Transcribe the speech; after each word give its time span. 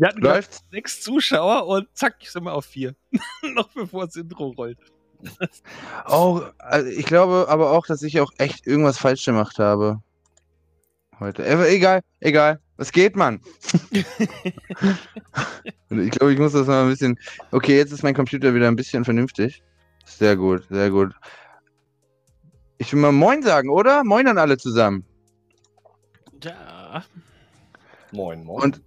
Wir 0.00 0.08
hatten 0.08 0.22
Läuft's? 0.22 0.64
sechs 0.70 1.02
Zuschauer 1.02 1.66
und 1.66 1.86
zack, 1.92 2.16
sind 2.22 2.44
wir 2.44 2.54
auf 2.54 2.64
vier. 2.64 2.94
Noch 3.54 3.68
bevor 3.74 4.06
das 4.06 4.16
Intro 4.16 4.48
rollt. 4.48 4.78
auch, 6.06 6.42
also 6.56 6.88
ich 6.88 7.04
glaube 7.04 7.44
aber 7.50 7.70
auch, 7.72 7.86
dass 7.86 8.02
ich 8.02 8.18
auch 8.18 8.32
echt 8.38 8.66
irgendwas 8.66 8.96
falsch 8.96 9.26
gemacht 9.26 9.58
habe. 9.58 10.00
Heute. 11.18 11.44
Äh, 11.44 11.76
egal, 11.76 12.00
egal. 12.20 12.60
Was 12.78 12.92
geht, 12.92 13.14
Mann? 13.14 13.42
ich 13.92 14.06
glaube, 16.12 16.32
ich 16.32 16.38
muss 16.38 16.52
das 16.52 16.66
mal 16.66 16.84
ein 16.84 16.88
bisschen. 16.88 17.18
Okay, 17.50 17.76
jetzt 17.76 17.92
ist 17.92 18.02
mein 18.02 18.14
Computer 18.14 18.54
wieder 18.54 18.68
ein 18.68 18.76
bisschen 18.76 19.04
vernünftig. 19.04 19.62
Sehr 20.06 20.34
gut, 20.34 20.64
sehr 20.70 20.88
gut. 20.88 21.12
Ich 22.78 22.90
will 22.94 23.02
mal 23.02 23.12
Moin 23.12 23.42
sagen, 23.42 23.68
oder? 23.68 24.02
Moin 24.02 24.26
an 24.28 24.38
alle 24.38 24.56
zusammen. 24.56 25.04
Ja. 26.42 27.04
Moin, 28.12 28.42
moin. 28.42 28.62
Und 28.62 28.82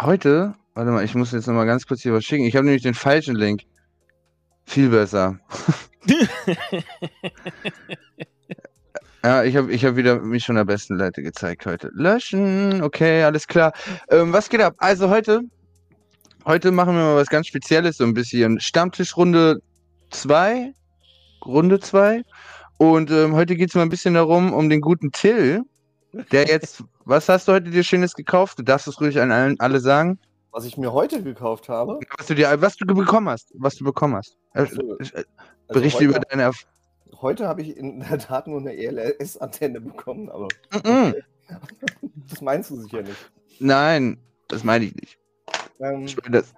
heute, 0.00 0.54
warte 0.74 0.90
mal, 0.90 1.04
ich 1.04 1.14
muss 1.14 1.32
jetzt 1.32 1.46
noch 1.46 1.54
mal 1.54 1.64
ganz 1.64 1.86
kurz 1.86 2.02
hier 2.02 2.12
was 2.12 2.24
schicken. 2.24 2.44
Ich 2.44 2.56
habe 2.56 2.64
nämlich 2.64 2.82
den 2.82 2.94
falschen 2.94 3.34
Link. 3.34 3.62
Viel 4.64 4.90
besser. 4.90 5.38
ja, 9.24 9.44
ich 9.44 9.56
habe 9.56 9.72
ich 9.72 9.84
hab 9.84 9.96
wieder 9.96 10.20
mich 10.20 10.46
von 10.46 10.56
der 10.56 10.64
besten 10.64 10.98
Seite 10.98 11.22
gezeigt 11.22 11.64
heute. 11.66 11.90
Löschen, 11.94 12.82
okay, 12.82 13.22
alles 13.22 13.46
klar. 13.46 13.72
Ähm, 14.10 14.32
was 14.32 14.48
geht 14.48 14.60
ab? 14.60 14.74
Also 14.78 15.08
heute, 15.08 15.40
heute 16.44 16.70
machen 16.70 16.94
wir 16.94 17.02
mal 17.02 17.16
was 17.16 17.28
ganz 17.28 17.46
Spezielles, 17.46 17.96
so 17.96 18.04
ein 18.04 18.14
bisschen 18.14 18.60
Stammtischrunde 18.60 19.60
2. 20.10 20.72
Runde 21.46 21.80
2. 21.80 22.22
Und 22.76 23.10
ähm, 23.10 23.34
heute 23.34 23.56
geht 23.56 23.70
es 23.70 23.74
mal 23.74 23.82
ein 23.82 23.88
bisschen 23.88 24.14
darum, 24.14 24.52
um 24.52 24.68
den 24.68 24.80
guten 24.80 25.10
Till, 25.12 25.62
der 26.12 26.46
jetzt, 26.46 26.84
was 27.04 27.28
hast 27.28 27.48
du 27.48 27.52
heute 27.52 27.70
dir 27.70 27.82
Schönes 27.82 28.14
gekauft? 28.14 28.58
Du 28.58 28.62
darfst 28.62 28.88
es 28.88 29.00
ruhig 29.00 29.20
an 29.20 29.30
allen, 29.30 29.58
alle 29.60 29.80
sagen. 29.80 30.18
Was 30.50 30.64
ich 30.64 30.76
mir 30.76 30.92
heute 30.92 31.22
gekauft 31.22 31.68
habe? 31.68 32.00
Was 32.16 32.26
du 32.26 32.34
dir, 32.34 32.60
was 32.60 32.76
du 32.76 32.86
bekommen 32.86 33.28
hast, 33.28 33.52
was 33.54 33.76
du 33.76 33.84
bekommen 33.84 34.16
hast. 34.16 34.36
Also, 34.52 34.96
also 34.98 35.22
Berichte 35.68 35.98
heute, 35.98 36.04
über 36.04 36.20
deine 36.20 36.42
Erf 36.42 36.66
Heute 37.20 37.48
habe 37.48 37.62
ich 37.62 37.76
in 37.76 38.00
der 38.00 38.18
Tat 38.18 38.46
nur 38.46 38.60
eine 38.60 38.76
ELS-Antenne 38.76 39.80
bekommen, 39.80 40.28
aber 40.30 40.48
mm 40.72 40.76
-mm. 40.76 41.14
das 42.28 42.40
meinst 42.40 42.70
du 42.70 42.76
sicher 42.76 43.02
nicht. 43.02 43.30
Nein, 43.58 44.18
das 44.48 44.62
meine 44.62 44.84
ich 44.84 44.94
nicht. 44.94 45.18
Ähm, 45.80 46.04
ich 46.04 46.16
meine 46.22 46.38
das. 46.38 46.54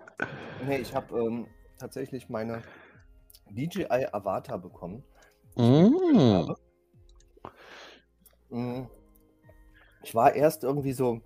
Nee, 0.67 0.78
ich 0.78 0.95
habe 0.95 1.19
ähm, 1.19 1.47
tatsächlich 1.78 2.28
meine 2.28 2.62
DJI 3.51 4.09
Avatar 4.12 4.59
bekommen. 4.59 5.03
Mm. 5.56 6.53
Ich 10.03 10.15
war 10.15 10.34
erst 10.34 10.65
irgendwie 10.65 10.93
so 10.93 11.20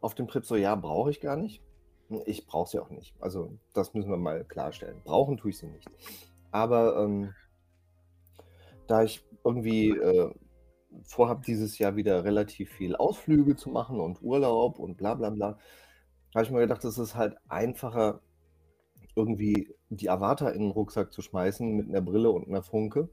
auf 0.00 0.14
dem 0.14 0.28
Trip 0.28 0.44
so, 0.44 0.56
ja, 0.56 0.74
brauche 0.74 1.10
ich 1.10 1.20
gar 1.20 1.36
nicht. 1.36 1.62
Ich 2.26 2.46
brauche 2.46 2.68
sie 2.68 2.78
auch 2.78 2.90
nicht. 2.90 3.14
Also 3.20 3.56
das 3.72 3.94
müssen 3.94 4.10
wir 4.10 4.16
mal 4.16 4.44
klarstellen. 4.44 5.00
Brauchen 5.04 5.36
tue 5.36 5.50
ich 5.50 5.58
sie 5.58 5.68
nicht. 5.68 5.88
Aber 6.50 6.98
ähm, 6.98 7.34
da 8.86 9.02
ich 9.02 9.24
irgendwie 9.44 9.90
äh, 9.90 10.30
vorhabe, 11.04 11.42
dieses 11.46 11.78
Jahr 11.78 11.96
wieder 11.96 12.24
relativ 12.24 12.70
viel 12.70 12.96
Ausflüge 12.96 13.56
zu 13.56 13.70
machen 13.70 14.00
und 14.00 14.22
Urlaub 14.22 14.78
und 14.78 14.96
bla 14.96 15.14
bla 15.14 15.30
bla, 15.30 15.58
habe 16.34 16.44
ich 16.44 16.50
mir 16.50 16.60
gedacht, 16.60 16.84
es 16.84 16.98
ist 16.98 17.14
halt 17.14 17.36
einfacher, 17.48 18.20
irgendwie 19.14 19.74
die 19.90 20.08
Avatar 20.08 20.52
in 20.52 20.62
den 20.62 20.70
Rucksack 20.70 21.12
zu 21.12 21.22
schmeißen 21.22 21.74
mit 21.74 21.88
einer 21.88 22.00
Brille 22.00 22.30
und 22.30 22.48
einer 22.48 22.62
Funke, 22.62 23.10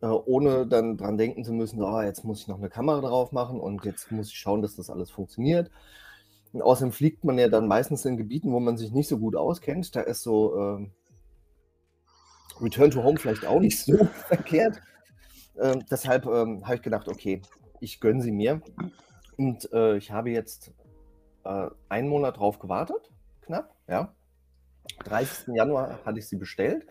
äh, 0.00 0.06
ohne 0.06 0.66
dann 0.66 0.96
dran 0.96 1.18
denken 1.18 1.44
zu 1.44 1.52
müssen, 1.52 1.82
oh, 1.82 2.00
jetzt 2.00 2.24
muss 2.24 2.40
ich 2.40 2.48
noch 2.48 2.58
eine 2.58 2.68
Kamera 2.68 3.00
drauf 3.00 3.32
machen 3.32 3.60
und 3.60 3.84
jetzt 3.84 4.10
muss 4.12 4.28
ich 4.28 4.38
schauen, 4.38 4.62
dass 4.62 4.76
das 4.76 4.90
alles 4.90 5.10
funktioniert. 5.10 5.70
Und 6.52 6.62
außerdem 6.62 6.92
fliegt 6.92 7.24
man 7.24 7.38
ja 7.38 7.48
dann 7.48 7.66
meistens 7.68 8.04
in 8.04 8.16
Gebieten, 8.16 8.52
wo 8.52 8.60
man 8.60 8.76
sich 8.76 8.92
nicht 8.92 9.08
so 9.08 9.18
gut 9.18 9.36
auskennt. 9.36 9.94
Da 9.94 10.00
ist 10.00 10.22
so 10.22 10.78
äh, 10.78 10.86
Return 12.60 12.90
to 12.90 13.02
Home 13.02 13.18
vielleicht 13.18 13.46
auch 13.46 13.60
nicht 13.60 13.78
so 13.78 14.04
verkehrt. 14.28 14.80
Äh, 15.56 15.78
deshalb 15.90 16.26
ähm, 16.26 16.64
habe 16.64 16.76
ich 16.76 16.82
gedacht, 16.82 17.08
okay, 17.08 17.42
ich 17.80 18.00
gönne 18.00 18.22
sie 18.22 18.32
mir. 18.32 18.62
Und 19.36 19.70
äh, 19.72 19.96
ich 19.96 20.12
habe 20.12 20.30
jetzt 20.30 20.72
äh, 21.44 21.68
einen 21.88 22.08
Monat 22.08 22.38
drauf 22.38 22.58
gewartet, 22.58 23.10
knapp, 23.42 23.74
ja. 23.88 24.14
30. 25.04 25.54
Januar 25.54 25.98
hatte 26.04 26.18
ich 26.18 26.28
sie 26.28 26.36
bestellt. 26.36 26.86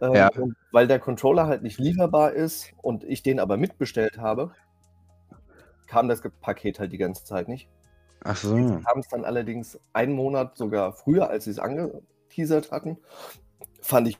Ähm, 0.00 0.14
ja. 0.14 0.30
weil 0.72 0.86
der 0.86 0.98
Controller 0.98 1.46
halt 1.46 1.62
nicht 1.62 1.78
lieferbar 1.78 2.32
ist 2.32 2.72
und 2.82 3.02
ich 3.04 3.22
den 3.22 3.40
aber 3.40 3.56
mitbestellt 3.56 4.18
habe, 4.18 4.52
kam 5.86 6.08
das 6.08 6.20
Paket 6.40 6.78
halt 6.78 6.92
die 6.92 6.98
ganze 6.98 7.24
Zeit 7.24 7.48
nicht. 7.48 7.68
Ach 8.24 8.36
so. 8.36 8.56
Haben 8.56 9.00
es 9.00 9.08
dann 9.08 9.24
allerdings 9.24 9.78
einen 9.92 10.12
Monat 10.12 10.56
sogar 10.56 10.92
früher, 10.92 11.30
als 11.30 11.44
sie 11.44 11.50
es 11.50 11.58
angeteasert 11.58 12.72
hatten. 12.72 12.98
Fand 13.80 14.08
ich 14.08 14.18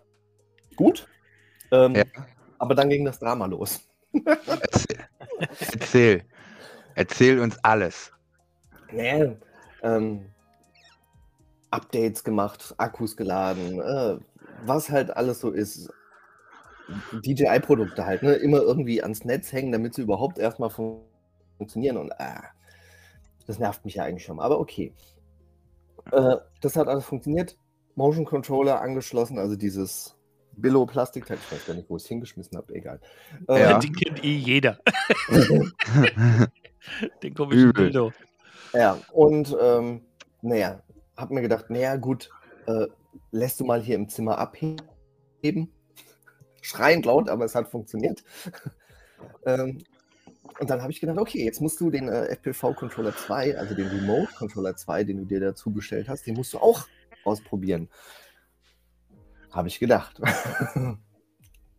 gut. 0.76 1.08
Ähm, 1.72 1.94
ja. 1.94 2.04
Aber 2.58 2.74
dann 2.74 2.88
ging 2.88 3.04
das 3.04 3.18
Drama 3.18 3.46
los. 3.46 3.80
Erzähl. 4.14 4.98
Erzähl, 5.72 6.24
Erzähl 6.94 7.40
uns 7.40 7.58
alles. 7.62 8.10
Nee, 8.90 9.36
ähm, 9.82 10.24
Updates 11.70 12.24
gemacht, 12.24 12.74
Akkus 12.78 13.16
geladen, 13.16 13.80
äh, 13.80 14.16
was 14.64 14.90
halt 14.90 15.16
alles 15.16 15.40
so 15.40 15.50
ist. 15.50 15.90
DJI-Produkte 17.12 18.06
halt, 18.06 18.22
ne? 18.22 18.34
Immer 18.34 18.58
irgendwie 18.58 19.02
ans 19.02 19.24
Netz 19.24 19.52
hängen, 19.52 19.72
damit 19.72 19.94
sie 19.94 20.02
überhaupt 20.02 20.38
erstmal 20.38 20.70
fun 20.70 21.00
funktionieren 21.56 21.96
und 21.96 22.12
ah, 22.20 22.44
das 23.46 23.58
nervt 23.58 23.84
mich 23.84 23.94
ja 23.94 24.04
eigentlich 24.04 24.24
schon. 24.24 24.40
Aber 24.40 24.60
okay. 24.60 24.92
Äh, 26.12 26.36
das 26.60 26.76
hat 26.76 26.88
alles 26.88 27.04
funktioniert. 27.04 27.56
Motion 27.94 28.24
Controller 28.24 28.80
angeschlossen, 28.80 29.38
also 29.38 29.56
dieses 29.56 30.16
Billo-Plastikteil. 30.56 31.38
Ich 31.38 31.52
weiß 31.52 31.66
gar 31.66 31.74
nicht, 31.74 31.88
wo 31.88 31.96
ich 31.96 32.02
es 32.02 32.08
hingeschmissen 32.08 32.56
habe, 32.56 32.74
egal. 32.74 33.00
Äh, 33.48 33.60
ja. 33.60 33.78
Den 33.80 33.94
kennt 33.94 34.24
eh 34.24 34.36
jeder. 34.36 34.78
Den 37.22 37.34
komischen 37.34 37.72
Billo. 37.72 38.12
Ja, 38.72 38.98
und 39.12 39.56
ähm, 39.60 40.02
naja, 40.42 40.82
hab 41.16 41.30
mir 41.30 41.42
gedacht, 41.42 41.70
naja, 41.70 41.96
gut, 41.96 42.30
äh, 42.66 42.86
lässt 43.30 43.60
du 43.60 43.64
mal 43.64 43.80
hier 43.80 43.96
im 43.96 44.08
Zimmer 44.08 44.38
abheben. 44.38 45.70
Schreiend 46.60 47.06
laut, 47.06 47.28
aber 47.28 47.44
es 47.44 47.54
hat 47.54 47.68
funktioniert. 47.68 48.24
ähm, 49.46 49.78
und 50.58 50.70
dann 50.70 50.80
habe 50.80 50.90
ich 50.90 51.00
gedacht, 51.00 51.18
okay, 51.18 51.44
jetzt 51.44 51.60
musst 51.60 51.80
du 51.80 51.90
den 51.90 52.08
äh, 52.08 52.34
FPV-Controller 52.36 53.14
2, 53.14 53.58
also 53.58 53.74
den 53.74 53.88
Remote-Controller 53.88 54.76
2, 54.76 55.04
den 55.04 55.18
du 55.18 55.24
dir 55.24 55.40
dazu 55.40 55.70
bestellt 55.70 56.08
hast, 56.08 56.26
den 56.26 56.34
musst 56.34 56.54
du 56.54 56.58
auch 56.58 56.86
ausprobieren. 57.24 57.88
Habe 59.50 59.68
ich 59.68 59.78
gedacht. 59.78 60.20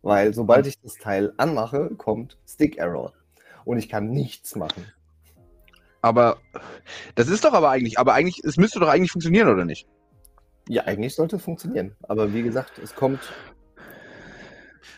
Weil 0.02 0.32
sobald 0.32 0.66
ich 0.66 0.80
das 0.80 0.94
Teil 0.94 1.32
anmache, 1.36 1.90
kommt 1.96 2.38
Stick 2.46 2.78
Error. 2.78 3.12
Und 3.64 3.78
ich 3.78 3.88
kann 3.88 4.10
nichts 4.10 4.54
machen. 4.54 4.86
Aber 6.00 6.38
das 7.16 7.28
ist 7.28 7.44
doch 7.44 7.52
aber 7.52 7.70
eigentlich, 7.70 7.98
aber 7.98 8.14
eigentlich, 8.14 8.44
es 8.44 8.56
müsste 8.56 8.78
doch 8.78 8.88
eigentlich 8.88 9.10
funktionieren, 9.10 9.48
oder 9.48 9.64
nicht? 9.64 9.88
Ja, 10.68 10.84
eigentlich 10.84 11.14
sollte 11.14 11.36
es 11.36 11.42
funktionieren. 11.42 11.96
Aber 12.02 12.32
wie 12.32 12.42
gesagt, 12.42 12.78
es 12.78 12.94
kommt. 12.94 13.20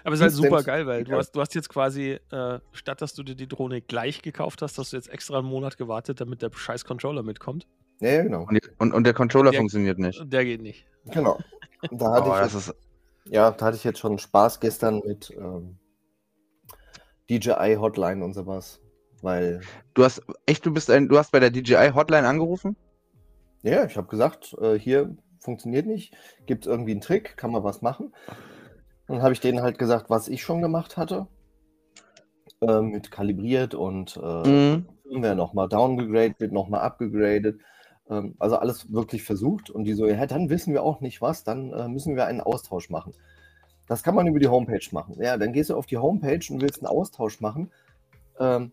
Aber 0.03 0.15
es 0.15 0.21
ist 0.21 0.25
halt 0.25 0.33
super 0.33 0.63
geil, 0.63 0.87
weil 0.87 1.05
du 1.05 1.13
hast, 1.13 1.33
du 1.33 1.41
hast 1.41 1.55
jetzt 1.55 1.69
quasi, 1.69 2.19
äh, 2.31 2.59
statt 2.73 3.03
dass 3.03 3.15
du 3.15 3.23
dir 3.23 3.35
die 3.35 3.49
Drohne 3.49 3.81
gleich 3.81 4.23
gekauft 4.23 4.63
hast, 4.63 4.79
hast 4.79 4.93
du 4.93 4.97
jetzt 4.97 5.09
extra 5.09 5.39
einen 5.39 5.49
Monat 5.49 5.77
gewartet, 5.77 6.21
damit 6.21 6.43
der 6.43 6.51
scheiß 6.53 6.85
Controller 6.85 7.23
mitkommt. 7.23 7.67
Ja, 8.01 8.23
genau. 8.23 8.47
Und, 8.49 8.61
und, 8.79 8.95
und 8.95 9.05
der 9.05 9.13
Controller 9.13 9.51
der, 9.51 9.61
funktioniert 9.61 9.99
nicht. 9.99 10.21
Der 10.33 10.45
geht 10.45 10.63
nicht. 10.63 10.87
Genau. 11.07 11.39
Da 11.91 12.13
hatte, 12.13 12.31
oh, 12.31 12.47
ich, 12.47 12.53
jetzt, 12.53 12.75
ja, 13.27 13.51
da 13.51 13.67
hatte 13.67 13.77
ich 13.77 13.85
jetzt 13.85 13.99
schon 13.99 14.19
Spaß 14.19 14.61
gestern 14.61 15.03
mit 15.05 15.31
ähm, 15.37 15.79
DJI 17.29 17.77
Hotline 17.79 18.25
und 18.25 18.33
sowas. 18.35 18.81
Weil. 19.23 19.61
Du 19.95 20.05
hast 20.05 20.23
echt, 20.47 20.65
du 20.65 20.73
bist 20.73 20.91
ein, 20.91 21.09
du 21.09 21.19
hast 21.19 21.31
bei 21.31 21.41
der 21.41 21.51
DJI 21.51 21.93
Hotline 21.95 22.27
angerufen? 22.27 22.77
Ja, 23.63 23.85
ich 23.85 23.97
habe 23.97 24.09
gesagt, 24.09 24.57
äh, 24.61 24.79
hier 24.79 25.15
funktioniert 25.41 25.87
nicht, 25.87 26.15
gibt 26.47 26.67
es 26.67 26.71
irgendwie 26.71 26.93
einen 26.93 27.01
Trick, 27.01 27.37
kann 27.37 27.51
man 27.51 27.65
was 27.65 27.83
machen. 27.83 28.15
Dann 29.09 29.23
habe 29.23 29.33
ich 29.33 29.41
denen 29.41 29.63
halt 29.63 29.79
gesagt, 29.79 30.11
was 30.11 30.29
ich 30.29 30.43
schon 30.43 30.63
gemacht 30.63 30.97
hatte. 30.97 31.27
Äh, 32.61 32.83
mit 32.83 33.11
kalibriert 33.11 33.75
und 33.75 34.21
äh, 34.23 34.49
mhm. 34.49 34.87
nochmal 35.05 35.69
downgegradet, 35.69 36.53
nochmal 36.53 36.81
abgegradet. 36.81 37.59
Ähm, 38.11 38.35
also 38.39 38.57
alles 38.57 38.93
wirklich 38.93 39.23
versucht. 39.23 39.71
Und 39.71 39.85
die 39.85 39.95
so, 39.95 40.07
ja, 40.07 40.27
dann 40.27 40.51
wissen 40.51 40.75
wir 40.75 40.83
auch 40.83 41.01
nicht 41.01 41.23
was, 41.23 41.43
dann 41.43 41.73
äh, 41.73 41.89
müssen 41.89 42.17
wir 42.17 42.27
einen 42.27 42.43
Austausch 42.43 42.91
machen. 42.91 43.15
Das 43.89 44.03
kann 44.03 44.15
man 44.15 44.27
über 44.27 44.39
die 44.39 44.49
Homepage 44.49 44.87
machen. 44.93 45.17
Ja, 45.21 45.37
dann 45.39 45.53
gehst 45.53 45.71
du 45.71 45.77
auf 45.77 45.87
die 45.87 45.97
Homepage 45.97 46.41
und 46.51 46.61
willst 46.61 46.81
einen 46.81 46.87
Austausch 46.87 47.41
machen. 47.41 47.73
Ähm, 48.39 48.73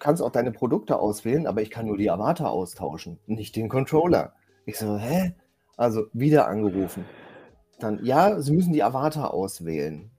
kannst 0.00 0.22
auch 0.22 0.32
deine 0.32 0.50
Produkte 0.50 0.98
auswählen, 0.98 1.46
aber 1.46 1.62
ich 1.62 1.70
kann 1.70 1.86
nur 1.86 1.98
die 1.98 2.10
Avatar 2.10 2.50
austauschen, 2.50 3.20
nicht 3.26 3.54
den 3.54 3.68
Controller. 3.68 4.32
Ich 4.64 4.78
so, 4.78 4.96
hä? 4.96 5.34
Also 5.80 6.08
wieder 6.12 6.46
angerufen. 6.46 7.06
Dann, 7.78 8.04
ja, 8.04 8.38
Sie 8.42 8.52
müssen 8.52 8.74
die 8.74 8.82
Avatar 8.82 9.32
auswählen. 9.32 10.10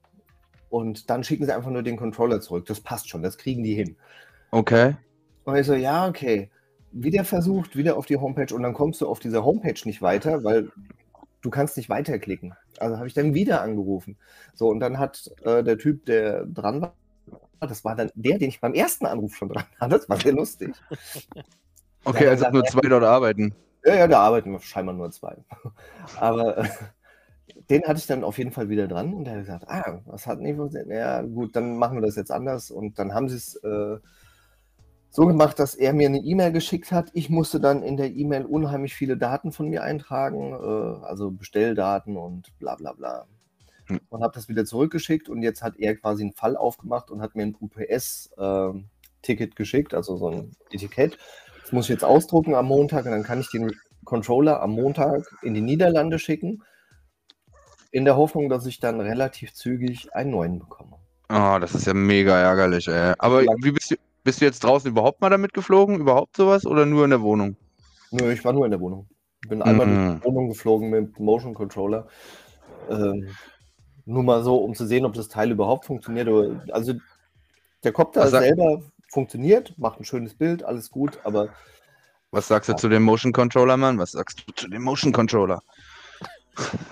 Und 0.72 1.12
dann 1.12 1.24
schicken 1.24 1.46
Sie 1.46 1.54
einfach 1.54 1.70
nur 1.70 1.84
den 1.84 1.98
Controller 1.98 2.42
zurück. 2.42 2.66
Das 2.66 2.82
passt 2.82 3.10
schon, 3.10 3.22
das 3.22 3.38
kriegen 3.38 3.64
die 3.64 3.76
hin. 3.76 3.96
Okay. 4.50 4.96
Und 5.44 5.56
ich 5.56 5.68
so, 5.68 5.76
ja, 5.76 6.08
okay. 6.08 6.50
wieder 6.92 7.24
versucht, 7.24 7.76
wieder 7.76 7.96
auf 7.96 8.08
die 8.08 8.18
Homepage 8.18 8.52
und 8.56 8.64
dann 8.64 8.74
kommst 8.74 9.02
du 9.02 9.08
auf 9.08 9.20
dieser 9.20 9.46
Homepage 9.46 9.80
nicht 9.86 10.02
weiter, 10.02 10.44
weil 10.44 10.72
du 11.42 11.52
kannst 11.52 11.78
nicht 11.78 11.90
weiterklicken. 11.90 12.56
Also 12.80 12.98
habe 12.98 13.08
ich 13.08 13.14
dann 13.14 13.36
wieder 13.36 13.62
angerufen. 13.62 14.18
So, 14.56 14.68
und 14.68 14.80
dann 14.80 14.98
hat 14.98 15.30
äh, 15.44 15.64
der 15.64 15.78
Typ, 15.78 16.08
der 16.08 16.44
dran 16.48 16.82
war, 16.82 16.96
das 17.60 17.86
war 17.86 17.96
dann 17.96 18.10
der, 18.16 18.40
den 18.40 18.50
ich 18.50 18.62
beim 18.62 18.74
ersten 18.74 19.06
Anruf 19.06 19.36
schon 19.36 19.50
dran 19.50 19.66
hatte. 19.80 19.98
Das 20.00 20.10
war 20.10 20.20
sehr 20.20 20.34
lustig. 20.34 20.74
Okay, 22.04 22.28
also 22.28 22.50
nur 22.50 22.64
zwei 22.64 22.82
dort 22.82 23.04
arbeiten. 23.04 23.54
Ja, 23.84 23.96
ja, 23.96 24.08
da 24.08 24.20
arbeiten 24.20 24.60
scheinbar 24.60 24.96
nur 24.96 25.12
zwei. 25.12 25.38
Aber 26.20 26.58
äh, 26.58 26.70
den 27.70 27.84
hatte 27.84 28.00
ich 28.00 28.08
dann 28.08 28.24
auf 28.24 28.38
jeden 28.38 28.52
Fall 28.52 28.70
wieder 28.70 28.88
dran 28.88 29.14
und 29.14 29.26
der 29.26 29.34
hat 29.34 29.42
gesagt, 29.42 29.68
ah, 29.68 30.02
was 30.06 30.28
hat 30.28 30.40
nicht 30.40 30.58
funktioniert? 30.58 30.92
Ja, 30.92 31.22
gut, 31.22 31.56
dann 31.56 31.78
machen 31.78 31.98
wir 31.98 32.06
das 32.06 32.16
jetzt 32.16 32.32
anders. 32.32 32.72
Und 32.72 33.00
dann 33.00 33.14
haben 33.14 33.30
sie 33.30 33.38
es 33.38 33.56
äh, 33.64 33.98
so 35.10 35.26
gemacht, 35.26 35.60
dass 35.60 35.76
er 35.76 35.94
mir 35.94 36.08
eine 36.08 36.20
E-Mail 36.20 36.52
geschickt 36.52 36.92
hat. 36.92 37.10
Ich 37.14 37.30
musste 37.30 37.60
dann 37.60 37.84
in 37.84 37.98
der 37.98 38.12
E-Mail 38.12 38.46
unheimlich 38.46 38.94
viele 38.94 39.18
Daten 39.18 39.52
von 39.52 39.68
mir 39.68 39.84
eintragen, 39.84 40.54
äh, 40.54 41.06
also 41.06 41.32
Bestelldaten 41.32 42.18
und 42.18 42.58
bla 42.60 42.76
bla 42.76 42.94
bla. 42.94 43.26
Hm. 43.88 44.00
Und 44.10 44.24
habe 44.24 44.34
das 44.34 44.48
wieder 44.48 44.66
zurückgeschickt 44.66 45.28
und 45.28 45.42
jetzt 45.42 45.62
hat 45.62 45.78
er 45.78 45.96
quasi 45.96 46.24
einen 46.24 46.34
Fall 46.34 46.56
aufgemacht 46.56 47.12
und 47.12 47.22
hat 47.22 47.36
mir 47.36 47.44
ein 47.44 47.58
UPS-Ticket 47.60 49.50
ähm, 49.50 49.56
geschickt, 49.56 49.94
also 49.94 50.18
so 50.18 50.30
ein 50.30 50.52
Etikett. 50.72 51.18
Das 51.72 51.76
muss 51.78 51.86
ich 51.86 51.92
jetzt 51.92 52.04
ausdrucken 52.04 52.54
am 52.54 52.66
Montag 52.66 53.06
und 53.06 53.12
dann 53.12 53.24
kann 53.24 53.40
ich 53.40 53.50
den 53.50 53.72
Controller 54.04 54.62
am 54.62 54.72
Montag 54.72 55.24
in 55.42 55.54
die 55.54 55.62
Niederlande 55.62 56.20
schicken, 56.20 56.64
in 57.92 58.04
der 58.04 58.18
Hoffnung, 58.18 58.50
dass 58.50 58.66
ich 58.66 58.82
dann 58.82 59.00
relativ 59.00 59.54
zügig 59.54 60.14
einen 60.14 60.32
neuen 60.32 60.60
bekomme. 60.60 60.98
Oh, 61.30 61.60
das 61.62 61.74
ist 61.74 61.88
ja 61.88 61.94
mega 61.94 62.38
ärgerlich, 62.38 62.90
ey. 62.90 63.14
Aber 63.20 63.44
wie 63.44 63.72
bist 63.72 63.90
du, 63.90 63.96
bist 64.26 64.42
du 64.42 64.46
jetzt 64.46 64.62
draußen 64.66 64.92
überhaupt 64.92 65.22
mal 65.22 65.30
damit 65.30 65.54
geflogen? 65.54 66.02
Überhaupt 66.02 66.36
sowas? 66.36 66.66
Oder 66.66 66.86
nur 66.86 67.06
in 67.06 67.12
der 67.12 67.22
Wohnung? 67.22 67.56
Nö, 68.12 68.30
ich 68.34 68.44
war 68.44 68.52
nur 68.52 68.66
in 68.66 68.72
der 68.72 68.82
Wohnung. 68.82 69.08
Bin 69.48 69.62
einmal 69.62 69.88
mhm. 69.88 69.94
in 69.94 70.20
die 70.20 70.26
Wohnung 70.26 70.50
geflogen 70.50 70.90
mit 70.90 71.22
Motion 71.22 71.54
Controller. 71.54 72.06
Ähm, 72.90 73.30
nur 74.04 74.24
mal 74.24 74.44
so, 74.44 74.58
um 74.58 74.76
zu 74.76 74.86
sehen, 74.86 75.06
ob 75.06 75.14
das 75.14 75.30
Teil 75.30 75.52
überhaupt 75.52 75.86
funktioniert. 75.86 76.28
Also 76.74 76.96
der 77.82 77.94
Copter 77.94 78.24
also, 78.24 78.40
selber 78.40 78.82
funktioniert, 79.12 79.78
macht 79.78 80.00
ein 80.00 80.06
schönes 80.06 80.34
Bild, 80.34 80.64
alles 80.64 80.90
gut, 80.90 81.20
aber. 81.24 81.50
Was 82.32 82.48
sagst 82.48 82.70
du 82.70 82.74
ja. 82.74 82.78
zu 82.78 82.90
dem 82.90 83.04
Motion 83.04 83.34
Controller, 83.34 83.78
Mann? 83.78 83.98
Was 84.00 84.12
sagst 84.12 84.44
du 84.48 84.54
zu 84.54 84.70
dem 84.70 84.84
Motion 84.84 85.12
Controller? 85.12 85.62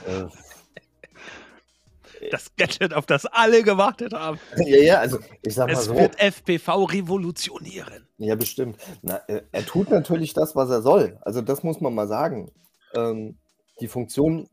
Äh, 0.06 0.26
das 2.32 2.54
Gadget, 2.58 2.94
auf 2.94 3.06
das 3.06 3.26
alle 3.26 3.64
gewartet 3.64 4.14
haben. 4.14 4.40
Ja, 4.58 4.78
ja, 4.78 5.00
also 5.00 5.20
ich 5.42 5.56
sag 5.56 5.68
mal 5.68 5.74
es 5.74 5.86
so. 5.86 5.94
Es 5.94 6.00
wird 6.00 6.20
FPV 6.20 6.84
revolutionieren. 6.84 8.08
Ja, 8.18 8.36
bestimmt. 8.36 8.78
Na, 9.02 9.22
er 9.28 9.66
tut 9.66 9.90
natürlich 9.90 10.34
das, 10.34 10.56
was 10.56 10.70
er 10.70 10.82
soll. 10.82 11.18
Also 11.22 11.42
das 11.42 11.64
muss 11.64 11.80
man 11.80 11.96
mal 11.96 12.08
sagen. 12.08 12.52
Ähm, 12.94 13.38
die 13.80 13.88
Funktion, 13.88 14.50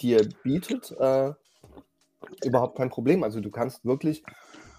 die 0.00 0.14
er 0.14 0.24
bietet, 0.42 0.92
äh, 0.92 1.32
überhaupt 2.42 2.78
kein 2.78 2.88
Problem. 2.88 3.22
Also 3.22 3.40
du 3.40 3.50
kannst 3.50 3.84
wirklich 3.84 4.22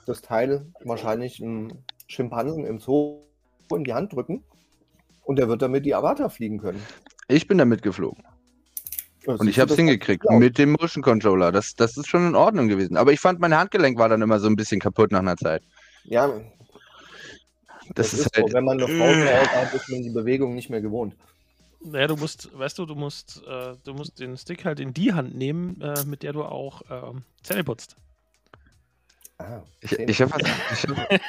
das 0.08 0.22
Teil 0.22 0.72
wahrscheinlich 0.84 1.42
einem 1.42 1.84
Schimpansen 2.08 2.66
im 2.66 2.80
Zoo 2.80 3.24
in 3.72 3.84
die 3.84 3.94
Hand 3.94 4.14
drücken 4.14 4.44
und 5.24 5.40
er 5.40 5.48
wird 5.50 5.62
damit 5.62 5.86
die 5.86 5.94
Avatar 5.94 6.30
fliegen 6.30 6.60
können. 6.60 6.82
Ich 7.28 7.48
bin 7.48 7.58
damit 7.58 7.82
geflogen. 7.82 8.24
Und 9.26 9.50
ich 9.50 9.60
habe 9.60 9.72
es 9.72 9.76
hingekriegt 9.76 10.24
mit 10.32 10.58
dem 10.58 10.72
Motion 10.72 11.04
Controller. 11.04 11.52
Das, 11.52 11.76
das 11.76 11.98
ist 11.98 12.08
schon 12.08 12.26
in 12.28 12.36
Ordnung 12.36 12.70
gewesen. 12.70 12.96
Aber 12.96 13.12
ich 13.12 13.20
fand, 13.20 13.42
mein 13.42 13.56
Handgelenk 13.56 13.98
war 13.98 14.08
dann 14.08 14.22
immer 14.22 14.40
so 14.40 14.48
ein 14.48 14.56
bisschen 14.56 14.80
kaputt 14.80 15.12
nach 15.12 15.20
einer 15.20 15.36
Zeit. 15.36 15.64
Ja. 16.06 16.28
Das, 17.94 18.12
das 18.12 18.14
ist, 18.14 18.20
ist 18.28 18.38
halt, 18.38 18.48
so. 18.48 18.54
Wenn 18.54 18.64
man 18.64 18.82
eine 18.82 18.88
Frau 18.88 19.62
hat, 19.62 19.74
ist 19.74 19.90
man 19.90 20.02
die 20.02 20.12
Bewegung 20.12 20.56
nicht 20.56 20.70
mehr 20.70 20.80
gewohnt. 20.80 21.14
Naja, 21.82 22.08
du 22.08 22.16
musst, 22.16 22.58
weißt 22.58 22.80
du, 22.80 22.86
du 22.86 22.96
musst, 22.96 23.44
äh, 23.46 23.76
du 23.84 23.94
musst 23.94 24.20
den 24.20 24.38
Stick 24.38 24.64
halt 24.64 24.80
in 24.80 24.94
die 24.94 25.14
Hand 25.14 25.36
nehmen, 25.36 25.80
äh, 25.82 26.06
mit 26.06 26.24
der 26.24 26.32
du 26.32 26.44
auch 26.44 26.82
äh, 26.90 27.20
Zähne 27.44 27.66
putzt. 27.66 27.98
Ah, 29.40 29.62
ich, 29.82 29.92
ich 29.92 30.22
habe 30.22 30.42
ich, 30.42 30.88
hab... 30.88 31.22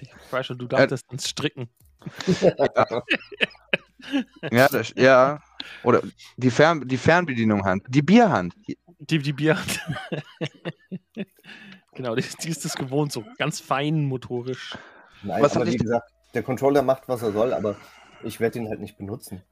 ich 0.00 0.10
weiß 0.30 0.46
schon, 0.46 0.58
du 0.58 0.66
dachtest 0.66 1.06
ans 1.08 1.28
Stricken. 1.28 1.68
ja, 4.50 4.68
das, 4.68 4.92
ja. 4.96 5.40
Oder 5.82 6.02
die, 6.36 6.50
Fern, 6.50 6.86
die 6.86 6.96
Fernbedienung 6.96 7.64
Hand. 7.64 7.84
Die 7.88 8.02
Bierhand. 8.02 8.54
Die, 8.98 9.18
die 9.18 9.32
Bierhand. 9.32 9.80
genau, 11.94 12.14
die, 12.14 12.24
die, 12.42 12.48
ist 12.48 12.64
das 12.64 12.74
gewohnt, 12.74 13.12
so 13.12 13.24
ganz 13.38 13.60
fein 13.60 14.06
motorisch. 14.06 14.76
Nein, 15.22 15.42
was 15.42 15.56
aber 15.56 15.66
wie 15.66 15.76
gesagt, 15.76 16.10
der 16.32 16.42
Controller 16.42 16.82
macht, 16.82 17.08
was 17.08 17.22
er 17.22 17.32
soll, 17.32 17.52
aber 17.52 17.76
ich 18.22 18.40
werde 18.40 18.58
ihn 18.58 18.68
halt 18.68 18.80
nicht 18.80 18.96
benutzen. 18.96 19.42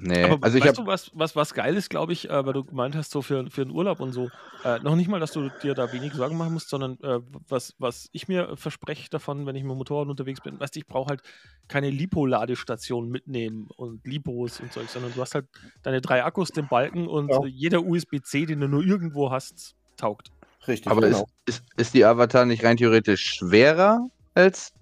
Nee, 0.00 0.22
aber 0.22 0.38
also 0.42 0.60
weißt 0.60 0.78
du, 0.78 0.86
was, 0.86 1.10
was, 1.12 1.34
was 1.34 1.54
geil 1.54 1.76
ist, 1.76 1.90
glaube 1.90 2.12
ich, 2.12 2.30
äh, 2.30 2.46
weil 2.46 2.52
du 2.52 2.64
gemeint 2.64 2.94
hast, 2.94 3.10
so 3.10 3.20
für, 3.20 3.50
für 3.50 3.62
einen 3.62 3.72
Urlaub 3.72 3.98
und 3.98 4.12
so, 4.12 4.30
äh, 4.64 4.78
noch 4.78 4.94
nicht 4.94 5.08
mal, 5.08 5.18
dass 5.18 5.32
du 5.32 5.50
dir 5.62 5.74
da 5.74 5.92
wenig 5.92 6.12
Sorgen 6.12 6.36
machen 6.36 6.52
musst, 6.52 6.68
sondern 6.68 6.98
äh, 7.02 7.18
was, 7.48 7.74
was 7.78 8.08
ich 8.12 8.28
mir 8.28 8.56
verspreche 8.56 9.10
davon, 9.10 9.44
wenn 9.44 9.56
ich 9.56 9.64
mit 9.64 9.72
dem 9.72 9.78
Motorrad 9.78 10.08
unterwegs 10.08 10.40
bin, 10.40 10.60
weißt 10.60 10.76
du, 10.76 10.78
ich 10.78 10.86
brauche 10.86 11.08
halt 11.08 11.22
keine 11.66 11.90
Lipo-Ladestation 11.90 13.08
mitnehmen 13.08 13.66
und 13.76 14.06
Lipos 14.06 14.60
und 14.60 14.72
so, 14.72 14.80
sondern 14.86 15.12
du 15.12 15.20
hast 15.20 15.34
halt 15.34 15.46
deine 15.82 16.00
drei 16.00 16.22
Akkus, 16.22 16.50
den 16.50 16.68
Balken 16.68 17.08
und 17.08 17.30
ja. 17.30 17.44
jeder 17.46 17.84
USB-C, 17.84 18.46
den 18.46 18.60
du 18.60 18.68
nur 18.68 18.84
irgendwo 18.84 19.32
hast, 19.32 19.74
taugt. 19.96 20.30
Richtig. 20.68 20.92
Aber 20.92 21.00
genau. 21.00 21.26
ist, 21.46 21.56
ist, 21.56 21.64
ist 21.76 21.94
die 21.94 22.04
Avatar 22.04 22.44
nicht 22.44 22.62
rein 22.64 22.76
theoretisch 22.76 23.34
schwerer 23.34 23.98
als 24.34 24.72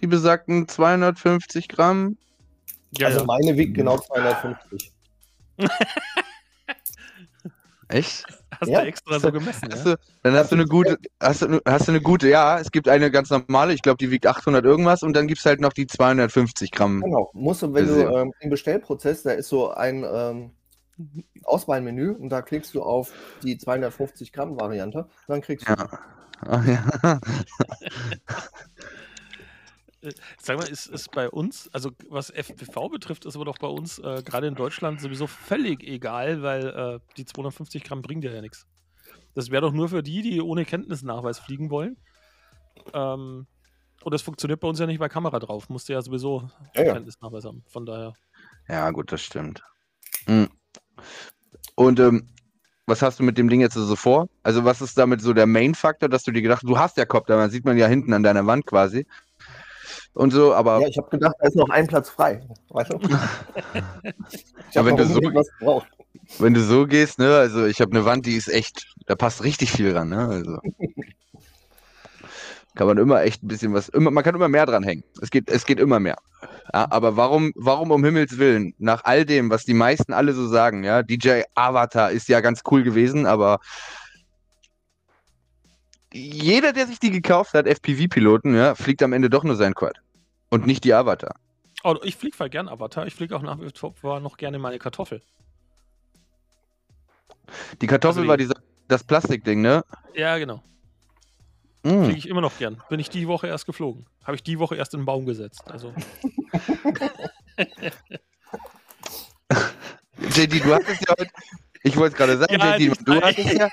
die 0.00 0.06
besagten 0.06 0.68
250 0.68 1.68
Gramm? 1.68 2.16
Ja, 2.98 3.06
also 3.08 3.20
ja. 3.20 3.24
meine 3.26 3.56
wiegt 3.56 3.74
genau 3.74 3.98
250. 3.98 4.92
Echt? 7.88 8.24
Hast 8.58 8.68
ja? 8.68 8.80
du 8.80 8.86
extra 8.86 9.18
so 9.18 9.32
gemessen? 9.32 9.68
Hast 9.70 9.86
du, 9.86 9.98
dann 10.22 10.34
hast 10.34 10.50
du 10.52 10.56
eine 10.56 10.66
gute, 10.66 10.98
hast 11.20 11.42
du, 11.42 11.60
hast 11.66 11.88
du 11.88 11.92
eine 11.92 12.00
gute, 12.00 12.28
ja, 12.28 12.58
es 12.58 12.70
gibt 12.70 12.88
eine 12.88 13.10
ganz 13.10 13.28
normale, 13.30 13.74
ich 13.74 13.82
glaube, 13.82 13.98
die 13.98 14.10
wiegt 14.10 14.26
800 14.26 14.64
irgendwas 14.64 15.02
und 15.02 15.14
dann 15.14 15.26
gibt 15.26 15.40
es 15.40 15.46
halt 15.46 15.60
noch 15.60 15.72
die 15.72 15.86
250 15.86 16.70
Gramm. 16.70 17.02
Genau, 17.02 17.30
musst 17.34 17.62
du, 17.62 17.74
wenn 17.74 17.86
du 17.86 18.08
ähm, 18.08 18.32
im 18.40 18.50
Bestellprozess, 18.50 19.24
da 19.24 19.32
ist 19.32 19.48
so 19.48 19.72
ein 19.72 20.06
ähm, 20.10 20.52
Auswahlmenü 21.44 22.12
und 22.12 22.30
da 22.30 22.40
klickst 22.40 22.74
du 22.74 22.82
auf 22.82 23.12
die 23.42 23.58
250 23.58 24.32
Gramm 24.32 24.58
Variante, 24.58 25.06
dann 25.28 25.40
kriegst 25.40 25.68
du. 25.68 25.72
Ja. 25.72 25.88
Ach, 26.48 26.66
ja. 26.66 27.20
Sag 30.40 30.58
mal, 30.58 30.68
ist, 30.68 30.86
ist 30.86 31.12
bei 31.12 31.30
uns, 31.30 31.68
also 31.72 31.92
was 32.08 32.30
FPV 32.30 32.88
betrifft, 32.88 33.24
ist 33.24 33.36
aber 33.36 33.44
doch 33.44 33.58
bei 33.58 33.68
uns 33.68 34.00
äh, 34.00 34.22
gerade 34.24 34.48
in 34.48 34.56
Deutschland 34.56 35.00
sowieso 35.00 35.28
völlig 35.28 35.84
egal, 35.84 36.42
weil 36.42 36.66
äh, 36.66 37.14
die 37.16 37.24
250 37.24 37.84
Gramm 37.84 38.02
bringen 38.02 38.20
dir 38.20 38.34
ja 38.34 38.40
nichts. 38.40 38.66
Das 39.34 39.50
wäre 39.50 39.62
doch 39.62 39.72
nur 39.72 39.88
für 39.88 40.02
die, 40.02 40.22
die 40.22 40.40
ohne 40.40 40.64
Kenntnisnachweis 40.64 41.38
fliegen 41.38 41.70
wollen. 41.70 41.96
Ähm, 42.92 43.46
und 44.02 44.12
das 44.12 44.22
funktioniert 44.22 44.58
bei 44.58 44.66
uns 44.66 44.80
ja 44.80 44.86
nicht 44.86 44.98
bei 44.98 45.08
Kamera 45.08 45.38
drauf. 45.38 45.68
Musste 45.68 45.92
ja 45.92 46.02
sowieso 46.02 46.50
ja, 46.74 46.82
ja. 46.84 46.92
Kenntnisnachweis 46.94 47.44
haben. 47.44 47.62
Von 47.68 47.86
daher. 47.86 48.14
Ja, 48.68 48.90
gut, 48.90 49.12
das 49.12 49.22
stimmt. 49.22 49.62
Mhm. 50.26 50.48
Und 51.76 52.00
ähm, 52.00 52.28
was 52.86 53.02
hast 53.02 53.20
du 53.20 53.22
mit 53.22 53.38
dem 53.38 53.48
Ding 53.48 53.60
jetzt 53.60 53.74
so 53.74 53.96
vor? 53.96 54.28
Also, 54.42 54.64
was 54.64 54.82
ist 54.82 54.98
damit 54.98 55.20
so 55.20 55.32
der 55.32 55.46
Main-Faktor, 55.46 56.08
dass 56.08 56.24
du 56.24 56.32
dir 56.32 56.42
gedacht 56.42 56.64
du 56.64 56.78
hast 56.78 56.96
ja 56.96 57.04
Copter, 57.04 57.36
man 57.36 57.50
sieht 57.50 57.64
man 57.64 57.78
ja 57.78 57.86
hinten 57.86 58.12
an 58.12 58.24
deiner 58.24 58.46
Wand 58.46 58.66
quasi 58.66 59.06
und 60.14 60.32
so, 60.32 60.54
aber. 60.54 60.80
Ja, 60.80 60.88
ich 60.88 60.98
habe 60.98 61.08
gedacht, 61.10 61.34
da 61.38 61.48
ist 61.48 61.56
noch 61.56 61.70
ein 61.70 61.86
Platz 61.86 62.10
frei. 62.10 62.42
Weißt 62.70 62.92
du? 62.92 62.98
ich 64.70 64.76
habe 64.76 64.88
wenn, 64.88 64.96
du 64.96 65.06
so, 65.06 65.20
wenn 66.38 66.54
du 66.54 66.60
so 66.60 66.86
gehst, 66.86 67.18
ne, 67.18 67.36
also 67.36 67.66
ich 67.66 67.80
habe 67.80 67.92
eine 67.92 68.04
Wand, 68.04 68.26
die 68.26 68.36
ist 68.36 68.48
echt, 68.48 68.86
da 69.06 69.14
passt 69.14 69.42
richtig 69.42 69.72
viel 69.72 69.96
ran, 69.96 70.08
ne? 70.10 70.28
Also. 70.28 70.58
kann 72.74 72.86
man 72.86 72.98
immer 72.98 73.22
echt 73.22 73.42
ein 73.42 73.48
bisschen 73.48 73.74
was, 73.74 73.88
immer, 73.90 74.10
man 74.10 74.24
kann 74.24 74.34
immer 74.34 74.48
mehr 74.48 74.66
dran 74.66 74.82
hängen. 74.82 75.04
Es 75.20 75.30
geht, 75.30 75.50
es 75.50 75.66
geht 75.66 75.78
immer 75.78 76.00
mehr. 76.00 76.16
Ja, 76.72 76.86
aber 76.90 77.16
warum, 77.16 77.52
warum 77.54 77.90
um 77.90 78.04
Himmels 78.04 78.38
Willen, 78.38 78.74
nach 78.78 79.04
all 79.04 79.24
dem, 79.26 79.50
was 79.50 79.64
die 79.64 79.74
meisten 79.74 80.12
alle 80.12 80.32
so 80.32 80.46
sagen, 80.48 80.84
ja, 80.84 81.02
DJ 81.02 81.42
Avatar 81.54 82.10
ist 82.10 82.28
ja 82.28 82.40
ganz 82.40 82.62
cool 82.70 82.82
gewesen, 82.82 83.26
aber 83.26 83.60
jeder, 86.12 86.72
der 86.72 86.86
sich 86.86 86.98
die 86.98 87.10
gekauft 87.10 87.54
hat, 87.54 87.66
FPV-Piloten, 87.66 88.54
ja, 88.54 88.74
fliegt 88.74 89.02
am 89.02 89.12
Ende 89.12 89.30
doch 89.30 89.44
nur 89.44 89.56
sein 89.56 89.74
Quad. 89.74 90.00
Und 90.50 90.66
nicht 90.66 90.84
die 90.84 90.92
Avatar. 90.92 91.36
Oh, 91.84 91.96
ich 92.02 92.16
fliege 92.16 92.36
voll 92.36 92.50
gern 92.50 92.68
Avatar. 92.68 93.06
Ich 93.06 93.14
fliege 93.14 93.34
auch 93.34 93.42
nach 93.42 93.58
wie 93.60 93.70
vor 93.94 94.20
noch 94.20 94.36
gerne 94.36 94.58
meine 94.58 94.78
Kartoffel. 94.78 95.22
Die 97.80 97.86
Kartoffel 97.86 98.20
also 98.20 98.22
die... 98.22 98.28
war 98.28 98.36
dieser, 98.36 98.54
das 98.88 99.04
Plastikding, 99.04 99.62
ne? 99.62 99.84
Ja, 100.14 100.38
genau. 100.38 100.62
Mm. 101.82 102.04
Fliege 102.04 102.18
ich 102.18 102.28
immer 102.28 102.40
noch 102.40 102.56
gern. 102.58 102.82
Bin 102.88 103.00
ich 103.00 103.10
die 103.10 103.26
Woche 103.26 103.48
erst 103.48 103.66
geflogen. 103.66 104.06
Habe 104.24 104.36
ich 104.36 104.42
die 104.42 104.58
Woche 104.58 104.76
erst 104.76 104.94
in 104.94 105.00
den 105.00 105.06
Baum 105.06 105.26
gesetzt. 105.26 105.62
Also. 105.66 105.92
JD, 110.36 110.64
du 110.64 110.74
hattest 110.74 111.08
ja 111.08 111.14
heute. 111.18 111.30
Ich 111.82 111.96
wollte 111.96 112.12
es 112.12 112.18
gerade 112.18 112.38
sagen, 112.38 112.54
ja, 112.54 112.76
JD, 112.76 112.96
du 113.04 113.20
hattest 113.20 113.52
ja, 113.54 113.68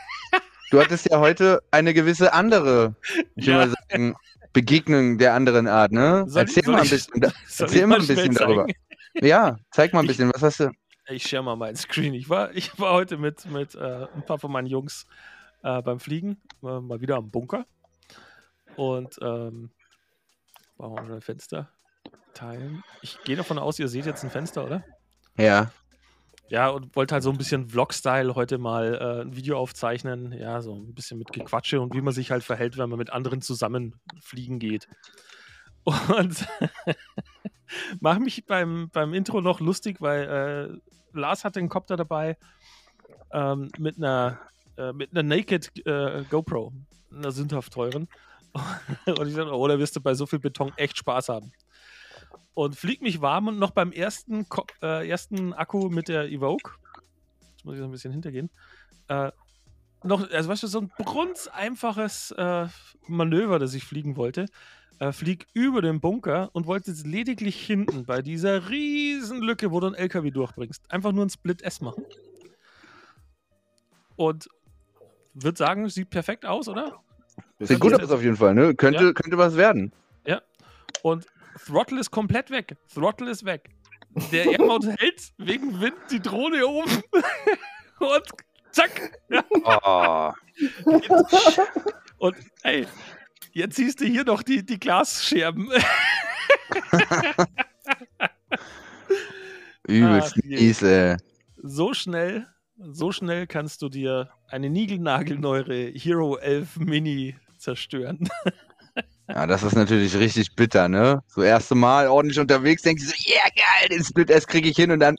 Du 0.71 0.79
hattest 0.79 1.09
ja 1.09 1.19
heute 1.19 1.61
eine 1.71 1.93
gewisse 1.93 2.33
andere, 2.33 2.95
ich 3.35 3.47
will 3.47 3.53
ja. 3.53 3.65
mal 3.65 3.73
sagen, 3.89 4.15
Begegnung 4.53 5.17
der 5.17 5.33
anderen 5.33 5.67
Art, 5.67 5.91
ne? 5.91 6.25
Soll 6.27 6.41
erzähl 6.41 6.63
ich, 6.63 6.67
mal 6.67 6.77
ein 6.79 6.83
ich, 6.85 6.89
bisschen, 6.91 7.33
erzähl 7.59 7.87
mal 7.87 7.99
ein 7.99 8.07
bisschen 8.07 8.33
darüber. 8.33 8.67
Ja, 9.15 9.57
zeig 9.71 9.93
mal 9.93 10.01
ein 10.01 10.07
bisschen, 10.07 10.31
was 10.33 10.41
hast 10.41 10.59
du? 10.59 10.71
Ich 11.07 11.23
share 11.23 11.43
mal 11.43 11.55
meinen 11.55 11.75
Screen. 11.75 12.13
Ich 12.13 12.29
war, 12.29 12.53
ich 12.55 12.77
war 12.79 12.93
heute 12.93 13.17
mit, 13.17 13.45
mit 13.49 13.75
äh, 13.75 14.07
ein 14.15 14.23
paar 14.25 14.37
von 14.37 14.51
meinen 14.51 14.67
Jungs 14.67 15.07
äh, 15.63 15.81
beim 15.81 15.99
Fliegen, 15.99 16.41
äh, 16.63 16.79
mal 16.79 17.01
wieder 17.01 17.17
am 17.17 17.31
Bunker. 17.31 17.65
Und 18.75 19.17
ähm, 19.21 19.71
machen 20.77 20.95
wir 20.95 21.01
mal 21.01 21.13
ein 21.13 21.21
Fenster 21.21 21.69
teilen. 22.33 22.83
Ich 23.01 23.21
gehe 23.23 23.35
davon 23.35 23.57
aus, 23.57 23.79
ihr 23.79 23.87
seht 23.87 24.05
jetzt 24.05 24.23
ein 24.23 24.29
Fenster, 24.29 24.65
oder? 24.65 24.83
Ja. 25.37 25.71
Ja, 26.49 26.69
und 26.69 26.95
wollte 26.95 27.13
halt 27.13 27.23
so 27.23 27.29
ein 27.29 27.37
bisschen 27.37 27.69
Vlog-Style 27.69 28.33
heute 28.33 28.57
mal 28.57 28.95
äh, 28.95 29.21
ein 29.21 29.35
Video 29.35 29.57
aufzeichnen. 29.59 30.33
Ja, 30.33 30.61
so 30.61 30.75
ein 30.75 30.95
bisschen 30.95 31.19
mit 31.19 31.31
Gequatsche 31.31 31.79
und 31.79 31.93
wie 31.93 32.01
man 32.01 32.13
sich 32.13 32.31
halt 32.31 32.43
verhält, 32.43 32.77
wenn 32.77 32.89
man 32.89 32.97
mit 32.97 33.11
anderen 33.11 33.41
zusammen 33.41 33.95
fliegen 34.19 34.57
geht. 34.57 34.87
Und 35.83 36.47
mache 37.99 38.19
mich 38.19 38.45
beim, 38.47 38.89
beim 38.91 39.13
Intro 39.13 39.41
noch 39.41 39.59
lustig, 39.59 40.01
weil 40.01 40.81
äh, 41.13 41.17
Lars 41.17 41.43
hat 41.43 41.55
den 41.55 41.69
Copter 41.69 41.97
dabei 41.97 42.35
ähm, 43.31 43.69
mit 43.77 43.97
einer 43.97 44.39
äh, 44.77 44.91
mit 44.91 45.11
einer 45.11 45.23
Naked 45.23 45.71
äh, 45.85 46.23
GoPro, 46.29 46.73
einer 47.13 47.31
sündhaft 47.31 47.73
teuren. 47.73 48.07
und 49.05 49.27
ich 49.27 49.35
dachte, 49.35 49.53
oh, 49.53 49.67
da 49.67 49.77
wirst 49.77 49.95
du 49.95 50.01
bei 50.01 50.15
so 50.15 50.25
viel 50.25 50.39
Beton 50.39 50.73
echt 50.77 50.97
Spaß 50.97 51.29
haben 51.29 51.51
und 52.53 52.75
fliegt 52.75 53.01
mich 53.01 53.21
warm 53.21 53.47
und 53.47 53.59
noch 53.59 53.71
beim 53.71 53.91
ersten, 53.91 54.45
äh, 54.81 55.07
ersten 55.07 55.53
Akku 55.53 55.89
mit 55.89 56.07
der 56.07 56.29
Evoke, 56.29 56.71
jetzt 57.51 57.65
muss 57.65 57.75
ich 57.75 57.79
so 57.79 57.85
ein 57.85 57.91
bisschen 57.91 58.11
hintergehen, 58.11 58.49
äh, 59.07 59.31
noch, 60.03 60.29
also 60.31 60.49
weißt 60.49 60.63
du, 60.63 60.67
so 60.67 60.79
ein 60.79 60.91
brunzeinfaches 60.97 62.31
äh, 62.31 62.67
Manöver, 63.07 63.59
das 63.59 63.73
ich 63.73 63.83
fliegen 63.83 64.15
wollte, 64.15 64.45
äh, 64.99 65.11
flieg 65.11 65.47
über 65.53 65.81
den 65.81 65.99
Bunker 65.99 66.49
und 66.53 66.67
wollte 66.67 66.91
jetzt 66.91 67.05
lediglich 67.05 67.59
hinten 67.65 68.05
bei 68.05 68.21
dieser 68.21 68.69
riesen 68.69 69.41
Lücke, 69.41 69.71
wo 69.71 69.79
du 69.79 69.87
einen 69.87 69.95
LKW 69.95 70.31
durchbringst, 70.31 70.89
einfach 70.91 71.11
nur 71.11 71.25
ein 71.25 71.29
Split 71.29 71.61
S 71.61 71.81
machen. 71.81 72.05
Und 74.15 74.49
würde 75.33 75.57
sagen, 75.57 75.87
sieht 75.89 76.09
perfekt 76.09 76.45
aus, 76.45 76.67
oder? 76.67 77.01
Sieht 77.59 77.79
gut 77.79 77.93
aus 77.93 78.11
auf 78.11 78.21
jeden 78.21 78.35
Fall, 78.35 78.53
ne? 78.53 78.75
Könnte, 78.75 79.05
ja. 79.05 79.13
könnte 79.13 79.37
was 79.37 79.55
werden. 79.55 79.93
Ja. 80.25 80.41
Und 81.03 81.25
Throttle 81.65 81.99
ist 81.99 82.11
komplett 82.11 82.49
weg. 82.51 82.77
Throttle 82.93 83.31
ist 83.31 83.45
weg. 83.45 83.69
Der 84.31 84.45
Airmount 84.51 84.85
hält 84.99 85.33
wegen 85.37 85.79
Wind 85.79 85.97
die 86.11 86.21
Drohne 86.21 86.65
oben. 86.65 87.03
Und 87.99 88.23
zack. 88.71 89.19
Oh. 89.63 90.31
Und 92.17 92.35
ey, 92.63 92.87
jetzt 93.51 93.75
siehst 93.75 94.01
du 94.01 94.05
hier 94.05 94.23
noch 94.23 94.43
die, 94.43 94.65
die 94.65 94.79
Glasscherben. 94.79 95.69
Übelst 99.87 100.37
mies, 100.45 100.81
ey. 100.81 101.17
So 101.61 101.93
schnell, 101.93 102.47
so 102.77 103.11
schnell 103.11 103.47
kannst 103.47 103.81
du 103.81 103.89
dir 103.89 104.29
eine 104.47 104.69
niegelnagelneue 104.69 105.91
Hero 105.91 106.37
11 106.37 106.77
Mini 106.77 107.35
zerstören. 107.57 108.29
Ja, 109.29 109.45
das 109.45 109.61
ist 109.61 109.75
natürlich 109.75 110.17
richtig 110.17 110.55
bitter, 110.55 110.89
ne? 110.89 111.21
So 111.27 111.43
erste 111.43 111.75
Mal 111.75 112.07
ordentlich 112.07 112.39
unterwegs, 112.39 112.81
denkst 112.81 113.03
du 113.03 113.09
so, 113.09 113.15
ja 113.17 113.35
yeah, 113.35 113.49
geil, 113.55 113.89
den 113.89 114.03
Split 114.03 114.31
S 114.31 114.47
kriege 114.47 114.67
ich 114.67 114.75
hin 114.75 114.89
und 114.89 114.99
dann 114.99 115.17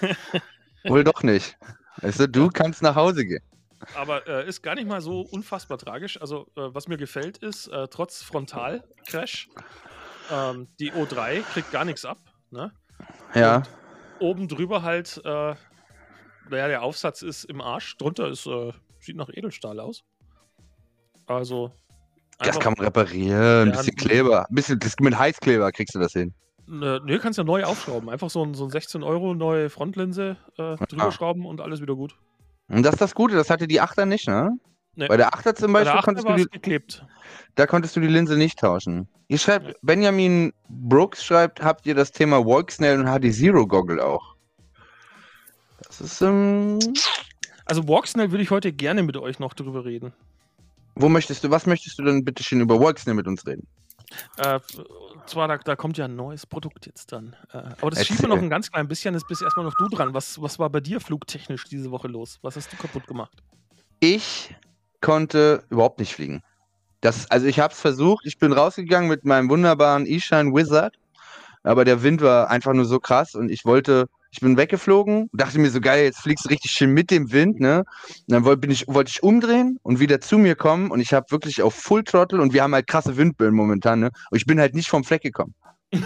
wohl 0.84 1.04
doch 1.04 1.22
nicht. 1.22 1.56
Weißt 2.00 2.20
du, 2.20 2.28
du 2.28 2.48
kannst 2.48 2.80
nach 2.80 2.94
Hause 2.94 3.26
gehen. 3.26 3.42
Aber 3.94 4.26
äh, 4.26 4.48
ist 4.48 4.62
gar 4.62 4.74
nicht 4.74 4.88
mal 4.88 5.00
so 5.00 5.20
unfassbar 5.20 5.76
tragisch. 5.76 6.20
Also, 6.20 6.46
äh, 6.56 6.72
was 6.72 6.88
mir 6.88 6.96
gefällt, 6.96 7.38
ist, 7.38 7.66
äh, 7.68 7.88
trotz 7.88 8.22
Frontalcrash, 8.22 9.48
ähm, 10.30 10.68
die 10.78 10.92
O3 10.92 11.42
kriegt 11.52 11.70
gar 11.72 11.84
nichts 11.84 12.04
ab. 12.04 12.18
Ne? 12.50 12.72
Ja. 13.34 13.56
Und 13.56 13.68
oben 14.20 14.48
drüber 14.48 14.82
halt, 14.82 15.20
äh, 15.24 15.54
naja, 16.48 16.68
der 16.68 16.82
Aufsatz 16.82 17.22
ist 17.22 17.44
im 17.44 17.60
Arsch. 17.60 17.96
Drunter 17.98 18.28
ist, 18.28 18.46
äh, 18.46 18.72
sieht 19.00 19.16
nach 19.16 19.28
Edelstahl 19.28 19.80
aus. 19.80 20.04
Also, 21.26 21.72
das 22.42 22.60
kann 22.60 22.74
man 22.76 22.84
reparieren. 22.84 23.70
Ein 23.70 23.72
bisschen 23.72 23.96
Kleber. 23.96 24.46
Ein 24.48 24.54
bisschen, 24.54 24.80
mit 25.00 25.18
Heißkleber 25.18 25.72
kriegst 25.72 25.94
du 25.94 25.98
das 25.98 26.12
hin. 26.12 26.34
Ne, 26.66 27.00
nee, 27.04 27.18
kannst 27.18 27.38
ja 27.38 27.44
neu 27.44 27.64
aufschrauben. 27.64 28.08
Einfach 28.08 28.30
so 28.30 28.44
ein, 28.44 28.54
so 28.54 28.64
ein 28.64 28.70
16 28.70 29.02
Euro 29.02 29.34
neue 29.34 29.68
Frontlinse 29.68 30.36
äh, 30.56 30.76
drüber 30.76 31.08
ah. 31.08 31.12
schrauben 31.12 31.44
und 31.44 31.60
alles 31.60 31.80
wieder 31.80 31.94
gut. 31.94 32.14
Und 32.68 32.84
das 32.84 32.94
ist 32.94 33.00
das 33.00 33.14
Gute, 33.14 33.34
das 33.34 33.50
hatte 33.50 33.66
die 33.66 33.82
8er 33.82 34.06
nicht, 34.06 34.28
ne? 34.28 34.52
Nee. 34.94 35.06
Bei 35.08 35.16
der 35.16 35.30
8er 35.30 35.54
zum 35.54 35.72
Beispiel 35.72 36.00
konntest 36.02 36.28
du 36.28 36.34
die, 36.34 36.44
geklebt. 36.44 37.04
Da 37.54 37.66
konntest 37.66 37.96
du 37.96 38.00
die 38.00 38.08
Linse 38.08 38.36
nicht 38.36 38.58
tauschen. 38.58 39.08
Ihr 39.28 39.38
schreibt, 39.38 39.68
ja. 39.68 39.74
Benjamin 39.82 40.52
Brooks 40.68 41.24
schreibt, 41.24 41.62
habt 41.62 41.86
ihr 41.86 41.94
das 41.94 42.12
Thema 42.12 42.44
Walksnail 42.44 43.00
und 43.00 43.06
HD 43.06 43.32
Zero 43.34 43.66
Goggle 43.66 44.04
auch? 44.04 44.36
Das 45.84 46.00
ist, 46.00 46.20
ähm. 46.20 46.78
Also 47.64 47.88
Walksnail 47.88 48.30
würde 48.30 48.42
ich 48.42 48.50
heute 48.50 48.72
gerne 48.72 49.02
mit 49.02 49.16
euch 49.16 49.38
noch 49.38 49.54
drüber 49.54 49.84
reden. 49.84 50.12
Wo 50.94 51.08
möchtest 51.08 51.44
du, 51.44 51.50
was 51.50 51.66
möchtest 51.66 51.98
du 51.98 52.04
denn 52.04 52.24
bitte 52.24 52.42
schön 52.42 52.60
über 52.60 52.78
Walksnail 52.78 53.14
mit 53.14 53.26
uns 53.26 53.46
reden? 53.46 53.66
Äh, 54.36 54.60
zwar, 55.26 55.48
da, 55.48 55.56
da, 55.58 55.76
kommt 55.76 55.96
ja 55.96 56.04
ein 56.04 56.16
neues 56.16 56.46
Produkt 56.46 56.86
jetzt 56.86 57.12
dann. 57.12 57.34
Äh, 57.52 57.58
aber 57.80 57.90
das 57.90 58.06
schieben 58.06 58.22
wir 58.22 58.28
noch 58.28 58.38
ein 58.38 58.50
ganz 58.50 58.70
klein 58.70 58.88
bisschen, 58.88 59.14
ist 59.14 59.26
bis 59.26 59.40
erstmal 59.40 59.64
noch 59.64 59.74
du 59.78 59.88
dran. 59.88 60.12
Was, 60.12 60.40
was 60.40 60.58
war 60.58 60.68
bei 60.70 60.80
dir 60.80 61.00
flugtechnisch 61.00 61.64
diese 61.64 61.90
Woche 61.90 62.08
los? 62.08 62.38
Was 62.42 62.56
hast 62.56 62.72
du 62.72 62.76
kaputt 62.76 63.06
gemacht? 63.06 63.42
Ich 64.00 64.54
konnte 65.00 65.64
überhaupt 65.70 65.98
nicht 65.98 66.14
fliegen. 66.14 66.42
Das, 67.00 67.30
also 67.30 67.46
ich 67.46 67.58
habe 67.58 67.72
es 67.72 67.80
versucht, 67.80 68.26
ich 68.26 68.38
bin 68.38 68.52
rausgegangen 68.52 69.08
mit 69.08 69.24
meinem 69.24 69.48
wunderbaren 69.48 70.06
E-Shine 70.06 70.54
Wizard, 70.54 70.96
aber 71.62 71.84
der 71.84 72.02
Wind 72.02 72.20
war 72.20 72.50
einfach 72.50 72.74
nur 72.74 72.84
so 72.84 73.00
krass 73.00 73.34
und 73.34 73.50
ich 73.50 73.64
wollte 73.64 74.08
ich 74.32 74.40
bin 74.40 74.56
weggeflogen, 74.56 75.28
dachte 75.34 75.58
mir 75.58 75.70
so 75.70 75.80
geil, 75.80 76.04
jetzt 76.04 76.20
fliegst 76.20 76.46
du 76.46 76.48
richtig 76.48 76.70
schön 76.70 76.90
mit 76.90 77.10
dem 77.10 77.32
Wind, 77.32 77.60
ne? 77.60 77.80
Und 77.80 78.24
dann 78.28 78.44
wollte 78.44 78.66
ich, 78.68 78.86
wollte 78.88 79.10
ich 79.10 79.22
umdrehen 79.22 79.78
und 79.82 80.00
wieder 80.00 80.22
zu 80.22 80.38
mir 80.38 80.56
kommen 80.56 80.90
und 80.90 81.00
ich 81.00 81.12
habe 81.12 81.26
wirklich 81.30 81.60
auf 81.60 81.74
Full 81.74 82.02
Throttle 82.04 82.40
und 82.40 82.54
wir 82.54 82.62
haben 82.62 82.72
halt 82.72 82.86
krasse 82.86 83.18
Windböen 83.18 83.54
momentan, 83.54 84.00
ne? 84.00 84.10
Und 84.30 84.38
ich 84.38 84.46
bin 84.46 84.58
halt 84.58 84.74
nicht 84.74 84.88
vom 84.88 85.04
Fleck 85.04 85.20
gekommen. 85.20 85.54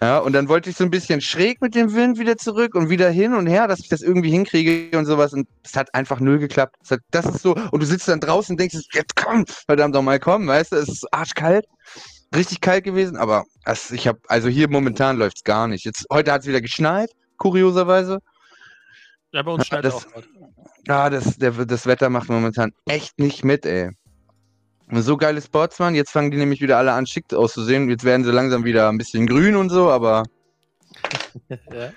ja, 0.00 0.18
und 0.20 0.32
dann 0.32 0.48
wollte 0.48 0.70
ich 0.70 0.76
so 0.76 0.84
ein 0.84 0.90
bisschen 0.90 1.20
schräg 1.20 1.60
mit 1.60 1.74
dem 1.74 1.94
Wind 1.94 2.18
wieder 2.18 2.38
zurück 2.38 2.74
und 2.74 2.88
wieder 2.88 3.10
hin 3.10 3.34
und 3.34 3.46
her, 3.46 3.68
dass 3.68 3.80
ich 3.80 3.88
das 3.90 4.00
irgendwie 4.00 4.30
hinkriege 4.30 4.96
und 4.96 5.04
sowas. 5.04 5.34
Und 5.34 5.46
es 5.62 5.76
hat 5.76 5.94
einfach 5.94 6.18
null 6.18 6.38
geklappt. 6.38 6.76
Hat, 6.90 7.00
das 7.10 7.26
ist 7.26 7.42
so, 7.42 7.56
und 7.56 7.82
du 7.82 7.86
sitzt 7.86 8.08
dann 8.08 8.20
draußen 8.20 8.54
und 8.54 8.60
denkst, 8.60 8.78
jetzt 8.94 9.16
komm, 9.16 9.44
verdammt 9.66 9.94
doch 9.94 10.02
mal 10.02 10.18
komm, 10.18 10.46
weißt 10.46 10.72
du, 10.72 10.76
es 10.76 10.88
ist 10.88 11.12
arschkalt 11.12 11.66
richtig 12.34 12.60
kalt 12.60 12.84
gewesen, 12.84 13.16
aber 13.16 13.44
es, 13.64 13.90
ich 13.90 14.06
habe, 14.06 14.20
also 14.28 14.48
hier 14.48 14.68
momentan 14.68 15.16
läuft 15.16 15.38
es 15.38 15.44
gar 15.44 15.68
nicht. 15.68 15.84
Jetzt, 15.84 16.06
heute 16.12 16.32
hat 16.32 16.42
es 16.42 16.46
wieder 16.46 16.60
geschneit, 16.60 17.10
kurioserweise. 17.36 18.20
Ja, 19.32 19.42
bei 19.42 19.52
uns 19.52 19.66
schneit 19.66 19.84
das, 19.84 20.06
auch. 20.06 20.22
Ja, 20.86 21.10
das, 21.10 21.36
der, 21.36 21.52
das 21.52 21.86
Wetter 21.86 22.08
macht 22.08 22.28
momentan 22.28 22.72
echt 22.86 23.18
nicht 23.18 23.44
mit, 23.44 23.66
ey. 23.66 23.90
So 24.90 25.18
geile 25.18 25.42
Spots 25.42 25.78
waren, 25.80 25.94
jetzt 25.94 26.10
fangen 26.10 26.30
die 26.30 26.38
nämlich 26.38 26.62
wieder 26.62 26.78
alle 26.78 26.92
an, 26.92 27.06
schick 27.06 27.32
auszusehen. 27.34 27.90
Jetzt 27.90 28.04
werden 28.04 28.24
sie 28.24 28.32
langsam 28.32 28.64
wieder 28.64 28.88
ein 28.88 28.96
bisschen 28.96 29.26
grün 29.26 29.54
und 29.54 29.68
so, 29.68 29.90
aber 29.90 30.22
ja. 31.48 31.92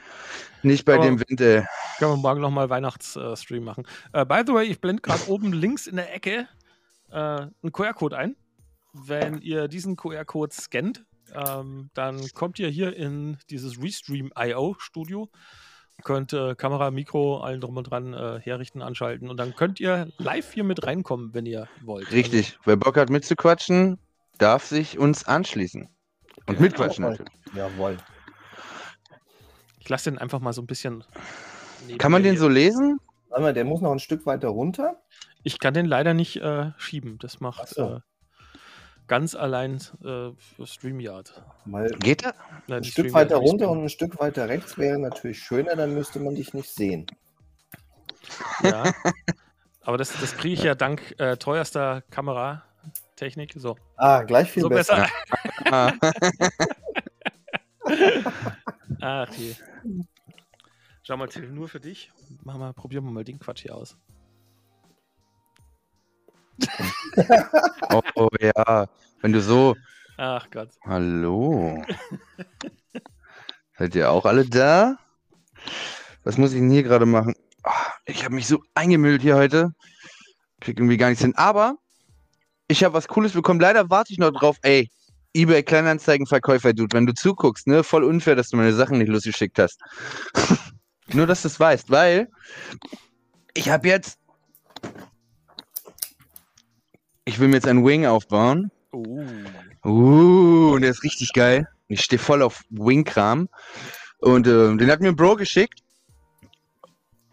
nicht 0.62 0.84
bei 0.84 0.96
aber 0.96 1.06
dem 1.06 1.20
Wind, 1.20 1.40
ey. 1.40 1.64
Können 2.00 2.12
wir 2.12 2.18
morgen 2.18 2.42
nochmal 2.42 2.70
Weihnachtsstream 2.70 3.64
machen. 3.64 3.88
Uh, 4.14 4.26
by 4.26 4.42
the 4.46 4.54
way, 4.54 4.66
ich 4.66 4.82
blende 4.82 5.02
gerade 5.02 5.26
oben 5.30 5.54
links 5.54 5.88
in 5.88 5.96
der 5.96 6.14
Ecke 6.14 6.50
uh, 7.12 7.16
einen 7.16 7.72
QR-Code 7.72 8.18
ein. 8.18 8.36
Wenn 8.94 9.40
ihr 9.42 9.68
diesen 9.68 9.96
QR-Code 9.96 10.54
scannt, 10.54 11.06
ähm, 11.34 11.90
dann 11.94 12.28
kommt 12.34 12.60
ihr 12.60 12.70
hier 12.70 12.96
in 12.96 13.38
dieses 13.50 13.82
Restream.io 13.82 14.76
Studio, 14.80 15.30
könnt 16.04 16.34
äh, 16.34 16.56
Kamera, 16.56 16.92
Mikro, 16.92 17.40
allen 17.40 17.62
drum 17.62 17.78
und 17.78 17.90
dran 17.90 18.14
äh, 18.14 18.40
herrichten, 18.42 18.82
anschalten 18.82 19.30
und 19.30 19.38
dann 19.38 19.56
könnt 19.56 19.80
ihr 19.80 20.10
live 20.18 20.52
hier 20.54 20.64
mit 20.64 20.86
reinkommen, 20.86 21.34
wenn 21.34 21.46
ihr 21.46 21.68
wollt. 21.84 22.12
Richtig, 22.12 22.52
also, 22.52 22.60
wer 22.66 22.76
Bock 22.76 22.98
hat 22.98 23.10
mitzuquatschen, 23.10 23.98
darf 24.38 24.66
sich 24.66 24.98
uns 24.98 25.26
anschließen. 25.26 25.88
Und 26.48 26.56
ja, 26.56 26.62
mitquatschen 26.62 27.06
natürlich. 27.06 27.34
Jawohl. 27.54 27.98
Ich 29.80 29.90
lasse 29.90 30.10
den 30.10 30.20
einfach 30.20 30.40
mal 30.40 30.54
so 30.54 30.62
ein 30.62 30.68
bisschen. 30.68 31.04
Kann 31.98 32.12
man 32.12 32.24
den 32.24 32.38
so 32.38 32.48
lesen? 32.48 33.00
Warte 33.30 33.44
mal, 33.44 33.54
der 33.54 33.66
muss 33.66 33.82
noch 33.82 33.92
ein 33.92 34.00
Stück 34.00 34.26
weiter 34.26 34.50
runter. 34.50 35.02
Ich 35.44 35.60
kann 35.60 35.74
den 35.74 35.86
leider 35.86 36.14
nicht 36.14 36.38
äh, 36.38 36.72
schieben. 36.78 37.18
Das 37.20 37.40
macht. 37.40 37.70
So. 37.70 38.02
Ganz 39.12 39.36
allein 39.36 39.82
äh, 40.06 40.32
StreamYard. 40.66 41.44
Mal 41.66 41.90
Geht 42.00 42.24
er? 42.24 42.34
Nein, 42.68 42.78
ein 42.78 42.84
Stück 42.86 43.12
weiter 43.12 43.36
runter 43.36 43.70
und 43.70 43.84
ein 43.84 43.90
Stück 43.90 44.18
weiter 44.22 44.48
rechts 44.48 44.78
wäre 44.78 44.98
natürlich 44.98 45.40
schöner, 45.40 45.76
dann 45.76 45.94
müsste 45.94 46.22
man 46.22 46.34
dich 46.34 46.54
nicht 46.54 46.70
sehen. 46.70 47.08
Ja. 48.64 48.94
Aber 49.82 49.98
das, 49.98 50.18
das 50.18 50.38
kriege 50.38 50.54
ich 50.54 50.64
ja 50.64 50.76
dank 50.76 51.14
äh, 51.20 51.36
teuerster 51.36 52.04
Kameratechnik. 52.10 53.52
So. 53.58 53.76
Ah, 53.98 54.24
gleich 54.24 54.50
viel 54.50 54.64
so 54.64 54.70
besser. 54.70 55.06
besser. 55.66 56.00
Ach 59.02 59.34
je. 59.34 59.56
Schau 61.04 61.18
mal, 61.18 61.28
Till, 61.28 61.50
nur 61.50 61.68
für 61.68 61.82
dich. 61.82 62.14
Mach 62.46 62.58
mal, 62.58 62.72
probieren 62.72 63.04
wir 63.04 63.12
mal 63.12 63.26
den 63.26 63.40
Quatsch 63.40 63.64
hier 63.64 63.76
aus. 63.76 63.98
Oh, 67.90 68.02
oh, 68.16 68.30
ja, 68.40 68.88
wenn 69.22 69.34
du 69.34 69.42
so. 69.42 69.76
Ach 70.18 70.48
Gott. 70.52 70.70
Hallo. 70.86 71.84
Seid 73.78 73.96
ihr 73.96 74.12
auch 74.12 74.26
alle 74.26 74.46
da? 74.46 74.98
Was 76.24 76.38
muss 76.38 76.54
ich 76.54 76.60
denn 76.60 76.70
hier 76.70 76.84
gerade 76.84 77.06
machen? 77.06 77.34
Oh, 77.64 77.72
ich 78.06 78.24
habe 78.24 78.36
mich 78.36 78.48
so 78.48 78.62
eingemüllt 78.76 79.22
hier 79.22 79.36
heute. 79.36 79.72
Krieg 80.60 80.78
irgendwie 80.78 80.98
gar 80.98 81.10
nichts 81.10 81.24
hin. 81.24 81.36
Aber 81.36 81.78
ich 82.68 82.84
habe 82.84 82.94
was 82.94 83.08
Cooles 83.08 83.34
bekommen. 83.34 83.60
Leider 83.60 83.90
warte 83.90 84.14
ich 84.14 84.20
noch 84.20 84.32
drauf. 84.32 84.58
Ey, 84.62 84.90
eBay 85.34 85.64
Kleinanzeigenverkäufer, 85.64 86.74
Dude, 86.74 86.96
wenn 86.96 87.06
du 87.06 87.14
zuguckst, 87.14 87.68
ne, 87.68 87.84
voll 87.84 88.04
unfair, 88.04 88.36
dass 88.36 88.50
du 88.50 88.58
meine 88.58 88.74
Sachen 88.74 88.98
nicht 88.98 89.10
losgeschickt 89.10 89.60
hast. 89.60 89.80
Nur, 91.14 91.28
dass 91.28 91.42
du 91.42 91.48
es 91.48 91.60
weißt, 91.60 91.90
weil 91.90 92.30
ich 93.54 93.70
habe 93.70 93.88
jetzt. 93.88 94.20
Ich 97.26 97.40
will 97.40 97.48
mir 97.48 97.56
jetzt 97.56 97.68
einen 97.68 97.86
Wing 97.86 98.06
aufbauen. 98.06 98.72
Uh. 98.94 99.26
Uh, 99.86 100.72
und 100.74 100.82
der 100.82 100.92
ist 100.92 101.04
richtig 101.04 101.34
geil. 101.34 101.68
Ich 101.88 102.02
stehe 102.02 102.20
voll 102.20 102.42
auf 102.42 102.64
Wing-Kram. 102.70 103.50
Und 104.20 104.48
äh, 104.48 104.76
den 104.76 104.92
hat 104.92 105.02
mir 105.02 105.10
ein 105.10 105.16
Bro 105.16 105.36
geschickt. 105.36 105.82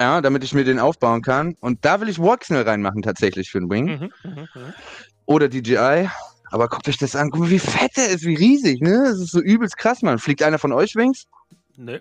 Ja, 0.01 0.21
damit 0.21 0.45
ich 0.45 0.55
mir 0.55 0.65
den 0.65 0.79
aufbauen 0.79 1.23
kann. 1.23 1.57
Und 1.61 1.85
da 1.85 2.01
will 2.01 2.09
ich 2.09 2.19
Walksnell 2.19 2.63
reinmachen, 2.63 3.03
tatsächlich 3.03 3.51
für 3.51 3.61
den 3.61 3.71
Wing. 3.71 3.87
Mhm, 3.87 4.13
mh, 4.23 4.43
mh. 4.55 4.75
Oder 5.27 5.49
DJI. 5.49 6.09
Aber 6.51 6.69
guckt 6.69 6.89
euch 6.89 6.99
das 6.99 7.17
an. 7.17 7.31
Guck 7.31 7.41
mal, 7.41 7.51
wie 7.51 7.59
fett 7.59 7.97
der 7.97 8.09
ist, 8.09 8.25
wie 8.25 8.35
riesig, 8.35 8.81
ne? 8.81 9.05
Das 9.05 9.21
ist 9.21 9.33
so 9.33 9.41
übelst 9.41 9.77
krass, 9.77 10.03
Mann. 10.03 10.19
Fliegt 10.19 10.43
einer 10.43 10.59
von 10.59 10.73
euch 10.73 10.95
Wings? 10.97 11.27
Nee. 11.77 12.01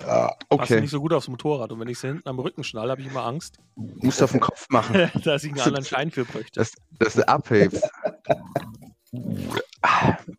Ja, 0.00 0.36
okay. 0.48 0.58
Passt 0.58 0.80
nicht 0.80 0.90
so 0.90 1.00
gut 1.00 1.12
aufs 1.12 1.28
Motorrad. 1.28 1.72
Und 1.72 1.80
wenn 1.80 1.88
ich 1.88 1.98
sie 1.98 2.08
hinten 2.08 2.28
am 2.28 2.38
Rücken 2.38 2.64
schnall, 2.64 2.90
habe 2.90 3.00
ich 3.00 3.08
immer 3.08 3.24
Angst. 3.24 3.58
Musst 3.76 4.20
du 4.20 4.24
auf 4.24 4.32
den 4.32 4.40
Kopf 4.40 4.66
machen. 4.70 5.10
Dass 5.24 5.44
ich 5.44 5.52
einen 5.52 5.60
anderen 5.60 5.84
Schein 5.84 6.10
für 6.10 6.24
bräuchte. 6.24 6.60
Dass, 6.60 6.72
dass 6.98 7.14
du 7.14 7.26
abhebst. 7.26 7.88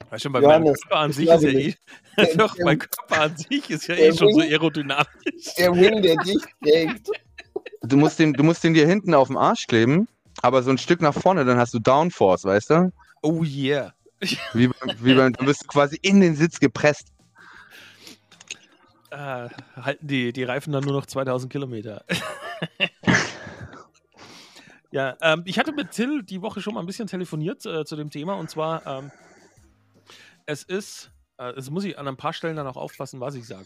Weißt 0.10 0.24
schon, 0.24 0.32
bei 0.32 0.41
meinem 0.41 0.65
Körper 0.65 0.98
an 0.98 1.12
sich 1.12 1.27
ist 1.27 1.44
ja 1.44 1.50
eh. 1.50 1.75
Doch, 2.38 2.56
mein 2.63 2.79
Körper 2.79 3.22
an 3.22 3.38
sich 3.38 3.70
ist 3.70 3.88
ja 3.88 3.96
eh 3.96 4.15
schon 4.15 4.34
so 4.34 4.41
aerodynamisch. 4.41 5.56
Der 5.58 5.74
Wing, 5.74 6.01
der 6.01 6.15
dich 6.18 6.44
trägt. 6.63 7.10
Du 7.82 7.98
musst, 7.98 8.20
den, 8.20 8.34
du 8.34 8.44
musst 8.44 8.63
den 8.63 8.74
dir 8.74 8.86
hinten 8.86 9.13
auf 9.13 9.27
dem 9.27 9.38
Arsch 9.38 9.65
kleben, 9.68 10.08
aber 10.41 10.62
so 10.62 10.70
ein 10.70 10.77
Stück 10.77 11.01
nach 11.01 11.13
vorne, 11.13 11.46
dann 11.46 11.58
hast 11.58 11.74
du 11.74 11.79
Downforce, 11.79 12.46
weißt 12.46 12.70
du? 12.70 12.91
Oh 13.22 13.44
yeah. 13.44 13.94
Wie, 14.53 14.70
wie 15.00 15.13
beim, 15.15 15.34
du 15.34 15.46
bist 15.46 15.68
quasi 15.68 15.98
in 16.01 16.20
den 16.20 16.36
Sitz 16.36 16.60
gepresst. 16.60 17.08
Äh, 19.12 19.50
halten 19.75 20.08
die, 20.08 20.34
die 20.34 20.44
Reifen 20.44 20.72
dann 20.72 20.84
nur 20.84 20.94
noch 20.94 21.06
2000 21.06 21.51
Kilometer. 21.51 22.06
ja, 24.92 25.18
ähm, 25.22 25.44
ich 25.46 25.58
hatte 25.58 25.72
mit 25.72 25.92
Till 25.92 26.24
die 26.24 26.42
Woche 26.42 26.62
schon 26.62 26.75
mal 26.75 26.82
ein 26.82 26.86
bisschen 26.86 27.08
telefoniert 27.08 27.66
äh, 27.66 27.86
zu 27.86 27.96
dem 27.96 28.10
Thema 28.10 28.36
und 28.36 28.50
zwar, 28.50 28.86
ähm, 28.86 29.12
es 30.46 30.63
ist, 30.63 31.12
äh, 31.38 31.51
es 31.54 31.70
muss 31.70 31.84
ich 31.86 31.98
an 31.98 32.08
ein 32.08 32.18
paar 32.18 32.34
Stellen 32.34 32.56
dann 32.56 32.68
auch 32.68 32.78
aufpassen, 32.78 33.20
was 33.20 33.36
ich 33.36 33.48
sage. 33.48 33.66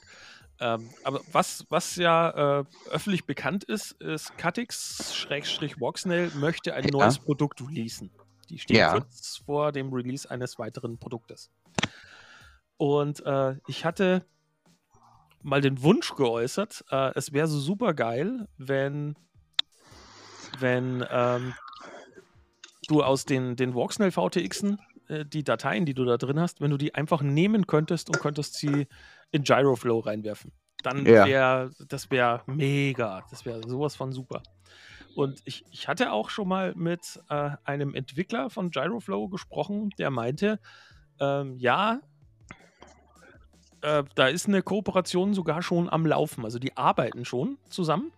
Ähm, 0.60 0.90
aber 1.04 1.22
was, 1.32 1.66
was 1.70 1.96
ja 1.96 2.60
äh, 2.60 2.64
öffentlich 2.90 3.26
bekannt 3.26 3.64
ist, 3.64 3.94
ist 3.94 4.38
Cutix-Voxnail 4.38 6.32
möchte 6.36 6.74
ein 6.74 6.86
ja. 6.86 6.92
neues 6.92 7.20
Produkt 7.20 7.62
releasen. 7.62 8.12
Die 8.50 8.60
stehen 8.60 8.78
ja. 8.78 8.92
kurz 8.92 9.42
vor 9.46 9.72
dem 9.72 9.92
Release 9.92 10.30
eines 10.30 10.60
weiteren 10.60 10.98
Produktes. 10.98 11.50
Und 12.78 13.26
äh, 13.26 13.56
ich 13.68 13.84
hatte 13.86 14.26
mal 15.44 15.62
den 15.62 15.82
Wunsch 15.84 16.16
geäußert, 16.16 16.86
äh, 16.90 17.12
es 17.16 17.34
wäre 17.34 17.48
so 17.48 17.60
super 17.60 17.94
geil, 17.94 18.48
wenn, 18.58 19.16
wenn 20.60 21.06
ähm, 21.10 21.54
du 22.88 23.04
aus 23.04 23.26
den, 23.26 23.56
den 23.56 23.74
Voxnell 23.74 24.12
VTXen 24.12 24.80
äh, 25.08 25.26
die 25.26 25.44
Dateien, 25.44 25.86
die 25.86 25.94
du 25.94 26.06
da 26.06 26.18
drin 26.18 26.40
hast, 26.40 26.62
wenn 26.62 26.72
du 26.72 26.78
die 26.78 26.96
einfach 26.96 27.22
nehmen 27.22 27.68
könntest 27.68 28.10
und 28.10 28.20
könntest 28.20 28.56
sie 28.56 28.88
in 29.32 29.44
Gyroflow 29.44 30.00
reinwerfen. 30.00 30.52
Dann 30.84 31.06
wäre, 31.06 31.30
ja. 31.30 31.70
das 31.88 32.12
wäre 32.12 32.42
mega. 32.46 33.24
Das 33.30 33.46
wäre 33.46 33.62
sowas 33.68 33.96
von 33.96 34.12
super. 34.12 34.44
Und 35.16 35.42
ich, 35.46 35.64
ich 35.72 35.88
hatte 35.88 36.12
auch 36.12 36.30
schon 36.30 36.48
mal 36.48 36.74
mit 36.76 37.22
äh, 37.30 37.52
einem 37.64 37.94
Entwickler 37.94 38.50
von 38.50 38.72
Gyroflow 38.72 39.30
gesprochen, 39.30 39.92
der 39.98 40.10
meinte, 40.10 40.60
ähm, 41.20 41.58
ja, 41.58 42.02
äh, 43.84 44.04
da 44.16 44.28
ist 44.28 44.48
eine 44.48 44.62
Kooperation 44.62 45.34
sogar 45.34 45.62
schon 45.62 45.90
am 45.90 46.06
Laufen. 46.06 46.44
Also 46.46 46.58
die 46.58 46.76
arbeiten 46.78 47.26
schon 47.26 47.58
zusammen. 47.70 48.12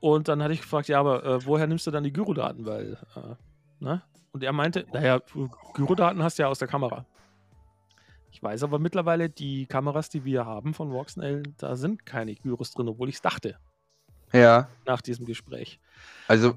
Und 0.00 0.28
dann 0.28 0.42
hatte 0.42 0.54
ich 0.54 0.62
gefragt, 0.62 0.88
ja, 0.88 0.98
aber 0.98 1.24
äh, 1.24 1.46
woher 1.46 1.66
nimmst 1.66 1.86
du 1.86 1.90
dann 1.90 2.02
die 2.02 2.12
Gyrodaten? 2.12 2.66
Weil, 2.66 2.98
äh, 3.14 3.34
ne? 3.78 4.02
Und 4.32 4.42
er 4.42 4.52
meinte, 4.52 4.86
naja, 4.92 5.20
Gyrodaten 5.74 6.22
hast 6.22 6.38
du 6.38 6.42
ja 6.42 6.48
aus 6.48 6.58
der 6.58 6.68
Kamera. 6.68 7.04
Ich 8.32 8.42
weiß 8.42 8.62
aber 8.62 8.78
mittlerweile, 8.78 9.28
die 9.28 9.66
Kameras, 9.66 10.08
die 10.08 10.24
wir 10.24 10.46
haben 10.46 10.72
von 10.72 10.90
Voxnell, 10.90 11.42
da 11.58 11.76
sind 11.76 12.06
keine 12.06 12.34
Gyros 12.34 12.72
drin, 12.72 12.88
obwohl 12.88 13.10
ich 13.10 13.16
es 13.16 13.22
dachte. 13.22 13.58
Ja. 14.32 14.68
Nach 14.86 15.02
diesem 15.02 15.26
Gespräch. 15.26 15.78
Also. 16.26 16.54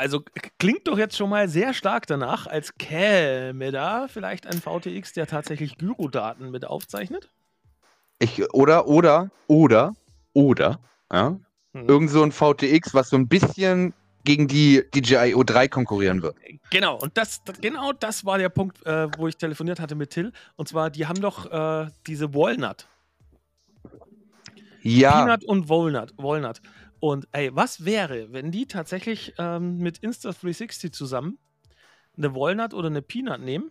Also 0.00 0.22
klingt 0.58 0.88
doch 0.88 0.96
jetzt 0.96 1.14
schon 1.14 1.28
mal 1.28 1.46
sehr 1.46 1.74
stark 1.74 2.06
danach, 2.06 2.46
als 2.46 2.78
käme 2.78 3.70
da 3.70 4.08
vielleicht 4.08 4.46
ein 4.46 4.58
VTX, 4.58 5.12
der 5.12 5.26
tatsächlich 5.26 5.76
Gyrodaten 5.76 6.50
mit 6.50 6.64
aufzeichnet. 6.64 7.28
Ich, 8.18 8.42
oder, 8.54 8.86
oder, 8.86 9.30
oder, 9.46 9.94
oder, 10.32 10.80
ja. 11.12 11.36
Hm. 11.74 11.86
Irgend 11.86 12.10
so 12.10 12.22
ein 12.22 12.32
VTX, 12.32 12.94
was 12.94 13.10
so 13.10 13.16
ein 13.16 13.28
bisschen 13.28 13.92
gegen 14.24 14.48
die 14.48 14.82
DJI 14.94 15.34
O3 15.34 15.68
konkurrieren 15.68 16.22
wird. 16.22 16.34
Genau, 16.70 16.96
und 16.96 17.18
das, 17.18 17.44
das 17.44 17.60
genau 17.60 17.92
das 17.92 18.24
war 18.24 18.38
der 18.38 18.48
Punkt, 18.48 18.84
äh, 18.86 19.08
wo 19.18 19.28
ich 19.28 19.36
telefoniert 19.36 19.80
hatte 19.80 19.96
mit 19.96 20.10
Till. 20.10 20.32
Und 20.56 20.66
zwar, 20.66 20.88
die 20.88 21.06
haben 21.06 21.20
doch 21.20 21.44
äh, 21.50 21.90
diese 22.06 22.32
Walnut. 22.32 22.86
Ja. 24.82 25.24
Peanut 25.26 25.44
und 25.44 25.68
Walnut. 25.68 26.14
Walnut. 26.16 26.62
Und 27.00 27.26
ey, 27.32 27.50
was 27.54 27.84
wäre, 27.84 28.32
wenn 28.32 28.50
die 28.52 28.66
tatsächlich 28.66 29.34
ähm, 29.38 29.78
mit 29.78 29.98
Insta360 29.98 30.92
zusammen 30.92 31.38
eine 32.16 32.34
Walnut 32.34 32.74
oder 32.74 32.88
eine 32.88 33.00
Peanut 33.00 33.40
nehmen? 33.40 33.70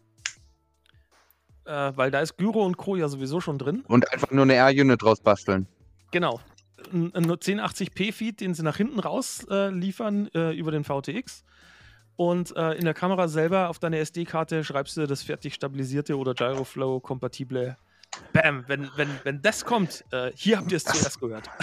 Äh, 1.65 1.91
weil 1.95 2.09
da 2.09 2.21
ist 2.21 2.37
Gyro 2.37 2.65
und 2.65 2.77
Co. 2.77 2.95
ja 2.95 3.07
sowieso 3.07 3.39
schon 3.39 3.59
drin. 3.59 3.83
Und 3.87 4.11
einfach 4.11 4.31
nur 4.31 4.43
eine 4.43 4.55
R-Unit 4.55 5.01
basteln. 5.23 5.67
Genau. 6.11 6.39
Ein, 6.91 7.13
ein 7.13 7.25
1080p-Feed, 7.25 8.39
den 8.39 8.55
sie 8.55 8.63
nach 8.63 8.77
hinten 8.77 8.99
raus 8.99 9.45
äh, 9.51 9.69
liefern 9.69 10.27
äh, 10.33 10.51
über 10.57 10.71
den 10.71 10.83
VTX. 10.83 11.43
Und 12.15 12.55
äh, 12.57 12.73
in 12.73 12.85
der 12.85 12.95
Kamera 12.95 13.27
selber 13.27 13.69
auf 13.69 13.77
deine 13.77 13.99
SD-Karte 13.99 14.63
schreibst 14.63 14.97
du 14.97 15.05
das 15.05 15.21
fertig 15.21 15.53
stabilisierte 15.53 16.17
oder 16.17 16.33
Gyroflow-kompatible 16.33 17.77
Bam, 18.33 18.63
wenn, 18.67 18.89
wenn, 18.95 19.09
wenn 19.23 19.41
das 19.41 19.65
kommt, 19.65 20.03
äh, 20.11 20.31
hier 20.35 20.57
habt 20.57 20.71
ihr 20.71 20.77
es 20.77 20.83
zuerst 20.83 21.19
gehört. 21.19 21.49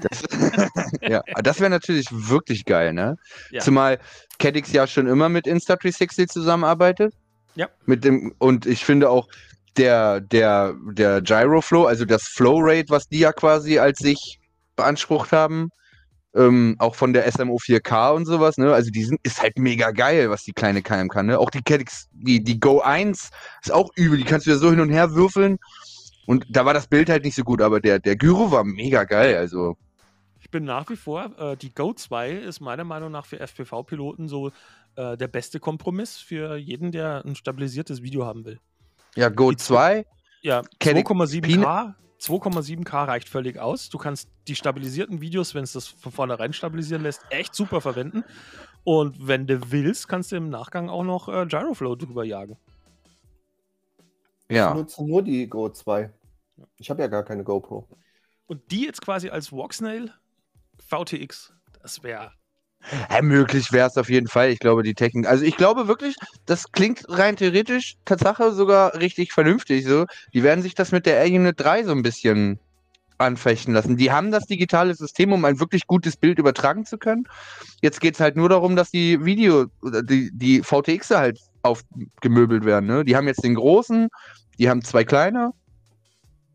Das, 0.00 0.22
ja, 1.02 1.22
das 1.42 1.60
wäre 1.60 1.70
natürlich 1.70 2.06
wirklich 2.10 2.64
geil, 2.64 2.92
ne? 2.92 3.16
Ja. 3.50 3.60
Zumal 3.60 3.98
Cadix 4.38 4.72
ja 4.72 4.86
schon 4.86 5.06
immer 5.06 5.28
mit 5.28 5.46
Insta360 5.46 6.28
zusammenarbeitet. 6.28 7.14
Ja. 7.54 7.68
Mit 7.86 8.04
dem, 8.04 8.34
und 8.38 8.66
ich 8.66 8.84
finde 8.84 9.10
auch, 9.10 9.28
der, 9.76 10.20
der, 10.20 10.74
der 10.92 11.20
Gyroflow, 11.20 11.84
also 11.84 12.04
das 12.04 12.24
Flow-Rate, 12.24 12.88
was 12.88 13.08
die 13.08 13.18
ja 13.18 13.32
quasi 13.32 13.78
als 13.78 13.98
sich 13.98 14.40
beansprucht 14.74 15.32
haben, 15.32 15.70
ähm, 16.34 16.76
auch 16.78 16.94
von 16.94 17.12
der 17.12 17.30
SMO 17.30 17.56
4K 17.56 18.14
und 18.14 18.26
sowas, 18.26 18.58
ne? 18.58 18.72
Also 18.72 18.90
die 18.90 19.04
sind, 19.04 19.20
ist 19.22 19.40
halt 19.40 19.58
mega 19.58 19.90
geil, 19.90 20.28
was 20.30 20.42
die 20.42 20.52
kleine 20.52 20.82
KM 20.82 21.08
kann, 21.08 21.26
ne? 21.26 21.38
Auch 21.38 21.50
die 21.50 21.62
Cadix, 21.62 22.08
die, 22.12 22.42
die 22.42 22.60
Go 22.60 22.80
1 22.80 23.30
ist 23.62 23.72
auch 23.72 23.90
übel, 23.96 24.18
die 24.18 24.24
kannst 24.24 24.46
du 24.46 24.50
ja 24.50 24.56
so 24.56 24.70
hin 24.70 24.80
und 24.80 24.90
her 24.90 25.14
würfeln. 25.14 25.58
Und 26.26 26.44
da 26.50 26.64
war 26.64 26.74
das 26.74 26.88
Bild 26.88 27.08
halt 27.08 27.24
nicht 27.24 27.36
so 27.36 27.44
gut, 27.44 27.62
aber 27.62 27.80
der, 27.80 27.98
der 27.98 28.16
Gyro 28.16 28.50
war 28.50 28.64
mega 28.64 29.04
geil, 29.04 29.36
also. 29.36 29.76
Bin 30.56 30.64
nach 30.64 30.88
wie 30.88 30.96
vor, 30.96 31.38
äh, 31.38 31.54
die 31.54 31.74
Go 31.74 31.92
2 31.92 32.30
ist 32.30 32.60
meiner 32.60 32.84
Meinung 32.84 33.12
nach 33.12 33.26
für 33.26 33.38
FPV-Piloten 33.38 34.26
so 34.26 34.52
äh, 34.96 35.14
der 35.14 35.28
beste 35.28 35.60
Kompromiss 35.60 36.16
für 36.16 36.56
jeden, 36.56 36.92
der 36.92 37.22
ein 37.26 37.36
stabilisiertes 37.36 38.02
Video 38.02 38.24
haben 38.24 38.46
will. 38.46 38.58
Ja, 39.16 39.28
Go 39.28 39.50
die 39.50 39.58
2. 39.58 40.06
Ja, 40.40 40.62
2,7K 40.80 41.94
2,7K 42.22 43.04
reicht 43.06 43.28
völlig 43.28 43.58
aus. 43.58 43.90
Du 43.90 43.98
kannst 43.98 44.30
die 44.48 44.54
stabilisierten 44.54 45.20
Videos, 45.20 45.54
wenn 45.54 45.64
es 45.64 45.74
das 45.74 45.88
von 45.88 46.10
vornherein 46.10 46.54
stabilisieren 46.54 47.02
lässt, 47.02 47.20
echt 47.28 47.54
super 47.54 47.82
verwenden. 47.82 48.24
Und 48.82 49.28
wenn 49.28 49.46
du 49.46 49.70
willst, 49.70 50.08
kannst 50.08 50.32
du 50.32 50.36
im 50.36 50.48
Nachgang 50.48 50.88
auch 50.88 51.04
noch 51.04 51.28
äh, 51.28 51.44
Gyroflow 51.44 51.96
drüber 51.96 52.24
jagen. 52.24 52.56
Ja. 54.48 54.70
Ich 54.70 54.76
nutze 54.76 55.04
nur 55.04 55.22
die 55.22 55.46
Go 55.50 55.68
2. 55.68 56.10
Ich 56.78 56.88
habe 56.88 57.02
ja 57.02 57.08
gar 57.08 57.24
keine 57.24 57.44
GoPro. 57.44 57.86
Und 58.46 58.70
die 58.70 58.86
jetzt 58.86 59.02
quasi 59.02 59.28
als 59.28 59.52
Voxnail 59.52 60.14
VTX, 60.78 61.52
das 61.82 62.02
wäre 62.02 62.32
ja, 63.10 63.22
möglich 63.22 63.72
wäre 63.72 63.88
es 63.88 63.96
auf 63.96 64.08
jeden 64.08 64.28
Fall. 64.28 64.50
Ich 64.50 64.60
glaube, 64.60 64.82
die 64.82 64.94
Technik. 64.94 65.26
Also 65.26 65.44
ich 65.44 65.56
glaube 65.56 65.88
wirklich, 65.88 66.14
das 66.46 66.70
klingt 66.70 67.04
rein 67.08 67.36
theoretisch 67.36 67.96
Tatsache 68.04 68.52
sogar 68.52 68.94
richtig 68.94 69.32
vernünftig. 69.32 69.84
So. 69.84 70.06
Die 70.32 70.42
werden 70.42 70.62
sich 70.62 70.74
das 70.74 70.92
mit 70.92 71.06
der 71.06 71.18
R-Unit 71.20 71.58
3 71.58 71.84
so 71.84 71.92
ein 71.92 72.02
bisschen 72.02 72.60
anfechten 73.18 73.74
lassen. 73.74 73.96
Die 73.96 74.12
haben 74.12 74.30
das 74.30 74.46
digitale 74.46 74.94
System, 74.94 75.32
um 75.32 75.44
ein 75.44 75.58
wirklich 75.58 75.86
gutes 75.86 76.16
Bild 76.16 76.38
übertragen 76.38 76.84
zu 76.84 76.98
können. 76.98 77.24
Jetzt 77.80 78.00
geht 78.00 78.14
es 78.14 78.20
halt 78.20 78.36
nur 78.36 78.48
darum, 78.48 78.76
dass 78.76 78.90
die 78.90 79.24
Video, 79.24 79.66
die, 79.82 80.30
die 80.32 80.62
VTX 80.62 81.10
halt 81.10 81.40
aufgemöbelt 81.62 82.64
werden. 82.64 82.86
Ne? 82.86 83.04
Die 83.04 83.16
haben 83.16 83.26
jetzt 83.26 83.42
den 83.42 83.54
großen, 83.54 84.08
die 84.58 84.68
haben 84.68 84.82
zwei 84.82 85.02
kleine. 85.02 85.52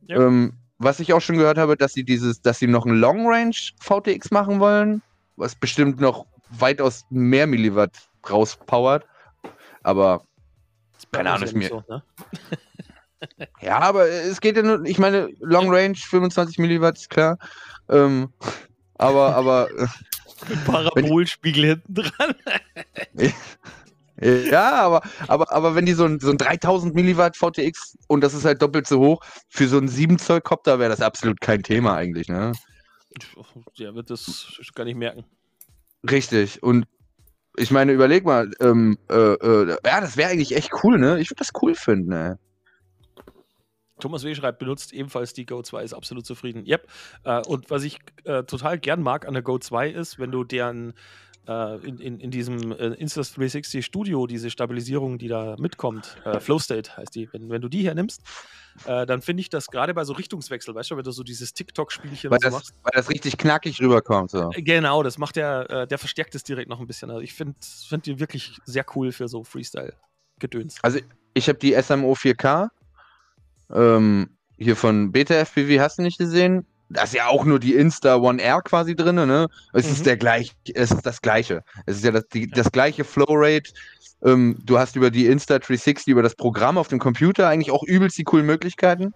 Ja. 0.08 0.28
Ähm, 0.28 0.54
was 0.84 1.00
ich 1.00 1.14
auch 1.14 1.22
schon 1.22 1.38
gehört 1.38 1.58
habe, 1.58 1.78
dass 1.78 1.94
sie 1.94 2.04
dieses, 2.04 2.42
dass 2.42 2.60
sie 2.60 2.68
noch 2.68 2.86
ein 2.86 2.96
Long 2.96 3.28
Range 3.28 3.56
VTX 3.80 4.32
machen 4.32 4.60
wollen, 4.60 5.02
was 5.36 5.56
bestimmt 5.56 6.00
noch 6.00 6.26
weitaus 6.50 7.06
mehr 7.10 7.48
Milliwatt 7.48 7.92
rauspowert. 8.30 9.06
Aber 9.84 10.24
keine 11.12 11.32
Ahnung, 11.32 11.44
ist 11.44 11.56
mir. 11.56 11.70
So, 11.70 11.84
ne? 11.88 12.04
ja, 13.62 13.80
aber 13.80 14.08
es 14.08 14.42
geht 14.42 14.58
ja 14.58 14.64
nur, 14.64 14.84
ich 14.86 14.98
meine, 14.98 15.30
Long 15.40 15.74
Range 15.74 15.96
25 15.96 16.58
Milliwatt 16.58 16.98
ist 16.98 17.10
klar. 17.10 17.38
Ähm, 17.90 18.32
aber, 18.96 19.36
aber. 19.36 19.70
Parabolspiegel 20.66 21.66
hinten 21.66 21.94
dran. 21.94 22.36
Ja, 24.22 24.74
aber, 24.74 25.02
aber, 25.28 25.52
aber 25.52 25.76
wenn 25.76 25.86
die 25.86 25.94
so 25.94 26.06
ein, 26.06 26.20
so 26.20 26.30
ein 26.30 26.38
3000 26.38 26.94
Milliwatt 26.94 27.36
VTX 27.36 27.98
und 28.08 28.22
das 28.22 28.34
ist 28.34 28.46
halt 28.46 28.62
doppelt 28.62 28.88
so 28.88 29.00
hoch, 29.00 29.22
für 29.50 29.68
so 29.68 29.78
einen 29.78 29.88
7 29.88 30.20
Zoll 30.20 30.42
Copter 30.42 30.80
wäre 30.80 30.92
das 30.92 31.02
absolut 31.02 31.42
kein 31.42 31.64
Thema 31.64 31.96
eigentlich, 31.96 32.28
ne? 32.28 32.52
Der 33.80 33.96
wird 33.96 34.10
das 34.10 34.60
gar 34.76 34.86
nicht 34.86 34.96
merken. 34.96 35.26
Richtig. 36.10 36.62
Und 36.62 36.86
ich 37.58 37.72
meine, 37.72 37.92
überleg 37.92 38.24
mal, 38.24 38.52
ähm, 38.60 38.98
äh, 39.10 39.16
äh, 39.16 39.78
ja, 39.86 40.02
das 40.02 40.18
wäre 40.18 40.32
eigentlich 40.32 40.56
echt 40.56 40.72
cool, 40.84 40.98
ne? 40.98 41.20
Ich 41.20 41.30
würde 41.30 41.40
das 41.40 41.52
cool 41.62 41.76
finden, 41.76 42.10
ne? 42.10 42.40
Thomas 44.00 44.24
W. 44.24 44.34
schreibt, 44.36 44.60
benutzt 44.60 44.94
ebenfalls 44.94 45.34
die 45.34 45.46
Go 45.46 45.62
2, 45.62 45.84
ist 45.84 45.94
absolut 45.94 46.26
zufrieden. 46.26 46.66
Yep. 46.66 46.88
Äh, 47.24 47.42
und 47.48 47.70
was 47.70 47.84
ich 47.84 48.00
äh, 48.24 48.44
total 48.44 48.80
gern 48.80 49.02
mag 49.02 49.28
an 49.28 49.34
der 49.34 49.44
Go 49.44 49.58
2 49.60 49.90
ist, 49.90 50.18
wenn 50.18 50.32
du 50.32 50.44
deren 50.44 50.94
in, 51.48 51.98
in, 51.98 52.20
in, 52.20 52.32
diesem 52.32 52.72
äh, 52.72 52.90
Insta360 52.90 53.82
Studio, 53.82 54.28
diese 54.28 54.50
Stabilisierung, 54.50 55.18
die 55.18 55.28
da 55.28 55.56
mitkommt, 55.58 56.18
äh, 56.24 56.40
Flow 56.40 56.60
State 56.60 56.96
heißt 56.96 57.16
die, 57.16 57.32
wenn, 57.34 57.50
wenn 57.50 57.62
du 57.62 57.68
die 57.68 57.84
hernimmst, 57.84 58.22
äh, 58.86 59.06
dann 59.06 59.22
finde 59.22 59.42
ich 59.42 59.50
das 59.50 59.68
gerade 59.68 59.94
bei 59.94 60.04
so 60.04 60.14
Richtungswechsel, 60.14 60.74
weißt 60.76 60.92
du, 60.92 60.98
wenn 60.98 61.04
du 61.04 61.12
so 61.12 61.24
dieses 61.24 61.54
TikTok-Spielchen 61.54 62.32
so 62.32 62.50
machst. 62.50 62.74
Weil 62.84 62.92
das 62.94 63.10
richtig 63.10 63.38
knackig 63.38 63.82
rüberkommt. 63.82 64.32
So. 64.32 64.52
Äh, 64.52 64.62
genau, 64.62 65.04
das 65.04 65.18
macht 65.18 65.36
der, 65.36 65.70
äh, 65.70 65.88
der 65.88 65.98
verstärkt 65.98 66.36
es 66.36 66.44
direkt 66.44 66.70
noch 66.70 66.80
ein 66.80 66.88
bisschen. 66.88 67.10
Also 67.10 67.22
ich 67.22 67.34
finde 67.34 67.56
find 67.62 68.06
die 68.06 68.20
wirklich 68.20 68.60
sehr 68.66 68.86
cool 68.96 69.12
für 69.12 69.28
so 69.28 69.44
Freestyle-Gedöns. 69.44 70.78
Also 70.82 71.00
ich 71.34 71.50
habe 71.50 71.60
die 71.60 71.74
SMO 71.82 72.14
4K 72.14 72.70
ähm, 73.74 74.38
hier 74.58 74.76
von 74.76 75.12
Beta 75.12 75.34
FPV, 75.34 75.82
hast 75.82 75.98
du 75.98 76.04
nicht 76.04 76.18
gesehen? 76.18 76.66
Da 76.94 77.04
ist 77.04 77.14
ja 77.14 77.28
auch 77.28 77.46
nur 77.46 77.60
die 77.60 77.76
Insta 77.76 78.16
One 78.16 78.42
R 78.42 78.62
quasi 78.62 78.96
drin, 78.96 79.16
ne? 79.16 79.48
Es 79.74 79.86
mhm. 79.86 79.92
ist 79.94 80.06
der 80.06 80.18
gleich, 80.18 80.54
es 80.74 80.92
ist 80.92 81.06
das 81.06 81.22
gleiche. 81.22 81.64
Es 81.86 81.98
ist 81.98 82.06
ja 82.06 82.12
das, 82.12 82.28
die, 82.28 82.50
das 82.50 82.72
gleiche 82.72 83.04
Flowrate. 83.04 83.72
Ähm, 84.24 84.58
du 84.64 84.78
hast 84.78 84.96
über 84.96 85.10
die 85.10 85.28
Insta 85.28 85.60
360, 85.60 86.08
über 86.08 86.22
das 86.22 86.36
Programm 86.36 86.78
auf 86.78 86.88
dem 86.88 87.00
Computer 87.00 87.48
eigentlich 87.48 87.72
auch 87.72 87.84
übelst 87.84 88.18
die 88.18 88.24
coolen 88.24 88.46
Möglichkeiten, 88.46 89.14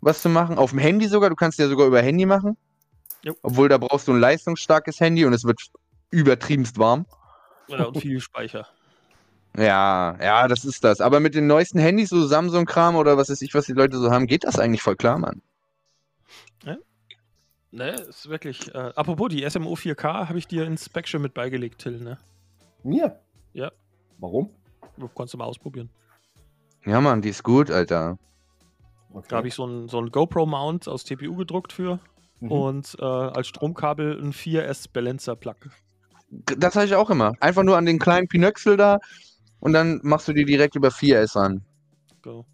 was 0.00 0.20
zu 0.20 0.28
machen. 0.28 0.58
Auf 0.58 0.70
dem 0.70 0.78
Handy 0.78 1.08
sogar, 1.08 1.30
du 1.30 1.36
kannst 1.36 1.58
ja 1.58 1.68
sogar 1.68 1.86
über 1.86 2.02
Handy 2.02 2.26
machen. 2.26 2.56
Jo. 3.22 3.34
Obwohl 3.42 3.68
da 3.68 3.78
brauchst 3.78 4.08
du 4.08 4.12
ein 4.12 4.20
leistungsstarkes 4.20 5.00
Handy 5.00 5.24
und 5.24 5.32
es 5.32 5.44
wird 5.44 5.60
übertriebenst 6.10 6.78
warm. 6.78 7.06
Oder 7.68 7.88
und 7.88 8.00
viel 8.00 8.20
Speicher. 8.20 8.66
Ja, 9.56 10.16
ja, 10.22 10.48
das 10.48 10.64
ist 10.64 10.84
das. 10.84 11.00
Aber 11.00 11.20
mit 11.20 11.34
den 11.34 11.46
neuesten 11.46 11.78
Handys, 11.78 12.10
so 12.10 12.26
Samsung-Kram 12.26 12.96
oder 12.96 13.16
was 13.16 13.28
weiß 13.28 13.42
ich, 13.42 13.54
was 13.54 13.66
die 13.66 13.72
Leute 13.72 13.98
so 13.98 14.10
haben, 14.10 14.26
geht 14.26 14.44
das 14.44 14.58
eigentlich 14.58 14.82
voll 14.82 14.96
klar, 14.96 15.18
Mann. 15.18 15.42
Ne, 17.70 17.90
ist 17.90 18.28
wirklich. 18.28 18.74
Äh, 18.74 18.92
apropos, 18.94 19.28
die 19.28 19.48
SMO 19.48 19.74
4K 19.74 20.28
habe 20.28 20.38
ich 20.38 20.46
dir 20.46 20.64
ins 20.64 20.86
Spectrum 20.86 21.22
mit 21.22 21.34
beigelegt, 21.34 21.80
Till, 21.80 22.00
ne? 22.00 22.18
Mir? 22.82 23.20
Ja. 23.52 23.70
Warum? 24.18 24.50
Du 24.96 25.08
kannst 25.08 25.34
du 25.34 25.38
mal 25.38 25.44
ausprobieren. 25.44 25.90
Ja, 26.86 27.00
Mann, 27.00 27.20
die 27.20 27.28
ist 27.28 27.42
gut, 27.42 27.70
Alter. 27.70 28.18
Okay. 29.12 29.26
Da 29.28 29.36
habe 29.36 29.48
ich 29.48 29.54
so 29.54 29.66
ein, 29.66 29.88
so 29.88 30.00
ein 30.00 30.10
GoPro-Mount 30.10 30.88
aus 30.88 31.04
TPU 31.04 31.36
gedruckt 31.36 31.72
für 31.72 32.00
mhm. 32.40 32.50
und 32.50 32.96
äh, 32.98 33.04
als 33.04 33.48
Stromkabel 33.48 34.18
ein 34.18 34.32
4S 34.32 34.90
Balancer-Plug. 34.92 35.56
Das 36.30 36.74
habe 36.74 36.86
ich 36.86 36.94
auch 36.94 37.10
immer. 37.10 37.34
Einfach 37.40 37.62
nur 37.62 37.76
an 37.76 37.86
den 37.86 37.98
kleinen 37.98 38.28
Pinöxel 38.28 38.76
da 38.76 38.98
und 39.60 39.72
dann 39.72 40.00
machst 40.02 40.28
du 40.28 40.32
die 40.32 40.44
direkt 40.44 40.74
über 40.74 40.88
4S 40.88 41.38
an. 41.38 41.62
Go. 42.22 42.46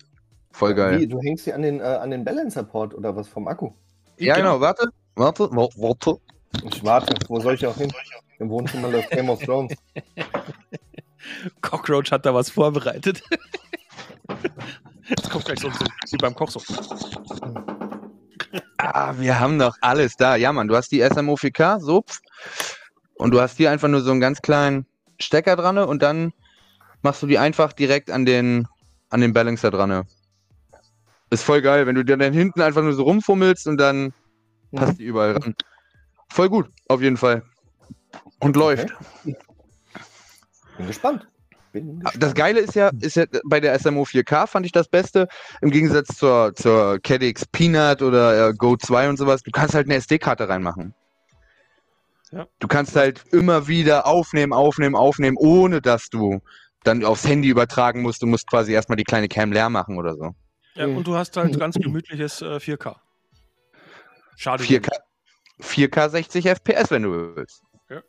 Voll 0.55 0.73
geil. 0.73 1.01
Wie, 1.01 1.09
du 1.09 1.21
hängst 1.21 1.47
sie 1.47 1.53
an 1.53 1.63
den, 1.63 1.81
äh, 1.81 1.83
an 1.83 2.11
den 2.11 2.25
Balancer-Port 2.25 2.95
oder 2.95 3.17
was 3.17 3.27
vom 3.27 3.49
Akku? 3.49 3.73
Ja, 4.19 4.37
genau, 4.37 4.61
warte. 4.61 4.89
Warte, 5.17 5.51
warte. 5.51 6.21
Ich 6.63 6.85
warte. 6.85 7.13
Wo 7.27 7.41
soll 7.41 7.55
ich 7.55 7.67
auch 7.67 7.77
hin? 7.77 7.93
Im 8.39 8.51
Wohnzimmer 8.51 8.89
läuft 8.89 9.11
Game 9.11 9.29
of 9.31 9.41
Thrones. 9.43 9.75
Cockroach 11.61 12.13
hat 12.13 12.25
da 12.25 12.33
was 12.33 12.51
vorbereitet. 12.51 13.21
Jetzt 15.09 15.29
kommt 15.29 15.45
gleich 15.45 15.59
so, 15.59 15.71
so 15.71 15.85
wie 16.13 16.17
beim 16.19 16.37
Koch 16.37 16.51
so. 16.51 16.61
Ah, 18.77 19.13
wir 19.19 19.41
haben 19.41 19.59
doch 19.59 19.77
alles 19.81 20.15
da. 20.15 20.37
Ja, 20.37 20.53
Mann, 20.53 20.69
du 20.69 20.77
hast 20.77 20.93
die 20.93 21.03
SMO4K, 21.03 21.81
so. 21.81 22.05
Und 23.15 23.33
du 23.33 23.41
hast 23.41 23.57
hier 23.57 23.73
einfach 23.73 23.89
nur 23.89 24.03
so 24.03 24.13
einen 24.13 24.21
ganz 24.21 24.41
kleinen 24.41 24.87
Stecker 25.19 25.57
dran 25.57 25.79
und 25.79 26.01
dann 26.01 26.33
machst 27.03 27.25
du 27.25 27.27
die 27.27 27.39
einfach 27.39 27.73
direkt 27.73 28.09
an 28.13 28.25
den, 28.25 28.69
an 29.11 29.21
den 29.21 29.33
Balancer 29.33 29.73
dran. 29.73 30.07
Ist 31.31 31.43
voll 31.43 31.63
geil, 31.63 31.87
wenn 31.87 31.95
du 31.95 32.05
dir 32.05 32.17
dann 32.17 32.33
hinten 32.33 32.61
einfach 32.61 32.83
nur 32.83 32.93
so 32.93 33.03
rumfummelst 33.03 33.67
und 33.67 33.79
dann 33.79 34.13
Passt 34.75 34.99
die 34.99 35.05
überall 35.05 35.33
ran. 35.37 35.55
Voll 36.31 36.49
gut, 36.49 36.69
auf 36.89 37.01
jeden 37.01 37.17
Fall. 37.17 37.43
Und 38.41 38.57
läuft. 38.57 38.95
Okay. 39.23 39.37
Bin 40.77 40.87
gespannt. 40.87 41.29
Bin 41.73 42.01
gespannt. 42.01 42.23
Das 42.23 42.35
Geile 42.35 42.61
ist 42.61 42.75
ja, 42.75 42.91
ist 43.01 43.17
ja, 43.17 43.27
bei 43.45 43.61
der 43.61 43.79
SMO 43.79 44.03
4K 44.03 44.47
fand 44.47 44.67
ich 44.67 44.73
das 44.73 44.89
Beste, 44.89 45.29
im 45.61 45.71
Gegensatz 45.71 46.17
zur, 46.17 46.55
zur 46.55 46.99
CADX 47.01 47.47
Peanut 47.47 48.03
oder 48.03 48.49
äh, 48.49 48.55
Go 48.55 48.77
2 48.77 49.09
und 49.11 49.17
sowas, 49.17 49.43
du 49.43 49.51
kannst 49.51 49.75
halt 49.75 49.87
eine 49.87 49.95
SD-Karte 49.97 50.49
reinmachen. 50.49 50.95
Ja. 52.33 52.47
Du 52.59 52.67
kannst 52.67 52.97
halt 52.97 53.25
immer 53.31 53.69
wieder 53.69 54.07
aufnehmen, 54.07 54.53
aufnehmen, 54.53 54.97
aufnehmen, 54.97 55.37
ohne 55.39 55.81
dass 55.81 56.09
du 56.09 56.41
dann 56.83 57.05
aufs 57.05 57.27
Handy 57.27 57.49
übertragen 57.49 58.03
musst. 58.03 58.23
Du 58.23 58.27
musst 58.27 58.49
quasi 58.49 58.73
erstmal 58.73 58.97
die 58.97 59.05
kleine 59.05 59.29
Cam 59.29 59.53
leer 59.53 59.71
machen 59.71 59.99
oder 59.99 60.17
so. 60.17 60.35
Ja, 60.75 60.87
und 60.87 61.07
du 61.07 61.15
hast 61.15 61.37
halt 61.37 61.59
ganz 61.59 61.77
gemütliches 61.77 62.43
äh, 62.43 62.57
4K. 62.57 62.97
Schade. 64.37 64.65
4K, 64.65 64.91
4K 65.61 66.09
60 66.09 66.47
FPS, 66.47 66.91
wenn 66.91 67.05
du 67.05 67.37
willst. 67.37 67.63
Ja. 67.89 68.03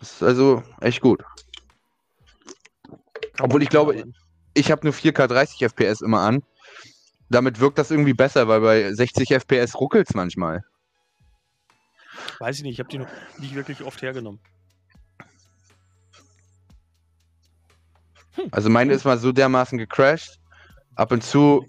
Das 0.00 0.12
ist 0.14 0.22
also 0.22 0.64
echt 0.80 1.00
gut. 1.00 1.22
Kann 3.34 3.46
Obwohl 3.46 3.62
ich 3.62 3.68
glaube, 3.68 3.94
ich, 3.94 4.04
ich 4.54 4.70
habe 4.72 4.84
nur 4.84 4.92
4K 4.92 5.28
30 5.28 5.60
FPS 5.64 6.00
immer 6.00 6.20
an. 6.20 6.42
Damit 7.30 7.60
wirkt 7.60 7.78
das 7.78 7.90
irgendwie 7.90 8.12
besser, 8.12 8.48
weil 8.48 8.60
bei 8.60 8.92
60 8.92 9.30
FPS 9.30 9.76
ruckelt 9.76 10.08
es 10.08 10.14
manchmal. 10.14 10.64
Weiß 12.40 12.56
ich 12.56 12.62
nicht, 12.62 12.74
ich 12.74 12.80
habe 12.80 12.90
die 12.90 12.98
noch 12.98 13.08
nicht 13.38 13.54
wirklich 13.54 13.82
oft 13.82 14.02
hergenommen. 14.02 14.40
Hm. 18.34 18.48
Also 18.50 18.68
meine 18.68 18.92
ist 18.92 19.04
mal 19.04 19.18
so 19.18 19.32
dermaßen 19.32 19.78
gecrashed. 19.78 20.41
Ab 20.94 21.12
und 21.12 21.22
zu 21.22 21.66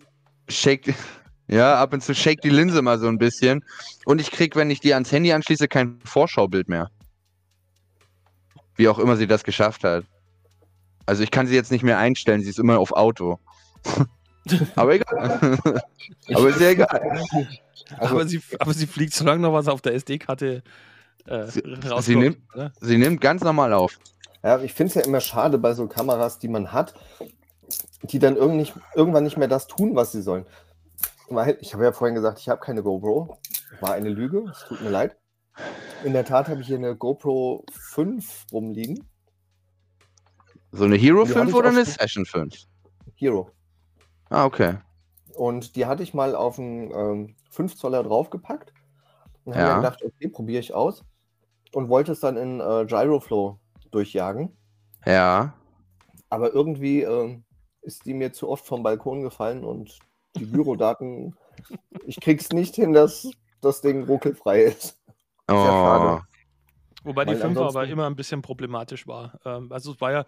shake, 0.50 0.94
ja, 1.48 1.76
ab 1.76 1.94
und 1.94 2.04
zu 2.04 2.14
shake 2.14 2.42
die 2.42 2.50
Linse 2.50 2.82
mal 2.82 3.00
so 3.00 3.08
ein 3.08 3.18
bisschen. 3.18 3.64
Und 4.06 4.22
ich 4.22 4.32
krieg, 4.32 4.56
wenn 4.56 4.70
ich 4.70 4.80
die 4.80 4.94
ans 4.94 5.12
Handy 5.12 5.32
anschließe, 5.32 5.68
kein 5.68 6.00
Vorschaubild 6.04 6.70
mehr. 6.70 6.90
Wie 8.76 8.88
auch 8.88 9.00
immer 9.00 9.16
sie 9.16 9.28
das 9.28 9.44
geschafft 9.44 9.84
hat. 9.84 10.06
Also 11.06 11.24
ich 11.24 11.32
kann 11.32 11.48
sie 11.48 11.56
jetzt 11.56 11.72
nicht 11.72 11.84
mehr 11.84 11.98
einstellen, 11.98 12.42
sie 12.42 12.50
ist 12.50 12.60
immer 12.60 12.80
auf 12.80 12.92
Auto. 12.94 13.40
aber 14.76 14.96
egal. 14.96 15.60
aber 16.34 16.50
ist 16.50 16.62
ja 16.62 16.70
egal. 16.70 17.22
Also, 17.98 18.16
aber, 18.16 18.28
sie, 18.28 18.42
aber 18.60 18.74
sie 18.74 18.88
fliegt 18.88 19.14
so 19.14 19.26
lange 19.26 19.42
noch 19.42 19.54
was 19.54 19.68
auf 19.68 19.82
der 19.82 19.94
SD-Karte 19.94 20.64
äh, 21.26 21.48
sie, 21.48 21.64
sie, 22.00 22.16
nimmt, 22.16 22.38
sie 22.82 22.98
nimmt 22.98 23.22
ganz 23.22 23.44
normal 23.44 23.74
auf. 23.74 23.98
Ja, 24.44 24.60
ich 24.60 24.74
finde 24.74 24.90
es 24.90 24.96
ja 24.96 25.02
immer 25.04 25.22
schade 25.22 25.58
bei 25.58 25.74
so 25.74 25.88
Kameras, 25.88 26.38
die 26.40 26.50
man 26.50 26.74
hat, 26.74 26.94
die 28.04 28.20
dann 28.20 28.36
irgendwann 28.36 29.24
nicht 29.24 29.38
mehr 29.38 29.48
das 29.48 29.68
tun, 29.68 29.96
was 29.96 30.12
sie 30.12 30.22
sollen 30.22 30.46
weil 31.36 31.58
ich 31.62 31.74
habe 31.74 31.84
ja 31.84 31.92
vorhin 31.92 32.16
gesagt, 32.16 32.40
ich 32.40 32.50
habe 32.50 32.62
keine 32.62 32.84
GoPro. 32.84 33.38
War 33.80 33.94
eine 33.94 34.10
Lüge, 34.10 34.46
es 34.52 34.66
tut 34.68 34.82
mir 34.82 34.90
leid. 34.90 35.18
In 36.04 36.14
der 36.14 36.26
Tat 36.26 36.48
habe 36.48 36.62
ich 36.62 36.68
hier 36.68 36.78
eine 36.78 36.96
GoPro 36.96 37.66
5 37.72 38.48
rumliegen. 38.52 39.08
So 40.72 40.86
eine 40.86 40.96
Hero 40.96 41.26
5 41.26 41.54
oder 41.54 41.70
eine 41.70 41.86
Session 41.86 42.26
5? 42.26 42.54
Hero. 43.16 43.50
Ah, 44.30 44.46
okay. 44.46 44.78
Und 45.36 45.76
die 45.76 45.86
hatte 45.86 46.04
ich 46.04 46.14
mal 46.14 46.36
auf 46.36 46.60
einen 46.60 46.92
ähm, 46.92 47.36
5 47.52 47.76
Zoller 47.76 48.04
draufgepackt. 48.04 48.74
Und 49.46 49.56
habe 49.56 49.68
ja. 49.68 49.76
gedacht, 49.78 50.04
okay, 50.04 50.30
probiere 50.30 50.62
ich 50.62 50.74
aus. 50.74 51.04
Und 51.74 51.90
wollte 51.90 52.12
es 52.14 52.20
dann 52.20 52.38
in 52.38 52.60
äh, 52.60 52.86
Gyroflow 52.86 53.60
durchjagen. 53.92 54.56
Ja. 55.06 55.54
Aber 56.30 56.54
irgendwie 56.54 57.04
äh, 57.04 57.40
ist 57.84 58.06
die 58.06 58.14
mir 58.14 58.34
zu 58.34 58.50
oft 58.50 58.66
vom 58.66 58.84
Balkon 58.84 59.22
gefallen 59.22 59.64
und 59.64 60.00
die 60.36 60.46
Bürodaten 60.46 61.36
ich 62.06 62.20
krieg's 62.20 62.50
nicht 62.50 62.76
hin, 62.76 62.94
dass 62.94 63.30
das 63.62 63.82
Ding 63.82 64.04
ruckelfrei 64.06 64.64
ist. 64.64 65.00
Oh. 65.50 66.20
Wobei 67.04 67.26
die 67.26 67.36
5 67.36 67.58
aber 67.58 67.86
immer 67.88 68.08
ein 68.08 68.16
bisschen 68.16 68.42
problematisch 68.42 69.08
war. 69.08 69.40
Ähm, 69.46 69.72
also 69.72 69.92
es 69.92 70.02
war 70.02 70.12
ja, 70.12 70.26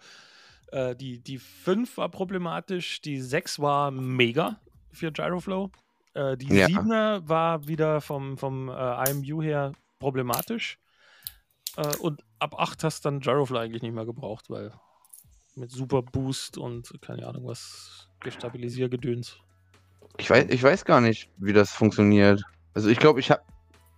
äh, 0.72 0.94
die, 0.94 1.22
die 1.22 1.38
5 1.38 1.96
war 1.96 2.10
problematisch, 2.10 3.00
die 3.00 3.20
6 3.20 3.60
war 3.60 3.90
mega 3.90 4.60
für 4.92 5.10
Gyroflow. 5.10 5.70
Äh, 6.14 6.36
die 6.36 6.54
ja. 6.54 6.66
7er 6.66 7.28
war 7.28 7.66
wieder 7.66 8.00
vom, 8.00 8.36
vom 8.36 8.68
äh, 8.68 9.10
IMU 9.10 9.42
her 9.42 9.72
problematisch. 9.98 10.78
Und 12.00 12.24
ab 12.38 12.58
8 12.58 12.84
hast 12.84 13.04
du 13.04 13.10
dann 13.10 13.20
Gyroflow 13.20 13.58
eigentlich 13.58 13.82
nicht 13.82 13.94
mehr 13.94 14.06
gebraucht, 14.06 14.48
weil 14.48 14.72
mit 15.56 15.70
Super 15.70 16.02
Boost 16.02 16.58
und 16.58 16.92
keine 17.00 17.26
Ahnung 17.26 17.46
was, 17.46 18.08
Gestabilisiergedöns. 18.20 19.38
Ich 20.18 20.30
weiß, 20.30 20.46
ich 20.48 20.62
weiß 20.62 20.84
gar 20.84 21.00
nicht, 21.00 21.30
wie 21.38 21.52
das 21.52 21.72
funktioniert. 21.72 22.42
Also 22.74 22.88
ich 22.88 22.98
glaube, 22.98 23.20
ich 23.20 23.30
habe 23.30 23.42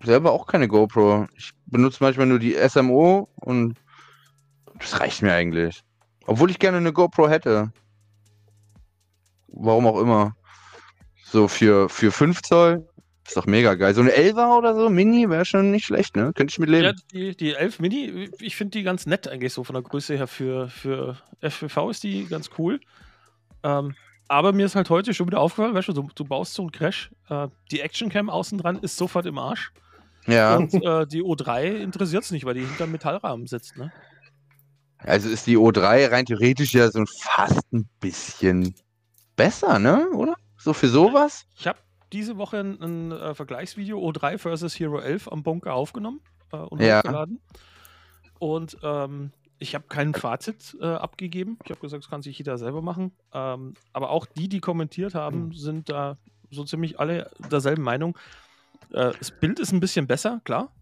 selber 0.03 0.33
auch 0.33 0.47
keine 0.47 0.68
GoPro. 0.68 1.27
Ich 1.35 1.53
benutze 1.66 2.03
manchmal 2.03 2.27
nur 2.27 2.38
die 2.38 2.57
SMO 2.68 3.29
und 3.37 3.77
das 4.79 5.01
reicht 5.01 5.23
mir 5.23 5.33
eigentlich. 5.33 5.83
Obwohl 6.27 6.51
ich 6.51 6.59
gerne 6.59 6.79
eine 6.79 6.92
GoPro 6.92 7.29
hätte. 7.29 7.73
Warum 9.49 9.87
auch 9.87 10.01
immer. 10.01 10.37
So 11.25 11.49
für, 11.49 11.88
für 11.88 12.12
5 12.12 12.42
Zoll 12.42 12.88
ist 13.28 13.36
doch 13.36 13.46
mega 13.46 13.74
geil. 13.74 13.94
So 13.94 14.00
eine 14.00 14.10
11er 14.10 14.56
oder 14.56 14.74
so, 14.74 14.88
Mini, 14.88 15.28
wäre 15.28 15.44
schon 15.44 15.70
nicht 15.70 15.86
schlecht, 15.86 16.16
ne? 16.16 16.32
Könnte 16.34 16.50
ich 16.50 16.58
mit 16.58 16.70
leben. 16.70 16.84
Ja, 16.84 16.92
die, 17.12 17.36
die 17.36 17.54
11 17.54 17.78
Mini, 17.78 18.30
ich 18.40 18.56
finde 18.56 18.78
die 18.78 18.82
ganz 18.82 19.06
nett 19.06 19.28
eigentlich 19.28 19.52
so 19.52 19.64
von 19.64 19.74
der 19.74 19.82
Größe 19.82 20.16
her. 20.16 20.26
Für, 20.26 20.68
für 20.68 21.16
FPV 21.40 21.90
ist 21.90 22.02
die 22.02 22.26
ganz 22.26 22.50
cool. 22.58 22.80
Ähm, 23.62 23.94
aber 24.28 24.52
mir 24.52 24.66
ist 24.66 24.74
halt 24.74 24.90
heute 24.90 25.14
schon 25.14 25.26
wieder 25.26 25.40
aufgefallen, 25.40 25.74
weißt 25.74 25.88
du, 25.88 25.92
du, 25.92 26.08
du 26.14 26.24
baust 26.24 26.54
so 26.54 26.62
einen 26.62 26.72
Crash, 26.72 27.10
äh, 27.28 27.48
die 27.70 27.80
Actioncam 27.80 28.28
außen 28.28 28.58
dran 28.58 28.78
ist 28.78 28.96
sofort 28.96 29.26
im 29.26 29.38
Arsch. 29.38 29.72
Ja. 30.26 30.56
Und 30.56 30.74
äh, 30.74 31.06
die 31.06 31.22
O3 31.22 31.76
interessiert 31.76 32.24
es 32.24 32.30
nicht, 32.30 32.44
weil 32.44 32.54
die 32.54 32.60
hinter 32.60 32.84
dem 32.84 32.92
Metallrahmen 32.92 33.46
sitzt, 33.46 33.76
ne? 33.76 33.92
Also 34.98 35.28
ist 35.28 35.46
die 35.46 35.56
O3 35.56 36.10
rein 36.10 36.26
theoretisch 36.26 36.74
ja 36.74 36.90
so 36.90 37.04
fast 37.20 37.72
ein 37.72 37.88
bisschen 38.00 38.74
besser, 39.36 39.78
ne? 39.78 40.08
Oder? 40.10 40.34
So 40.58 40.72
für 40.72 40.88
sowas? 40.88 41.46
Ich 41.56 41.66
habe 41.66 41.78
diese 42.12 42.37
Woche 42.37 42.59
ein, 42.59 42.81
ein 42.83 43.12
äh, 43.12 43.35
Vergleichsvideo 43.35 43.99
O3 43.99 44.38
versus 44.38 44.79
Hero 44.79 44.99
11 44.99 45.29
am 45.29 45.42
Bunker 45.42 45.75
aufgenommen 45.75 46.21
äh, 46.53 46.57
und 46.57 46.81
ja. 46.81 46.99
hochgeladen. 46.99 47.40
Und 48.38 48.79
ähm, 48.83 49.33
ich 49.59 49.75
habe 49.75 49.85
kein 49.88 50.14
Fazit 50.14 50.77
äh, 50.81 50.87
abgegeben. 50.87 51.59
Ich 51.64 51.71
habe 51.71 51.81
gesagt, 51.81 52.05
das 52.05 52.11
kann 52.11 52.23
sich 52.23 52.38
jeder 52.38 52.59
selber 52.59 52.83
machen. 52.83 53.12
Ähm, 53.33 53.75
aber 53.92 54.11
auch 54.11 54.27
die, 54.27 54.49
die 54.49 54.61
kommentiert 54.61 55.14
haben, 55.14 55.47
mhm. 55.47 55.53
sind 55.53 55.88
da 55.88 56.16
so 56.51 56.64
ziemlich 56.64 57.01
alle 57.01 57.31
derselben 57.51 57.83
Meinung. 57.83 58.16
Äh, 58.92 59.12
das 59.18 59.31
Bild 59.31 59.59
ist 59.59 59.73
ein 59.73 59.81
bisschen 59.81 60.07
besser, 60.07 60.40
klar. 60.44 60.73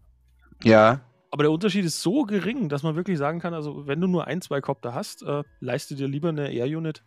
Ja. 0.63 1.01
Aber 1.31 1.43
der 1.43 1.51
Unterschied 1.51 1.85
ist 1.85 2.01
so 2.01 2.23
gering, 2.23 2.69
dass 2.69 2.83
man 2.83 2.95
wirklich 2.95 3.17
sagen 3.17 3.39
kann, 3.39 3.53
also 3.53 3.87
wenn 3.87 3.99
du 3.99 4.07
nur 4.07 4.27
ein, 4.27 4.41
zwei 4.41 4.61
Copter 4.61 4.93
hast, 4.93 5.23
äh, 5.23 5.43
leiste 5.59 5.95
dir 5.95 6.07
lieber 6.07 6.29
eine 6.29 6.51
Air-Unit 6.51 7.03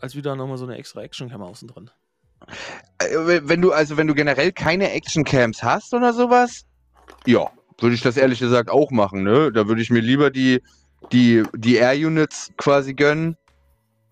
als 0.00 0.14
wieder 0.14 0.36
nochmal 0.36 0.58
so 0.58 0.64
eine 0.64 0.76
extra 0.76 1.02
Action-Cam 1.02 1.42
außen 1.42 1.68
dran. 1.68 1.90
Äh, 2.98 3.40
wenn 3.44 3.60
du, 3.60 3.72
also 3.72 3.96
wenn 3.96 4.06
du 4.06 4.14
generell 4.14 4.52
keine 4.52 4.92
Action-Cams 4.92 5.62
hast 5.62 5.94
oder 5.94 6.12
sowas, 6.12 6.64
ja, 7.26 7.50
würde 7.78 7.94
ich 7.94 8.02
das 8.02 8.16
ehrlich 8.16 8.38
gesagt 8.40 8.70
auch 8.70 8.90
machen, 8.90 9.22
ne? 9.22 9.52
Da 9.52 9.68
würde 9.68 9.82
ich 9.82 9.90
mir 9.90 10.00
lieber 10.00 10.30
die, 10.30 10.62
die, 11.12 11.42
die 11.54 11.76
Air-Units 11.76 12.52
quasi 12.56 12.94
gönnen. 12.94 13.36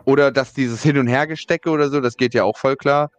Oder 0.05 0.31
dass 0.33 0.55
dieses 0.55 0.83
Hin- 0.83 0.97
und 0.97 1.07
Hergestecke 1.07 1.69
oder 1.69 1.91
so, 1.91 2.01
das 2.01 2.17
geht 2.17 2.33
ja 2.33 2.45
auch 2.45 2.57
voll 2.57 2.77
klar. 2.77 3.11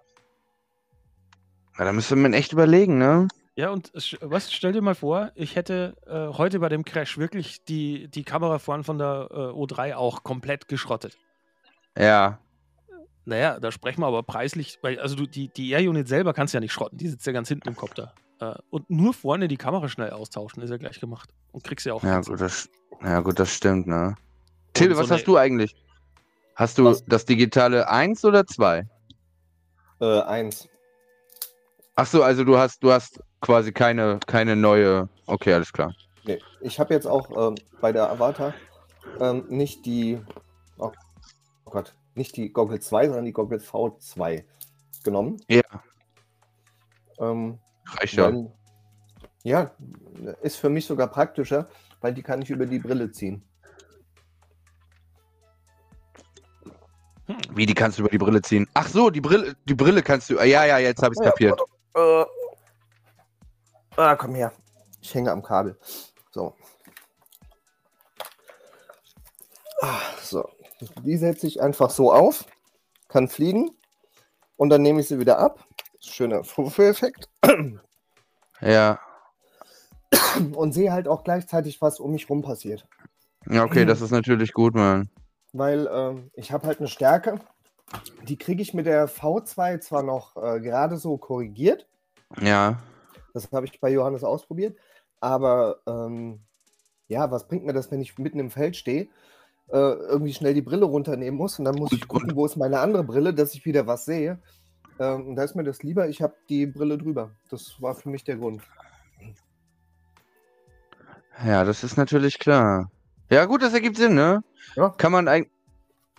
Ja, 1.77 1.85
da 1.85 1.93
müsste 1.93 2.15
man 2.15 2.33
echt 2.33 2.51
überlegen, 2.51 2.97
ne? 2.97 3.27
Ja, 3.55 3.69
und 3.69 3.91
was, 4.21 4.51
stell 4.51 4.71
dir 4.71 4.81
mal 4.81 4.95
vor, 4.95 5.31
ich 5.35 5.55
hätte 5.55 5.95
äh, 6.07 6.35
heute 6.37 6.59
bei 6.59 6.69
dem 6.69 6.85
Crash 6.85 7.17
wirklich 7.17 7.63
die, 7.65 8.07
die 8.07 8.23
Kamera 8.23 8.57
vorn 8.57 8.83
von 8.83 8.97
der 8.97 9.27
äh, 9.31 9.35
O3 9.35 9.95
auch 9.95 10.23
komplett 10.23 10.67
geschrottet. 10.67 11.17
Ja. 11.97 12.39
Naja, 13.29 13.59
da 13.59 13.71
sprechen 13.71 14.01
wir 14.01 14.07
aber 14.07 14.23
preislich, 14.23 14.79
weil, 14.81 14.99
also 14.99 15.15
du, 15.15 15.27
die, 15.27 15.49
die 15.49 15.69
Air-Unit 15.69 16.07
selber 16.07 16.33
kannst 16.33 16.53
du 16.53 16.57
ja 16.57 16.61
nicht 16.61 16.73
schrotten, 16.73 16.97
die 16.97 17.07
sitzt 17.07 17.27
ja 17.27 17.31
ganz 17.31 17.47
hinten 17.47 17.67
im 17.67 17.75
Kopter. 17.75 18.15
Äh, 18.39 18.55
und 18.71 18.89
nur 18.89 19.13
vorne 19.13 19.47
die 19.47 19.55
Kamera 19.55 19.87
schnell 19.87 20.09
austauschen, 20.09 20.63
ist 20.63 20.71
ja 20.71 20.77
gleich 20.77 20.99
gemacht. 20.99 21.29
Und 21.51 21.63
kriegst 21.63 21.85
ja 21.85 21.93
auch. 21.93 22.03
Ja, 22.03 22.21
gut 22.21 22.41
das, 22.41 22.67
ja, 23.03 23.19
gut, 23.19 23.37
das 23.37 23.53
stimmt, 23.53 23.85
ne? 23.85 24.15
Till, 24.73 24.95
so 24.95 24.99
was 24.99 25.11
hast 25.11 25.25
du 25.25 25.37
eigentlich? 25.37 25.75
Hast 26.55 26.79
du 26.79 26.85
was? 26.85 27.05
das 27.05 27.23
digitale 27.23 27.87
1 27.87 28.25
oder 28.25 28.47
2? 28.47 28.87
Äh, 30.01 30.05
1. 30.05 30.67
Ach 31.97 32.07
so, 32.07 32.23
also 32.23 32.43
du 32.43 32.57
hast, 32.57 32.81
du 32.83 32.91
hast 32.91 33.21
quasi 33.41 33.71
keine, 33.71 34.19
keine 34.25 34.55
neue. 34.55 35.07
Okay, 35.27 35.53
alles 35.53 35.71
klar. 35.71 35.93
Nee, 36.23 36.39
ich 36.61 36.79
habe 36.79 36.95
jetzt 36.95 37.05
auch 37.05 37.29
ähm, 37.49 37.55
bei 37.79 37.91
der 37.91 38.09
Avatar 38.09 38.55
ähm, 39.19 39.45
nicht 39.49 39.85
die. 39.85 40.19
Oh, 40.79 40.91
oh, 41.65 41.71
Gott, 41.71 41.93
nicht 42.19 42.35
die 42.37 42.53
Goggle 42.53 42.79
2, 42.79 43.07
sondern 43.07 43.25
die 43.25 43.33
Goggle 43.33 43.57
V2 43.57 44.43
genommen. 45.03 45.41
Ja. 45.47 45.63
Ähm, 47.19 47.57
Reicht 47.85 48.13
ja. 48.13 48.31
ja, 49.43 49.71
ist 50.41 50.57
für 50.57 50.69
mich 50.69 50.85
sogar 50.85 51.07
praktischer, 51.07 51.67
weil 52.01 52.13
die 52.13 52.21
kann 52.21 52.41
ich 52.41 52.51
über 52.51 52.65
die 52.65 52.79
Brille 52.79 53.11
ziehen. 53.11 53.41
Hm. 57.25 57.37
Wie, 57.51 57.65
die 57.65 57.73
kannst 57.73 57.97
du 57.97 58.03
über 58.03 58.11
die 58.11 58.17
Brille 58.17 58.41
ziehen? 58.41 58.67
Ach 58.73 58.87
so, 58.87 59.09
die 59.09 59.21
Brille, 59.21 59.55
die 59.65 59.73
Brille 59.73 60.03
kannst 60.03 60.29
du. 60.29 60.35
Ja, 60.35 60.65
ja, 60.65 60.77
jetzt 60.77 61.01
habe 61.01 61.13
ich 61.13 61.19
es 61.19 61.25
ja, 61.25 61.31
kapiert. 61.31 61.61
Äh, 61.95 62.25
ah, 63.95 64.15
komm 64.15 64.35
her. 64.35 64.51
Ich 65.01 65.15
hänge 65.15 65.31
am 65.31 65.41
Kabel. 65.41 65.79
So. 66.31 66.55
Ah, 69.81 70.01
so. 70.21 70.58
Die 71.03 71.17
setze 71.17 71.47
ich 71.47 71.61
einfach 71.61 71.89
so 71.89 72.11
auf, 72.11 72.45
kann 73.07 73.27
fliegen 73.27 73.71
und 74.55 74.69
dann 74.69 74.81
nehme 74.81 75.01
ich 75.01 75.07
sie 75.07 75.19
wieder 75.19 75.39
ab 75.39 75.65
schöner 75.99 76.43
Fufu-Effekt. 76.43 77.29
Ja. 78.61 78.99
Und 80.53 80.73
sehe 80.73 80.91
halt 80.91 81.07
auch 81.07 81.23
gleichzeitig, 81.23 81.81
was 81.81 81.99
um 81.99 82.11
mich 82.11 82.29
rum 82.29 82.41
passiert. 82.41 82.85
Ja, 83.49 83.63
okay, 83.63 83.85
das 83.85 84.01
ist 84.01 84.11
natürlich 84.11 84.53
gut, 84.53 84.75
Mann. 84.75 85.09
Weil 85.53 85.87
ähm, 85.91 86.29
ich 86.33 86.51
habe 86.51 86.67
halt 86.67 86.79
eine 86.79 86.87
Stärke, 86.87 87.39
die 88.27 88.37
kriege 88.37 88.61
ich 88.61 88.73
mit 88.73 88.85
der 88.85 89.07
V2 89.07 89.79
zwar 89.79 90.03
noch 90.03 90.35
äh, 90.35 90.59
gerade 90.59 90.97
so 90.97 91.17
korrigiert. 91.17 91.87
Ja. 92.41 92.79
Das 93.33 93.49
habe 93.51 93.65
ich 93.65 93.79
bei 93.79 93.89
Johannes 93.89 94.23
ausprobiert. 94.23 94.77
Aber 95.19 95.79
ähm, 95.87 96.41
ja, 97.07 97.31
was 97.31 97.47
bringt 97.47 97.65
mir 97.65 97.73
das, 97.73 97.91
wenn 97.91 98.01
ich 98.01 98.17
mitten 98.17 98.39
im 98.39 98.51
Feld 98.51 98.75
stehe, 98.75 99.07
äh, 99.71 99.77
irgendwie 99.77 100.33
schnell 100.33 100.53
die 100.53 100.61
Brille 100.61 100.85
runternehmen 100.85 101.37
muss 101.37 101.59
und 101.59 101.65
dann 101.65 101.75
muss 101.75 101.91
ich 101.91 102.07
gucken, 102.07 102.35
wo 102.35 102.45
ist 102.45 102.57
meine 102.57 102.79
andere 102.79 103.03
Brille, 103.03 103.33
dass 103.33 103.53
ich 103.53 103.65
wieder 103.65 103.85
was 103.87 104.05
sehe. 104.05 104.39
Ähm, 104.99 105.35
da 105.35 105.43
ist 105.43 105.55
mir 105.55 105.63
das 105.63 105.83
lieber, 105.83 106.09
ich 106.09 106.21
habe 106.21 106.33
die 106.49 106.65
Brille 106.65 106.97
drüber. 106.97 107.31
Das 107.49 107.81
war 107.81 107.95
für 107.95 108.09
mich 108.09 108.23
der 108.23 108.37
Grund. 108.37 108.61
Ja, 111.45 111.63
das 111.63 111.83
ist 111.83 111.97
natürlich 111.97 112.39
klar. 112.39 112.91
Ja, 113.29 113.45
gut, 113.45 113.61
das 113.61 113.73
ergibt 113.73 113.97
Sinn, 113.97 114.15
ne? 114.15 114.43
Ja. 114.75 114.89
Kann 114.89 115.11
man, 115.11 115.27
eig 115.27 115.49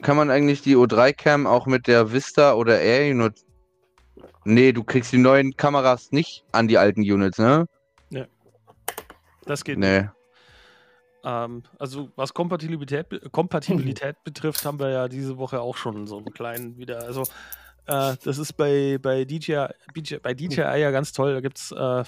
kann 0.00 0.16
man 0.16 0.30
eigentlich 0.30 0.62
die 0.62 0.76
O3-Cam 0.76 1.46
auch 1.46 1.66
mit 1.66 1.86
der 1.86 2.12
Vista 2.12 2.54
oder 2.54 2.80
Air 2.80 3.10
Unit. 3.10 3.44
Nee, 4.44 4.72
du 4.72 4.82
kriegst 4.82 5.12
die 5.12 5.18
neuen 5.18 5.54
Kameras 5.56 6.10
nicht 6.12 6.44
an 6.52 6.68
die 6.68 6.78
alten 6.78 7.02
Units, 7.02 7.36
ne? 7.36 7.66
Nee. 8.08 8.26
Das 9.44 9.62
geht 9.62 9.78
nee. 9.78 10.02
nicht. 10.02 10.10
Ähm, 11.24 11.62
also 11.78 12.10
was 12.16 12.34
Kompatibilität, 12.34 13.06
Kompatibilität 13.32 14.16
betrifft, 14.24 14.64
haben 14.64 14.78
wir 14.78 14.90
ja 14.90 15.08
diese 15.08 15.38
Woche 15.38 15.60
auch 15.60 15.76
schon 15.76 16.06
so 16.06 16.18
einen 16.18 16.32
kleinen 16.32 16.76
wieder. 16.78 17.02
Also 17.04 17.22
äh, 17.86 18.16
das 18.22 18.38
ist 18.38 18.54
bei, 18.54 18.98
bei, 19.00 19.24
DJI, 19.24 19.68
bei 20.22 20.34
DJI 20.34 20.80
ja 20.80 20.90
ganz 20.90 21.12
toll. 21.12 21.34
Da 21.34 21.40
gibt 21.40 21.58
es 21.58 21.72
äh, 21.72 22.04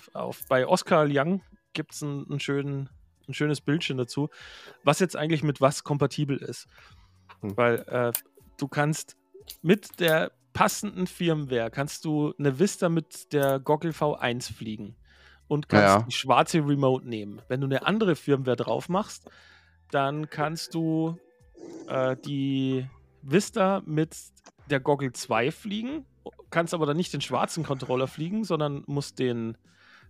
bei 0.49 0.67
Oscar 0.67 1.05
Liang 1.05 1.43
gibt 1.73 1.95
es 1.95 2.03
ein, 2.03 2.27
ein, 2.31 2.41
schön, 2.41 2.89
ein 3.29 3.35
schönes 3.35 3.61
Bildchen 3.61 3.97
dazu, 3.97 4.29
was 4.85 5.01
jetzt 5.01 5.17
eigentlich 5.17 5.43
mit 5.43 5.61
was 5.61 5.85
kompatibel 5.85 6.37
ist. 6.37 6.67
Hm. 7.41 7.57
Weil 7.57 7.79
äh, 7.89 8.13
du 8.59 8.69
kannst 8.69 9.17
mit 9.63 10.01
der 10.01 10.33
passenden 10.53 11.07
Firmware 11.07 11.71
kannst 11.71 12.05
du 12.05 12.35
eine 12.39 12.59
Vista 12.59 12.89
mit 12.91 13.33
der 13.33 13.59
Goggle 13.59 13.93
V1 13.93 14.53
fliegen 14.53 14.97
und 15.53 15.69
kannst 15.69 15.97
ja. 15.99 16.03
die 16.03 16.13
schwarze 16.13 16.67
Remote 16.67 17.07
nehmen. 17.07 17.43
Wenn 17.47 17.61
du 17.61 17.67
eine 17.67 17.87
andere 17.87 18.17
Firmware 18.17 18.57
drauf 18.57 18.89
machst, 18.89 19.31
dann 19.91 20.31
kannst 20.31 20.73
du 20.75 21.19
äh, 21.89 22.17
die 22.25 22.87
Vista 23.21 23.83
mit 23.85 24.17
der 24.71 24.81
Goggle 24.81 25.13
2 25.13 25.51
fliegen, 25.51 26.07
kannst 26.49 26.73
aber 26.73 26.87
dann 26.87 26.97
nicht 26.97 27.13
den 27.13 27.21
schwarzen 27.21 27.65
Controller 27.65 28.07
fliegen, 28.07 28.45
sondern 28.45 28.83
musst 28.87 29.19
den, 29.19 29.59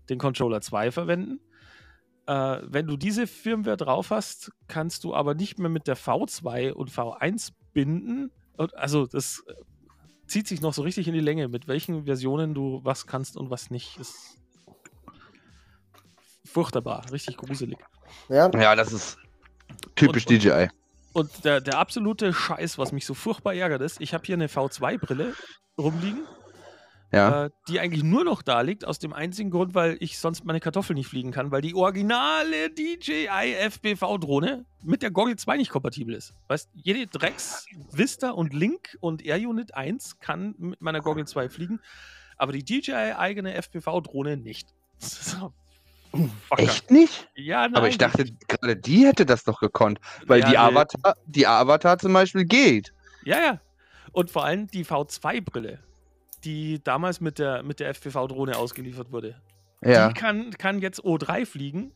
den 0.08 0.18
Controller 0.18 0.60
2 0.60 0.92
verwenden. 0.92 1.40
Äh, 2.26 2.58
wenn 2.62 2.86
du 2.86 2.96
diese 2.96 3.26
Firmware 3.26 3.76
drauf 3.76 4.10
hast, 4.10 4.52
kannst 4.68 5.02
du 5.02 5.12
aber 5.12 5.34
nicht 5.34 5.58
mehr 5.58 5.70
mit 5.70 5.88
der 5.88 5.96
V2 5.96 6.70
und 6.70 6.88
V1 6.88 7.50
binden. 7.72 8.30
Also 8.56 9.06
das 9.06 9.42
zieht 10.28 10.46
sich 10.46 10.60
noch 10.60 10.72
so 10.72 10.82
richtig 10.82 11.08
in 11.08 11.14
die 11.14 11.20
Länge, 11.20 11.48
mit 11.48 11.66
welchen 11.66 12.04
Versionen 12.04 12.54
du 12.54 12.78
was 12.84 13.08
kannst 13.08 13.36
und 13.36 13.50
was 13.50 13.70
nicht. 13.70 13.98
Ist 13.98 14.38
furchtbar, 16.52 17.04
richtig 17.10 17.36
gruselig. 17.36 17.78
Ja, 18.28 18.50
ja 18.54 18.76
das 18.76 18.92
ist 18.92 19.18
typisch 19.94 20.26
und, 20.26 20.44
DJI. 20.44 20.68
Und 21.12 21.44
der, 21.44 21.60
der 21.60 21.78
absolute 21.78 22.32
Scheiß, 22.32 22.78
was 22.78 22.92
mich 22.92 23.06
so 23.06 23.14
furchtbar 23.14 23.54
ärgert, 23.54 23.82
ist, 23.82 24.00
ich 24.00 24.14
habe 24.14 24.24
hier 24.24 24.34
eine 24.34 24.46
V2-Brille 24.46 25.34
rumliegen, 25.78 26.26
ja. 27.12 27.44
äh, 27.44 27.50
die 27.68 27.80
eigentlich 27.80 28.02
nur 28.02 28.24
noch 28.24 28.42
da 28.42 28.62
liegt, 28.62 28.86
aus 28.86 28.98
dem 28.98 29.12
einzigen 29.12 29.50
Grund, 29.50 29.74
weil 29.74 29.96
ich 30.00 30.18
sonst 30.18 30.44
meine 30.44 30.60
Kartoffeln 30.60 30.96
nicht 30.96 31.08
fliegen 31.08 31.30
kann, 31.30 31.50
weil 31.50 31.60
die 31.60 31.74
originale 31.74 32.70
DJI 32.70 33.54
FPV-Drohne 33.70 34.64
mit 34.82 35.02
der 35.02 35.10
Goggle 35.10 35.36
2 35.36 35.58
nicht 35.58 35.70
kompatibel 35.70 36.14
ist. 36.14 36.34
Weißt 36.48 36.70
jede 36.74 37.06
Drecks, 37.06 37.66
Vista 37.90 38.30
und 38.30 38.54
Link 38.54 38.96
und 39.00 39.24
Air 39.24 39.48
Unit 39.48 39.74
1 39.74 40.18
kann 40.20 40.54
mit 40.58 40.80
meiner 40.80 41.00
Goggle 41.00 41.26
2 41.26 41.50
fliegen, 41.50 41.80
aber 42.38 42.52
die 42.52 42.64
DJI-eigene 42.64 43.54
FPV-Drohne 43.54 44.36
nicht. 44.36 44.68
So, 45.04 45.52
Echt 46.56 46.90
nicht? 46.90 47.28
Ja, 47.34 47.62
nein. 47.62 47.76
Aber 47.76 47.88
ich 47.88 47.98
dachte, 47.98 48.24
gerade 48.48 48.76
die 48.76 49.06
hätte 49.06 49.24
das 49.26 49.44
doch 49.44 49.60
gekonnt. 49.60 49.98
Weil 50.26 50.40
ja, 50.40 50.50
die, 50.50 50.58
Avatar, 50.58 51.16
die 51.26 51.46
Avatar 51.46 51.98
zum 51.98 52.12
Beispiel 52.12 52.44
geht. 52.44 52.92
Ja, 53.24 53.38
ja. 53.38 53.60
Und 54.12 54.30
vor 54.30 54.44
allem 54.44 54.66
die 54.66 54.84
V2-Brille, 54.84 55.78
die 56.44 56.82
damals 56.82 57.20
mit 57.20 57.38
der, 57.38 57.62
mit 57.62 57.80
der 57.80 57.88
FPV-Drohne 57.94 58.56
ausgeliefert 58.56 59.10
wurde. 59.10 59.40
Ja. 59.82 60.08
Die 60.08 60.14
kann, 60.14 60.50
kann 60.52 60.80
jetzt 60.80 61.02
O3 61.02 61.46
fliegen. 61.46 61.92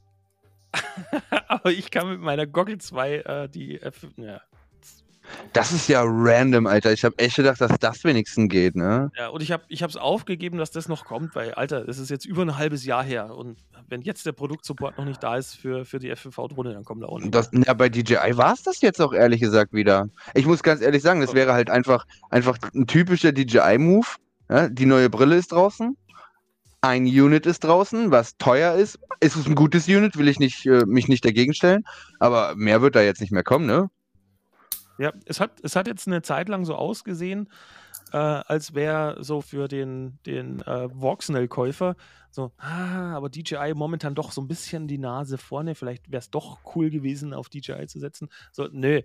aber 1.49 1.71
ich 1.71 1.91
kann 1.91 2.09
mit 2.09 2.21
meiner 2.21 2.47
Goggle 2.47 2.79
2 2.79 3.15
äh, 3.17 3.49
die 3.49 3.81
F. 3.81 4.07
Ja. 4.17 4.41
Das 5.53 5.73
ist 5.73 5.89
ja 5.89 6.03
random, 6.05 6.67
Alter. 6.67 6.93
Ich 6.93 7.05
habe 7.05 7.19
echt 7.19 7.37
gedacht, 7.37 7.61
dass 7.61 7.73
das 7.81 8.05
wenigstens 8.05 8.51
geht, 8.51 8.77
ne? 8.77 9.11
Ja, 9.17 9.29
und 9.29 9.43
ich 9.43 9.53
habe 9.53 9.65
es 9.69 9.97
aufgegeben, 9.97 10.59
dass 10.59 10.71
das 10.71 10.89
noch 10.89 11.05
kommt, 11.05 11.35
weil, 11.35 11.55
Alter, 11.55 11.85
das 11.85 11.99
ist 11.99 12.11
jetzt 12.11 12.27
über 12.27 12.43
ein 12.43 12.57
halbes 12.57 12.85
Jahr 12.85 13.03
her. 13.03 13.35
Und 13.35 13.57
wenn 13.89 14.03
jetzt 14.03 14.27
der 14.27 14.33
Produktsupport 14.33 14.99
noch 14.99 15.05
nicht 15.05 15.23
da 15.23 15.37
ist 15.37 15.55
für, 15.55 15.85
für 15.85 15.99
die 15.99 16.15
FFV-Drohne, 16.15 16.75
dann 16.75 16.85
kommt 16.85 17.03
da 17.03 17.07
auch 17.07 17.19
nicht. 17.19 17.35
Das, 17.35 17.51
ja, 17.53 17.73
bei 17.75 17.89
DJI 17.89 18.37
war 18.37 18.53
es 18.53 18.63
das 18.63 18.81
jetzt 18.81 19.01
auch 19.01 19.13
ehrlich 19.13 19.41
gesagt 19.41 19.73
wieder. 19.73 20.09
Ich 20.35 20.47
muss 20.47 20.63
ganz 20.63 20.81
ehrlich 20.81 21.03
sagen, 21.03 21.21
das 21.21 21.35
wäre 21.35 21.53
halt 21.53 21.71
einfach, 21.71 22.07
einfach 22.31 22.59
ein 22.75 22.87
typischer 22.87 23.33
DJI-Move. 23.33 24.07
Ja? 24.51 24.69
Die 24.69 24.87
neue 24.87 25.11
Brille 25.11 25.37
ist 25.37 25.53
draußen. 25.53 25.97
Ein 26.83 27.07
Unit 27.07 27.47
ist 27.47 27.65
draußen, 27.65 28.11
was 28.11 28.37
teuer 28.37 28.75
ist. 28.75 28.99
Ist 29.21 29.37
es 29.37 29.47
ein 29.47 29.55
gutes 29.55 29.89
Unit, 29.89 30.19
will 30.19 30.29
ich 30.29 30.39
nicht, 30.39 30.67
äh, 30.67 30.85
mich 30.87 31.09
nicht 31.09 31.25
dagegen 31.25 31.55
stellen. 31.55 31.85
Aber 32.21 32.55
mehr 32.55 32.83
wird 32.83 32.95
da 32.95 33.03
jetzt 33.03 33.21
nicht 33.21 33.33
mehr 33.33 33.43
kommen, 33.43 33.67
ne? 33.67 33.89
Ja, 34.99 35.13
es 35.27 35.41
hat, 35.41 35.53
es 35.63 35.77
hat 35.77 35.87
jetzt 35.87 36.07
eine 36.07 36.23
Zeit 36.23 36.49
lang 36.49 36.65
so 36.65 36.75
ausgesehen, 36.75 37.49
äh, 38.13 38.17
als 38.17 38.75
wäre 38.75 39.23
so 39.23 39.41
für 39.41 39.69
den, 39.69 40.19
den 40.25 40.61
äh, 40.63 40.89
Voxnell-Käufer 40.93 41.97
so, 42.37 42.53
ah, 42.59 43.15
aber 43.17 43.31
DJI 43.31 43.73
momentan 43.75 44.15
doch 44.15 44.31
so 44.31 44.43
ein 44.43 44.47
bisschen 44.47 44.89
die 44.89 44.99
Nase 44.99 45.39
vorne. 45.39 45.75
Vielleicht 45.75 46.11
wäre 46.11 46.19
es 46.19 46.29
doch 46.29 46.59
cool 46.75 46.91
gewesen, 46.91 47.33
auf 47.33 47.49
DJI 47.49 47.87
zu 47.87 47.99
setzen. 47.99 48.29
So, 48.53 48.69
nö. 48.71 49.01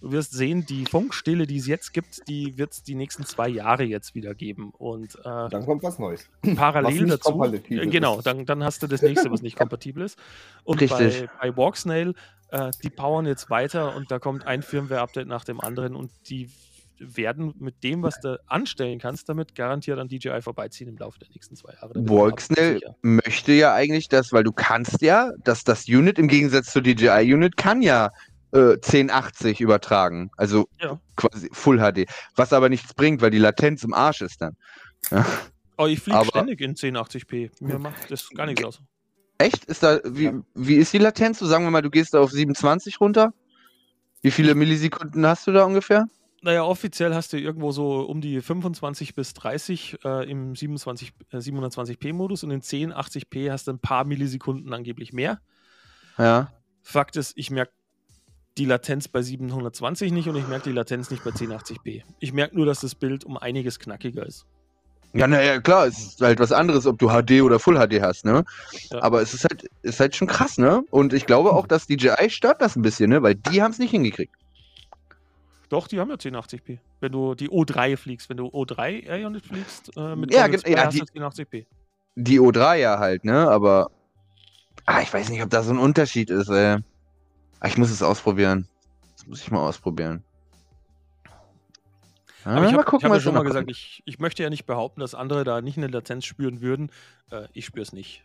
Du 0.00 0.12
wirst 0.12 0.32
sehen, 0.32 0.64
die 0.64 0.86
Funkstille, 0.86 1.46
die 1.46 1.58
es 1.58 1.66
jetzt 1.66 1.92
gibt, 1.92 2.26
die 2.26 2.56
wird 2.56 2.72
es 2.72 2.82
die 2.82 2.94
nächsten 2.94 3.26
zwei 3.26 3.50
Jahre 3.50 3.84
jetzt 3.84 4.14
wieder 4.14 4.34
geben. 4.34 4.70
Und 4.70 5.14
äh, 5.16 5.48
dann 5.50 5.66
kommt 5.66 5.82
was 5.82 5.98
Neues. 5.98 6.30
Parallel 6.56 7.10
was 7.10 7.20
dazu. 7.20 7.60
Genau, 7.68 8.22
dann, 8.22 8.46
dann 8.46 8.64
hast 8.64 8.82
du 8.82 8.86
das 8.86 9.02
nächste, 9.02 9.30
was 9.30 9.42
nicht 9.42 9.56
kompatibel 9.58 10.02
ist. 10.02 10.18
Und 10.64 10.80
Richtig. 10.80 11.28
bei, 11.38 11.50
bei 11.50 11.56
Walksnail, 11.58 12.14
äh, 12.50 12.70
die 12.82 12.90
powern 12.90 13.26
jetzt 13.26 13.50
weiter 13.50 13.94
und 13.94 14.10
da 14.10 14.18
kommt 14.18 14.46
ein 14.46 14.62
Firmware-Update 14.62 15.26
nach 15.26 15.44
dem 15.44 15.60
anderen 15.60 15.94
und 15.94 16.10
die 16.28 16.50
werden 17.00 17.54
mit 17.58 17.82
dem, 17.82 18.02
was 18.02 18.20
du 18.20 18.38
anstellen 18.46 18.98
kannst, 18.98 19.28
damit 19.28 19.54
garantiert 19.54 19.98
an 19.98 20.08
DJI 20.08 20.42
vorbeiziehen 20.42 20.88
im 20.88 20.98
Laufe 20.98 21.18
der 21.18 21.28
nächsten 21.30 21.56
zwei 21.56 21.72
Jahre. 21.72 21.94
Volksnell 22.06 22.80
möchte 23.02 23.52
ja 23.52 23.74
eigentlich 23.74 24.08
das, 24.08 24.32
weil 24.32 24.44
du 24.44 24.52
kannst 24.52 25.00
ja, 25.00 25.30
dass 25.42 25.64
das 25.64 25.88
Unit 25.88 26.18
im 26.18 26.28
Gegensatz 26.28 26.72
zur 26.72 26.82
DJI-Unit 26.82 27.56
kann 27.56 27.80
ja 27.80 28.10
äh, 28.52 28.74
1080 28.74 29.60
übertragen. 29.60 30.30
Also 30.36 30.68
ja. 30.80 31.00
quasi 31.16 31.48
Full 31.52 31.78
HD. 31.78 32.10
Was 32.36 32.52
aber 32.52 32.68
nichts 32.68 32.94
bringt, 32.94 33.22
weil 33.22 33.30
die 33.30 33.38
Latenz 33.38 33.82
im 33.82 33.94
Arsch 33.94 34.20
ist 34.20 34.42
dann. 34.42 34.56
Ja. 35.10 35.26
Oh, 35.78 35.86
ich 35.86 36.00
fliege 36.00 36.24
ständig 36.26 36.60
in 36.60 36.74
1080p. 36.74 37.50
Mir 37.60 37.78
macht 37.78 38.10
das 38.10 38.28
gar 38.30 38.46
nichts 38.46 38.62
aus. 38.64 38.82
Echt? 39.40 39.64
Ist 39.64 39.82
da, 39.82 40.00
wie, 40.04 40.32
wie 40.54 40.74
ist 40.74 40.92
die 40.92 40.98
Latenz? 40.98 41.38
So 41.38 41.46
sagen 41.46 41.64
wir 41.64 41.70
mal, 41.70 41.80
du 41.80 41.88
gehst 41.88 42.12
da 42.12 42.20
auf 42.20 42.30
27 42.30 43.00
runter. 43.00 43.32
Wie 44.20 44.30
viele 44.30 44.54
Millisekunden 44.54 45.26
hast 45.26 45.46
du 45.46 45.52
da 45.52 45.64
ungefähr? 45.64 46.08
Naja, 46.42 46.62
offiziell 46.62 47.14
hast 47.14 47.32
du 47.32 47.38
irgendwo 47.38 47.72
so 47.72 48.02
um 48.02 48.20
die 48.20 48.42
25 48.42 49.14
bis 49.14 49.32
30 49.32 49.98
äh, 50.04 50.30
im 50.30 50.54
27, 50.54 51.14
äh, 51.32 51.36
720p-Modus 51.38 52.44
und 52.44 52.50
in 52.50 52.60
1080p 52.60 53.50
hast 53.50 53.66
du 53.66 53.72
ein 53.72 53.78
paar 53.78 54.04
Millisekunden 54.04 54.74
angeblich 54.74 55.14
mehr. 55.14 55.40
Ja. 56.18 56.52
Fakt 56.82 57.16
ist, 57.16 57.32
ich 57.36 57.50
merke 57.50 57.72
die 58.58 58.66
Latenz 58.66 59.08
bei 59.08 59.22
720 59.22 60.12
nicht 60.12 60.28
und 60.28 60.36
ich 60.36 60.46
merke 60.48 60.68
die 60.68 60.74
Latenz 60.74 61.10
nicht 61.10 61.24
bei 61.24 61.30
1080p. 61.30 62.02
Ich 62.18 62.34
merke 62.34 62.56
nur, 62.56 62.66
dass 62.66 62.80
das 62.80 62.94
Bild 62.94 63.24
um 63.24 63.38
einiges 63.38 63.78
knackiger 63.78 64.26
ist. 64.26 64.44
Ja, 65.12 65.26
naja, 65.26 65.60
klar, 65.60 65.86
es 65.86 65.98
ist 65.98 66.20
halt 66.20 66.38
was 66.38 66.52
anderes, 66.52 66.86
ob 66.86 66.98
du 66.98 67.08
HD 67.08 67.42
oder 67.42 67.58
Full 67.58 67.76
HD 67.76 68.00
hast, 68.00 68.24
ne? 68.24 68.44
Ja. 68.90 69.02
Aber 69.02 69.20
es 69.20 69.34
ist 69.34 69.44
halt, 69.44 69.68
ist 69.82 69.98
halt 69.98 70.14
schon 70.14 70.28
krass, 70.28 70.56
ne? 70.56 70.84
Und 70.90 71.12
ich 71.12 71.26
glaube 71.26 71.52
auch, 71.52 71.66
dass 71.66 71.86
DJI 71.88 72.30
stört 72.30 72.62
das 72.62 72.76
ein 72.76 72.82
bisschen, 72.82 73.10
ne? 73.10 73.22
Weil 73.22 73.34
die 73.34 73.60
haben 73.60 73.72
es 73.72 73.78
nicht 73.78 73.90
hingekriegt. 73.90 74.34
Doch, 75.68 75.88
die 75.88 75.98
haben 75.98 76.10
ja 76.10 76.16
1080p. 76.16 76.78
Wenn 77.00 77.12
du 77.12 77.34
die 77.34 77.48
O3 77.48 77.96
fliegst, 77.96 78.28
wenn 78.28 78.36
du 78.36 78.46
O3 78.46 79.04
Air 79.04 79.26
Unit 79.26 79.46
fliegst, 79.46 79.96
äh, 79.96 80.14
mit 80.14 80.32
ja, 80.32 80.46
ja, 80.46 80.86
die, 80.86 81.02
1080p. 81.02 81.66
Die 82.14 82.40
O3 82.40 82.76
ja 82.76 82.98
halt, 82.98 83.24
ne? 83.24 83.48
Aber 83.48 83.90
ah, 84.86 85.00
ich 85.00 85.12
weiß 85.12 85.28
nicht, 85.28 85.42
ob 85.42 85.50
da 85.50 85.62
so 85.62 85.72
ein 85.72 85.78
Unterschied 85.78 86.30
ist, 86.30 86.48
ey. 86.50 86.78
Ah, 87.60 87.66
ich 87.66 87.78
muss 87.78 87.90
es 87.90 88.02
ausprobieren. 88.02 88.68
Das 89.16 89.26
muss 89.26 89.40
ich 89.42 89.50
mal 89.50 89.60
ausprobieren. 89.60 90.22
Aber 92.44 92.66
ich 92.66 92.72
habe 92.72 92.84
hab 92.84 93.02
ja 93.02 93.20
schon 93.20 93.34
mal 93.34 93.44
gesagt, 93.44 93.70
ich, 93.70 94.02
ich 94.06 94.18
möchte 94.18 94.42
ja 94.42 94.50
nicht 94.50 94.64
behaupten, 94.66 95.00
dass 95.00 95.14
andere 95.14 95.44
da 95.44 95.60
nicht 95.60 95.76
eine 95.76 95.88
Latenz 95.88 96.24
spüren 96.24 96.60
würden. 96.60 96.90
Äh, 97.30 97.46
ich 97.52 97.66
spüre 97.66 97.82
es 97.82 97.92
nicht. 97.92 98.24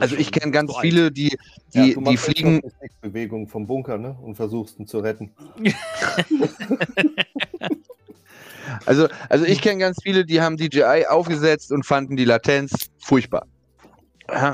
also 0.00 0.14
ich, 0.14 0.22
ich 0.22 0.32
kenne 0.32 0.52
ganz 0.52 0.74
viele, 0.80 1.12
die, 1.12 1.36
die, 1.74 1.92
ja, 1.92 2.00
die 2.00 2.16
fliegen. 2.16 2.62
Bewegung 3.00 3.48
vom 3.48 3.66
Bunker, 3.66 3.98
ne? 3.98 4.16
Und 4.22 4.36
versuchst 4.36 4.78
ihn 4.78 4.86
zu 4.86 5.00
retten. 5.00 5.32
also, 8.86 9.08
also 9.28 9.44
ich 9.44 9.60
kenne 9.60 9.78
ganz 9.80 9.98
viele, 10.02 10.24
die 10.24 10.40
haben 10.40 10.56
DJI 10.56 11.06
aufgesetzt 11.08 11.72
und 11.72 11.84
fanden 11.84 12.16
die 12.16 12.24
Latenz 12.24 12.90
furchtbar. 12.98 13.46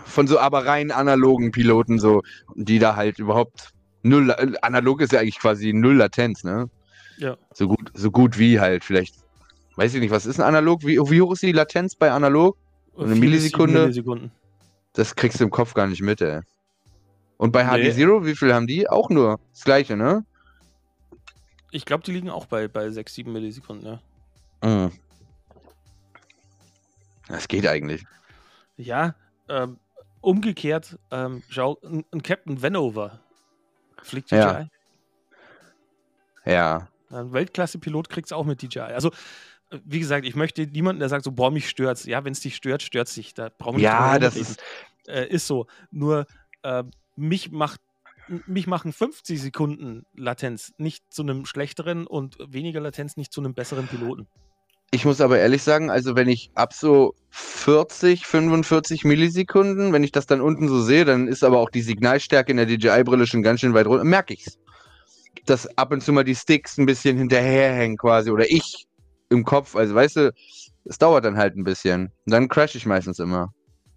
Von 0.06 0.26
so 0.26 0.38
aber 0.38 0.66
rein 0.66 0.90
analogen 0.90 1.52
Piloten, 1.52 1.98
so, 1.98 2.22
die 2.56 2.78
da 2.78 2.96
halt 2.96 3.18
überhaupt 3.18 3.72
null, 4.02 4.34
analog 4.62 5.00
ist 5.00 5.12
ja 5.12 5.20
eigentlich 5.20 5.38
quasi 5.38 5.72
null 5.72 5.94
Latenz, 5.96 6.42
ne? 6.42 6.68
Ja. 7.18 7.36
So 7.52 7.68
gut, 7.68 7.90
so 7.94 8.10
gut 8.10 8.38
wie 8.38 8.60
halt 8.60 8.84
vielleicht. 8.84 9.14
Weiß 9.76 9.94
ich 9.94 10.00
nicht, 10.00 10.10
was 10.10 10.26
ist 10.26 10.40
ein 10.40 10.46
Analog? 10.46 10.82
Wie, 10.82 10.98
wie 10.98 11.22
hoch 11.22 11.32
ist 11.32 11.42
die 11.42 11.52
Latenz 11.52 11.94
bei 11.94 12.10
Analog? 12.10 12.56
Eine 12.96 13.14
Millisekunde? 13.14 13.80
Millisekunden. 13.80 14.32
Das 14.92 15.14
kriegst 15.14 15.38
du 15.38 15.44
im 15.44 15.50
Kopf 15.50 15.74
gar 15.74 15.86
nicht 15.86 16.02
mit, 16.02 16.20
ey. 16.20 16.40
Und 17.36 17.52
bei 17.52 17.64
HD 17.64 17.94
Zero, 17.94 18.26
wie 18.26 18.34
viel 18.34 18.52
haben 18.52 18.66
die? 18.66 18.88
Auch 18.88 19.10
nur 19.10 19.38
das 19.52 19.62
gleiche, 19.62 19.96
ne? 19.96 20.24
Ich 21.70 21.84
glaube, 21.84 22.02
die 22.02 22.12
liegen 22.12 22.30
auch 22.30 22.46
bei, 22.46 22.66
bei 22.66 22.90
6, 22.90 23.14
7 23.14 23.32
Millisekunden, 23.32 23.86
ja. 23.86 24.00
Mhm. 24.68 24.92
Das 27.28 27.46
geht 27.46 27.66
eigentlich. 27.66 28.04
Ja, 28.76 29.14
ähm, 29.48 29.78
umgekehrt, 30.20 30.98
ähm, 31.10 31.42
schau, 31.48 31.78
ein, 31.84 32.04
ein, 32.12 32.22
Captain 32.22 32.60
Vanover 32.60 33.20
fliegt. 34.02 34.30
Ja. 34.30 34.66
ja. 36.44 36.88
Ein 37.10 37.32
Weltklasse-Pilot 37.32 38.08
kriegt 38.08 38.26
es 38.26 38.32
auch 38.32 38.44
mit 38.44 38.62
DJI. 38.62 38.80
Also, 38.80 39.10
wie 39.84 39.98
gesagt, 39.98 40.26
ich 40.26 40.34
möchte 40.34 40.66
niemanden, 40.66 41.00
der 41.00 41.08
sagt 41.08 41.24
so, 41.24 41.32
boah, 41.32 41.50
mich 41.50 41.68
stört's. 41.68 42.04
Ja, 42.04 42.24
wenn 42.24 42.32
es 42.32 42.40
dich 42.40 42.56
stört, 42.56 42.82
stört 42.82 43.08
es 43.08 43.14
dich. 43.14 43.34
Da 43.34 43.50
brauchen 43.56 43.76
wir 43.76 43.84
Ja, 43.84 44.18
das 44.18 44.36
ist... 44.36 44.62
Äh, 45.06 45.26
ist 45.28 45.46
so. 45.46 45.66
Nur, 45.90 46.26
äh, 46.62 46.84
mich 47.16 47.50
macht 47.50 47.80
mich 48.46 48.66
machen 48.66 48.92
50 48.92 49.40
Sekunden 49.40 50.04
Latenz 50.14 50.74
nicht 50.76 51.02
zu 51.10 51.22
einem 51.22 51.46
schlechteren 51.46 52.06
und 52.06 52.36
weniger 52.46 52.80
Latenz 52.80 53.16
nicht 53.16 53.32
zu 53.32 53.40
einem 53.40 53.54
besseren 53.54 53.86
Piloten. 53.86 54.26
Ich 54.90 55.04
muss 55.04 55.20
aber 55.20 55.38
ehrlich 55.38 55.62
sagen, 55.62 55.90
also 55.90 56.16
wenn 56.16 56.28
ich 56.28 56.50
ab 56.54 56.72
so 56.72 57.14
40, 57.30 58.26
45 58.26 59.04
Millisekunden, 59.04 59.92
wenn 59.92 60.02
ich 60.02 60.12
das 60.12 60.26
dann 60.26 60.40
unten 60.40 60.68
so 60.68 60.80
sehe, 60.80 61.04
dann 61.04 61.28
ist 61.28 61.44
aber 61.44 61.58
auch 61.58 61.68
die 61.68 61.82
Signalstärke 61.82 62.50
in 62.50 62.56
der 62.56 62.66
DJI-Brille 62.66 63.26
schon 63.26 63.42
ganz 63.42 63.60
schön 63.60 63.74
weit 63.74 63.86
runter. 63.86 64.04
Merke 64.04 64.32
ich's 64.32 64.58
dass 65.46 65.66
ab 65.78 65.92
und 65.92 66.02
zu 66.02 66.12
mal 66.12 66.24
die 66.24 66.34
Sticks 66.34 66.78
ein 66.78 66.86
bisschen 66.86 67.18
hinterherhängen 67.18 67.96
quasi 67.96 68.30
oder 68.30 68.50
ich 68.50 68.86
im 69.30 69.44
Kopf. 69.44 69.76
Also 69.76 69.94
weißt 69.94 70.16
du, 70.16 70.32
es 70.84 70.98
dauert 70.98 71.24
dann 71.24 71.36
halt 71.36 71.56
ein 71.56 71.64
bisschen. 71.64 72.12
Und 72.26 72.32
dann 72.32 72.48
crash 72.48 72.74
ich 72.74 72.86
meistens 72.86 73.18
immer. 73.18 73.52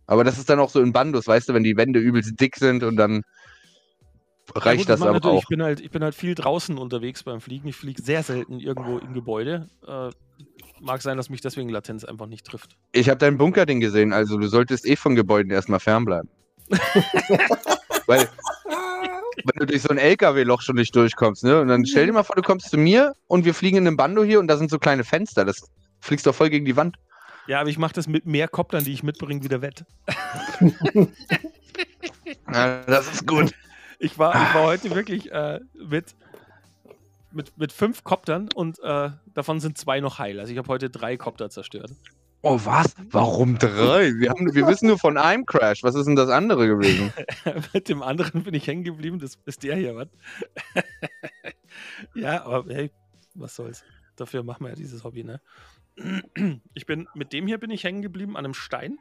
Aber 0.07 0.23
das 0.23 0.37
ist 0.37 0.49
dann 0.49 0.59
auch 0.59 0.69
so 0.69 0.81
in 0.81 0.91
Bandos, 0.91 1.27
weißt 1.27 1.49
du, 1.49 1.53
wenn 1.53 1.63
die 1.63 1.77
Wände 1.77 1.99
übelst 1.99 2.39
dick 2.39 2.57
sind 2.57 2.83
und 2.83 2.97
dann 2.97 3.21
reicht 4.55 4.89
ja, 4.89 4.95
gut, 4.95 5.01
das 5.01 5.01
aber 5.01 5.25
auch. 5.25 5.41
Ich 5.41 5.47
bin, 5.47 5.61
halt, 5.61 5.79
ich 5.79 5.91
bin 5.91 6.03
halt 6.03 6.15
viel 6.15 6.35
draußen 6.35 6.77
unterwegs 6.77 7.23
beim 7.23 7.39
Fliegen. 7.39 7.67
Ich 7.69 7.75
fliege 7.75 8.01
sehr 8.01 8.23
selten 8.23 8.59
irgendwo 8.59 8.97
im 8.97 9.13
Gebäude. 9.13 9.69
Äh, 9.87 10.09
mag 10.81 11.01
sein, 11.01 11.17
dass 11.17 11.29
mich 11.29 11.41
deswegen 11.41 11.69
Latenz 11.69 12.03
einfach 12.03 12.27
nicht 12.27 12.45
trifft. 12.45 12.75
Ich 12.91 13.09
habe 13.09 13.19
dein 13.19 13.37
Bunkerding 13.37 13.79
gesehen, 13.79 14.13
also 14.13 14.37
du 14.37 14.47
solltest 14.47 14.85
eh 14.85 14.95
von 14.95 15.15
Gebäuden 15.15 15.51
erstmal 15.51 15.79
fernbleiben. 15.79 16.29
Weil, 18.07 18.27
wenn 19.45 19.59
du 19.59 19.65
durch 19.65 19.81
so 19.81 19.89
ein 19.89 19.97
LKW-Loch 19.97 20.61
schon 20.61 20.75
nicht 20.75 20.95
durchkommst, 20.95 21.43
ne? 21.43 21.61
Und 21.61 21.67
dann 21.67 21.85
stell 21.85 22.05
dir 22.05 22.13
mal 22.13 22.23
vor, 22.23 22.35
du 22.35 22.41
kommst 22.41 22.69
zu 22.69 22.77
mir 22.77 23.13
und 23.27 23.45
wir 23.45 23.53
fliegen 23.53 23.77
in 23.77 23.87
einem 23.87 23.97
Bando 23.97 24.23
hier 24.23 24.39
und 24.39 24.47
da 24.47 24.57
sind 24.57 24.69
so 24.69 24.79
kleine 24.79 25.03
Fenster. 25.03 25.45
Das 25.45 25.69
fliegst 25.99 26.25
doch 26.25 26.35
voll 26.35 26.49
gegen 26.49 26.65
die 26.65 26.75
Wand. 26.75 26.97
Ja, 27.47 27.59
aber 27.59 27.69
ich 27.69 27.77
mache 27.77 27.93
das 27.93 28.07
mit 28.07 28.25
mehr 28.25 28.47
Koptern, 28.47 28.83
die 28.83 28.93
ich 28.93 29.03
mitbringe, 29.03 29.43
wieder 29.43 29.61
wett. 29.61 29.83
ja, 32.53 32.81
das 32.85 33.11
ist 33.11 33.27
gut. 33.27 33.53
Ich 33.99 34.17
war, 34.17 34.33
ich 34.33 34.53
war 34.55 34.63
heute 34.63 34.95
wirklich 34.95 35.31
äh, 35.31 35.59
mit, 35.73 36.15
mit, 37.31 37.57
mit 37.57 37.71
fünf 37.71 38.03
Koptern 38.03 38.49
und 38.55 38.79
äh, 38.79 39.09
davon 39.33 39.59
sind 39.59 39.77
zwei 39.77 39.99
noch 39.99 40.19
heil. 40.19 40.39
Also 40.39 40.51
ich 40.51 40.57
habe 40.57 40.67
heute 40.67 40.89
drei 40.89 41.17
Kopter 41.17 41.49
zerstört. 41.49 41.91
Oh, 42.43 42.59
was? 42.63 42.95
Warum 43.11 43.59
drei? 43.59 44.13
Wir, 44.15 44.31
haben, 44.31 44.53
wir 44.53 44.67
wissen 44.67 44.87
nur 44.87 44.97
von 44.97 45.17
einem 45.17 45.45
Crash. 45.45 45.83
Was 45.83 45.93
ist 45.93 46.05
denn 46.05 46.15
das 46.15 46.29
andere 46.29 46.67
gewesen? 46.67 47.13
Mit 47.73 47.87
dem 47.87 48.01
anderen 48.01 48.43
bin 48.43 48.55
ich 48.55 48.65
hängen 48.65 48.83
geblieben. 48.83 49.19
Das 49.19 49.37
ist 49.45 49.61
der 49.61 49.75
hier, 49.75 49.95
was? 49.95 50.07
ja, 52.15 52.43
aber 52.43 52.73
hey, 52.73 52.91
was 53.35 53.55
soll's. 53.55 53.83
Dafür 54.15 54.43
machen 54.43 54.63
wir 54.63 54.69
ja 54.69 54.75
dieses 54.75 55.03
Hobby, 55.03 55.23
ne? 55.23 55.41
Ich 56.73 56.85
bin, 56.85 57.07
mit 57.13 57.33
dem 57.33 57.47
hier 57.47 57.59
bin 57.59 57.69
ich 57.69 57.83
hängen 57.83 58.01
geblieben 58.01 58.35
an 58.37 58.45
einem 58.45 58.53
Stein. 58.53 58.97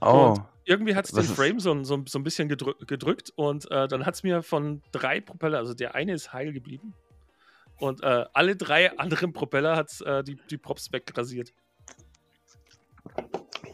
Oh. 0.00 0.34
Und 0.34 0.42
irgendwie 0.64 0.96
hat 0.96 1.04
es 1.04 1.12
den 1.12 1.24
Frame 1.24 1.60
so, 1.60 1.84
so, 1.84 2.02
so, 2.06 2.18
ein 2.18 2.24
bisschen 2.24 2.48
gedrück, 2.48 2.88
gedrückt 2.88 3.32
und 3.36 3.70
äh, 3.70 3.86
dann 3.86 4.06
hat 4.06 4.14
es 4.14 4.22
mir 4.22 4.42
von 4.42 4.82
drei 4.92 5.20
Propeller, 5.20 5.58
also 5.58 5.74
der 5.74 5.94
eine 5.94 6.14
ist 6.14 6.32
heil 6.32 6.52
geblieben 6.52 6.94
und 7.76 8.02
äh, 8.02 8.24
alle 8.32 8.56
drei 8.56 8.96
anderen 8.98 9.32
Propeller 9.32 9.76
hat 9.76 10.00
äh, 10.02 10.22
die, 10.22 10.36
die 10.48 10.58
Props 10.58 10.90
wegrasiert. 10.92 11.52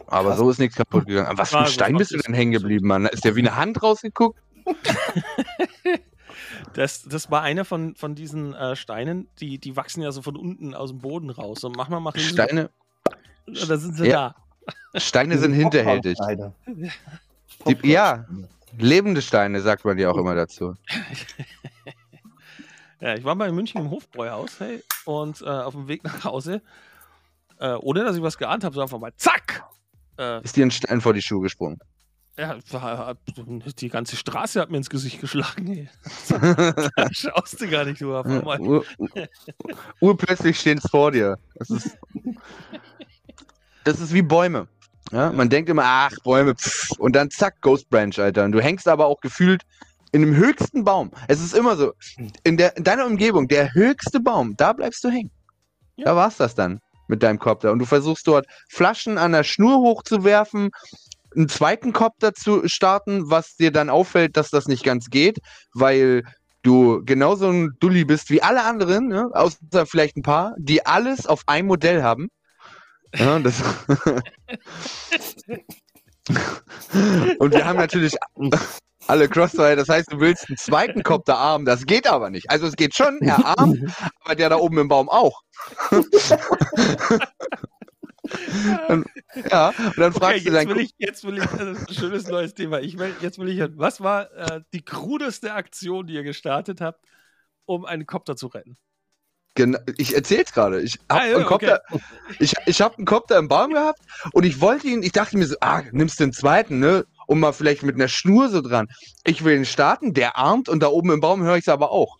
Aber 0.07 0.37
so 0.37 0.49
ist 0.49 0.59
nichts 0.59 0.75
kaputt 0.75 1.05
gegangen. 1.05 1.37
Was 1.37 1.51
für 1.51 1.59
ein 1.59 1.67
Stein 1.67 1.97
bist 1.97 2.11
du 2.11 2.17
denn 2.17 2.33
hängen 2.33 2.53
geblieben, 2.53 2.87
Mann? 2.87 3.05
Ist 3.07 3.25
der 3.25 3.35
wie 3.35 3.41
eine 3.41 3.55
Hand 3.55 3.83
rausgeguckt? 3.83 4.39
das, 6.73 7.03
das 7.03 7.29
war 7.29 7.41
einer 7.41 7.65
von, 7.65 7.95
von 7.95 8.15
diesen 8.15 8.53
äh, 8.53 8.75
Steinen, 8.75 9.27
die, 9.39 9.57
die 9.57 9.75
wachsen 9.75 10.01
ja 10.01 10.11
so 10.11 10.21
von 10.21 10.37
unten 10.37 10.73
aus 10.73 10.91
dem 10.91 10.99
Boden 10.99 11.29
raus. 11.29 11.63
Und 11.63 11.75
mach 11.75 11.89
mal 11.89 11.99
mal 11.99 12.17
Steine. 12.17 12.69
So, 13.47 13.65
da 13.65 13.77
sind 13.77 13.95
sie 13.95 14.07
ja. 14.07 14.35
da. 14.93 14.99
Steine 14.99 15.37
sind 15.37 15.53
hinterhältig. 15.53 16.17
Die, 17.67 17.77
ja, 17.83 18.25
lebende 18.77 19.21
Steine, 19.21 19.61
sagt 19.61 19.85
man 19.85 19.97
ja 19.97 20.09
auch 20.09 20.17
immer 20.17 20.35
dazu. 20.35 20.75
ja, 23.01 23.15
ich 23.15 23.23
war 23.23 23.35
mal 23.35 23.49
in 23.49 23.55
München 23.55 23.81
im 23.81 23.89
Hofbräuhaus 23.89 24.59
hey, 24.59 24.83
und 25.05 25.41
äh, 25.41 25.45
auf 25.45 25.73
dem 25.73 25.87
Weg 25.87 26.03
nach 26.03 26.23
Hause 26.23 26.61
äh, 27.59 27.73
ohne 27.73 28.03
dass 28.03 28.15
ich 28.15 28.21
was 28.21 28.37
geahnt 28.37 28.63
habe, 28.63 28.75
so 28.75 28.81
einfach 28.81 28.99
mal 28.99 29.13
zack! 29.15 29.63
Äh, 30.17 30.43
ist 30.43 30.55
dir 30.55 30.65
ein 30.65 30.71
Stein 30.71 31.01
vor 31.01 31.13
die 31.13 31.21
Schuhe 31.21 31.41
gesprungen? 31.41 31.79
Ja, 32.37 32.55
die 33.79 33.89
ganze 33.89 34.15
Straße 34.15 34.61
hat 34.61 34.69
mir 34.69 34.77
ins 34.77 34.91
Gesicht 34.91 35.19
geschlagen. 35.21 35.89
da 36.29 36.89
schaust 37.11 37.59
du 37.59 37.67
gar 37.67 37.83
nicht, 37.85 37.99
du. 37.99 38.13
Ur, 38.13 38.85
urplötzlich 40.01 40.59
stehen 40.59 40.77
es 40.77 40.87
vor 40.89 41.11
dir. 41.11 41.39
Das 41.55 41.71
ist, 41.71 41.97
das 43.85 43.99
ist 43.99 44.13
wie 44.13 44.21
Bäume. 44.21 44.67
Ja, 45.11 45.31
man 45.31 45.49
denkt 45.49 45.69
immer, 45.69 45.83
ach, 45.85 46.11
Bäume, 46.23 46.53
pff, 46.53 46.91
und 46.99 47.15
dann 47.15 47.31
zack, 47.31 47.59
Ghost 47.61 47.89
Branch, 47.89 48.17
Alter. 48.19 48.43
Und 48.43 48.51
du 48.51 48.61
hängst 48.61 48.87
aber 48.87 49.07
auch 49.07 49.19
gefühlt 49.21 49.63
in 50.11 50.21
dem 50.21 50.35
höchsten 50.35 50.83
Baum. 50.83 51.11
Es 51.27 51.41
ist 51.41 51.55
immer 51.55 51.75
so, 51.75 51.93
in, 52.43 52.57
der, 52.57 52.77
in 52.77 52.83
deiner 52.83 53.05
Umgebung, 53.05 53.47
der 53.47 53.73
höchste 53.73 54.19
Baum, 54.19 54.55
da 54.57 54.73
bleibst 54.73 55.03
du 55.03 55.09
hängen. 55.09 55.31
Ja. 55.95 56.05
Da 56.05 56.15
war's 56.15 56.37
das 56.37 56.53
dann 56.53 56.81
mit 57.07 57.23
deinem 57.23 57.39
Kopter. 57.39 57.71
Und 57.71 57.79
du 57.79 57.85
versuchst 57.85 58.27
dort 58.27 58.45
Flaschen 58.69 59.17
an 59.17 59.31
der 59.31 59.43
Schnur 59.43 59.77
hochzuwerfen, 59.77 60.69
einen 61.35 61.49
zweiten 61.49 61.93
Kopter 61.93 62.33
zu 62.33 62.67
starten, 62.67 63.29
was 63.29 63.55
dir 63.55 63.71
dann 63.71 63.89
auffällt, 63.89 64.37
dass 64.37 64.49
das 64.49 64.67
nicht 64.67 64.83
ganz 64.83 65.09
geht, 65.09 65.39
weil 65.73 66.23
du 66.63 67.03
genauso 67.05 67.49
ein 67.49 67.71
Dulli 67.79 68.05
bist 68.05 68.29
wie 68.29 68.41
alle 68.41 68.63
anderen, 68.63 69.07
ne? 69.07 69.29
außer 69.33 69.85
vielleicht 69.85 70.17
ein 70.17 70.23
paar, 70.23 70.55
die 70.57 70.85
alles 70.85 71.25
auf 71.25 71.43
ein 71.47 71.65
Modell 71.65 72.03
haben. 72.03 72.29
Ja, 73.15 73.37
Und 77.39 77.53
wir 77.53 77.65
haben 77.65 77.77
natürlich 77.77 78.15
alle 79.07 79.27
Crossfire. 79.27 79.75
Das 79.75 79.89
heißt, 79.89 80.11
du 80.11 80.19
willst 80.19 80.47
einen 80.49 80.57
zweiten 80.57 81.03
Kopterarm. 81.03 81.65
Das 81.65 81.85
geht 81.85 82.07
aber 82.07 82.29
nicht. 82.29 82.49
Also 82.49 82.67
es 82.67 82.75
geht 82.75 82.95
schon, 82.95 83.19
der 83.21 83.45
Arm, 83.45 83.91
aber 84.23 84.35
der 84.35 84.49
da 84.49 84.57
oben 84.57 84.77
im 84.77 84.87
Baum 84.87 85.09
auch. 85.09 85.41
Ja, 89.49 89.69
und 89.69 89.97
dann 89.97 90.13
fragst 90.13 90.41
okay, 90.41 90.49
du 90.49 90.51
dann. 90.51 90.67
Will 90.69 90.81
ich, 90.81 90.91
jetzt 90.97 91.23
will 91.23 91.37
ich, 91.37 91.45
das 91.45 91.79
ist 91.79 91.89
ein 91.89 91.93
schönes 91.93 92.27
neues 92.27 92.53
Thema. 92.53 92.79
Ich 92.79 92.97
will, 92.97 93.15
jetzt 93.21 93.39
will 93.39 93.49
ich, 93.49 93.61
was 93.77 94.01
war 94.01 94.31
äh, 94.33 94.61
die 94.73 94.83
krudeste 94.83 95.53
Aktion, 95.53 96.07
die 96.07 96.13
ihr 96.15 96.23
gestartet 96.23 96.81
habt, 96.81 97.05
um 97.65 97.85
einen 97.85 98.05
Kopter 98.05 98.35
zu 98.35 98.47
retten? 98.47 98.77
Genau, 99.55 99.79
ich 99.97 100.13
erzähl's 100.13 100.53
gerade. 100.53 100.81
Ich 100.81 100.99
habe 101.09 101.21
ah, 101.21 101.25
ja, 101.25 101.35
einen, 101.37 101.45
Kopter, 101.45 101.81
okay. 101.89 102.03
ich, 102.39 102.53
ich 102.65 102.81
hab 102.81 102.97
einen 102.97 103.05
Kopter 103.05 103.37
im 103.37 103.47
Baum 103.47 103.73
gehabt 103.73 103.99
und 104.33 104.43
ich 104.45 104.61
wollte 104.61 104.87
ihn, 104.87 105.01
ich 105.01 105.13
dachte 105.13 105.37
mir 105.37 105.47
so, 105.47 105.55
ah, 105.61 105.81
nimmst 105.91 106.19
du 106.19 106.25
den 106.25 106.33
zweiten, 106.33 106.79
ne? 106.79 107.05
Und 107.27 107.39
mal 107.39 107.51
vielleicht 107.51 107.83
mit 107.83 107.95
einer 107.95 108.07
Schnur 108.07 108.49
so 108.49 108.61
dran. 108.61 108.87
Ich 109.23 109.43
will 109.43 109.55
ihn 109.55 109.65
starten, 109.65 110.13
der 110.13 110.37
armt 110.37 110.67
und 110.67 110.81
da 110.81 110.87
oben 110.87 111.11
im 111.11 111.19
Baum 111.19 111.43
höre 111.43 111.57
ich 111.57 111.63
es 111.65 111.69
aber 111.69 111.91
auch. 111.91 112.17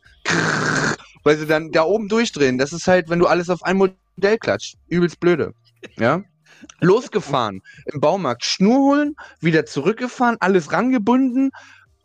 Weil 1.23 1.37
sie 1.37 1.47
dann 1.47 1.71
da 1.71 1.83
oben 1.83 2.07
durchdrehen. 2.07 2.57
Das 2.57 2.73
ist 2.73 2.87
halt, 2.87 3.09
wenn 3.09 3.19
du 3.19 3.25
alles 3.25 3.49
auf 3.49 3.63
ein 3.63 3.77
Modell 3.77 4.37
klatscht. 4.37 4.75
Übelst 4.87 5.19
blöde. 5.19 5.53
Ja? 5.97 6.21
Losgefahren 6.79 7.61
im 7.85 7.99
Baumarkt, 7.99 8.43
Schnur 8.43 8.77
holen, 8.77 9.15
wieder 9.39 9.65
zurückgefahren, 9.65 10.37
alles 10.39 10.71
rangebunden 10.71 11.51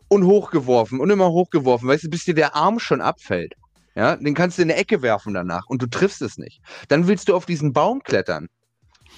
und 0.07 0.25
hochgeworfen 0.25 0.99
und 0.99 1.09
immer 1.09 1.31
hochgeworfen, 1.31 1.87
weißt 1.87 2.03
du, 2.03 2.09
bis 2.09 2.25
dir 2.25 2.35
der 2.35 2.55
Arm 2.55 2.79
schon 2.79 3.01
abfällt. 3.01 3.53
Ja, 3.95 4.15
den 4.15 4.33
kannst 4.33 4.57
du 4.57 4.61
in 4.63 4.71
eine 4.71 4.79
Ecke 4.79 5.01
werfen 5.01 5.33
danach 5.33 5.65
und 5.67 5.81
du 5.81 5.87
triffst 5.87 6.21
es 6.21 6.37
nicht. 6.37 6.61
Dann 6.87 7.07
willst 7.07 7.29
du 7.29 7.35
auf 7.35 7.45
diesen 7.45 7.73
Baum 7.73 8.01
klettern. 8.03 8.47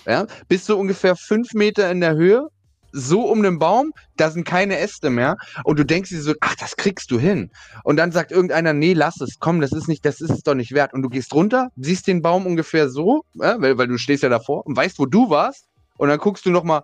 Ja, 0.06 0.28
bist 0.48 0.68
du 0.70 0.76
ungefähr 0.76 1.16
fünf 1.16 1.54
Meter 1.54 1.90
in 1.92 2.02
der 2.02 2.16
Höhe 2.16 2.48
so 2.96 3.30
um 3.30 3.44
den 3.44 3.60
Baum, 3.60 3.92
da 4.16 4.32
sind 4.32 4.46
keine 4.46 4.80
Äste 4.80 5.10
mehr. 5.10 5.36
Und 5.64 5.78
du 5.78 5.86
denkst 5.86 6.10
dir 6.10 6.22
so, 6.22 6.34
ach, 6.40 6.56
das 6.56 6.78
kriegst 6.78 7.12
du 7.12 7.20
hin. 7.20 7.52
Und 7.84 7.98
dann 7.98 8.12
sagt 8.12 8.32
irgendeiner, 8.32 8.74
nee, 8.74 8.94
lass 8.94 9.20
es, 9.22 9.40
komm, 9.40 9.60
das 9.62 9.74
ist 9.74 9.88
nicht, 9.88 10.06
das 10.06 10.22
ist 10.22 10.32
es 10.32 10.44
doch 10.44 10.56
nicht 10.56 10.72
wert. 10.72 10.94
Und 10.94 11.02
du 11.02 11.10
gehst 11.10 11.34
runter, 11.34 11.70
siehst 11.76 12.08
den 12.08 12.22
Baum 12.22 12.46
ungefähr 12.46 12.90
so, 12.90 13.24
ja, 13.34 13.62
weil, 13.62 13.78
weil 13.78 13.88
du 13.88 13.98
stehst 13.98 14.24
ja 14.24 14.30
davor 14.30 14.66
und 14.66 14.76
weißt, 14.78 14.98
wo 14.98 15.06
du 15.06 15.30
warst. 15.30 15.66
Und 15.98 16.10
dann 16.10 16.20
guckst 16.20 16.46
du 16.46 16.52
nochmal. 16.52 16.84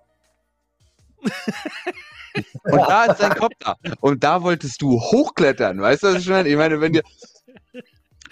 und 2.63 2.81
da 2.87 3.05
ist 3.05 3.19
dein 3.19 3.35
Kopf 3.35 3.53
da. 3.59 3.75
Und 4.01 4.23
da 4.23 4.43
wolltest 4.43 4.81
du 4.81 4.99
hochklettern, 4.99 5.81
weißt 5.81 6.03
du, 6.03 6.07
was 6.07 6.21
ich 6.21 6.29
meine? 6.29 6.49
Ich 6.49 6.57
meine, 6.57 6.81
wenn 6.81 6.93
dir 6.93 7.03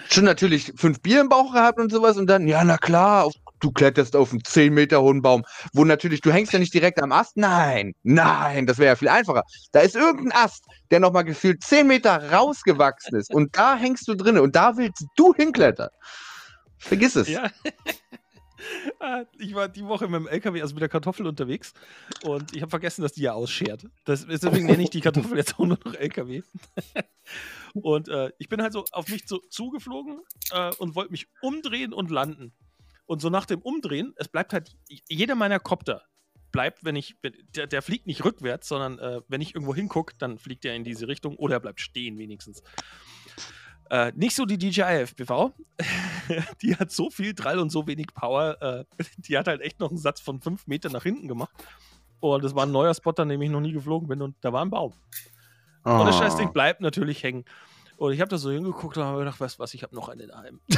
schon 0.10 0.26
natürlich 0.26 0.74
fünf 0.76 1.02
Bier 1.02 1.22
im 1.22 1.30
Bauch 1.30 1.54
gehabt 1.54 1.80
und 1.80 1.92
sowas 1.92 2.18
und 2.18 2.28
dann, 2.28 2.48
ja, 2.48 2.64
na 2.64 2.78
klar, 2.78 3.26
auf 3.26 3.34
du 3.60 3.72
kletterst 3.72 4.16
auf 4.16 4.32
einen 4.32 4.44
10 4.44 4.74
Meter 4.74 5.02
hohen 5.02 5.22
Baum, 5.22 5.44
wo 5.74 5.84
natürlich, 5.86 6.22
du 6.22 6.32
hängst 6.32 6.54
ja 6.54 6.60
nicht 6.60 6.74
direkt 6.74 7.02
am 7.02 7.12
Ast. 7.12 7.38
Nein, 7.38 7.94
nein, 8.04 8.66
das 8.66 8.78
wäre 8.78 8.90
ja 8.90 8.96
viel 8.96 9.10
einfacher. 9.10 9.44
Da 9.72 9.82
ist 9.82 9.96
irgendein 9.96 10.32
Ast, 10.32 10.66
der 10.92 11.00
nochmal 11.00 11.24
gefühlt 11.24 11.64
10 11.64 11.88
Meter 11.88 12.32
rausgewachsen 12.32 13.18
ist 13.18 13.34
und 13.34 13.56
da 13.58 13.76
hängst 13.76 14.08
du 14.08 14.16
drin 14.16 14.38
und 14.38 14.56
da 14.56 14.78
willst 14.78 15.06
du 15.16 15.34
hinklettern. 15.34 15.90
Vergiss 16.78 17.16
es. 17.16 17.28
Ja. 17.28 17.50
Ah, 19.00 19.24
ich 19.38 19.56
war 19.56 19.70
die 19.70 19.86
Woche 19.86 20.08
mit 20.08 20.20
dem 20.20 20.28
LKW, 20.28 20.62
also 20.62 20.74
mit 20.74 20.82
der 20.82 20.90
Kartoffel 20.90 21.26
unterwegs 21.26 21.74
und 22.24 22.56
ich 22.56 22.62
habe 22.62 22.70
vergessen, 22.70 23.02
dass 23.02 23.14
die 23.14 23.22
ja 23.22 23.34
ausschert. 23.34 23.86
Das, 24.06 24.28
deswegen 24.28 24.66
nenne 24.66 24.84
ich 24.84 24.90
die 24.90 25.02
Kartoffel 25.02 25.38
jetzt 25.38 25.54
auch 25.54 25.66
nur 25.66 25.80
noch 25.84 25.94
LKW. 25.94 26.42
und 27.74 28.10
äh, 28.10 28.32
ich 28.38 28.50
bin 28.50 28.62
halt 28.62 28.74
so 28.74 28.84
auf 28.92 29.08
mich 29.08 29.26
zu, 29.28 29.40
zugeflogen 29.50 30.20
äh, 30.52 30.72
und 30.76 30.96
wollte 30.96 31.12
mich 31.12 31.28
umdrehen 31.42 31.94
und 31.94 32.12
landen. 32.12 32.54
Und 33.10 33.22
so 33.22 33.32
nach 33.32 33.48
dem 33.48 33.60
Umdrehen, 33.64 34.14
es 34.18 34.28
bleibt 34.28 34.54
halt, 34.54 34.78
jeder 35.10 35.34
meiner 35.34 35.60
Kopter 35.60 36.04
bleibt, 36.52 36.86
wenn 36.86 36.96
ich, 36.96 37.16
der, 37.56 37.66
der 37.66 37.82
fliegt 37.82 38.06
nicht 38.06 38.24
rückwärts, 38.24 38.68
sondern 38.68 39.00
äh, 39.00 39.22
wenn 39.28 39.42
ich 39.42 39.56
irgendwo 39.56 39.74
hingucke, 39.74 40.14
dann 40.20 40.38
fliegt 40.38 40.64
er 40.64 40.76
in 40.76 40.84
diese 40.84 41.08
Richtung 41.08 41.36
oder 41.38 41.56
er 41.56 41.60
bleibt 41.60 41.82
stehen 41.82 42.20
wenigstens. 42.20 42.62
Äh, 43.90 44.12
nicht 44.16 44.36
so 44.36 44.46
die 44.46 44.60
DJI 44.60 45.08
FPV. 45.08 45.54
die 46.62 46.76
hat 46.76 46.92
so 46.92 47.10
viel 47.10 47.34
Drall 47.34 47.58
und 47.58 47.72
so 47.72 47.88
wenig 47.88 48.14
Power. 48.14 48.62
Äh, 48.62 48.86
die 49.18 49.40
hat 49.40 49.48
halt 49.48 49.62
echt 49.62 49.80
noch 49.80 49.90
einen 49.90 49.98
Satz 49.98 50.22
von 50.22 50.40
fünf 50.40 50.68
Metern 50.68 50.92
nach 50.92 51.02
hinten 51.02 51.28
gemacht. 51.28 51.56
Und 52.20 52.44
das 52.44 52.54
war 52.54 52.68
ein 52.68 52.72
neuer 52.72 52.94
Spot, 52.94 53.14
an 53.18 53.30
dem 53.30 53.42
ich 53.42 53.50
noch 53.50 53.60
nie 53.60 53.72
geflogen 53.72 54.08
bin 54.08 54.22
und 54.22 54.36
da 54.42 54.54
war 54.54 54.64
ein 54.64 54.70
Baum. 54.70 54.94
Oh. 55.84 55.90
Und 55.90 56.06
das 56.06 56.16
ah. 56.18 56.20
Scheißding 56.20 56.54
bleibt 56.54 56.82
natürlich 56.82 57.24
hängen. 57.24 57.44
Und 58.00 58.14
ich 58.14 58.22
habe 58.22 58.30
da 58.30 58.38
so 58.38 58.50
hingeguckt 58.50 58.96
und 58.98 59.04
habe 59.04 59.20
gedacht, 59.20 59.42
weißt 59.42 59.60
du 59.60 59.60
was, 59.64 59.74
ich 59.74 59.84
habe 59.84 59.94
noch 59.94 60.08
einen 60.08 60.30
daheim. 60.30 60.62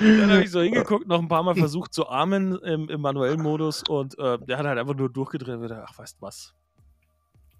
Dann 0.00 0.32
habe 0.32 0.42
ich 0.42 0.50
so 0.50 0.60
hingeguckt, 0.60 1.06
noch 1.06 1.20
ein 1.20 1.28
paar 1.28 1.44
Mal 1.44 1.54
versucht 1.54 1.94
zu 1.94 2.08
armen 2.08 2.58
im, 2.58 2.88
im 2.88 3.00
manuellen 3.00 3.40
Modus 3.40 3.84
und 3.88 4.18
äh, 4.18 4.36
der 4.40 4.58
hat 4.58 4.66
halt 4.66 4.80
einfach 4.80 4.96
nur 4.96 5.08
durchgedreht 5.10 5.54
und 5.54 5.62
gedacht, 5.62 5.86
ach, 5.88 5.96
weißt 5.96 6.16
du 6.16 6.22
was, 6.22 6.56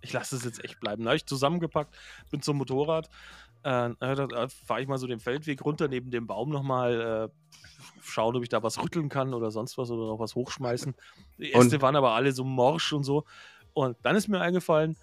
ich 0.00 0.12
lasse 0.12 0.34
es 0.34 0.42
jetzt 0.44 0.64
echt 0.64 0.80
bleiben. 0.80 1.04
Da 1.04 1.10
habe 1.10 1.16
ich 1.18 1.26
zusammengepackt, 1.26 1.96
bin 2.32 2.42
zum 2.42 2.56
Motorrad, 2.56 3.08
äh, 3.62 3.90
da 4.00 4.48
fahre 4.48 4.82
ich 4.82 4.88
mal 4.88 4.98
so 4.98 5.06
den 5.06 5.20
Feldweg 5.20 5.64
runter, 5.64 5.86
neben 5.86 6.10
dem 6.10 6.26
Baum 6.26 6.48
nochmal, 6.48 7.00
äh, 7.00 7.28
schauen, 8.02 8.34
ob 8.34 8.42
ich 8.42 8.48
da 8.48 8.64
was 8.64 8.82
rütteln 8.82 9.08
kann 9.08 9.34
oder 9.34 9.52
sonst 9.52 9.78
was 9.78 9.88
oder 9.92 10.08
noch 10.08 10.18
was 10.18 10.34
hochschmeißen. 10.34 10.96
Die 11.38 11.52
Äste 11.52 11.76
und? 11.76 11.82
waren 11.82 11.94
aber 11.94 12.14
alle 12.14 12.32
so 12.32 12.42
morsch 12.42 12.92
und 12.92 13.04
so. 13.04 13.24
Und 13.72 13.96
dann 14.02 14.16
ist 14.16 14.26
mir 14.26 14.40
eingefallen, 14.40 14.96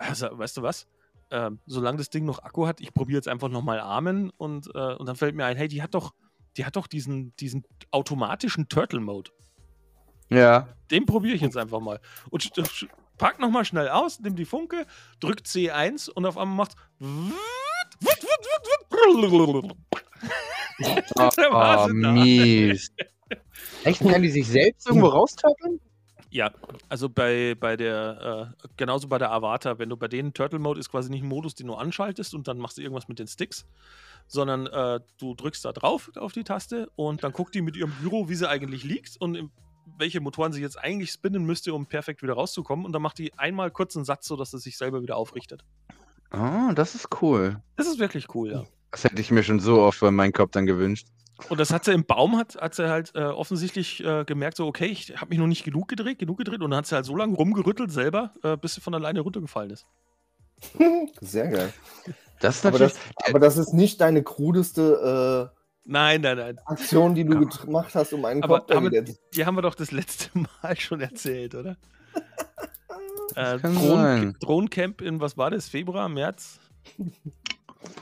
also, 0.00 0.38
weißt 0.38 0.56
du 0.56 0.62
was? 0.62 0.86
äh, 1.30 1.50
solange 1.66 1.98
das 1.98 2.10
Ding 2.10 2.24
noch 2.24 2.42
Akku 2.42 2.66
hat, 2.66 2.80
ich 2.80 2.92
probiere 2.92 3.18
jetzt 3.18 3.28
einfach 3.28 3.48
nochmal 3.48 3.80
Armen 3.80 4.30
und, 4.30 4.68
äh, 4.74 4.94
und 4.94 5.06
dann 5.06 5.16
fällt 5.16 5.34
mir 5.34 5.46
ein, 5.46 5.56
hey, 5.56 5.68
die 5.68 5.82
hat 5.82 5.94
doch, 5.94 6.12
die 6.56 6.64
hat 6.64 6.76
doch 6.76 6.86
diesen, 6.86 7.34
diesen 7.36 7.64
automatischen 7.90 8.68
Turtle-Mode. 8.68 9.30
Ja. 10.28 10.68
Den 10.90 11.06
probiere 11.06 11.34
ich 11.34 11.40
jetzt 11.40 11.56
einfach 11.56 11.80
mal. 11.80 12.00
Und 12.30 12.50
pack 13.18 13.38
nochmal 13.38 13.64
schnell 13.64 13.88
aus, 13.88 14.20
nimm 14.20 14.36
die 14.36 14.44
Funke, 14.44 14.86
drück 15.20 15.40
C1 15.40 16.10
und 16.10 16.26
auf 16.26 16.36
einmal 16.36 16.56
macht 16.56 16.74
oh, 21.54 21.86
oh 21.86 21.88
mies. 21.88 22.90
Echt, 23.84 24.00
kann 24.00 24.22
die 24.22 24.30
sich 24.30 24.48
selbst 24.48 24.86
irgendwo 24.88 25.06
raustöpfeln? 25.08 25.80
Ja, 26.30 26.52
also 26.88 27.08
bei, 27.08 27.56
bei 27.58 27.76
der, 27.76 28.54
äh, 28.62 28.68
genauso 28.76 29.08
bei 29.08 29.18
der 29.18 29.32
Avatar, 29.32 29.78
wenn 29.80 29.88
du 29.88 29.96
bei 29.96 30.06
denen 30.06 30.32
Turtle 30.32 30.60
Mode 30.60 30.78
ist 30.78 30.90
quasi 30.90 31.10
nicht 31.10 31.22
ein 31.22 31.28
Modus, 31.28 31.56
den 31.56 31.66
du 31.66 31.74
anschaltest 31.74 32.34
und 32.34 32.46
dann 32.46 32.58
machst 32.58 32.78
du 32.78 32.82
irgendwas 32.82 33.08
mit 33.08 33.18
den 33.18 33.26
Sticks, 33.26 33.66
sondern 34.28 34.68
äh, 34.68 35.00
du 35.18 35.34
drückst 35.34 35.64
da 35.64 35.72
drauf 35.72 36.10
auf 36.16 36.32
die 36.32 36.44
Taste 36.44 36.88
und 36.94 37.24
dann 37.24 37.32
guckt 37.32 37.54
die 37.54 37.62
mit 37.62 37.76
ihrem 37.76 37.90
Büro, 38.00 38.28
wie 38.28 38.36
sie 38.36 38.48
eigentlich 38.48 38.84
liegt 38.84 39.16
und 39.20 39.34
im, 39.34 39.50
welche 39.98 40.20
Motoren 40.20 40.52
sie 40.52 40.60
jetzt 40.60 40.78
eigentlich 40.78 41.10
spinnen 41.10 41.44
müsste, 41.44 41.74
um 41.74 41.86
perfekt 41.86 42.22
wieder 42.22 42.34
rauszukommen. 42.34 42.86
Und 42.86 42.92
dann 42.92 43.02
macht 43.02 43.18
die 43.18 43.36
einmal 43.36 43.72
kurz 43.72 43.96
einen 43.96 44.04
Satz, 44.04 44.26
sodass 44.26 44.52
es 44.54 44.62
sich 44.62 44.76
selber 44.76 45.02
wieder 45.02 45.16
aufrichtet. 45.16 45.64
Oh, 46.32 46.72
das 46.74 46.94
ist 46.94 47.08
cool. 47.22 47.60
Das 47.76 47.88
ist 47.88 47.98
wirklich 47.98 48.32
cool, 48.34 48.52
ja. 48.52 48.64
Das 48.92 49.04
hätte 49.04 49.20
ich 49.20 49.30
mir 49.30 49.42
schon 49.42 49.58
so 49.58 49.80
oft 49.80 50.00
bei 50.00 50.10
meinem 50.10 50.32
Kopf 50.32 50.52
dann 50.52 50.66
gewünscht. 50.66 51.08
Und 51.48 51.58
das 51.58 51.72
hat 51.72 51.84
sie 51.84 51.92
im 51.92 52.04
Baum, 52.04 52.36
hat, 52.36 52.56
hat 52.56 52.74
sie 52.74 52.88
halt 52.88 53.12
äh, 53.14 53.22
offensichtlich 53.22 54.04
äh, 54.04 54.24
gemerkt, 54.24 54.56
so, 54.56 54.66
okay, 54.66 54.86
ich 54.86 55.16
habe 55.16 55.30
mich 55.30 55.38
noch 55.38 55.46
nicht 55.46 55.64
genug 55.64 55.88
gedreht, 55.88 56.18
genug 56.18 56.38
gedreht. 56.38 56.60
Und 56.60 56.70
dann 56.70 56.78
hat 56.78 56.86
sie 56.86 56.94
halt 56.94 57.04
so 57.04 57.16
lange 57.16 57.36
rumgerüttelt 57.36 57.90
selber, 57.90 58.32
äh, 58.42 58.56
bis 58.56 58.74
sie 58.74 58.80
von 58.80 58.94
alleine 58.94 59.20
runtergefallen 59.20 59.70
ist. 59.70 59.86
Sehr 61.20 61.48
geil. 61.48 61.72
Das 62.40 62.56
ist 62.56 62.66
aber, 62.66 62.78
das, 62.78 62.98
aber 63.28 63.38
das 63.38 63.58
ist 63.58 63.72
nicht 63.72 64.00
deine 64.00 64.22
krudeste 64.22 65.50
äh, 65.52 65.60
nein, 65.84 66.20
nein, 66.22 66.38
nein. 66.38 66.58
Aktion, 66.64 67.14
die 67.14 67.24
du 67.24 67.46
gemacht 67.46 67.94
hast, 67.94 68.12
um 68.12 68.24
einen 68.24 68.42
aber, 68.42 68.64
aber 68.70 68.90
die, 68.90 69.16
die 69.34 69.46
haben 69.46 69.56
wir 69.56 69.62
doch 69.62 69.74
das 69.74 69.90
letzte 69.90 70.30
Mal 70.62 70.78
schon 70.78 71.00
erzählt, 71.00 71.54
oder? 71.54 71.76
äh, 73.34 73.58
Drohnen, 73.58 74.36
Drohnencamp 74.40 75.02
in, 75.02 75.20
was 75.20 75.36
war 75.36 75.50
das, 75.50 75.68
Februar, 75.68 76.08
März? 76.08 76.60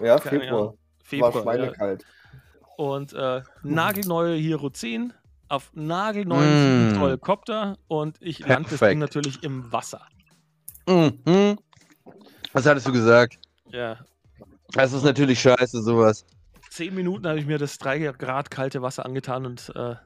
Ja, 0.03 0.19
Februar. 0.19 0.75
Februar. 1.03 1.35
War 1.35 1.43
schweinekalt. 1.43 2.03
Ja 2.03 2.18
und 2.79 3.13
äh, 3.13 3.43
nagelneue 3.65 4.37
Hero 4.37 4.71
10 4.71 5.13
auf 5.49 5.73
nagelneuen 5.75 6.93
mm. 6.93 7.01
Helikopter 7.01 7.77
und 7.89 8.19
ich 8.21 8.39
lande 8.39 8.71
das 8.71 8.79
Ding 8.79 9.01
natürlich 9.01 9.43
im 9.43 9.73
Wasser. 9.73 10.07
Mhm. 10.87 11.59
Was 12.53 12.67
hattest 12.67 12.87
du 12.87 12.93
gesagt? 12.93 13.37
Ja. 13.73 13.99
Das 14.73 14.93
ist 14.93 15.03
natürlich 15.03 15.41
scheiße, 15.41 15.83
sowas. 15.83 16.25
Zehn 16.71 16.95
Minuten 16.95 17.27
habe 17.27 17.41
ich 17.41 17.47
mir 17.47 17.59
das 17.59 17.79
3 17.79 18.13
Grad 18.13 18.51
kalte 18.53 18.81
Wasser 18.81 19.05
angetan 19.05 19.45
und 19.45 19.73
äh, 19.75 19.97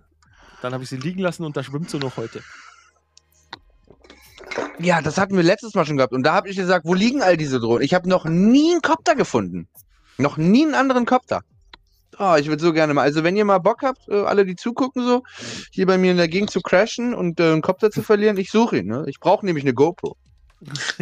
dann 0.63 0.73
habe 0.73 0.83
ich 0.83 0.89
sie 0.89 0.97
liegen 0.97 1.21
lassen 1.21 1.45
und 1.45 1.55
da 1.57 1.63
schwimmt 1.63 1.91
sie 1.91 1.99
noch 1.99 2.17
heute. 2.17 2.41
Ja, 4.79 5.03
das 5.03 5.19
hatten 5.19 5.37
wir 5.37 5.43
letztes 5.43 5.75
Mal 5.75 5.85
schon 5.85 5.99
gehabt. 5.99 6.15
Und 6.15 6.23
da 6.23 6.33
habe 6.33 6.49
ich 6.49 6.57
gesagt, 6.57 6.87
wo 6.87 6.95
liegen 6.95 7.21
all 7.23 7.37
diese 7.37 7.61
Drohnen? 7.61 7.83
Ich 7.83 7.93
habe 7.93 8.09
noch 8.09 8.25
nie 8.25 8.73
einen 8.73 8.81
Kopter 8.81 9.15
gefunden. 9.15 9.69
Noch 10.17 10.39
nie 10.39 10.65
einen 10.65 10.75
anderen 10.75 11.05
Kopter. 11.05 11.43
Oh, 12.19 12.37
ich 12.39 12.49
würde 12.49 12.63
so 12.63 12.73
gerne 12.73 12.95
mal. 12.95 13.03
Also, 13.03 13.25
wenn 13.25 13.37
ihr 13.37 13.45
mal 13.45 13.59
Bock 13.59 13.83
habt, 13.83 14.09
äh, 14.09 14.23
alle, 14.23 14.45
die 14.45 14.57
zugucken, 14.57 15.05
so, 15.05 15.23
hier 15.71 15.87
bei 15.87 15.97
mir 15.99 16.11
in 16.11 16.19
der 16.19 16.29
Gegend 16.29 16.51
zu 16.51 16.61
crashen 16.61 17.15
und 17.15 17.41
äh, 17.41 17.53
einen 17.53 17.63
Kopter 17.63 17.91
zu 17.91 18.03
verlieren, 18.03 18.37
ich 18.37 18.51
suche 18.51 18.79
ihn. 18.79 18.87
Ne? 18.87 19.05
Ich 19.07 19.19
brauche 19.19 19.47
nämlich 19.47 19.65
eine 19.65 19.75
GoPro. 19.75 20.17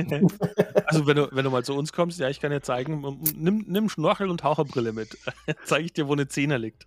also, 0.86 1.06
wenn 1.06 1.16
du, 1.16 1.28
wenn 1.32 1.44
du 1.44 1.50
mal 1.50 1.64
zu 1.64 1.74
uns 1.74 1.92
kommst, 1.92 2.20
ja, 2.20 2.28
ich 2.28 2.40
kann 2.40 2.50
dir 2.50 2.62
zeigen, 2.62 3.20
nimm, 3.36 3.64
nimm 3.66 3.88
Schnorchel 3.88 4.30
und 4.30 4.40
Taucherbrille 4.40 4.92
mit. 4.92 5.18
Zeige 5.64 5.84
ich 5.84 5.92
dir, 5.92 6.06
wo 6.06 6.12
eine 6.12 6.28
Zehner 6.28 6.58
liegt. 6.58 6.86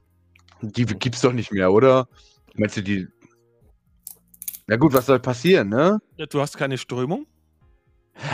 Die 0.62 0.86
gibt's 0.86 1.22
doch 1.22 1.34
nicht 1.34 1.52
mehr, 1.52 1.72
oder? 1.72 2.08
Meinst 2.56 2.78
du 2.78 2.82
die. 2.82 3.08
Na 4.68 4.78
gut, 4.78 4.94
was 4.94 5.08
soll 5.08 5.20
passieren, 5.20 5.70
ne? 5.70 6.00
Du 6.30 6.40
hast 6.40 6.58
keine 6.58 6.78
Strömung. 6.78 7.28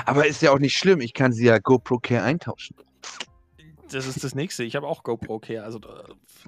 Aber 0.05 0.27
ist 0.27 0.41
ja 0.41 0.51
auch 0.51 0.59
nicht 0.59 0.77
schlimm, 0.77 1.01
ich 1.01 1.13
kann 1.13 1.31
sie 1.31 1.45
ja 1.45 1.57
GoPro 1.57 1.97
Care 1.97 2.23
eintauschen 2.23 2.75
das 3.93 4.07
ist 4.07 4.23
das 4.23 4.35
nächste. 4.35 4.63
Ich 4.63 4.75
habe 4.75 4.87
auch 4.87 5.03
GoPro 5.03 5.39
Care. 5.39 5.63
Also, 5.63 5.79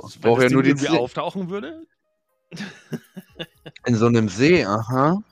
ich 0.08 0.20
brauche 0.20 0.44
ja 0.44 0.50
nur 0.50 0.64
die 0.64 0.70
irgendwie 0.70 0.90
auftauchen 0.90 1.50
würde. 1.50 1.86
In 3.86 3.96
so 3.96 4.08
einem 4.08 4.30
See, 4.30 4.66
aha. 4.66 5.24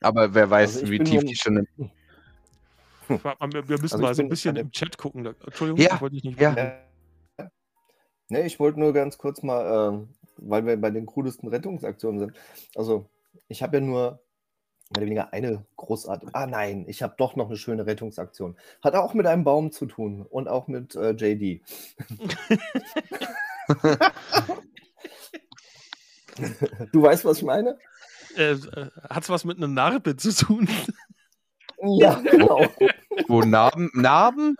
Aber 0.00 0.34
wer 0.34 0.48
weiß, 0.48 0.78
also 0.78 0.90
wie 0.92 0.98
tief 1.00 1.24
die 1.24 1.34
schon. 1.34 1.56
Im... 1.58 1.66
Wir 3.08 3.80
müssen 3.80 3.94
also 3.94 3.98
mal 3.98 4.14
so 4.14 4.22
ein 4.22 4.28
bisschen 4.28 4.56
im 4.56 4.70
Chat 4.70 4.98
gucken. 4.98 5.24
Entschuldigung, 5.26 5.80
ja, 5.80 6.00
wollte 6.00 6.16
ich 6.16 6.24
nicht. 6.24 6.38
Ja. 6.38 6.54
Ne, 8.28 8.42
ich 8.44 8.60
wollte 8.60 8.78
nur 8.78 8.92
ganz 8.92 9.16
kurz 9.16 9.42
mal, 9.42 9.94
äh, 9.94 10.06
weil 10.36 10.66
wir 10.66 10.76
bei 10.76 10.90
den 10.90 11.06
krudesten 11.06 11.48
Rettungsaktionen 11.48 12.20
sind. 12.20 12.36
Also, 12.74 13.08
ich 13.48 13.62
habe 13.62 13.78
ja 13.78 13.80
nur 13.80 14.20
mehr 14.90 14.98
oder 14.98 15.06
weniger 15.06 15.32
eine 15.32 15.64
großartige. 15.76 16.34
Ah 16.34 16.46
nein, 16.46 16.84
ich 16.88 17.02
habe 17.02 17.14
doch 17.18 17.36
noch 17.36 17.48
eine 17.48 17.56
schöne 17.56 17.86
Rettungsaktion. 17.86 18.56
Hat 18.82 18.94
auch 18.94 19.14
mit 19.14 19.26
einem 19.26 19.44
Baum 19.44 19.70
zu 19.70 19.86
tun 19.86 20.22
und 20.22 20.48
auch 20.48 20.66
mit 20.68 20.94
äh, 20.94 21.10
JD. 21.10 21.62
du 26.92 27.02
weißt, 27.02 27.24
was 27.24 27.38
ich 27.38 27.44
meine? 27.44 27.78
Äh, 28.36 28.56
Hat 29.10 29.24
es 29.24 29.30
was 29.30 29.44
mit 29.44 29.58
einer 29.58 29.68
Narbe 29.68 30.16
zu 30.16 30.34
tun? 30.34 30.68
ja, 31.82 32.14
genau. 32.20 32.66
Wo 33.26 33.42
Narben? 33.42 33.90
Narben? 33.94 34.56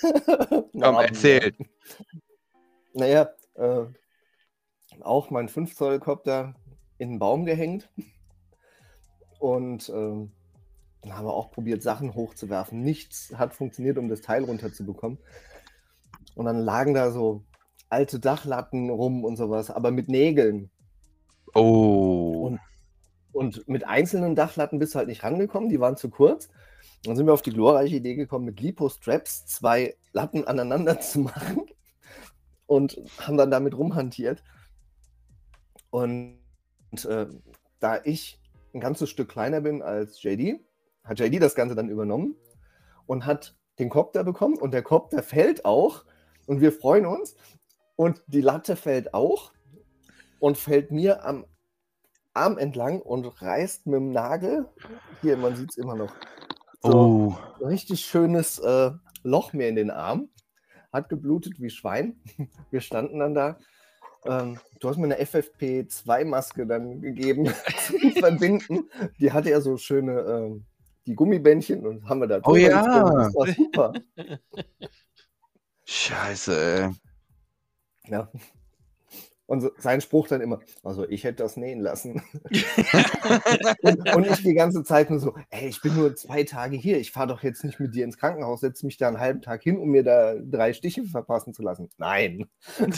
Komm, 0.00 0.96
erzähl. 0.96 1.54
Naja, 2.92 3.30
äh, 3.54 3.84
auch 5.00 5.30
mein 5.30 5.48
5 5.48 5.74
Zoll 5.74 6.00
Kopter 6.00 6.54
in 6.98 7.10
den 7.12 7.18
Baum 7.18 7.46
gehängt. 7.46 7.88
Und 9.38 9.88
ähm, 9.88 10.30
dann 11.02 11.16
haben 11.16 11.26
wir 11.26 11.34
auch 11.34 11.50
probiert, 11.50 11.82
Sachen 11.82 12.14
hochzuwerfen. 12.14 12.80
Nichts 12.80 13.32
hat 13.36 13.54
funktioniert, 13.54 13.98
um 13.98 14.08
das 14.08 14.20
Teil 14.20 14.44
runterzubekommen. 14.44 15.18
Und 16.34 16.46
dann 16.46 16.58
lagen 16.58 16.94
da 16.94 17.10
so 17.10 17.44
alte 17.88 18.18
Dachlatten 18.18 18.90
rum 18.90 19.24
und 19.24 19.36
sowas, 19.36 19.70
aber 19.70 19.90
mit 19.90 20.08
Nägeln. 20.08 20.70
Oh. 21.54 22.46
Und, 22.46 22.60
und 23.32 23.68
mit 23.68 23.86
einzelnen 23.86 24.34
Dachlatten 24.34 24.78
bist 24.78 24.94
du 24.94 24.98
halt 24.98 25.08
nicht 25.08 25.22
rangekommen, 25.22 25.68
die 25.68 25.80
waren 25.80 25.96
zu 25.96 26.10
kurz. 26.10 26.48
Dann 27.04 27.16
sind 27.16 27.26
wir 27.26 27.32
auf 27.32 27.42
die 27.42 27.52
glorreiche 27.52 27.96
Idee 27.96 28.16
gekommen, 28.16 28.46
mit 28.46 28.60
Lipo-Straps 28.60 29.46
zwei 29.46 29.94
Latten 30.12 30.44
aneinander 30.44 31.00
zu 31.00 31.20
machen 31.20 31.66
und 32.66 33.00
haben 33.20 33.36
dann 33.36 33.50
damit 33.50 33.76
rumhantiert. 33.76 34.42
Und, 35.90 36.38
und 36.90 37.04
äh, 37.04 37.26
da 37.78 38.00
ich 38.04 38.40
ein 38.76 38.80
ganzes 38.80 39.10
Stück 39.10 39.30
kleiner 39.30 39.60
bin 39.60 39.82
als 39.82 40.22
JD, 40.22 40.60
hat 41.02 41.18
JD 41.18 41.42
das 41.42 41.54
Ganze 41.54 41.74
dann 41.74 41.88
übernommen 41.88 42.36
und 43.06 43.26
hat 43.26 43.56
den 43.78 43.88
Kopter 43.88 44.22
bekommen 44.22 44.56
und 44.58 44.72
der 44.72 44.82
Kopter 44.82 45.22
fällt 45.22 45.64
auch 45.64 46.04
und 46.46 46.60
wir 46.60 46.72
freuen 46.72 47.06
uns 47.06 47.36
und 47.96 48.22
die 48.26 48.40
Latte 48.40 48.76
fällt 48.76 49.14
auch 49.14 49.52
und 50.38 50.58
fällt 50.58 50.90
mir 50.90 51.24
am 51.24 51.46
Arm 52.34 52.58
entlang 52.58 53.00
und 53.00 53.24
reißt 53.40 53.86
mit 53.86 53.96
dem 53.96 54.12
Nagel, 54.12 54.68
hier, 55.22 55.38
man 55.38 55.56
sieht 55.56 55.70
es 55.70 55.78
immer 55.78 55.94
noch, 55.94 56.14
so 56.82 56.90
oh. 56.90 57.64
richtig 57.64 58.04
schönes 58.04 58.58
äh, 58.58 58.90
Loch 59.22 59.54
mir 59.54 59.68
in 59.68 59.76
den 59.76 59.90
Arm, 59.90 60.28
hat 60.92 61.08
geblutet 61.08 61.60
wie 61.60 61.70
Schwein. 61.70 62.20
Wir 62.70 62.80
standen 62.80 63.18
dann 63.18 63.34
da 63.34 63.58
ähm, 64.28 64.58
du 64.80 64.88
hast 64.88 64.96
mir 64.96 65.04
eine 65.04 65.20
FFP2-Maske 65.20 66.66
dann 66.66 67.00
gegeben 67.00 67.46
zum 67.86 68.12
Verbinden. 68.12 68.90
Die 69.18 69.32
hatte 69.32 69.50
ja 69.50 69.60
so 69.60 69.76
schöne 69.76 70.20
ähm, 70.20 70.64
die 71.06 71.14
Gummibändchen 71.14 71.86
und 71.86 72.08
haben 72.08 72.20
wir 72.20 72.26
da. 72.26 72.40
Oh 72.44 72.56
ja. 72.56 72.82
Das 72.82 73.34
war 73.34 73.46
super. 73.46 73.92
Scheiße, 75.84 76.58
ey. 76.58 76.90
Ja. 78.10 78.30
Und 79.46 79.70
sein 79.78 80.00
Spruch 80.00 80.26
dann 80.26 80.40
immer, 80.40 80.58
also 80.82 81.08
ich 81.08 81.22
hätte 81.22 81.44
das 81.44 81.56
nähen 81.56 81.80
lassen. 81.80 82.20
und, 83.82 84.14
und, 84.14 84.26
ich 84.26 84.42
die 84.42 84.54
ganze 84.54 84.82
Zeit 84.82 85.08
nur 85.08 85.20
so, 85.20 85.36
ey, 85.50 85.68
ich 85.68 85.80
bin 85.80 85.94
nur 85.94 86.16
zwei 86.16 86.42
Tage 86.42 86.76
hier, 86.76 86.98
ich 86.98 87.12
fahre 87.12 87.28
doch 87.28 87.44
jetzt 87.44 87.62
nicht 87.62 87.78
mit 87.78 87.94
dir 87.94 88.04
ins 88.04 88.18
Krankenhaus, 88.18 88.60
setze 88.60 88.84
mich 88.84 88.96
da 88.96 89.06
einen 89.06 89.20
halben 89.20 89.42
Tag 89.42 89.62
hin, 89.62 89.78
um 89.78 89.90
mir 89.90 90.02
da 90.02 90.34
drei 90.34 90.72
Stiche 90.72 91.04
verpassen 91.04 91.54
zu 91.54 91.62
lassen. 91.62 91.88
Nein. 91.96 92.46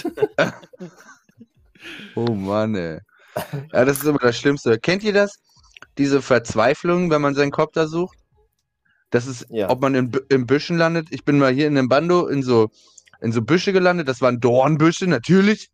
oh 2.14 2.32
Mann, 2.32 2.74
ey. 2.74 3.01
Ja, 3.72 3.84
das 3.84 3.99
ist 3.99 4.05
immer 4.05 4.18
das 4.18 4.38
Schlimmste. 4.38 4.78
Kennt 4.78 5.05
ihr 5.05 5.12
das? 5.12 5.38
Diese 5.99 6.22
Verzweiflung, 6.22 7.11
wenn 7.11 7.20
man 7.20 7.34
seinen 7.34 7.51
Kopf 7.51 7.72
da 7.72 7.86
sucht? 7.86 8.18
Das 9.11 9.26
ist, 9.26 9.46
ja. 9.51 9.68
ob 9.68 9.82
man 9.82 9.94
in, 9.94 10.12
in 10.30 10.46
Büschen 10.46 10.78
landet. 10.78 11.09
Ich 11.11 11.24
bin 11.24 11.38
mal 11.38 11.53
hier 11.53 11.66
in 11.66 11.74
dem 11.74 11.88
Bando 11.88 12.26
in 12.26 12.42
so, 12.42 12.70
in 13.20 13.32
so 13.32 13.42
Büsche 13.42 13.72
gelandet. 13.74 14.09
Das 14.09 14.22
waren 14.22 14.40
Dornbüsche, 14.40 15.07
natürlich. 15.07 15.70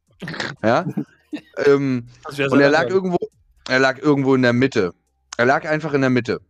Ja. 0.62 0.86
ähm, 1.66 2.08
und 2.50 2.60
er 2.60 2.70
lag 2.70 2.88
irgendwo, 2.88 3.18
er 3.68 3.78
lag 3.78 3.98
irgendwo 3.98 4.34
in 4.34 4.42
der 4.42 4.52
Mitte. 4.52 4.92
Er 5.36 5.46
lag 5.46 5.66
einfach 5.66 5.92
in 5.94 6.00
der 6.00 6.10
Mitte. 6.10 6.40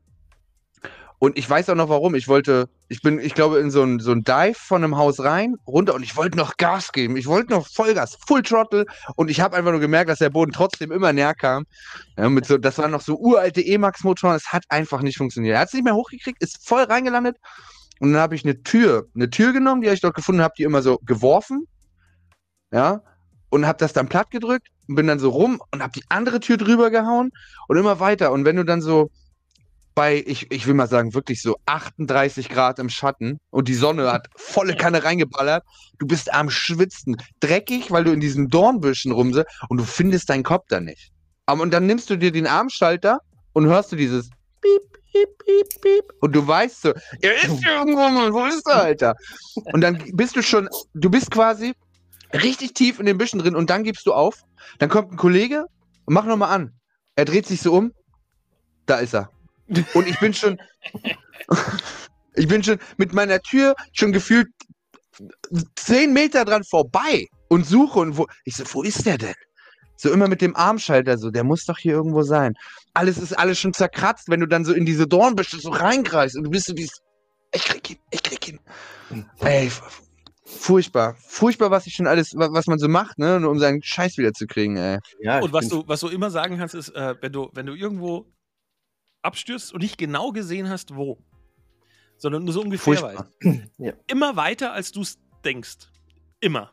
Und 1.19 1.39
ich 1.39 1.49
weiß 1.49 1.71
auch 1.71 1.75
noch 1.75 1.89
warum. 1.89 2.15
Ich 2.15 2.29
wollte, 2.29 2.69
ich 2.89 3.01
bin, 3.01 3.19
ich 3.19 3.35
glaube, 3.35 3.59
in 3.59 3.71
so 3.71 3.83
ein, 3.83 3.99
so 3.99 4.12
ein 4.12 4.25
Dive 4.25 4.59
von 4.59 4.85
einem 4.85 4.99
Haus 4.99 5.21
rein, 5.21 5.55
runter 5.67 5.95
und 5.95 6.03
ich 6.03 6.17
wollte 6.17 6.37
noch 6.37 6.59
Gas 6.59 6.93
geben. 6.93 7.17
Ich 7.17 7.27
wollte 7.27 7.51
noch 7.53 7.67
Vollgas, 7.67 8.19
Full 8.27 8.43
Throttle. 8.43 8.85
Und 9.17 9.31
ich 9.31 9.41
habe 9.41 9.57
einfach 9.57 9.71
nur 9.71 9.81
gemerkt, 9.81 10.11
dass 10.11 10.19
der 10.19 10.29
Boden 10.29 10.53
trotzdem 10.53 10.93
immer 10.93 11.15
näher 11.15 11.35
kam. 11.35 11.65
Ja, 12.19 12.29
mit 12.29 12.45
so, 12.45 12.59
das 12.59 12.77
waren 12.77 12.91
noch 12.91 13.01
so 13.01 13.17
uralte 13.17 13.62
E-Max-Motoren. 13.62 14.37
Es 14.37 14.53
hat 14.53 14.65
einfach 14.69 15.01
nicht 15.01 15.17
funktioniert. 15.17 15.55
Er 15.55 15.61
hat 15.61 15.69
es 15.69 15.75
nicht 15.75 15.85
mehr 15.85 15.95
hochgekriegt, 15.95 16.43
ist 16.43 16.69
voll 16.69 16.83
reingelandet. 16.83 17.39
Und 18.01 18.12
dann 18.12 18.21
habe 18.21 18.35
ich 18.35 18.45
eine 18.45 18.62
Tür, 18.62 19.07
eine 19.15 19.31
Tür 19.31 19.55
genommen, 19.55 19.81
die 19.81 19.89
ich 19.89 20.03
dort 20.03 20.17
gefunden 20.17 20.43
habe, 20.43 20.53
die 20.59 20.65
immer 20.65 20.83
so 20.83 20.99
geworfen. 21.07 21.67
Ja. 22.71 23.03
Und 23.55 23.69
habe 23.69 23.79
das 23.79 23.93
dann 23.93 24.09
platt 24.09 24.33
gedrückt 24.33 24.67
und 24.89 24.97
bin 24.97 25.07
dann 25.07 25.21
so 25.21 25.31
rum 25.31 25.63
und 25.71 25.81
habe 25.81 25.93
die 25.93 26.03
andere 26.09 26.41
Tür 26.41 26.57
drüber 26.57 26.91
gehauen 26.91 27.31
und 27.69 27.77
immer 27.77 28.01
weiter. 28.01 28.33
Und 28.33 28.45
wenn 28.45 28.57
du 28.57 28.65
dann 28.65 28.83
so 28.83 29.11
bei, 29.95 30.25
ich, 30.27 30.51
ich 30.51 30.67
will 30.67 30.75
mal 30.75 30.89
sagen, 30.89 31.15
wirklich 31.15 31.41
so 31.41 31.57
38 31.67 32.49
Grad 32.49 32.81
im 32.81 32.89
Schatten 32.89 33.39
und 33.51 33.69
die 33.69 33.75
Sonne 33.75 34.11
hat 34.11 34.27
volle 34.35 34.75
Kanne 34.75 35.05
reingeballert. 35.05 35.63
Du 36.01 36.07
bist 36.09 36.35
am 36.35 36.51
Schwitzen, 36.51 37.17
dreckig, 37.39 37.93
weil 37.93 38.03
du 38.03 38.11
in 38.11 38.19
diesen 38.19 38.49
Dornbüschen 38.49 39.13
rumse 39.13 39.45
und 39.69 39.79
du 39.79 39.85
findest 39.85 40.31
deinen 40.31 40.43
Kopf 40.43 40.65
da 40.69 40.81
nicht. 40.81 41.13
Aber 41.47 41.63
und 41.63 41.73
dann 41.73 41.87
nimmst 41.87 42.11
du 42.11 42.17
dir 42.17 42.33
den 42.33 42.49
Armschalter 42.49 43.21
und 43.53 43.67
hörst 43.67 43.93
du 43.93 43.97
dieses 43.97 44.31
Piep, 44.63 44.83
Piep, 45.13 45.39
Piep, 45.39 45.81
Piep. 45.81 46.05
Und 46.23 46.35
du 46.35 46.45
weißt 46.45 46.83
so, 46.83 46.93
er 47.21 47.35
ist 47.37 47.63
hier 47.63 47.77
irgendwo, 47.79 48.01
wo 48.33 48.47
ist 48.47 48.67
er, 48.67 48.83
Alter? 48.83 49.15
Und 49.73 49.81
dann 49.81 50.03
bist 50.15 50.35
du 50.35 50.43
schon, 50.43 50.69
du 50.95 51.09
bist 51.09 51.31
quasi 51.31 51.73
richtig 52.43 52.74
tief 52.74 52.99
in 52.99 53.07
den 53.07 53.18
Büschen 53.18 53.39
drin 53.39 53.57
und 53.57 53.70
dann 53.70 53.85
gibst 53.85 54.07
du 54.07 54.12
auf. 54.12 54.43
Dann 54.78 54.89
kommt 54.89 55.12
ein 55.12 55.16
Kollege 55.16 55.66
und 56.05 56.14
mach 56.14 56.24
nochmal 56.24 56.51
an. 56.51 56.72
Er 57.16 57.24
dreht 57.24 57.47
sich 57.47 57.61
so 57.61 57.72
um. 57.74 57.93
Da 58.87 58.97
ist 58.97 59.14
er. 59.14 59.30
Und 59.95 60.07
ich 60.07 60.18
bin 60.20 60.35
schon, 60.35 60.59
ich 62.35 62.49
bin 62.49 62.62
schon 62.62 62.78
mit 62.97 63.12
meiner 63.12 63.41
Tür 63.41 63.74
schon 63.93 64.12
gefühlt 64.12 64.49
zehn 65.76 66.12
Meter 66.12 66.45
dran 66.45 66.64
vorbei 66.64 67.26
und 67.49 67.66
suche 67.66 68.01
und 68.01 68.16
wo, 68.16 68.26
ich 68.45 68.57
so, 68.57 68.64
wo 68.72 68.82
ist 68.82 69.07
der 69.07 69.18
denn? 69.18 69.35
So 69.97 70.12
immer 70.12 70.28
mit 70.28 70.41
dem 70.41 70.57
Armschalter 70.57 71.16
so, 71.16 71.30
der 71.30 71.45
muss 71.45 71.64
doch 71.64 71.78
hier 71.78 71.93
irgendwo 71.93 72.22
sein. 72.22 72.55
Alles 72.95 73.16
ist 73.16 73.32
alles 73.39 73.61
schon 73.61 73.72
zerkratzt, 73.72 74.28
wenn 74.28 74.41
du 74.41 74.47
dann 74.47 74.64
so 74.64 74.72
in 74.72 74.85
diese 74.85 75.07
Dornbüsche 75.07 75.59
so 75.59 75.70
reinkreist 75.70 76.37
und 76.37 76.45
du 76.45 76.51
bist 76.51 76.66
so 76.66 76.74
dieses, 76.74 77.01
ich 77.53 77.62
krieg 77.62 77.91
ihn, 77.91 77.99
ich 78.11 78.22
krieg 78.22 78.49
ihn. 78.49 78.61
Ey, 79.41 79.70
furchtbar. 80.55 81.17
Furchtbar, 81.21 81.71
was 81.71 81.87
ich 81.87 81.95
schon 81.95 82.07
alles, 82.07 82.35
was 82.35 82.67
man 82.67 82.79
so 82.79 82.89
macht, 82.89 83.19
ne, 83.19 83.41
nur 83.41 83.51
um 83.51 83.59
seinen 83.59 83.83
Scheiß 83.83 84.19
wieder 84.19 84.33
zu 84.33 84.47
kriegen, 84.47 84.77
ey. 84.77 84.99
Ja, 85.21 85.41
und 85.41 85.53
was 85.53 85.69
du, 85.69 85.85
was 85.87 86.01
du 86.01 86.09
immer 86.09 86.31
sagen 86.31 86.59
kannst, 86.59 86.75
ist, 86.75 86.91
äh, 86.91 87.15
wenn 87.21 87.33
du, 87.33 87.51
wenn 87.53 87.67
du 87.67 87.75
irgendwo 87.75 88.27
abstürzt 89.23 89.73
und 89.73 89.83
nicht 89.83 89.99
genau 89.99 90.33
gesehen 90.33 90.69
hast, 90.69 90.95
wo. 90.95 91.19
Sondern 92.17 92.45
nur 92.45 92.55
so 92.55 92.63
ungefähr 92.63 93.03
weißt. 93.03 93.25
Ja. 93.79 93.93
Immer 94.07 94.37
weiter, 94.37 94.73
als 94.73 94.93
du 94.93 95.03
es 95.03 95.19
denkst. 95.45 95.91
Immer. 96.41 96.73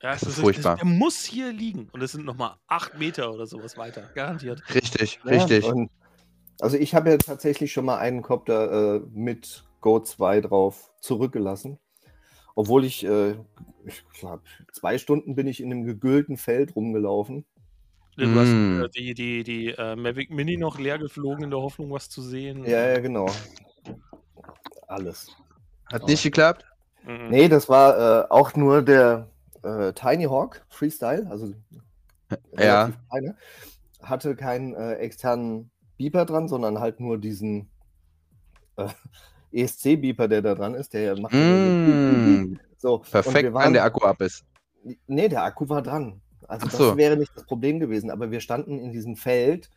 Ja, 0.00 0.12
das, 0.12 0.20
das 0.20 0.30
ist 0.30 0.40
furchtbar. 0.40 0.76
Das, 0.76 0.84
der 0.84 0.88
muss 0.88 1.24
hier 1.24 1.52
liegen. 1.52 1.88
Und 1.92 2.02
es 2.02 2.12
sind 2.12 2.24
nochmal 2.24 2.56
acht 2.68 2.98
Meter 2.98 3.32
oder 3.32 3.46
sowas 3.46 3.76
weiter. 3.76 4.10
Garantiert. 4.14 4.62
Richtig, 4.74 5.20
ja, 5.24 5.30
richtig. 5.30 5.64
also 6.60 6.76
ich 6.76 6.94
habe 6.94 7.10
ja 7.10 7.16
tatsächlich 7.16 7.72
schon 7.72 7.84
mal 7.84 7.98
einen 7.98 8.22
Copter 8.22 8.96
äh, 8.96 9.00
mit 9.12 9.64
Go 9.80 10.00
2 10.00 10.42
drauf 10.42 10.92
zurückgelassen. 11.00 11.78
Obwohl 12.58 12.84
ich, 12.84 13.04
äh, 13.04 13.36
ich 13.84 14.04
glaube, 14.18 14.42
zwei 14.72 14.98
Stunden 14.98 15.36
bin 15.36 15.46
ich 15.46 15.60
in 15.60 15.70
einem 15.70 15.84
gegüllten 15.84 16.36
Feld 16.36 16.74
rumgelaufen. 16.74 17.44
Du 18.16 18.26
mm. 18.26 18.34
hast 18.34 18.96
äh, 18.96 19.00
die, 19.00 19.14
die, 19.14 19.44
die 19.44 19.68
äh, 19.68 19.94
Mavic 19.94 20.32
Mini 20.32 20.56
noch 20.56 20.76
leer 20.80 20.98
geflogen 20.98 21.44
in 21.44 21.50
der 21.50 21.60
Hoffnung, 21.60 21.92
was 21.92 22.10
zu 22.10 22.20
sehen. 22.20 22.64
Ja, 22.64 22.88
ja, 22.88 22.98
genau. 22.98 23.30
Alles. 24.88 25.30
Hat 25.86 26.08
nicht 26.08 26.24
geklappt? 26.24 26.64
Mhm. 27.04 27.28
Nee, 27.28 27.48
das 27.48 27.68
war 27.68 28.24
äh, 28.24 28.26
auch 28.28 28.56
nur 28.56 28.82
der 28.82 29.28
äh, 29.62 29.92
Tiny 29.92 30.24
Hawk 30.24 30.66
Freestyle, 30.68 31.28
also 31.30 31.54
ja. 32.58 32.90
kleine. 33.08 33.36
Hatte 34.02 34.34
keinen 34.34 34.74
äh, 34.74 34.94
externen 34.94 35.70
Beeper 35.96 36.24
dran, 36.24 36.48
sondern 36.48 36.80
halt 36.80 36.98
nur 36.98 37.18
diesen 37.18 37.70
äh, 38.74 38.88
ESC-Beeper, 39.52 40.28
der 40.28 40.42
da 40.42 40.54
dran 40.54 40.74
ist, 40.74 40.92
der 40.94 41.00
ja 41.02 41.20
macht. 41.20 41.32
Mm. 41.32 42.58
So, 42.76 42.98
Perfekt, 42.98 43.52
waren, 43.52 43.66
wenn 43.66 43.72
der 43.72 43.84
Akku 43.84 44.04
ab 44.04 44.20
ist. 44.20 44.44
Nee, 45.06 45.28
der 45.28 45.42
Akku 45.42 45.68
war 45.68 45.82
dran. 45.82 46.20
Also 46.46 46.66
Ach 46.66 46.70
das 46.70 46.78
so. 46.78 46.96
wäre 46.96 47.16
nicht 47.16 47.32
das 47.34 47.44
Problem 47.44 47.80
gewesen, 47.80 48.10
aber 48.10 48.30
wir 48.30 48.40
standen 48.40 48.78
in 48.78 48.92
diesem 48.92 49.16
Feld 49.16 49.70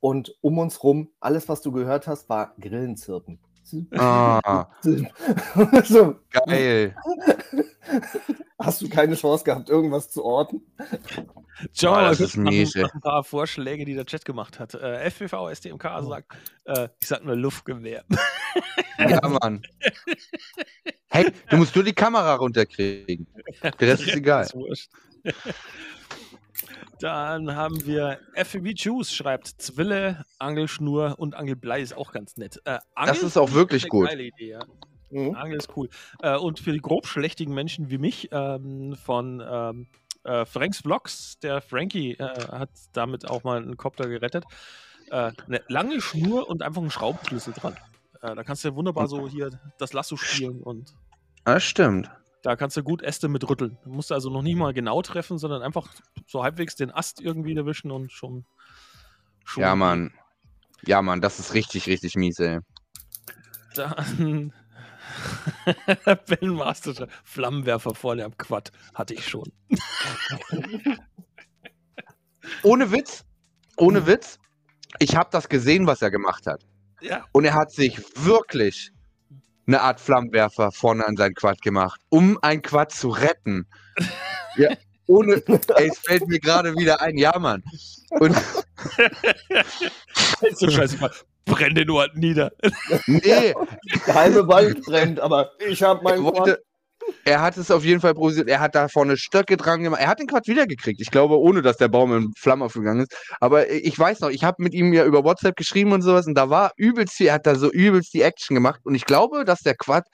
und 0.00 0.34
um 0.40 0.58
uns 0.58 0.82
rum, 0.82 1.10
alles, 1.20 1.48
was 1.48 1.62
du 1.62 1.72
gehört 1.72 2.06
hast, 2.06 2.28
war 2.28 2.54
Grillenzirpen. 2.60 3.38
Ah. 3.96 4.68
so. 5.84 6.16
Geil. 6.30 6.94
Hast 8.58 8.80
du 8.80 8.88
keine 8.88 9.14
Chance 9.16 9.44
gehabt, 9.44 9.68
irgendwas 9.68 10.10
zu 10.10 10.24
orten? 10.24 10.62
Ciao, 11.72 11.94
das 12.00 12.20
ist 12.20 12.36
mies, 12.36 12.74
ein, 12.74 12.86
ein 12.86 13.00
paar 13.00 13.22
Vorschläge, 13.22 13.84
die 13.84 13.94
der 13.94 14.06
Chat 14.06 14.24
gemacht 14.24 14.58
hat. 14.58 14.74
Äh, 14.74 15.10
FPV, 15.10 15.54
STMK 15.54 15.84
oh. 15.84 16.08
sagt, 16.08 16.32
äh, 16.64 16.88
ich 17.00 17.08
sag 17.08 17.24
nur 17.24 17.36
Luftgewehr. 17.36 18.04
ja, 18.98 19.28
Mann. 19.28 19.62
Hey, 21.08 21.32
du 21.50 21.56
musst 21.56 21.74
nur 21.74 21.84
die 21.84 21.92
Kamera 21.92 22.34
runterkriegen. 22.34 23.26
Der 23.62 23.88
Rest 23.88 24.06
ist 24.06 24.16
egal. 24.16 24.46
Ist. 24.68 24.90
Dann 27.00 27.54
haben 27.54 27.84
wir 27.86 28.18
FB 28.34 28.72
Juice 28.74 29.12
schreibt 29.12 29.48
Zwille, 29.60 30.24
Angelschnur 30.38 31.16
und 31.18 31.34
Angelblei 31.34 31.80
ist 31.80 31.96
auch 31.96 32.12
ganz 32.12 32.36
nett. 32.36 32.60
Äh, 32.64 32.78
das 32.94 33.22
ist 33.22 33.36
auch 33.36 33.52
wirklich 33.52 33.88
gut. 33.88 34.10
Idee, 34.10 34.32
ja. 34.38 34.60
mhm. 35.10 35.34
Angel 35.34 35.58
ist 35.58 35.76
cool. 35.76 35.88
Äh, 36.22 36.36
und 36.36 36.58
für 36.58 36.72
die 36.72 36.80
grobschlächtigen 36.80 37.54
Menschen 37.54 37.90
wie 37.90 37.98
mich 37.98 38.30
ähm, 38.32 38.96
von 38.96 39.42
ähm, 39.46 39.86
äh, 40.24 40.46
Franks 40.46 40.80
Vlogs, 40.80 41.38
der 41.40 41.60
Frankie 41.60 42.14
äh, 42.14 42.48
hat 42.50 42.70
damit 42.92 43.28
auch 43.28 43.44
mal 43.44 43.58
einen 43.58 43.76
Kopter 43.76 44.08
gerettet. 44.08 44.44
Eine 45.10 45.34
äh, 45.48 45.60
lange 45.68 46.00
Schnur 46.00 46.48
und 46.48 46.62
einfach 46.62 46.80
einen 46.80 46.90
Schraubenschlüssel 46.90 47.52
dran. 47.52 47.76
Äh, 48.26 48.34
da 48.34 48.42
kannst 48.42 48.64
du 48.64 48.68
ja 48.68 48.74
wunderbar 48.74 49.06
so 49.06 49.28
hier 49.28 49.50
das 49.78 49.92
Lasso 49.92 50.16
spielen 50.16 50.60
und. 50.62 50.94
Das 51.44 51.62
stimmt. 51.62 52.10
Da 52.42 52.56
kannst 52.56 52.76
du 52.76 52.82
gut 52.82 53.02
Äste 53.02 53.28
mit 53.28 53.48
rütteln. 53.48 53.78
Du 53.84 53.90
musst 53.90 54.10
also 54.12 54.30
noch 54.30 54.42
nicht 54.42 54.56
mal 54.56 54.72
genau 54.72 55.02
treffen, 55.02 55.38
sondern 55.38 55.62
einfach 55.62 55.88
so 56.26 56.42
halbwegs 56.42 56.74
den 56.76 56.90
Ast 56.90 57.20
irgendwie 57.20 57.56
erwischen 57.56 57.90
und 57.90 58.12
schon. 58.12 58.44
schon 59.44 59.62
ja, 59.62 59.74
Mann. 59.76 60.12
Ja, 60.84 61.02
Mann, 61.02 61.20
das 61.20 61.38
ist 61.38 61.54
richtig, 61.54 61.86
richtig 61.86 62.16
mies, 62.16 62.38
ey. 62.38 62.58
Dann. 63.74 64.52
ben 66.26 66.50
Master 66.50 67.08
Flammenwerfer 67.24 67.94
vorne 67.94 68.24
am 68.24 68.36
Quad 68.36 68.72
hatte 68.94 69.14
ich 69.14 69.28
schon. 69.28 69.52
ohne 72.62 72.90
Witz, 72.90 73.24
ohne 73.76 74.06
Witz, 74.06 74.38
ich 74.98 75.16
habe 75.16 75.30
das 75.30 75.48
gesehen, 75.48 75.86
was 75.86 76.02
er 76.02 76.10
gemacht 76.10 76.46
hat. 76.46 76.64
Ja. 77.08 77.24
Und 77.32 77.44
er 77.44 77.54
hat 77.54 77.70
sich 77.70 77.98
wirklich 78.16 78.90
eine 79.66 79.80
Art 79.80 80.00
Flammenwerfer 80.00 80.72
vorne 80.72 81.06
an 81.06 81.16
sein 81.16 81.34
Quad 81.34 81.60
gemacht, 81.62 82.00
um 82.08 82.38
ein 82.42 82.62
Quad 82.62 82.92
zu 82.92 83.08
retten. 83.08 83.66
ja, 84.56 84.70
ohne, 85.06 85.42
ey, 85.76 85.88
es 85.88 85.98
fällt 85.98 86.26
mir 86.28 86.40
gerade 86.40 86.74
wieder 86.76 87.00
ein, 87.00 87.16
ja, 87.16 87.36
Mann. 87.38 87.62
Und 88.10 88.34
so 90.54 90.70
scheiße, 90.70 90.98
brenn 91.44 91.74
den 91.74 91.90
Ort 91.90 92.16
nieder. 92.16 92.52
nee. 93.06 93.54
Der 94.06 94.14
halbe 94.14 94.48
Wald 94.48 94.82
brennt, 94.84 95.20
aber 95.20 95.50
ich 95.68 95.82
habe 95.82 96.00
mein 96.02 96.20
Quad 96.20 96.58
er 97.24 97.40
hat 97.40 97.56
es 97.56 97.70
auf 97.70 97.84
jeden 97.84 98.00
Fall 98.00 98.14
probiert. 98.14 98.48
Er 98.48 98.60
hat 98.60 98.74
da 98.74 98.88
vorne 98.88 99.16
Stöcke 99.16 99.56
dran 99.56 99.82
gemacht. 99.82 100.00
Er 100.00 100.08
hat 100.08 100.20
den 100.20 100.26
Quatsch 100.26 100.48
wiedergekriegt. 100.48 101.00
Ich 101.00 101.10
glaube, 101.10 101.38
ohne 101.38 101.62
dass 101.62 101.76
der 101.76 101.88
Baum 101.88 102.16
in 102.16 102.32
Flammen 102.36 102.62
aufgegangen 102.62 103.02
ist. 103.02 103.16
Aber 103.40 103.70
ich 103.70 103.98
weiß 103.98 104.20
noch, 104.20 104.30
ich 104.30 104.44
habe 104.44 104.62
mit 104.62 104.74
ihm 104.74 104.92
ja 104.92 105.04
über 105.04 105.24
WhatsApp 105.24 105.56
geschrieben 105.56 105.92
und 105.92 106.02
sowas 106.02 106.26
und 106.26 106.34
da 106.34 106.50
war 106.50 106.72
übelst 106.76 107.14
viel, 107.14 107.28
er 107.28 107.34
hat 107.34 107.46
da 107.46 107.56
so 107.56 107.70
übelst 107.70 108.14
die 108.14 108.22
Action 108.22 108.54
gemacht. 108.54 108.80
Und 108.84 108.94
ich 108.94 109.04
glaube, 109.04 109.44
dass 109.44 109.60
der 109.60 109.74
Quad, 109.74 110.04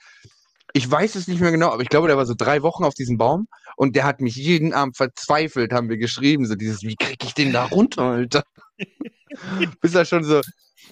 ich 0.73 0.89
weiß 0.89 1.15
es 1.15 1.27
nicht 1.27 1.39
mehr 1.39 1.51
genau, 1.51 1.71
aber 1.71 1.83
ich 1.83 1.89
glaube, 1.89 2.07
der 2.07 2.17
war 2.17 2.25
so 2.25 2.35
drei 2.35 2.63
Wochen 2.63 2.83
auf 2.83 2.93
diesem 2.93 3.17
Baum 3.17 3.47
und 3.77 3.95
der 3.95 4.05
hat 4.05 4.21
mich 4.21 4.35
jeden 4.35 4.73
Abend 4.73 4.97
verzweifelt, 4.97 5.71
haben 5.71 5.89
wir 5.89 5.97
geschrieben. 5.97 6.45
So 6.45 6.55
dieses, 6.55 6.81
wie 6.81 6.95
kriege 6.95 7.25
ich 7.25 7.33
den 7.33 7.53
da 7.53 7.65
runter, 7.65 8.03
Alter? 8.03 8.43
Bis 9.81 9.95
er 9.95 10.05
schon 10.05 10.23
so 10.23 10.41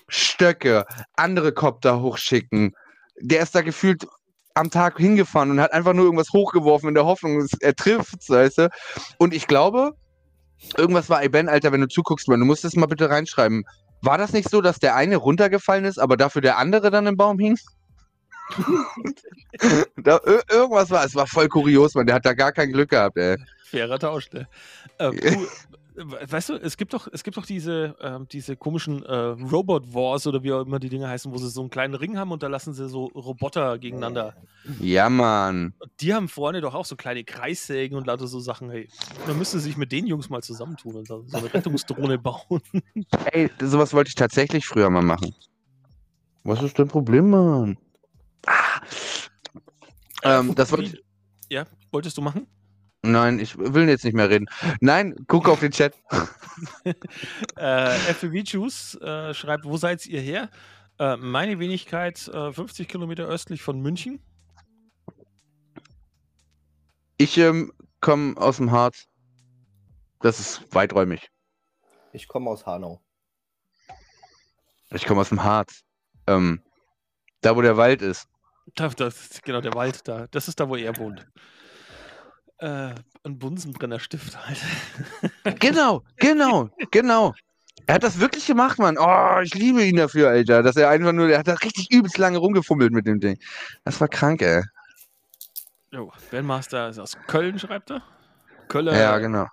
Stöcke, 0.08 0.86
andere 1.16 1.52
Kopter 1.52 2.02
hochschicken. 2.02 2.74
Der 3.20 3.42
ist 3.42 3.56
da 3.56 3.62
gefühlt 3.62 4.06
am 4.56 4.70
Tag 4.70 4.98
hingefahren 4.98 5.52
und 5.52 5.60
hat 5.60 5.74
einfach 5.74 5.94
nur 5.94 6.06
irgendwas 6.06 6.32
hochgeworfen 6.34 6.90
in 6.90 6.96
der 6.96 7.06
Hoffnung, 7.06 7.46
er 7.60 7.76
trifft, 7.76 8.30
weißt 8.30 8.58
du. 8.60 8.70
Und 9.18 9.34
ich 9.34 9.48
glaube, 9.48 9.94
irgendwas 10.78 11.10
war, 11.10 11.22
ey 11.24 11.30
Ben, 11.30 11.50
Alter, 11.50 11.72
wenn 11.72 11.82
du 11.82 11.88
zuguckst, 11.88 12.28
man, 12.28 12.40
du 12.40 12.46
musst 12.46 12.64
das 12.64 12.76
mal 12.76 12.86
bitte 12.86 13.10
reinschreiben. 13.10 13.64
war 14.02 14.18
das 14.18 14.34
nicht 14.34 14.50
so, 14.50 14.62
dass 14.62 14.80
der 14.80 14.96
eine 14.96 15.18
runtergefallen 15.18 15.86
ist, 15.86 16.00
aber 16.00 16.18
dafür 16.18 16.42
der 16.42 16.58
andere 16.58 16.92
dann 16.92 17.08
im 17.08 17.18
Baum 17.18 17.40
hing? 17.40 17.58
da, 19.98 20.20
irgendwas 20.50 20.90
war, 20.90 21.06
es 21.06 21.16
war 21.16 21.28
voll 21.28 21.48
kurios, 21.48 21.96
man. 21.96 22.06
Der 22.06 22.16
hat 22.16 22.26
da 22.26 22.34
gar 22.34 22.52
kein 22.52 22.72
Glück 22.72 22.90
gehabt, 22.90 23.18
ey. 23.18 23.38
Fairer 23.64 24.00
Tausch, 24.00 24.32
ne? 24.32 24.48
Du, 25.00 25.12
weißt 25.96 26.50
du, 26.50 26.54
es 26.56 26.78
gibt 26.78 26.94
doch, 26.94 27.08
es 27.12 27.24
gibt 27.24 27.38
doch 27.38 27.46
diese, 27.46 27.96
ähm, 28.02 28.28
diese 28.32 28.56
komischen 28.56 29.04
äh, 29.04 29.14
Robot 29.14 29.94
Wars 29.94 30.26
oder 30.28 30.44
wie 30.44 30.54
auch 30.54 30.62
immer 30.62 30.80
die 30.80 30.90
Dinge 30.90 31.08
heißen, 31.08 31.32
wo 31.32 31.38
sie 31.38 31.50
so 31.50 31.62
einen 31.62 31.70
kleinen 31.70 31.96
Ring 31.96 32.18
haben 32.18 32.32
und 32.32 32.44
da 32.44 32.48
lassen 32.48 32.74
sie 32.74 32.88
so 32.88 33.06
Roboter 33.06 33.78
gegeneinander. 33.78 34.36
Ja, 34.80 35.10
Mann. 35.10 35.74
Die 36.00 36.14
haben 36.14 36.28
vorne 36.28 36.62
doch 36.62 36.74
auch 36.74 36.86
so 36.86 36.96
kleine 36.96 37.24
Kreissägen 37.24 37.98
und 37.98 38.08
lauter 38.08 38.28
so 38.28 38.40
Sachen. 38.40 38.70
Hey, 38.70 38.88
man 39.28 39.38
müsste 39.38 39.60
sich 39.60 39.78
mit 39.78 39.92
den 39.92 40.08
Jungs 40.08 40.30
mal 40.30 40.42
zusammentun 40.42 40.96
und 40.96 41.08
so 41.08 41.26
eine 41.34 41.54
Rettungsdrohne 41.54 42.18
bauen. 42.18 42.62
Ey, 43.32 43.50
sowas 43.62 43.94
wollte 43.94 44.10
ich 44.10 44.16
tatsächlich 44.16 44.66
früher 44.66 44.90
mal 44.90 45.04
machen. 45.04 45.34
Was 46.44 46.62
ist 46.64 46.80
dein 46.80 46.88
Problem, 46.88 47.30
Mann? 47.30 47.78
Ah. 48.46 48.82
Ähm, 50.24 50.56
das 50.56 50.72
wollte 50.72 50.86
ich. 50.86 51.04
Ja, 51.50 51.66
wolltest 51.92 52.18
du 52.18 52.22
machen? 52.22 52.48
Nein, 53.04 53.40
ich 53.40 53.58
will 53.58 53.90
jetzt 53.90 54.06
nicht 54.06 54.14
mehr 54.14 54.30
reden. 54.30 54.48
Nein, 54.80 55.16
guck 55.28 55.50
auf 55.50 55.60
den 55.60 55.72
Chat. 55.72 55.96
äh, 57.56 57.96
FPV 58.14 58.36
Juice 58.44 58.96
äh, 59.02 59.34
schreibt, 59.34 59.66
wo 59.66 59.78
seid 59.78 60.06
ihr 60.06 60.22
her? 60.22 60.50
Äh, 61.00 61.18
meine 61.18 61.58
Wenigkeit 61.58 62.28
äh, 62.28 62.54
50 62.54 62.88
Kilometer 62.88 63.26
östlich 63.26 63.64
von 63.64 63.82
München. 63.82 64.22
Ich 67.18 67.38
ähm, 67.40 67.74
komme 68.02 68.38
aus 68.38 68.58
dem 68.58 68.72
Harz. 68.72 69.08
Das 70.20 70.40
ist 70.40 70.64
weiträumig. 70.74 71.32
Ich 72.14 72.28
komme 72.28 72.52
aus 72.52 72.68
Hanau. 72.68 73.02
Ich 74.92 75.06
komme 75.06 75.22
aus 75.22 75.30
dem 75.30 75.44
Harz. 75.44 75.82
Ähm, 76.28 76.62
da, 77.42 77.56
wo 77.56 77.62
der 77.62 77.78
Wald 77.78 78.04
ist. 78.04 78.28
Da, 78.76 78.90
das, 78.90 79.42
genau, 79.42 79.62
der 79.62 79.74
Wald 79.74 80.08
da. 80.08 80.28
Das 80.28 80.48
ist 80.48 80.60
da, 80.60 80.70
wo 80.70 80.76
er 80.76 80.96
wohnt. 80.98 81.28
Äh, 82.62 82.94
ein 83.24 83.40
Bunsenbrennerstift 83.40 84.38
halt. 84.46 84.60
Genau, 85.60 86.04
genau, 86.18 86.70
genau. 86.92 87.34
Er 87.88 87.96
hat 87.96 88.04
das 88.04 88.20
wirklich 88.20 88.46
gemacht, 88.46 88.78
Mann. 88.78 88.98
Oh, 89.00 89.40
ich 89.44 89.56
liebe 89.56 89.84
ihn 89.84 89.96
dafür, 89.96 90.30
Alter. 90.30 90.62
Dass 90.62 90.76
er 90.76 90.90
einfach 90.90 91.12
nur, 91.12 91.30
er 91.30 91.40
hat 91.40 91.48
da 91.48 91.56
richtig 91.56 91.92
übelst 91.92 92.20
lange 92.20 92.38
rumgefummelt 92.38 92.94
mit 92.94 93.08
dem 93.08 93.20
Ding. 93.20 93.40
Das 93.84 94.00
war 94.00 94.08
krank, 94.08 94.44
ey. 94.44 94.64
Jo, 95.92 96.12
Bandmaster 96.30 96.90
ist 96.90 97.00
aus 97.00 97.18
Köln, 97.28 97.58
schreibt 97.58 97.90
er. 97.90 98.04
Köln. 98.68 98.88
Ja, 98.88 99.18
genau. 99.18 99.48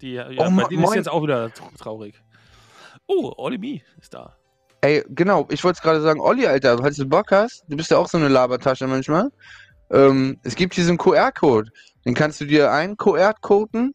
Die, 0.00 0.14
ja, 0.14 0.26
oh, 0.36 0.50
bei 0.50 0.64
denen 0.64 0.82
ist 0.82 0.94
jetzt 0.96 1.08
auch 1.08 1.22
wieder 1.22 1.52
traurig. 1.78 2.20
Oh, 3.06 3.32
Olli 3.36 3.58
Mi 3.58 3.82
ist 4.00 4.12
da. 4.12 4.36
Ey, 4.80 5.04
genau, 5.10 5.46
ich 5.48 5.62
wollte 5.62 5.76
es 5.76 5.82
gerade 5.82 6.00
sagen, 6.02 6.20
Olli, 6.20 6.44
Alter, 6.44 6.76
falls 6.78 6.96
du 6.96 7.06
Bock 7.06 7.30
hast, 7.30 7.62
du 7.68 7.76
bist 7.76 7.92
ja 7.92 7.98
auch 7.98 8.08
so 8.08 8.18
eine 8.18 8.26
Labertasche 8.26 8.88
manchmal. 8.88 9.30
Ähm, 9.90 10.40
es 10.42 10.56
gibt 10.56 10.76
diesen 10.76 10.98
QR-Code. 10.98 11.70
Den 12.04 12.14
kannst 12.14 12.40
du 12.40 12.44
dir 12.44 12.72
ein 12.72 12.96
QR-Coden 12.96 13.94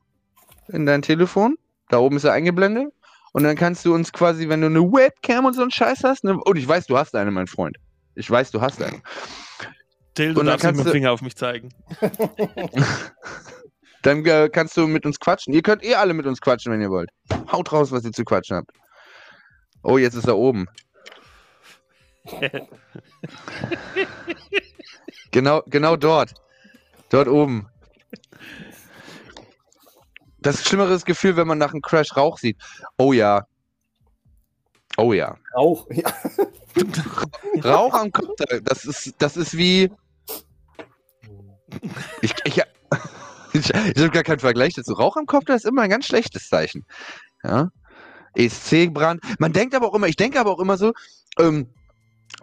in 0.70 0.86
dein 0.86 1.02
Telefon. 1.02 1.58
Da 1.90 1.98
oben 2.00 2.18
ist 2.18 2.24
er 2.24 2.34
eingeblendet. 2.34 2.94
Und 3.34 3.44
dann 3.44 3.56
kannst 3.56 3.86
du 3.86 3.94
uns 3.94 4.12
quasi, 4.12 4.50
wenn 4.50 4.62
du 4.62 4.68
eine 4.68 4.82
Webcam 4.82 5.46
und 5.46 5.54
so 5.54 5.62
einen 5.62 5.72
Scheiß 5.72 6.04
hast, 6.04 6.24
ne, 6.24 6.38
und 6.38 6.58
ich 6.58 6.68
weiß, 6.68 6.88
du 6.88 6.98
hast 6.98 7.16
eine, 7.16 7.30
mein 7.32 7.48
Freund. 7.48 7.78
Ich 8.16 8.30
weiß, 8.32 8.52
du 8.52 8.62
hast 8.62 8.82
eine. 8.82 9.02
Till, 10.16 10.34
du 10.34 10.40
und 10.40 10.48
darfst 10.48 10.66
nicht 10.66 10.78
mit 10.78 10.86
dem 10.88 10.92
Finger 10.92 11.12
auf 11.12 11.22
mich 11.22 11.36
zeigen. 11.36 11.70
dann 14.02 14.26
äh, 14.26 14.50
kannst 14.52 14.76
du 14.76 14.88
mit 14.88 15.06
uns 15.06 15.20
quatschen. 15.20 15.54
Ihr 15.54 15.62
könnt 15.62 15.84
eh 15.84 15.94
alle 15.94 16.16
mit 16.16 16.26
uns 16.26 16.42
quatschen, 16.42 16.72
wenn 16.72 16.82
ihr 16.82 16.90
wollt. 16.90 17.12
Haut 17.52 17.72
raus, 17.72 17.92
was 17.92 18.04
ihr 18.06 18.12
zu 18.12 18.24
quatschen 18.24 18.58
habt. 18.58 18.72
Oh, 19.84 20.00
jetzt 20.00 20.16
ist 20.16 20.28
er 20.28 20.38
oben. 20.38 20.68
genau, 25.32 25.62
genau 25.68 25.96
dort. 25.96 26.34
Dort 27.10 27.28
oben. 27.28 27.68
Das 30.40 30.64
schlimmere 30.64 30.98
Gefühl, 31.00 31.36
wenn 31.36 31.48
man 31.48 31.58
nach 31.58 31.72
einem 31.72 31.82
Crash 31.82 32.16
Rauch 32.16 32.38
sieht. 32.38 32.58
Oh 32.98 33.12
ja. 33.12 33.46
Oh 34.98 35.14
ja. 35.14 35.38
Rauch, 35.56 35.88
ja. 35.92 36.12
Rauch 37.64 37.94
am 37.94 38.12
Kopf, 38.12 38.36
das 38.64 38.86
ist, 38.86 39.14
das 39.20 39.38
ist 39.38 39.58
wie. 39.58 39.92
Ich, 42.22 42.34
ich, 42.46 42.58
ich, 43.54 43.70
ich 43.70 43.74
habe 43.74 44.10
gar 44.10 44.24
keinen 44.24 44.40
Vergleich 44.40 44.74
dazu. 44.74 44.94
Rauch 44.94 45.18
am 45.18 45.26
Kopf, 45.26 45.46
das 45.46 45.64
ist 45.64 45.70
immer 45.70 45.84
ein 45.84 45.90
ganz 45.90 46.06
schlechtes 46.06 46.50
Zeichen. 46.50 46.86
Ja. 47.44 47.70
ESC-Brand. 48.36 49.22
Man 49.40 49.54
denkt 49.54 49.76
aber 49.76 49.88
auch 49.88 49.96
immer, 49.96 50.08
ich 50.08 50.16
denke 50.16 50.40
aber 50.40 50.52
auch 50.52 50.60
immer 50.60 50.78
so, 50.78 50.94
ähm, 51.40 51.68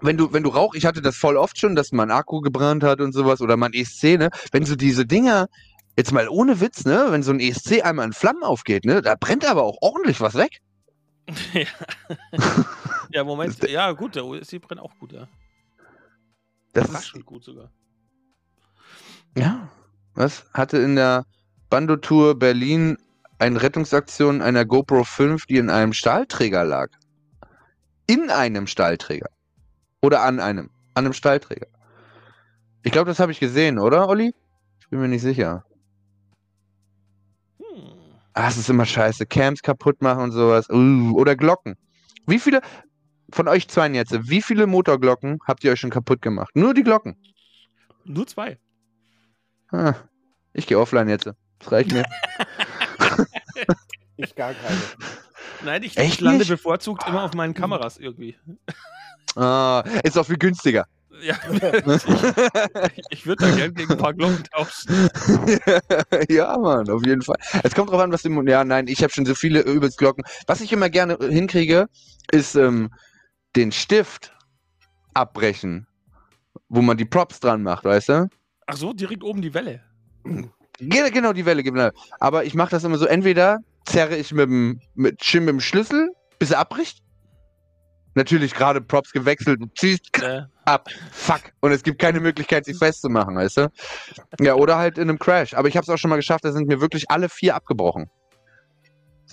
wenn 0.01 0.17
du, 0.17 0.33
wenn 0.33 0.43
du 0.43 0.51
Rauch, 0.51 0.75
ich 0.75 0.87
hatte 0.87 1.03
das 1.03 1.17
voll 1.17 1.37
oft 1.37 1.59
schon, 1.59 1.77
dass 1.77 1.93
mein 1.93 2.11
Akku 2.11 2.41
gebrannt 2.41 2.83
hat 2.83 3.01
und 3.01 3.13
sowas 3.13 3.41
oder 3.41 3.57
mein 3.57 3.73
ESC, 3.73 4.19
ne? 4.19 4.31
Wenn 4.53 4.65
so 4.65 4.77
diese 4.77 5.07
Dinger, 5.07 5.49
jetzt 5.97 6.13
mal 6.13 6.29
ohne 6.29 6.61
Witz, 6.61 6.85
ne? 6.85 7.07
Wenn 7.11 7.23
so 7.23 7.33
ein 7.33 7.41
ESC 7.41 7.85
einmal 7.85 8.07
in 8.07 8.13
Flammen 8.13 8.43
aufgeht, 8.43 8.85
ne? 8.85 9.03
Da 9.03 9.15
brennt 9.15 9.49
aber 9.49 9.63
auch 9.63 9.79
ordentlich 9.81 10.21
was 10.21 10.35
weg. 10.35 10.61
ja. 11.55 11.67
ja, 13.11 13.25
Moment. 13.25 13.63
Ja, 13.69 13.93
gut, 13.93 14.15
der 14.15 14.25
ESC 14.25 14.61
brennt 14.61 14.81
auch 14.81 14.97
gut, 14.99 15.13
ja. 15.13 15.29
Das 16.73 16.91
ist 16.91 17.07
schon 17.07 17.25
gut 17.25 17.45
sogar. 17.45 17.71
Ja. 19.37 19.69
Was? 20.15 20.45
Hatte 20.53 20.79
in 20.79 20.97
der 20.97 21.25
Bando-Tour 21.71 22.39
Berlin 22.39 22.99
eine 23.39 23.63
Rettungsaktion 23.63 24.43
einer 24.43 24.65
GoPro 24.65 25.05
5, 25.05 25.47
die 25.47 25.57
in 25.57 25.71
einem 25.71 25.93
Stahlträger 25.93 26.65
lag. 26.65 26.89
In 28.07 28.31
einem 28.31 28.67
Stahlträger. 28.67 29.31
Oder 30.05 30.21
an 30.21 30.39
einem. 30.39 30.69
An 30.93 31.07
einem 31.07 31.15
Stahlträger. 31.15 31.67
Ich 32.83 32.93
glaube, 32.93 33.09
das 33.09 33.21
habe 33.21 33.33
ich 33.33 33.41
gesehen, 33.41 33.79
oder, 33.79 34.07
Olli? 34.07 34.35
Ich 34.81 34.89
bin 34.91 35.01
mir 35.01 35.09
nicht 35.09 35.23
sicher. 35.23 35.65
Hm. 37.59 37.95
Ah, 38.35 38.49
es 38.49 38.59
ist 38.59 38.69
immer 38.69 38.85
scheiße. 38.85 39.25
Cams 39.25 39.63
kaputt 39.63 40.03
machen 40.03 40.25
und 40.25 40.33
sowas. 40.33 40.69
Uh, 40.69 41.17
oder 41.17 41.37
Glocken. 41.37 41.77
Wie 42.27 42.39
viele 42.39 42.61
von 43.33 43.49
euch 43.49 43.67
zwei 43.69 43.89
jetzt, 43.89 44.13
wie 44.29 44.43
viele 44.43 44.67
Motorglocken 44.67 45.39
habt 45.47 45.65
ihr 45.65 45.73
euch 45.73 45.81
schon 45.81 45.89
kaputt 45.89 46.21
gemacht? 46.21 46.55
Nur 46.55 46.75
die 46.75 46.83
Glocken. 46.83 47.17
Nur 48.05 48.27
zwei. 48.27 48.59
Ah, 49.73 49.95
ich 50.53 50.67
gehe 50.67 50.79
offline 50.79 51.09
jetzt. 51.09 51.31
Das 51.61 51.73
reicht 51.73 51.93
mir. 51.93 52.05
ich 54.19 54.35
gar 54.35 54.53
keine. 54.53 54.77
Nein, 55.65 55.83
ich, 55.83 55.97
ich 55.97 56.21
lande 56.21 56.41
nicht? 56.41 56.49
bevorzugt 56.49 57.09
immer 57.09 57.23
auf 57.23 57.33
meinen 57.33 57.55
Kameras 57.55 57.97
irgendwie. 57.97 58.37
Ah, 59.37 59.83
ist 60.03 60.19
auch 60.19 60.27
viel 60.27 60.39
günstiger. 60.39 60.87
Ja, 61.23 61.37
ich, 62.97 63.03
ich 63.11 63.27
würde 63.27 63.47
da 63.47 63.55
gerne 63.55 63.73
gegen 63.73 63.93
ein 63.93 63.99
paar 63.99 64.15
Glocken 64.15 64.45
tauschen. 64.53 65.09
ja, 66.29 66.59
Mann, 66.59 66.89
auf 66.91 67.05
jeden 67.07 67.23
Fall. 67.23 67.37
Es 67.63 67.75
kommt 67.75 67.91
drauf 67.91 68.01
an, 68.01 68.13
was 68.13 68.23
du. 68.23 68.43
Ja, 68.43 68.65
nein, 68.65 68.89
ich 68.89 69.03
habe 69.03 69.13
schon 69.13 69.25
so 69.25 69.35
viele 69.35 69.61
übelst 69.61 69.99
Glocken. 69.99 70.25
Was 70.47 70.61
ich 70.61 70.73
immer 70.73 70.91
gerne 70.91 71.17
hinkriege, 71.21 71.87
ist 72.33 72.57
ähm, 72.57 72.91
den 73.57 73.73
Stift 73.73 74.33
abbrechen, 75.15 75.87
wo 76.69 76.83
man 76.83 76.97
die 76.97 77.05
Props 77.05 77.41
dran 77.41 77.63
macht, 77.63 77.85
weißt 77.85 78.09
du? 78.09 78.29
Ach 78.67 78.77
so, 78.77 78.93
direkt 78.93 79.23
oben 79.23 79.41
die 79.41 79.55
Welle. 79.55 79.83
Genau, 80.79 81.33
die 81.33 81.47
Welle, 81.47 81.63
genau. 81.63 81.91
Aber 82.19 82.45
ich 82.45 82.55
mache 82.55 82.71
das 82.71 82.85
immer 82.85 82.99
so: 82.99 83.07
entweder 83.07 83.59
zerre 83.85 84.17
ich 84.17 84.33
mit 84.33 84.49
dem, 84.49 84.81
mit, 84.95 85.21
mit 85.35 85.49
dem 85.49 85.61
Schlüssel, 85.61 86.11
bis 86.39 86.51
er 86.51 86.59
abbricht 86.59 87.04
natürlich 88.15 88.55
gerade 88.55 88.81
Props 88.81 89.13
gewechselt, 89.13 89.61
du 89.61 89.67
ziehst 89.75 90.23
äh. 90.23 90.43
ab, 90.65 90.89
fuck. 91.11 91.43
Und 91.61 91.73
es 91.73 91.83
gibt 91.83 91.99
keine 91.99 92.21
Möglichkeit, 92.21 92.65
sie 92.65 92.75
festzumachen, 92.75 93.37
weißt 93.37 93.57
du? 93.59 93.73
Ja, 94.41 94.55
oder 94.55 94.79
halt 94.79 94.99
in 94.99 95.09
einem 95.09 95.19
Crash. 95.19 95.55
Aber 95.55 95.69
ich 95.69 95.77
habe 95.77 95.85
es 95.85 95.89
auch 95.89 95.99
schon 95.99 96.11
mal 96.11 96.17
geschafft, 96.17 96.45
da 96.45 96.53
sind 96.53 96.69
mir 96.69 96.81
wirklich 96.81 97.11
alle 97.11 97.29
vier 97.29 97.55
abgebrochen. 97.55 98.11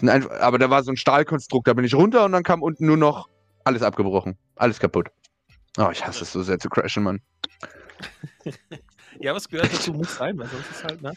Einfach, 0.01 0.31
aber 0.39 0.57
da 0.57 0.69
war 0.69 0.83
so 0.83 0.91
ein 0.91 0.97
Stahlkonstrukt, 0.97 1.67
da 1.67 1.73
bin 1.73 1.85
ich 1.85 1.93
runter 1.93 2.25
und 2.25 2.31
dann 2.31 2.43
kam 2.43 2.63
unten 2.63 2.85
nur 2.85 2.97
noch 2.97 3.29
alles 3.65 3.83
abgebrochen. 3.83 4.37
Alles 4.55 4.79
kaputt. 4.79 5.09
Oh, 5.77 5.89
ich 5.91 6.05
hasse 6.05 6.23
es 6.23 6.31
so 6.31 6.41
sehr 6.41 6.59
zu 6.59 6.69
crashen, 6.69 7.03
Mann. 7.03 7.21
ja, 9.19 9.33
was 9.35 9.47
gehört 9.47 9.71
dazu, 9.71 9.93
muss 9.93 10.15
sein, 10.15 10.37
weil 10.37 10.47
sonst 10.47 10.71
ist 10.71 10.83
halt, 10.83 11.01
ne? 11.01 11.13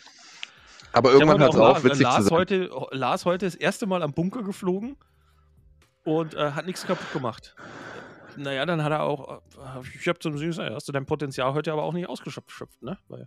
Aber 0.92 1.12
irgendwann 1.12 1.40
hat 1.40 1.54
es 1.54 1.58
auch 1.58 1.82
witzig 1.82 2.02
Lars 2.02 2.16
zu 2.16 2.22
sein. 2.24 2.38
Heute, 2.38 2.70
Lars 2.92 3.24
heute 3.24 3.46
das 3.46 3.56
erste 3.56 3.86
Mal 3.86 4.02
am 4.02 4.12
Bunker 4.12 4.42
geflogen 4.42 4.96
und 6.04 6.34
äh, 6.34 6.52
hat 6.52 6.66
nichts 6.66 6.86
kaputt 6.86 7.12
gemacht. 7.12 7.54
Naja, 8.36 8.66
dann 8.66 8.82
hat 8.82 8.92
er 8.92 9.02
auch, 9.02 9.38
äh, 9.38 9.88
ich 9.98 10.08
habe 10.08 10.18
zum 10.18 10.38
Süßen, 10.38 10.70
hast 10.74 10.88
du 10.88 10.92
dein 10.92 11.06
Potenzial 11.06 11.54
heute 11.54 11.72
aber 11.72 11.82
auch 11.82 11.92
nicht 11.92 12.08
ausgeschöpft, 12.08 12.82
ne? 12.82 12.98
Weil 13.08 13.26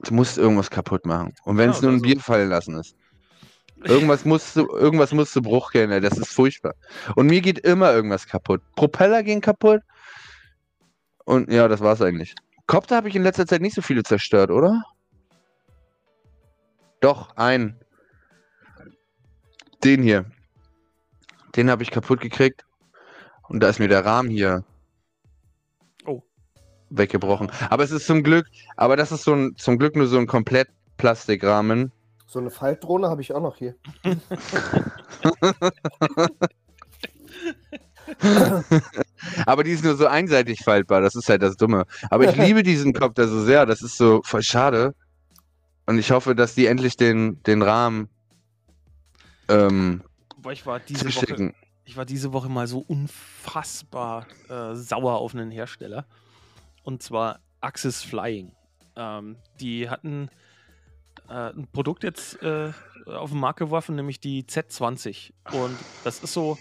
du 0.00 0.14
musst 0.14 0.38
irgendwas 0.38 0.70
kaputt 0.70 1.06
machen. 1.06 1.34
Und 1.44 1.56
wenn 1.56 1.70
es 1.70 1.76
ja, 1.76 1.82
nur 1.82 1.92
ein 1.92 1.94
also, 1.96 2.04
Bier 2.04 2.20
fallen 2.20 2.48
lassen 2.48 2.74
ist. 2.78 2.96
Irgendwas 3.84 4.24
musst 4.24 4.56
du, 4.56 4.66
irgendwas 4.66 5.12
musst 5.12 5.36
du 5.36 5.42
Bruch 5.42 5.70
gehen, 5.70 5.92
ey. 5.92 6.00
das 6.00 6.18
ist 6.18 6.32
furchtbar. 6.32 6.74
Und 7.14 7.28
mir 7.28 7.40
geht 7.40 7.60
immer 7.60 7.92
irgendwas 7.92 8.26
kaputt. 8.26 8.60
Propeller 8.74 9.22
gehen 9.22 9.40
kaputt. 9.40 9.82
Und 11.24 11.50
ja, 11.52 11.68
das 11.68 11.80
war's 11.80 12.02
eigentlich. 12.02 12.34
Kopter 12.66 12.96
habe 12.96 13.08
ich 13.08 13.14
in 13.14 13.22
letzter 13.22 13.46
Zeit 13.46 13.60
nicht 13.60 13.74
so 13.74 13.82
viele 13.82 14.02
zerstört, 14.02 14.50
oder? 14.50 14.82
Doch, 17.00 17.36
einen. 17.36 17.78
Den 19.84 20.02
hier. 20.02 20.24
Den 21.58 21.70
habe 21.70 21.82
ich 21.82 21.90
kaputt 21.90 22.20
gekriegt. 22.20 22.64
Und 23.48 23.60
da 23.60 23.68
ist 23.68 23.80
mir 23.80 23.88
der 23.88 24.04
Rahmen 24.04 24.30
hier 24.30 24.64
oh. 26.06 26.22
weggebrochen. 26.90 27.50
Aber 27.68 27.82
es 27.82 27.90
ist 27.90 28.06
zum 28.06 28.22
Glück, 28.22 28.46
aber 28.76 28.96
das 28.96 29.10
ist 29.10 29.24
so 29.24 29.34
ein, 29.34 29.56
zum 29.56 29.78
Glück 29.78 29.96
nur 29.96 30.06
so 30.06 30.18
ein 30.18 30.28
komplett 30.28 30.68
Plastikrahmen. 30.98 31.90
So 32.26 32.38
eine 32.38 32.50
Faltdrohne 32.50 33.08
habe 33.08 33.22
ich 33.22 33.34
auch 33.34 33.40
noch 33.40 33.56
hier. 33.56 33.74
aber 39.46 39.64
die 39.64 39.72
ist 39.72 39.82
nur 39.82 39.96
so 39.96 40.06
einseitig 40.06 40.62
faltbar, 40.62 41.00
das 41.00 41.14
ist 41.16 41.28
halt 41.28 41.42
das 41.42 41.56
Dumme. 41.56 41.86
Aber 42.10 42.28
ich 42.28 42.36
liebe 42.36 42.62
diesen 42.62 42.92
Kopter 42.92 43.26
so 43.28 43.42
sehr, 43.42 43.66
das 43.66 43.82
ist 43.82 43.96
so 43.96 44.20
voll 44.24 44.42
schade. 44.42 44.94
Und 45.86 45.98
ich 45.98 46.10
hoffe, 46.10 46.34
dass 46.34 46.54
die 46.54 46.66
endlich 46.66 46.98
den, 46.98 47.42
den 47.44 47.62
Rahmen 47.62 48.10
ähm, 49.48 50.02
Boah, 50.40 50.52
ich 50.52 50.64
war 50.64 50.80
diese 50.80 51.14
Woche, 51.14 51.54
ich 51.84 51.96
war 51.96 52.04
diese 52.04 52.32
Woche 52.32 52.48
mal 52.48 52.66
so 52.66 52.78
unfassbar 52.78 54.26
äh, 54.48 54.74
sauer 54.74 55.14
auf 55.18 55.34
einen 55.34 55.50
Hersteller. 55.50 56.06
Und 56.82 57.02
zwar 57.02 57.40
Axis 57.60 58.02
Flying. 58.02 58.52
Ähm, 58.96 59.36
die 59.60 59.90
hatten 59.90 60.30
äh, 61.28 61.50
ein 61.50 61.66
Produkt 61.72 62.04
jetzt 62.04 62.42
äh, 62.42 62.72
auf 63.06 63.30
den 63.30 63.40
Markt 63.40 63.58
geworfen, 63.58 63.96
nämlich 63.96 64.20
die 64.20 64.44
Z20. 64.44 65.32
Und 65.52 65.76
das 66.04 66.22
ist 66.22 66.32
so 66.32 66.56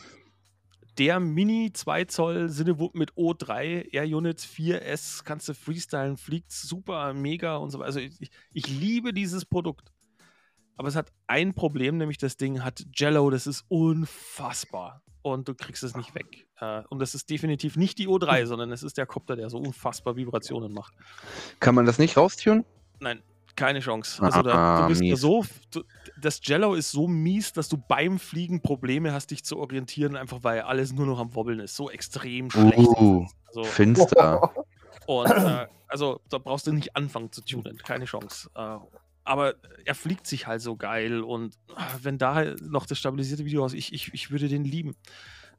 der 0.98 1.20
Mini 1.20 1.72
2 1.72 2.06
Zoll 2.06 2.50
Cinewhoop 2.50 2.96
mit 2.96 3.14
O3 3.14 3.94
Air 3.94 4.06
Units 4.06 4.46
4S, 4.46 5.24
kannst 5.24 5.48
du 5.48 5.54
freestylen, 5.54 6.18
fliegt 6.18 6.52
super, 6.52 7.14
mega 7.14 7.58
und 7.58 7.70
so 7.70 7.80
weiter. 7.80 7.88
Also 7.88 8.00
ich, 8.00 8.32
ich 8.52 8.68
liebe 8.68 9.14
dieses 9.14 9.46
Produkt. 9.46 9.92
Aber 10.78 10.88
es 10.88 10.96
hat 10.96 11.12
ein 11.26 11.54
Problem, 11.54 11.98
nämlich 11.98 12.18
das 12.20 12.38
Ding 12.38 12.64
hat 12.64 12.86
Jello, 12.96 13.30
das 13.30 13.48
ist 13.48 13.66
unfassbar. 13.68 15.02
Und 15.24 15.48
du 15.48 15.56
kriegst 15.56 15.84
es 15.84 15.96
nicht 15.98 16.16
weg. 16.16 16.48
Äh, 16.62 16.84
und 16.90 17.00
das 17.00 17.14
ist 17.16 17.30
definitiv 17.30 17.76
nicht 17.76 17.98
die 17.98 18.08
O3, 18.08 18.46
sondern 18.46 18.72
es 18.72 18.84
ist 18.84 18.98
der 18.98 19.06
Kopter, 19.06 19.36
der 19.36 19.50
so 19.50 19.58
unfassbar 19.58 20.16
Vibrationen 20.16 20.72
macht. 20.72 20.94
Kann 21.60 21.76
man 21.76 21.86
das 21.86 21.98
nicht 21.98 22.16
raustun? 22.16 22.64
Nein, 23.00 23.22
keine 23.56 23.80
Chance. 23.80 24.22
Also 24.22 24.42
da, 24.44 24.52
du 24.52 24.58
ah, 24.58 24.88
bist 24.88 25.02
mies. 25.02 25.20
so, 25.20 25.44
du, 25.72 25.84
das 26.22 26.40
Jello 26.44 26.76
ist 26.76 26.92
so 26.92 27.08
mies, 27.08 27.52
dass 27.52 27.68
du 27.68 27.78
beim 27.78 28.20
Fliegen 28.20 28.62
Probleme 28.62 29.12
hast, 29.12 29.32
dich 29.32 29.44
zu 29.44 29.58
orientieren, 29.58 30.16
einfach 30.16 30.44
weil 30.44 30.62
alles 30.62 30.94
nur 30.94 31.08
noch 31.08 31.20
am 31.20 31.36
Wobbeln 31.36 31.60
ist. 31.60 31.76
So 31.76 31.90
extrem 31.90 32.50
schlecht. 32.50 32.78
Uh, 32.78 33.26
also, 33.48 33.64
finster. 33.64 34.54
Und 35.08 35.30
äh, 35.30 35.68
also 35.88 36.22
da 36.30 36.38
brauchst 36.38 36.68
du 36.68 36.74
nicht 36.74 36.96
anfangen 36.96 37.32
zu 37.32 37.42
tunen, 37.42 37.78
keine 37.78 38.06
Chance. 38.06 38.50
Äh, 38.56 38.78
aber 39.28 39.56
er 39.86 39.96
fliegt 39.96 40.26
sich 40.26 40.48
halt 40.48 40.62
so 40.62 40.76
geil 40.76 41.22
und 41.22 41.58
ah, 41.76 41.88
wenn 42.02 42.18
da 42.18 42.56
noch 42.62 42.86
das 42.86 42.98
stabilisierte 42.98 43.46
Video 43.46 43.64
aus, 43.64 43.74
ich, 43.74 43.94
ich, 43.94 44.14
ich 44.14 44.32
würde 44.32 44.48
den 44.48 44.64
lieben. 44.64 44.96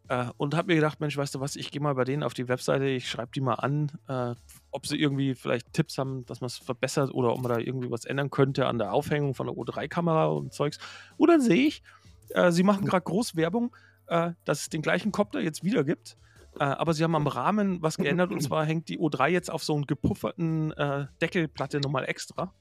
Äh, 0.09 0.27
und 0.39 0.55
habe 0.55 0.69
mir 0.69 0.77
gedacht, 0.77 1.01
Mensch, 1.01 1.17
weißt 1.17 1.35
du 1.35 1.41
was, 1.41 1.55
ich 1.55 1.71
gehe 1.71 1.83
mal 1.83 1.95
bei 1.95 2.05
denen 2.05 2.23
auf 2.23 2.33
die 2.33 2.49
Webseite, 2.49 2.87
ich 2.87 3.09
schreibe 3.09 3.31
die 3.35 3.41
mal 3.41 3.55
an, 3.55 3.91
äh, 4.09 4.35
ob 4.71 4.87
sie 4.87 4.97
irgendwie 4.97 5.35
vielleicht 5.35 5.73
Tipps 5.75 5.99
haben, 5.99 6.25
dass 6.27 6.41
man 6.41 6.47
es 6.47 6.57
verbessert 6.57 7.13
oder 7.13 7.33
ob 7.33 7.43
man 7.43 7.53
da 7.53 7.59
irgendwie 7.59 7.91
was 7.91 8.07
ändern 8.07 8.31
könnte 8.31 8.67
an 8.67 8.79
der 8.79 8.93
Aufhängung 8.93 9.35
von 9.35 9.47
der 9.47 9.57
O3-Kamera 9.57 10.27
und 10.27 10.55
Zeugs. 10.55 10.79
Und 11.19 11.29
dann 11.29 11.43
sehe 11.43 11.67
ich, 11.67 11.83
äh, 12.31 12.51
sie 12.51 12.63
machen 12.63 12.87
gerade 12.87 13.05
Großwerbung, 13.05 13.75
äh, 14.07 14.33
dass 14.45 14.63
es 14.63 14.69
den 14.71 14.81
gleichen 14.81 15.13
Copter 15.13 15.41
jetzt 15.41 15.63
wieder 15.63 15.85
gibt. 15.85 16.17
Äh, 16.59 16.65
aber 16.65 16.95
sie 16.95 17.05
haben 17.05 17.15
am 17.15 17.27
Rahmen 17.27 17.83
was 17.83 17.99
geändert 17.99 18.33
und 18.33 18.41
zwar 18.43 18.65
hängt 18.65 18.89
die 18.89 18.99
O3 18.99 19.29
jetzt 19.29 19.51
auf 19.51 19.63
so 19.63 19.75
einen 19.75 19.87
gepufferten 19.87 20.73
äh, 20.73 21.07
Deckelplatte 21.21 21.81
nochmal 21.81 22.07
extra. 22.07 22.55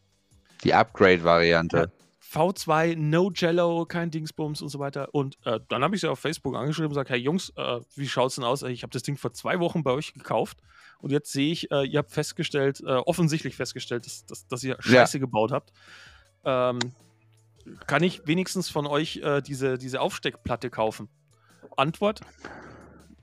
Die 0.64 0.74
Upgrade-Variante. 0.74 1.92
V2, 2.34 2.96
no 2.98 3.32
Jello, 3.34 3.86
kein 3.86 4.12
Dingsbums 4.12 4.62
und 4.62 4.70
so 4.70 4.80
weiter. 4.80 5.14
Und 5.14 5.38
äh, 5.46 5.60
dann 5.70 5.84
habe 5.84 5.96
ich 5.96 6.02
sie 6.02 6.10
auf 6.10 6.20
Facebook 6.20 6.56
angeschrieben 6.56 6.88
und 6.88 6.92
gesagt: 6.92 7.10
Hey 7.10 7.20
Jungs, 7.20 7.54
äh, 7.56 7.80
wie 7.96 8.08
schaut 8.08 8.30
es 8.30 8.36
denn 8.36 8.44
aus? 8.44 8.64
Ich 8.64 8.84
habe 8.84 8.92
das 8.92 9.04
Ding 9.04 9.18
vor 9.18 9.34
zwei 9.34 9.60
Wochen 9.60 9.84
bei 9.84 9.92
euch 9.92 10.14
gekauft 10.14 10.58
und 11.00 11.12
jetzt 11.12 11.32
sehe 11.32 11.52
ich, 11.52 11.72
äh, 11.72 11.86
ihr 11.86 12.00
habt 12.00 12.12
festgestellt, 12.12 12.82
äh, 12.82 12.92
offensichtlich 12.92 13.56
festgestellt, 13.56 14.06
dass, 14.06 14.26
dass, 14.26 14.48
dass 14.48 14.64
ihr 14.64 14.76
Scheiße 14.80 15.18
ja. 15.18 15.22
gebaut 15.22 15.52
habt. 15.52 15.72
Ähm, 16.44 16.80
kann 17.86 18.04
ich 18.04 18.26
wenigstens 18.28 18.70
von 18.70 18.88
euch 18.88 19.18
äh, 19.18 19.42
diese, 19.42 19.78
diese 19.78 20.02
Aufsteckplatte 20.02 20.70
kaufen? 20.70 21.08
Antwort: 21.78 22.22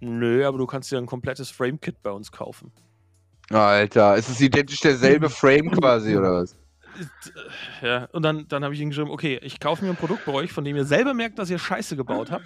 Nö, 0.00 0.46
aber 0.46 0.56
du 0.56 0.66
kannst 0.66 0.90
dir 0.90 0.98
ein 0.98 1.06
komplettes 1.06 1.50
Frame-Kit 1.50 2.02
bei 2.02 2.10
uns 2.10 2.32
kaufen. 2.32 2.72
Alter, 3.50 4.16
ist 4.16 4.30
es 4.30 4.40
identisch 4.40 4.80
derselbe 4.80 5.28
Frame 5.28 5.70
quasi 5.70 6.16
oder 6.16 6.32
was? 6.32 6.56
Ja, 7.82 8.06
und 8.12 8.22
dann, 8.22 8.46
dann 8.48 8.64
habe 8.64 8.74
ich 8.74 8.80
ihnen 8.80 8.90
geschrieben, 8.90 9.10
okay, 9.10 9.38
ich 9.42 9.60
kaufe 9.60 9.84
mir 9.84 9.90
ein 9.90 9.96
Produkt 9.96 10.24
bei 10.24 10.32
euch, 10.32 10.52
von 10.52 10.64
dem 10.64 10.76
ihr 10.76 10.84
selber 10.84 11.14
merkt, 11.14 11.38
dass 11.38 11.50
ihr 11.50 11.58
Scheiße 11.58 11.96
gebaut 11.96 12.30
habt. 12.30 12.44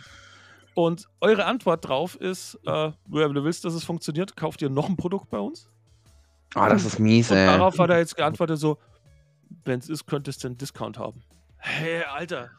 Und 0.74 1.08
eure 1.20 1.44
Antwort 1.44 1.88
drauf 1.88 2.14
ist, 2.16 2.54
äh, 2.64 2.92
wenn 3.06 3.34
du 3.34 3.44
willst, 3.44 3.64
dass 3.64 3.74
es 3.74 3.84
funktioniert, 3.84 4.36
kauft 4.36 4.62
ihr 4.62 4.70
noch 4.70 4.88
ein 4.88 4.96
Produkt 4.96 5.28
bei 5.30 5.38
uns? 5.38 5.68
Ah, 6.54 6.66
oh, 6.66 6.68
das 6.70 6.84
ist 6.84 6.98
mies, 6.98 7.30
und 7.30 7.36
ey. 7.36 7.46
Darauf 7.46 7.78
hat 7.78 7.90
er 7.90 7.98
jetzt 7.98 8.16
geantwortet 8.16 8.58
so, 8.58 8.78
wenn 9.64 9.80
es 9.80 9.88
ist, 9.88 10.06
könntest 10.06 10.42
du 10.44 10.48
einen 10.48 10.56
Discount 10.56 10.98
haben. 10.98 11.22
Hey, 11.56 12.02
Alter. 12.04 12.50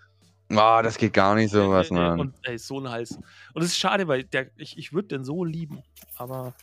Ah, 0.52 0.80
oh, 0.80 0.82
das 0.82 0.98
geht 0.98 1.14
gar 1.14 1.36
nicht 1.36 1.52
so 1.52 1.70
was, 1.70 1.90
Mann. 1.92 2.20
Und 2.20 2.36
ey, 2.44 2.58
so 2.58 2.80
ein 2.80 2.90
Hals. 2.90 3.18
Und 3.54 3.62
es 3.62 3.70
ist 3.70 3.78
schade, 3.78 4.08
weil 4.08 4.24
der, 4.24 4.48
ich, 4.58 4.78
ich 4.78 4.94
würde 4.94 5.10
den 5.10 5.24
so 5.24 5.44
lieben. 5.46 5.84
Aber 6.18 6.54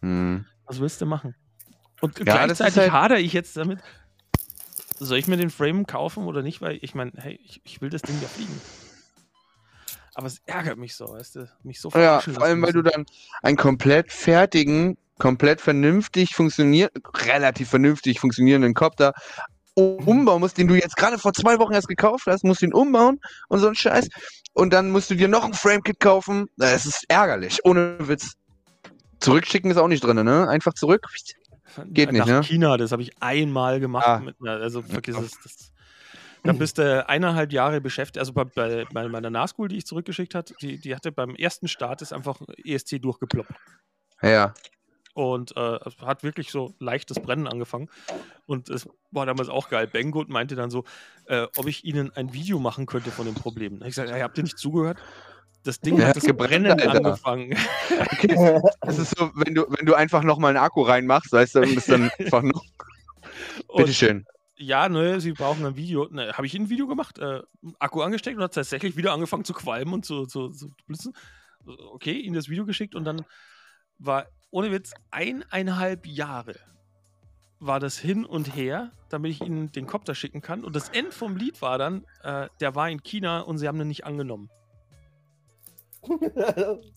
hm. 0.00 0.46
was 0.66 0.80
willst 0.80 1.00
du 1.00 1.06
machen? 1.06 1.34
Und 2.00 2.18
ja, 2.18 2.24
gleichzeitig 2.24 2.78
halt... 2.78 2.92
hadere 2.92 3.20
ich 3.20 3.32
jetzt 3.32 3.56
damit, 3.56 3.80
soll 4.98 5.18
ich 5.18 5.26
mir 5.26 5.36
den 5.36 5.50
Frame 5.50 5.86
kaufen 5.86 6.24
oder 6.24 6.42
nicht? 6.42 6.60
Weil 6.60 6.78
ich 6.82 6.94
meine, 6.94 7.12
hey, 7.16 7.38
ich, 7.44 7.60
ich, 7.64 7.80
will 7.80 7.90
das 7.90 8.02
Ding 8.02 8.16
ja 8.20 8.28
fliegen. 8.28 8.60
Aber 10.14 10.26
es 10.26 10.40
ärgert 10.46 10.78
mich 10.78 10.94
so, 10.94 11.08
weißt 11.08 11.36
du? 11.36 11.48
Mich 11.64 11.80
so 11.80 11.90
Ja, 11.90 12.20
vor 12.20 12.42
allem, 12.42 12.62
weil 12.62 12.72
du 12.72 12.82
dann 12.82 13.04
einen 13.42 13.56
komplett 13.56 14.12
fertigen, 14.12 14.96
komplett 15.18 15.60
vernünftig 15.60 16.34
funktioniert, 16.34 16.92
relativ 17.26 17.68
vernünftig 17.70 18.20
funktionierenden 18.20 18.74
Copter 18.74 19.12
umbauen 19.74 20.40
musst, 20.40 20.56
den 20.56 20.68
du 20.68 20.74
jetzt 20.74 20.96
gerade 20.96 21.18
vor 21.18 21.32
zwei 21.32 21.58
Wochen 21.58 21.72
erst 21.72 21.88
gekauft 21.88 22.26
hast, 22.26 22.44
musst 22.44 22.62
du 22.62 22.66
ihn 22.66 22.74
umbauen 22.74 23.20
und 23.48 23.58
so 23.58 23.66
ein 23.66 23.74
Scheiß. 23.74 24.08
Und 24.52 24.72
dann 24.72 24.90
musst 24.90 25.10
du 25.10 25.16
dir 25.16 25.26
noch 25.26 25.44
ein 25.44 25.52
Framekit 25.52 25.98
kaufen. 25.98 26.46
Es 26.58 26.86
ist 26.86 27.04
ärgerlich, 27.08 27.64
ohne 27.64 27.96
Witz. 27.98 28.34
Zurückschicken 29.18 29.70
ist 29.70 29.78
auch 29.78 29.88
nicht 29.88 30.04
drin, 30.04 30.22
ne? 30.24 30.48
Einfach 30.48 30.74
zurück. 30.74 31.08
Geht 31.86 32.12
nicht, 32.12 32.20
Nach 32.20 32.26
ne? 32.26 32.42
China, 32.42 32.76
das 32.76 32.92
habe 32.92 33.02
ich 33.02 33.12
einmal 33.20 33.80
gemacht. 33.80 34.06
Ah. 34.06 34.18
Mit, 34.20 34.36
also 34.46 34.82
vergiss 34.82 35.16
es. 35.16 35.38
Das, 35.42 35.72
da 36.44 36.52
bist 36.52 36.76
du 36.76 37.08
eineinhalb 37.08 37.52
Jahre 37.52 37.80
beschäftigt. 37.80 38.18
Also 38.18 38.32
bei, 38.34 38.44
bei, 38.44 38.84
bei 38.92 39.08
meiner 39.08 39.30
Nahschool, 39.30 39.68
die 39.68 39.78
ich 39.78 39.86
zurückgeschickt 39.86 40.34
hat, 40.34 40.54
die, 40.60 40.78
die 40.78 40.94
hatte 40.94 41.10
beim 41.10 41.34
ersten 41.34 41.68
Start 41.68 42.02
ist 42.02 42.12
einfach 42.12 42.40
ESC 42.64 43.00
durchgeploppt. 43.00 43.52
Ja. 44.20 44.52
Und 45.14 45.56
äh, 45.56 45.78
hat 46.02 46.22
wirklich 46.22 46.50
so 46.50 46.74
leichtes 46.80 47.20
Brennen 47.20 47.46
angefangen. 47.46 47.88
Und 48.46 48.68
es 48.68 48.88
war 49.10 49.24
damals 49.24 49.48
auch 49.48 49.70
geil. 49.70 49.86
Banggood 49.86 50.28
meinte 50.28 50.54
dann 50.54 50.70
so, 50.70 50.84
äh, 51.26 51.46
ob 51.56 51.66
ich 51.66 51.84
ihnen 51.84 52.10
ein 52.14 52.34
Video 52.34 52.58
machen 52.58 52.84
könnte 52.84 53.10
von 53.10 53.24
den 53.24 53.34
Problemen. 53.34 53.80
Ich 53.82 53.88
gesagt, 53.88 54.10
hey, 54.10 54.20
habt 54.20 54.36
ihr 54.36 54.44
nicht 54.44 54.58
zugehört? 54.58 54.98
Das 55.64 55.80
Ding 55.80 55.98
ja, 55.98 56.08
hat 56.08 56.16
das 56.16 56.24
Brennen 56.24 56.78
angefangen. 56.80 57.56
Okay. 58.12 58.60
Das 58.82 58.98
ist 58.98 59.16
so, 59.16 59.30
wenn 59.34 59.54
du, 59.54 59.64
wenn 59.68 59.86
du 59.86 59.94
einfach 59.94 60.22
nochmal 60.22 60.50
einen 60.50 60.64
Akku 60.64 60.82
reinmachst, 60.82 61.32
weißt 61.32 61.54
du, 61.56 61.60
und 61.62 61.74
das 61.74 61.86
dann 61.86 62.10
einfach 62.18 62.42
noch. 62.42 62.62
Bitteschön. 63.74 64.26
Ja, 64.56 64.88
ne, 64.88 65.20
sie 65.20 65.32
brauchen 65.32 65.64
ein 65.64 65.76
Video. 65.76 66.06
Ne, 66.10 66.32
Habe 66.34 66.46
ich 66.46 66.54
ein 66.54 66.68
Video 66.68 66.86
gemacht, 66.86 67.18
äh, 67.18 67.40
Akku 67.78 68.02
angesteckt 68.02 68.36
und 68.36 68.42
hat 68.42 68.54
tatsächlich 68.54 68.96
wieder 68.96 69.12
angefangen 69.12 69.44
zu 69.44 69.54
qualmen 69.54 69.94
und 69.94 70.04
zu, 70.04 70.26
zu, 70.26 70.50
zu 70.50 70.70
blitzen. 70.86 71.14
Okay, 71.66 72.12
ihnen 72.12 72.34
das 72.34 72.48
Video 72.48 72.66
geschickt 72.66 72.94
und 72.94 73.04
dann 73.04 73.24
war, 73.98 74.26
ohne 74.50 74.70
Witz, 74.70 74.92
eineinhalb 75.10 76.06
Jahre 76.06 76.56
war 77.58 77.80
das 77.80 77.98
hin 77.98 78.26
und 78.26 78.54
her, 78.54 78.92
damit 79.08 79.30
ich 79.30 79.40
ihnen 79.40 79.72
den 79.72 79.86
Kopter 79.86 80.14
schicken 80.14 80.42
kann. 80.42 80.62
Und 80.62 80.76
das 80.76 80.90
End 80.90 81.14
vom 81.14 81.36
Lied 81.36 81.62
war 81.62 81.78
dann, 81.78 82.04
äh, 82.22 82.48
der 82.60 82.74
war 82.74 82.90
in 82.90 83.02
China 83.02 83.40
und 83.40 83.56
sie 83.58 83.66
haben 83.66 83.78
den 83.78 83.88
nicht 83.88 84.04
angenommen. 84.04 84.50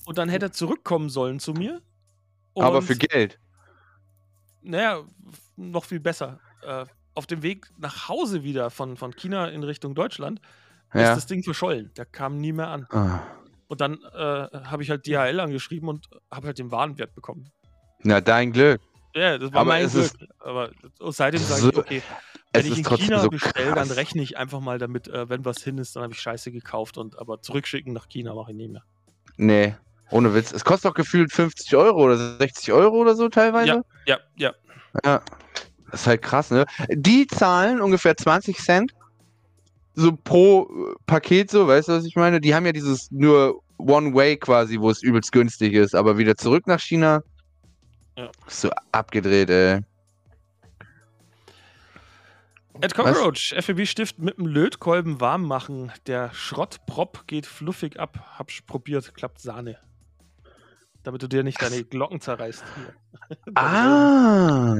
Und 0.06 0.18
dann 0.18 0.30
hätte 0.30 0.48
er 0.48 0.52
zurückkommen 0.52 1.10
sollen 1.10 1.40
zu 1.40 1.54
mir. 1.54 1.82
Aber 2.56 2.82
für 2.82 2.96
Geld. 2.96 3.40
Naja, 4.62 5.04
noch 5.56 5.86
viel 5.86 6.00
besser. 6.00 6.40
Äh, 6.64 6.86
auf 7.14 7.26
dem 7.26 7.42
Weg 7.42 7.68
nach 7.78 8.10
Hause 8.10 8.44
wieder 8.44 8.70
von, 8.70 8.98
von 8.98 9.16
China 9.16 9.48
in 9.48 9.64
Richtung 9.64 9.96
Deutschland 9.96 10.42
ja. 10.94 11.12
ist 11.12 11.18
das 11.18 11.26
Ding 11.26 11.44
verschollen. 11.44 11.92
Der 11.98 12.06
kam 12.06 12.38
nie 12.38 12.52
mehr 12.52 12.68
an. 12.68 12.88
Ah. 12.92 13.22
Und 13.68 13.82
dann 13.82 14.00
äh, 14.14 14.18
habe 14.18 14.84
ich 14.84 14.90
halt 14.90 15.06
DHL 15.06 15.40
angeschrieben 15.40 15.90
und 15.90 16.10
habe 16.32 16.48
halt 16.48 16.60
den 16.60 16.72
Warenwert 16.72 17.14
bekommen. 17.16 17.50
Na, 18.04 18.22
dein 18.22 18.52
Glück. 18.52 18.82
Ja, 19.16 19.38
das 19.38 19.52
war 19.52 19.62
Aber 19.62 19.70
mein 19.70 19.90
Glück. 19.90 20.06
Ist, 20.06 20.18
Aber 20.40 20.72
seitdem 21.00 21.42
sage 21.42 21.62
so, 21.62 21.70
ich, 21.70 21.78
okay, 21.78 22.02
wenn 22.54 22.66
ich 22.66 22.78
in 22.78 22.86
China 22.86 23.20
so 23.20 23.30
bestelle, 23.30 23.74
dann 23.74 23.92
rechne 23.92 24.22
ich 24.22 24.38
einfach 24.38 24.60
mal 24.60 24.78
damit, 24.78 25.08
äh, 25.08 25.28
wenn 25.28 25.44
was 25.44 25.64
hin 25.64 25.78
ist, 25.78 25.96
dann 25.96 26.04
habe 26.04 26.14
ich 26.14 26.22
Scheiße 26.22 26.52
gekauft. 26.52 26.98
Und 26.98 27.18
aber 27.18 27.42
zurückschicken 27.42 27.94
nach 27.94 28.08
China 28.08 28.34
mache 28.36 28.52
ich 28.52 28.58
nie 28.58 28.68
mehr. 28.68 28.84
Nee, 29.38 29.76
ohne 30.10 30.34
Witz. 30.34 30.52
Es 30.52 30.64
kostet 30.64 30.92
doch 30.92 30.96
gefühlt 30.96 31.32
50 31.32 31.76
Euro 31.76 32.04
oder 32.04 32.38
60 32.38 32.74
Euro 32.74 32.98
oder 32.98 33.16
so 33.16 33.30
teilweise. 33.30 33.68
Ja, 33.68 33.82
ja, 34.06 34.20
ja. 34.36 34.54
Ja, 35.06 35.22
das 35.92 36.02
ist 36.02 36.08
halt 36.08 36.22
krass, 36.22 36.50
ne? 36.52 36.66
Die 36.90 37.28
zahlen 37.28 37.82
ungefähr 37.82 38.18
20 38.18 38.58
Cent 38.58 38.92
so 39.98 40.16
pro 40.16 40.64
äh, 40.64 40.96
Paket, 41.08 41.50
so, 41.50 41.68
weißt 41.68 41.88
du, 41.90 41.94
was 41.94 42.06
ich 42.06 42.16
meine? 42.16 42.40
Die 42.40 42.54
haben 42.54 42.66
ja 42.66 42.72
dieses 42.72 43.10
nur 43.12 43.62
One 43.78 44.14
Way 44.14 44.38
quasi, 44.38 44.80
wo 44.80 44.90
es 44.90 45.02
übelst 45.02 45.32
günstig 45.32 45.74
ist, 45.74 45.96
aber 45.96 46.18
wieder 46.18 46.36
zurück 46.36 46.68
nach 46.68 46.80
China. 46.80 47.22
Ja. 48.16 48.30
So 48.48 48.70
abgedreht, 48.92 49.50
ey. 49.50 49.80
Ed 52.82 52.94
Cockroach, 52.94 53.56
FEB-Stift 53.60 54.20
mit 54.20 54.38
dem 54.38 54.46
Lötkolben 54.46 55.20
warm 55.20 55.44
machen. 55.44 55.92
Der 56.06 56.32
Schrottprop 56.34 57.26
geht 57.28 57.46
fluffig 57.46 58.00
ab. 58.00 58.20
Hab's 58.38 58.62
probiert, 58.62 59.14
klappt 59.16 59.42
Sahne. 59.42 59.78
Damit 61.04 61.24
du 61.24 61.28
dir 61.28 61.44
nicht 61.44 61.62
deine 61.62 61.84
Glocken 61.84 62.22
zerreißt. 62.22 62.64
ah! 63.56 64.76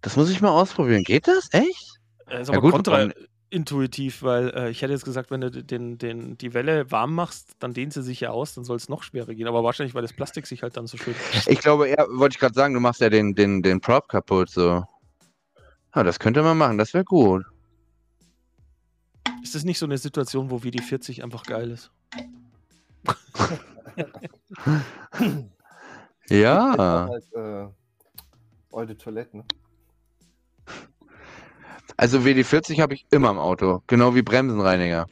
Das 0.00 0.16
muss 0.16 0.30
ich 0.30 0.40
mal 0.40 0.50
ausprobieren. 0.50 1.02
Geht 1.04 1.28
das? 1.28 1.48
Echt? 1.52 1.98
Äh, 2.28 2.42
ist 2.42 2.48
aber 2.48 2.58
ja, 2.58 2.60
gut, 2.60 2.72
kontraintuitiv, 2.72 4.22
weil 4.22 4.50
äh, 4.50 4.70
ich 4.70 4.80
hätte 4.80 4.92
jetzt 4.92 5.04
gesagt, 5.04 5.30
wenn 5.30 5.40
du 5.40 5.50
den, 5.50 5.98
den, 5.98 6.38
die 6.38 6.54
Welle 6.54 6.90
warm 6.90 7.14
machst, 7.14 7.50
dann 7.58 7.74
dehnt 7.74 7.92
sie 7.92 8.02
sich 8.02 8.20
ja 8.20 8.30
aus, 8.30 8.54
dann 8.54 8.64
soll 8.64 8.76
es 8.76 8.88
noch 8.88 9.02
schwerer 9.02 9.34
gehen. 9.34 9.48
Aber 9.48 9.64
wahrscheinlich, 9.64 9.94
weil 9.94 10.02
das 10.02 10.12
Plastik 10.12 10.46
sich 10.46 10.62
halt 10.62 10.76
dann 10.76 10.86
so 10.86 10.96
schön. 10.96 11.14
Ich 11.46 11.60
glaube, 11.60 11.88
eher, 11.88 12.06
wollte 12.10 12.34
ich 12.34 12.40
gerade 12.40 12.54
sagen, 12.54 12.74
du 12.74 12.80
machst 12.80 13.00
ja 13.00 13.10
den, 13.10 13.34
den, 13.34 13.62
den 13.62 13.80
Prop 13.80 14.08
kaputt, 14.08 14.50
so. 14.50 14.84
Ja, 15.94 16.02
das 16.02 16.18
könnte 16.18 16.42
man 16.42 16.58
machen, 16.58 16.78
das 16.78 16.94
wäre 16.94 17.04
gut. 17.04 17.44
Ist 19.42 19.54
das 19.54 19.64
nicht 19.64 19.78
so 19.78 19.86
eine 19.86 19.98
Situation, 19.98 20.50
wo 20.50 20.58
WD40 20.58 21.22
einfach 21.22 21.44
geil 21.44 21.70
ist? 21.70 21.90
ja. 26.28 27.08
Halt, 27.08 27.32
äh, 27.34 27.68
alte 28.72 28.96
Toiletten. 28.96 29.44
Also 31.96 32.20
WD40 32.20 32.80
habe 32.80 32.94
ich 32.94 33.06
immer 33.10 33.30
im 33.30 33.38
Auto, 33.38 33.82
genau 33.86 34.14
wie 34.14 34.22
Bremsenreiniger. 34.22 35.06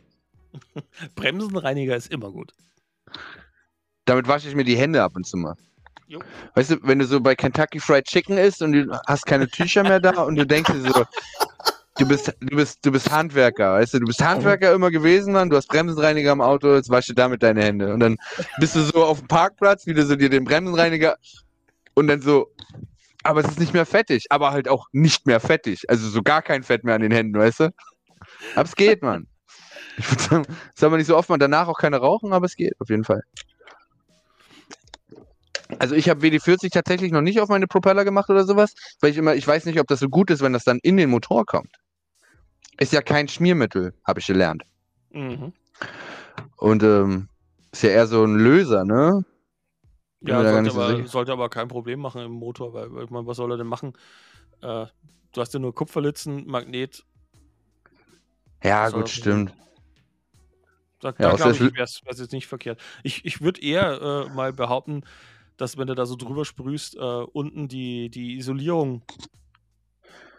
Bremsenreiniger 1.17 1.97
ist 1.97 2.13
immer 2.13 2.31
gut. 2.31 2.53
Damit 4.05 4.29
wasche 4.29 4.49
ich 4.49 4.55
mir 4.55 4.65
die 4.65 4.77
Hände 4.77 5.03
ab 5.03 5.17
und 5.17 5.27
zu 5.27 5.37
mal. 5.37 5.57
Jo. 6.09 6.21
Weißt 6.55 6.71
du, 6.71 6.77
wenn 6.83 6.99
du 7.01 7.05
so 7.05 7.21
bei 7.21 7.35
Kentucky 7.35 7.81
Fried 7.81 8.05
Chicken 8.05 8.39
isst 8.39 8.63
und 8.63 8.73
du 8.73 8.99
hast 9.07 9.27
keine 9.27 9.49
Tücher 9.49 9.83
mehr 9.83 10.01
da 10.01 10.23
und 10.23 10.37
du 10.37 10.47
denkst 10.47 10.73
dir 10.73 10.93
so, 10.93 11.05
du 11.99 12.07
bist, 12.07 12.33
du 12.41 12.57
bist, 12.57 12.87
du 12.87 12.93
bist 12.93 13.11
Handwerker, 13.11 13.75
weißt 13.75 13.95
du, 13.95 14.01
du 14.01 14.07
bist 14.07 14.23
Handwerker 14.23 14.73
immer 14.73 14.91
gewesen, 14.91 15.33
Mann, 15.33 15.51
du 15.51 15.57
hast 15.57 15.67
Bremsenreiniger 15.67 16.33
im 16.33 16.41
Auto, 16.41 16.75
jetzt 16.75 16.91
wasche 16.91 17.15
damit 17.15 17.43
deine 17.43 17.65
Hände. 17.65 17.93
Und 17.93 18.01
dann 18.01 18.17
bist 18.59 18.77
du 18.77 18.81
so 18.83 19.05
auf 19.05 19.19
dem 19.19 19.29
Parkplatz, 19.29 19.87
wie 19.87 19.95
du 19.95 20.05
so 20.05 20.15
dir 20.15 20.31
den 20.31 20.45
Bremsenreiniger 20.45 21.17
und 21.95 22.07
dann 22.07 22.21
so, 22.21 22.53
aber 23.25 23.41
es 23.41 23.49
ist 23.49 23.59
nicht 23.59 23.75
mehr 23.75 23.87
fettig, 23.87 24.27
aber 24.31 24.53
halt 24.53 24.69
auch 24.69 24.87
nicht 24.93 25.27
mehr 25.27 25.41
fettig. 25.41 25.89
Also 25.89 26.09
so 26.09 26.23
gar 26.23 26.43
kein 26.43 26.63
Fett 26.63 26.85
mehr 26.85 26.95
an 26.95 27.03
den 27.03 27.13
Händen, 27.13 27.37
weißt 27.37 27.61
du? 27.61 27.75
Aber 28.55 28.65
es 28.65 28.77
geht, 28.77 29.03
Mann. 29.03 29.27
Ich 29.99 30.11
würde 30.11 30.23
sagen, 30.23 30.47
soll 30.75 30.91
man 30.91 30.99
nicht 30.99 31.07
so 31.07 31.17
oft, 31.17 31.29
man 31.31 31.41
danach 31.41 31.69
auch 31.69 31.79
keine 31.79 31.97
rauchen, 31.97 32.33
aber 32.33 32.47
es 32.47 32.55
geht 32.55 32.75
auf 32.79 32.91
jeden 32.91 33.05
Fall. 33.05 33.23
Also 35.79 35.95
ich 35.95 36.09
habe 36.09 36.21
WD40 36.21 36.71
tatsächlich 36.71 37.13
noch 37.13 37.23
nicht 37.23 37.41
auf 37.41 37.49
meine 37.49 37.67
Propeller 37.67 38.05
gemacht 38.05 38.31
oder 38.31 38.45
sowas, 38.45 38.75
weil 39.01 39.11
ich 39.11 39.17
immer, 39.17 39.35
ich 39.35 39.47
weiß 39.47 39.65
nicht, 39.67 39.81
ob 39.81 39.87
das 39.89 40.01
so 40.01 40.09
gut 40.09 40.31
ist, 40.31 40.43
wenn 40.43 40.53
das 40.53 40.65
dann 40.65 40.79
in 40.83 40.97
den 40.97 41.11
Motor 41.11 41.45
kommt. 41.45 41.75
Ist 42.79 42.93
ja 42.93 43.03
kein 43.03 43.29
Schmiermittel, 43.29 43.95
habe 44.05 44.21
ich 44.21 44.27
gelernt. 44.27 44.63
Mhm. 45.11 45.53
Und 46.57 46.83
ähm, 46.83 47.29
ist 47.73 47.83
ja 47.83 47.91
eher 47.91 48.07
so 48.07 48.25
ein 48.25 48.37
Löser, 48.37 48.85
ne? 48.85 49.25
Ja, 50.21 50.43
sollte 50.43 50.71
aber, 50.71 51.07
sollte 51.07 51.33
aber, 51.33 51.49
kein 51.49 51.69
Problem 51.69 52.01
machen 52.01 52.23
im 52.23 52.33
Motor, 52.33 52.73
weil, 52.73 53.05
ich 53.05 53.11
meine, 53.11 53.27
was 53.27 53.37
soll 53.37 53.53
er 53.53 53.59
denn 53.59 53.67
machen? 53.67 53.93
Äh, 54.63 54.87
du 55.33 55.41
hast 55.41 55.53
ja 55.55 55.61
nur 55.61 55.75
Kupferlitzen, 55.75 56.47
Magnet. 56.47 57.05
Ja, 58.63 58.89
gut, 58.91 59.09
stimmt. 59.09 59.55
Da, 61.01 61.13
da 61.13 61.31
ja, 61.31 61.37
glaube 61.37 61.53
ich, 61.53 61.61
wäre 61.61 61.85
es 61.85 62.01
jetzt 62.19 62.33
nicht 62.33 62.47
verkehrt. 62.47 62.81
Ich, 63.03 63.25
ich 63.25 63.43
würde 63.43 63.61
eher 63.61 64.01
äh, 64.01 64.35
mal 64.35 64.53
behaupten, 64.53 65.05
dass 65.57 65.77
wenn 65.79 65.87
du 65.87 65.95
da 65.95 66.07
so 66.07 66.17
drüber 66.17 66.45
sprühst, 66.45 66.97
äh, 66.97 67.01
unten 67.01 67.69
die, 67.69 68.11
die 68.11 68.37
Isolierung, 68.37 69.03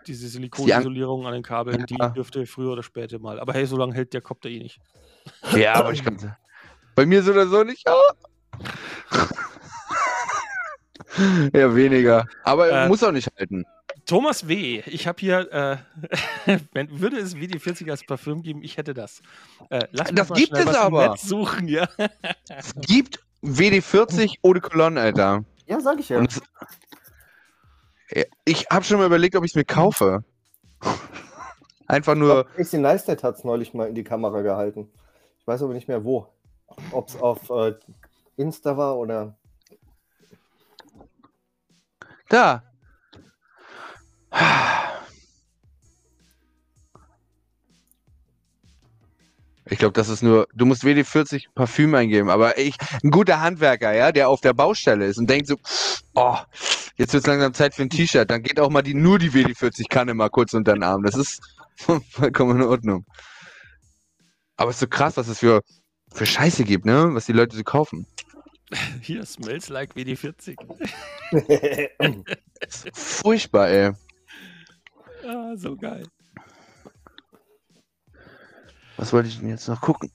diese 0.06 0.28
Silikonisolierung 0.28 1.26
an 1.26 1.34
den 1.34 1.44
Kabeln, 1.44 1.86
ja. 1.90 2.10
die 2.10 2.14
dürfte 2.14 2.46
früher 2.46 2.72
oder 2.72 2.84
später 2.84 3.20
mal. 3.20 3.40
Aber 3.40 3.54
hey, 3.54 3.66
so 3.66 3.78
lange 3.78 3.94
hält 3.94 4.14
der 4.14 4.22
Kopf 4.22 4.40
da 4.42 4.50
eh 4.50 4.60
nicht. 4.60 4.80
Ja, 5.56 5.74
aber 5.76 5.92
ich 5.92 6.04
kann. 6.04 6.36
Bei 6.96 7.06
mir 7.06 7.22
so 7.22 7.32
oder 7.32 7.48
so 7.48 7.64
nicht. 7.64 7.86
Ja, 7.86 7.96
ja 11.54 11.76
weniger. 11.76 12.26
Aber 12.44 12.72
äh, 12.72 12.88
muss 12.88 13.04
auch 13.04 13.12
nicht 13.12 13.30
halten. 13.38 13.66
Thomas 14.06 14.48
W., 14.48 14.84
ich 14.86 15.06
habe 15.06 15.20
hier, 15.20 15.52
äh, 16.46 16.60
wenn, 16.72 17.00
würde 17.02 17.18
es 17.18 17.36
WD40 17.36 17.92
als 17.92 18.06
Parfüm 18.06 18.42
geben, 18.42 18.64
ich 18.64 18.78
hätte 18.78 18.94
das. 18.94 19.22
Äh, 19.70 19.86
das 19.92 20.34
gibt 20.34 20.54
es 20.54 20.68
aber. 20.68 21.18
suchen, 21.18 21.68
ja. 21.68 21.90
es 22.48 22.74
gibt 22.76 23.20
WD40 23.44 24.40
Eau 24.44 24.54
de 24.54 24.62
Cologne, 24.62 25.00
Alter. 25.00 25.44
Ja, 25.68 25.80
sag 25.80 26.00
ich 26.00 26.10
ja. 26.10 26.20
Und 26.20 26.42
ich 28.46 28.68
habe 28.72 28.86
schon 28.86 29.00
mal 29.00 29.06
überlegt, 29.06 29.36
ob 29.36 29.44
ich 29.44 29.52
es 29.52 29.56
mir 29.56 29.66
kaufe. 29.66 30.24
Einfach 31.88 32.16
nur. 32.16 32.46
Casey 32.56 32.80
Neistat 32.80 33.24
hat 33.24 33.36
es 33.36 33.44
neulich 33.44 33.74
mal 33.74 33.88
in 33.88 33.96
die 33.96 34.04
Kamera 34.04 34.42
gehalten. 34.42 34.90
Ich 35.40 35.48
weiß 35.48 35.64
aber 35.64 35.74
nicht 35.74 35.88
mehr 35.88 36.04
wo. 36.04 36.28
Ob 36.92 37.08
es 37.08 37.16
auf 37.16 37.50
äh, 37.50 37.74
Insta 38.36 38.78
war 38.78 38.98
oder. 38.98 39.38
Da. 42.30 42.64
Ich 49.70 49.80
glaube, 49.80 49.94
das 49.94 50.10
ist 50.10 50.24
nur, 50.24 50.48
du 50.54 50.66
musst 50.66 50.84
WD40 50.84 51.48
Parfüm 51.54 51.94
eingeben, 51.96 52.30
aber 52.30 52.58
ich, 52.58 52.76
ein 53.04 53.12
guter 53.12 53.42
Handwerker, 53.42 53.94
ja, 53.94 54.12
der 54.12 54.30
auf 54.30 54.42
der 54.42 54.54
Baustelle 54.54 55.06
ist 55.06 55.18
und 55.18 55.30
denkt 55.30 55.48
so, 55.48 55.58
oh, 56.16 56.38
jetzt 56.96 57.14
wird 57.14 57.24
es 57.24 57.28
langsam 57.28 57.54
Zeit 57.54 57.76
für 57.76 57.82
ein 57.82 57.90
T-Shirt, 57.90 58.30
dann 58.30 58.44
geht 58.44 58.60
auch 58.60 58.70
mal 58.70 58.82
die, 58.82 58.94
nur 58.94 59.20
die 59.20 59.32
WD40 59.32 59.90
Kanne 59.90 60.14
mal 60.14 60.30
kurz 60.30 60.54
unter 60.54 60.74
den 60.74 60.84
Arm. 60.84 61.04
Das 61.04 61.16
ist 61.16 61.42
vollkommen 62.10 62.62
in 62.62 62.68
Ordnung. 62.68 63.06
Aber 64.56 64.70
es 64.70 64.78
ist 64.78 64.82
so 64.82 64.88
krass, 64.88 65.18
was 65.18 65.28
es 65.28 65.40
für, 65.40 65.62
für 66.14 66.26
Scheiße 66.26 66.64
gibt, 66.64 66.86
ne, 66.86 67.10
was 67.12 67.26
die 67.26 67.34
Leute 67.34 67.56
so 67.56 67.64
kaufen. 67.64 68.08
Hier, 69.02 69.26
smells 69.26 69.70
like 69.70 69.94
WD40. 69.96 70.58
Furchtbar, 72.94 73.70
ey. 73.70 73.92
Ah, 75.26 75.56
so 75.56 75.76
geil. 75.76 76.06
Was 78.98 79.14
wollte 79.14 79.30
ich 79.30 79.40
denn 79.40 79.50
jetzt 79.50 79.68
noch 79.68 79.82
gucken? 79.82 80.12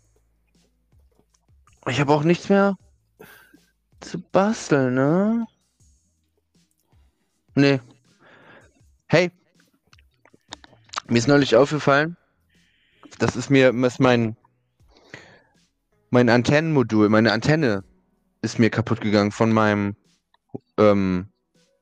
Ich 1.89 2.01
habe 2.01 2.13
auch 2.13 2.25
nichts 2.25 2.49
mehr 2.49 2.77
zu 4.01 4.21
basteln, 4.21 4.95
ne? 4.95 5.47
Nee. 7.55 7.81
Hey. 9.07 9.31
Mir 11.09 11.19
ist 11.19 11.29
neulich 11.29 11.57
aufgefallen, 11.57 12.17
das 13.19 13.37
ist 13.37 13.51
mir 13.51 13.75
ist 13.85 14.01
mein 14.01 14.37
mein 16.11 16.29
Antennenmodul, 16.29 17.09
meine 17.09 17.33
Antenne 17.33 17.85
ist 18.41 18.59
mir 18.59 18.71
kaputt 18.71 19.01
gegangen 19.01 19.33
von 19.33 19.53
meinem 19.53 19.97
ähm, 20.79 21.29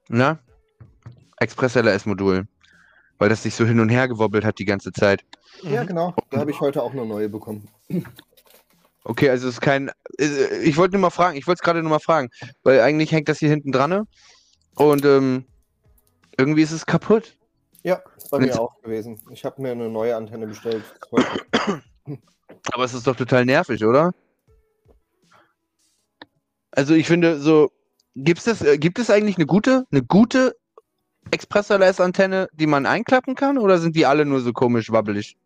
na 0.08 0.38
Express 1.38 1.76
LS 1.76 2.06
Modul, 2.06 2.48
weil 3.20 3.28
das 3.28 3.42
sich 3.42 3.54
so 3.54 3.64
hin 3.66 3.78
und 3.78 3.90
her 3.90 4.08
gewobbelt 4.08 4.44
hat 4.44 4.58
die 4.58 4.64
ganze 4.64 4.92
Zeit. 4.92 5.24
Ja, 5.62 5.82
mhm. 5.82 5.86
genau. 5.86 6.14
Da 6.30 6.38
habe 6.38 6.50
ich 6.50 6.58
heute 6.60 6.82
auch 6.82 6.92
eine 6.92 7.04
neue 7.04 7.28
bekommen. 7.28 7.68
Okay, 9.04 9.30
also 9.30 9.48
es 9.48 9.54
ist 9.54 9.60
kein. 9.60 9.90
Äh, 10.18 10.58
ich 10.62 10.76
wollte 10.76 10.92
nur 10.92 11.02
mal 11.02 11.10
fragen, 11.10 11.36
ich 11.36 11.46
wollte 11.46 11.60
es 11.60 11.62
gerade 11.62 11.80
nur 11.82 11.90
mal 11.90 12.00
fragen, 12.00 12.28
weil 12.62 12.80
eigentlich 12.80 13.12
hängt 13.12 13.28
das 13.28 13.38
hier 13.38 13.48
hinten 13.48 13.72
dran 13.72 13.90
ne? 13.90 14.06
und 14.76 15.04
ähm, 15.04 15.44
irgendwie 16.36 16.62
ist 16.62 16.72
es 16.72 16.86
kaputt. 16.86 17.36
Ja, 17.82 18.02
ist 18.16 18.30
bei 18.30 18.38
mir 18.38 18.58
auch 18.60 18.80
gewesen. 18.82 19.18
Ich 19.30 19.44
habe 19.44 19.60
mir 19.62 19.72
eine 19.72 19.88
neue 19.88 20.16
Antenne 20.16 20.46
bestellt. 20.46 20.84
Aber 22.72 22.84
es 22.84 22.94
ist 22.94 23.06
doch 23.06 23.16
total 23.16 23.44
nervig, 23.46 23.84
oder? 23.84 24.12
Also 26.72 26.94
ich 26.94 27.06
finde 27.06 27.38
so, 27.38 27.70
gibt's 28.14 28.44
das, 28.44 28.62
äh, 28.62 28.78
gibt 28.78 28.98
es 28.98 29.10
eigentlich 29.10 29.36
eine 29.36 29.46
gute, 29.46 29.86
eine 29.90 30.02
gute 30.02 30.56
Express-LS-Antenne, 31.30 32.48
die 32.52 32.66
man 32.66 32.86
einklappen 32.86 33.34
kann, 33.34 33.58
oder 33.58 33.78
sind 33.78 33.96
die 33.96 34.06
alle 34.06 34.24
nur 34.24 34.40
so 34.40 34.52
komisch 34.52 34.90
wabbelig? 34.92 35.36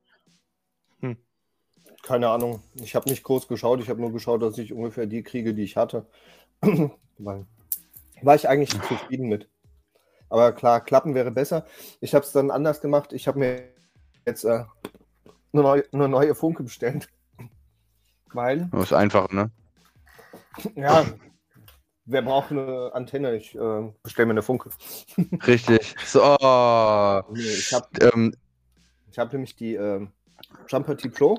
Keine 2.04 2.28
Ahnung. 2.28 2.62
Ich 2.74 2.94
habe 2.94 3.08
nicht 3.08 3.22
groß 3.22 3.48
geschaut. 3.48 3.80
Ich 3.80 3.88
habe 3.88 4.00
nur 4.00 4.12
geschaut, 4.12 4.42
dass 4.42 4.58
ich 4.58 4.74
ungefähr 4.74 5.06
die 5.06 5.22
kriege, 5.22 5.54
die 5.54 5.62
ich 5.62 5.76
hatte. 5.76 6.06
Weil, 7.18 7.46
war 8.20 8.34
ich 8.34 8.46
eigentlich 8.46 8.78
zufrieden 8.82 9.28
mit. 9.28 9.48
Aber 10.28 10.52
klar, 10.52 10.82
Klappen 10.82 11.14
wäre 11.14 11.30
besser. 11.30 11.64
Ich 12.00 12.14
habe 12.14 12.24
es 12.24 12.32
dann 12.32 12.50
anders 12.50 12.82
gemacht. 12.82 13.14
Ich 13.14 13.26
habe 13.26 13.38
mir 13.38 13.68
jetzt 14.26 14.44
äh, 14.44 14.64
eine, 15.52 15.62
neue, 15.62 15.84
eine 15.92 16.08
neue 16.08 16.34
Funke 16.34 16.62
bestellt. 16.62 17.08
Weil. 18.34 18.68
Das 18.70 18.82
ist 18.84 18.92
einfach, 18.92 19.30
ne? 19.30 19.50
Ja. 20.74 21.06
Wer 22.06 22.22
braucht 22.22 22.50
eine 22.50 22.90
Antenne? 22.92 23.36
Ich 23.36 23.54
äh, 23.54 23.92
bestelle 24.02 24.26
mir 24.26 24.32
eine 24.32 24.42
Funke. 24.42 24.70
Richtig. 25.46 25.94
So. 26.04 26.20
ich 26.20 27.72
habe 27.72 27.88
ähm, 28.00 28.34
hab 29.16 29.32
nämlich 29.32 29.56
die 29.56 29.74
äh, 29.74 30.06
Jumper 30.68 30.96
T 30.96 31.08
Pro 31.08 31.38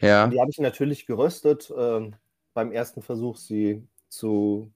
Ja. 0.00 0.26
Die 0.26 0.40
habe 0.40 0.50
ich 0.50 0.58
natürlich 0.58 1.06
geröstet 1.06 1.70
äh, 1.70 2.10
beim 2.54 2.72
ersten 2.72 3.02
Versuch, 3.02 3.36
sie 3.36 3.86
zu 4.08 4.72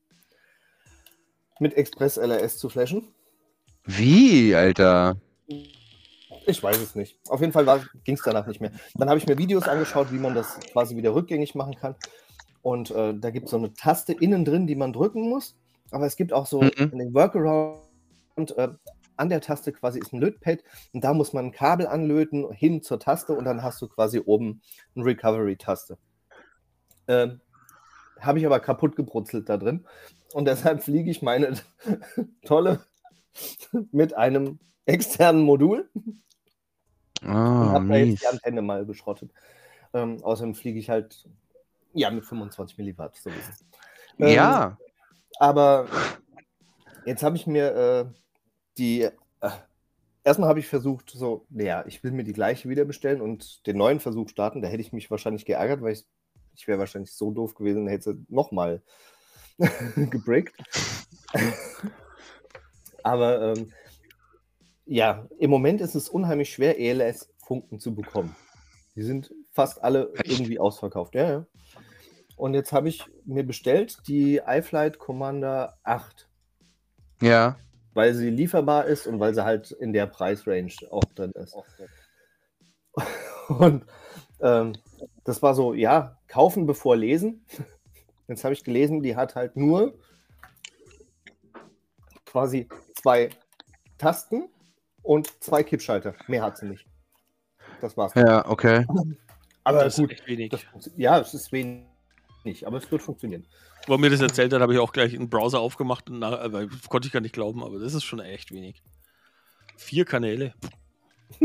mit 1.61 1.77
Express 1.77 2.17
LRS 2.17 2.59
zu 2.59 2.69
flashen. 2.69 3.09
Wie, 3.85 4.55
Alter? 4.55 5.17
Ich 6.47 6.63
weiß 6.63 6.79
es 6.79 6.95
nicht. 6.95 7.19
Auf 7.29 7.41
jeden 7.41 7.53
Fall 7.53 7.89
ging 8.05 8.15
es 8.15 8.23
danach 8.23 8.47
nicht 8.47 8.61
mehr. 8.61 8.71
Dann 8.95 9.09
habe 9.09 9.19
ich 9.19 9.27
mir 9.27 9.37
Videos 9.39 9.67
angeschaut, 9.67 10.13
wie 10.13 10.19
man 10.19 10.35
das 10.35 10.59
quasi 10.73 10.97
wieder 10.97 11.15
rückgängig 11.15 11.55
machen 11.55 11.75
kann. 11.75 11.97
Und 12.69 12.91
äh, 12.91 13.15
da 13.15 13.31
gibt 13.31 13.47
es 13.47 13.53
so 13.53 13.57
eine 13.57 13.73
Taste 13.73 14.13
innen 14.13 14.45
drin, 14.45 14.67
die 14.67 14.75
man 14.75 14.93
drücken 14.93 15.31
muss. 15.31 15.57
Aber 15.91 16.05
es 16.05 16.17
gibt 16.17 16.35
auch 16.35 16.45
so 16.45 16.61
mhm. 16.61 16.91
in 16.93 16.99
den 16.99 17.15
Workaround 17.15 17.81
äh, 18.59 18.69
an 19.17 19.31
der 19.31 19.41
Taste 19.41 19.73
quasi 19.73 19.99
ist 19.99 20.13
ein 20.13 20.21
Lötpad 20.21 20.63
und 20.93 21.03
da 21.03 21.15
muss 21.15 21.33
man 21.33 21.47
ein 21.47 21.53
Kabel 21.53 21.87
anlöten 21.87 22.53
hin 22.53 22.83
zur 22.83 23.01
Taste 23.01 23.33
und 23.33 23.47
dann 23.47 23.63
hast 23.63 23.81
du 23.81 23.89
quasi 23.89 24.21
oben 24.23 24.61
eine 24.95 25.07
Recovery-Taste. 25.07 25.97
Ähm, 27.09 27.41
Habe 28.21 28.39
ich 28.39 28.45
aber 28.45 28.61
kaputt 28.61 28.97
gebrutzelt 28.97 29.49
da 29.49 29.57
drin 29.57 29.87
und 30.35 30.45
deshalb 30.45 30.83
fliege 30.83 31.11
ich 31.11 31.23
meine 31.23 31.55
tolle 32.45 32.81
mit 33.93 34.15
einem 34.15 34.59
externen 34.85 35.41
Modul. 35.41 35.89
Oh, 37.23 37.29
und 37.29 37.33
habe 37.33 37.89
da 37.89 37.97
jetzt 37.97 38.23
die 38.23 38.27
Antenne 38.27 38.61
mal 38.61 38.85
geschrottet. 38.85 39.33
Ähm, 39.95 40.23
außerdem 40.23 40.55
fliege 40.55 40.79
ich 40.79 40.91
halt 40.91 41.27
ja 41.93 42.11
mit 42.11 42.25
25 42.25 42.79
Milliwatt 42.79 43.17
sowieso. 43.17 43.53
Ähm, 44.19 44.35
ja. 44.35 44.79
Aber 45.39 45.87
jetzt 47.05 47.23
habe 47.23 47.37
ich 47.37 47.47
mir 47.47 47.75
äh, 47.75 48.05
die. 48.77 49.03
Äh, 49.03 49.51
erstmal 50.25 50.49
habe 50.49 50.61
ich 50.61 50.67
versucht, 50.67 51.11
so, 51.11 51.47
naja, 51.49 51.85
ich 51.87 52.03
will 52.05 52.13
mir 52.13 52.25
die 52.25 52.33
gleiche 52.33 52.69
wieder 52.69 52.85
bestellen 52.85 53.21
und 53.21 53.67
den 53.67 53.77
neuen 53.77 54.01
Versuch 54.01 54.29
starten. 54.29 54.63
Da 54.63 54.69
hätte 54.69 54.83
ich 54.83 54.93
mich 54.93 55.11
wahrscheinlich 55.11 55.45
geärgert, 55.45 55.83
weil 55.83 55.93
ich, 55.93 56.07
ich 56.55 56.69
wäre 56.69 56.79
wahrscheinlich 56.79 57.13
so 57.13 57.31
doof 57.31 57.55
gewesen, 57.55 57.89
hätte 57.89 58.13
sie 58.13 58.25
nochmal 58.29 58.83
gebrickt. 59.97 60.57
Aber 63.03 63.55
ähm, 63.57 63.73
ja, 64.85 65.27
im 65.39 65.51
Moment 65.51 65.81
ist 65.81 65.95
es 65.95 66.09
unheimlich 66.09 66.53
schwer, 66.53 66.79
ELS-Funken 66.79 67.79
zu 67.79 67.95
bekommen. 67.95 68.35
Die 68.97 69.03
sind 69.03 69.33
fast 69.53 69.83
alle 69.83 70.13
Echt? 70.15 70.33
irgendwie 70.33 70.59
ausverkauft. 70.59 71.15
Ja, 71.15 71.31
ja. 71.31 71.47
Und 72.39 72.55
jetzt 72.55 72.73
habe 72.73 72.89
ich 72.89 73.05
mir 73.25 73.45
bestellt 73.45 73.99
die 74.07 74.41
iFlight 74.47 74.99
Commander 75.01 75.77
8. 75.83 76.29
Ja. 77.21 77.57
Weil 77.95 78.15
sie 78.15 78.31
lieferbar 78.31 78.87
ist 78.87 79.09
und 79.09 79.19
weil 79.19 79.35
sie 79.35 79.45
halt 79.45 79.73
in 79.73 79.93
der 79.93 80.07
Preisrange 80.07 80.73
auch 80.91 81.05
drin 81.17 81.33
ist. 81.33 81.57
Und 83.49 83.85
ähm, 84.41 84.75
das 85.25 85.43
war 85.43 85.55
so, 85.55 85.73
ja, 85.73 86.19
kaufen 86.29 86.67
bevor 86.67 86.97
lesen. 86.97 87.45
Jetzt 88.29 88.45
habe 88.45 88.53
ich 88.53 88.63
gelesen, 88.63 89.03
die 89.03 89.17
hat 89.17 89.35
halt 89.35 89.57
nur 89.57 89.99
quasi 92.27 92.69
zwei 92.95 93.31
Tasten 93.97 94.49
und 95.03 95.43
zwei 95.43 95.63
Kippschalter. 95.63 96.15
Mehr 96.27 96.43
hat 96.43 96.59
sie 96.59 96.67
nicht. 96.67 96.87
Das 97.81 97.97
war's. 97.97 98.13
Ja, 98.15 98.47
okay. 98.47 98.87
Aber 99.65 99.85
das 99.85 99.97
gut. 99.97 100.15
Das, 100.51 100.91
ja, 100.97 101.19
es 101.19 101.33
ist 101.33 101.51
wenig, 101.53 101.87
aber 102.67 102.79
es 102.79 102.91
wird 102.91 103.03
funktionieren. 103.03 103.47
Wo 103.87 103.95
er 103.95 103.99
mir 103.99 104.11
das 104.11 104.21
erzählt 104.21 104.53
hat, 104.53 104.61
habe 104.61 104.73
ich 104.75 104.79
auch 104.79 104.93
gleich 104.93 105.15
einen 105.15 105.29
Browser 105.31 105.61
aufgemacht 105.61 106.11
und 106.11 106.19
nach, 106.19 106.53
weil 106.53 106.69
konnte 106.89 107.07
ich 107.07 107.13
gar 107.13 107.21
nicht 107.21 107.35
glauben, 107.35 107.63
aber 107.63 107.79
das 107.79 107.95
ist 107.95 108.05
schon 108.05 108.21
echt 108.21 108.53
wenig. 108.53 108.83
Vier 109.77 110.05
Kanäle. 110.05 110.55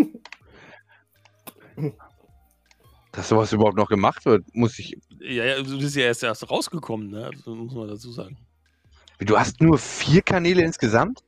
Dass 3.11 3.29
sowas 3.29 3.53
überhaupt 3.53 3.77
noch 3.77 3.89
gemacht 3.89 4.25
wird, 4.25 4.43
muss 4.55 4.79
ich. 4.79 4.97
Ja, 5.19 5.45
ja, 5.45 5.61
du 5.61 5.77
bist 5.77 5.95
ja 5.95 6.05
erst, 6.05 6.23
erst 6.23 6.49
rausgekommen, 6.49 7.11
ne? 7.11 7.27
Also, 7.27 7.53
muss 7.53 7.73
man 7.73 7.87
dazu 7.87 8.11
sagen. 8.11 8.37
Du 9.19 9.37
hast 9.37 9.61
nur 9.61 9.77
vier 9.77 10.23
Kanäle 10.23 10.63
insgesamt? 10.63 11.23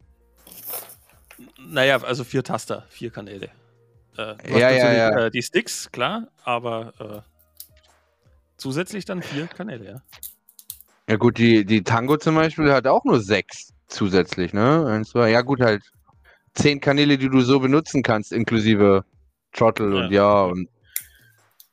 Naja, 1.60 2.02
also 2.02 2.24
vier 2.24 2.44
Taster, 2.44 2.86
vier 2.90 3.12
Kanäle. 3.12 3.52
Äh, 4.18 4.60
ja, 4.60 4.72
ja, 4.72 4.94
ja. 4.94 5.26
Äh, 5.26 5.32
die 5.32 5.44
Sticks, 5.44 5.92
klar, 5.92 6.28
aber 6.44 6.94
äh, 7.00 7.35
zusätzlich 8.58 9.06
dann 9.06 9.22
vier 9.22 9.48
Kanäle, 9.48 9.86
ja. 9.86 10.02
Ja, 11.08 11.18
gut, 11.18 11.38
die, 11.38 11.66
die 11.66 11.84
Tango 11.84 12.18
zum 12.18 12.36
Beispiel 12.36 12.72
hat 12.72 12.88
auch 12.88 13.04
nur 13.06 13.22
sechs 13.22 13.74
zusätzlich, 13.88 14.54
ne? 14.54 14.88
Eins, 14.88 15.10
zwei, 15.10 15.30
ja, 15.30 15.42
gut, 15.42 15.62
halt 15.62 15.84
zehn 16.56 16.80
Kanäle, 16.80 17.18
die 17.18 17.30
du 17.30 17.42
so 17.42 17.60
benutzen 17.60 18.02
kannst, 18.02 18.32
inklusive 18.32 19.06
Trottel 19.54 19.94
ja. 19.94 20.00
und 20.00 20.12
ja 20.12 20.44
und. 20.44 20.70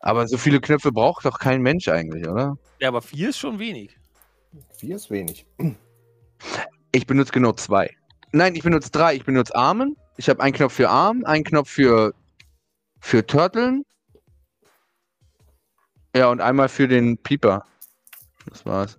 Aber 0.01 0.27
so 0.27 0.37
viele 0.37 0.61
Knöpfe 0.61 0.91
braucht 0.91 1.25
doch 1.25 1.39
kein 1.39 1.63
Mensch 1.63 1.89
eigentlich, 1.89 2.27
oder? 2.27 2.59
Ja, 2.81 2.89
aber 2.89 3.03
vier 3.03 3.29
ist 3.29 3.39
schon 3.39 3.59
wenig. 3.59 3.97
Vier 4.77 4.97
ist 4.97 5.11
wenig. 5.11 5.47
Ich 6.91 7.07
benutze 7.07 7.33
genau 7.33 7.53
zwei. 7.53 7.97
Nein, 8.33 8.55
ich 8.57 8.63
benutze 8.63 8.91
drei. 8.91 9.15
Ich 9.15 9.25
benutze 9.25 9.55
Armen. 9.55 9.97
Ich 10.17 10.29
habe 10.29 10.43
einen 10.43 10.53
Knopf 10.53 10.75
für 10.75 10.91
Arm, 10.91 11.25
einen 11.25 11.45
Knopf 11.45 11.71
für, 11.71 12.13
für 13.01 13.25
Turteln. 13.25 13.85
Ja, 16.15 16.29
und 16.29 16.41
einmal 16.41 16.69
für 16.69 16.89
den 16.89 17.19
Pieper. 17.19 17.65
Das 18.49 18.67
war's. 18.67 18.99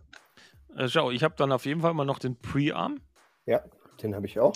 Äh, 0.76 0.88
schau, 0.88 1.11
ich 1.11 1.24
habe 1.24 1.36
dann 1.38 1.51
auf 1.51 1.66
jeden 1.66 1.82
Fall 1.82 1.93
mal 1.93 2.05
noch 2.05 2.20
den 2.20 2.36
Pre-Arm. 2.36 3.01
Ja, 3.45 3.61
den 4.01 4.16
habe 4.16 4.26
ich 4.26 4.39
auch. 4.39 4.53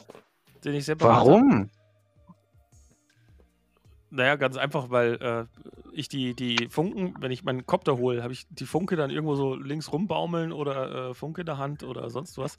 Den 0.64 0.74
ich 0.74 0.86
selber 0.86 1.05
Warum? 1.05 1.70
Naja, 4.10 4.38
ganz 4.38 4.58
einfach, 4.58 4.89
weil 4.89 5.16
äh, 5.22 5.45
ich 5.91 6.08
die, 6.08 6.34
die 6.34 6.70
Funken, 6.70 7.16
wenn 7.20 7.32
ich 7.32 7.43
meinen 7.43 7.66
Kopter 7.66 7.97
hole, 7.97 8.24
habe 8.24 8.34
ich 8.34 8.47
die 8.49 8.66
Funke 8.66 8.95
dann 8.95 9.10
irgendwo 9.10 9.36
so 9.36 9.55
links 9.55 9.91
rumbaumeln 9.91 10.53
oder 10.53 11.10
äh, 11.10 11.14
Funke 11.14 11.41
in 11.41 11.45
der 11.45 11.58
Hand 11.58 11.84
oder 11.84 12.10
sonst 12.10 12.38
was 12.38 12.58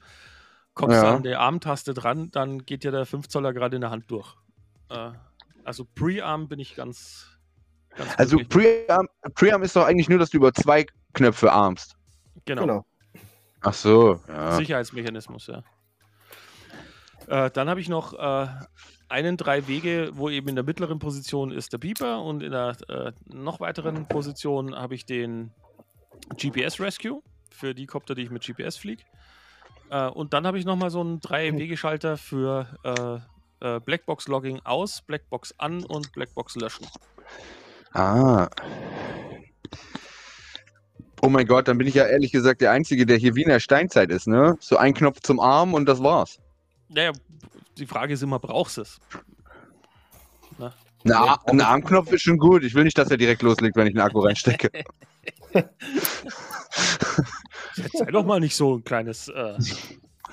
kommst 0.79 1.03
ja. 1.03 1.17
an 1.17 1.23
der 1.23 1.41
Armtaste 1.41 1.93
dran, 1.93 2.31
dann 2.31 2.65
geht 2.65 2.85
ja 2.85 2.91
der 2.91 3.05
5 3.05 3.29
Zoller 3.29 3.53
gerade 3.53 3.77
in 3.77 3.81
der 3.83 3.91
Hand 3.91 4.11
durch. 4.11 4.37
Äh, 4.89 5.11
also 5.65 5.85
Pre-Arm 5.85 6.49
bin 6.49 6.61
ich 6.61 6.75
ganz. 6.77 7.38
Ganz 7.99 8.19
also 8.19 8.39
Pre-Arm 8.49 9.09
Pre 9.35 9.49
ist 9.63 9.77
doch 9.77 9.85
eigentlich 9.85 10.09
nur, 10.09 10.19
dass 10.19 10.31
du 10.31 10.39
über 10.39 10.53
zwei 10.53 10.87
Knöpfe 11.13 11.53
armst. 11.53 11.97
Genau. 12.45 12.63
genau. 12.63 12.87
Ach 13.61 13.75
so. 13.75 14.21
Ja. 14.29 14.53
Sicherheitsmechanismus, 14.53 15.49
ja. 15.49 15.63
Äh, 17.27 17.51
dann 17.51 17.69
habe 17.69 17.81
ich 17.81 17.89
noch 17.89 18.15
äh, 18.15 18.47
einen 19.09 19.37
drei 19.37 19.67
Wege, 19.67 20.11
wo 20.15 20.31
eben 20.31 20.49
in 20.49 20.55
der 20.55 20.65
mittleren 20.65 20.99
Position 20.99 21.51
ist 21.51 21.73
der 21.73 21.79
Beeper 21.79 22.23
und 22.23 22.43
in 22.43 22.53
der 22.53 22.77
äh, 22.89 23.13
noch 23.27 23.61
weiteren 23.61 24.07
Position 24.07 24.75
habe 24.75 24.95
ich 24.95 25.05
den 25.05 25.51
GPS 26.37 26.81
Rescue 26.81 27.23
für 27.51 27.75
die 27.75 27.87
Kopter, 27.87 28.15
die 28.15 28.23
ich 28.23 28.31
mit 28.31 28.45
GPS 28.45 28.77
fliege. 28.77 29.03
Äh, 29.91 30.09
und 30.09 30.33
dann 30.33 30.47
habe 30.47 30.59
ich 30.59 30.65
nochmal 30.65 30.91
so 30.91 31.01
einen 31.01 31.20
Drei-Wegeschalter 31.20 32.16
für 32.16 32.66
äh, 32.85 33.77
äh, 33.77 33.81
Blackbox-Logging 33.81 34.61
aus, 34.65 35.03
Blackbox 35.03 35.55
an 35.59 35.85
und 35.85 36.12
Blackbox 36.12 36.57
löschen. 36.57 36.87
Ah. 37.93 38.48
Oh 41.20 41.28
mein 41.28 41.47
Gott, 41.47 41.66
dann 41.69 41.78
bin 41.78 41.86
ich 41.86 41.94
ja 41.94 42.06
ehrlich 42.06 42.31
gesagt 42.31 42.60
der 42.60 42.70
Einzige, 42.70 43.05
der 43.05 43.16
hier 43.16 43.35
wie 43.35 43.43
in 43.43 43.48
der 43.48 43.60
Steinzeit 43.60 44.10
ist, 44.10 44.28
ne? 44.28 44.56
So 44.60 44.77
ein 44.77 44.94
Knopf 44.94 45.20
zum 45.20 45.40
Arm 45.40 45.74
und 45.74 45.86
das 45.86 46.02
war's. 46.02 46.39
Naja, 46.89 47.12
die 47.77 47.86
Frage 47.86 48.15
ist 48.15 48.23
immer, 48.23 48.39
brauchst 48.39 48.77
du 48.77 48.82
es? 48.82 49.01
Na, 51.05 51.39
ein 51.47 51.60
Armknopf 51.60 52.12
ist 52.12 52.23
schon 52.23 52.39
gut. 52.39 52.65
Ich 52.65 52.74
will 52.74 52.85
nicht, 52.85 52.98
dass 52.98 53.10
er 53.10 53.16
direkt 53.16 53.43
loslegt, 53.43 53.77
wenn 53.77 53.86
ich 53.86 53.94
einen 53.94 54.06
Akku 54.06 54.20
reinstecke. 54.20 54.70
Sei 57.93 58.10
doch 58.10 58.24
mal 58.24 58.40
nicht 58.40 58.56
so 58.56 58.77
ein 58.77 58.85
kleines. 58.85 59.28
Äh... 59.28 59.59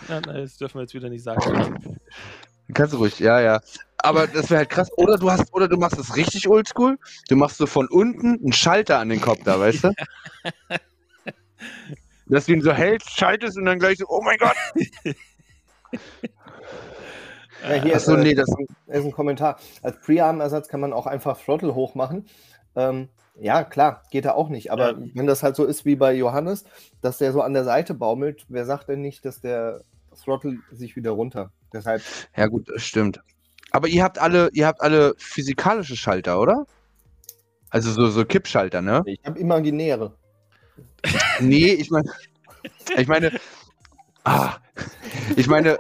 Ja, 0.09 0.19
nein, 0.19 0.41
das 0.41 0.57
dürfen 0.57 0.75
wir 0.75 0.81
jetzt 0.81 0.93
wieder 0.93 1.09
nicht 1.09 1.23
sagen. 1.23 1.97
Kannst 2.73 2.93
du 2.93 2.97
ruhig, 2.97 3.19
ja, 3.19 3.39
ja. 3.39 3.61
Aber 3.97 4.27
das 4.27 4.49
wäre 4.49 4.59
halt 4.59 4.69
krass. 4.69 4.89
Oder 4.97 5.17
du 5.17 5.31
hast, 5.31 5.53
oder 5.53 5.67
du 5.67 5.77
machst 5.77 5.97
es 5.97 6.15
richtig 6.15 6.47
oldschool. 6.47 6.97
Du 7.29 7.35
machst 7.35 7.57
so 7.57 7.65
von 7.65 7.87
unten 7.87 8.39
einen 8.39 8.53
Schalter 8.53 8.99
an 8.99 9.09
den 9.09 9.21
Kopf 9.21 9.39
da, 9.43 9.59
weißt 9.59 9.85
du? 9.85 9.93
Dass 12.27 12.45
du 12.45 12.53
ihn 12.53 12.61
so 12.61 12.71
hältst, 12.71 13.11
schaltest 13.11 13.57
und 13.57 13.65
dann 13.65 13.79
gleich 13.79 13.97
so, 13.99 14.05
oh 14.07 14.21
mein 14.21 14.37
Gott! 14.37 14.55
Ja, 17.67 17.73
hier 17.81 17.95
Achso, 17.95 18.15
ist, 18.15 18.23
nee, 18.23 18.35
das 18.35 18.47
ist 18.87 19.05
ein 19.05 19.11
Kommentar. 19.11 19.57
Als 19.81 19.99
Prearm-Ersatz 20.01 20.67
kann 20.67 20.79
man 20.79 20.93
auch 20.93 21.07
einfach 21.07 21.39
Throttle 21.41 21.73
hoch 21.73 21.95
machen. 21.95 22.27
Ähm, 22.75 23.09
ja, 23.39 23.63
klar, 23.63 24.03
geht 24.11 24.25
da 24.25 24.33
auch 24.33 24.49
nicht. 24.49 24.71
Aber 24.71 24.91
ja. 24.91 24.97
wenn 25.13 25.27
das 25.27 25.43
halt 25.43 25.55
so 25.55 25.65
ist 25.65 25.85
wie 25.85 25.95
bei 25.95 26.13
Johannes, 26.13 26.65
dass 27.01 27.17
der 27.17 27.31
so 27.31 27.41
an 27.41 27.53
der 27.53 27.63
Seite 27.63 27.93
baumelt, 27.93 28.45
wer 28.49 28.65
sagt 28.65 28.89
denn 28.89 29.01
nicht, 29.01 29.25
dass 29.25 29.41
der 29.41 29.81
Throttle 30.15 30.59
sich 30.71 30.95
wieder 30.95 31.11
runter? 31.11 31.51
Deshalb. 31.73 32.01
Ja, 32.35 32.47
gut, 32.47 32.69
das 32.69 32.83
stimmt. 32.83 33.19
Aber 33.71 33.87
ihr 33.87 34.03
habt 34.03 34.19
alle, 34.19 34.49
ihr 34.53 34.67
habt 34.67 34.81
alle 34.81 35.13
physikalische 35.17 35.95
Schalter, 35.95 36.39
oder? 36.39 36.65
Also 37.69 37.91
so, 37.91 38.07
so 38.07 38.23
Kippschalter, 38.23 38.81
ne? 38.81 39.03
Ich 39.05 39.19
habe 39.25 39.37
imaginäre. 39.39 40.15
nee, 41.39 41.73
ich 41.73 41.91
meine. 41.91 42.09
Ich 42.97 43.07
meine. 43.07 43.31
Ah, 44.23 44.57
ich 45.35 45.47
meine. 45.47 45.77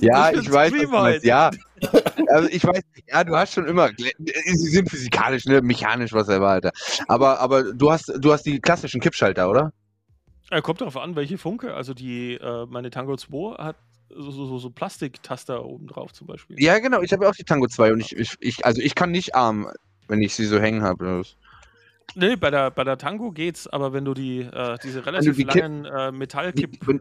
ja, 0.00 0.30
ich 0.30 0.50
weiß, 0.50 0.72
was 0.72 0.80
du 0.80 0.88
meinst. 0.88 1.24
Ja, 1.24 1.50
also 2.28 2.48
ich 2.48 2.64
weiß, 2.64 2.82
ja, 3.08 3.24
du 3.24 3.36
hast 3.36 3.54
schon 3.54 3.66
immer, 3.66 3.90
sie 3.96 4.70
sind 4.70 4.90
physikalisch, 4.90 5.44
ne, 5.46 5.60
mechanisch, 5.62 6.12
was 6.12 6.28
er 6.28 6.40
war, 6.40 6.52
Alter. 6.52 6.72
Aber, 7.08 7.40
aber 7.40 7.72
du 7.72 7.90
hast, 7.90 8.12
du 8.18 8.32
hast 8.32 8.44
die 8.44 8.60
klassischen 8.60 9.00
Kippschalter, 9.00 9.48
oder? 9.48 9.72
Ja, 10.50 10.60
kommt 10.60 10.80
darauf 10.80 10.96
an, 10.96 11.16
welche 11.16 11.38
Funke. 11.38 11.74
Also 11.74 11.94
die, 11.94 12.34
äh, 12.34 12.66
meine 12.66 12.90
Tango 12.90 13.16
2 13.16 13.56
hat 13.62 13.76
so, 14.14 14.30
so, 14.30 14.58
so 14.58 14.70
Plastiktaster 14.70 15.64
oben 15.64 15.86
drauf 15.86 16.12
zum 16.12 16.26
Beispiel. 16.26 16.60
Ja, 16.60 16.78
genau, 16.78 17.00
ich 17.00 17.12
habe 17.12 17.28
auch 17.28 17.34
die 17.34 17.44
Tango 17.44 17.66
2 17.66 17.92
und 17.92 18.00
ich, 18.00 18.14
ich, 18.16 18.34
ich, 18.40 18.66
also 18.66 18.80
ich 18.80 18.94
kann 18.94 19.10
nicht 19.10 19.34
arm, 19.34 19.70
wenn 20.08 20.20
ich 20.20 20.34
sie 20.34 20.44
so 20.44 20.58
hängen 20.58 20.82
habe. 20.82 21.22
Nee, 22.14 22.36
bei 22.36 22.50
der, 22.50 22.70
bei 22.70 22.84
der 22.84 22.98
Tango 22.98 23.32
geht's, 23.32 23.66
aber 23.66 23.92
wenn 23.92 24.04
du 24.04 24.14
die, 24.14 24.40
äh, 24.40 24.76
diese 24.82 25.06
relativ 25.06 25.36
die 25.36 25.44
langen 25.44 25.84
äh, 25.84 26.12
Metallkipp. 26.12 26.86
Äh, 26.88 26.98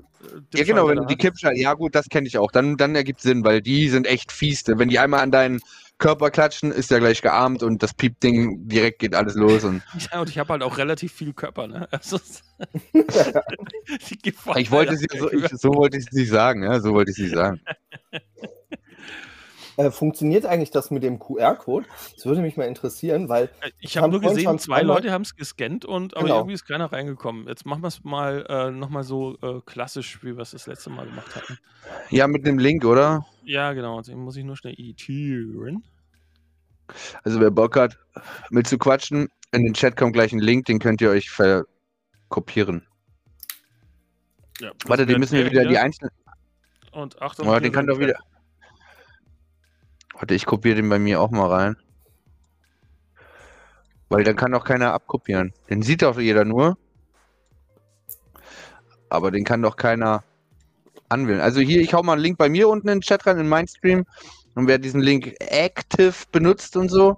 ja, 0.55 0.63
genau, 0.63 0.87
wenn 0.87 0.97
du 0.97 1.05
die 1.05 1.15
Kippschalter, 1.15 1.59
ja 1.59 1.73
gut, 1.73 1.95
das 1.95 2.07
kenne 2.09 2.27
ich 2.27 2.37
auch. 2.37 2.51
Dann, 2.51 2.77
dann 2.77 2.95
ergibt 2.95 3.21
Sinn, 3.21 3.43
weil 3.43 3.61
die 3.61 3.89
sind 3.89 4.07
echt 4.07 4.31
fies. 4.31 4.63
Wenn 4.67 4.89
die 4.89 4.99
einmal 4.99 5.21
an 5.21 5.31
deinen 5.31 5.59
Körper 6.01 6.31
klatschen, 6.31 6.71
ist 6.71 6.89
ja 6.91 6.99
gleich 6.99 7.21
gearmt 7.21 7.61
und 7.61 7.83
das 7.83 7.93
Piepding 7.93 8.67
direkt 8.67 8.99
geht 8.99 9.15
alles 9.15 9.35
los. 9.35 9.63
Und 9.63 9.83
ja, 10.11 10.19
und 10.19 10.29
ich 10.29 10.39
habe 10.39 10.53
halt 10.53 10.63
auch 10.63 10.77
relativ 10.77 11.13
viel 11.13 11.33
Körper, 11.33 11.67
ne? 11.67 11.87
Also, 11.91 12.19
ich 14.55 14.71
wollte 14.71 14.97
sie 14.97 15.07
so, 15.15 15.31
ich, 15.31 15.47
so 15.49 15.69
wollte 15.75 15.97
ich 15.97 16.07
es 16.07 16.11
nicht 16.11 16.29
sagen, 16.29 16.63
ja, 16.63 16.79
so 16.79 16.93
wollte 16.93 17.11
ich 17.11 17.17
es 17.17 17.23
nicht 17.23 17.35
sagen. 17.35 17.61
Äh, 19.77 19.91
funktioniert 19.91 20.45
eigentlich 20.45 20.71
das 20.71 20.91
mit 20.91 21.03
dem 21.03 21.19
QR-Code? 21.19 21.85
Das 22.15 22.25
würde 22.25 22.41
mich 22.41 22.57
mal 22.57 22.65
interessieren, 22.65 23.29
weil. 23.29 23.45
Äh, 23.61 23.71
ich 23.79 23.97
habe 23.97 24.09
nur 24.09 24.21
gesehen, 24.21 24.59
zwei 24.59 24.81
Leute 24.81 25.11
haben 25.11 25.21
es 25.21 25.35
gescannt 25.35 25.85
und 25.85 26.15
aber 26.15 26.25
genau. 26.25 26.37
irgendwie 26.39 26.53
ist 26.53 26.67
keiner 26.67 26.91
reingekommen. 26.91 27.47
Jetzt 27.47 27.65
machen 27.65 27.81
wir 27.81 27.87
es 27.87 28.03
mal 28.03 28.45
äh, 28.49 28.71
nochmal 28.71 29.03
so 29.03 29.37
äh, 29.41 29.61
klassisch, 29.65 30.23
wie 30.23 30.35
wir 30.35 30.41
es 30.41 30.51
das 30.51 30.67
letzte 30.67 30.89
Mal 30.89 31.05
gemacht 31.05 31.35
hatten. 31.35 31.57
Ja, 32.09 32.27
mit 32.27 32.45
dem 32.45 32.59
Link, 32.59 32.85
oder? 32.85 33.25
Ja, 33.43 33.73
genau. 33.73 33.97
Also 33.97 34.15
muss 34.15 34.35
ich 34.35 34.43
nur 34.43 34.57
schnell 34.57 34.73
editieren. 34.73 35.83
Also 37.23 37.39
wer 37.39 37.51
Bock 37.51 37.77
hat, 37.77 37.97
mit 38.49 38.67
zu 38.67 38.77
quatschen, 38.77 39.29
in 39.51 39.63
den 39.63 39.73
Chat 39.73 39.95
kommt 39.95 40.13
gleich 40.13 40.33
ein 40.33 40.39
Link, 40.39 40.65
den 40.65 40.79
könnt 40.79 41.01
ihr 41.01 41.09
euch 41.09 41.29
verkopieren. 41.29 42.85
Ja, 44.59 44.71
Warte, 44.85 45.05
die 45.05 45.17
müssen 45.17 45.37
wir 45.37 45.45
wieder 45.49 45.65
die 45.65 45.77
einzelnen. 45.77 46.11
Und 46.91 47.21
Achtung. 47.21 47.47
Oh, 47.47 47.59
den 47.59 47.71
kann 47.71 47.87
doch 47.87 47.99
wieder. 47.99 48.19
Warte, 50.21 50.35
ich 50.35 50.45
kopiere 50.45 50.75
den 50.75 50.87
bei 50.87 50.99
mir 50.99 51.19
auch 51.19 51.31
mal 51.31 51.47
rein. 51.47 51.77
Weil 54.07 54.23
dann 54.23 54.35
kann 54.35 54.51
doch 54.51 54.63
keiner 54.63 54.93
abkopieren. 54.93 55.51
Den 55.67 55.81
sieht 55.81 56.03
doch 56.03 56.19
jeder 56.19 56.45
nur. 56.45 56.77
Aber 59.09 59.31
den 59.31 59.43
kann 59.43 59.63
doch 59.63 59.77
keiner 59.77 60.23
anwählen. 61.09 61.41
Also 61.41 61.59
hier, 61.59 61.81
ich 61.81 61.95
hau 61.95 62.03
mal 62.03 62.13
einen 62.13 62.21
Link 62.21 62.37
bei 62.37 62.49
mir 62.49 62.69
unten 62.69 62.87
in 62.87 62.97
den 62.97 63.01
Chat 63.01 63.25
rein, 63.25 63.39
in 63.39 63.49
mein 63.49 63.67
Stream. 63.67 64.05
Und 64.53 64.67
wer 64.67 64.77
diesen 64.77 65.01
Link 65.01 65.33
active 65.39 66.13
benutzt 66.31 66.77
und 66.77 66.89
so, 66.89 67.17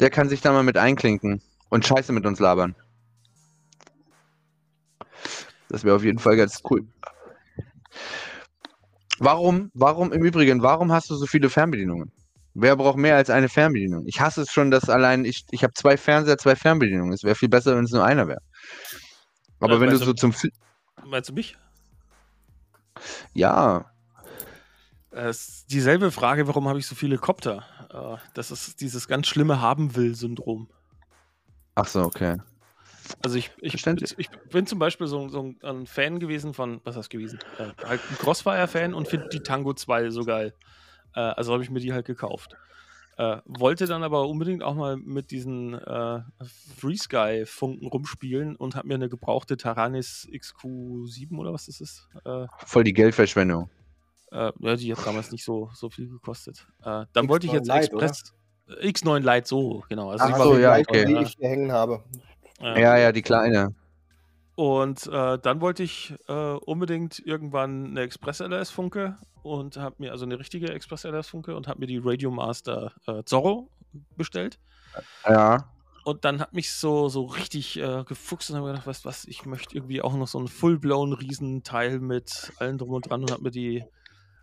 der 0.00 0.10
kann 0.10 0.28
sich 0.28 0.40
da 0.40 0.50
mal 0.50 0.64
mit 0.64 0.76
einklinken 0.76 1.40
und 1.68 1.86
Scheiße 1.86 2.12
mit 2.12 2.26
uns 2.26 2.40
labern. 2.40 2.74
Das 5.68 5.84
wäre 5.84 5.94
auf 5.94 6.02
jeden 6.02 6.18
Fall 6.18 6.36
ganz 6.36 6.62
cool. 6.68 6.84
Warum, 9.18 9.70
warum 9.74 10.12
im 10.12 10.24
Übrigen, 10.24 10.62
warum 10.62 10.92
hast 10.92 11.10
du 11.10 11.16
so 11.16 11.26
viele 11.26 11.50
Fernbedienungen? 11.50 12.12
Wer 12.54 12.76
braucht 12.76 12.96
mehr 12.96 13.16
als 13.16 13.30
eine 13.30 13.48
Fernbedienung? 13.48 14.04
Ich 14.06 14.20
hasse 14.20 14.42
es 14.42 14.50
schon, 14.50 14.70
dass 14.70 14.88
allein 14.88 15.24
ich, 15.24 15.44
ich 15.50 15.62
habe 15.62 15.74
zwei 15.74 15.96
Fernseher, 15.96 16.38
zwei 16.38 16.56
Fernbedienungen. 16.56 17.12
Es 17.12 17.22
wäre 17.22 17.34
viel 17.34 17.48
besser, 17.48 17.76
wenn 17.76 17.84
es 17.84 17.92
nur 17.92 18.04
einer 18.04 18.26
wäre. 18.26 18.40
Aber 19.60 19.74
ja, 19.74 19.80
wenn 19.80 19.90
du 19.90 19.96
so 19.96 20.12
zum. 20.12 20.34
Meinst 21.04 21.28
du 21.28 21.34
mich? 21.34 21.56
Ja. 23.32 23.90
Es 25.10 25.48
ist 25.48 25.72
dieselbe 25.72 26.10
Frage, 26.10 26.46
warum 26.48 26.68
habe 26.68 26.78
ich 26.78 26.86
so 26.86 26.94
viele 26.94 27.18
Kopter? 27.18 27.64
Äh, 27.92 28.18
das 28.34 28.50
ist 28.50 28.80
dieses 28.80 29.08
ganz 29.08 29.26
schlimme 29.26 29.60
Haben-will-Syndrom. 29.60 30.68
Ach 31.74 31.86
so, 31.86 32.02
okay. 32.02 32.38
Also 33.22 33.36
ich, 33.36 33.50
ich, 33.60 33.74
ich, 34.18 34.30
bin 34.50 34.66
zum 34.66 34.78
Beispiel 34.78 35.06
so, 35.06 35.28
so, 35.28 35.54
ein 35.62 35.86
Fan 35.86 36.18
gewesen 36.18 36.54
von, 36.54 36.80
was 36.84 36.96
heißt 36.96 37.10
gewesen? 37.10 37.38
Äh, 37.58 37.86
halt 37.86 38.00
ein 38.10 38.16
Crossfire-Fan 38.18 38.94
und 38.94 39.08
finde 39.08 39.28
die 39.28 39.40
Tango 39.40 39.74
2 39.74 40.10
so 40.10 40.24
geil. 40.24 40.54
Äh, 41.14 41.20
also 41.20 41.52
habe 41.52 41.62
ich 41.62 41.70
mir 41.70 41.80
die 41.80 41.92
halt 41.92 42.06
gekauft. 42.06 42.56
Äh, 43.18 43.38
wollte 43.46 43.86
dann 43.86 44.04
aber 44.04 44.28
unbedingt 44.28 44.62
auch 44.62 44.74
mal 44.74 44.96
mit 44.96 45.32
diesen 45.32 45.74
äh, 45.74 46.20
FreeSky-Funken 46.76 47.88
rumspielen 47.88 48.54
und 48.54 48.76
habe 48.76 48.86
mir 48.86 48.94
eine 48.94 49.08
gebrauchte 49.08 49.56
Taranis 49.56 50.28
XQ7 50.30 51.36
oder 51.36 51.52
was 51.52 51.66
das 51.66 51.80
ist. 51.80 52.08
Äh, 52.24 52.46
Voll 52.64 52.84
die 52.84 52.92
Geldverschwendung. 52.92 53.70
Äh, 54.30 54.52
ja, 54.60 54.76
die 54.76 54.94
hat 54.94 55.04
damals 55.04 55.32
nicht 55.32 55.44
so, 55.44 55.70
so 55.74 55.90
viel 55.90 56.08
gekostet. 56.08 56.66
Äh, 56.82 57.06
dann 57.12 57.24
X 57.24 57.28
wollte 57.28 57.46
ich 57.46 57.52
jetzt 57.52 57.66
Lite, 57.66 57.78
Express. 57.78 58.34
Oder? 58.68 58.82
X9 58.82 59.20
Lite, 59.20 59.48
so, 59.48 59.82
genau. 59.88 60.10
Also 60.10 60.24
Ach 60.24 60.36
so, 60.36 60.58
ja, 60.58 60.78
okay. 60.78 61.06
Die 61.06 61.16
ich 61.16 61.34
hier 61.38 61.48
hängen 61.48 61.72
habe. 61.72 62.04
Ja, 62.60 62.96
ja, 62.96 63.12
die 63.12 63.22
kleine. 63.22 63.74
Und 64.54 65.06
äh, 65.06 65.38
dann 65.38 65.60
wollte 65.60 65.84
ich 65.84 66.14
äh, 66.26 66.32
unbedingt 66.32 67.20
irgendwann 67.20 67.86
eine 67.86 68.00
Express-LS-Funke 68.00 69.16
und 69.42 69.76
habe 69.76 69.96
mir 69.98 70.10
also 70.10 70.24
eine 70.24 70.38
richtige 70.38 70.72
Express-LS-Funke 70.72 71.54
und 71.54 71.68
habe 71.68 71.78
mir 71.78 71.86
die 71.86 72.00
Radio 72.02 72.32
Master 72.32 72.92
äh, 73.06 73.22
Zorro 73.24 73.70
bestellt. 74.16 74.58
Ja. 75.28 75.70
Und 76.04 76.24
dann 76.24 76.40
hat 76.40 76.54
mich 76.54 76.72
so, 76.72 77.08
so 77.08 77.26
richtig 77.26 77.78
äh, 77.78 78.02
gefuchst 78.02 78.50
und 78.50 78.56
habe 78.56 78.68
gedacht, 78.68 78.86
weißt 78.86 79.04
was, 79.04 79.26
ich 79.26 79.46
möchte 79.46 79.76
irgendwie 79.76 80.02
auch 80.02 80.14
noch 80.14 80.26
so 80.26 80.38
einen 80.38 80.48
full-blown 80.48 81.12
Riesenteil 81.12 82.00
mit 82.00 82.52
allem 82.58 82.78
drum 82.78 82.90
und 82.90 83.08
dran 83.08 83.20
und 83.20 83.30
habe 83.30 83.42
mir 83.42 83.50
die 83.50 83.84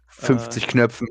50 0.07 0.63
äh, 0.63 0.67
Knöpfen 0.67 1.07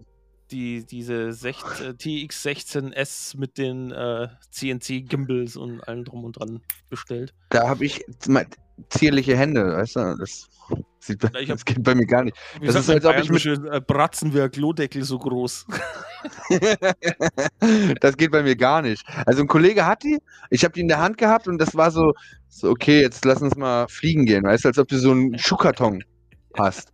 die, 0.50 0.84
diese 0.84 1.32
16, 1.32 1.86
äh, 1.86 1.90
TX16S 1.90 3.36
mit 3.38 3.58
den 3.58 3.90
äh, 3.90 4.28
CNC-Gimbals 4.50 5.56
und 5.56 5.80
allem 5.82 6.04
drum 6.04 6.24
und 6.24 6.38
dran 6.38 6.60
bestellt. 6.90 7.34
Da 7.50 7.68
habe 7.68 7.84
ich 7.84 8.04
zierliche 8.90 9.36
Hände, 9.36 9.76
weißt 9.76 9.96
du? 9.96 10.16
Das, 10.18 10.48
sieht, 10.98 11.22
ja, 11.22 11.30
hab, 11.30 11.46
das 11.46 11.64
geht 11.64 11.82
bei 11.82 11.94
mir 11.94 12.06
gar 12.06 12.24
nicht. 12.24 12.36
Das 12.62 12.74
ist, 12.74 12.90
als 12.90 13.04
ob 13.04 13.16
ich 13.16 13.30
mit 13.30 13.44
äh, 13.46 13.80
Bratzenwerk, 13.80 14.52
Klodeckel 14.52 15.04
so 15.04 15.18
groß. 15.18 15.66
das 18.00 18.16
geht 18.16 18.32
bei 18.32 18.42
mir 18.42 18.56
gar 18.56 18.82
nicht. 18.82 19.04
Also 19.26 19.42
ein 19.42 19.48
Kollege 19.48 19.86
hat 19.86 20.02
die, 20.02 20.18
ich 20.50 20.64
habe 20.64 20.72
die 20.72 20.80
in 20.80 20.88
der 20.88 21.00
Hand 21.00 21.18
gehabt 21.18 21.48
und 21.48 21.58
das 21.58 21.74
war 21.74 21.90
so, 21.90 22.12
so, 22.48 22.70
okay, 22.70 23.00
jetzt 23.00 23.24
lass 23.24 23.42
uns 23.42 23.56
mal 23.56 23.86
fliegen 23.88 24.24
gehen, 24.24 24.44
weißt 24.44 24.64
du, 24.64 24.68
als 24.68 24.78
ob 24.78 24.88
du 24.88 24.98
so 24.98 25.10
einen 25.10 25.38
Schuhkarton 25.38 26.02
hast. 26.56 26.92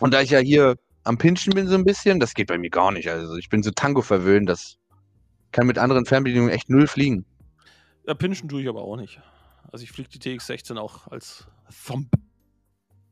Und 0.00 0.14
da 0.14 0.20
ich 0.20 0.30
ja 0.30 0.38
hier 0.38 0.76
am 1.04 1.18
Pinschen 1.18 1.52
bin 1.52 1.66
so 1.66 1.74
ein 1.74 1.84
bisschen, 1.84 2.20
das 2.20 2.34
geht 2.34 2.48
bei 2.48 2.58
mir 2.58 2.70
gar 2.70 2.92
nicht. 2.92 3.08
Also 3.08 3.36
ich 3.36 3.48
bin 3.48 3.62
so 3.62 3.70
Tango 3.70 4.02
verwöhnt, 4.02 4.48
das 4.48 4.78
kann 5.50 5.66
mit 5.66 5.78
anderen 5.78 6.06
Fernbedienungen 6.06 6.52
echt 6.52 6.70
null 6.70 6.86
fliegen. 6.86 7.24
Ja, 8.06 8.14
Pinschen 8.14 8.48
tue 8.48 8.62
ich 8.62 8.68
aber 8.68 8.82
auch 8.82 8.96
nicht. 8.96 9.20
Also 9.70 9.84
ich 9.84 9.92
fliege 9.92 10.10
die 10.10 10.18
TX16 10.18 10.76
auch 10.76 11.08
als 11.08 11.46
Thumb. 11.86 12.08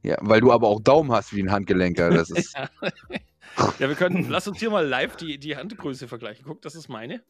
Ja, 0.02 0.16
weil 0.20 0.40
du 0.40 0.52
aber 0.52 0.68
auch 0.68 0.80
Daumen 0.80 1.12
hast 1.12 1.34
wie 1.34 1.42
ein 1.42 1.50
Handgelenker. 1.50 2.10
Das 2.10 2.30
ist. 2.30 2.54
ja. 2.54 2.68
ja, 3.78 3.88
wir 3.88 3.94
können, 3.94 4.28
lass 4.30 4.48
uns 4.48 4.58
hier 4.58 4.70
mal 4.70 4.86
live 4.86 5.16
die, 5.16 5.38
die 5.38 5.56
Handgröße 5.56 6.08
vergleichen. 6.08 6.44
Guck, 6.46 6.62
das 6.62 6.74
ist 6.74 6.88
meine. 6.88 7.22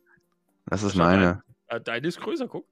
Das 0.66 0.82
ist 0.82 0.95
meine. 0.95 1.43
Deine, 1.69 1.81
äh, 1.81 1.81
deine 1.81 2.07
ist 2.07 2.20
größer, 2.20 2.47
guck. 2.47 2.66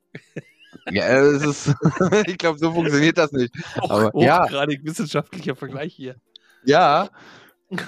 Ja, 0.91 1.21
das 1.21 1.43
ist. 1.43 1.75
ich 2.27 2.39
glaube, 2.39 2.59
so 2.59 2.73
funktioniert 2.73 3.19
das 3.19 3.33
nicht. 3.33 3.53
Auch, 3.81 3.91
aber, 3.91 4.23
ja. 4.23 4.47
gerade 4.47 4.79
wissenschaftlicher 4.83 5.57
Vergleich 5.57 5.95
hier. 5.95 6.17
Ja, 6.65 7.09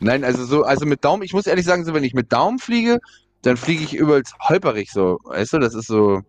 Nein, 0.00 0.24
also 0.24 0.44
so, 0.44 0.64
also 0.64 0.84
mit 0.86 1.04
Daumen, 1.04 1.22
ich 1.22 1.32
muss 1.32 1.46
ehrlich 1.46 1.64
sagen, 1.64 1.84
so 1.84 1.94
wenn 1.94 2.04
ich 2.04 2.14
mit 2.14 2.32
Daumen 2.32 2.58
fliege, 2.58 2.98
dann 3.42 3.56
fliege 3.56 3.84
ich 3.84 3.94
übelst 3.94 4.34
holperig 4.40 4.90
so. 4.90 5.18
Weißt 5.24 5.52
du, 5.52 5.58
das 5.58 5.74
ist 5.74 5.86
so, 5.86 6.22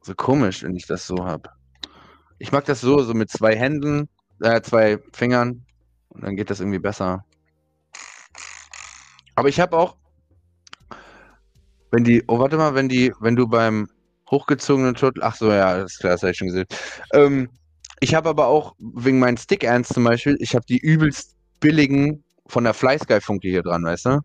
so 0.00 0.14
komisch, 0.14 0.62
wenn 0.62 0.76
ich 0.76 0.86
das 0.86 1.06
so 1.06 1.24
habe. 1.24 1.50
Ich 2.38 2.52
mag 2.52 2.64
das 2.64 2.80
so, 2.80 3.02
so 3.02 3.14
mit 3.14 3.30
zwei 3.30 3.56
Händen, 3.56 4.08
äh, 4.40 4.60
zwei 4.62 4.98
Fingern 5.12 5.64
und 6.08 6.24
dann 6.24 6.36
geht 6.36 6.50
das 6.50 6.60
irgendwie 6.60 6.78
besser. 6.78 7.24
Aber 9.34 9.48
ich 9.48 9.60
habe 9.60 9.76
auch, 9.76 9.96
wenn 11.90 12.04
die, 12.04 12.24
oh 12.26 12.38
warte 12.38 12.56
mal, 12.56 12.74
wenn 12.74 12.88
die, 12.88 13.12
wenn 13.20 13.36
du 13.36 13.46
beim 13.46 13.88
hochgezogenen 14.30 14.94
Turtle, 14.94 15.22
ach 15.22 15.34
so, 15.34 15.52
ja, 15.52 15.78
das 15.78 15.92
ist 15.92 15.98
klar, 15.98 16.12
das 16.12 16.22
habe 16.22 16.32
ich 16.32 16.38
schon 16.38 16.48
gesehen. 16.48 16.66
Ähm, 17.12 17.50
ich 18.02 18.16
habe 18.16 18.28
aber 18.28 18.48
auch 18.48 18.74
wegen 18.80 19.20
meinen 19.20 19.36
Stick-Ants 19.36 19.90
zum 19.90 20.02
Beispiel, 20.02 20.36
ich 20.40 20.56
habe 20.56 20.66
die 20.68 20.78
übelst 20.78 21.36
billigen 21.60 22.24
von 22.48 22.64
der 22.64 22.74
FlySky-Funke 22.74 23.48
hier 23.48 23.62
dran, 23.62 23.84
weißt 23.84 24.06
du? 24.06 24.20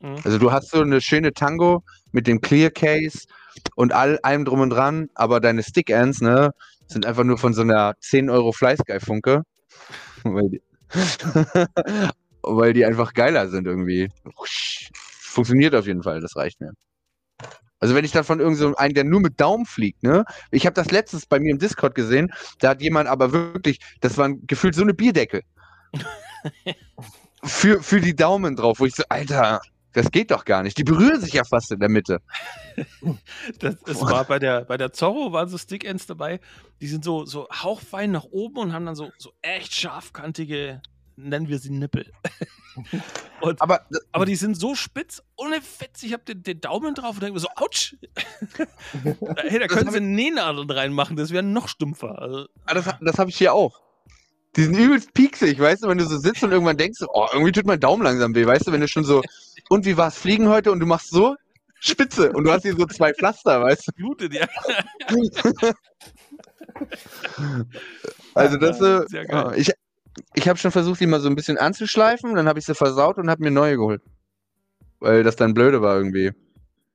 Mhm. 0.00 0.16
Also 0.24 0.38
du 0.38 0.50
hast 0.50 0.70
so 0.70 0.80
eine 0.80 1.02
schöne 1.02 1.34
Tango 1.34 1.82
mit 2.10 2.26
dem 2.26 2.40
Clear 2.40 2.70
Case 2.70 3.26
und 3.74 3.92
all, 3.92 4.18
allem 4.22 4.46
drum 4.46 4.60
und 4.60 4.70
dran, 4.70 5.10
aber 5.14 5.40
deine 5.40 5.62
Stick-Ants, 5.62 6.22
ne, 6.22 6.52
sind 6.86 7.04
einfach 7.04 7.24
nur 7.24 7.36
von 7.36 7.52
so 7.52 7.60
einer 7.60 7.92
10 8.00 8.30
Euro 8.30 8.52
FlySky-Funke. 8.52 9.42
weil, 10.24 10.48
die, 10.48 10.62
weil 12.42 12.72
die 12.72 12.86
einfach 12.86 13.12
geiler 13.12 13.50
sind 13.50 13.66
irgendwie. 13.66 14.08
Funktioniert 15.20 15.74
auf 15.74 15.86
jeden 15.86 16.02
Fall, 16.02 16.22
das 16.22 16.34
reicht 16.34 16.62
mir. 16.62 16.72
Also 17.80 17.94
wenn 17.94 18.04
ich 18.04 18.12
dann 18.12 18.24
von 18.24 18.40
irgendeinem, 18.40 18.74
so 18.76 18.94
der 18.94 19.04
nur 19.04 19.20
mit 19.20 19.40
Daumen 19.40 19.66
fliegt, 19.66 20.02
ne? 20.02 20.24
Ich 20.50 20.66
habe 20.66 20.74
das 20.74 20.90
letztens 20.90 21.26
bei 21.26 21.38
mir 21.38 21.52
im 21.52 21.58
Discord 21.58 21.94
gesehen, 21.94 22.32
da 22.58 22.70
hat 22.70 22.82
jemand 22.82 23.08
aber 23.08 23.32
wirklich, 23.32 23.78
das 24.00 24.18
war 24.18 24.30
gefühlt 24.46 24.74
so 24.74 24.82
eine 24.82 24.94
Bierdecke. 24.94 25.42
für, 27.44 27.82
für 27.82 28.00
die 28.00 28.16
Daumen 28.16 28.56
drauf, 28.56 28.80
wo 28.80 28.86
ich 28.86 28.94
so, 28.94 29.04
Alter, 29.08 29.60
das 29.92 30.10
geht 30.10 30.30
doch 30.30 30.44
gar 30.44 30.62
nicht. 30.62 30.76
Die 30.78 30.84
berühren 30.84 31.20
sich 31.20 31.32
ja 31.32 31.44
fast 31.44 31.72
in 31.72 31.80
der 31.80 31.88
Mitte. 31.88 32.20
das, 33.58 33.76
es 33.86 34.00
war 34.00 34.24
bei 34.24 34.38
der, 34.38 34.64
bei 34.64 34.76
der 34.76 34.92
Zorro 34.92 35.32
waren 35.32 35.48
so 35.48 35.58
Stick-Ends 35.58 36.06
dabei, 36.06 36.40
die 36.80 36.88
sind 36.88 37.04
so, 37.04 37.24
so 37.24 37.48
hauchfein 37.50 38.10
nach 38.10 38.24
oben 38.24 38.58
und 38.58 38.72
haben 38.72 38.86
dann 38.86 38.94
so, 38.94 39.10
so 39.18 39.32
echt 39.42 39.72
scharfkantige, 39.74 40.82
nennen 41.18 41.48
wir 41.48 41.58
sie 41.58 41.70
Nippel. 41.70 42.10
und, 43.40 43.60
aber, 43.60 43.86
aber 44.12 44.24
die 44.24 44.36
sind 44.36 44.58
so 44.58 44.74
spitz, 44.74 45.22
ohne 45.36 45.60
Fetz. 45.60 46.02
Ich 46.02 46.12
habe 46.12 46.22
den, 46.24 46.42
den, 46.42 46.60
Daumen 46.60 46.94
drauf 46.94 47.14
und 47.14 47.22
denke 47.22 47.34
mir 47.34 47.40
so, 47.40 47.48
ouch! 47.56 47.94
hey, 49.48 49.58
da 49.58 49.66
können 49.66 49.90
sie 49.90 50.00
Nähnadeln 50.00 50.70
reinmachen, 50.70 51.16
das 51.16 51.30
wäre 51.30 51.42
noch 51.42 51.68
stumpfer. 51.68 52.20
Also, 52.20 52.46
ah, 52.66 52.74
das, 52.74 52.86
das 53.00 53.18
habe 53.18 53.30
ich 53.30 53.36
hier 53.36 53.52
auch. 53.52 53.80
Die 54.56 54.62
sind 54.64 54.76
übelst 54.76 55.12
pieksig, 55.12 55.58
weißt 55.58 55.84
du, 55.84 55.88
wenn 55.88 55.98
du 55.98 56.06
so 56.06 56.18
sitzt 56.18 56.42
und 56.42 56.52
irgendwann 56.52 56.78
denkst, 56.78 57.00
oh, 57.12 57.26
irgendwie 57.32 57.52
tut 57.52 57.66
mein 57.66 57.80
Daumen 57.80 58.02
langsam 58.02 58.34
weh, 58.34 58.46
weißt 58.46 58.66
du, 58.66 58.72
wenn 58.72 58.80
du 58.80 58.88
schon 58.88 59.04
so, 59.04 59.22
und 59.68 59.84
wie 59.84 59.96
war 59.96 60.08
es 60.08 60.16
fliegen 60.16 60.48
heute 60.48 60.72
und 60.72 60.80
du 60.80 60.86
machst 60.86 61.10
so, 61.10 61.36
spitze 61.80 62.32
und 62.32 62.44
du 62.44 62.50
hast 62.50 62.62
hier 62.62 62.74
so 62.74 62.86
zwei 62.86 63.12
Pflaster, 63.12 63.62
weißt 63.62 63.88
du? 63.88 63.92
Blutet, 63.92 64.34
ja. 64.34 64.46
also 68.34 68.56
das, 68.56 68.80
äh, 68.80 69.04
ich, 69.56 69.70
ich 70.34 70.48
habe 70.48 70.58
schon 70.58 70.70
versucht, 70.70 71.00
die 71.00 71.06
mal 71.06 71.20
so 71.20 71.28
ein 71.28 71.36
bisschen 71.36 71.58
anzuschleifen, 71.58 72.34
dann 72.34 72.48
habe 72.48 72.58
ich 72.58 72.66
sie 72.66 72.74
versaut 72.74 73.18
und 73.18 73.30
habe 73.30 73.42
mir 73.42 73.50
neue 73.50 73.76
geholt. 73.76 74.02
Weil 75.00 75.22
das 75.22 75.36
dann 75.36 75.54
blöde 75.54 75.80
war 75.82 75.96
irgendwie. 75.96 76.32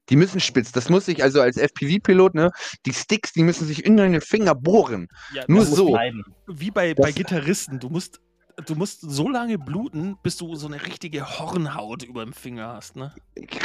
Die 0.09 0.15
müssen 0.17 0.39
spitz. 0.41 0.71
Das 0.71 0.89
muss 0.89 1.05
sich 1.05 1.23
also 1.23 1.41
als 1.41 1.57
FPV-Pilot, 1.57 2.35
ne, 2.35 2.51
die 2.85 2.93
Sticks, 2.93 3.31
die 3.31 3.43
müssen 3.43 3.65
sich 3.65 3.85
in 3.85 3.95
deine 3.95 4.19
Finger 4.19 4.53
bohren. 4.53 5.07
Ja, 5.33 5.43
Nur 5.47 5.65
so. 5.65 5.97
Wie 6.47 6.71
bei, 6.71 6.93
bei 6.93 7.13
Gitarristen. 7.13 7.79
Du 7.79 7.89
musst, 7.89 8.19
du 8.65 8.75
musst 8.75 8.99
so 9.01 9.29
lange 9.29 9.57
bluten, 9.57 10.17
bis 10.21 10.35
du 10.37 10.55
so 10.55 10.67
eine 10.67 10.85
richtige 10.85 11.39
Hornhaut 11.39 12.03
über 12.03 12.25
dem 12.25 12.33
Finger 12.33 12.73
hast, 12.73 12.97
ne? 12.97 13.13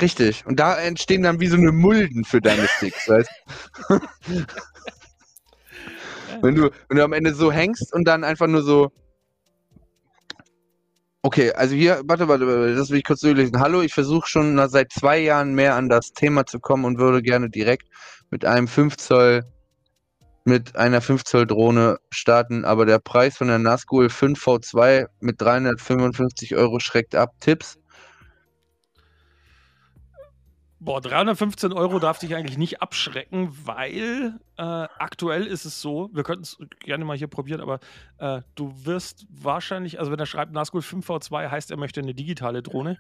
Richtig. 0.01 0.47
Und 0.47 0.61
da 0.61 0.79
entstehen 0.79 1.25
dann 1.25 1.41
wie 1.41 1.49
so 1.49 1.57
eine 1.57 1.73
Mulden 1.73 2.25
für 2.25 2.41
deine 2.41 2.69
Sticks, 2.69 3.09
weißt 3.09 3.31
wenn 6.43 6.55
du, 6.55 6.71
wenn 6.89 6.99
du 6.99 7.05
am 7.05 7.13
Ende 7.13 7.35
so 7.35 7.51
hängst 7.51 7.93
und 7.93 8.07
dann 8.07 8.23
einfach 8.23 8.47
nur 8.47 8.63
so 8.63 8.93
Okay, 11.29 11.53
also 11.53 11.75
hier, 11.75 12.01
warte, 12.07 12.27
warte, 12.27 12.75
das 12.75 12.89
will 12.89 12.97
ich 12.97 13.05
kurz 13.05 13.21
durchlesen. 13.21 13.61
Hallo, 13.61 13.83
ich 13.83 13.93
versuche 13.93 14.27
schon 14.27 14.67
seit 14.71 14.91
zwei 14.91 15.19
Jahren 15.19 15.53
mehr 15.53 15.75
an 15.75 15.91
das 15.91 16.13
Thema 16.15 16.47
zu 16.47 16.59
kommen 16.59 16.87
und 16.87 16.99
würde 16.99 17.21
gerne 17.21 17.51
direkt 17.51 17.87
mit 18.31 18.47
einem 18.47 18.67
5 18.67 18.97
Zoll, 18.97 19.45
mit 20.47 20.77
einer 20.77 21.03
5 21.03 21.25
Zoll 21.25 21.47
Drohne 21.47 21.99
starten, 22.09 22.65
aber 22.65 22.87
der 22.87 22.99
Preis 22.99 23.37
von 23.37 23.49
der 23.49 23.59
Nazgul 23.59 24.09
5 24.09 24.43
V2 24.43 25.05
mit 25.21 25.39
355 25.39 26.57
Euro 26.57 26.81
schreckt 26.81 27.15
ab. 27.15 27.33
Tipps? 27.41 27.77
Boah, 30.81 31.01
315 31.01 31.73
Euro 31.73 31.99
darf 31.99 32.21
dich 32.21 32.37
eigentlich 32.37 32.57
nicht 32.57 32.81
abschrecken, 32.81 33.51
weil 33.65 34.39
äh, 34.57 34.63
aktuell 34.63 35.45
ist 35.45 35.65
es 35.65 35.81
so, 35.81 36.09
wir 36.13 36.23
könnten 36.23 36.43
es 36.43 36.57
gerne 36.81 37.05
mal 37.05 37.17
hier 37.17 37.27
probieren, 37.27 37.61
aber 37.61 37.81
äh, 38.19 38.43
du 38.55 38.73
wirst 38.85 39.27
wahrscheinlich, 39.29 39.99
also 39.99 40.13
wenn 40.13 40.21
er 40.21 40.27
schreibt 40.27 40.53
Nazgul 40.53 40.81
5V2, 40.81 41.51
heißt 41.51 41.73
er 41.73 41.79
möchte 41.79 42.01
eine 42.01 42.15
digitale 42.15 42.63
Drohne. 42.63 42.97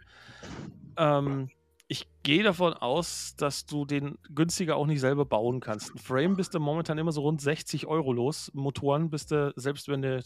Ähm, 0.97 1.51
ich 1.87 2.09
gehe 2.25 2.43
davon 2.43 2.75
aus, 2.75 3.37
dass 3.37 3.65
du 3.65 3.85
den 3.85 4.19
günstiger 4.29 4.75
auch 4.75 4.87
nicht 4.87 5.01
selber 5.01 5.25
bauen 5.25 5.61
kannst. 5.61 5.95
Ein 5.95 5.99
Frame 5.99 6.37
bist 6.37 6.55
du 6.55 6.61
momentan 6.61 6.99
immer 6.99 7.13
so 7.13 7.23
rund 7.23 7.41
60 7.41 7.87
Euro 7.87 8.13
los. 8.13 8.51
Motoren 8.55 9.09
bist 9.09 9.31
du, 9.31 9.53
selbst 9.55 9.89
wenn 9.89 10.03
du 10.03 10.21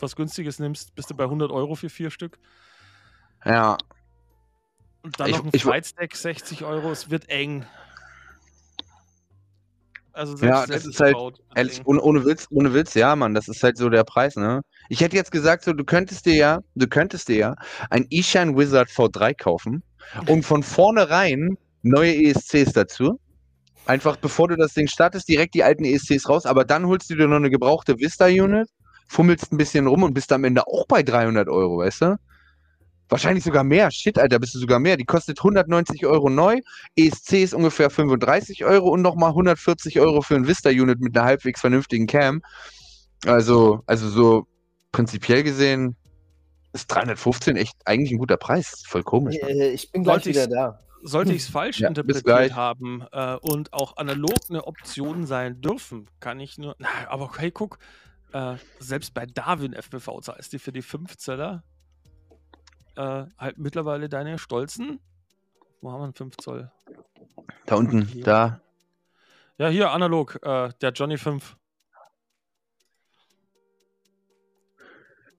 was 0.00 0.14
Günstiges 0.14 0.60
nimmst, 0.60 0.94
bist 0.94 1.10
du 1.10 1.14
bei 1.14 1.24
100 1.24 1.50
Euro 1.50 1.74
für 1.74 1.90
vier 1.90 2.10
Stück. 2.10 2.38
Ja, 3.44 3.76
und 5.02 5.18
dann 5.18 5.30
ich, 5.30 5.36
noch 5.36 5.44
ein 5.44 5.58
Flightstack, 5.58 6.14
60 6.14 6.64
Euro, 6.64 6.90
es 6.90 7.10
wird 7.10 7.28
eng. 7.28 7.66
Also 10.14 10.36
selbst, 10.36 10.54
ja, 10.54 10.66
das 10.66 10.84
ist 10.84 11.00
halt, 11.00 11.16
ehrlich, 11.54 11.80
ohne, 11.84 12.00
ohne, 12.02 12.24
Witz, 12.24 12.46
ohne 12.50 12.74
Witz, 12.74 12.94
ja, 12.94 13.16
Mann, 13.16 13.34
das 13.34 13.48
ist 13.48 13.62
halt 13.62 13.78
so 13.78 13.88
der 13.88 14.04
Preis, 14.04 14.36
ne? 14.36 14.60
Ich 14.90 15.00
hätte 15.00 15.16
jetzt 15.16 15.32
gesagt, 15.32 15.64
so, 15.64 15.72
du 15.72 15.84
könntest 15.84 16.26
dir 16.26 16.34
ja, 16.34 16.58
du 16.74 16.86
könntest 16.86 17.28
dir 17.28 17.36
ja 17.36 17.54
ein 17.88 18.06
eShine 18.10 18.56
Wizard 18.56 18.90
V3 18.90 19.34
kaufen 19.34 19.82
und 20.26 20.44
von 20.44 20.62
vornherein 20.62 21.56
neue 21.82 22.14
ESCs 22.14 22.72
dazu. 22.74 23.18
Einfach 23.86 24.16
bevor 24.16 24.48
du 24.48 24.56
das 24.56 24.74
Ding 24.74 24.86
startest, 24.86 25.28
direkt 25.28 25.54
die 25.54 25.64
alten 25.64 25.84
ESCs 25.84 26.28
raus, 26.28 26.46
aber 26.46 26.64
dann 26.64 26.86
holst 26.86 27.08
du 27.10 27.16
dir 27.16 27.26
noch 27.26 27.36
eine 27.36 27.50
gebrauchte 27.50 27.98
Vista-Unit, 27.98 28.68
fummelst 29.08 29.50
ein 29.50 29.56
bisschen 29.56 29.86
rum 29.86 30.02
und 30.02 30.14
bist 30.14 30.30
am 30.32 30.44
Ende 30.44 30.66
auch 30.66 30.86
bei 30.86 31.02
300 31.02 31.48
Euro, 31.48 31.78
weißt 31.78 32.02
du? 32.02 32.16
Wahrscheinlich 33.12 33.44
sogar 33.44 33.62
mehr. 33.62 33.90
Shit, 33.90 34.18
Alter, 34.18 34.38
bist 34.38 34.54
du 34.54 34.58
sogar 34.58 34.78
mehr. 34.78 34.96
Die 34.96 35.04
kostet 35.04 35.38
190 35.38 36.06
Euro 36.06 36.30
neu. 36.30 36.60
ESC 36.96 37.42
ist 37.42 37.52
ungefähr 37.52 37.90
35 37.90 38.64
Euro 38.64 38.88
und 38.88 39.02
nochmal 39.02 39.28
140 39.28 40.00
Euro 40.00 40.22
für 40.22 40.34
ein 40.34 40.46
Vista-Unit 40.46 40.98
mit 40.98 41.14
einer 41.14 41.26
halbwegs 41.26 41.60
vernünftigen 41.60 42.06
Cam. 42.06 42.40
Also, 43.26 43.82
also 43.84 44.08
so 44.08 44.46
prinzipiell 44.92 45.42
gesehen 45.42 45.94
ist 46.72 46.86
315 46.86 47.56
echt 47.56 47.76
eigentlich 47.84 48.12
ein 48.12 48.18
guter 48.18 48.38
Preis. 48.38 48.82
Voll 48.86 49.02
komisch. 49.02 49.36
Ne? 49.42 49.68
Ich 49.72 49.92
bin 49.92 50.04
gleich 50.04 50.24
wieder 50.24 50.46
da. 50.46 50.80
Sollte 51.02 51.32
ich 51.34 51.42
es 51.42 51.48
falsch 51.50 51.80
ja, 51.80 51.88
interpretiert 51.88 52.54
haben 52.54 53.04
äh, 53.12 53.36
und 53.42 53.74
auch 53.74 53.98
analog 53.98 54.38
eine 54.48 54.66
Option 54.66 55.26
sein 55.26 55.60
dürfen, 55.60 56.08
kann 56.18 56.40
ich 56.40 56.56
nur. 56.56 56.76
Na, 56.78 56.88
aber 57.08 57.30
hey, 57.36 57.50
guck, 57.50 57.78
äh, 58.32 58.54
selbst 58.78 59.12
bei 59.12 59.26
Darwin 59.26 59.74
FPV 59.74 60.22
zahlst 60.22 60.54
du 60.54 60.58
für 60.58 60.72
die 60.72 60.80
5 60.80 61.18
Zeller 61.18 61.62
äh, 62.96 63.26
halt 63.38 63.58
mittlerweile 63.58 64.08
deine 64.08 64.38
stolzen. 64.38 65.00
Wo 65.80 65.90
haben 65.90 66.00
wir 66.00 66.04
einen 66.04 66.14
5 66.14 66.36
Zoll? 66.36 66.70
Da 67.66 67.76
unten, 67.76 68.02
hier. 68.02 68.24
da. 68.24 68.60
Ja, 69.58 69.68
hier 69.68 69.90
analog, 69.90 70.38
äh, 70.42 70.70
der 70.80 70.92
Johnny 70.92 71.18
5. 71.18 71.56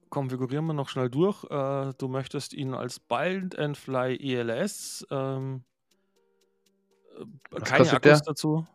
Konfigurieren 0.10 0.66
wir 0.66 0.74
noch 0.74 0.90
schnell 0.90 1.10
durch. 1.10 1.44
Äh, 1.46 1.94
du 1.98 2.08
möchtest 2.08 2.54
ihn 2.54 2.74
als 2.74 3.00
Bind 3.00 3.58
and 3.58 3.78
Fly 3.78 4.16
ELS. 4.18 5.08
Ähm, 5.10 5.64
äh, 7.18 7.60
keine 7.62 7.90
Akkus 7.90 8.02
der? 8.02 8.20
dazu. 8.22 8.68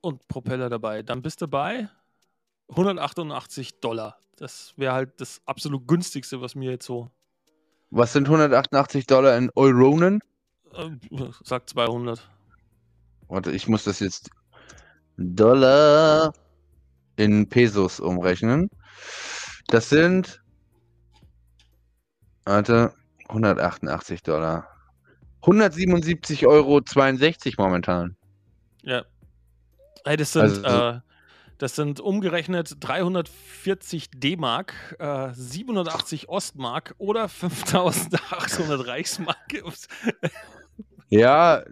Und 0.00 0.28
Propeller 0.28 0.68
dabei. 0.68 1.02
Dann 1.02 1.22
bist 1.22 1.40
du 1.40 1.48
bei 1.48 1.88
188 2.68 3.80
Dollar. 3.80 4.18
Das 4.36 4.74
wäre 4.76 4.92
halt 4.92 5.20
das 5.20 5.40
absolut 5.46 5.86
günstigste, 5.86 6.40
was 6.40 6.54
mir 6.54 6.70
jetzt 6.70 6.86
so. 6.86 7.10
Was 7.90 8.12
sind 8.12 8.26
188 8.26 9.06
Dollar 9.06 9.36
in 9.36 9.50
Euronen? 9.54 10.20
Äh, 10.72 10.90
sag 11.44 11.68
200. 11.68 12.28
Warte, 13.28 13.52
ich 13.52 13.68
muss 13.68 13.84
das 13.84 14.00
jetzt 14.00 14.30
Dollar 15.16 16.32
in 17.16 17.48
Pesos 17.48 18.00
umrechnen. 18.00 18.68
Das 19.68 19.88
sind. 19.88 20.42
Warte, 22.44 22.92
188 23.28 24.22
Dollar. 24.22 24.68
177,62 25.42 26.46
Euro 26.48 26.82
momentan. 27.58 28.16
Ja. 28.82 29.04
Hey, 30.04 30.16
das 30.16 30.32
sind 30.32 30.42
also, 30.42 30.62
äh, 30.62 31.00
das 31.58 31.76
sind 31.76 32.00
umgerechnet 32.00 32.76
340 32.80 34.10
D-Mark, 34.10 34.96
äh, 34.98 35.32
780 35.32 36.28
Ostmark 36.28 36.94
oder 36.98 37.28
5800 37.30 38.86
Reichsmark. 38.86 39.36
ja, 41.08 41.62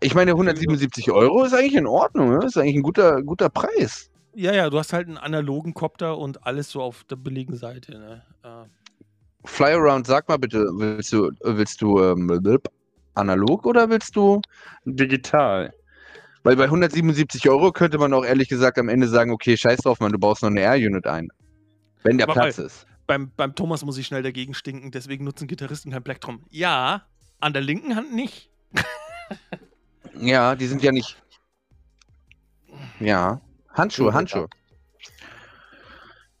ich 0.00 0.14
meine, 0.14 0.32
177 0.32 1.10
Euro 1.10 1.44
ist 1.44 1.54
eigentlich 1.54 1.74
in 1.74 1.86
Ordnung. 1.86 2.30
Ne? 2.38 2.44
Ist 2.44 2.56
eigentlich 2.56 2.76
ein 2.76 2.82
guter, 2.82 3.22
guter 3.22 3.48
Preis. 3.48 4.10
Ja, 4.34 4.52
ja, 4.54 4.70
du 4.70 4.78
hast 4.78 4.92
halt 4.92 5.08
einen 5.08 5.18
analogen 5.18 5.74
Copter 5.74 6.16
und 6.18 6.46
alles 6.46 6.70
so 6.70 6.80
auf 6.80 7.04
der 7.04 7.16
billigen 7.16 7.56
Seite. 7.56 7.92
Ne? 7.92 8.22
Äh. 8.42 8.64
Fly 9.44 9.72
Around, 9.72 10.06
sag 10.06 10.28
mal 10.28 10.38
bitte, 10.38 10.66
willst 10.72 11.12
du, 11.12 11.30
willst 11.42 11.82
du 11.82 12.02
ähm, 12.02 12.40
analog 13.14 13.66
oder 13.66 13.90
willst 13.90 14.16
du 14.16 14.40
digital? 14.84 15.72
Weil 16.42 16.56
bei 16.56 16.64
177 16.64 17.48
Euro 17.48 17.70
könnte 17.72 17.98
man 17.98 18.12
auch 18.12 18.24
ehrlich 18.24 18.48
gesagt 18.48 18.78
am 18.78 18.88
Ende 18.88 19.08
sagen, 19.08 19.30
okay, 19.30 19.56
scheiß 19.56 19.80
drauf, 19.80 20.00
man, 20.00 20.12
du 20.12 20.18
baust 20.18 20.42
noch 20.42 20.50
eine 20.50 20.60
Air-Unit 20.60 21.06
ein. 21.06 21.28
Wenn 22.02 22.18
der 22.18 22.28
Aber 22.28 22.34
Platz 22.34 22.56
bei, 22.56 22.64
ist. 22.64 22.86
Beim, 23.06 23.30
beim 23.36 23.54
Thomas 23.54 23.84
muss 23.84 23.98
ich 23.98 24.06
schnell 24.06 24.22
dagegen 24.22 24.54
stinken, 24.54 24.90
deswegen 24.90 25.24
nutzen 25.24 25.46
Gitarristen 25.46 25.92
kein 25.92 26.02
Plektrum. 26.02 26.44
Ja, 26.50 27.06
an 27.40 27.52
der 27.52 27.62
linken 27.62 27.94
Hand 27.94 28.14
nicht. 28.14 28.50
ja, 30.20 30.56
die 30.56 30.66
sind 30.66 30.82
ja 30.82 30.90
nicht. 30.90 31.22
Ja. 32.98 33.40
Handschuhe, 33.74 34.12
Handschuhe. 34.12 34.48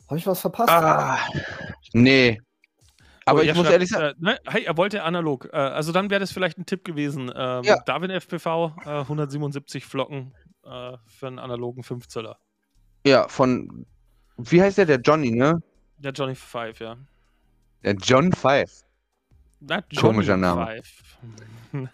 Habe 0.08 0.18
ich 0.18 0.26
was 0.26 0.40
verpasst? 0.40 0.70
Ah, 0.70 1.18
nee. 1.92 2.40
Aber 3.24 3.44
ich 3.44 3.54
muss 3.54 3.64
schreibt, 3.64 3.72
ehrlich 3.72 3.88
sagen. 3.88 4.16
Äh, 4.20 4.24
ne? 4.24 4.38
Hey, 4.46 4.64
er 4.64 4.76
wollte 4.76 5.02
analog. 5.02 5.48
Äh, 5.52 5.56
also 5.56 5.92
dann 5.92 6.10
wäre 6.10 6.20
das 6.20 6.32
vielleicht 6.32 6.58
ein 6.58 6.66
Tipp 6.66 6.84
gewesen. 6.84 7.30
Ähm, 7.34 7.64
ja. 7.64 7.80
Darwin 7.86 8.10
FPV, 8.10 8.74
äh, 8.84 8.88
177 9.00 9.84
Flocken 9.84 10.34
äh, 10.64 10.96
für 11.06 11.26
einen 11.26 11.38
analogen 11.38 11.82
5 11.82 12.08
Zöller. 12.08 12.38
Ja, 13.06 13.28
von. 13.28 13.86
Wie 14.36 14.62
heißt 14.62 14.78
der? 14.78 14.86
Der 14.86 15.00
Johnny, 15.00 15.30
ne? 15.30 15.62
Der 15.98 16.12
Johnny 16.12 16.34
5, 16.34 16.80
ja. 16.80 16.96
Der 17.84 17.94
John 17.94 18.32
Five. 18.32 18.84
Komischer 19.96 20.36
Name. 20.36 20.82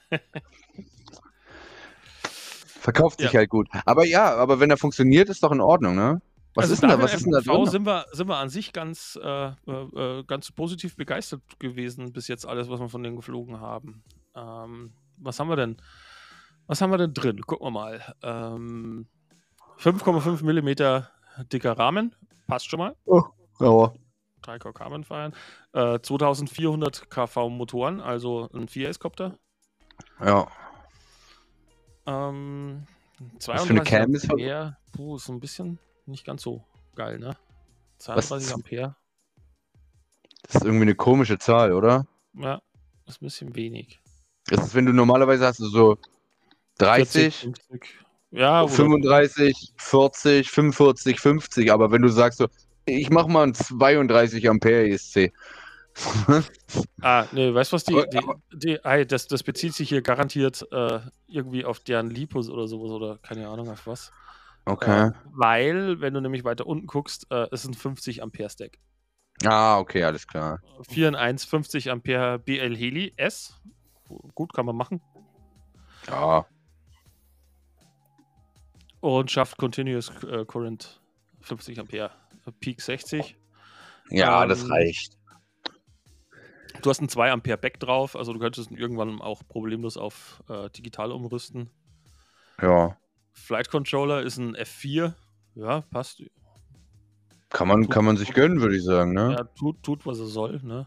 Verkauft 2.81 3.21
sich 3.21 3.33
ja. 3.33 3.41
halt 3.41 3.51
gut. 3.51 3.69
Aber 3.85 4.07
ja, 4.07 4.35
aber 4.35 4.61
wenn 4.61 4.71
er 4.71 4.79
funktioniert, 4.79 5.29
ist 5.29 5.43
doch 5.43 5.53
in 5.53 5.61
Ordnung, 5.61 5.95
ne? 5.95 6.23
Was 6.59 6.65
also 6.65 6.75
ist 6.75 6.83
denn 6.83 6.91
da? 6.91 7.01
Was 7.01 7.15
ist 7.15 7.25
denn 7.25 7.33
da 7.33 7.41
drin? 7.41 7.67
Sind 7.67 7.87
wir, 7.87 8.07
sind 8.11 8.29
wir 8.29 8.37
an 8.37 8.49
sich 8.49 8.73
ganz, 8.73 9.17
äh, 9.23 9.47
äh, 9.47 10.25
ganz 10.25 10.51
positiv 10.51 10.97
begeistert 10.97 11.41
gewesen, 11.61 12.13
bis 12.13 12.27
jetzt 12.27 12.49
alles, 12.49 12.69
was 12.69 12.81
wir 12.81 12.89
von 12.89 13.01
denen 13.05 13.15
geflogen 13.15 13.61
haben. 13.61 14.03
Ähm, 14.35 14.93
was 15.19 15.39
haben 15.39 15.49
wir 15.51 15.55
denn? 15.55 15.77
Was 16.67 16.81
haben 16.81 16.91
wir 16.91 16.99
denn 16.99 17.15
drin? 17.15 17.43
Gucken 17.43 17.69
wir 17.69 17.71
mal. 17.71 18.03
Ähm, 18.25 19.07
5,5 19.79 20.43
mm 20.43 21.05
dicker 21.53 21.79
Rahmen. 21.79 22.17
Passt 22.49 22.69
schon 22.69 22.81
mal. 22.81 22.97
Oh, 23.05 23.23
ja. 23.61 23.93
3 24.43 24.59
Carbon 24.59 25.05
feiern. 25.05 25.35
Äh, 25.75 26.01
2400 26.01 27.09
kV 27.09 27.51
Motoren, 27.51 28.01
also 28.01 28.49
ein 28.53 28.67
4S-Copter. 28.67 29.39
Ja. 30.25 30.49
Ähm, 32.05 32.85
32 33.39 33.47
Was 33.49 33.65
für 33.65 33.71
eine 33.71 33.83
Cam 33.85 34.15
ist 34.15 34.29
Ampere, 34.29 34.77
puh, 34.93 35.17
ist 35.17 35.27
so 35.27 35.33
ein 35.33 35.39
bisschen 35.39 35.79
nicht 36.09 36.25
ganz 36.25 36.43
so 36.43 36.65
geil, 36.95 37.19
ne? 37.19 37.37
32 37.99 38.49
Was? 38.49 38.55
Ampere. 38.55 38.97
Das 40.43 40.57
ist 40.57 40.65
irgendwie 40.65 40.83
eine 40.83 40.95
komische 40.95 41.39
Zahl, 41.39 41.73
oder? 41.73 42.07
Ja, 42.35 42.63
ist 43.07 43.21
ein 43.21 43.27
bisschen 43.27 43.55
wenig. 43.55 44.01
Das 44.47 44.67
ist, 44.67 44.75
wenn 44.75 44.87
du 44.87 44.93
normalerweise 44.93 45.47
hast, 45.47 45.61
du 45.61 45.67
so 45.67 45.99
30, 46.79 47.35
40, 47.35 47.41
50, 47.41 47.99
ja, 48.31 48.67
35, 48.67 49.75
40, 49.77 50.51
45, 50.51 51.21
50, 51.21 51.73
aber 51.73 51.91
wenn 51.91 52.03
du 52.03 52.09
sagst 52.09 52.39
so, 52.39 52.49
ich 52.87 53.11
mach 53.11 53.27
mal 53.27 53.43
einen 53.43 53.55
32 53.55 54.49
Ampere 54.49 54.89
ESC. 54.89 55.33
ah, 57.01 57.27
nee, 57.33 57.53
weißt 57.53 57.73
du 57.73 57.75
was, 57.75 57.85
die, 57.85 57.95
die, 58.13 58.21
die, 58.53 58.79
die, 58.83 59.07
das, 59.07 59.27
das 59.27 59.43
bezieht 59.43 59.75
sich 59.75 59.89
hier 59.89 60.01
garantiert 60.01 60.67
äh, 60.71 61.01
irgendwie 61.27 61.65
auf 61.65 61.81
deren 61.81 62.11
Lipos 62.11 62.49
oder 62.49 62.69
sowas 62.69 62.91
oder 62.91 63.19
keine 63.19 63.49
Ahnung 63.49 63.69
auf 63.69 63.87
was. 63.87 64.13
Okay. 64.69 65.09
Äh, 65.09 65.12
weil, 65.32 66.01
wenn 66.01 66.12
du 66.12 66.20
nämlich 66.20 66.45
weiter 66.45 66.66
unten 66.66 66.86
guckst, 66.86 67.27
äh, 67.31 67.49
ist 67.51 67.65
ein 67.65 67.74
50 67.74 68.23
Ampere 68.23 68.51
Stack. 68.51 68.78
Ah, 69.45 69.78
okay, 69.78 70.05
alles 70.05 70.27
klar. 70.27 70.61
4 70.90 71.09
in 71.09 71.15
1, 71.15 71.45
50 71.45 71.90
Ampere 71.90 72.39
BL 72.39 72.77
Heli 72.77 73.15
S. 73.16 73.61
Gut, 74.35 74.53
kann 74.53 74.66
man 74.66 74.77
machen. 74.77 75.01
Ja. 76.07 76.47
Und 79.01 79.31
schafft 79.31 79.57
Continuous 79.57 80.11
äh, 80.24 80.45
Current 80.45 81.01
50 81.40 81.81
Ampere. 81.81 82.11
Peak 82.61 82.81
60. 82.81 83.36
Ja, 84.11 84.43
ähm, 84.43 84.49
das 84.49 84.69
reicht. 84.69 85.16
Du 86.82 86.90
hast 86.90 87.01
ein 87.01 87.09
2 87.09 87.32
Ampere 87.32 87.57
Back 87.57 87.81
drauf, 87.81 88.16
also 88.16 88.32
du 88.32 88.39
könntest 88.39 88.70
irgendwann 88.70 89.20
auch 89.23 89.43
problemlos 89.49 89.97
auf 89.97 90.43
äh, 90.49 90.69
digital 90.70 91.12
umrüsten. 91.12 91.70
Ja. 92.61 92.97
Flight 93.39 93.70
Controller 93.70 94.23
ist 94.23 94.36
ein 94.39 94.56
F4. 94.56 95.15
Ja, 95.55 95.81
passt. 95.82 96.23
Kann 97.51 97.69
man, 97.69 97.82
tut, 97.82 97.90
kann 97.90 98.05
man 98.05 98.16
sich 98.16 98.32
gönnen, 98.35 98.60
würde 98.60 98.77
ich 98.77 98.85
sagen, 98.85 99.12
ne? 99.12 99.32
Ja, 99.32 99.44
tut, 99.44 99.82
tut, 99.82 100.05
was 100.06 100.19
er 100.19 100.27
soll, 100.27 100.60
ne? 100.62 100.86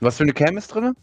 Was 0.00 0.16
für 0.16 0.24
eine 0.24 0.32
Cam 0.32 0.56
ist 0.56 0.68
drin? 0.68 0.94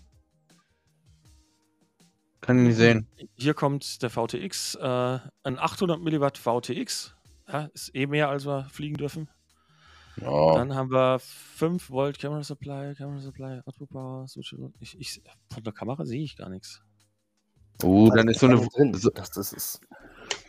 Kann 2.41 2.59
ich 2.59 2.67
nicht 2.67 2.77
sehen. 2.77 3.07
Hier 3.35 3.53
kommt 3.53 4.01
der 4.01 4.09
VTX, 4.09 4.75
äh, 4.75 5.19
ein 5.43 5.57
800 5.57 5.99
mW 5.99 6.29
VTX. 6.33 7.15
Ja, 7.47 7.69
ist 7.73 7.95
eh 7.95 8.07
mehr, 8.07 8.29
als 8.29 8.45
wir 8.45 8.65
fliegen 8.65 8.97
dürfen. 8.97 9.29
Ja. 10.17 10.55
Dann 10.55 10.75
haben 10.75 10.91
wir 10.91 11.19
5 11.19 11.89
Volt 11.89 12.19
Camera 12.19 12.43
Supply, 12.43 12.93
Camera 12.95 13.19
Supply, 13.19 13.61
Output 13.65 13.89
Power, 13.89 14.27
Switch. 14.27 14.55
Ich, 14.79 14.99
ich, 14.99 15.21
von 15.51 15.63
der 15.63 15.73
Kamera 15.73 16.05
sehe 16.05 16.23
ich 16.23 16.35
gar 16.35 16.49
nichts. 16.49 16.81
Oh, 17.83 18.09
dann 18.09 18.27
ist 18.27 18.39
so 18.39 18.47
eine, 18.47 18.57
so, 18.97 19.09
das, 19.11 19.29
das 19.31 19.53
ist 19.53 19.81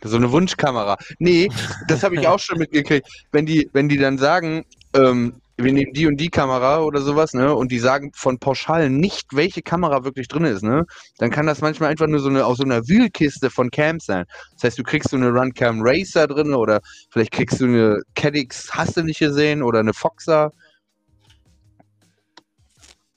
so 0.03 0.17
eine 0.17 0.31
Wunschkamera. 0.31 0.97
Nee, 1.19 1.49
das 1.87 2.03
habe 2.03 2.15
ich 2.15 2.27
auch 2.27 2.39
schon 2.39 2.57
mitgekriegt. 2.57 3.07
Wenn 3.31 3.45
die, 3.45 3.69
wenn 3.73 3.89
die 3.89 3.97
dann 3.97 4.17
sagen, 4.17 4.65
ähm, 4.93 5.41
wir 5.63 5.73
nehmen 5.73 5.93
die 5.93 6.07
und 6.07 6.17
die 6.17 6.29
Kamera 6.29 6.79
oder 6.79 7.01
sowas, 7.01 7.33
ne, 7.33 7.53
und 7.53 7.71
die 7.71 7.79
sagen 7.79 8.11
von 8.13 8.39
pauschal 8.39 8.89
nicht, 8.89 9.27
welche 9.33 9.61
Kamera 9.61 10.05
wirklich 10.05 10.27
drin 10.27 10.45
ist, 10.45 10.63
ne, 10.63 10.85
dann 11.17 11.31
kann 11.31 11.47
das 11.47 11.61
manchmal 11.61 11.89
einfach 11.89 12.07
nur 12.07 12.19
so 12.19 12.29
eine, 12.29 12.45
aus 12.45 12.57
so 12.57 12.63
einer 12.63 12.87
Wühlkiste 12.87 13.49
von 13.49 13.69
Cams 13.69 14.05
sein. 14.05 14.25
Das 14.53 14.63
heißt, 14.63 14.79
du 14.79 14.83
kriegst 14.83 15.09
so 15.09 15.17
eine 15.17 15.29
Runcam 15.29 15.81
Racer 15.81 16.27
drin 16.27 16.53
oder 16.53 16.79
vielleicht 17.11 17.31
kriegst 17.31 17.59
du 17.59 17.65
eine 17.65 18.01
Caddix, 18.15 18.71
hast 18.71 18.95
du 18.97 19.03
nicht 19.03 19.19
gesehen, 19.19 19.61
oder 19.61 19.79
eine 19.79 19.93
Foxer. 19.93 20.51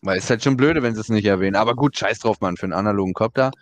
Weil 0.00 0.18
es 0.18 0.24
ist 0.24 0.30
halt 0.30 0.42
schon 0.42 0.56
blöde, 0.56 0.82
wenn 0.82 0.94
sie 0.94 1.00
es 1.00 1.08
nicht 1.08 1.26
erwähnen. 1.26 1.54
Aber 1.54 1.76
gut, 1.76 1.96
scheiß 1.96 2.18
drauf, 2.18 2.40
Mann, 2.40 2.56
für 2.56 2.64
einen 2.64 2.72
analogen 2.72 3.14
Copter. 3.14 3.52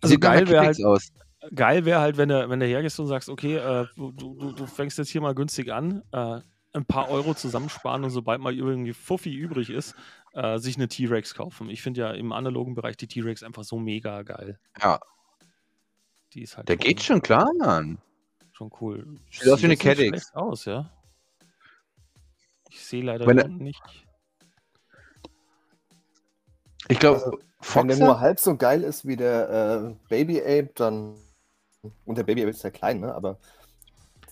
Also 0.00 0.12
Sieht 0.12 0.20
geil 0.20 0.48
wäre 0.48 0.66
halt, 0.66 0.84
aus. 0.84 1.08
Geil 1.54 1.84
wäre 1.84 2.00
halt, 2.00 2.16
wenn 2.16 2.28
du, 2.28 2.48
wenn 2.48 2.60
du 2.60 2.66
hergehst 2.66 2.98
und 3.00 3.06
sagst, 3.06 3.28
okay, 3.28 3.56
äh, 3.56 3.86
du, 3.96 4.12
du, 4.12 4.52
du 4.52 4.66
fängst 4.66 4.98
jetzt 4.98 5.10
hier 5.10 5.20
mal 5.20 5.34
günstig 5.34 5.72
an, 5.72 6.02
äh, 6.12 6.40
ein 6.72 6.84
paar 6.84 7.10
Euro 7.10 7.34
zusammensparen 7.34 8.04
und 8.04 8.10
sobald 8.10 8.40
mal 8.40 8.54
irgendwie 8.54 8.92
Fuffi 8.92 9.34
übrig 9.34 9.70
ist, 9.70 9.94
äh, 10.34 10.58
sich 10.58 10.76
eine 10.76 10.88
T-Rex 10.88 11.34
kaufen. 11.34 11.70
Ich 11.70 11.82
finde 11.82 12.00
ja 12.02 12.10
im 12.10 12.32
analogen 12.32 12.74
Bereich 12.74 12.96
die 12.96 13.06
T-Rex 13.06 13.42
einfach 13.42 13.64
so 13.64 13.78
mega 13.78 14.22
geil. 14.22 14.58
Ja. 14.80 15.00
Die 16.34 16.42
ist 16.42 16.56
halt 16.56 16.68
Der 16.68 16.76
cool. 16.76 16.80
geht 16.80 17.02
schon 17.02 17.22
klar, 17.22 17.50
Mann. 17.58 17.98
Schon 18.52 18.70
cool. 18.80 19.06
Sieht 19.30 19.48
aus 19.48 19.62
wie 19.62 19.66
eine 19.66 19.76
Caddix. 19.76 20.34
aus, 20.34 20.64
ja. 20.66 20.90
Ich 22.70 22.84
sehe 22.84 23.02
leider 23.02 23.26
Wenn 23.26 23.56
nicht. 23.56 23.82
Ich 26.88 26.98
glaube, 26.98 27.24
also, 27.24 27.38
wenn 27.74 27.88
der 27.88 27.98
nur 27.98 28.20
halb 28.20 28.38
so 28.40 28.56
geil 28.56 28.82
ist 28.82 29.06
wie 29.06 29.16
der 29.16 29.48
äh, 29.50 29.94
Baby 30.08 30.40
Ape, 30.40 30.70
dann. 30.74 31.14
Und 32.04 32.18
der 32.18 32.24
Baby 32.24 32.42
ist 32.42 32.64
ja 32.64 32.70
klein, 32.70 33.00
ne? 33.00 33.14
Aber 33.14 33.38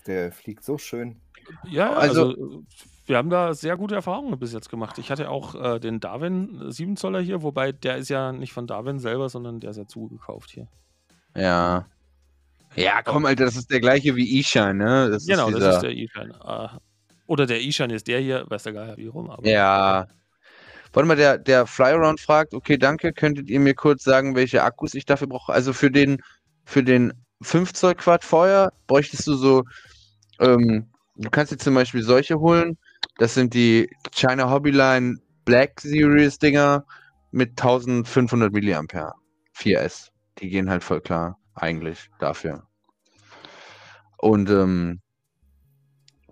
der 0.05 0.31
fliegt 0.31 0.63
so 0.63 0.77
schön. 0.77 1.21
Ja, 1.69 1.93
also, 1.93 2.29
also, 2.29 2.63
wir 3.05 3.17
haben 3.17 3.29
da 3.29 3.53
sehr 3.53 3.77
gute 3.77 3.95
Erfahrungen 3.95 4.37
bis 4.37 4.53
jetzt 4.53 4.69
gemacht. 4.69 4.97
Ich 4.97 5.11
hatte 5.11 5.29
auch 5.29 5.55
äh, 5.55 5.79
den 5.79 5.99
Darwin 5.99 6.71
7 6.71 6.97
Zoller 6.97 7.21
hier, 7.21 7.41
wobei 7.41 7.71
der 7.71 7.97
ist 7.97 8.09
ja 8.09 8.33
nicht 8.33 8.51
von 8.51 8.67
Darwin 8.67 8.99
selber, 8.99 9.29
sondern 9.29 9.59
der 9.59 9.71
ist 9.71 9.77
ja 9.77 9.87
zugekauft 9.87 10.49
hier. 10.49 10.67
Ja. 11.35 11.87
Ja, 12.75 13.01
komm, 13.01 13.25
Alter, 13.25 13.45
das 13.45 13.55
ist 13.55 13.71
der 13.71 13.79
gleiche 13.79 14.15
wie 14.15 14.39
Ishan, 14.39 14.77
ne? 14.77 15.09
Das 15.09 15.25
genau, 15.25 15.47
ist 15.47 15.55
dieser... 15.55 15.67
das 15.67 15.75
ist 15.77 15.83
der 15.83 15.93
Ishan. 15.93 16.31
Äh, 16.31 16.67
oder 17.27 17.45
der 17.45 17.61
Ishan 17.61 17.89
ist 17.91 18.07
der 18.07 18.19
hier, 18.19 18.45
weiß 18.49 18.63
der 18.63 18.73
Geier 18.73 18.97
wie 18.97 19.07
rum. 19.07 19.29
Aber... 19.29 19.47
Ja. 19.47 20.07
Warte 20.93 21.07
mal, 21.07 21.15
der, 21.15 21.37
der 21.37 21.65
Flyaround 21.65 22.19
fragt, 22.19 22.53
okay, 22.53 22.77
danke, 22.77 23.13
könntet 23.13 23.49
ihr 23.49 23.59
mir 23.59 23.73
kurz 23.73 24.03
sagen, 24.03 24.35
welche 24.35 24.63
Akkus 24.63 24.93
ich 24.95 25.05
dafür 25.05 25.27
brauche? 25.27 25.53
Also 25.53 25.73
für 25.73 25.91
den, 25.91 26.21
für 26.65 26.83
den 26.83 27.13
5 27.41 27.73
Zoll 27.73 27.95
Quad 27.95 28.23
Feuer 28.23 28.71
bräuchtest 28.87 29.27
du 29.27 29.35
so 29.35 29.63
ähm, 30.39 30.87
du 31.15 31.29
kannst 31.29 31.51
dir 31.51 31.57
zum 31.57 31.73
Beispiel 31.73 32.03
solche 32.03 32.39
holen. 32.39 32.77
Das 33.17 33.33
sind 33.33 33.53
die 33.53 33.89
China 34.11 34.49
Hobbyline 34.49 35.17
Black 35.45 35.79
Series 35.81 36.37
Dinger 36.37 36.85
mit 37.31 37.51
1500 37.51 38.51
mAh. 38.51 39.13
4S. 39.55 40.09
Die 40.39 40.49
gehen 40.49 40.69
halt 40.69 40.83
voll 40.83 41.01
klar, 41.01 41.39
eigentlich, 41.55 42.09
dafür. 42.19 42.67
Und 44.17 44.49
ähm, 44.49 45.01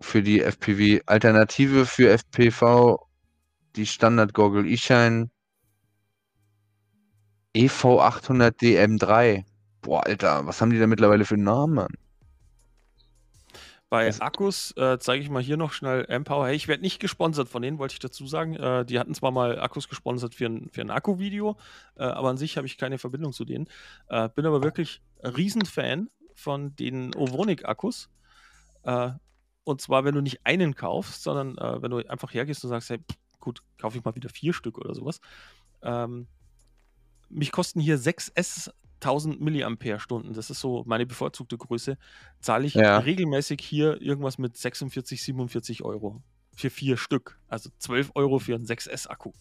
für 0.02 0.22
die 0.22 0.42
FPV 0.42 1.02
Alternative 1.08 1.86
für 1.86 2.10
FPV 2.10 3.00
die 3.76 3.86
Standard 3.86 4.34
Goggle 4.34 4.68
E-Shine 4.68 5.30
EV800D 7.56 8.78
M3. 8.84 9.46
Boah, 9.86 10.04
Alter, 10.04 10.48
was 10.48 10.60
haben 10.62 10.72
die 10.72 10.80
da 10.80 10.88
mittlerweile 10.88 11.26
für 11.26 11.36
einen 11.36 11.44
Namen, 11.44 11.76
Mann? 11.76 11.94
Bei 13.88 14.08
also, 14.08 14.24
Akkus 14.24 14.72
äh, 14.78 14.98
zeige 14.98 15.22
ich 15.22 15.30
mal 15.30 15.44
hier 15.44 15.58
noch 15.58 15.74
schnell 15.74 16.06
Empower. 16.10 16.48
Hey, 16.48 16.56
ich 16.56 16.68
werde 16.68 16.82
nicht 16.82 17.00
gesponsert 17.00 17.50
von 17.50 17.62
denen, 17.62 17.78
wollte 17.78 17.94
ich 17.94 18.00
dazu 18.00 18.26
sagen. 18.26 18.56
Äh, 18.56 18.84
die 18.84 18.98
hatten 18.98 19.14
zwar 19.14 19.30
mal 19.30 19.60
Akkus 19.60 19.88
gesponsert 19.88 20.34
für 20.34 20.48
ein, 20.48 20.70
für 20.72 20.82
ein 20.82 20.90
Akku-Video, 20.90 21.56
äh, 21.98 22.04
aber 22.04 22.30
an 22.30 22.38
sich 22.38 22.58
habe 22.58 22.66
ich 22.66 22.80
keine 22.80 22.98
Verbindung 22.98 23.32
zu 23.32 23.46
denen. 23.46 23.68
Äh, 24.10 24.28
bin 24.30 24.48
aber 24.48 24.64
wirklich 24.64 25.04
Riesenfan 25.22 26.10
von 26.34 26.76
den 26.76 27.14
Ovonic-Akkus. 27.14 28.10
Äh, 28.86 29.12
und 29.66 29.82
zwar, 29.82 30.04
wenn 30.04 30.16
du 30.16 30.22
nicht 30.22 30.40
einen 30.48 30.74
kaufst, 30.74 31.22
sondern 31.22 31.60
äh, 31.60 31.80
wenn 31.84 31.92
du 31.92 31.98
einfach 32.10 32.34
hergehst 32.34 32.64
und 32.64 32.72
sagst, 32.72 32.90
hey, 32.90 32.98
pff, 32.98 33.18
gut, 33.40 33.62
kaufe 33.78 34.00
ich 34.00 34.04
mal 34.04 34.16
wieder 34.16 34.30
vier 34.30 34.54
Stück 34.54 34.80
oder 34.80 34.96
sowas. 34.96 35.22
Ähm, 35.84 36.26
mich 37.30 37.52
kosten 37.52 37.80
hier 37.80 38.00
6S 38.00 38.72
1000 39.06 39.40
Milliampere-Stunden, 39.40 40.34
das 40.34 40.50
ist 40.50 40.60
so 40.60 40.84
meine 40.88 41.06
bevorzugte 41.06 41.58
Größe, 41.58 41.98
zahle 42.40 42.66
ich 42.66 42.74
ja. 42.74 42.98
regelmäßig 42.98 43.62
hier 43.62 44.02
irgendwas 44.02 44.38
mit 44.38 44.58
46, 44.58 45.22
47 45.22 45.84
Euro 45.84 46.22
für 46.56 46.70
vier 46.70 46.98
Stück. 46.98 47.40
Also 47.48 47.70
12 47.78 48.12
Euro 48.16 48.40
für 48.40 48.56
einen 48.56 48.66
6S-Akku. 48.66 49.32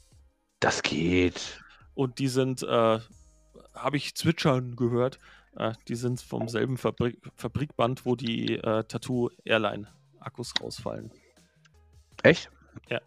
Das 0.60 0.82
geht. 0.82 1.62
Und 1.94 2.18
die 2.18 2.28
sind, 2.28 2.62
äh, 2.62 2.98
habe 3.74 3.96
ich 3.96 4.14
zwitschern 4.14 4.76
gehört, 4.76 5.18
äh, 5.56 5.72
die 5.88 5.94
sind 5.94 6.20
vom 6.20 6.48
selben 6.48 6.76
Fabrik 6.76 7.18
Fabrikband, 7.36 8.04
wo 8.04 8.16
die 8.16 8.56
äh, 8.56 8.84
Tattoo 8.84 9.30
Airline 9.44 9.88
Akkus 10.18 10.52
rausfallen. 10.60 11.10
Echt? 12.22 12.50
Ja. 12.88 13.00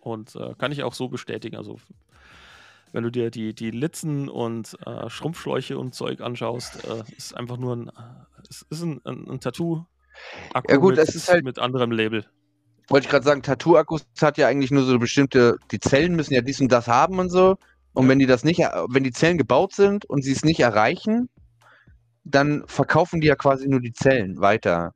Und 0.00 0.34
äh, 0.36 0.54
kann 0.56 0.72
ich 0.72 0.82
auch 0.82 0.94
so 0.94 1.08
bestätigen. 1.08 1.56
Also, 1.56 1.78
wenn 2.94 3.02
du 3.02 3.10
dir 3.10 3.30
die, 3.32 3.54
die 3.54 3.72
Litzen 3.72 4.28
und 4.28 4.78
äh, 4.86 5.10
Schrumpfschläuche 5.10 5.76
und 5.76 5.96
Zeug 5.96 6.20
anschaust, 6.20 6.84
äh, 6.84 7.02
ist 7.16 7.36
einfach 7.36 7.56
nur 7.56 7.74
ein, 7.74 7.90
es 8.48 8.64
ist 8.70 8.82
ein, 8.82 9.00
ein, 9.04 9.28
ein 9.28 9.40
Tattoo. 9.40 9.84
Akku 10.52 10.70
ja, 10.70 10.76
gut, 10.78 10.90
mit, 10.90 10.98
das 10.98 11.16
ist 11.16 11.28
halt. 11.28 11.44
Mit 11.44 11.58
anderem 11.58 11.90
Label. 11.90 12.24
Wollte 12.86 13.06
ich 13.06 13.10
gerade 13.10 13.24
sagen, 13.24 13.42
Tattoo-Akkus 13.42 14.06
hat 14.22 14.38
ja 14.38 14.46
eigentlich 14.46 14.70
nur 14.70 14.84
so 14.84 14.96
bestimmte, 15.00 15.56
die 15.72 15.80
Zellen 15.80 16.14
müssen 16.14 16.34
ja 16.34 16.40
dies 16.40 16.60
und 16.60 16.70
das 16.70 16.86
haben 16.86 17.18
und 17.18 17.30
so. 17.30 17.56
Und 17.94 18.04
ja. 18.04 18.10
wenn 18.10 18.20
die 18.20 18.26
das 18.26 18.44
nicht, 18.44 18.60
wenn 18.60 19.02
die 19.02 19.12
Zellen 19.12 19.38
gebaut 19.38 19.72
sind 19.72 20.04
und 20.04 20.22
sie 20.22 20.32
es 20.32 20.44
nicht 20.44 20.60
erreichen, 20.60 21.28
dann 22.22 22.62
verkaufen 22.68 23.20
die 23.20 23.26
ja 23.26 23.34
quasi 23.34 23.68
nur 23.68 23.80
die 23.80 23.92
Zellen 23.92 24.40
weiter 24.40 24.92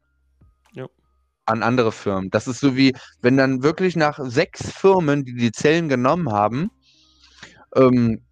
an 1.47 1.63
andere 1.63 1.93
Firmen. 1.93 2.31
Das 2.31 2.47
ist 2.47 2.61
so 2.61 2.77
wie, 2.77 2.95
wenn 3.23 3.39
dann 3.39 3.63
wirklich 3.63 3.97
nach 3.97 4.21
sechs 4.23 4.71
Firmen, 4.71 5.25
die 5.25 5.35
die 5.35 5.51
Zellen 5.51 5.89
genommen 5.89 6.31
haben, 6.31 6.71
ähm, 7.77 8.23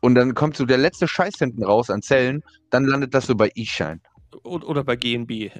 und 0.00 0.14
dann 0.14 0.34
kommt 0.34 0.56
so 0.56 0.66
der 0.66 0.78
letzte 0.78 1.08
Scheiß 1.08 1.34
hinten 1.38 1.64
raus 1.64 1.88
an 1.88 2.02
Zellen, 2.02 2.42
dann 2.70 2.84
landet 2.84 3.14
das 3.14 3.26
so 3.26 3.34
bei 3.34 3.50
E-Shine. 3.54 4.00
Oder 4.42 4.84
bei 4.84 4.96
GNB. 4.96 5.50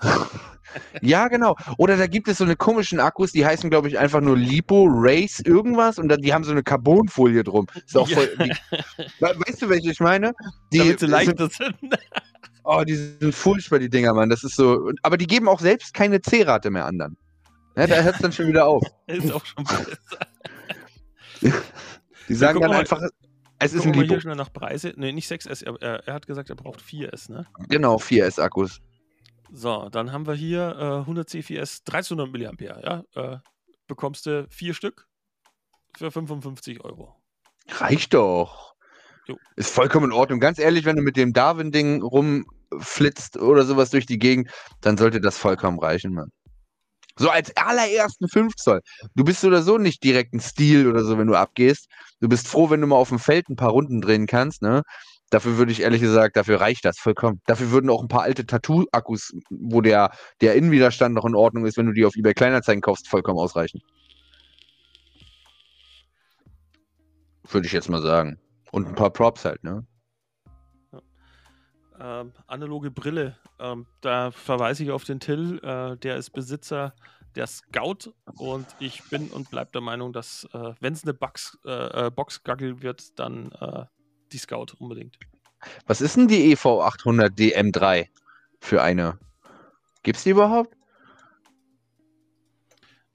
ja, 1.02 1.28
genau. 1.28 1.56
Oder 1.76 1.96
da 1.96 2.06
gibt 2.06 2.28
es 2.28 2.38
so 2.38 2.44
eine 2.44 2.56
komischen 2.56 3.00
Akkus, 3.00 3.32
die 3.32 3.44
heißen, 3.44 3.70
glaube 3.70 3.88
ich, 3.88 3.98
einfach 3.98 4.20
nur 4.20 4.36
Lipo, 4.36 4.86
Race, 4.88 5.40
irgendwas 5.40 5.98
und 5.98 6.08
dann, 6.08 6.20
die 6.20 6.32
haben 6.32 6.44
so 6.44 6.52
eine 6.52 6.62
Carbonfolie 6.62 7.42
drum. 7.42 7.66
Ist 7.84 7.96
auch 7.96 8.08
voll, 8.08 8.28
die, 8.38 8.50
weißt 9.20 9.62
du, 9.62 9.68
welche 9.68 9.90
ich 9.90 10.00
meine? 10.00 10.32
Die, 10.72 10.78
Damit 10.78 11.00
sie 11.00 11.06
leichter 11.06 11.48
sind. 11.48 11.74
Oh, 12.70 12.84
die 12.84 12.96
sind 12.96 13.34
furchtbar, 13.34 13.78
die 13.78 13.88
Dinger, 13.88 14.12
Mann. 14.12 14.28
Das 14.28 14.44
ist 14.44 14.54
so. 14.54 14.92
Aber 15.00 15.16
die 15.16 15.26
geben 15.26 15.48
auch 15.48 15.58
selbst 15.58 15.94
keine 15.94 16.20
C-Rate 16.20 16.70
mehr 16.70 16.84
an 16.84 16.98
dann. 16.98 17.16
Ja, 17.78 17.86
da 17.86 18.02
hört 18.02 18.16
es 18.16 18.20
dann 18.20 18.30
schon 18.30 18.46
wieder 18.48 18.66
auf. 18.66 18.84
ist 19.06 19.32
auch 19.32 19.46
schon 19.46 19.64
besser. 19.64 20.18
Die 22.28 22.34
sagen 22.34 22.60
dann 22.60 22.72
einfach, 22.72 23.02
es 23.58 23.72
ist 23.72 23.86
ein 23.86 23.92
Lipo. 23.92 24.08
hier 24.08 24.20
schnell 24.20 24.36
nach 24.36 24.52
Preise. 24.52 24.92
Ne, 24.96 25.12
nicht 25.12 25.30
6S. 25.30 25.64
Er, 25.64 26.06
er, 26.06 26.14
hat 26.14 26.26
gesagt, 26.26 26.48
er 26.50 26.56
braucht 26.56 26.80
4S, 26.80 27.30
ne? 27.30 27.46
Genau, 27.68 27.96
4S-Akkus. 27.96 28.80
So, 29.50 29.88
dann 29.88 30.12
haben 30.12 30.26
wir 30.26 30.34
hier 30.34 30.76
äh, 30.78 30.98
100 31.00 31.28
C4S 31.28 31.80
1300 31.86 32.32
mAh. 32.32 32.80
Ja? 32.80 33.02
Äh, 33.14 33.38
bekommst 33.86 34.26
du 34.26 34.46
vier 34.50 34.74
Stück 34.74 35.08
für 35.96 36.10
55 36.10 36.84
Euro. 36.84 37.16
Reicht 37.68 38.14
doch. 38.14 38.74
Jo. 39.26 39.36
Ist 39.56 39.70
vollkommen 39.70 40.06
in 40.06 40.12
Ordnung. 40.12 40.40
Ganz 40.40 40.58
ehrlich, 40.58 40.84
wenn 40.84 40.96
du 40.96 41.02
mit 41.02 41.16
dem 41.16 41.32
Darwin-Ding 41.32 42.02
rum 42.02 42.46
flitzt 42.78 43.36
oder 43.38 43.64
sowas 43.64 43.90
durch 43.90 44.06
die 44.06 44.18
Gegend, 44.18 44.50
dann 44.80 44.96
sollte 44.96 45.20
das 45.20 45.36
vollkommen 45.36 45.78
reichen, 45.78 46.12
Mann. 46.12 46.30
So 47.18 47.30
als 47.30 47.54
allerersten 47.56 48.28
5 48.28 48.54
Zoll. 48.54 48.80
Du 49.14 49.24
bist 49.24 49.44
oder 49.44 49.62
so 49.62 49.76
nicht 49.76 50.04
direkt 50.04 50.34
ein 50.34 50.40
Stil 50.40 50.86
oder 50.86 51.04
so, 51.04 51.18
wenn 51.18 51.26
du 51.26 51.34
abgehst. 51.34 51.88
Du 52.20 52.28
bist 52.28 52.46
froh, 52.46 52.70
wenn 52.70 52.80
du 52.80 52.86
mal 52.86 52.96
auf 52.96 53.08
dem 53.08 53.18
Feld 53.18 53.48
ein 53.48 53.56
paar 53.56 53.70
Runden 53.70 54.00
drehen 54.00 54.26
kannst, 54.26 54.62
ne? 54.62 54.82
Dafür 55.30 55.58
würde 55.58 55.72
ich 55.72 55.82
ehrlich 55.82 56.00
gesagt, 56.00 56.36
dafür 56.36 56.60
reicht 56.60 56.84
das 56.84 56.98
vollkommen. 56.98 57.40
Dafür 57.46 57.70
würden 57.70 57.90
auch 57.90 58.00
ein 58.00 58.08
paar 58.08 58.22
alte 58.22 58.46
Tattoo-Akkus, 58.46 59.34
wo 59.50 59.82
der, 59.82 60.10
der 60.40 60.54
Innenwiderstand 60.54 61.14
noch 61.14 61.26
in 61.26 61.34
Ordnung 61.34 61.66
ist, 61.66 61.76
wenn 61.76 61.86
du 61.86 61.92
die 61.92 62.06
auf 62.06 62.16
eBay 62.16 62.32
Kleinanzeigen 62.32 62.80
kaufst, 62.80 63.08
vollkommen 63.08 63.38
ausreichen. 63.38 63.82
Würde 67.50 67.66
ich 67.66 67.72
jetzt 67.72 67.90
mal 67.90 68.00
sagen. 68.00 68.38
Und 68.70 68.86
ein 68.86 68.94
paar 68.94 69.10
Props 69.10 69.44
halt, 69.44 69.62
ne? 69.64 69.86
Ähm, 72.00 72.32
analoge 72.46 72.90
Brille. 72.90 73.36
Ähm, 73.58 73.86
da 74.00 74.30
verweise 74.30 74.84
ich 74.84 74.90
auf 74.90 75.04
den 75.04 75.20
Till, 75.20 75.58
äh, 75.62 75.96
der 75.96 76.16
ist 76.16 76.30
Besitzer 76.30 76.94
der 77.34 77.46
Scout 77.46 78.12
und 78.36 78.66
ich 78.80 79.02
bin 79.10 79.28
und 79.28 79.50
bleibe 79.50 79.70
der 79.72 79.80
Meinung, 79.80 80.12
dass 80.12 80.48
äh, 80.52 80.72
wenn 80.80 80.92
es 80.92 81.04
eine 81.04 81.14
Box, 81.14 81.58
äh, 81.64 82.06
äh 82.06 82.10
Boxgagel 82.10 82.82
wird, 82.82 83.18
dann 83.18 83.52
äh, 83.52 83.84
die 84.32 84.38
Scout 84.38 84.74
unbedingt. 84.78 85.18
Was 85.86 86.00
ist 86.00 86.16
denn 86.16 86.28
die 86.28 86.52
EV 86.52 86.80
800 86.82 87.32
DM3 87.32 88.08
für 88.60 88.82
eine? 88.82 89.18
Gibt 90.02 90.18
es 90.18 90.24
die 90.24 90.30
überhaupt? 90.30 90.76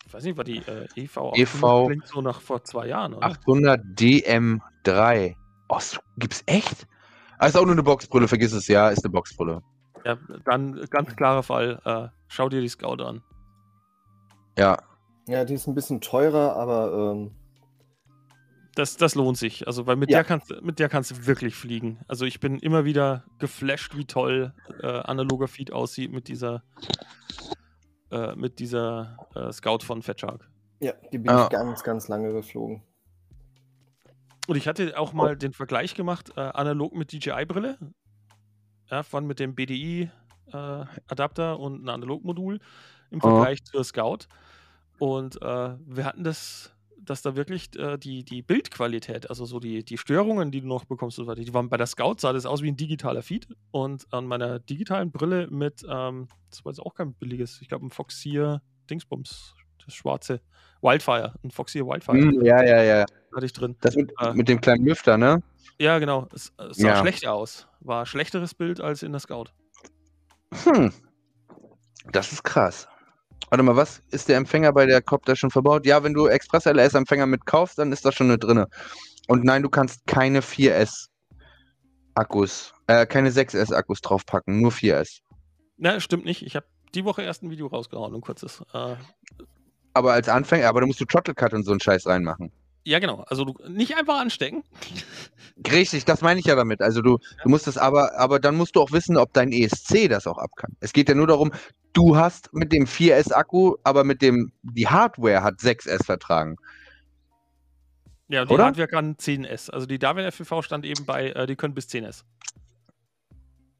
Ich 0.05 0.13
weiß 0.13 0.23
nicht, 0.23 0.37
war 0.37 0.43
die 0.43 0.61
EV 0.95 1.17
800 1.17 1.37
EV 1.37 1.85
klingt 1.87 2.07
so 2.07 2.21
nach 2.21 2.39
vor 2.39 2.63
zwei 2.63 2.87
Jahren, 2.87 3.15
oder? 3.15 3.25
800 3.25 3.81
DM3. 3.97 5.35
Oh, 5.69 5.79
gibt's 6.17 6.43
echt? 6.45 6.87
Ah, 7.43 7.47
ist 7.47 7.57
auch 7.57 7.65
nur 7.65 7.73
eine 7.73 7.83
Boxbrille, 7.83 8.29
vergiss 8.29 8.53
es, 8.53 8.69
ja, 8.69 8.87
ist 8.87 9.03
eine 9.03 9.11
Boxbrille. 9.11 9.61
Ja, 10.05 10.17
dann 10.45 10.79
ganz 10.89 11.13
klarer 11.13 11.43
Fall. 11.43 11.81
Äh, 11.83 12.07
schau 12.29 12.47
dir 12.47 12.61
die 12.61 12.69
Scout 12.69 13.03
an. 13.03 13.21
Ja. 14.57 14.77
Ja, 15.27 15.43
die 15.43 15.55
ist 15.55 15.67
ein 15.67 15.75
bisschen 15.75 15.99
teurer, 15.99 16.55
aber. 16.55 17.11
Ähm... 17.11 17.31
Das, 18.75 18.95
das 18.95 19.15
lohnt 19.15 19.37
sich. 19.37 19.67
Also, 19.67 19.85
weil 19.87 19.97
mit, 19.97 20.09
ja. 20.09 20.19
der 20.19 20.23
kannst, 20.23 20.53
mit 20.61 20.79
der 20.79 20.87
kannst 20.87 21.11
du 21.11 21.25
wirklich 21.25 21.53
fliegen. 21.53 21.99
Also, 22.07 22.23
ich 22.23 22.39
bin 22.39 22.59
immer 22.59 22.85
wieder 22.85 23.25
geflasht, 23.39 23.97
wie 23.97 24.05
toll 24.05 24.53
äh, 24.81 24.87
analoger 24.87 25.49
Feed 25.49 25.73
aussieht 25.73 26.13
mit 26.13 26.29
dieser, 26.29 26.63
äh, 28.09 28.37
mit 28.37 28.59
dieser 28.59 29.17
äh, 29.35 29.51
Scout 29.51 29.79
von 29.83 30.01
Fat 30.01 30.21
Shark. 30.21 30.49
Ja, 30.79 30.93
die 31.11 31.17
bin 31.17 31.29
ah. 31.29 31.43
ich 31.43 31.49
ganz, 31.49 31.83
ganz 31.83 32.07
lange 32.07 32.31
geflogen. 32.31 32.83
Und 34.47 34.57
ich 34.57 34.67
hatte 34.67 34.97
auch 34.97 35.13
mal 35.13 35.37
den 35.37 35.53
Vergleich 35.53 35.95
gemacht, 35.95 36.31
äh, 36.35 36.41
analog 36.41 36.93
mit 36.95 37.13
DJI-Brille. 37.13 37.77
Ja, 38.91 39.03
von 39.03 39.25
mit 39.25 39.39
dem 39.39 39.55
BDI-Adapter 39.55 41.53
äh, 41.53 41.55
und 41.55 41.85
ein 41.85 41.89
Analogmodul 41.89 42.59
im 43.09 43.21
Vergleich 43.21 43.59
oh. 43.61 43.71
zur 43.71 43.83
Scout. 43.85 44.27
Und 44.99 45.41
äh, 45.41 45.75
wir 45.85 46.05
hatten 46.05 46.23
das, 46.23 46.75
dass 46.99 47.21
da 47.21 47.35
wirklich 47.35 47.75
äh, 47.79 47.97
die, 47.97 48.25
die 48.25 48.41
Bildqualität, 48.41 49.29
also 49.29 49.45
so 49.45 49.59
die, 49.59 49.85
die 49.85 49.97
Störungen, 49.97 50.51
die 50.51 50.61
du 50.61 50.67
noch 50.67 50.83
bekommst, 50.85 51.15
so 51.15 51.33
die 51.33 51.53
waren 51.53 51.69
bei 51.69 51.77
der 51.77 51.87
Scout, 51.87 52.15
sah 52.19 52.33
das 52.33 52.45
aus 52.45 52.61
wie 52.61 52.67
ein 52.67 52.77
digitaler 52.77 53.23
Feed. 53.23 53.47
Und 53.71 54.05
an 54.11 54.25
meiner 54.25 54.59
digitalen 54.59 55.11
Brille 55.11 55.47
mit, 55.49 55.83
ähm, 55.89 56.27
das 56.49 56.65
war 56.65 56.73
jetzt 56.73 56.81
auch 56.81 56.93
kein 56.93 57.13
billiges, 57.13 57.61
ich 57.61 57.69
glaube 57.69 57.85
ein 57.85 57.91
Foxier 57.91 58.61
Dingsbums, 58.89 59.55
das 59.83 59.95
schwarze 59.95 60.41
Wildfire, 60.81 61.33
ein 61.43 61.51
Foxier 61.51 61.87
Wildfire. 61.87 62.17
Mm, 62.17 62.45
ja, 62.45 62.61
ja, 62.61 62.83
ja 62.83 63.05
hatte 63.35 63.45
ich 63.45 63.53
drin. 63.53 63.75
Das 63.81 63.95
mit, 63.95 64.11
äh, 64.19 64.33
mit 64.33 64.47
dem 64.47 64.61
kleinen 64.61 64.85
Lüfter, 64.85 65.17
ne? 65.17 65.41
Ja, 65.79 65.99
genau. 65.99 66.27
Es, 66.33 66.53
es 66.69 66.77
sah 66.77 66.87
ja. 66.87 66.97
schlecht 66.97 67.27
aus. 67.27 67.67
War 67.79 68.01
ein 68.01 68.05
schlechteres 68.05 68.53
Bild 68.53 68.79
als 68.79 69.03
in 69.03 69.11
der 69.11 69.19
Scout. 69.19 69.45
Hm. 70.63 70.93
Das 72.11 72.31
ist 72.31 72.43
krass. 72.43 72.87
Warte 73.49 73.63
mal, 73.63 73.75
was 73.75 74.01
ist 74.11 74.29
der 74.29 74.37
Empfänger 74.37 74.73
bei 74.73 74.85
der 74.85 75.01
Copter 75.01 75.35
schon 75.35 75.51
verbaut? 75.51 75.85
Ja, 75.85 76.03
wenn 76.03 76.13
du 76.13 76.27
Express 76.27 76.65
LS 76.65 76.93
Empfänger 76.93 77.25
mitkaufst, 77.25 77.77
dann 77.77 77.91
ist 77.91 78.05
das 78.05 78.15
schon 78.15 78.27
mit 78.27 78.43
drin. 78.43 78.65
Und 79.27 79.43
nein, 79.43 79.63
du 79.63 79.69
kannst 79.69 80.05
keine 80.07 80.41
4S 80.41 81.09
Akkus, 82.15 82.73
äh, 82.87 83.05
keine 83.05 83.29
6S 83.29 83.73
Akkus 83.73 84.01
draufpacken, 84.01 84.61
nur 84.61 84.71
4S. 84.71 85.21
Na, 85.77 85.99
stimmt 85.99 86.25
nicht. 86.25 86.43
Ich 86.45 86.55
habe 86.55 86.65
die 86.93 87.05
Woche 87.05 87.23
erst 87.23 87.43
ein 87.43 87.49
Video 87.49 87.67
rausgehauen, 87.67 88.13
ein 88.13 88.21
kurzes. 88.21 88.63
Äh, 88.73 88.95
aber 89.93 90.13
als 90.13 90.29
Anfänger, 90.29 90.67
aber 90.67 90.81
da 90.81 90.87
musst 90.87 90.99
du 90.99 91.05
Throttle 91.05 91.33
Cut 91.33 91.53
und 91.53 91.63
so 91.63 91.71
einen 91.71 91.79
Scheiß 91.79 92.07
reinmachen. 92.07 92.51
Ja, 92.85 92.99
genau. 92.99 93.23
Also 93.27 93.45
du, 93.45 93.53
nicht 93.69 93.95
einfach 93.95 94.19
anstecken. 94.19 94.63
Richtig, 95.71 96.03
das 96.05 96.21
meine 96.21 96.39
ich 96.39 96.45
ja 96.45 96.55
damit. 96.55 96.81
Also 96.81 97.01
du, 97.01 97.11
ja. 97.11 97.43
du 97.43 97.49
musst 97.49 97.67
das 97.67 97.77
aber, 97.77 98.17
aber 98.19 98.39
dann 98.39 98.55
musst 98.55 98.75
du 98.75 98.81
auch 98.81 98.91
wissen, 98.91 99.17
ob 99.17 99.31
dein 99.33 99.51
ESC 99.51 100.09
das 100.09 100.27
auch 100.27 100.37
ab 100.37 100.51
kann. 100.57 100.75
Es 100.81 100.91
geht 100.91 101.07
ja 101.07 101.15
nur 101.15 101.27
darum, 101.27 101.53
du 101.93 102.17
hast 102.17 102.53
mit 102.53 102.73
dem 102.73 102.85
4S-Akku, 102.85 103.75
aber 103.83 104.03
mit 104.03 104.21
dem, 104.21 104.51
die 104.63 104.87
Hardware 104.87 105.43
hat 105.43 105.59
6S 105.59 106.03
vertragen. 106.03 106.57
Ja, 108.27 108.45
die 108.45 108.53
Oder? 108.53 108.65
Hardware 108.65 108.87
kann 108.87 109.15
10S. 109.15 109.69
Also 109.69 109.85
die 109.85 109.99
Darwin 109.99 110.25
FPV 110.25 110.61
stand 110.61 110.85
eben 110.85 111.05
bei, 111.05 111.29
äh, 111.29 111.47
die 111.47 111.55
können 111.55 111.73
bis 111.73 111.87
10S. 111.87 112.23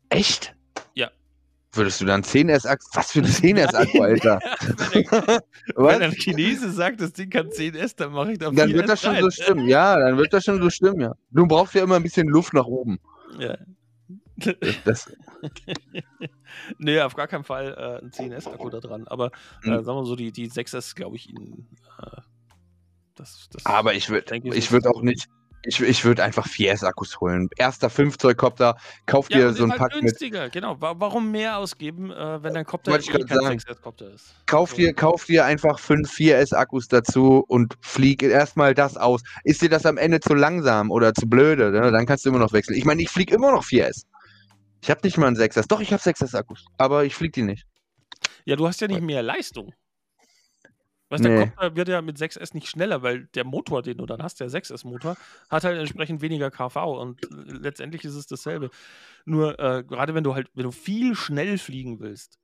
Echt? 0.10 0.56
Würdest 1.76 2.02
du 2.02 2.06
dann 2.06 2.22
10S-Akku? 2.22 2.86
Was 2.94 3.12
für 3.12 3.20
ein 3.20 3.26
10S-Akku, 3.26 4.02
Alter? 4.04 4.40
wenn, 5.76 6.02
ein 6.04 6.12
Chinese 6.12 6.72
sagt, 6.72 7.02
das 7.02 7.14
Ding 7.14 7.32
kann 7.32 7.48
10S, 7.50 7.95
dann 7.98 8.12
mache 8.12 8.34
ich 8.34 8.38
da 8.38 8.52
Dann 8.52 8.74
wird 8.74 8.88
das 8.88 9.02
schon 9.02 9.16
rein. 9.16 9.24
so 9.24 9.32
stimmen, 9.32 9.68
ja, 9.68 10.00
dann 10.00 10.18
wird 10.18 10.32
das 10.34 10.44
schon 10.44 10.62
so 10.62 10.70
stimmen, 10.70 11.02
ja. 11.02 11.14
Du 11.32 11.48
brauchst 11.48 11.74
ja 11.74 11.84
immer 11.84 11.95
ein 11.95 12.04
bisschen 12.04 12.28
Luft 12.28 12.54
nach 12.54 12.66
oben. 12.66 13.00
Ja. 13.40 13.58
Das. 14.86 15.12
nee, 16.78 17.00
auf 17.00 17.16
gar 17.16 17.28
keinen 17.28 17.44
Fall 17.44 17.74
äh, 17.78 18.04
ein 18.04 18.12
10S-Akku 18.12 18.70
da 18.70 18.80
dran. 18.80 19.08
Aber 19.08 19.32
äh, 19.64 19.70
mhm. 19.70 19.84
sagen 19.84 19.98
wir 19.98 20.06
so, 20.06 20.16
die, 20.16 20.32
die 20.32 20.50
6S, 20.50 20.95
glaube 20.95 21.16
ich, 21.16 21.30
Ihnen. 21.30 21.68
Äh, 22.00 22.22
das, 23.16 23.48
das 23.52 23.66
Aber 23.66 23.94
ich 23.94 24.10
würde 24.10 24.36
ich 24.36 24.72
würd 24.72 24.88
auch 24.88 25.02
nicht. 25.02 25.28
Ich, 25.65 25.80
ich 25.81 26.03
würde 26.03 26.23
einfach 26.23 26.45
4S-Akkus 26.45 27.19
holen. 27.22 27.49
Erster 27.57 27.90
5 27.90 28.18
Zoll 28.18 28.35
Kopter, 28.35 28.76
kauf 29.06 29.30
ja, 29.30 29.38
dir 29.38 29.53
so 29.53 29.64
ein 29.64 29.72
halt 29.72 29.80
Pack 29.80 29.91
günstiger. 29.94 30.44
mit. 30.44 30.53
Genau, 30.53 30.76
warum 30.80 31.31
mehr 31.31 31.57
ausgeben, 31.57 32.11
äh, 32.11 32.44
wenn 32.44 32.53
dein 32.53 32.65
Kopter 32.65 32.94
eh 32.94 32.99
kein 32.99 33.23
6S-Kopter 33.23 34.14
ist? 34.14 34.35
Kauf 34.45 34.72
also 34.72 34.81
dir, 34.81 34.94
kauf 34.94 35.26
dir 35.26 35.45
einfach 35.45 35.80
5 35.80 36.11
4S-Akkus 36.11 36.90
dazu 36.90 37.44
und 37.48 37.76
flieg 37.81 38.23
erstmal 38.23 38.73
das 38.73 38.98
aus. 38.98 39.22
Ist 39.44 39.61
dir 39.61 39.69
das 39.69 39.85
am 39.85 39.98
Ende 39.98 40.19
zu 40.19 40.34
langsam 40.34 40.91
oder 40.91 41.14
zu 41.14 41.27
blöde, 41.27 41.72
ne? 41.72 41.91
dann 41.91 42.06
kannst 42.06 42.26
du 42.26 42.30
immer 42.30 42.40
noch 42.40 42.53
wechseln. 42.53 42.77
Ich 42.77 42.85
meine, 42.85 43.02
ich 43.02 43.10
fliege 43.10 43.34
immer 43.34 43.52
noch 43.52 43.64
4S. 43.64 44.03
Ich 44.81 44.90
habe 44.90 44.99
nicht 45.03 45.18
mal 45.18 45.27
einen 45.27 45.38
6S. 45.38 45.68
Doch, 45.69 45.80
ich 45.80 45.94
habe 45.94 46.03
6S-Akkus, 46.03 46.65
aber 46.77 47.06
ich 47.06 47.15
fliege 47.15 47.31
die 47.31 47.44
nicht. 47.44 47.65
Ja, 48.45 48.57
du 48.57 48.68
hast 48.68 48.81
ja 48.81 48.88
nicht 48.88 49.02
mehr 49.02 49.23
Leistung. 49.23 49.73
Weißt, 51.14 51.23
nee. 51.23 51.30
der 51.30 51.48
Kopter 51.48 51.76
wird 51.76 51.88
ja 51.90 52.02
mit 52.02 52.18
6S 52.18 52.56
nicht 52.56 52.68
schneller, 52.68 53.03
weil 53.03 53.26
der 53.35 53.44
Motor, 53.44 53.84
den 53.84 53.98
du 53.98 54.07
dann 54.07 54.23
hast, 54.23 54.40
der 54.40 54.49
6S-Motor, 54.49 55.15
hat 55.48 55.64
halt 55.64 55.77
entsprechend 55.77 56.22
weniger 56.22 56.49
KV 56.49 56.99
und 56.99 57.22
letztendlich 57.45 58.03
ist 58.03 58.15
es 58.15 58.26
dasselbe. 58.26 58.72
Nur 59.23 59.60
äh, 59.60 59.84
gerade 59.84 60.15
wenn 60.15 60.23
du 60.23 60.34
halt, 60.34 60.49
wenn 60.56 60.64
du 60.64 60.72
viel 60.72 61.15
schnell 61.15 61.60
fliegen 61.60 61.99
willst. 61.99 62.40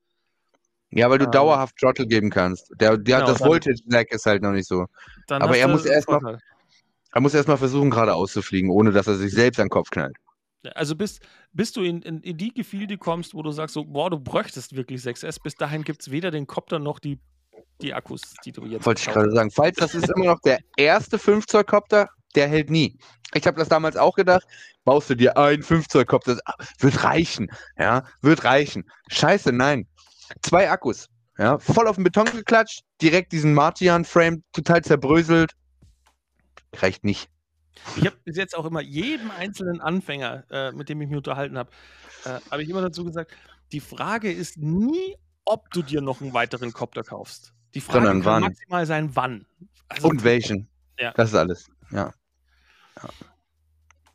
Ja, 0.91 1.09
weil 1.09 1.17
du 1.17 1.25
ähm, 1.25 1.31
dauerhaft 1.31 1.77
Throttle 1.77 2.05
geben 2.05 2.29
kannst. 2.29 2.71
Der, 2.79 2.95
der 2.97 3.21
genau, 3.21 3.31
das 3.31 3.39
Voltage-Lag 3.39 4.05
ist 4.09 4.27
halt 4.27 4.43
noch 4.43 4.51
nicht 4.51 4.67
so. 4.67 4.85
Aber 5.29 5.57
er 5.57 5.67
muss 5.67 5.85
erstmal 5.85 6.39
er 7.11 7.21
muss 7.21 7.33
erstmal 7.33 7.57
versuchen, 7.57 7.89
gerade 7.89 8.13
auszufliegen, 8.13 8.69
ohne 8.69 8.91
dass 8.91 9.07
er 9.07 9.15
sich 9.15 9.33
selbst 9.33 9.59
an 9.59 9.65
den 9.65 9.71
Kopf 9.71 9.89
knallt. 9.89 10.15
Also 10.75 10.95
bis, 10.95 11.19
bis 11.53 11.71
du 11.71 11.81
in, 11.81 12.03
in, 12.03 12.21
in 12.21 12.37
die 12.37 12.53
Gefilde 12.53 12.97
kommst, 12.97 13.33
wo 13.33 13.41
du 13.41 13.51
sagst, 13.51 13.73
so, 13.73 13.85
boah, 13.85 14.09
du 14.09 14.19
bräuchtest 14.19 14.75
wirklich 14.75 15.01
6S, 15.01 15.41
bis 15.41 15.55
dahin 15.55 15.83
gibt 15.83 16.01
es 16.01 16.11
weder 16.11 16.29
den 16.31 16.45
Copter 16.45 16.77
noch 16.77 16.99
die, 16.99 17.19
die 17.81 17.93
Akkus, 17.93 18.21
die 18.45 18.51
du 18.51 18.65
jetzt 18.65 18.85
Wollte 18.85 19.01
ich 19.01 19.13
gerade 19.13 19.31
sagen. 19.31 19.51
Falls 19.51 19.77
das 19.77 19.95
ist 19.95 20.09
immer 20.09 20.25
noch 20.25 20.39
der 20.41 20.59
erste 20.77 21.17
5 21.19 21.45
Zoll 21.45 21.63
Copter, 21.63 22.09
der 22.35 22.47
hält 22.47 22.69
nie. 22.69 22.97
Ich 23.33 23.45
habe 23.45 23.57
das 23.57 23.69
damals 23.69 23.95
auch 23.95 24.15
gedacht, 24.15 24.45
baust 24.83 25.09
du 25.09 25.15
dir 25.15 25.37
ein 25.37 25.61
5 25.61 25.87
Zoll 25.87 26.05
Copter, 26.05 26.39
wird 26.79 27.03
reichen, 27.03 27.49
ja, 27.77 28.03
wird 28.21 28.43
reichen. 28.43 28.89
Scheiße, 29.09 29.51
nein. 29.51 29.87
Zwei 30.41 30.69
Akkus, 30.69 31.07
ja, 31.37 31.57
voll 31.57 31.87
auf 31.87 31.95
den 31.95 32.03
Beton 32.03 32.25
geklatscht, 32.25 32.81
direkt 33.01 33.31
diesen 33.31 33.53
Martian-Frame 33.53 34.43
total 34.51 34.83
zerbröselt. 34.83 35.53
Reicht 36.75 37.03
nicht. 37.03 37.29
Ich 37.95 38.05
habe 38.05 38.17
bis 38.23 38.37
jetzt 38.37 38.55
auch 38.55 38.65
immer 38.65 38.81
jedem 38.81 39.31
einzelnen 39.31 39.81
Anfänger, 39.81 40.43
äh, 40.51 40.71
mit 40.71 40.89
dem 40.89 41.01
ich 41.01 41.07
mich 41.07 41.17
unterhalten 41.17 41.57
habe, 41.57 41.71
äh, 42.25 42.39
habe 42.51 42.61
ich 42.61 42.69
immer 42.69 42.81
dazu 42.81 43.05
gesagt, 43.05 43.31
die 43.71 43.79
Frage 43.79 44.31
ist 44.31 44.57
nie, 44.57 45.15
ob 45.49 45.71
du 45.71 45.81
dir 45.81 45.99
noch 46.01 46.21
einen 46.21 46.33
weiteren 46.33 46.71
Copter 46.73 47.03
kaufst. 47.03 47.53
Die 47.73 47.81
Frage 47.81 48.05
Sondern 48.05 48.21
kann 48.21 48.31
wann. 48.33 48.41
maximal 48.43 48.85
sein, 48.85 49.09
wann. 49.15 49.45
Also, 49.89 50.07
Und 50.07 50.23
welchen. 50.23 50.69
Ja. 50.99 51.11
Das 51.15 51.29
ist 51.29 51.35
alles. 51.35 51.65
Ja. 51.91 52.13
ja. 53.01 53.09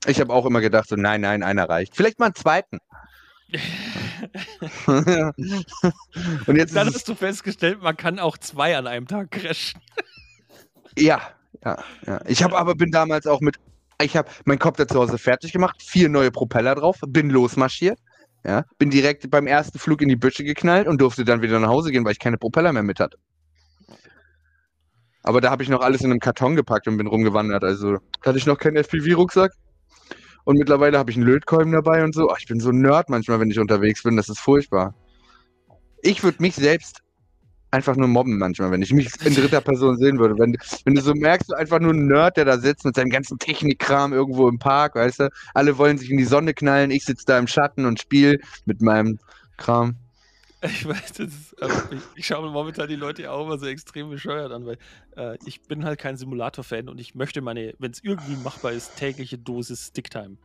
Ich 0.06 0.20
habe 0.20 0.32
auch 0.32 0.46
immer 0.46 0.60
gedacht, 0.60 0.88
so 0.88 0.94
nein, 0.96 1.22
nein, 1.22 1.42
einer 1.42 1.68
reicht. 1.68 1.96
Vielleicht 1.96 2.20
mal 2.20 2.26
einen 2.26 2.36
zweiten. 2.36 2.78
Und 6.46 6.56
jetzt 6.56 6.74
dann 6.76 6.86
hast 6.86 7.08
du 7.08 7.14
festgestellt, 7.14 7.82
man 7.82 7.96
kann 7.96 8.18
auch 8.18 8.38
zwei 8.38 8.76
an 8.76 8.86
einem 8.86 9.06
Tag 9.06 9.30
crashen. 9.32 9.80
ja, 10.96 11.20
ja, 11.64 11.82
ja. 12.06 12.20
Ich 12.26 12.42
habe 12.42 12.56
aber 12.56 12.74
bin 12.74 12.90
damals 12.90 13.26
auch 13.26 13.40
mit, 13.40 13.56
ich 14.00 14.16
habe 14.16 14.30
meinen 14.44 14.58
Kopter 14.58 14.86
zu 14.86 14.98
Hause 15.00 15.18
fertig 15.18 15.52
gemacht, 15.52 15.82
vier 15.82 16.08
neue 16.08 16.30
Propeller 16.30 16.74
drauf, 16.74 17.00
bin 17.06 17.30
losmarschiert, 17.30 17.98
ja, 18.44 18.64
bin 18.78 18.90
direkt 18.90 19.30
beim 19.30 19.46
ersten 19.46 19.78
Flug 19.78 20.02
in 20.02 20.08
die 20.08 20.16
Büsche 20.16 20.44
geknallt 20.44 20.86
und 20.86 21.00
durfte 21.00 21.24
dann 21.24 21.42
wieder 21.42 21.58
nach 21.58 21.68
Hause 21.68 21.90
gehen, 21.90 22.04
weil 22.04 22.12
ich 22.12 22.18
keine 22.18 22.36
Propeller 22.36 22.72
mehr 22.72 22.82
mit 22.82 23.00
hatte. 23.00 23.18
Aber 25.22 25.40
da 25.40 25.50
habe 25.50 25.62
ich 25.62 25.70
noch 25.70 25.80
alles 25.80 26.02
in 26.02 26.10
einem 26.10 26.20
Karton 26.20 26.54
gepackt 26.54 26.86
und 26.86 26.98
bin 26.98 27.06
rumgewandert. 27.06 27.64
Also 27.64 27.98
hatte 28.22 28.36
ich 28.36 28.44
noch 28.44 28.58
keinen 28.58 28.76
FPV-Rucksack. 28.76 29.52
Und 30.44 30.58
mittlerweile 30.58 30.98
habe 30.98 31.10
ich 31.10 31.16
einen 31.16 31.24
Lötkolben 31.24 31.72
dabei 31.72 32.04
und 32.04 32.14
so. 32.14 32.30
Ach, 32.30 32.36
ich 32.38 32.46
bin 32.46 32.60
so 32.60 32.68
ein 32.68 32.82
Nerd 32.82 33.08
manchmal, 33.08 33.40
wenn 33.40 33.50
ich 33.50 33.58
unterwegs 33.58 34.02
bin. 34.02 34.16
Das 34.16 34.28
ist 34.28 34.38
furchtbar. 34.38 34.94
Ich 36.02 36.22
würde 36.22 36.42
mich 36.42 36.54
selbst 36.54 37.00
einfach 37.74 37.96
nur 37.96 38.08
mobben 38.08 38.38
manchmal, 38.38 38.70
wenn 38.70 38.82
ich 38.82 38.92
mich 38.92 39.08
in 39.24 39.34
dritter 39.34 39.60
Person 39.60 39.96
sehen 39.98 40.18
würde. 40.18 40.38
Wenn, 40.38 40.56
wenn 40.84 40.94
du 40.94 41.02
so 41.02 41.12
merkst, 41.14 41.50
du 41.50 41.54
einfach 41.54 41.80
nur 41.80 41.92
ein 41.92 42.06
Nerd, 42.06 42.36
der 42.36 42.44
da 42.44 42.58
sitzt 42.58 42.84
mit 42.84 42.94
seinem 42.94 43.10
ganzen 43.10 43.38
Technikkram 43.38 44.12
irgendwo 44.12 44.48
im 44.48 44.58
Park, 44.58 44.94
weißt 44.94 45.20
du? 45.20 45.30
Alle 45.52 45.76
wollen 45.76 45.98
sich 45.98 46.10
in 46.10 46.16
die 46.16 46.24
Sonne 46.24 46.54
knallen, 46.54 46.90
ich 46.90 47.04
sitze 47.04 47.24
da 47.26 47.38
im 47.38 47.46
Schatten 47.46 47.84
und 47.84 48.00
spiele 48.00 48.38
mit 48.64 48.80
meinem 48.80 49.18
Kram. 49.56 49.96
Ich 50.62 50.88
weiß, 50.88 51.12
das 51.12 51.26
ist, 51.28 51.62
also 51.62 51.76
ich, 51.90 52.00
ich, 52.14 52.26
schaue 52.26 52.46
mir 52.46 52.50
momentan 52.50 52.88
die 52.88 52.96
Leute 52.96 53.30
auch 53.30 53.44
immer 53.44 53.58
so 53.58 53.66
extrem 53.66 54.08
bescheuert 54.08 54.50
an, 54.50 54.64
weil 54.64 54.78
äh, 55.14 55.36
ich 55.44 55.60
bin 55.60 55.84
halt 55.84 55.98
kein 55.98 56.16
Simulator-Fan 56.16 56.88
und 56.88 56.98
ich 56.98 57.14
möchte 57.14 57.42
meine, 57.42 57.74
wenn 57.78 57.90
es 57.90 58.02
irgendwie 58.02 58.36
machbar 58.36 58.72
ist, 58.72 58.96
tägliche 58.96 59.36
Dosis 59.36 59.88
Sticktime. 59.88 60.38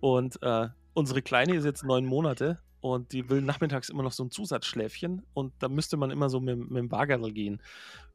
Und 0.00 0.42
äh, 0.42 0.68
unsere 0.92 1.22
Kleine 1.22 1.54
ist 1.54 1.64
jetzt 1.64 1.84
neun 1.84 2.04
Monate 2.04 2.58
und 2.80 3.12
die 3.12 3.28
will 3.28 3.42
nachmittags 3.42 3.88
immer 3.88 4.02
noch 4.02 4.12
so 4.12 4.24
ein 4.24 4.30
Zusatzschläfchen 4.30 5.22
und 5.34 5.52
da 5.58 5.68
müsste 5.68 5.96
man 5.96 6.10
immer 6.10 6.28
so 6.28 6.40
mit, 6.40 6.58
mit 6.58 6.78
dem 6.78 6.88
Bargeld 6.88 7.34
gehen. 7.34 7.60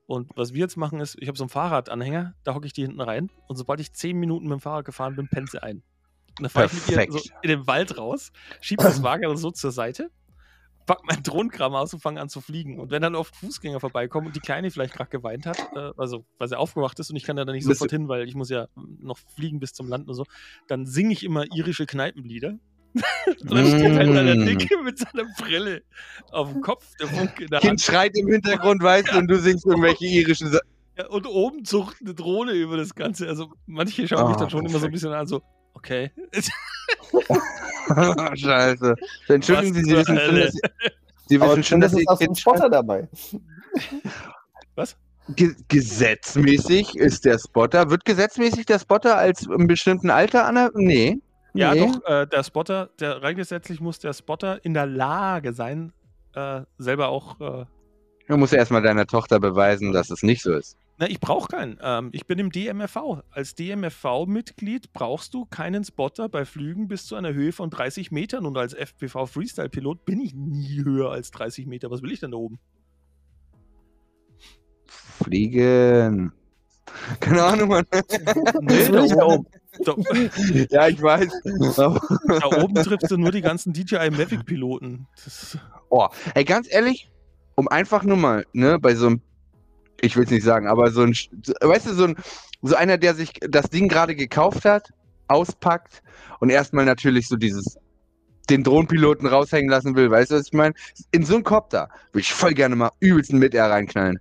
Und 0.07 0.29
was 0.35 0.53
wir 0.53 0.59
jetzt 0.59 0.77
machen 0.77 0.99
ist, 0.99 1.17
ich 1.19 1.27
habe 1.27 1.37
so 1.37 1.43
einen 1.43 1.49
Fahrradanhänger, 1.49 2.35
da 2.43 2.53
hocke 2.53 2.67
ich 2.67 2.73
die 2.73 2.83
hinten 2.83 3.01
rein 3.01 3.31
und 3.47 3.55
sobald 3.55 3.79
ich 3.79 3.93
zehn 3.93 4.17
Minuten 4.17 4.45
mit 4.45 4.53
dem 4.53 4.61
Fahrrad 4.61 4.85
gefahren 4.85 5.15
bin, 5.15 5.27
pennt 5.27 5.49
sie 5.49 5.61
ein. 5.61 5.83
Und 6.37 6.41
dann 6.41 6.49
fahre 6.49 6.65
ich 6.67 6.73
mit 6.73 6.89
ihr 6.89 7.11
so 7.11 7.19
in 7.41 7.49
den 7.49 7.67
Wald 7.67 7.97
raus, 7.97 8.31
schiebe 8.61 8.83
das 8.83 9.01
Bargeld 9.01 9.37
so 9.39 9.51
zur 9.51 9.71
Seite, 9.71 10.11
pack 10.85 10.99
mein 11.05 11.23
Drohnenkram 11.23 11.73
aus 11.73 11.93
und 11.93 12.01
fange 12.01 12.21
an 12.21 12.29
zu 12.29 12.41
fliegen. 12.41 12.79
Und 12.79 12.91
wenn 12.91 13.01
dann 13.01 13.15
oft 13.15 13.35
Fußgänger 13.35 13.79
vorbeikommen 13.79 14.27
und 14.27 14.35
die 14.35 14.41
Kleine 14.41 14.69
vielleicht 14.69 14.93
gerade 14.93 15.09
geweint 15.09 15.45
hat, 15.45 15.57
äh, 15.75 15.91
also 15.97 16.25
weil 16.37 16.47
sie 16.47 16.57
aufgewacht 16.57 16.99
ist 16.99 17.09
und 17.09 17.15
ich 17.15 17.23
kann 17.23 17.35
da 17.35 17.45
dann 17.45 17.55
nicht 17.55 17.65
sofort 17.65 17.91
hin, 17.91 18.07
weil 18.07 18.27
ich 18.27 18.35
muss 18.35 18.49
ja 18.49 18.67
noch 18.75 19.17
fliegen 19.17 19.59
bis 19.59 19.73
zum 19.73 19.87
Land 19.87 20.07
und 20.07 20.13
so, 20.13 20.25
dann 20.67 20.85
singe 20.85 21.13
ich 21.13 21.23
immer 21.23 21.45
irische 21.55 21.85
Kneipenlieder 21.85 22.59
und 23.41 23.51
dann 23.51 23.67
steht 23.67 23.93
halt 23.93 24.15
da 24.15 24.23
der. 24.23 24.35
Dicke 24.35 24.77
mit 24.83 24.97
seiner 24.97 25.25
Brille 25.37 25.83
auf 26.31 26.51
dem 26.51 26.61
Kopf, 26.61 26.85
der 26.99 27.07
Funk 27.07 27.39
in 27.39 27.47
der 27.47 27.59
Kind 27.59 27.71
Hand. 27.71 27.81
schreit 27.81 28.17
im 28.17 28.27
Hintergrund, 28.27 28.81
weißt 28.81 29.11
du, 29.11 29.17
und 29.17 29.27
du 29.27 29.39
singst 29.39 29.65
irgendwelche 29.65 30.05
irischen 30.05 30.51
Sachen. 30.51 30.67
Ja, 30.97 31.07
und 31.07 31.27
oben 31.27 31.65
zucht 31.65 31.97
eine 32.01 32.13
Drohne 32.13 32.53
über 32.53 32.77
das 32.77 32.95
Ganze. 32.95 33.27
Also 33.27 33.51
manche 33.65 34.07
schauen 34.07 34.23
oh, 34.23 34.29
mich 34.29 34.37
dann 34.37 34.49
schon 34.49 34.61
perfekt. 34.61 34.71
immer 34.71 34.79
so 34.79 34.85
ein 34.85 34.91
bisschen 34.91 35.13
an, 35.13 35.27
so, 35.27 35.41
okay. 35.73 36.11
Scheiße. 38.35 38.95
Entschuldigen 39.27 39.73
Sie, 39.73 39.83
Sie 39.83 39.91
wissen 39.91 40.17
schon, 40.17 40.35
dass 40.35 40.53
Sie, 40.53 40.61
Sie 41.27 41.41
wissen 41.41 41.63
schon, 41.63 41.81
dass 41.81 41.91
Sie 41.91 42.05
Kind 42.17 42.39
Spotter 42.39 42.69
dabei. 42.69 43.09
Was? 44.75 44.95
gesetzmäßig 45.69 46.95
ist 46.97 47.25
der 47.25 47.39
Spotter. 47.39 47.89
Wird 47.89 48.05
gesetzmäßig 48.05 48.67
der 48.67 48.77
Spotter 48.77 49.17
als 49.17 49.47
im 49.47 49.65
bestimmten 49.65 50.11
Alter 50.11 50.45
an? 50.45 50.69
Nee. 50.75 51.17
Ja, 51.55 51.73
nee. 51.73 51.79
doch, 51.79 52.05
äh, 52.05 52.27
der 52.27 52.43
Spotter, 52.43 52.89
der 52.99 53.23
rein 53.23 53.37
gesetzlich 53.37 53.79
muss 53.79 53.99
der 53.99 54.13
Spotter 54.13 54.63
in 54.65 54.73
der 54.73 54.85
Lage 54.85 55.53
sein, 55.53 55.93
äh, 56.33 56.61
selber 56.77 57.07
auch. 57.07 57.39
Äh, 57.39 57.65
du 58.27 58.37
musst 58.37 58.51
ja 58.51 58.59
erstmal 58.59 58.81
deiner 58.81 59.07
Tochter 59.07 59.39
beweisen, 59.39 59.93
dass 59.93 60.09
es 60.09 60.21
nicht 60.21 60.41
so 60.43 60.53
ist. 60.53 60.77
Na, 60.97 61.09
ich 61.09 61.19
brauche 61.19 61.47
keinen. 61.47 61.77
Ähm, 61.81 62.09
ich 62.11 62.25
bin 62.25 62.39
im 62.39 62.51
DMFV. 62.51 63.21
Als 63.31 63.55
DMFV-Mitglied 63.55 64.93
brauchst 64.93 65.33
du 65.33 65.45
keinen 65.45 65.83
Spotter 65.83 66.29
bei 66.29 66.45
Flügen 66.45 66.87
bis 66.87 67.05
zu 67.05 67.15
einer 67.15 67.33
Höhe 67.33 67.51
von 67.51 67.69
30 67.69 68.11
Metern. 68.11 68.45
Und 68.45 68.57
als 68.57 68.73
FPV 68.73 69.25
Freestyle-Pilot 69.25 70.05
bin 70.05 70.21
ich 70.21 70.33
nie 70.33 70.83
höher 70.83 71.11
als 71.11 71.31
30 71.31 71.67
Meter. 71.67 71.91
Was 71.91 72.01
will 72.01 72.11
ich 72.11 72.21
denn 72.21 72.31
da 72.31 72.37
oben? 72.37 72.59
Fliegen. 74.85 76.31
Keine 77.19 77.43
Ahnung, 77.43 77.69
Mann. 77.69 77.85
Nee, 78.61 78.87
da 78.87 79.25
oben, 79.25 79.47
ja, 80.69 80.87
ich 80.87 81.01
weiß. 81.01 81.31
da 81.75 82.63
oben 82.63 82.75
triffst 82.75 83.11
du 83.11 83.17
nur 83.17 83.31
die 83.31 83.41
ganzen 83.41 83.73
DJI 83.73 84.09
Mavic-Piloten. 84.11 85.07
Oh, 85.89 86.07
ey, 86.33 86.43
ganz 86.43 86.67
ehrlich, 86.71 87.11
um 87.55 87.67
einfach 87.67 88.03
nur 88.03 88.17
mal, 88.17 88.45
ne, 88.53 88.79
bei 88.79 88.95
so 88.95 89.07
einem, 89.07 89.21
ich 90.01 90.15
will 90.15 90.25
es 90.25 90.31
nicht 90.31 90.43
sagen, 90.43 90.67
aber 90.67 90.91
so 90.91 91.01
ein, 91.01 91.15
weißt 91.61 91.87
du, 91.87 91.93
so 91.93 92.05
ein, 92.05 92.15
so 92.61 92.75
einer, 92.75 92.97
der 92.97 93.15
sich 93.15 93.33
das 93.41 93.69
Ding 93.69 93.87
gerade 93.87 94.15
gekauft 94.15 94.65
hat, 94.65 94.93
auspackt 95.27 96.01
und 96.39 96.49
erstmal 96.49 96.85
natürlich 96.85 97.27
so 97.27 97.35
dieses 97.35 97.77
den 98.49 98.63
Drohnenpiloten 98.63 99.27
raushängen 99.27 99.69
lassen 99.69 99.95
will, 99.95 100.11
weißt 100.11 100.31
du, 100.31 100.35
was 100.35 100.47
ich 100.47 100.53
meine? 100.53 100.75
In 101.11 101.25
so 101.25 101.35
einen 101.35 101.43
Kopter 101.43 101.89
würde 102.11 102.21
ich 102.21 102.33
voll 102.33 102.53
gerne 102.53 102.75
mal 102.75 102.91
übelsten 102.99 103.39
mit 103.39 103.55
R 103.55 103.69
reinknallen. 103.69 104.19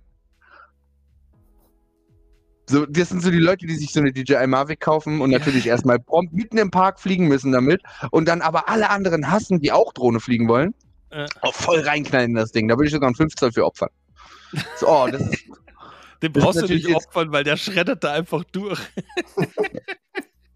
So, 2.67 2.85
das 2.85 3.09
sind 3.09 3.21
so 3.21 3.29
die 3.29 3.39
Leute, 3.39 3.67
die 3.67 3.75
sich 3.75 3.93
so 3.93 3.99
eine 3.99 4.11
DJI 4.11 4.47
Mavic 4.47 4.79
kaufen 4.79 5.21
und 5.21 5.29
natürlich 5.29 5.67
erstmal 5.67 5.99
prompt 5.99 6.33
mitten 6.33 6.57
im 6.57 6.71
Park 6.71 6.99
fliegen 6.99 7.27
müssen 7.27 7.51
damit 7.51 7.81
und 8.11 8.27
dann 8.27 8.41
aber 8.41 8.69
alle 8.69 8.89
anderen 8.89 9.29
hassen, 9.29 9.59
die 9.59 9.71
auch 9.71 9.93
Drohne 9.93 10.19
fliegen 10.19 10.47
wollen. 10.47 10.73
Äh. 11.11 11.27
Auch 11.41 11.53
voll 11.53 11.81
reinknallen 11.81 12.31
in 12.31 12.35
das 12.35 12.51
Ding. 12.51 12.67
Da 12.67 12.75
würde 12.75 12.87
ich 12.87 12.93
sogar 12.93 13.07
einen 13.07 13.15
5 13.15 13.35
Zoll 13.35 13.51
für 13.51 13.65
opfern. 13.65 13.89
So, 14.77 14.87
oh, 14.87 15.07
das 15.11 15.21
ist, 15.21 15.45
Den 16.21 16.31
brauchst 16.31 16.61
du 16.61 16.65
nicht 16.65 16.95
opfern, 16.95 17.31
weil 17.31 17.43
der 17.43 17.57
schreddert 17.57 18.03
da 18.03 18.13
einfach 18.13 18.43
durch. 18.45 18.79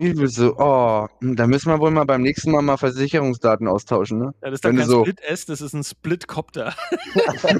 Ich 0.01 0.15
will 0.15 0.29
so, 0.29 0.55
oh, 0.57 1.09
da 1.19 1.45
müssen 1.45 1.69
wir 1.69 1.79
wohl 1.79 1.91
mal 1.91 2.05
beim 2.05 2.21
nächsten 2.21 2.51
Mal 2.51 2.61
mal 2.61 2.77
Versicherungsdaten 2.77 3.67
austauschen, 3.67 4.19
ne? 4.19 4.33
Ja, 4.41 4.49
das 4.49 4.59
ist 4.59 4.63
dann 4.63 4.77
kein 4.77 4.87
so 4.87 5.01
Split 5.01 5.19
S, 5.19 5.45
das 5.45 5.59
ist 5.59 5.73
ein 5.73 5.83
Split-Copter. 5.83 6.73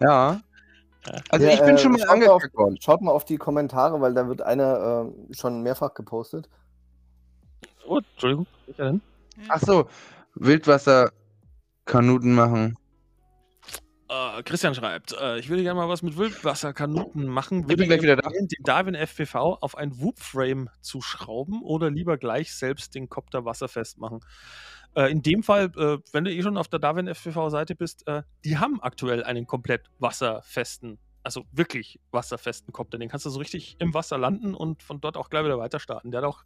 ja. 0.00 0.40
Also 1.28 1.46
ja, 1.46 1.52
ich 1.52 1.60
bin 1.60 1.76
äh, 1.76 1.78
schon 1.78 1.92
mal 1.92 2.08
angekackt 2.08 2.54
worden. 2.54 2.78
Schaut 2.80 3.02
mal 3.02 3.12
auf 3.12 3.24
die 3.24 3.36
Kommentare, 3.36 4.00
weil 4.00 4.14
da 4.14 4.28
wird 4.28 4.42
einer 4.42 5.10
äh, 5.30 5.34
schon 5.34 5.62
mehrfach 5.62 5.94
gepostet. 5.94 6.48
Oh, 7.86 7.98
Entschuldigung. 7.98 8.46
Welcher 8.66 8.84
denn? 8.84 9.00
Ach 9.48 9.60
so, 9.60 9.88
Wildwasser-Kanuten 10.34 12.34
machen. 12.34 12.76
Uh, 14.10 14.42
Christian 14.44 14.74
schreibt, 14.74 15.12
uh, 15.12 15.36
ich 15.36 15.48
würde 15.48 15.62
gerne 15.62 15.80
mal 15.80 15.88
was 15.88 16.02
mit 16.02 16.16
Wildwasserkanuten 16.16 17.26
machen. 17.26 17.66
Ich 17.68 17.76
bin 17.76 17.88
gleich 17.88 18.02
wieder 18.02 18.16
da. 18.16 18.28
Den 18.28 18.48
Darwin 18.62 18.94
FPV 18.94 19.58
auf 19.60 19.76
ein 19.76 19.98
Whoop-Frame 19.98 20.68
zu 20.82 21.00
schrauben 21.00 21.62
oder 21.62 21.90
lieber 21.90 22.18
gleich 22.18 22.54
selbst 22.54 22.94
den 22.94 23.08
Kopter 23.08 23.44
wasserfest 23.44 23.98
machen? 23.98 24.20
Uh, 24.96 25.02
in 25.02 25.22
dem 25.22 25.42
Fall, 25.42 25.74
wenn 26.12 26.24
du 26.24 26.32
eh 26.32 26.42
schon 26.42 26.56
auf 26.56 26.68
der 26.68 26.78
Darwin 26.78 27.08
FPV-Seite 27.08 27.74
bist, 27.74 28.04
die 28.44 28.58
haben 28.58 28.80
aktuell 28.80 29.24
einen 29.24 29.46
komplett 29.46 29.90
wasserfesten, 29.98 30.98
also 31.24 31.44
wirklich 31.50 31.98
wasserfesten 32.12 32.72
Kopter. 32.72 32.98
Den 32.98 33.08
kannst 33.08 33.26
du 33.26 33.30
so 33.30 33.40
richtig 33.40 33.76
im 33.80 33.92
Wasser 33.92 34.18
landen 34.18 34.54
und 34.54 34.84
von 34.84 35.00
dort 35.00 35.16
auch 35.16 35.30
gleich 35.30 35.44
wieder 35.44 35.58
weiter 35.58 35.80
starten. 35.80 36.12
Der 36.12 36.22
hat 36.22 36.28
auch 36.28 36.44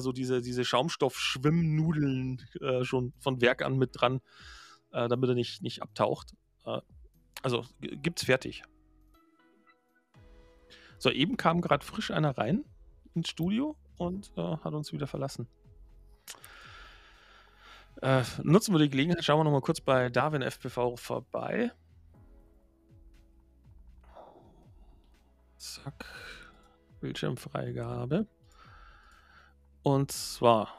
so 0.00 0.12
diese, 0.12 0.42
diese 0.42 0.64
Schaumstoff-Schwimmnudeln 0.64 2.40
schon 2.82 3.12
von 3.18 3.40
Werk 3.40 3.62
an 3.62 3.76
mit 3.78 3.90
dran, 3.94 4.20
damit 4.92 5.28
er 5.28 5.34
nicht, 5.34 5.60
nicht 5.62 5.82
abtaucht. 5.82 6.34
Äh, 6.66 6.80
also 7.42 7.64
gibt's 7.80 8.24
fertig. 8.24 8.62
So, 10.98 11.10
eben 11.10 11.36
kam 11.36 11.60
gerade 11.60 11.84
frisch 11.84 12.10
einer 12.10 12.36
rein 12.36 12.64
ins 13.14 13.28
Studio 13.28 13.76
und 13.96 14.32
äh, 14.36 14.40
hat 14.40 14.72
uns 14.72 14.92
wieder 14.92 15.06
verlassen. 15.06 15.46
Äh, 18.02 18.22
nutzen 18.42 18.74
wir 18.74 18.78
die 18.78 18.90
Gelegenheit, 18.90 19.24
schauen 19.24 19.40
wir 19.40 19.44
nochmal 19.44 19.62
kurz 19.62 19.80
bei 19.80 20.08
Darwin 20.08 20.42
FPV 20.42 20.96
vorbei. 20.96 21.72
Zack. 25.56 26.04
Bildschirmfreigabe. 27.00 28.26
Und 29.82 30.12
zwar. 30.12 30.74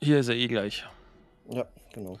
Hier 0.00 0.18
ist 0.20 0.28
er 0.28 0.36
eh 0.36 0.46
gleich. 0.46 0.86
Ja, 1.48 1.66
genau. 1.92 2.18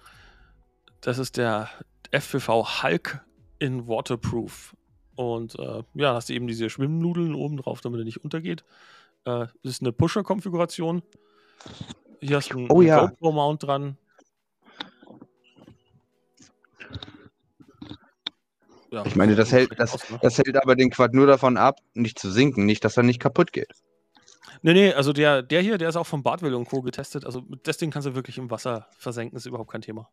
Das 1.00 1.18
ist 1.18 1.36
der 1.36 1.68
FPV 2.10 2.82
Hulk 2.82 3.24
in 3.58 3.86
Waterproof. 3.86 4.76
Und 5.16 5.58
äh, 5.58 5.82
ja, 5.94 6.14
hast 6.14 6.28
du 6.28 6.32
eben 6.32 6.46
diese 6.46 6.68
Schwimmnudeln 6.70 7.34
oben 7.34 7.56
drauf, 7.56 7.80
damit 7.80 8.00
er 8.00 8.04
nicht 8.04 8.24
untergeht. 8.24 8.64
Äh, 9.24 9.46
das 9.46 9.54
ist 9.62 9.82
eine 9.82 9.92
Pusher-Konfiguration. 9.92 11.02
Hier 12.20 12.36
hast 12.36 12.52
du 12.52 12.58
einen 12.58 12.70
oh, 12.70 12.82
ja. 12.82 13.06
GoPro-Mount 13.06 13.62
dran. 13.62 13.96
Ja, 18.90 19.04
ich 19.04 19.16
meine, 19.16 19.34
das 19.34 19.50
hält, 19.50 19.70
das, 19.76 20.08
ne? 20.08 20.18
das 20.22 20.38
hält 20.38 20.56
aber 20.56 20.76
den 20.76 20.90
Quad 20.90 21.14
nur 21.14 21.26
davon 21.26 21.56
ab, 21.56 21.80
nicht 21.94 22.16
zu 22.18 22.30
sinken, 22.30 22.64
nicht, 22.64 22.84
dass 22.84 22.96
er 22.96 23.02
nicht 23.02 23.20
kaputt 23.20 23.52
geht. 23.52 23.72
Nee, 24.62 24.72
nee, 24.72 24.92
also 24.92 25.12
der, 25.12 25.42
der 25.42 25.62
hier, 25.62 25.78
der 25.78 25.88
ist 25.88 25.96
auch 25.96 26.06
vom 26.06 26.22
Bartwell 26.22 26.54
und 26.54 26.66
Co. 26.66 26.80
getestet. 26.80 27.26
Also 27.26 27.42
das 27.64 27.76
Ding 27.76 27.90
kannst 27.90 28.06
du 28.06 28.14
wirklich 28.14 28.38
im 28.38 28.50
Wasser 28.50 28.86
versenken, 28.96 29.36
ist 29.36 29.46
überhaupt 29.46 29.70
kein 29.70 29.82
Thema. 29.82 30.08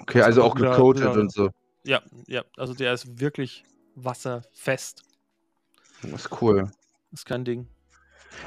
Okay, 0.00 0.20
also 0.22 0.42
auch 0.42 0.54
gecoated 0.54 1.16
und 1.16 1.32
so. 1.32 1.50
Ja, 1.82 2.02
ja, 2.26 2.44
also 2.56 2.74
der 2.74 2.92
ist 2.92 3.18
wirklich 3.20 3.64
wasserfest. 3.94 5.02
Das 6.02 6.26
ist 6.26 6.42
cool. 6.42 6.70
Das 7.10 7.20
ist 7.20 7.24
kein 7.24 7.44
Ding. 7.44 7.66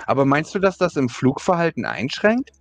Aber 0.05 0.25
meinst 0.25 0.53
du, 0.55 0.59
dass 0.59 0.77
das 0.77 0.95
im 0.95 1.09
Flugverhalten 1.09 1.85
einschränkt? 1.85 2.51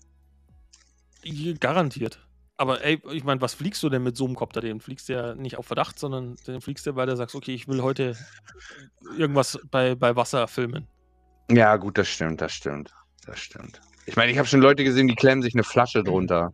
Garantiert. 1.61 2.19
Aber 2.57 2.85
ey, 2.85 3.01
ich 3.13 3.25
meine, 3.25 3.41
was 3.41 3.55
fliegst 3.55 3.83
du 3.83 3.89
denn 3.89 4.03
mit 4.03 4.17
so 4.17 4.27
einem 4.27 4.35
Kopter? 4.35 4.61
Den 4.61 4.81
fliegst 4.81 5.09
du 5.09 5.15
ja 5.15 5.35
nicht 5.35 5.57
auf 5.57 5.67
Verdacht, 5.67 5.99
sondern 5.99 6.37
den 6.47 6.61
fliegst 6.61 6.87
du, 6.87 6.95
weil 6.95 7.07
du 7.07 7.17
sagst, 7.17 7.35
okay, 7.35 7.55
ich 7.55 7.69
will 7.69 7.83
heute 7.83 8.17
irgendwas 9.17 9.59
bei, 9.71 9.95
bei 9.95 10.15
Wasser 10.15 10.47
filmen. 10.47 10.87
Ja, 11.51 11.77
gut, 11.77 11.97
das 11.97 12.09
stimmt, 12.09 12.41
das 12.41 12.53
stimmt. 12.53 12.95
Das 13.27 13.39
stimmt. 13.39 13.81
Ich 14.07 14.17
meine, 14.17 14.31
ich 14.31 14.39
habe 14.39 14.47
schon 14.47 14.61
Leute 14.61 14.85
gesehen, 14.85 15.09
die 15.09 15.15
klemmen 15.15 15.43
sich 15.43 15.55
eine 15.55 15.65
Flasche 15.65 16.05
drunter. 16.05 16.53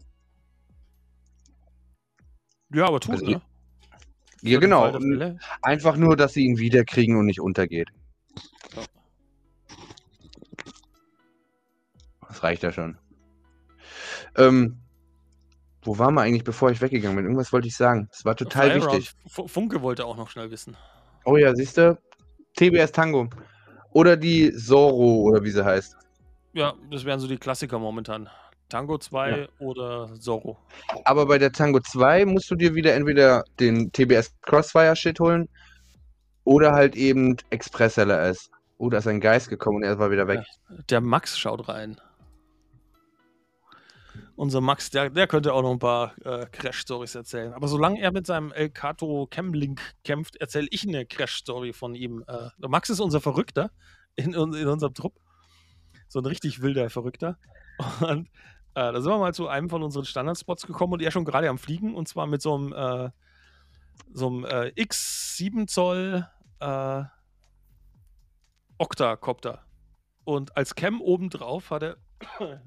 Ja, 2.72 2.86
aber 2.86 3.00
tut, 3.00 3.12
also, 3.12 3.26
ne? 3.26 3.42
Ja, 4.42 4.60
genau. 4.60 4.98
Einfach 5.62 5.96
nur, 5.96 6.16
dass 6.16 6.34
sie 6.34 6.44
ihn 6.44 6.58
wiederkriegen 6.58 7.16
und 7.16 7.26
nicht 7.26 7.40
untergeht. 7.40 7.88
Das 12.36 12.42
reicht 12.42 12.62
ja 12.62 12.70
schon. 12.70 12.98
Ähm, 14.36 14.76
wo 15.80 15.98
waren 15.98 16.12
wir 16.12 16.20
eigentlich, 16.20 16.44
bevor 16.44 16.70
ich 16.70 16.82
weggegangen 16.82 17.16
bin? 17.16 17.24
Irgendwas 17.24 17.50
wollte 17.50 17.66
ich 17.66 17.74
sagen. 17.74 18.08
Das 18.10 18.26
war 18.26 18.36
total 18.36 18.78
Fire 18.78 18.92
wichtig. 18.92 19.14
Funke 19.26 19.80
wollte 19.80 20.04
auch 20.04 20.18
noch 20.18 20.28
schnell 20.28 20.50
wissen. 20.50 20.76
Oh 21.24 21.38
ja, 21.38 21.54
siehst 21.54 21.78
du? 21.78 21.98
TBS 22.58 22.92
Tango. 22.92 23.30
Oder 23.92 24.18
die 24.18 24.52
Zoro, 24.52 25.22
oder 25.22 25.42
wie 25.42 25.50
sie 25.50 25.64
heißt. 25.64 25.96
Ja, 26.52 26.74
das 26.90 27.06
wären 27.06 27.20
so 27.20 27.26
die 27.26 27.38
Klassiker 27.38 27.78
momentan. 27.78 28.28
Tango 28.68 28.98
2 28.98 29.30
ja. 29.30 29.46
oder 29.58 30.14
Zorro. 30.20 30.58
Aber 31.04 31.24
bei 31.24 31.38
der 31.38 31.52
Tango 31.52 31.80
2 31.80 32.26
musst 32.26 32.50
du 32.50 32.54
dir 32.54 32.74
wieder 32.74 32.92
entweder 32.92 33.44
den 33.58 33.90
TBS 33.92 34.34
Crossfire 34.42 34.94
Shit 34.94 35.20
holen 35.20 35.48
oder 36.44 36.72
halt 36.72 36.96
eben 36.96 37.38
Express 37.48 37.96
LRS. 37.96 38.50
Oh, 38.76 38.90
da 38.90 38.98
ist 38.98 39.06
ein 39.06 39.20
Geist 39.20 39.48
gekommen 39.48 39.78
und 39.78 39.82
er 39.84 39.98
war 39.98 40.10
wieder 40.10 40.28
weg. 40.28 40.44
Der 40.90 41.00
Max 41.00 41.38
schaut 41.38 41.66
rein. 41.68 41.98
Unser 44.36 44.60
Max, 44.60 44.90
der, 44.90 45.08
der 45.08 45.26
könnte 45.26 45.54
auch 45.54 45.62
noch 45.62 45.72
ein 45.72 45.78
paar 45.78 46.14
äh, 46.24 46.46
Crash-Stories 46.52 47.14
erzählen. 47.14 47.54
Aber 47.54 47.68
solange 47.68 48.00
er 48.00 48.12
mit 48.12 48.26
seinem 48.26 48.52
Elkato 48.52 49.26
Camlink 49.30 49.80
kämpft, 50.04 50.36
erzähle 50.36 50.68
ich 50.70 50.86
eine 50.86 51.06
Crash-Story 51.06 51.72
von 51.72 51.94
ihm. 51.94 52.22
Äh, 52.28 52.50
Max 52.68 52.90
ist 52.90 53.00
unser 53.00 53.22
Verrückter 53.22 53.70
in, 54.14 54.34
in 54.34 54.68
unserem 54.68 54.92
Trupp. 54.92 55.14
So 56.08 56.20
ein 56.20 56.26
richtig 56.26 56.60
wilder 56.60 56.90
Verrückter. 56.90 57.38
Und 58.00 58.28
äh, 58.74 58.92
da 58.92 59.00
sind 59.00 59.10
wir 59.10 59.18
mal 59.18 59.32
zu 59.32 59.48
einem 59.48 59.70
von 59.70 59.82
unseren 59.82 60.04
Standardspots 60.04 60.66
gekommen 60.66 60.92
und 60.92 61.02
er 61.02 61.10
schon 61.10 61.24
gerade 61.24 61.48
am 61.48 61.56
Fliegen 61.56 61.94
und 61.94 62.08
zwar 62.08 62.26
mit 62.26 62.42
so 62.42 62.54
einem, 62.54 62.72
äh, 62.74 63.10
so 64.12 64.26
einem 64.26 64.44
äh, 64.44 64.72
X7 64.76 65.66
Zoll 65.66 66.28
äh, 66.60 67.02
Octacopter. 68.76 69.64
Und 70.24 70.54
als 70.58 70.74
Cam 70.74 71.00
obendrauf 71.00 71.70
hat 71.70 71.84
er 71.84 71.96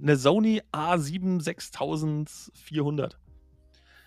eine 0.02 0.16
Sony 0.16 0.62
A7 0.72 1.42
6400. 1.42 3.18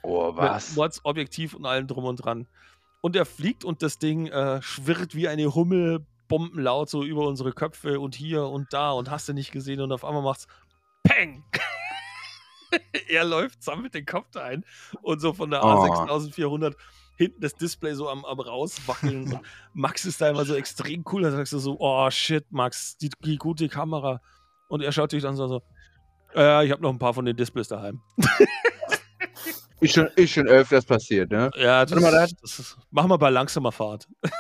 Oh, 0.03 0.35
was? 0.37 0.71
Mit 0.71 0.77
Mods, 0.77 1.05
Objektiv 1.05 1.55
und 1.55 1.67
allem 1.67 1.87
drum 1.87 2.05
und 2.05 2.17
dran. 2.17 2.47
Und 3.01 3.17
er 3.17 3.27
fliegt 3.27 3.65
und 3.65 3.83
das 3.83 3.99
Ding 3.99 4.27
äh, 4.29 4.63
schwirrt 4.63 5.15
wie 5.15 5.29
eine 5.29 5.55
Hummel 5.55 6.07
bombenlaut 6.29 6.89
so 6.89 7.05
über 7.05 7.27
unsere 7.27 7.53
Köpfe 7.53 8.01
und 8.01 8.15
hier 8.15 8.47
und 8.47 8.73
da 8.73 8.93
und 8.93 9.11
hast 9.11 9.29
du 9.29 9.35
nicht 9.35 9.53
gesehen 9.53 9.81
und 9.81 9.93
auf 9.93 10.05
einmal 10.05 10.23
macht's 10.23 10.47
Peng! 11.03 11.45
er 13.09 13.25
läuft, 13.25 13.63
sammelt 13.63 13.95
den 13.95 14.07
Kopf 14.07 14.35
ein 14.37 14.65
und 15.03 15.21
so 15.21 15.33
von 15.35 15.51
der 15.51 15.63
A6400 15.63 16.75
hinten 17.17 17.41
das 17.41 17.55
Display 17.55 17.95
so 17.95 18.09
am, 18.09 18.25
am 18.25 18.41
rauswackeln. 18.41 19.39
Max 19.75 20.05
ist 20.05 20.21
da 20.21 20.31
immer 20.31 20.45
so 20.45 20.55
extrem 20.55 21.05
cool. 21.13 21.23
Da 21.23 21.31
sagst 21.31 21.53
du 21.53 21.59
so, 21.59 21.77
oh 21.79 22.11
shit, 22.11 22.51
Max, 22.51 22.97
die, 22.97 23.11
die 23.25 23.37
gute 23.37 23.69
Kamera. 23.69 24.21
Und 24.73 24.81
er 24.81 24.91
schaut 24.91 25.11
sich 25.11 25.23
dann 25.23 25.37
so, 25.37 25.47
so 25.49 25.63
äh, 26.35 26.65
ich 26.65 26.73
habe 26.73 26.81
noch 26.81 26.89
ein 26.89 26.99
paar 26.99 27.13
von 27.13 27.27
den 27.27 27.37
Displays 27.37 27.69
daheim. 27.69 28.01
ist, 29.81 29.93
schon, 29.93 30.07
ist 30.17 30.31
schon 30.31 30.49
öfters 30.49 30.87
passiert, 30.87 31.31
ne? 31.31 31.51
Ja, 31.57 31.85
das, 31.85 32.01
mal, 32.01 32.11
das, 32.11 32.35
das 32.41 32.79
machen 32.91 33.11
wir 33.11 33.19
bei 33.19 33.29
langsamer 33.29 33.71
Fahrt. 33.71 34.09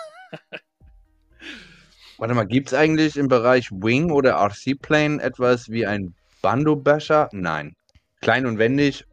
Warte 2.17 2.33
mal, 2.33 2.47
gibt 2.47 2.69
es 2.69 2.75
eigentlich 2.75 3.19
im 3.19 3.29
Bereich 3.29 3.71
Wing 3.73 4.11
oder 4.11 4.37
RC-Plane 4.37 5.23
etwas 5.23 5.69
wie 5.69 5.85
ein 5.85 6.15
Bando-Basher? 6.41 7.29
Nein. 7.33 7.77
Klein 8.23 8.47
und 8.47 8.57
wendig. 8.57 9.05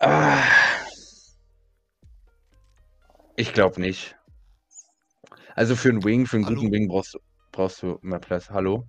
Ah. 0.00 0.42
Ich 3.36 3.52
glaube 3.52 3.80
nicht. 3.80 4.16
Also 5.54 5.76
für 5.76 5.90
einen 5.90 6.02
Wing, 6.02 6.26
für 6.26 6.38
einen 6.38 6.46
Hallo? 6.46 6.56
guten 6.56 6.72
Wing 6.72 6.88
brauchst, 6.88 7.16
brauchst 7.52 7.84
du 7.84 8.00
mehr 8.02 8.18
Platz. 8.18 8.50
Hallo? 8.50 8.84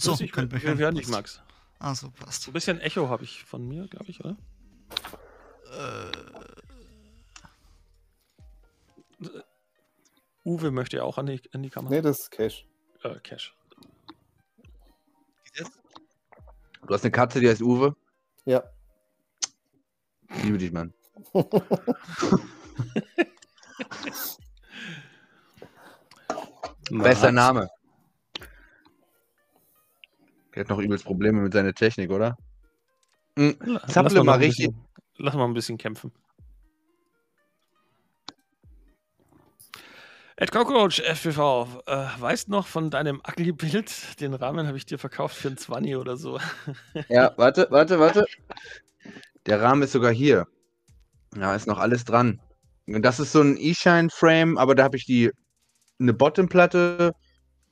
So, 0.00 0.16
ich, 0.18 0.32
könnt 0.32 0.50
mich 0.52 0.62
wir 0.64 0.76
hören 0.78 0.94
dich, 0.94 1.08
Max. 1.08 1.42
Ah, 1.78 1.94
so 1.94 2.10
passt. 2.10 2.48
Ein 2.48 2.54
bisschen 2.54 2.80
Echo 2.80 3.10
habe 3.10 3.22
ich 3.24 3.44
von 3.44 3.68
mir, 3.68 3.86
glaube 3.86 4.06
ich, 4.08 4.24
oder? 4.24 4.36
Äh. 5.70 6.10
Uwe 10.44 10.70
möchte 10.70 10.96
ja 10.96 11.02
auch 11.02 11.18
an 11.18 11.26
die, 11.26 11.42
an 11.52 11.62
die 11.62 11.68
Kamera. 11.68 11.94
Nee, 11.94 12.00
das 12.00 12.20
ist 12.20 12.30
Cash. 12.30 12.66
Äh, 13.02 13.16
Cash. 13.20 13.54
Du 16.86 16.94
hast 16.94 17.04
eine 17.04 17.10
Katze, 17.12 17.40
die 17.40 17.48
heißt 17.48 17.60
Uwe? 17.60 17.94
Ja. 18.46 18.64
Ich 20.30 20.42
liebe 20.44 20.56
dich, 20.58 20.72
Mann. 20.72 20.94
Bester 26.90 27.32
Name. 27.32 27.70
Der 30.60 30.66
hat 30.66 30.76
noch 30.76 30.84
übelst 30.84 31.06
Probleme 31.06 31.40
mit 31.40 31.54
seiner 31.54 31.72
Technik, 31.72 32.10
oder? 32.10 32.36
Mhm. 33.34 33.56
Zapple 33.88 34.22
mal 34.22 34.36
richtig. 34.36 34.66
Bisschen, 34.66 34.84
lass 35.16 35.34
mal 35.34 35.46
ein 35.46 35.54
bisschen 35.54 35.78
kämpfen. 35.78 36.12
Ed 40.36 40.52
Cockroach 40.52 41.00
FPV, 41.00 41.82
äh, 41.86 42.06
weißt 42.18 42.50
noch 42.50 42.66
von 42.66 42.90
deinem 42.90 43.22
Ugly-Bild? 43.26 44.20
Den 44.20 44.34
Rahmen 44.34 44.66
habe 44.66 44.76
ich 44.76 44.84
dir 44.84 44.98
verkauft 44.98 45.34
für 45.34 45.48
ein 45.48 45.56
20 45.56 45.96
oder 45.96 46.18
so. 46.18 46.38
ja, 47.08 47.32
warte, 47.38 47.66
warte, 47.70 47.98
warte. 47.98 48.26
Der 49.46 49.62
Rahmen 49.62 49.80
ist 49.80 49.92
sogar 49.92 50.12
hier. 50.12 50.46
Ja, 51.38 51.54
ist 51.54 51.68
noch 51.68 51.78
alles 51.78 52.04
dran. 52.04 52.38
Das 52.86 53.18
ist 53.18 53.32
so 53.32 53.40
ein 53.40 53.56
E-Shine-Frame, 53.56 54.58
aber 54.58 54.74
da 54.74 54.84
habe 54.84 54.98
ich 54.98 55.06
die 55.06 55.30
eine 55.98 56.12
Bottom-Platte 56.12 57.14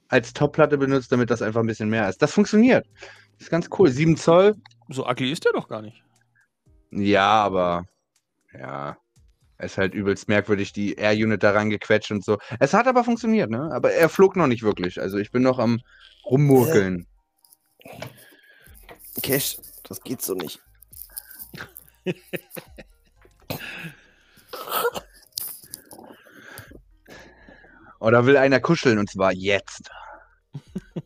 als 0.09 0.33
Top-Platte 0.33 0.79
benutzt, 0.79 1.13
damit 1.13 1.31
das 1.31 1.43
einfach 1.43 1.61
ein 1.61 1.67
bisschen 1.67 1.91
mehr 1.91 2.09
ist. 2.09 2.21
Das 2.23 2.33
funktioniert. 2.33 2.87
Das 3.35 3.43
ist 3.43 3.51
ganz 3.51 3.69
cool. 3.79 3.91
7 3.91 4.17
Zoll. 4.17 4.57
So 4.89 5.07
ugly 5.07 5.31
ist 5.31 5.45
der 5.45 5.53
doch 5.53 5.69
gar 5.69 5.83
nicht. 5.83 6.03
Ja, 6.91 7.43
aber 7.45 7.85
ja, 8.53 8.97
es 9.59 9.73
ist 9.73 9.79
halt 9.79 9.95
übelst 9.95 10.29
merkwürdig, 10.29 10.73
die 10.73 10.95
Air-Unit 10.95 11.43
da 11.43 11.51
reingequetscht 11.51 12.11
und 12.11 12.25
so. 12.25 12.39
Es 12.59 12.73
hat 12.73 12.87
aber 12.87 13.05
funktioniert, 13.05 13.51
ne? 13.51 13.71
Aber 13.73 13.93
er 13.93 14.09
flog 14.09 14.37
noch 14.37 14.47
nicht 14.47 14.63
wirklich. 14.63 15.01
Also 15.01 15.19
ich 15.19 15.31
bin 15.31 15.43
noch 15.43 15.59
am 15.59 15.81
rummurkeln. 16.25 17.07
Cash, 19.23 19.59
das 19.83 20.01
geht 20.01 20.23
so 20.23 20.35
nicht. 20.35 20.61
Oder 28.01 28.27
will 28.27 28.37
einer 28.37 28.61
kuscheln 28.61 28.99
und 28.99 29.11
zwar 29.11 29.33
jetzt? 29.33 29.91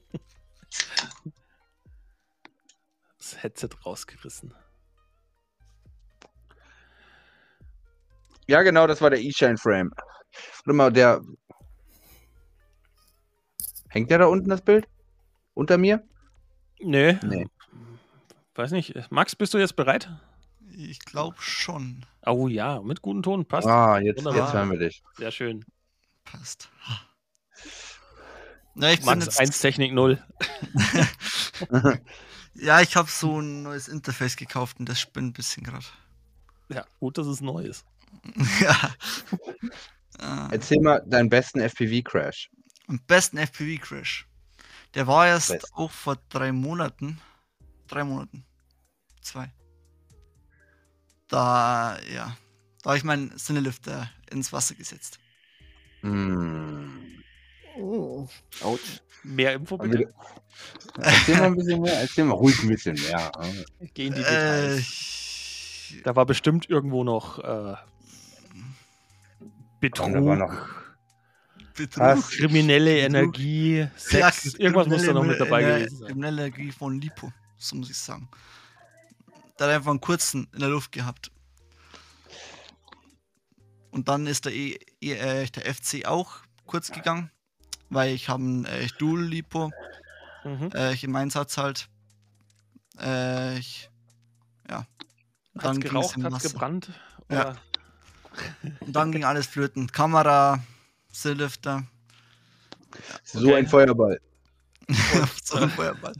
Das 3.19 3.40
Headset 3.40 3.69
rausgerissen. 3.86 4.52
Ja, 8.48 8.62
genau, 8.62 8.89
das 8.89 9.01
war 9.01 9.10
der 9.10 9.20
E-Shine-Frame. 9.20 9.93
Warte 10.64 10.73
mal, 10.73 10.93
der. 10.93 11.23
Hängt 13.89 14.10
der 14.10 14.19
da 14.19 14.27
unten 14.27 14.48
das 14.48 14.62
Bild? 14.62 14.89
Unter 15.55 15.78
mir? 15.78 16.02
Nee. 16.81 17.19
Nee. 17.23 17.47
Weiß 18.55 18.73
nicht. 18.73 19.10
Max, 19.10 19.36
bist 19.36 19.55
du 19.55 19.59
jetzt 19.59 19.77
bereit? 19.77 20.10
Ich 20.69 20.98
glaube 21.01 21.36
schon. 21.39 22.05
Oh 22.27 22.48
ja, 22.48 22.81
mit 22.82 23.02
gutem 23.02 23.23
Ton, 23.23 23.47
passt. 23.47 23.69
Ah, 23.69 23.98
jetzt, 24.01 24.24
jetzt 24.24 24.52
hören 24.52 24.70
wir 24.70 24.78
dich. 24.78 25.02
Sehr 25.16 25.31
schön. 25.31 25.64
Passt. 26.24 26.70
Na, 28.74 28.93
ich 28.93 29.03
Max 29.05 29.27
jetzt... 29.27 29.40
1 29.40 29.61
Technik 29.61 29.93
0. 29.93 30.23
ja, 32.55 32.81
ich 32.81 32.97
habe 32.97 33.11
so 33.11 33.40
ein 33.40 33.62
neues 33.62 33.89
Interface 33.89 34.36
gekauft 34.36 34.78
und 34.81 34.89
das 34.89 34.99
spinnt 34.99 35.28
ein 35.28 35.32
bisschen 35.35 35.62
gerade. 35.62 35.85
Ja, 36.69 36.86
gut, 37.01 37.19
dass 37.19 37.27
es 37.27 37.40
neu 37.40 37.65
ist. 37.65 37.85
ja. 38.61 38.94
Erzähl 40.51 40.81
mal 40.81 41.03
deinen 41.07 41.28
besten 41.28 41.61
FPV-Crash. 41.61 42.51
Am 42.86 43.01
besten 43.07 43.39
FPV-Crash. 43.39 44.27
Der 44.94 45.07
war 45.07 45.27
erst 45.27 45.49
Best. 45.49 45.73
auch 45.74 45.90
vor 45.90 46.16
drei 46.28 46.53
Monaten. 46.53 47.20
Drei 47.89 48.05
Monaten. 48.05 48.44
Zwei. 49.23 49.53
Da, 51.28 51.99
ja. 52.12 52.36
Da 52.82 52.90
habe 52.90 52.99
ich 52.99 53.05
meinen 53.05 53.36
Sinnelüfter 53.39 54.11
ins 54.31 54.53
Wasser 54.53 54.74
gesetzt. 54.74 55.19
Mm. 56.03 56.99
Oh. 57.79 58.29
Autsch. 58.62 59.01
Mehr 59.24 59.55
Info 59.55 59.79
bitte. 59.79 60.12
Erzähl 61.01 61.37
mal 61.37 61.47
ein 61.47 61.57
bisschen 61.57 61.81
mehr, 61.81 62.01
erzähl 62.01 62.24
mal 62.24 62.35
ruhig 62.35 62.61
ein 62.62 62.69
bisschen 62.69 62.95
mehr. 62.95 63.31
Geh 63.95 64.07
in 64.09 64.15
die 64.15 64.20
Details. 64.20 65.93
Äh, 65.93 66.03
da 66.03 66.16
war 66.16 66.27
bestimmt 66.27 66.69
irgendwo 66.69 67.05
noch 67.05 67.39
äh, 67.39 67.77
Betrug. 69.81 70.12
Da 70.12 70.24
war 70.24 70.37
noch 70.37 70.69
Betrug. 71.77 72.31
Kriminelle 72.31 72.99
Energie, 72.99 73.87
Sex, 73.97 74.45
ja, 74.45 74.61
irgendwas 74.61 74.89
muss 74.89 75.07
da 75.07 75.12
noch 75.12 75.24
mit 75.24 75.41
dabei 75.41 75.62
Ener 75.62 75.79
gewesen 75.79 75.97
sein. 75.99 76.07
Kriminelle 76.09 76.47
Energie 76.47 76.73
von 76.73 77.01
Lipo, 77.01 77.33
so 77.59 77.77
muss 77.77 77.91
ich 77.91 77.97
sagen. 77.97 78.29
Da 79.57 79.66
hat 79.66 79.74
einfach 79.74 79.91
einen 79.91 80.01
kurzen 80.01 80.49
in 80.53 80.61
der 80.61 80.69
Luft 80.69 80.93
gehabt. 80.93 81.31
Und 83.93 84.09
dann 84.09 84.27
ist 84.27 84.47
der, 84.47 84.55
e, 84.55 84.78
e, 85.01 85.12
äh, 85.12 85.47
der 85.47 85.74
FC 85.74 86.06
auch 86.06 86.39
kurz 86.66 86.90
gegangen, 86.90 87.31
weil 87.90 88.14
ich 88.14 88.28
habe 88.28 88.43
ein 88.43 88.64
äh, 88.64 88.89
Dual 88.98 89.23
Lipo 89.23 89.70
mhm. 90.44 90.70
äh, 90.74 90.94
im 90.94 91.14
Einsatz 91.14 91.59
halt. 91.59 91.89
Äh, 92.98 93.59
ich, 93.59 93.90
ja. 94.69 94.86
Dann 95.55 95.77
hat's 95.77 95.81
geraucht, 95.81 96.16
hat 96.16 96.43
gebrannt? 96.43 96.90
Oder? 97.28 97.36
Ja. 97.36 97.56
Und 98.81 98.97
dann 98.97 99.12
ging 99.12 99.24
alles 99.24 99.47
flöten. 99.47 99.93
Kamera, 99.93 100.62
Seelifter. 101.10 101.85
So 103.24 103.48
okay. 103.48 103.56
ein 103.56 103.66
Feuerball. 103.66 104.19
so 105.44 105.59
ein 105.59 105.70
Feuerball. 105.70 106.14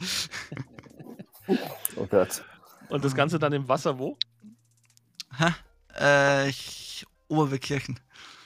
oh 1.97 2.07
Gott. 2.07 2.45
Und 2.91 3.03
das 3.03 3.15
Ganze 3.15 3.39
dann 3.39 3.55
im 3.55 3.67
Wasser 3.67 3.99
wo? 3.99 4.19
Hä? 5.39 5.55
Äh, 5.99 6.49
ich, 6.51 6.82
Oberwegkirchen. 7.33 7.99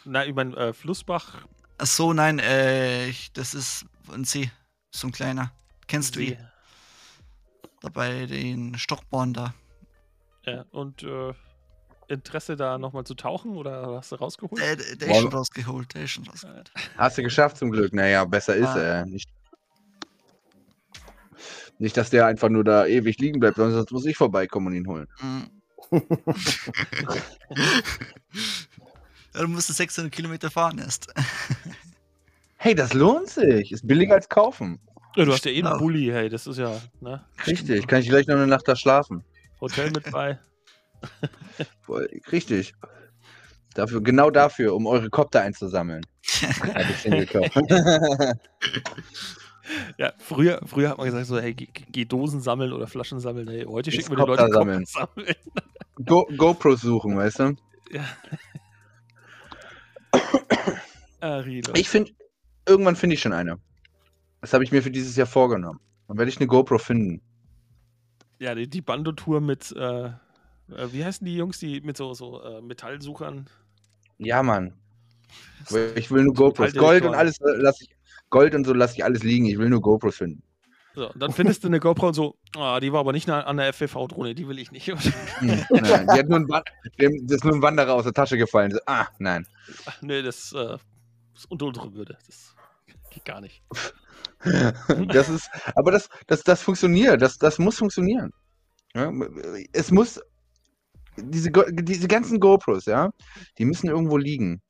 Nein, 0.05 0.29
ich 0.29 0.35
meine 0.35 0.57
äh, 0.57 0.73
Flussbach. 0.73 1.45
Ach 1.79 1.87
so, 1.87 2.13
nein, 2.13 2.39
äh, 2.39 3.09
ich, 3.09 3.33
das 3.33 3.53
ist 3.53 3.85
ein 4.13 4.25
See. 4.25 4.51
So 4.91 5.09
ein 5.09 5.13
kleiner. 5.13 5.53
Kennst 5.89 6.15
See. 6.15 6.27
du 6.27 6.33
ihn? 6.33 6.49
Da 7.81 7.89
bei 7.89 8.27
den 8.27 8.79
Stockborn 8.79 9.35
da. 9.35 9.55
Ja, 10.45 10.65
und 10.71 11.03
äh, 11.03 11.35
Interesse, 12.07 12.57
da 12.57 12.79
nochmal 12.79 13.03
zu 13.05 13.15
tauchen 13.15 13.57
oder 13.57 13.97
hast 13.97 14.13
du 14.13 14.17
rausgeholt? 14.17 14.63
Der, 14.63 14.77
der 14.77 15.09
ist 15.09 15.21
schon 15.21 15.33
rausgeholt, 15.33 15.95
der 15.95 16.05
ist 16.05 16.11
schon 16.13 16.27
rausgeholt. 16.29 16.73
Hast 16.97 17.19
du 17.19 17.23
geschafft 17.23 17.57
zum 17.57 17.73
Glück. 17.73 17.93
Naja, 17.93 18.25
besser 18.25 18.55
ist 18.55 18.69
ah. 18.69 18.79
er. 18.79 19.07
Nicht, 19.07 19.29
nicht, 21.79 21.97
dass 21.97 22.11
der 22.11 22.27
einfach 22.27 22.49
nur 22.49 22.63
da 22.63 22.87
ewig 22.87 23.19
liegen 23.19 23.41
bleibt, 23.41 23.57
sonst 23.57 23.91
muss 23.91 24.07
ich 24.07 24.17
vorbeikommen 24.17 24.69
und 24.69 24.75
ihn 24.75 24.87
holen. 24.87 25.09
Mhm. 25.21 25.51
du 29.43 29.49
musst 29.49 29.75
600 29.75 30.13
Kilometer 30.13 30.51
fahren 30.51 30.79
erst. 30.79 31.13
hey, 32.57 32.75
das 32.75 32.93
lohnt 32.93 33.29
sich. 33.29 33.73
Ist 33.73 33.87
billiger 33.87 34.15
als 34.15 34.29
kaufen. 34.29 34.81
Ja, 35.17 35.25
du 35.25 35.33
hast 35.33 35.45
ja 35.47 35.51
eh 35.51 35.63
einen 35.63 35.79
Bulli, 35.79 36.09
hey, 36.09 36.29
das 36.29 36.47
ist 36.47 36.59
ja. 36.59 36.79
Ne? 37.01 37.25
Richtig, 37.47 37.87
kann 37.87 38.01
ich 38.01 38.09
gleich 38.09 38.27
noch 38.27 38.35
eine 38.37 38.47
Nacht 38.47 38.69
da 38.69 38.77
schlafen. 38.77 39.25
Hotel 39.61 39.91
mit 39.91 40.11
bei. 40.11 40.39
Richtig. 42.33 42.75
Dafür, 43.75 44.03
genau 44.03 44.31
dafür, 44.31 44.75
um 44.75 44.87
eure 44.87 45.11
Kopter 45.11 45.43
einzusammeln. 45.43 46.05
ja, 49.99 50.13
früher, 50.19 50.61
früher 50.67 50.91
hat 50.91 50.99
man 50.99 51.07
gesagt, 51.07 51.27
so, 51.27 51.39
hey, 51.39 51.55
geh, 51.55 51.69
geh 51.91 52.05
Dosen 52.05 52.41
sammeln 52.41 52.73
oder 52.73 52.87
Flaschen 52.87 53.21
sammeln. 53.21 53.49
Hey, 53.49 53.65
heute 53.65 53.91
schicken 53.91 54.11
wir 54.11 54.17
die 54.17 54.23
Leute 54.31 54.49
sammeln. 54.51 54.85
sammeln. 54.87 55.35
Go, 56.05 56.27
GoPros 56.37 56.83
suchen, 56.83 57.17
weißt 57.17 57.39
du? 57.41 57.57
Ja. 57.91 58.05
Ah, 61.21 61.43
ich 61.75 61.89
finde, 61.89 62.13
irgendwann 62.67 62.97
finde 62.97 63.15
ich 63.15 63.21
schon 63.21 63.33
eine. 63.33 63.59
Das 64.41 64.53
habe 64.53 64.65
ich 64.65 64.73
mir 64.73 64.83
für 64.83 64.91
dieses 64.91 65.17
Jahr 65.17 65.27
vorgenommen. 65.27 65.81
Dann 66.09 66.19
werde 66.19 66.31
ich 66.31 66.39
eine 66.39 66.47
GoPro 66.47 66.79
finden. 66.79 67.21
Ja, 68.39 68.55
die, 68.55 68.69
die 68.69 68.83
Bando-Tour 68.83 69.41
mit, 69.41 69.73
äh, 69.73 70.07
äh, 70.07 70.13
wie 70.93 71.05
heißen 71.05 71.25
die 71.25 71.37
Jungs, 71.37 71.59
die 71.59 71.81
mit 71.81 71.97
so, 71.97 72.15
so 72.15 72.43
äh, 72.43 72.61
Metallsuchern? 72.61 73.47
Ja, 74.19 74.43
Mann. 74.43 74.75
Ich 75.97 76.11
will 76.11 76.25
nur 76.25 76.35
GoPros. 76.35 76.75
Gold 76.75 77.05
und 77.05 77.15
alles 77.15 77.41
äh, 77.41 77.57
lasse 77.57 77.85
ich. 77.85 77.91
Gold 78.31 78.55
und 78.55 78.65
so 78.65 78.73
lasse 78.73 78.95
ich 78.95 79.05
alles 79.05 79.23
liegen. 79.23 79.47
Ich 79.47 79.59
will 79.59 79.69
nur 79.69 79.81
GoPros 79.81 80.17
finden. 80.17 80.43
So, 80.97 81.11
dann 81.15 81.31
findest 81.31 81.63
du 81.63 81.69
eine 81.69 81.79
GoPro 81.79 82.09
und 82.09 82.15
so, 82.15 82.39
oh, 82.57 82.79
die 82.81 82.91
war 82.91 83.01
aber 83.01 83.13
nicht 83.13 83.29
an 83.29 83.59
der 83.59 83.69
FPV-Drohne, 83.69 84.35
die 84.35 84.49
will 84.49 84.59
ich 84.59 84.73
nicht. 84.73 84.87
hm, 84.89 84.97
nein, 85.69 86.07
die 86.07 86.19
hat 86.19 86.27
nur 86.27 86.39
ein, 86.39 86.65
das 87.27 87.37
ist 87.37 87.45
nur 87.45 87.55
ein 87.55 87.61
Wanderer 87.61 87.93
aus 87.93 88.05
der 88.05 88.15
Tasche 88.15 88.39
gefallen. 88.39 88.71
So, 88.71 88.79
ah, 88.87 89.07
nein. 89.19 89.47
Ach, 89.85 90.01
nee, 90.01 90.23
das 90.23 90.55
äh, 90.55 90.79
ist 91.35 91.51
unter 91.51 91.67
unsere 91.67 91.93
Würde. 91.93 92.17
Das 92.27 92.55
geht 93.11 93.27
gar 93.27 93.43
nicht. 93.43 93.63
das 95.09 95.29
ist, 95.29 95.51
aber 95.75 95.91
das, 95.91 96.09
das, 96.29 96.43
das 96.43 96.63
funktioniert. 96.63 97.21
Das, 97.21 97.37
das 97.37 97.59
muss 97.59 97.77
funktionieren. 97.77 98.33
Ja, 98.95 99.13
es 99.75 99.91
muss 99.91 100.19
diese, 101.19 101.51
diese 101.73 102.09
ganzen 102.09 102.41
GoPros, 102.41 102.87
ja, 102.87 103.11
die 103.59 103.67
müssen 103.67 103.89
irgendwo 103.89 104.17
liegen. 104.17 104.63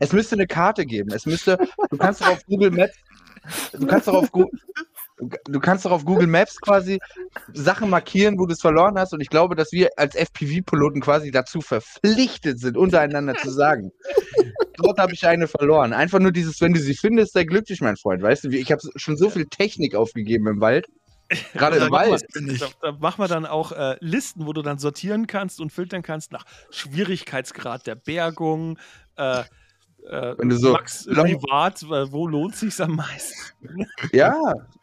es 0.00 0.12
müsste 0.12 0.34
eine 0.34 0.48
Karte 0.48 0.84
geben. 0.84 1.12
Es 1.12 1.26
müsste, 1.26 1.58
du 1.90 1.96
kannst 1.96 2.26
auf 2.26 2.44
Google 2.46 2.72
Maps, 2.72 2.96
du 3.72 3.86
kannst 3.86 4.08
doch 4.08 4.14
auf 4.14 4.32
Google, 4.32 4.58
du 5.46 5.60
kannst 5.60 5.84
doch 5.84 5.90
auf 5.90 6.04
Google 6.04 6.26
Maps 6.26 6.60
quasi 6.60 6.98
Sachen 7.52 7.90
markieren, 7.90 8.38
wo 8.38 8.46
du 8.46 8.52
es 8.52 8.60
verloren 8.60 8.98
hast. 8.98 9.12
Und 9.12 9.20
ich 9.20 9.28
glaube, 9.28 9.54
dass 9.54 9.72
wir 9.72 9.90
als 9.96 10.14
FPV-Piloten 10.14 11.00
quasi 11.00 11.30
dazu 11.30 11.60
verpflichtet 11.60 12.60
sind, 12.60 12.76
untereinander 12.76 13.34
zu 13.34 13.50
sagen. 13.50 13.92
Dort 14.76 14.98
habe 14.98 15.12
ich 15.12 15.26
eine 15.26 15.46
verloren. 15.46 15.92
Einfach 15.92 16.18
nur 16.18 16.32
dieses, 16.32 16.60
wenn 16.60 16.72
du 16.72 16.80
sie 16.80 16.94
findest, 16.94 17.34
sei 17.34 17.44
glücklich, 17.44 17.80
mein 17.80 17.96
Freund. 17.96 18.22
Weißt 18.22 18.44
du, 18.44 18.48
ich 18.50 18.72
habe 18.72 18.80
schon 18.96 19.16
so 19.16 19.30
viel 19.30 19.46
Technik 19.46 19.94
aufgegeben 19.94 20.46
im 20.46 20.60
Wald. 20.60 20.86
Gerade 21.52 21.76
im 21.76 21.90
Wald. 21.90 22.24
Da, 22.34 22.66
da 22.80 22.92
machen 22.92 23.22
wir 23.22 23.28
dann 23.28 23.46
auch 23.46 23.72
äh, 23.72 23.96
Listen, 24.00 24.46
wo 24.46 24.52
du 24.52 24.62
dann 24.62 24.78
sortieren 24.78 25.26
kannst 25.26 25.60
und 25.60 25.70
filtern 25.70 26.02
kannst 26.02 26.32
nach 26.32 26.44
Schwierigkeitsgrad 26.70 27.86
der 27.86 27.94
Bergung, 27.94 28.78
äh, 29.16 29.44
äh, 30.08 30.34
Wenn 30.38 30.48
du 30.48 30.56
so 30.56 30.72
Max 30.72 31.06
privat, 31.06 31.82
wo 32.12 32.26
lohnt 32.26 32.56
sich 32.56 32.80
am 32.80 32.96
meisten? 32.96 33.34
ja, 34.12 34.34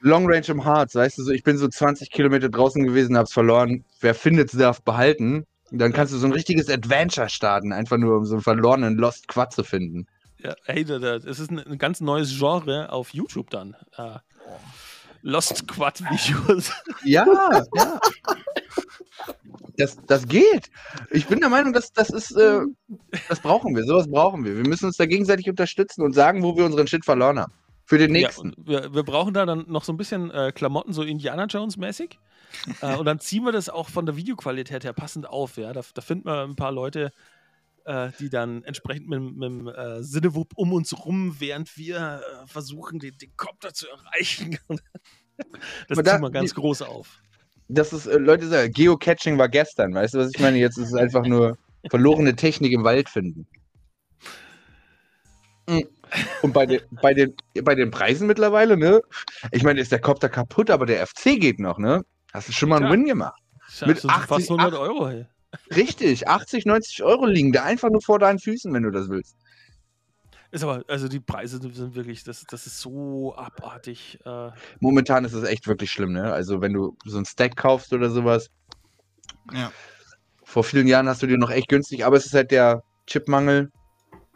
Long 0.01 0.25
Range 0.29 0.47
im 0.47 0.65
Harz, 0.65 0.95
weißt 0.95 1.17
du 1.17 1.23
so, 1.23 1.31
ich 1.31 1.43
bin 1.43 1.57
so 1.57 1.67
20 1.67 2.11
Kilometer 2.11 2.49
draußen 2.49 2.83
gewesen, 2.83 3.17
hab's 3.17 3.33
verloren. 3.33 3.83
Wer 3.99 4.15
findet, 4.15 4.59
darf 4.59 4.81
behalten. 4.81 5.45
Dann 5.71 5.91
kannst 5.91 6.13
du 6.13 6.17
so 6.17 6.27
ein 6.27 6.33
richtiges 6.33 6.69
Adventure 6.69 7.29
starten, 7.29 7.73
einfach 7.73 7.97
nur 7.97 8.17
um 8.17 8.25
so 8.25 8.35
einen 8.35 8.43
verlorenen 8.43 8.97
Lost 8.97 9.27
Quad 9.27 9.51
zu 9.51 9.63
finden. 9.63 10.07
Ja, 10.39 10.55
hey, 10.65 10.85
das 10.85 11.25
ist 11.25 11.51
ein, 11.51 11.59
ein 11.59 11.77
ganz 11.77 11.99
neues 11.99 12.37
Genre 12.37 12.91
auf 12.91 13.13
YouTube 13.13 13.49
dann. 13.49 13.75
Lost 15.21 15.67
Quad 15.67 16.01
Videos. 16.01 16.71
Ja, 17.03 17.25
ja. 17.75 17.99
Das, 19.77 19.97
das 20.07 20.27
geht. 20.27 20.71
Ich 21.11 21.27
bin 21.27 21.39
der 21.39 21.49
Meinung, 21.49 21.71
dass 21.71 21.93
das 21.93 22.09
ist, 22.09 22.31
äh, 22.31 22.61
das 23.29 23.39
brauchen 23.39 23.75
wir. 23.75 23.83
Sowas 23.83 24.09
brauchen 24.09 24.43
wir. 24.43 24.55
Wir 24.55 24.67
müssen 24.67 24.85
uns 24.85 24.97
da 24.97 25.05
gegenseitig 25.05 25.49
unterstützen 25.49 26.01
und 26.01 26.13
sagen, 26.13 26.41
wo 26.41 26.57
wir 26.57 26.65
unseren 26.65 26.87
Shit 26.87 27.05
verloren 27.05 27.39
haben. 27.39 27.53
Für 27.85 27.97
den 27.97 28.11
nächsten. 28.11 28.53
Ja, 28.65 28.83
wir, 28.83 28.95
wir, 28.95 29.03
brauchen 29.03 29.33
da 29.33 29.45
dann 29.45 29.65
noch 29.67 29.83
so 29.83 29.93
ein 29.93 29.97
bisschen 29.97 30.31
äh, 30.31 30.51
Klamotten, 30.53 30.93
so 30.93 31.03
Indiana 31.03 31.45
Jones-mäßig. 31.45 32.19
äh, 32.81 32.95
und 32.95 33.05
dann 33.05 33.19
ziehen 33.19 33.45
wir 33.45 33.51
das 33.51 33.69
auch 33.69 33.89
von 33.89 34.05
der 34.05 34.17
Videoqualität 34.17 34.83
her 34.83 34.93
passend 34.93 35.29
auf. 35.29 35.57
Ja? 35.57 35.71
Da, 35.73 35.81
da 35.93 36.01
finden 36.01 36.25
wir 36.25 36.43
ein 36.43 36.55
paar 36.55 36.71
Leute, 36.71 37.11
äh, 37.87 38.11
die 38.19 38.29
dann 38.29 38.63
entsprechend 38.63 39.07
mit, 39.07 39.21
mit 39.21 39.43
dem 39.43 39.67
äh, 39.67 40.03
Sinnewupp 40.03 40.51
um 40.55 40.73
uns 40.73 41.05
rum, 41.05 41.37
während 41.39 41.77
wir 41.77 42.21
äh, 42.21 42.47
versuchen, 42.47 42.99
den, 42.99 43.17
den 43.17 43.35
Kopter 43.37 43.73
zu 43.73 43.87
erreichen. 43.87 44.57
das 45.87 45.97
da, 45.99 46.03
ziehen 46.03 46.21
wir 46.21 46.31
ganz 46.31 46.53
die, 46.53 46.59
groß 46.59 46.81
auf. 46.81 47.21
Das 47.69 47.93
ist, 47.93 48.05
äh, 48.05 48.17
Leute 48.17 48.47
sagen, 48.47 48.73
Geocaching 48.73 49.37
war 49.37 49.47
gestern, 49.47 49.93
weißt 49.93 50.13
du, 50.13 50.19
was 50.19 50.31
ich 50.35 50.39
meine? 50.39 50.57
Jetzt 50.57 50.77
ist 50.77 50.89
es 50.89 50.93
einfach 50.95 51.25
nur 51.25 51.57
verlorene 51.89 52.35
Technik 52.35 52.73
im 52.73 52.83
Wald 52.83 53.07
finden. 53.07 53.47
Mm. 55.69 55.81
Und 56.41 56.53
bei 56.53 56.65
den, 56.65 56.81
bei, 57.01 57.13
den, 57.13 57.35
bei 57.63 57.75
den 57.75 57.91
Preisen 57.91 58.27
mittlerweile, 58.27 58.77
ne? 58.77 59.01
Ich 59.51 59.63
meine, 59.63 59.79
ist 59.79 59.91
der 59.91 59.99
Kopter 59.99 60.29
kaputt, 60.29 60.69
aber 60.69 60.85
der 60.85 61.05
FC 61.05 61.39
geht 61.39 61.59
noch, 61.59 61.77
ne? 61.77 62.03
Hast 62.33 62.49
du 62.49 62.53
schon 62.53 62.69
mal 62.69 62.81
einen 62.81 62.91
Win 62.91 63.05
gemacht? 63.05 63.41
Mit 63.85 64.03
80, 64.05 64.27
fast 64.27 64.51
100 64.51 64.73
Euro, 64.73 65.09
hey. 65.09 65.25
Richtig, 65.75 66.27
80, 66.27 66.65
90 66.65 67.03
Euro 67.03 67.25
liegen 67.25 67.51
da 67.51 67.63
einfach 67.63 67.89
nur 67.89 68.01
vor 68.01 68.19
deinen 68.19 68.39
Füßen, 68.39 68.73
wenn 68.73 68.83
du 68.83 68.91
das 68.91 69.09
willst. 69.09 69.35
Ist 70.49 70.63
aber, 70.63 70.83
also 70.87 71.09
die 71.09 71.19
Preise 71.19 71.59
sind 71.61 71.95
wirklich, 71.95 72.23
das, 72.23 72.45
das 72.49 72.67
ist 72.67 72.79
so 72.79 73.35
abartig. 73.35 74.19
Äh. 74.25 74.51
Momentan 74.79 75.25
ist 75.25 75.33
es 75.33 75.43
echt 75.43 75.67
wirklich 75.67 75.91
schlimm, 75.91 76.13
ne? 76.13 76.31
Also 76.31 76.61
wenn 76.61 76.73
du 76.73 76.95
so 77.05 77.17
ein 77.17 77.25
Stack 77.25 77.57
kaufst 77.57 77.91
oder 77.91 78.09
sowas. 78.09 78.49
Ja. 79.53 79.71
Vor 80.43 80.63
vielen 80.63 80.87
Jahren 80.87 81.09
hast 81.09 81.21
du 81.21 81.27
dir 81.27 81.37
noch 81.37 81.49
echt 81.49 81.67
günstig, 81.67 82.05
aber 82.05 82.15
es 82.15 82.25
ist 82.25 82.33
halt 82.33 82.51
der 82.51 82.81
Chipmangel. 83.07 83.71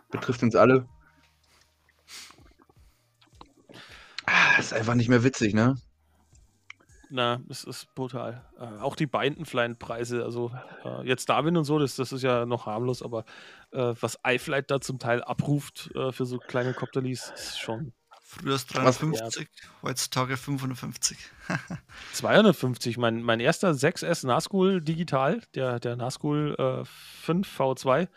Betrifft 0.09 0.43
uns 0.43 0.55
alle. 0.55 0.85
Ah, 4.25 4.59
ist 4.59 4.73
einfach 4.73 4.95
nicht 4.95 5.07
mehr 5.07 5.23
witzig, 5.23 5.53
ne? 5.53 5.75
Na, 7.13 7.41
es 7.49 7.65
ist 7.65 7.93
brutal. 7.93 8.41
Äh, 8.57 8.79
auch 8.79 8.95
die 8.95 9.05
Bindenflight-Preise, 9.05 10.23
also 10.23 10.49
äh, 10.85 11.05
jetzt 11.05 11.27
Darwin 11.27 11.57
und 11.57 11.65
so, 11.65 11.77
das, 11.77 11.97
das 11.97 12.13
ist 12.13 12.21
ja 12.21 12.45
noch 12.45 12.67
harmlos, 12.67 13.03
aber 13.03 13.25
äh, 13.71 13.93
was 13.99 14.17
iFlight 14.25 14.71
da 14.71 14.79
zum 14.79 14.97
Teil 14.97 15.21
abruft 15.21 15.91
äh, 15.93 16.13
für 16.13 16.25
so 16.25 16.37
kleine 16.37 16.73
Copterlis, 16.73 17.33
ist 17.35 17.59
schon. 17.59 17.91
Früher 18.23 18.55
ist 18.55 18.67
350, 18.67 19.49
heutzutage 19.81 20.37
550. 20.37 21.17
250. 22.13 22.97
Mein, 22.97 23.21
mein 23.23 23.41
erster 23.41 23.71
6S 23.71 24.25
Nazgul 24.25 24.79
digital, 24.79 25.41
der, 25.53 25.81
der 25.81 25.97
Nazgul 25.97 26.55
5 26.85 27.59
äh, 27.59 27.61
V2, 27.61 28.07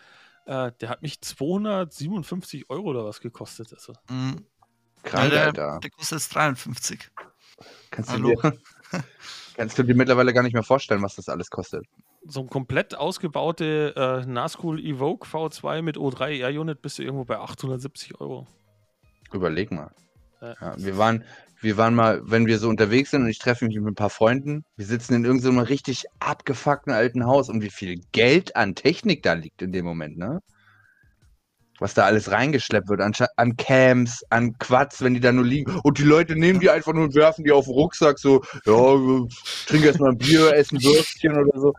äh, 0.47 0.71
der 0.81 0.89
hat 0.89 1.03
mich 1.03 1.21
257 1.21 2.71
Euro 2.71 2.91
oder 2.91 3.05
was 3.05 3.21
gekostet. 3.21 3.73
Also. 3.73 3.95
Mhm. 4.09 4.47
Krank, 5.03 5.33
ja, 5.33 5.51
der, 5.51 5.81
der 5.81 5.91
kostet 5.91 6.21
jetzt 6.21 6.33
53. 6.33 7.11
Kannst 7.91 8.12
du, 8.12 8.23
dir, 8.23 8.59
kannst 9.57 9.79
du 9.79 9.83
dir 9.83 9.95
mittlerweile 9.95 10.33
gar 10.33 10.43
nicht 10.43 10.55
mehr 10.55 10.62
vorstellen, 10.62 11.03
was 11.03 11.16
das 11.16 11.29
alles 11.29 11.51
kostet. 11.51 11.85
So 12.27 12.41
ein 12.41 12.49
komplett 12.49 12.97
ausgebaute 12.97 13.95
äh, 13.97 14.27
Nazgul 14.27 14.81
Evoke 14.81 15.27
V2 15.27 15.83
mit 15.83 15.97
O3 15.97 16.39
Air 16.39 16.61
Unit 16.61 16.83
bist 16.83 16.99
du 16.99 17.03
irgendwo 17.03 17.25
bei 17.25 17.39
870 17.39 18.21
Euro. 18.21 18.47
Überleg 19.33 19.71
mal. 19.71 19.91
Ja. 20.41 20.55
Ja, 20.61 20.75
wir, 20.77 20.99
waren, 20.99 21.25
wir 21.61 21.77
waren 21.77 21.95
mal, 21.95 22.21
wenn 22.25 22.47
wir 22.47 22.59
so 22.59 22.69
unterwegs 22.69 23.11
sind 23.11 23.23
und 23.23 23.29
ich 23.29 23.39
treffe 23.39 23.65
mich 23.65 23.77
mit 23.77 23.93
ein 23.93 23.95
paar 23.95 24.11
Freunden, 24.11 24.65
wir 24.77 24.87
sitzen 24.87 25.15
in 25.15 25.25
irgendeinem 25.25 25.59
richtig 25.59 26.05
abgefuckten 26.21 26.93
alten 26.93 27.25
Haus 27.27 27.49
und 27.49 27.62
wie 27.62 27.71
viel 27.71 28.01
Geld 28.12 28.55
an 28.57 28.75
Technik 28.75 29.23
da 29.23 29.33
liegt 29.33 29.62
in 29.62 29.73
dem 29.73 29.85
Moment, 29.85 30.19
ne? 30.19 30.41
Was 31.79 31.95
da 31.95 32.05
alles 32.05 32.31
reingeschleppt 32.31 32.89
wird, 32.89 33.01
an, 33.01 33.13
an 33.37 33.57
Camps, 33.57 34.25
an 34.31 34.57
Quads, 34.59 35.03
wenn 35.03 35.15
die 35.15 35.21
da 35.21 35.33
nur 35.33 35.45
liegen. 35.45 35.71
Und 35.83 35.99
die 35.99 36.05
Leute 36.05 36.37
nehmen 36.37 36.61
die 36.61 36.71
einfach 36.71 36.93
nur 36.93 37.05
und 37.05 37.15
werfen 37.15 37.45
die 37.45 37.53
auf 37.53 37.65
den 37.65 37.75
Rucksack, 37.75 38.19
so, 38.19 38.43
ja, 38.65 39.27
trink 39.67 39.85
erstmal 39.85 40.13
ein 40.13 40.19
Bier, 40.19 40.55
essen 40.55 40.83
Würstchen 40.83 41.37
oder 41.37 41.59
so. 41.59 41.73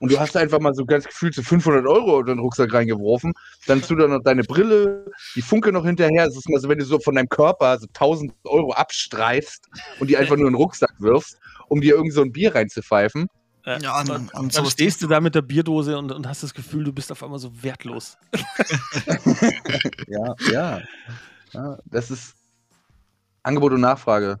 Und 0.00 0.12
du 0.12 0.20
hast 0.20 0.36
einfach 0.36 0.60
mal 0.60 0.74
so 0.74 0.84
ganz 0.84 1.06
gefühlt 1.06 1.34
so 1.34 1.42
500 1.42 1.86
Euro 1.86 2.20
in 2.20 2.26
den 2.26 2.38
Rucksack 2.38 2.72
reingeworfen. 2.72 3.32
Dann 3.66 3.82
zu 3.82 3.96
dann 3.96 4.10
noch 4.10 4.22
deine 4.22 4.44
Brille, 4.44 5.10
die 5.34 5.42
Funke 5.42 5.72
noch 5.72 5.84
hinterher. 5.84 6.26
Es 6.26 6.36
ist 6.36 6.48
mal 6.48 6.60
so, 6.60 6.68
wenn 6.68 6.78
du 6.78 6.84
so 6.84 7.00
von 7.00 7.14
deinem 7.14 7.28
Körper 7.28 7.78
so 7.78 7.86
1000 7.86 8.32
Euro 8.44 8.72
abstreifst 8.72 9.66
und 9.98 10.08
die 10.08 10.16
einfach 10.16 10.36
nur 10.36 10.46
in 10.46 10.52
den 10.52 10.60
Rucksack 10.60 10.94
wirfst, 10.98 11.38
um 11.68 11.80
dir 11.80 11.96
irgend 11.96 12.12
so 12.12 12.22
ein 12.22 12.32
Bier 12.32 12.54
reinzupfeifen. 12.54 13.28
Äh, 13.68 13.82
ja, 13.82 13.92
an, 13.92 14.10
an, 14.10 14.30
an 14.32 14.48
dann 14.48 14.64
stehst 14.64 15.02
du 15.02 15.08
da 15.08 15.20
mit 15.20 15.34
der 15.34 15.42
Bierdose 15.42 15.98
und, 15.98 16.10
und 16.10 16.26
hast 16.26 16.42
das 16.42 16.54
Gefühl, 16.54 16.84
du 16.84 16.92
bist 16.92 17.12
auf 17.12 17.22
einmal 17.22 17.38
so 17.38 17.62
wertlos. 17.62 18.16
ja, 20.06 20.34
ja, 20.50 20.80
ja. 21.52 21.78
Das 21.84 22.10
ist 22.10 22.34
Angebot 23.42 23.72
und 23.72 23.82
Nachfrage. 23.82 24.40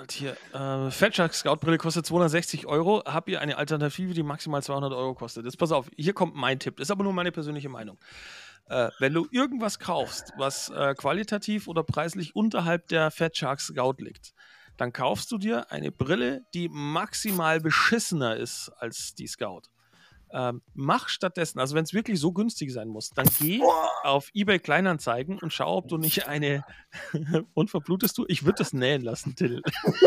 Und 0.00 0.10
hier, 0.10 0.36
äh, 0.52 0.90
Fatshark 0.90 1.32
Scout 1.32 1.58
Brille 1.58 1.78
kostet 1.78 2.06
260 2.06 2.66
Euro. 2.66 3.04
Habt 3.06 3.28
ihr 3.28 3.40
eine 3.40 3.56
Alternative, 3.56 4.12
die 4.12 4.24
maximal 4.24 4.60
200 4.60 4.92
Euro 4.92 5.14
kostet? 5.14 5.44
Jetzt 5.44 5.58
pass 5.58 5.70
auf, 5.70 5.88
hier 5.96 6.12
kommt 6.12 6.34
mein 6.34 6.58
Tipp. 6.58 6.78
Das 6.78 6.88
ist 6.88 6.90
aber 6.90 7.04
nur 7.04 7.12
meine 7.12 7.30
persönliche 7.30 7.68
Meinung. 7.68 7.98
Äh, 8.68 8.88
wenn 8.98 9.14
du 9.14 9.28
irgendwas 9.30 9.78
kaufst, 9.78 10.32
was 10.38 10.70
äh, 10.70 10.94
qualitativ 10.96 11.68
oder 11.68 11.84
preislich 11.84 12.34
unterhalb 12.34 12.88
der 12.88 13.12
Fatshark 13.12 13.60
Scout 13.60 13.96
liegt, 13.98 14.32
dann 14.80 14.94
kaufst 14.94 15.30
du 15.30 15.36
dir 15.36 15.70
eine 15.70 15.92
Brille, 15.92 16.46
die 16.54 16.70
maximal 16.70 17.60
beschissener 17.60 18.36
ist 18.36 18.70
als 18.78 19.14
die 19.14 19.26
Scout. 19.26 19.64
Ähm, 20.32 20.62
mach 20.74 21.08
stattdessen, 21.08 21.58
also 21.58 21.74
wenn 21.74 21.84
es 21.84 21.92
wirklich 21.92 22.20
so 22.20 22.32
günstig 22.32 22.72
sein 22.72 22.88
muss, 22.88 23.10
dann 23.10 23.28
geh 23.40 23.60
auf 24.04 24.30
eBay 24.32 24.58
Kleinanzeigen 24.58 25.38
und 25.38 25.52
schau, 25.52 25.76
ob 25.76 25.88
du 25.88 25.98
nicht 25.98 26.28
eine 26.28 26.64
und 27.54 27.70
verblutest 27.70 28.16
du? 28.18 28.24
Ich 28.28 28.44
würde 28.44 28.58
das 28.58 28.72
nähen 28.72 29.02
lassen, 29.02 29.34
Till. 29.34 29.62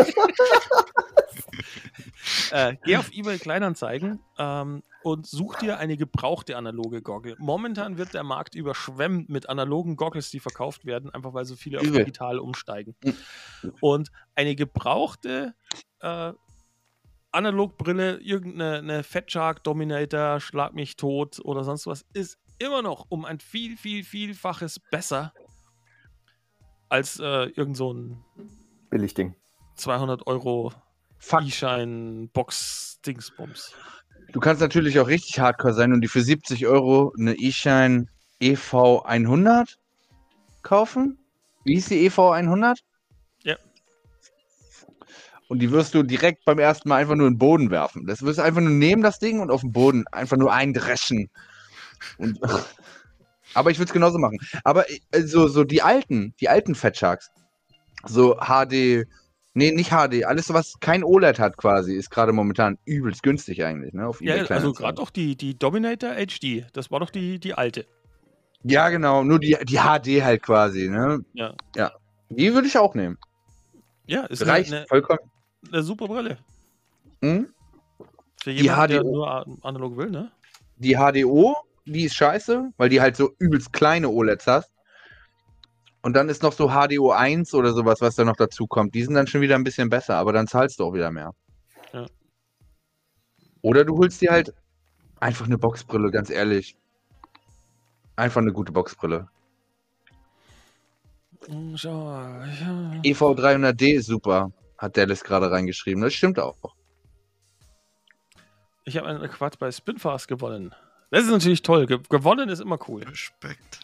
äh, 2.51 2.75
geh 2.83 2.97
auf 2.97 3.11
eBay 3.11 3.37
Kleinanzeigen 3.37 4.19
ähm, 4.37 4.83
und 5.03 5.27
such 5.27 5.57
dir 5.57 5.77
eine 5.77 5.97
gebrauchte 5.97 6.55
analoge 6.55 7.01
Goggle. 7.01 7.35
Momentan 7.39 7.97
wird 7.97 8.13
der 8.13 8.23
Markt 8.23 8.55
überschwemmt 8.55 9.29
mit 9.29 9.49
analogen 9.49 9.95
Goggles, 9.95 10.29
die 10.29 10.39
verkauft 10.39 10.85
werden, 10.85 11.09
einfach 11.09 11.33
weil 11.33 11.45
so 11.45 11.55
viele 11.55 11.79
auf 11.79 11.85
digital 11.85 12.39
umsteigen. 12.39 12.95
Hm. 13.03 13.73
Und 13.81 14.11
eine 14.35 14.55
gebrauchte 14.55 15.55
äh, 15.99 16.33
Analogbrille, 17.33 18.19
irgendeine 18.19 19.03
Fat 19.03 19.31
Shark 19.31 19.63
Dominator, 19.63 20.39
Schlag 20.39 20.73
mich 20.73 20.95
tot 20.95 21.39
oder 21.43 21.63
sonst 21.63 21.87
was, 21.87 22.05
ist 22.13 22.37
immer 22.59 22.81
noch 22.81 23.05
um 23.09 23.25
ein 23.25 23.39
viel, 23.39 23.77
viel, 23.77 24.03
vielfaches 24.03 24.79
besser 24.79 25.33
als 26.89 27.19
äh, 27.19 27.45
irgend 27.55 27.75
so 27.75 27.93
ein 27.93 28.23
Billigding. 28.89 29.35
200 29.75 30.27
Euro 30.27 30.71
E-Schein 31.31 32.29
Box 32.33 32.99
Dingsbums. 33.05 33.73
Du 34.31 34.39
kannst 34.39 34.61
natürlich 34.61 34.99
auch 34.99 35.07
richtig 35.07 35.39
hardcore 35.39 35.73
sein 35.73 35.93
und 35.93 36.01
die 36.01 36.07
für 36.07 36.21
70 36.21 36.67
Euro 36.67 37.13
eine 37.17 37.33
E-Shine 37.33 38.07
EV 38.39 39.01
100 39.05 39.79
kaufen. 40.61 41.17
Wie 41.63 41.75
hieß 41.75 41.87
die 41.87 42.05
EV 42.05 42.31
100? 42.31 42.83
Und 45.53 45.59
die 45.59 45.69
wirst 45.69 45.93
du 45.93 46.01
direkt 46.01 46.45
beim 46.45 46.57
ersten 46.57 46.89
Mal 46.89 46.95
einfach 46.95 47.13
nur 47.13 47.27
in 47.27 47.35
den 47.35 47.37
Boden 47.37 47.69
werfen. 47.69 48.07
Das 48.07 48.23
wirst 48.23 48.39
du 48.39 48.43
einfach 48.43 48.59
nur 48.59 48.71
nehmen, 48.71 49.03
das 49.03 49.19
Ding, 49.19 49.39
und 49.39 49.51
auf 49.51 49.61
den 49.61 49.71
Boden 49.71 50.03
einfach 50.11 50.35
nur 50.35 50.51
eindreschen. 50.51 51.29
Und, 52.17 52.39
aber 53.53 53.69
ich 53.69 53.77
würde 53.77 53.89
es 53.89 53.93
genauso 53.93 54.17
machen. 54.17 54.39
Aber 54.63 54.89
äh, 54.89 55.21
so, 55.21 55.47
so 55.47 55.63
die 55.63 55.83
alten, 55.83 56.33
die 56.41 56.49
alten 56.49 56.73
Fat 56.73 56.97
Sharks, 56.97 57.29
so 58.03 58.35
HD 58.37 59.05
Nee, 59.53 59.69
nicht 59.69 59.91
HD. 59.91 60.25
Alles, 60.25 60.51
was 60.51 60.79
kein 60.79 61.03
OLED 61.03 61.37
hat 61.37 61.57
quasi, 61.57 61.93
ist 61.93 62.09
gerade 62.09 62.33
momentan 62.33 62.79
übelst 62.85 63.21
günstig 63.21 63.63
eigentlich. 63.63 63.93
Ne, 63.93 64.07
auf 64.07 64.19
ja, 64.19 64.43
also 64.45 64.73
gerade 64.73 64.95
doch 64.95 65.11
die, 65.11 65.35
die 65.35 65.55
Dominator 65.55 66.15
HD. 66.15 66.65
Das 66.73 66.89
war 66.89 66.99
doch 66.99 67.11
die, 67.11 67.37
die 67.37 67.53
alte. 67.53 67.85
Ja, 68.63 68.89
genau. 68.89 69.23
Nur 69.23 69.39
die, 69.39 69.55
die 69.61 69.77
HD 69.77 70.23
halt 70.23 70.41
quasi. 70.41 70.89
Ne? 70.89 71.23
Ja. 71.33 71.53
ja. 71.75 71.91
Die 72.29 72.51
würde 72.55 72.67
ich 72.67 72.79
auch 72.79 72.95
nehmen. 72.95 73.19
Ja, 74.07 74.25
ist 74.25 74.43
Reicht 74.47 74.73
eine, 74.73 74.87
vollkommen. 74.87 75.19
Eine 75.71 75.83
super 75.83 76.07
Brille. 76.07 76.37
Hm? 77.21 77.53
Für 78.41 78.51
jemanden, 78.51 78.91
der 78.91 79.03
nur 79.03 79.65
analog 79.65 79.97
will, 79.97 80.09
ne? 80.09 80.31
Die 80.77 80.95
HDO, 80.95 81.55
die 81.85 82.05
ist 82.05 82.15
scheiße, 82.15 82.71
weil 82.77 82.89
die 82.89 82.99
halt 82.99 83.15
so 83.15 83.31
übelst 83.39 83.71
kleine 83.71 84.09
OLEDs 84.09 84.47
hast. 84.47 84.71
Und 86.01 86.13
dann 86.13 86.27
ist 86.27 86.43
noch 86.43 86.51
so 86.51 86.69
HDO 86.69 87.11
1 87.11 87.53
oder 87.53 87.71
sowas, 87.71 88.01
was 88.01 88.15
da 88.15 88.25
noch 88.25 88.35
dazu 88.35 88.67
kommt. 88.67 88.93
Die 88.93 89.03
sind 89.03 89.13
dann 89.13 89.27
schon 89.27 89.39
wieder 89.39 89.55
ein 89.55 89.63
bisschen 89.63 89.89
besser, 89.89 90.15
aber 90.15 90.33
dann 90.33 90.47
zahlst 90.47 90.79
du 90.79 90.83
auch 90.83 90.93
wieder 90.93 91.11
mehr. 91.11 91.33
Ja. 91.93 92.05
Oder 93.61 93.85
du 93.85 93.97
holst 93.97 94.21
dir 94.21 94.31
halt 94.31 94.53
einfach 95.21 95.45
eine 95.45 95.57
Boxbrille, 95.57 96.11
ganz 96.11 96.29
ehrlich. 96.29 96.75
Einfach 98.17 98.41
eine 98.41 98.51
gute 98.51 98.73
Boxbrille. 98.73 99.29
Schau 101.75 102.03
mal. 102.03 102.49
Ja. 102.59 103.01
EV300D 103.03 103.93
ist 103.93 104.07
super, 104.07 104.51
hat 104.83 104.97
Dallas 104.97 105.23
gerade 105.23 105.49
reingeschrieben. 105.49 106.03
Das 106.03 106.13
stimmt 106.13 106.37
auch. 106.39 106.57
Ich 108.83 108.97
habe 108.97 109.07
einen 109.07 109.29
Quad 109.29 109.57
bei 109.57 109.71
Spinfast 109.71 110.27
gewonnen. 110.27 110.75
Das 111.09 111.23
ist 111.23 111.31
natürlich 111.31 111.61
toll. 111.61 111.85
Ge 111.85 111.99
gewonnen 112.09 112.49
ist 112.49 112.59
immer 112.59 112.77
cool. 112.89 113.03
Respekt. 113.03 113.79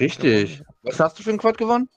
Richtig. 0.00 0.62
Was 0.82 0.98
hast 1.00 1.18
du 1.18 1.22
für 1.22 1.30
einen 1.30 1.38
Quad 1.38 1.58
gewonnen? 1.58 1.90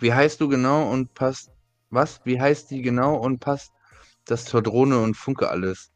Wie 0.00 0.12
heißt 0.12 0.40
du 0.40 0.48
genau 0.48 0.90
und 0.90 1.14
passt. 1.14 1.52
Was? 1.90 2.20
Wie 2.24 2.40
heißt 2.40 2.70
die 2.72 2.82
genau 2.82 3.14
und 3.14 3.38
passt 3.38 3.72
das 4.24 4.44
zur 4.44 4.60
Drohne 4.60 4.98
und 4.98 5.16
Funke 5.16 5.48
alles? 5.48 5.92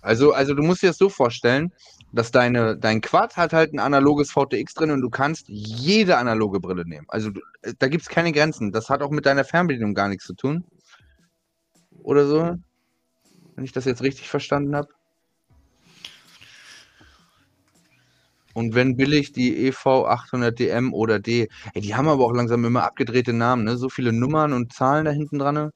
Also, 0.00 0.32
also 0.32 0.54
du 0.54 0.62
musst 0.62 0.82
dir 0.82 0.88
das 0.88 0.96
so 0.96 1.10
vorstellen, 1.10 1.70
dass 2.12 2.30
deine, 2.30 2.76
dein 2.76 3.00
Quad 3.00 3.36
hat 3.36 3.52
halt 3.52 3.72
ein 3.72 3.78
analoges 3.78 4.30
VTX 4.30 4.74
drin 4.74 4.90
und 4.90 5.00
du 5.00 5.10
kannst 5.10 5.48
jede 5.48 6.18
analoge 6.18 6.60
Brille 6.60 6.86
nehmen. 6.86 7.06
Also 7.08 7.30
da 7.78 7.88
gibt 7.88 8.02
es 8.02 8.08
keine 8.08 8.32
Grenzen. 8.32 8.70
Das 8.70 8.90
hat 8.90 9.02
auch 9.02 9.10
mit 9.10 9.26
deiner 9.26 9.44
Fernbedienung 9.44 9.94
gar 9.94 10.08
nichts 10.08 10.26
zu 10.26 10.34
tun. 10.34 10.64
Oder 12.02 12.26
so. 12.26 12.56
Wenn 13.54 13.64
ich 13.64 13.72
das 13.72 13.86
jetzt 13.86 14.02
richtig 14.02 14.28
verstanden 14.28 14.76
habe. 14.76 14.88
Und 18.54 18.74
wenn 18.74 18.96
billig 18.96 19.32
die 19.32 19.66
EV 19.66 19.86
800DM 20.06 20.92
oder 20.92 21.18
D. 21.18 21.48
Ey, 21.72 21.80
die 21.80 21.94
haben 21.94 22.08
aber 22.08 22.26
auch 22.26 22.34
langsam 22.34 22.64
immer 22.66 22.82
abgedrehte 22.84 23.32
Namen, 23.32 23.64
ne? 23.64 23.78
So 23.78 23.88
viele 23.88 24.12
Nummern 24.12 24.52
und 24.52 24.74
Zahlen 24.74 25.06
da 25.06 25.10
hinten 25.10 25.38
dran. 25.38 25.54
Ne? 25.54 25.70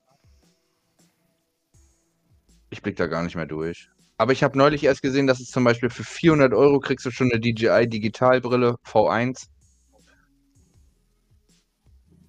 Ich 2.68 2.82
blick 2.82 2.96
da 2.96 3.06
gar 3.06 3.22
nicht 3.22 3.36
mehr 3.36 3.46
durch. 3.46 3.88
Aber 4.18 4.32
ich 4.32 4.43
habe 4.43 4.56
neulich 4.56 4.84
erst 4.84 5.02
gesehen, 5.02 5.26
dass 5.26 5.40
es 5.40 5.51
zum 5.51 5.64
Beispiel 5.64 5.90
für 5.90 6.05
400 6.05 6.55
Euro 6.55 6.80
kriegst 6.80 7.05
du 7.05 7.10
schon 7.10 7.30
eine 7.30 7.40
DJI 7.40 7.86
Digitalbrille 7.86 8.76
V1. 8.84 9.48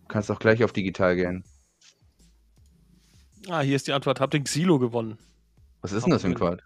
Du 0.01 0.07
kannst 0.07 0.29
auch 0.29 0.39
gleich 0.39 0.63
auf 0.63 0.73
digital 0.73 1.15
gehen. 1.15 1.43
Ah, 3.47 3.61
hier 3.61 3.77
ist 3.77 3.87
die 3.87 3.93
Antwort. 3.93 4.19
Hab 4.19 4.31
den 4.31 4.43
Xilo 4.43 4.79
gewonnen. 4.79 5.17
Was 5.81 5.93
ist 5.93 6.03
denn 6.03 6.11
das 6.11 6.21
für 6.21 6.27
ein 6.27 6.35
Quad? 6.35 6.61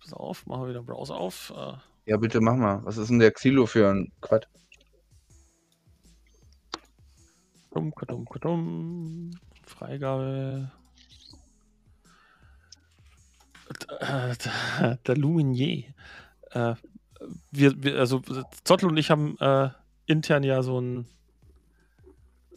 Pass 0.00 0.12
auf, 0.12 0.44
machen 0.46 0.62
wir 0.62 0.68
wieder 0.68 0.80
den 0.80 0.86
Browser 0.86 1.16
auf. 1.16 1.52
Äh, 1.56 1.72
ja, 2.10 2.16
bitte 2.18 2.40
mach 2.40 2.56
mal. 2.56 2.80
Was 2.84 2.98
ist 2.98 3.08
denn 3.08 3.20
der 3.20 3.30
Xilo 3.32 3.64
für 3.66 3.88
ein 3.88 4.12
Quad? 4.20 4.48
Dumm, 7.70 7.92
dumm, 8.06 8.26
dumm. 8.40 9.30
Freigabe. 9.64 10.70
Der, 13.72 14.98
der 15.06 15.16
Luminier. 15.16 15.84
Äh, 16.50 16.74
wir, 17.50 17.82
wir, 17.82 17.98
also 17.98 18.22
Zottel 18.64 18.88
und 18.88 18.96
ich 18.96 19.10
haben 19.10 19.38
äh, 19.38 19.70
intern 20.06 20.42
ja 20.42 20.62
so 20.62 20.80
ein 20.80 21.06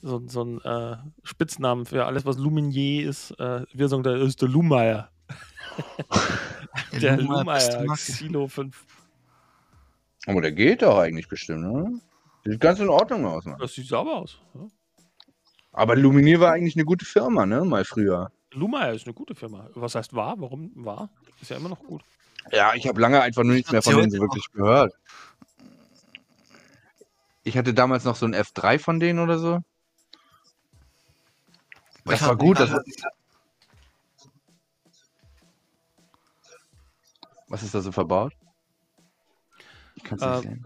so, 0.01 0.21
so 0.27 0.43
ein 0.43 0.61
äh, 0.61 0.97
Spitznamen 1.23 1.85
für 1.85 2.05
alles, 2.05 2.25
was 2.25 2.37
Luminier 2.37 3.09
ist. 3.09 3.31
Äh, 3.39 3.65
wir 3.73 3.87
sagen, 3.87 4.03
da 4.03 4.15
ist 4.15 4.41
der 4.41 4.49
Lumeier. 4.49 5.09
der 7.01 7.17
Lumeier 7.17 7.85
Xilo 7.95 8.47
5. 8.47 8.85
Aber 10.27 10.41
der 10.41 10.51
geht 10.51 10.81
doch 10.81 10.97
eigentlich 10.99 11.27
bestimmt, 11.27 11.61
ne? 11.61 11.99
Sieht 12.43 12.59
ganz 12.59 12.79
in 12.79 12.89
Ordnung 12.89 13.25
aus, 13.25 13.45
Mann. 13.45 13.57
Das 13.59 13.73
sieht 13.73 13.87
sauber 13.87 14.17
aus. 14.17 14.39
Ja. 14.53 14.67
Aber 15.71 15.95
Luminier 15.95 16.39
war 16.39 16.53
eigentlich 16.53 16.75
eine 16.75 16.85
gute 16.85 17.05
Firma, 17.05 17.45
ne? 17.45 17.65
Mal 17.65 17.83
früher. 17.83 18.31
Lumeier 18.55 18.93
ist 18.93 19.05
eine 19.05 19.13
gute 19.13 19.35
Firma. 19.35 19.69
Was 19.75 19.95
heißt 19.95 20.13
war? 20.13 20.39
Warum 20.39 20.71
war? 20.75 21.09
Ist 21.41 21.51
ja 21.51 21.57
immer 21.57 21.69
noch 21.69 21.79
gut. 21.79 22.01
Ja, 22.51 22.73
ich 22.73 22.87
habe 22.87 22.99
lange 23.01 23.21
einfach 23.21 23.43
nur 23.43 23.53
nichts 23.53 23.71
mehr 23.71 23.81
von 23.81 23.97
denen 23.97 24.11
so 24.11 24.19
wirklich 24.19 24.45
gehört. 24.51 24.93
Ich 27.43 27.57
hatte 27.57 27.73
damals 27.73 28.03
noch 28.03 28.15
so 28.15 28.25
ein 28.25 28.33
F3 28.33 28.79
von 28.79 28.99
denen 28.99 29.19
oder 29.19 29.37
so. 29.37 29.59
Das 32.05 32.21
war 32.23 32.35
gut. 32.35 32.59
Das 32.59 32.71
war... 32.71 32.83
Was 37.47 37.63
ist 37.63 37.75
da 37.75 37.81
so 37.81 37.91
verbaut? 37.91 38.33
Ich 39.95 40.03
kann 40.03 40.17
es 40.17 40.25
nicht 40.25 40.37
äh, 40.37 40.41
sehen. 40.41 40.65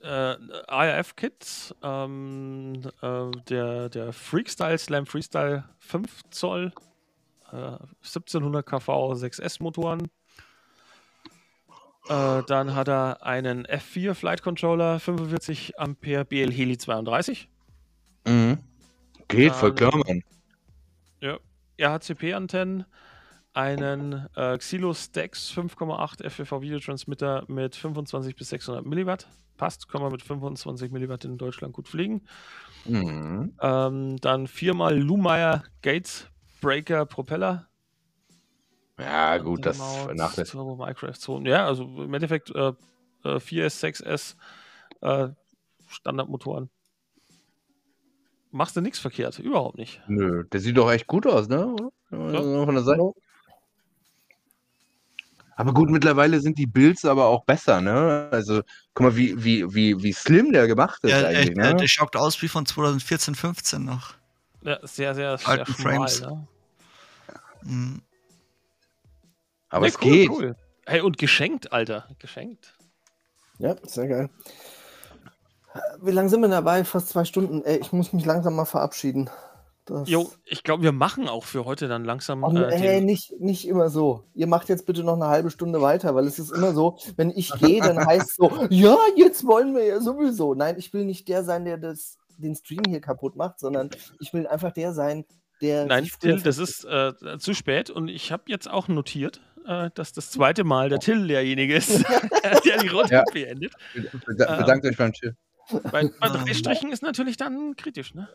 Äh, 0.00 0.36
ARF-Kit, 0.68 1.74
ähm, 1.82 2.82
äh, 3.02 3.30
der, 3.48 3.88
der 3.88 4.12
Freakstyle 4.12 4.78
Slam 4.78 5.06
Freestyle 5.06 5.64
5 5.80 6.20
Zoll, 6.30 6.72
äh, 7.52 7.78
1700 8.02 8.64
kV 8.64 9.12
6S 9.12 9.62
Motoren. 9.62 10.08
Äh, 12.08 12.42
dann 12.46 12.74
hat 12.74 12.88
er 12.88 13.22
einen 13.22 13.66
F4 13.66 14.14
Flight 14.14 14.42
Controller, 14.42 14.98
45 14.98 15.78
Ampere 15.78 16.24
BL 16.24 16.50
Heli 16.50 16.78
32. 16.78 17.48
Mhm. 18.26 18.58
Geht, 19.28 19.50
dann, 19.50 19.58
voll 19.58 19.74
klar, 19.74 19.96
Mann. 19.96 20.22
Ja, 21.20 21.38
RHCP-Antennen, 21.78 22.86
einen 23.52 24.26
äh, 24.36 24.56
Xilo 24.56 24.94
Stax 24.94 25.52
5,8 25.52 26.28
FFV 26.28 26.62
Videotransmitter 26.62 27.44
mit 27.48 27.76
25 27.76 28.36
bis 28.36 28.48
600 28.50 28.86
Milliwatt. 28.86 29.28
Passt, 29.58 29.88
kann 29.88 30.00
man 30.00 30.12
mit 30.12 30.22
25 30.22 30.90
Milliwatt 30.92 31.24
in 31.24 31.36
Deutschland 31.36 31.74
gut 31.74 31.88
fliegen. 31.88 32.22
Mhm. 32.86 33.54
Ähm, 33.60 34.16
dann 34.18 34.46
viermal 34.46 34.96
Lumire 34.96 35.64
Gates 35.82 36.30
Breaker 36.60 37.06
Propeller. 37.06 37.68
Ja, 38.98 39.38
gut, 39.38 39.64
das 39.64 39.78
nach 39.78 40.34
Minecraft 40.36 41.14
Zone. 41.14 41.48
Ja, 41.48 41.66
also 41.66 41.84
im 41.84 42.12
Endeffekt 42.12 42.50
äh, 42.50 42.72
4S, 43.24 43.84
äh, 43.84 43.90
6S 43.90 44.34
äh, 45.02 45.28
Standardmotoren 45.86 46.70
machst 48.50 48.76
du 48.76 48.80
nichts 48.80 48.98
verkehrt. 48.98 49.38
Überhaupt 49.38 49.78
nicht. 49.78 50.00
Nö, 50.08 50.44
der 50.44 50.60
sieht 50.60 50.76
doch 50.76 50.90
echt 50.90 51.06
gut 51.06 51.26
aus, 51.26 51.48
ne? 51.48 51.74
Ja. 52.10 52.42
Von 52.64 52.74
der 52.74 52.84
Seite. 52.84 53.12
Aber 55.56 55.74
gut, 55.74 55.90
mittlerweile 55.90 56.40
sind 56.40 56.56
die 56.56 56.66
Builds 56.66 57.04
aber 57.04 57.26
auch 57.26 57.44
besser, 57.44 57.80
ne? 57.80 58.28
Also, 58.30 58.62
guck 58.94 59.06
mal, 59.06 59.16
wie, 59.16 59.42
wie, 59.42 59.74
wie, 59.74 60.00
wie 60.02 60.12
slim 60.12 60.52
der 60.52 60.68
gemacht 60.68 61.02
ist 61.02 61.10
ja, 61.10 61.26
eigentlich, 61.26 61.56
ne? 61.56 61.74
Der 61.74 61.88
schaut 61.88 62.14
aus 62.14 62.40
wie 62.42 62.48
von 62.48 62.64
2014, 62.64 63.34
15 63.34 63.84
noch. 63.84 64.14
Ja, 64.62 64.78
sehr, 64.82 65.14
sehr, 65.14 65.38
sehr 65.38 65.38
schmal, 65.38 65.66
Frames. 65.66 66.20
Ne? 66.20 66.48
Mhm. 67.62 68.02
Aber 69.68 69.82
nee, 69.82 69.88
es 69.88 69.96
cool, 69.96 70.10
geht. 70.10 70.30
Cool. 70.30 70.56
Hey, 70.86 71.00
und 71.00 71.18
geschenkt, 71.18 71.72
Alter. 71.72 72.08
Geschenkt. 72.18 72.74
Ja, 73.58 73.76
sehr 73.82 74.08
geil. 74.08 74.30
Wie 76.00 76.10
lange 76.10 76.28
sind 76.28 76.40
wir 76.40 76.48
dabei? 76.48 76.84
Fast 76.84 77.08
zwei 77.08 77.24
Stunden. 77.24 77.62
Ey, 77.64 77.78
ich 77.78 77.92
muss 77.92 78.12
mich 78.12 78.24
langsam 78.24 78.56
mal 78.56 78.64
verabschieden. 78.64 79.30
Das... 79.84 80.08
Jo, 80.08 80.30
ich 80.44 80.62
glaube, 80.64 80.82
wir 80.82 80.92
machen 80.92 81.28
auch 81.28 81.44
für 81.44 81.64
heute 81.64 81.88
dann 81.88 82.04
langsam. 82.04 82.44
Oh, 82.44 82.54
äh, 82.54 82.76
hey, 82.76 83.00
nicht, 83.00 83.40
nicht 83.40 83.66
immer 83.66 83.88
so. 83.88 84.24
Ihr 84.34 84.46
macht 84.46 84.68
jetzt 84.68 84.86
bitte 84.86 85.02
noch 85.02 85.14
eine 85.14 85.28
halbe 85.28 85.50
Stunde 85.50 85.80
weiter, 85.80 86.14
weil 86.14 86.26
es 86.26 86.38
ist 86.38 86.50
immer 86.50 86.72
so, 86.72 86.98
wenn 87.16 87.30
ich 87.30 87.52
gehe, 87.54 87.80
dann 87.80 87.98
heißt 88.06 88.30
es 88.30 88.36
so, 88.36 88.66
ja, 88.70 88.96
jetzt 89.16 89.46
wollen 89.46 89.74
wir 89.74 89.84
ja 89.84 90.00
sowieso. 90.00 90.54
Nein, 90.54 90.76
ich 90.78 90.92
will 90.92 91.04
nicht 91.04 91.28
der 91.28 91.42
sein, 91.42 91.64
der 91.64 91.78
das, 91.78 92.18
den 92.38 92.54
Stream 92.54 92.82
hier 92.88 93.00
kaputt 93.00 93.36
macht, 93.36 93.60
sondern 93.60 93.90
ich 94.20 94.32
will 94.32 94.46
einfach 94.46 94.72
der 94.72 94.92
sein, 94.92 95.24
der. 95.60 95.86
Nein, 95.86 96.08
Till, 96.20 96.40
das 96.40 96.58
ist 96.58 96.84
äh, 96.84 97.12
zu 97.38 97.54
spät 97.54 97.90
und 97.90 98.08
ich 98.08 98.32
habe 98.32 98.44
jetzt 98.46 98.68
auch 98.68 98.88
notiert, 98.88 99.40
äh, 99.66 99.90
dass 99.94 100.12
das 100.12 100.30
zweite 100.30 100.64
Mal 100.64 100.88
der 100.88 100.98
Till 100.98 101.26
derjenige 101.28 101.76
ist, 101.76 101.90
der 102.64 102.78
die 102.78 102.88
Runde 102.88 103.12
ja. 103.12 103.24
beendet. 103.32 103.72
Bedankt 104.26 104.84
ähm, 104.84 104.90
euch 104.90 104.96
beim 104.96 105.12
Till. 105.12 105.36
Bei, 105.90 106.08
bei 106.20 106.28
drei 106.28 106.54
Strichen 106.54 106.92
ist 106.92 107.02
natürlich 107.02 107.36
dann 107.36 107.76
kritisch, 107.76 108.14
ne? 108.14 108.28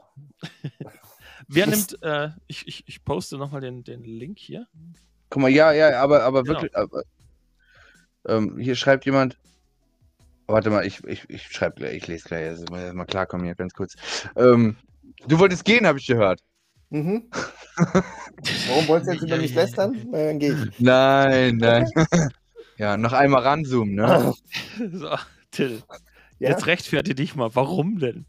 Wer 1.48 1.68
nimmt, 1.68 1.98
äh, 2.04 2.30
ich, 2.48 2.68
ich, 2.68 2.84
ich 2.88 3.04
poste 3.04 3.38
nochmal 3.38 3.62
den, 3.62 3.84
den 3.84 4.04
Link 4.04 4.38
hier. 4.38 4.68
Guck 5.30 5.42
mal, 5.42 5.50
ja, 5.50 5.72
ja, 5.72 6.00
aber, 6.00 6.24
aber 6.24 6.44
genau. 6.44 6.62
wirklich, 6.62 6.76
aber, 6.76 7.04
ähm, 8.28 8.58
hier 8.60 8.76
schreibt 8.76 9.06
jemand, 9.06 9.38
warte 10.48 10.70
mal, 10.70 10.86
ich, 10.86 11.04
ich, 11.06 11.30
ich 11.30 11.44
schreibe 11.44 11.76
gleich, 11.76 11.98
ich 11.98 12.08
lese 12.08 12.28
gleich, 12.28 12.48
also 12.48 12.66
mal, 12.70 12.94
mal 12.94 13.06
klarkommen 13.06 13.46
hier, 13.46 13.56
ganz 13.56 13.74
kurz. 13.74 13.96
Ähm, 14.36 14.76
du 15.28 15.40
wolltest 15.40 15.66
gehen, 15.66 15.88
habe 15.88 16.00
ich 16.00 16.08
gehört. 16.08 16.40
Mhm. 16.90 17.30
Warum 17.76 18.88
wolltest 18.88 19.10
du 19.10 19.14
jetzt 19.14 19.24
über 19.24 19.38
mich 19.38 19.56
lästern? 19.56 20.12
Dann 20.12 20.40
gehe 20.40 20.54
ich. 20.54 20.80
Nein, 20.80 21.58
nein. 21.58 21.90
ja, 22.78 22.98
noch 22.98 23.14
einmal 23.14 23.42
ranzoomen, 23.42 23.96
ne? 23.96 24.34
so, 24.94 25.16
Till. 25.52 25.82
Ja? 26.40 26.50
Jetzt 26.50 26.68
rechtfertige 26.68 27.16
dich 27.16 27.36
mal. 27.36 27.50
Warum 27.56 28.00
denn? 28.00 28.26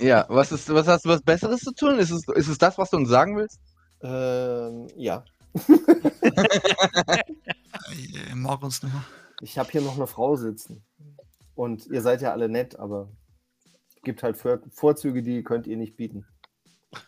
Ja, 0.00 0.26
was, 0.28 0.52
ist, 0.52 0.72
was 0.72 0.86
hast 0.86 1.04
du 1.04 1.08
was 1.08 1.22
Besseres 1.22 1.60
zu 1.60 1.72
tun? 1.72 1.98
Ist 1.98 2.10
es, 2.10 2.26
ist 2.28 2.48
es 2.48 2.58
das, 2.58 2.78
was 2.78 2.90
du 2.90 2.98
uns 2.98 3.08
sagen 3.08 3.36
willst? 3.36 3.60
Ähm, 4.02 4.88
ja. 4.96 5.24
uns 8.64 8.82
nur. 8.82 8.92
Ich 9.40 9.58
habe 9.58 9.70
hier 9.70 9.82
noch 9.82 9.96
eine 9.96 10.06
Frau 10.06 10.36
sitzen. 10.36 10.84
Und 11.54 11.86
ihr 11.86 12.02
seid 12.02 12.20
ja 12.20 12.32
alle 12.32 12.48
nett, 12.48 12.78
aber 12.78 13.10
es 13.88 14.02
gibt 14.02 14.22
halt 14.22 14.36
Vorzüge, 14.36 15.22
die 15.22 15.42
könnt 15.42 15.66
ihr 15.66 15.76
nicht 15.76 15.96
bieten. 15.96 16.26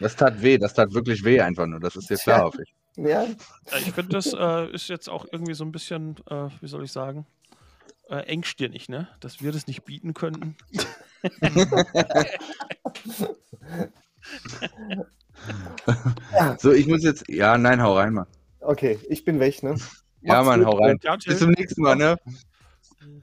Das 0.00 0.16
tat 0.16 0.42
weh, 0.42 0.58
das 0.58 0.74
tat 0.74 0.92
wirklich 0.92 1.24
weh 1.24 1.40
einfach 1.40 1.66
nur. 1.66 1.80
Das 1.80 1.96
ist 1.96 2.10
jetzt 2.10 2.24
klar, 2.24 2.42
hoffe 2.42 2.62
ich. 2.62 2.74
Ja. 2.96 3.26
Ich 3.78 3.92
finde, 3.92 4.12
das 4.12 4.32
äh, 4.32 4.70
ist 4.72 4.88
jetzt 4.88 5.08
auch 5.08 5.26
irgendwie 5.30 5.54
so 5.54 5.64
ein 5.64 5.72
bisschen, 5.72 6.16
äh, 6.28 6.48
wie 6.60 6.66
soll 6.66 6.84
ich 6.84 6.92
sagen, 6.92 7.26
äh, 8.08 8.26
engstirnig, 8.26 8.88
ne? 8.88 9.08
Dass 9.20 9.40
wir 9.40 9.52
das 9.52 9.66
nicht 9.66 9.84
bieten 9.84 10.14
könnten. 10.14 10.56
so, 16.58 16.72
ich 16.72 16.86
muss 16.86 17.02
jetzt. 17.02 17.24
Ja, 17.28 17.56
nein, 17.56 17.82
hau 17.82 17.96
rein, 17.96 18.14
Mann. 18.14 18.26
Okay, 18.60 18.98
ich 19.08 19.24
bin 19.24 19.40
weg, 19.40 19.62
ne? 19.62 19.76
Ja, 20.20 20.42
Mann, 20.42 20.66
hau 20.66 20.76
rein. 20.76 20.98
Bis 21.24 21.38
zum 21.38 21.50
nächsten 21.50 21.82
Mal, 21.82 21.96
ne? 21.96 22.16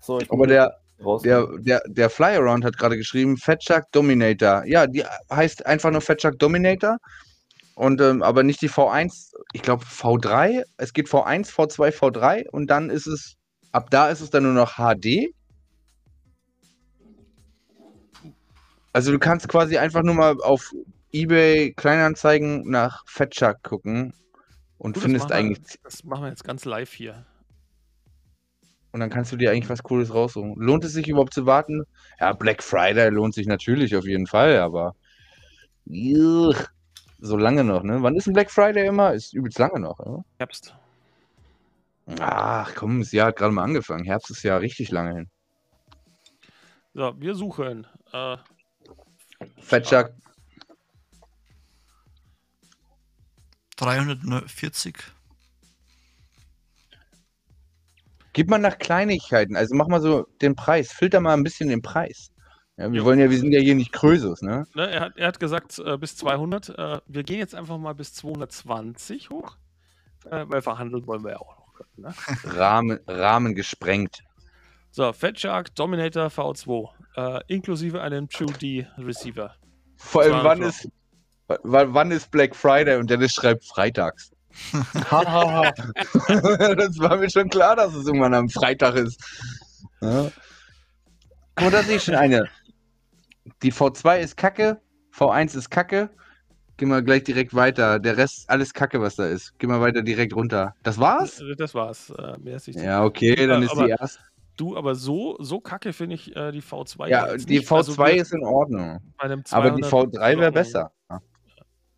So, 0.01 0.19
Aber 0.29 0.47
der, 0.47 0.77
der, 1.23 1.47
der, 1.59 1.81
der 1.87 2.09
Flyaround 2.09 2.63
hat 2.63 2.77
gerade 2.77 2.97
geschrieben, 2.97 3.37
Fetchuck 3.37 3.83
Dominator. 3.91 4.63
Ja, 4.65 4.87
die 4.87 5.03
heißt 5.31 5.65
einfach 5.65 5.91
nur 5.91 6.01
Fetchuck 6.01 6.37
Dominator. 6.39 6.97
Und 7.75 8.01
ähm, 8.01 8.21
aber 8.21 8.43
nicht 8.43 8.61
die 8.61 8.69
V1, 8.69 9.31
ich 9.53 9.61
glaube 9.61 9.85
V3. 9.85 10.63
Es 10.77 10.93
geht 10.93 11.07
V1, 11.07 11.51
V2, 11.51 11.91
V3 11.91 12.49
und 12.49 12.67
dann 12.67 12.89
ist 12.89 13.07
es, 13.07 13.35
ab 13.71 13.89
da 13.89 14.09
ist 14.09 14.21
es 14.21 14.29
dann 14.29 14.43
nur 14.43 14.53
noch 14.53 14.75
HD. 14.75 15.33
Also 18.93 19.11
du 19.11 19.19
kannst 19.19 19.47
quasi 19.47 19.77
einfach 19.77 20.03
nur 20.03 20.15
mal 20.15 20.35
auf 20.41 20.71
eBay 21.13 21.73
Kleinanzeigen 21.73 22.69
nach 22.69 23.03
Fetchuck 23.07 23.63
gucken 23.63 24.13
und 24.77 24.93
Gut, 24.93 25.03
findest 25.03 25.25
das 25.25 25.31
eigentlich. 25.31 25.59
Wir, 25.59 25.79
das 25.83 26.03
machen 26.03 26.23
wir 26.23 26.29
jetzt 26.29 26.43
ganz 26.43 26.65
live 26.65 26.91
hier. 26.91 27.25
Und 28.91 28.99
dann 28.99 29.09
kannst 29.09 29.31
du 29.31 29.37
dir 29.37 29.51
eigentlich 29.51 29.69
was 29.69 29.83
Cooles 29.83 30.13
raussuchen. 30.13 30.55
Lohnt 30.57 30.83
es 30.83 30.93
sich 30.93 31.07
überhaupt 31.07 31.33
zu 31.33 31.45
warten? 31.45 31.83
Ja, 32.19 32.33
Black 32.33 32.61
Friday 32.61 33.09
lohnt 33.09 33.33
sich 33.33 33.47
natürlich 33.47 33.95
auf 33.95 34.05
jeden 34.05 34.27
Fall, 34.27 34.57
aber. 34.59 34.95
Juh, 35.85 36.53
so 37.19 37.37
lange 37.37 37.63
noch, 37.63 37.83
ne? 37.83 38.01
Wann 38.01 38.15
ist 38.15 38.27
ein 38.27 38.33
Black 38.33 38.51
Friday 38.51 38.87
immer? 38.87 39.13
Ist 39.13 39.33
übelst 39.33 39.59
lange 39.59 39.79
noch, 39.79 39.99
oder? 39.99 40.23
Herbst. 40.39 40.75
Ach 42.19 42.73
komm, 42.75 42.99
das 42.99 43.11
Jahr 43.11 43.27
hat 43.27 43.37
gerade 43.37 43.53
mal 43.53 43.63
angefangen. 43.63 44.03
Herbst 44.03 44.31
ist 44.31 44.43
ja 44.43 44.57
richtig 44.57 44.91
lange 44.91 45.13
hin. 45.13 45.29
So, 46.93 47.13
wir 47.17 47.35
suchen. 47.35 47.87
Äh, 48.11 48.37
Fetchuck. 49.59 50.11
340. 53.77 54.95
Gib 58.33 58.49
mal 58.49 58.59
nach 58.59 58.77
Kleinigkeiten. 58.77 59.55
Also 59.55 59.75
mach 59.75 59.87
mal 59.87 60.01
so 60.01 60.27
den 60.41 60.55
Preis. 60.55 60.91
Filter 60.91 61.19
mal 61.19 61.33
ein 61.33 61.43
bisschen 61.43 61.69
den 61.69 61.81
Preis. 61.81 62.31
Ja, 62.77 62.91
wir 62.91 63.03
wollen 63.03 63.19
ja, 63.19 63.29
wir 63.29 63.37
sind 63.37 63.51
ja 63.51 63.59
hier 63.59 63.75
nicht 63.75 63.91
Krösus, 63.91 64.41
ne? 64.41 64.65
ne 64.73 64.89
er, 64.89 65.01
hat, 65.01 65.17
er 65.17 65.27
hat 65.27 65.39
gesagt 65.39 65.77
äh, 65.79 65.97
bis 65.97 66.15
200. 66.17 66.69
Äh, 66.69 66.99
wir 67.05 67.23
gehen 67.23 67.37
jetzt 67.37 67.53
einfach 67.53 67.77
mal 67.77 67.93
bis 67.93 68.13
220 68.13 69.29
hoch, 69.29 69.57
äh, 70.25 70.45
weil 70.47 70.61
verhandeln 70.61 71.05
wollen 71.05 71.23
wir 71.23 71.31
ja 71.31 71.39
auch 71.39 71.57
noch. 71.57 71.61
Ne? 71.97 72.13
Rahmen, 72.57 72.99
Rahmen 73.07 73.55
gesprengt. 73.55 74.23
So, 74.89 75.13
Fat 75.13 75.39
Shark 75.39 75.75
Dominator 75.75 76.27
V2, 76.27 76.89
äh, 77.15 77.41
inklusive 77.47 78.01
einem 78.01 78.27
True 78.29 78.51
D 78.53 78.87
Receiver. 78.97 79.55
Vor 79.97 80.23
allem, 80.23 80.43
wann 80.43 80.61
ist, 80.61 80.89
wann 81.47 82.11
ist 82.11 82.31
Black 82.31 82.55
Friday 82.55 82.97
und 82.97 83.09
Dennis 83.09 83.33
schreibt 83.33 83.63
freitags. 83.65 84.31
das 84.73 85.11
war 86.99 87.17
mir 87.17 87.29
schon 87.29 87.49
klar, 87.49 87.75
dass 87.75 87.93
es 87.93 88.05
irgendwann 88.05 88.33
am 88.33 88.49
Freitag 88.49 88.95
ist. 88.95 89.19
Ja. 90.01 90.31
Da 91.55 91.83
sehe 91.83 91.97
ich 91.97 92.03
schon 92.03 92.15
eine. 92.15 92.47
Die 93.63 93.71
V2 93.71 94.19
ist 94.19 94.37
kacke, 94.37 94.81
V1 95.15 95.57
ist 95.57 95.69
kacke. 95.69 96.09
Geh 96.77 96.85
mal 96.85 97.03
gleich 97.03 97.23
direkt 97.23 97.53
weiter. 97.53 97.99
Der 97.99 98.17
Rest 98.17 98.49
alles 98.49 98.73
kacke, 98.73 99.01
was 99.01 99.15
da 99.15 99.27
ist. 99.27 99.53
Geh 99.59 99.67
mal 99.67 99.81
weiter 99.81 100.01
direkt 100.01 100.35
runter. 100.35 100.73
Das 100.81 100.99
war's? 100.99 101.43
Das 101.57 101.75
war's. 101.75 102.09
Äh, 102.09 102.39
mehr 102.39 102.55
ist 102.55 102.67
nicht 102.67 102.79
ja, 102.79 103.03
okay, 103.03 103.35
dann 103.45 103.61
ist 103.61 103.71
aber, 103.71 103.85
die 103.85 103.91
erste. 103.91 104.19
Du, 104.57 104.75
aber 104.75 104.95
so, 104.95 105.37
so 105.39 105.59
kacke 105.59 105.93
finde 105.93 106.15
ich 106.15 106.35
äh, 106.35 106.51
die 106.51 106.61
V2. 106.61 107.07
Ja, 107.07 107.37
die 107.37 107.59
nicht. 107.59 107.69
V2 107.69 107.99
also, 107.99 108.03
ist 108.03 108.33
in 108.33 108.43
Ordnung. 108.43 108.99
Aber 109.17 109.71
die 109.71 109.83
V3 109.83 110.39
wäre 110.39 110.51
besser. 110.51 110.91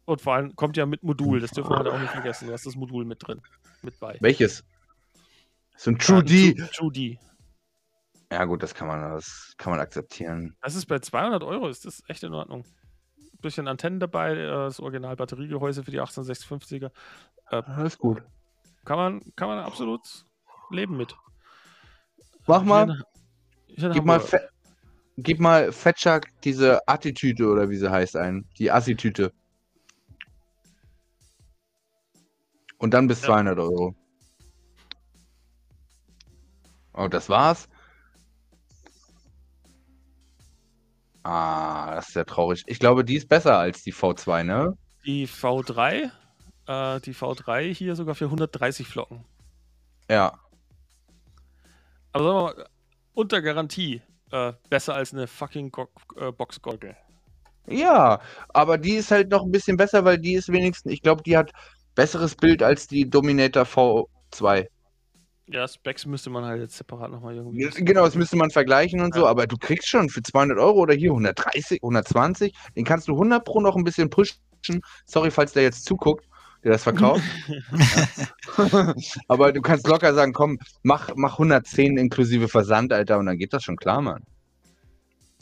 Und 0.05 0.21
vor 0.21 0.33
allem 0.33 0.55
kommt 0.55 0.75
ja 0.75 0.85
mit 0.85 1.03
Modul, 1.03 1.39
das 1.39 1.51
dürfen 1.51 1.71
wir 1.71 1.77
halt 1.77 1.87
auch 1.87 1.99
nicht 1.99 2.11
vergessen. 2.11 2.47
Du 2.47 2.53
hast 2.53 2.65
das 2.65 2.75
Modul 2.75 3.05
mit 3.05 3.25
drin, 3.25 3.41
mit 3.81 3.99
bei. 3.99 4.17
Welches? 4.19 4.63
So 5.77 5.91
ein 5.91 5.97
True 5.97 6.23
D. 6.23 6.55
True 6.73 6.91
D. 6.91 7.19
Ja, 8.31 8.45
gut, 8.45 8.63
das 8.63 8.73
kann 8.73 8.87
man, 8.87 9.01
das 9.11 9.53
kann 9.57 9.71
man 9.71 9.79
akzeptieren. 9.79 10.55
Das 10.61 10.75
ist 10.75 10.87
bei 10.87 10.99
200 10.99 11.43
Euro, 11.43 11.67
ist 11.67 11.85
das 11.85 12.01
echt 12.07 12.23
in 12.23 12.33
Ordnung. 12.33 12.65
Ein 13.17 13.39
bisschen 13.41 13.67
Antennen 13.67 13.99
dabei, 13.99 14.31
äh, 14.31 14.47
das 14.47 14.79
Original 14.79 15.15
Batteriegehäuse 15.15 15.83
für 15.83 15.91
die 15.91 16.01
18650er. 16.01 16.91
Äh, 17.51 17.61
Alles 17.63 17.97
gut. 17.97 18.23
Kann 18.85 18.97
man, 18.97 19.21
kann 19.35 19.47
man 19.47 19.59
absolut 19.59 20.01
leben 20.71 20.97
mit. 20.97 21.15
Mach 22.47 22.63
mal. 22.63 23.03
Gib 23.67 24.03
mal, 24.03 24.19
Fe 24.19 24.49
gib 25.17 25.39
mal 25.39 25.71
Fetchuck 25.71 26.23
diese 26.43 26.87
Attitüte 26.87 27.47
oder 27.47 27.69
wie 27.69 27.77
sie 27.77 27.89
heißt 27.89 28.15
ein. 28.17 28.45
Die 28.57 28.71
Assi-Tüte. 28.71 29.31
Und 32.83 32.93
dann 32.93 33.07
bis 33.07 33.21
ja. 33.21 33.27
200 33.27 33.59
Euro. 33.59 33.95
Oh, 36.93 37.07
das 37.07 37.29
war's. 37.29 37.69
Ah, 41.23 41.95
das 41.95 42.09
ist 42.09 42.15
ja 42.15 42.25
traurig. 42.25 42.61
Ich 42.67 42.79
glaube, 42.79 43.05
die 43.05 43.15
ist 43.15 43.29
besser 43.29 43.57
als 43.57 43.83
die 43.83 43.93
V2, 43.93 44.43
ne? 44.43 44.77
Die 45.05 45.29
V3, 45.29 46.11
äh, 46.67 46.99
die 46.99 47.15
V3 47.15 47.73
hier 47.73 47.95
sogar 47.95 48.15
für 48.15 48.25
130 48.25 48.85
Flocken. 48.85 49.23
Ja. 50.09 50.37
Aber 52.11 52.23
sagen 52.25 52.35
wir 52.35 52.43
mal, 52.43 52.69
unter 53.13 53.41
Garantie 53.41 54.01
äh, 54.31 54.51
besser 54.69 54.93
als 54.93 55.13
eine 55.13 55.27
fucking 55.27 55.71
Go 55.71 55.87
äh, 56.17 56.33
Boxgurgel. 56.33 56.97
Ja, 57.65 58.19
aber 58.49 58.77
die 58.77 58.95
ist 58.95 59.09
halt 59.09 59.29
noch 59.29 59.43
ein 59.43 59.51
bisschen 59.51 59.77
besser, 59.77 60.03
weil 60.03 60.17
die 60.17 60.33
ist 60.33 60.51
wenigstens, 60.51 60.91
ich 60.91 61.01
glaube, 61.01 61.23
die 61.23 61.37
hat 61.37 61.53
besseres 61.95 62.35
Bild 62.35 62.63
als 62.63 62.87
die 62.87 63.09
Dominator 63.09 63.63
V2. 63.63 64.67
Ja, 65.47 65.67
Specs 65.67 66.05
müsste 66.05 66.29
man 66.29 66.45
halt 66.45 66.61
jetzt 66.61 66.77
separat 66.77 67.11
nochmal 67.11 67.35
irgendwie. 67.35 67.69
Genau, 67.83 68.05
das 68.05 68.15
müsste 68.15 68.37
man 68.37 68.49
vergleichen 68.49 69.01
und 69.01 69.13
ja. 69.13 69.21
so, 69.21 69.27
aber 69.27 69.45
du 69.45 69.57
kriegst 69.57 69.89
schon 69.89 70.09
für 70.09 70.21
200 70.21 70.57
Euro 70.57 70.79
oder 70.79 70.93
hier 70.93 71.11
130, 71.11 71.79
120, 71.83 72.53
den 72.75 72.85
kannst 72.85 73.07
du 73.07 73.13
100 73.13 73.43
Pro 73.43 73.59
noch 73.59 73.75
ein 73.75 73.83
bisschen 73.83 74.09
pushen. 74.09 74.37
Sorry, 75.05 75.31
falls 75.31 75.51
der 75.51 75.63
jetzt 75.63 75.83
zuguckt, 75.83 76.25
der 76.63 76.71
das 76.71 76.83
verkauft. 76.83 77.23
aber 79.27 79.51
du 79.51 79.61
kannst 79.61 79.85
locker 79.85 80.13
sagen, 80.13 80.31
komm, 80.31 80.59
mach, 80.81 81.09
mach 81.15 81.33
110 81.33 81.97
inklusive 81.97 82.47
Versand, 82.47 82.93
Alter, 82.93 83.19
und 83.19 83.25
dann 83.25 83.37
geht 83.37 83.51
das 83.51 83.63
schon 83.63 83.75
klar, 83.75 84.01
Mann. 84.01 84.23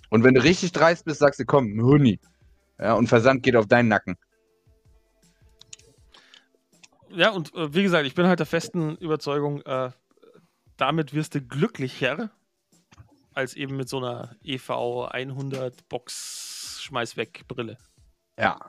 Und 0.10 0.24
wenn 0.24 0.34
du 0.34 0.44
richtig 0.44 0.72
dreist 0.72 1.06
bist, 1.06 1.20
sagst 1.20 1.40
du, 1.40 1.46
komm, 1.46 1.80
Huni. 1.80 2.20
Ja, 2.80 2.96
und 2.96 3.08
Versand 3.08 3.44
geht 3.44 3.56
auf 3.56 3.68
deinen 3.68 3.90
Nacken 3.90 4.18
ja, 7.16 7.30
und 7.30 7.54
äh, 7.56 7.74
wie 7.74 7.84
gesagt, 7.84 8.06
ich 8.06 8.16
bin 8.16 8.28
halt 8.28 8.40
der 8.40 8.46
festen 8.46 8.96
Überzeugung, 8.98 9.62
äh, 9.62 9.92
damit 10.78 11.14
wirst 11.14 11.36
du 11.36 11.42
glücklicher 11.42 12.32
als 13.34 13.56
eben 13.56 13.78
mit 13.78 13.88
so 13.88 13.98
einer 13.98 14.36
EV 14.44 15.08
100 15.10 15.88
Box 15.88 16.80
Schmeiß 16.82 17.18
weg 17.18 17.44
Brille. 17.48 17.78
Ja. 18.38 18.60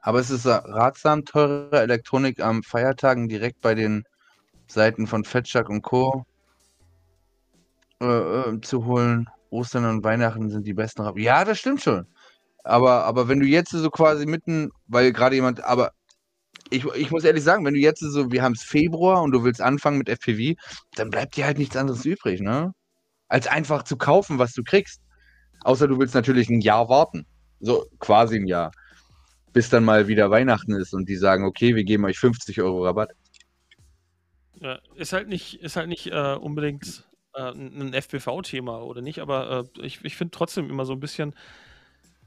Aber 0.00 0.18
es 0.18 0.30
ist 0.30 0.46
ratsam, 0.46 1.24
teure 1.24 1.80
Elektronik 1.80 2.40
am 2.40 2.62
Feiertagen 2.62 3.28
direkt 3.28 3.60
bei 3.60 3.74
den 3.74 4.04
Seiten 4.66 5.06
von 5.06 5.24
Fetchuck 5.24 5.68
und 5.68 5.82
Co. 5.82 6.24
Äh, 8.00 8.50
äh, 8.50 8.60
zu 8.60 8.84
holen. 8.84 9.28
Ostern 9.50 9.84
und 9.84 10.02
Weihnachten 10.02 10.50
sind 10.50 10.66
die 10.66 10.72
besten. 10.72 11.06
Ja, 11.18 11.44
das 11.44 11.58
stimmt 11.58 11.82
schon. 11.82 12.06
Aber, 12.64 13.04
aber 13.04 13.28
wenn 13.28 13.38
du 13.38 13.46
jetzt 13.46 13.70
so 13.70 13.90
quasi 13.90 14.26
mitten, 14.26 14.70
weil 14.86 15.12
gerade 15.12 15.36
jemand, 15.36 15.62
aber 15.62 15.92
ich, 16.70 16.84
ich 16.84 17.10
muss 17.10 17.24
ehrlich 17.24 17.44
sagen, 17.44 17.64
wenn 17.64 17.74
du 17.74 17.80
jetzt 17.80 18.00
so, 18.00 18.30
wir 18.30 18.42
haben 18.42 18.52
es 18.52 18.62
Februar 18.62 19.22
und 19.22 19.32
du 19.32 19.44
willst 19.44 19.60
anfangen 19.60 19.98
mit 19.98 20.08
FPV, 20.08 20.54
dann 20.94 21.10
bleibt 21.10 21.36
dir 21.36 21.44
halt 21.44 21.58
nichts 21.58 21.76
anderes 21.76 22.04
übrig, 22.04 22.40
ne? 22.40 22.72
Als 23.28 23.46
einfach 23.46 23.82
zu 23.84 23.96
kaufen, 23.96 24.38
was 24.38 24.52
du 24.52 24.62
kriegst. 24.62 25.00
Außer 25.64 25.88
du 25.88 25.98
willst 25.98 26.14
natürlich 26.14 26.48
ein 26.48 26.60
Jahr 26.60 26.88
warten. 26.88 27.26
So 27.60 27.86
quasi 27.98 28.36
ein 28.36 28.46
Jahr. 28.46 28.72
Bis 29.52 29.68
dann 29.68 29.84
mal 29.84 30.08
wieder 30.08 30.30
Weihnachten 30.30 30.72
ist 30.72 30.94
und 30.94 31.08
die 31.08 31.16
sagen, 31.16 31.44
okay, 31.44 31.74
wir 31.74 31.84
geben 31.84 32.04
euch 32.04 32.18
50 32.18 32.60
Euro 32.60 32.84
Rabatt. 32.84 33.12
Ja, 34.60 34.78
ist 34.96 35.12
halt 35.12 35.28
nicht, 35.28 35.60
ist 35.60 35.76
halt 35.76 35.88
nicht 35.88 36.06
äh, 36.06 36.34
unbedingt 36.34 37.04
äh, 37.34 37.50
ein 37.50 37.94
FPV-Thema 37.94 38.82
oder 38.82 39.02
nicht, 39.02 39.20
aber 39.20 39.64
äh, 39.76 39.86
ich, 39.86 40.04
ich 40.04 40.16
finde 40.16 40.30
trotzdem 40.30 40.70
immer 40.70 40.84
so 40.84 40.92
ein 40.92 41.00
bisschen, 41.00 41.34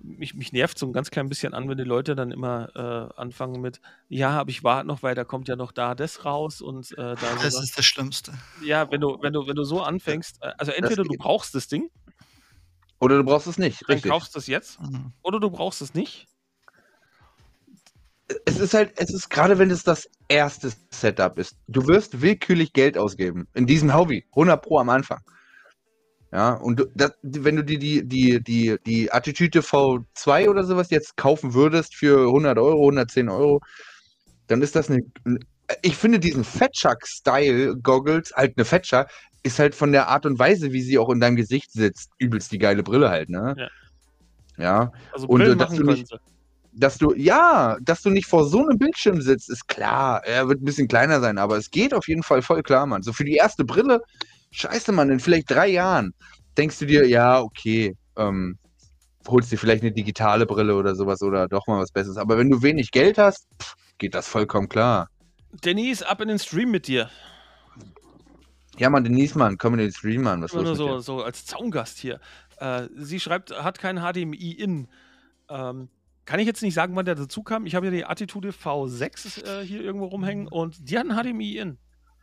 mich, 0.06 0.34
mich 0.36 0.53
nervt 0.53 0.77
so 0.77 0.86
ein 0.86 0.94
ganz 0.94 1.11
klein 1.11 1.30
bisschen 1.30 1.53
an, 1.53 1.68
wenn 1.69 1.77
die 1.77 1.84
Leute 1.84 2.15
dann 2.15 2.32
immer 2.32 2.69
äh, 2.76 3.19
anfangen 3.19 3.61
mit, 3.61 3.82
ja, 4.07 4.32
aber 4.32 4.49
ich 4.49 4.64
warte 4.64 4.88
noch, 4.88 5.03
weil 5.03 5.15
da 5.15 5.23
kommt 5.23 5.48
ja 5.48 5.56
noch 5.56 5.72
da 5.72 5.95
das 5.95 6.26
raus 6.26 6.61
und 6.61 6.91
äh, 6.94 6.95
da. 6.95 7.15
Das 7.41 7.53
so 7.53 7.61
ist 7.61 7.77
das 7.77 7.86
Schlimmste. 7.86 8.34
Ja, 8.64 8.90
wenn 8.91 9.02
du, 9.02 9.18
wenn 9.22 9.34
du, 9.34 9.48
wenn 9.48 9.56
du 9.56 9.64
so 9.64 9.82
anfängst, 9.82 10.38
äh, 10.41 10.52
also 10.57 10.72
entweder 10.72 11.03
du 11.03 11.15
brauchst 11.18 11.56
das 11.56 11.68
Ding. 11.68 11.90
Oder 12.99 13.18
du 13.18 13.23
brauchst 13.23 13.48
es 13.48 13.57
nicht. 13.57 13.82
Dann 13.82 13.95
richtig. 13.95 14.11
kaufst 14.11 14.36
du 14.36 14.40
es 14.40 14.48
jetzt. 14.48 14.82
Mhm. 14.82 15.11
Oder 15.22 15.40
du 15.40 15.49
brauchst 15.49 15.82
es 15.82 15.94
nicht. 15.94 16.27
es 18.45 18.60
ist 18.60 18.73
halt, 18.73 18.94
es 18.95 19.14
ist 19.14 19.30
gerade, 19.30 19.60
wenn 19.60 19.69
es 19.69 19.84
das 19.84 20.10
erste 20.27 20.72
Setup 20.90 21.38
ist. 21.38 21.57
Du 21.68 21.88
wirst 21.88 22.22
willkürlich 22.22 22.73
Geld 22.73 22.98
ausgeben. 22.98 23.48
In 23.53 23.68
diesem 23.68 23.94
Hobby. 23.94 24.26
100 24.32 24.61
Pro 24.61 24.80
am 24.80 24.90
Anfang. 24.90 25.22
Ja, 26.35 26.55
und 26.55 26.85
das, 26.95 27.13
wenn 27.21 27.55
du 27.55 27.63
dir 27.63 27.79
die, 27.79 28.05
die, 28.05 28.43
die, 28.43 28.75
die 28.85 29.09
Attitüde 29.09 29.61
V2 29.61 30.49
oder 30.49 30.65
sowas 30.65 30.89
jetzt 30.89 31.15
kaufen 31.15 31.53
würdest 31.53 31.95
für 31.95 32.27
100 32.27 32.57
Euro, 32.57 32.81
110 32.81 33.29
Euro, 33.29 33.61
dann 34.47 34.61
ist 34.61 34.75
das 34.75 34.89
eine. 34.89 34.99
Ich 35.81 35.95
finde 35.95 36.19
diesen 36.19 36.43
Fetchuck-Style-Goggles, 36.43 38.33
halt 38.35 38.57
eine 38.57 38.65
Fetcher, 38.65 39.07
ist 39.43 39.59
halt 39.59 39.75
von 39.75 39.93
der 39.93 40.09
Art 40.09 40.25
und 40.25 40.37
Weise, 40.37 40.73
wie 40.73 40.81
sie 40.81 40.97
auch 40.97 41.09
in 41.09 41.21
deinem 41.21 41.37
Gesicht 41.37 41.71
sitzt, 41.71 42.11
übelst 42.17 42.51
die 42.51 42.59
geile 42.59 42.83
Brille 42.83 43.09
halt, 43.09 43.29
ne? 43.29 43.55
Ja. 43.57 43.69
ja. 44.57 44.91
Also 45.13 45.27
Brillen 45.27 45.53
und, 45.53 45.61
äh, 45.61 45.65
dass 45.65 45.73
du 45.73 45.83
nicht, 45.85 46.19
dass 46.73 46.97
du, 46.97 47.13
ja, 47.15 47.77
dass 47.79 48.01
du 48.01 48.09
nicht 48.09 48.27
vor 48.27 48.45
so 48.45 48.59
einem 48.59 48.77
Bildschirm 48.77 49.21
sitzt, 49.21 49.49
ist 49.49 49.69
klar. 49.69 50.21
Er 50.25 50.49
wird 50.49 50.61
ein 50.61 50.65
bisschen 50.65 50.89
kleiner 50.89 51.21
sein, 51.21 51.37
aber 51.37 51.55
es 51.55 51.71
geht 51.71 51.93
auf 51.93 52.09
jeden 52.09 52.23
Fall 52.23 52.41
voll 52.41 52.61
klar, 52.61 52.85
Mann. 52.87 53.03
So 53.03 53.13
für 53.13 53.23
die 53.23 53.35
erste 53.35 53.63
Brille, 53.63 54.01
scheiße, 54.56 54.91
Mann, 54.91 55.10
in 55.10 55.19
vielleicht 55.19 55.49
drei 55.49 55.68
Jahren 55.68 56.14
denkst 56.57 56.80
du 56.80 56.86
dir, 56.86 57.07
ja, 57.07 57.41
okay, 57.41 57.95
ähm, 58.18 58.57
holst 59.27 59.52
dir 59.52 59.57
vielleicht 59.57 59.84
eine 59.84 59.91
digitale 59.91 60.45
Brille 60.45 60.76
oder 60.76 60.95
sowas 60.95 61.22
oder 61.22 61.48
doch 61.48 61.68
mal 61.68 61.80
was 61.80 61.91
Besseres. 61.91 62.18
Aber 62.18 62.38
wenn 62.38 62.49
du 62.49 62.61
wenig 62.61 62.91
Geld 62.91 63.18
hast, 63.18 63.48
pff, 63.61 63.76
geht 63.98 64.14
das 64.14 64.27
vollkommen 64.27 64.69
klar. 64.69 65.10
Denise, 65.64 66.07
ab 66.07 66.22
in 66.22 66.27
den 66.27 66.40
Stream 66.40 66.72
mit 66.72 66.88
dir. 66.88 67.10
Ja, 68.77 68.90
Mann, 68.90 69.03
Denise, 69.03 69.38
Mann, 69.38 69.57
komm 69.57 69.73
in 69.76 69.80
den 69.80 69.91
Stream, 69.91 70.23
Mann. 70.23 70.41
Was 70.41 70.53
Nur 70.53 70.76
so, 70.76 70.99
so 70.99 71.23
als 71.23 71.45
Zaungast 71.45 71.98
hier. 71.98 72.19
Äh, 72.57 72.88
sie 72.95 73.19
schreibt, 73.19 73.52
hat 73.52 73.80
kein 73.80 73.98
HDMI 73.98 74.52
in. 74.52 74.88
Ähm, 75.49 75.90
kann 76.26 76.40
ich 76.40 76.48
jetzt 76.48 76.61
nicht 76.61 76.73
sagen, 76.73 76.95
wann 76.95 77.06
der 77.06 77.15
dazu 77.15 77.44
kam. 77.44 77.65
Ich 77.65 77.76
habe 77.76 77.86
ja 77.86 77.91
die 77.91 78.06
Attitude 78.06 78.49
V6 78.49 79.45
äh, 79.45 79.65
hier 79.65 79.82
irgendwo 79.82 80.07
rumhängen 80.07 80.48
und 80.48 80.90
die 80.90 80.98
hat 80.98 81.07
ein 81.07 81.15
HDMI 81.15 81.57
in. 81.57 81.77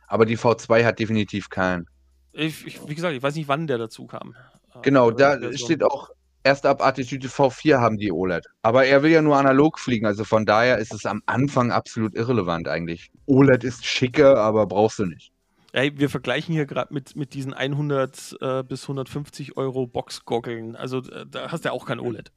Aber 0.07 0.25
die 0.25 0.37
V2 0.37 0.85
hat 0.85 0.99
definitiv 0.99 1.49
keinen. 1.49 1.87
Ich, 2.33 2.65
ich, 2.65 2.87
wie 2.87 2.95
gesagt, 2.95 3.15
ich 3.15 3.23
weiß 3.23 3.35
nicht, 3.35 3.47
wann 3.47 3.67
der 3.67 3.77
dazu 3.77 4.07
kam. 4.07 4.35
Äh, 4.75 4.79
genau, 4.81 5.11
da 5.11 5.37
steht 5.53 5.83
auch, 5.83 6.09
erst 6.43 6.65
ab 6.65 6.85
Attitude 6.85 7.27
V4 7.27 7.79
haben 7.79 7.97
die 7.97 8.11
OLED. 8.11 8.45
Aber 8.61 8.85
er 8.85 9.03
will 9.03 9.11
ja 9.11 9.21
nur 9.21 9.37
analog 9.37 9.79
fliegen, 9.79 10.05
also 10.05 10.23
von 10.23 10.45
daher 10.45 10.77
ist 10.77 10.93
es 10.93 11.05
am 11.05 11.21
Anfang 11.25 11.71
absolut 11.71 12.15
irrelevant 12.15 12.67
eigentlich. 12.67 13.11
OLED 13.27 13.63
ist 13.63 13.85
schicker, 13.85 14.37
aber 14.37 14.65
brauchst 14.65 14.99
du 14.99 15.05
nicht. 15.05 15.31
Ey, 15.71 15.97
wir 15.97 16.09
vergleichen 16.09 16.53
hier 16.53 16.67
gerade 16.67 16.93
mit, 16.93 17.15
mit 17.15 17.33
diesen 17.33 17.53
100 17.53 18.37
äh, 18.41 18.63
bis 18.63 18.83
150 18.83 19.57
Euro 19.57 19.87
Box-Goggeln. 19.87 20.75
Also 20.75 20.99
äh, 20.99 21.25
da 21.29 21.51
hast 21.51 21.65
du 21.65 21.69
ja 21.69 21.73
auch 21.73 21.85
kein 21.85 21.99
OLED. 21.99 22.31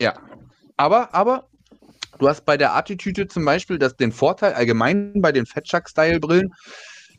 Ja, 0.00 0.14
aber, 0.76 1.12
aber 1.12 1.48
du 2.18 2.28
hast 2.28 2.44
bei 2.44 2.56
der 2.56 2.76
Attitüde 2.76 3.26
zum 3.26 3.44
Beispiel 3.44 3.78
das, 3.78 3.96
den 3.96 4.12
Vorteil 4.12 4.52
allgemein 4.52 5.20
bei 5.20 5.32
den 5.32 5.44
Fatshark-Style-Brillen, 5.44 6.54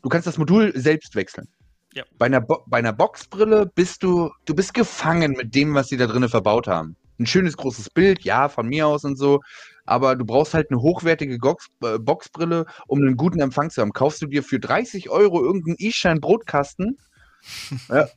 du 0.02 0.08
kannst 0.08 0.26
das 0.26 0.38
Modul 0.38 0.72
selbst 0.74 1.14
wechseln. 1.14 1.46
Ja. 1.94 2.04
Bei, 2.18 2.26
einer 2.26 2.40
bei 2.40 2.78
einer 2.78 2.92
Boxbrille 2.92 3.66
bist 3.74 4.02
du, 4.02 4.30
du 4.44 4.54
bist 4.54 4.74
gefangen 4.74 5.32
mit 5.32 5.54
dem, 5.54 5.74
was 5.74 5.88
sie 5.88 5.96
da 5.96 6.06
drinnen 6.06 6.28
verbaut 6.28 6.68
haben. 6.68 6.96
Ein 7.18 7.26
schönes 7.26 7.56
großes 7.56 7.90
Bild, 7.90 8.22
ja, 8.22 8.48
von 8.48 8.68
mir 8.68 8.86
aus 8.86 9.04
und 9.04 9.16
so, 9.16 9.40
aber 9.84 10.16
du 10.16 10.24
brauchst 10.24 10.54
halt 10.54 10.70
eine 10.70 10.80
hochwertige 10.80 11.36
Box, 11.38 11.66
äh, 11.82 11.98
Boxbrille, 11.98 12.64
um 12.86 13.00
einen 13.00 13.16
guten 13.16 13.40
Empfang 13.40 13.70
zu 13.70 13.82
haben. 13.82 13.92
Kaufst 13.92 14.22
du 14.22 14.26
dir 14.26 14.42
für 14.42 14.60
30 14.60 15.10
Euro 15.10 15.44
irgendeinen 15.44 15.76
E-Schein-Brotkasten, 15.78 16.96
ja, 17.88 18.08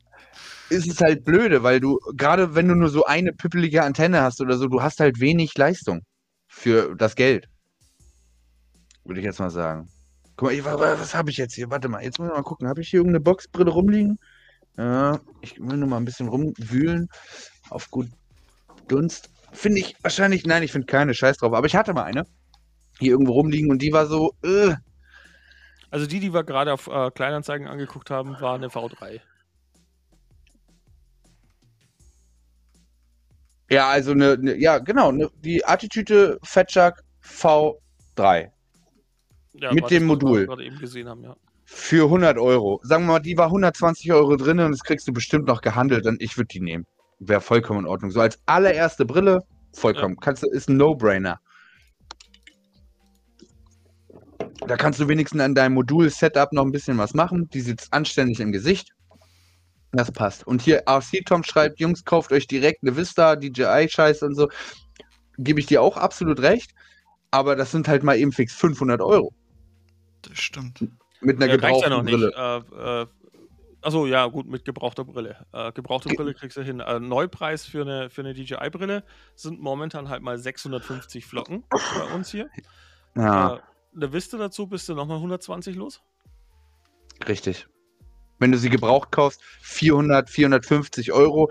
ist 0.69 0.87
es 0.87 1.01
halt 1.01 1.23
blöde, 1.25 1.63
weil 1.63 1.79
du, 1.79 1.99
gerade 2.15 2.55
wenn 2.55 2.67
du 2.67 2.75
nur 2.75 2.89
so 2.89 3.05
eine 3.05 3.33
pippelige 3.33 3.83
Antenne 3.83 4.21
hast 4.21 4.39
oder 4.41 4.57
so, 4.57 4.67
du 4.67 4.81
hast 4.81 4.99
halt 4.99 5.19
wenig 5.19 5.57
Leistung 5.57 6.01
für 6.47 6.95
das 6.95 7.15
Geld. 7.15 7.47
Würde 9.03 9.19
ich 9.19 9.25
jetzt 9.25 9.39
mal 9.39 9.49
sagen. 9.49 9.89
Guck 10.35 10.47
mal, 10.47 10.53
ich, 10.53 10.65
was, 10.65 10.79
was 10.79 11.15
habe 11.15 11.29
ich 11.29 11.37
jetzt 11.37 11.53
hier? 11.53 11.69
Warte 11.69 11.87
mal, 11.89 12.03
jetzt 12.03 12.19
muss 12.19 12.29
ich 12.29 12.33
mal 12.33 12.43
gucken. 12.43 12.67
Habe 12.67 12.81
ich 12.81 12.89
hier 12.89 12.99
irgendeine 12.99 13.21
Boxbrille 13.21 13.69
rumliegen? 13.69 14.19
Ja, 14.77 15.19
ich 15.41 15.59
will 15.59 15.77
nur 15.77 15.89
mal 15.89 15.97
ein 15.97 16.05
bisschen 16.05 16.27
rumwühlen. 16.27 17.09
Auf 17.69 17.91
gut 17.91 18.07
Dunst. 18.87 19.29
Finde 19.51 19.79
ich 19.79 19.95
wahrscheinlich, 20.01 20.45
nein, 20.45 20.63
ich 20.63 20.71
finde 20.71 20.87
keine 20.87 21.13
Scheiß 21.13 21.37
drauf. 21.37 21.53
Aber 21.53 21.67
ich 21.67 21.75
hatte 21.75 21.93
mal 21.93 22.03
eine 22.03 22.25
hier 22.99 23.11
irgendwo 23.11 23.33
rumliegen 23.33 23.69
und 23.69 23.81
die 23.81 23.93
war 23.93 24.07
so, 24.07 24.33
äh. 24.43 24.75
Also 25.91 26.07
die, 26.07 26.19
die 26.19 26.33
wir 26.33 26.43
gerade 26.43 26.73
auf 26.73 26.87
äh, 26.87 27.11
Kleinanzeigen 27.11 27.67
angeguckt 27.67 28.09
haben, 28.09 28.39
war 28.39 28.55
eine 28.55 28.67
V3. 28.67 29.21
Ja, 33.69 33.89
also 33.89 34.11
eine, 34.11 34.33
eine 34.33 34.55
ja, 34.57 34.79
genau, 34.79 35.09
eine, 35.09 35.29
die 35.43 35.65
Attitüde 35.65 36.39
Fetchuck 36.43 37.03
V3. 37.23 38.51
Ja, 39.53 39.71
mit 39.71 39.89
dem 39.91 40.05
Modul. 40.05 40.47
eben 40.61 40.79
gesehen 40.79 41.07
haben, 41.07 41.23
ja. 41.23 41.35
Für 41.65 42.05
100 42.05 42.37
Euro. 42.37 42.79
Sagen 42.83 43.05
wir 43.05 43.13
mal, 43.13 43.19
die 43.19 43.37
war 43.37 43.47
120 43.47 44.11
Euro 44.11 44.35
drin 44.35 44.59
und 44.59 44.71
das 44.71 44.83
kriegst 44.83 45.07
du 45.07 45.13
bestimmt 45.13 45.47
noch 45.47 45.61
gehandelt 45.61 46.05
und 46.05 46.21
ich 46.21 46.37
würde 46.37 46.47
die 46.47 46.59
nehmen. 46.59 46.85
Wäre 47.19 47.41
vollkommen 47.41 47.81
in 47.81 47.85
Ordnung. 47.85 48.11
So 48.11 48.19
als 48.19 48.39
allererste 48.45 49.05
Brille, 49.05 49.39
vollkommen. 49.73 50.15
Ja. 50.15 50.21
Kannst 50.21 50.43
du, 50.43 50.47
ist 50.49 50.69
ein 50.69 50.77
No-Brainer. 50.77 51.39
Da 54.67 54.77
kannst 54.77 54.99
du 54.99 55.07
wenigstens 55.07 55.41
an 55.41 55.55
deinem 55.55 55.73
Modul-Setup 55.73 56.51
noch 56.53 56.63
ein 56.63 56.71
bisschen 56.71 56.97
was 56.97 57.13
machen. 57.13 57.49
Die 57.53 57.61
sitzt 57.61 57.93
anständig 57.93 58.39
im 58.39 58.51
Gesicht. 58.51 58.91
Das 59.91 60.11
passt. 60.11 60.45
Und 60.47 60.61
hier 60.61 60.83
RC 60.87 61.23
Tom 61.25 61.43
schreibt, 61.43 61.79
Jungs, 61.79 62.03
kauft 62.03 62.31
euch 62.31 62.47
direkt 62.47 62.83
eine 62.83 62.95
Vista, 62.95 63.35
DJI-Scheiß 63.35 64.23
und 64.23 64.35
so. 64.35 64.49
Gebe 65.37 65.59
ich 65.59 65.65
dir 65.67 65.81
auch 65.81 65.97
absolut 65.97 66.41
recht. 66.41 66.71
Aber 67.31 67.55
das 67.55 67.71
sind 67.71 67.87
halt 67.87 68.03
mal 68.03 68.17
eben 68.17 68.31
fix 68.31 68.53
500 68.53 69.01
Euro. 69.01 69.33
Das 70.23 70.39
stimmt. 70.39 70.87
Mit 71.21 71.37
einer 71.37 71.47
ja, 71.47 71.55
gebrauchten 71.55 71.91
ja 71.91 72.01
Brille. 72.01 72.31
Äh, 72.35 73.01
äh, 73.01 73.07
Achso, 73.81 74.05
ja, 74.05 74.25
gut, 74.27 74.47
mit 74.47 74.63
gebrauchter 74.63 75.03
Brille. 75.03 75.45
Äh, 75.51 75.73
gebrauchte 75.73 76.09
Brille 76.09 76.33
kriegst 76.33 76.55
du 76.55 76.63
hin. 76.63 76.79
Äh, 76.79 76.99
Neupreis 77.01 77.65
für 77.65 77.81
eine, 77.81 78.09
für 78.09 78.21
eine 78.21 78.33
DJI-Brille 78.33 79.03
sind 79.35 79.59
momentan 79.59 80.07
halt 80.07 80.21
mal 80.23 80.37
650 80.37 81.25
Flocken 81.25 81.65
bei 81.69 82.15
uns 82.15 82.31
hier. 82.31 82.49
Ja. 83.15 83.55
Äh, 83.55 83.59
eine 83.95 84.13
Vista 84.13 84.37
dazu 84.37 84.67
bist 84.67 84.87
du 84.87 84.95
nochmal 84.95 85.17
120 85.17 85.75
los. 85.75 86.01
Richtig 87.27 87.67
wenn 88.43 88.51
du 88.51 88.57
sie 88.57 88.69
gebraucht 88.69 89.11
kaufst, 89.11 89.41
400, 89.61 90.29
450 90.29 91.13
Euro. 91.13 91.49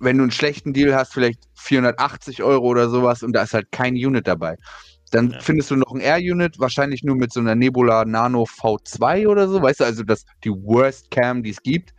Wenn 0.00 0.18
du 0.18 0.24
einen 0.24 0.32
schlechten 0.32 0.72
Deal 0.72 0.92
hast, 0.92 1.12
vielleicht 1.12 1.44
480 1.54 2.42
Euro 2.42 2.66
oder 2.66 2.88
sowas 2.88 3.22
und 3.22 3.32
da 3.32 3.44
ist 3.44 3.54
halt 3.54 3.70
kein 3.70 3.94
Unit 3.94 4.26
dabei. 4.26 4.56
Dann 5.10 5.30
ja. 5.30 5.40
findest 5.40 5.70
du 5.70 5.76
noch 5.76 5.92
ein 5.92 6.00
Air-Unit, 6.00 6.58
wahrscheinlich 6.58 7.04
nur 7.04 7.16
mit 7.16 7.32
so 7.32 7.40
einer 7.40 7.54
Nebula 7.54 8.04
Nano 8.04 8.44
V2 8.44 9.28
oder 9.28 9.48
so, 9.48 9.62
weißt 9.62 9.80
du, 9.80 9.84
also 9.84 10.02
das 10.02 10.24
die 10.42 10.50
Worst 10.50 11.10
Cam, 11.10 11.42
die 11.42 11.50
es 11.50 11.62
gibt. 11.62 11.94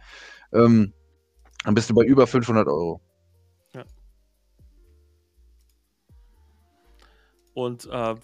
Ähm, 0.54 0.94
dann 1.64 1.74
bist 1.74 1.90
du 1.90 1.94
bei 1.94 2.04
über 2.04 2.28
500 2.28 2.68
Euro. 2.68 3.02
Ja. 3.74 3.84
Und 7.54 7.86
äh, 7.86 8.16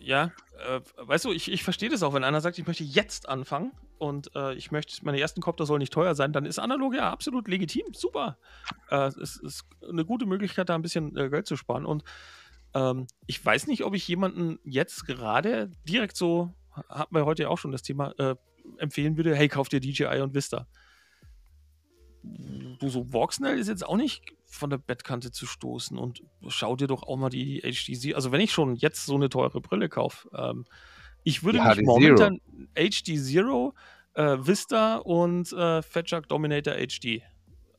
ja, 0.00 0.32
äh, 0.66 0.80
weißt 0.96 1.24
du, 1.24 1.32
ich, 1.32 1.50
ich 1.50 1.62
verstehe 1.62 1.88
das 1.88 2.02
auch, 2.02 2.14
wenn 2.14 2.24
einer 2.24 2.40
sagt, 2.40 2.58
ich 2.58 2.66
möchte 2.66 2.84
jetzt 2.84 3.28
anfangen 3.28 3.72
und 3.98 4.34
äh, 4.34 4.54
ich 4.54 4.70
möchte, 4.70 5.04
meine 5.04 5.20
ersten 5.20 5.40
Kopter 5.40 5.66
sollen 5.66 5.80
nicht 5.80 5.92
teuer 5.92 6.14
sein, 6.14 6.32
dann 6.32 6.46
ist 6.46 6.58
analog 6.58 6.94
ja 6.94 7.10
absolut 7.10 7.48
legitim, 7.48 7.92
super. 7.92 8.38
Äh, 8.90 9.08
es 9.20 9.36
ist 9.36 9.64
eine 9.86 10.04
gute 10.04 10.26
Möglichkeit, 10.26 10.68
da 10.68 10.74
ein 10.74 10.82
bisschen 10.82 11.16
äh, 11.16 11.28
Geld 11.28 11.46
zu 11.46 11.56
sparen. 11.56 11.84
Und 11.84 12.04
ähm, 12.74 13.06
ich 13.26 13.44
weiß 13.44 13.66
nicht, 13.66 13.84
ob 13.84 13.94
ich 13.94 14.06
jemanden 14.06 14.58
jetzt 14.64 15.06
gerade 15.06 15.70
direkt 15.88 16.16
so, 16.16 16.52
hatten 16.88 17.14
wir 17.14 17.26
heute 17.26 17.44
ja 17.44 17.48
auch 17.48 17.58
schon 17.58 17.72
das 17.72 17.82
Thema, 17.82 18.12
äh, 18.18 18.36
empfehlen 18.78 19.16
würde, 19.16 19.34
hey, 19.34 19.48
kauf 19.48 19.68
dir 19.68 19.80
DJI 19.80 20.20
und 20.20 20.34
Vista. 20.34 20.66
Du 22.22 22.88
so, 22.88 23.12
Voxnell 23.12 23.58
ist 23.58 23.68
jetzt 23.68 23.84
auch 23.84 23.96
nicht 23.96 24.22
von 24.46 24.70
der 24.70 24.78
Bettkante 24.78 25.30
zu 25.30 25.46
stoßen 25.46 25.96
und 25.96 26.22
schau 26.48 26.76
dir 26.76 26.86
doch 26.86 27.02
auch 27.02 27.16
mal 27.16 27.30
die 27.30 27.60
HDC. 27.60 28.14
Also 28.14 28.32
wenn 28.32 28.40
ich 28.40 28.52
schon 28.52 28.76
jetzt 28.76 29.06
so 29.06 29.14
eine 29.14 29.28
teure 29.28 29.60
Brille 29.60 29.88
kaufe, 29.88 30.28
ähm, 30.36 30.66
ich 31.24 31.42
würde 31.44 31.62
mich 31.62 31.82
momentan 31.82 32.40
HD 32.74 33.18
Zero, 33.18 33.74
äh, 34.14 34.36
Vista 34.40 34.96
und 34.96 35.52
äh, 35.52 35.82
Fatshark 35.82 36.28
Dominator 36.28 36.74
HD, 36.74 37.22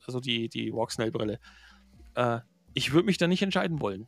also 0.06 0.20
die, 0.20 0.50
die 0.50 0.72
Walksnail-Brille, 0.74 1.40
äh, 2.16 2.40
ich 2.74 2.94
würde 2.94 3.06
mich 3.06 3.18
da 3.18 3.28
nicht 3.28 3.42
entscheiden 3.42 3.82
wollen. 3.82 4.08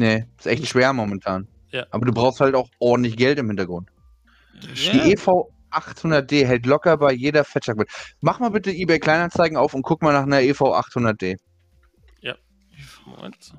Nee, 0.00 0.24
ist 0.38 0.46
echt 0.46 0.66
schwer 0.66 0.94
momentan. 0.94 1.46
Ja. 1.72 1.84
Aber 1.90 2.06
du 2.06 2.12
brauchst 2.12 2.40
halt 2.40 2.54
auch 2.54 2.70
ordentlich 2.78 3.18
Geld 3.18 3.38
im 3.38 3.48
Hintergrund. 3.48 3.90
Ja. 4.74 4.92
Die 4.92 5.12
EV 5.12 5.50
800D 5.70 6.46
hält 6.46 6.64
locker 6.64 6.96
bei 6.96 7.12
jeder 7.12 7.44
Fatshark. 7.44 7.86
Mach 8.22 8.38
mal 8.38 8.48
bitte 8.48 8.70
eBay 8.70 8.98
Kleinanzeigen 8.98 9.58
auf 9.58 9.74
und 9.74 9.82
guck 9.82 10.00
mal 10.00 10.14
nach 10.14 10.22
einer 10.22 10.40
EV 10.40 10.62
800D. 10.62 11.36
Ja. 12.22 12.34
Moment. 13.04 13.52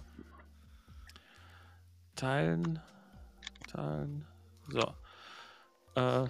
Teilen. 2.16 2.80
Teilen. 3.72 4.26
So. 4.68 4.96
Äh, 5.94 6.28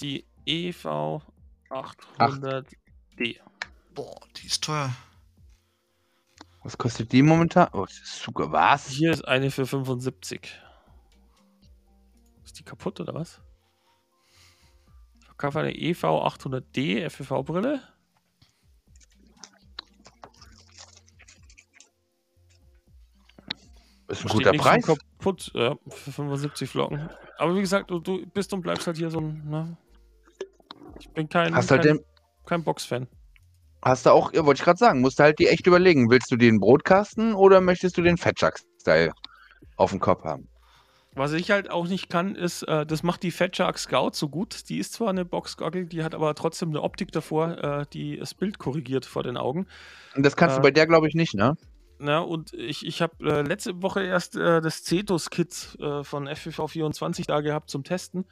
die 0.00 0.26
EV 0.46 1.22
800D. 1.70 3.38
Boah, 3.94 4.20
die 4.36 4.46
ist 4.48 4.64
teuer. 4.64 4.90
Was 6.62 6.76
kostet 6.76 7.12
die 7.12 7.22
momentan? 7.22 7.68
Oh, 7.72 7.86
das 7.86 7.98
ist 7.98 8.22
sogar 8.22 8.52
was? 8.52 8.88
Hier 8.88 9.12
ist 9.12 9.26
eine 9.26 9.50
für 9.50 9.66
75. 9.66 10.60
Ist 12.44 12.58
die 12.58 12.62
kaputt 12.62 13.00
oder 13.00 13.14
was? 13.14 13.40
Ich 15.20 15.26
verkaufe 15.26 15.60
eine 15.60 15.74
EV 15.74 16.04
800D 16.04 17.08
FPV-Brille. 17.08 17.80
Ist 24.08 24.24
ein 24.24 24.28
guter 24.28 24.52
Preis. 24.52 24.84
Kaputt, 24.84 25.52
ja, 25.54 25.76
für 25.88 26.12
75 26.12 26.68
Flocken. 26.68 27.08
Aber 27.38 27.54
wie 27.54 27.60
gesagt, 27.60 27.90
du, 27.90 28.00
du 28.00 28.26
bist 28.26 28.52
und 28.52 28.60
bleibst 28.60 28.86
halt 28.86 28.98
hier 28.98 29.10
so 29.10 29.20
ein. 29.20 29.48
Ne? 29.48 29.76
Ich 30.98 31.08
bin 31.10 31.28
kein, 31.28 31.54
Hast 31.54 31.70
halt 31.70 31.84
kein, 31.84 32.00
kein 32.44 32.64
Box-Fan. 32.64 33.06
Hast 33.82 34.06
du 34.06 34.10
auch, 34.10 34.32
wollte 34.34 34.60
ich 34.60 34.64
gerade 34.64 34.78
sagen, 34.78 35.00
musst 35.00 35.18
du 35.18 35.22
halt 35.22 35.38
die 35.38 35.48
echt 35.48 35.66
überlegen. 35.66 36.10
Willst 36.10 36.30
du 36.30 36.36
den 36.36 36.60
Brotkasten 36.60 37.34
oder 37.34 37.60
möchtest 37.60 37.96
du 37.96 38.02
den 38.02 38.18
Fetchuck-Style 38.18 39.12
auf 39.76 39.90
dem 39.90 40.00
Kopf 40.00 40.24
haben? 40.24 40.48
Was 41.14 41.32
ich 41.32 41.50
halt 41.50 41.70
auch 41.70 41.88
nicht 41.88 42.08
kann, 42.08 42.36
ist, 42.36 42.62
äh, 42.62 42.86
das 42.86 43.02
macht 43.02 43.22
die 43.22 43.32
Fat 43.32 43.56
Shark 43.56 43.78
Scout 43.78 44.10
so 44.12 44.28
gut. 44.28 44.68
Die 44.68 44.78
ist 44.78 44.92
zwar 44.92 45.08
eine 45.08 45.24
Boxgoggle, 45.24 45.86
die 45.86 46.04
hat 46.04 46.14
aber 46.14 46.34
trotzdem 46.34 46.68
eine 46.68 46.82
Optik 46.82 47.10
davor, 47.10 47.58
äh, 47.58 47.86
die 47.92 48.16
das 48.16 48.34
Bild 48.34 48.58
korrigiert 48.58 49.06
vor 49.06 49.22
den 49.22 49.36
Augen. 49.36 49.66
Und 50.14 50.24
das 50.24 50.36
kannst 50.36 50.56
äh, 50.56 50.58
du 50.58 50.62
bei 50.62 50.70
der, 50.70 50.86
glaube 50.86 51.08
ich, 51.08 51.14
nicht, 51.14 51.34
ne? 51.34 51.56
Na, 51.98 52.20
und 52.20 52.54
ich, 52.54 52.86
ich 52.86 53.02
habe 53.02 53.14
äh, 53.28 53.42
letzte 53.42 53.82
Woche 53.82 54.02
erst 54.02 54.36
äh, 54.36 54.60
das 54.60 54.84
Cetus-Kit 54.84 55.78
äh, 55.80 56.04
von 56.04 56.28
FPV24 56.28 57.26
da 57.26 57.40
gehabt 57.40 57.70
zum 57.70 57.82
Testen. 57.82 58.24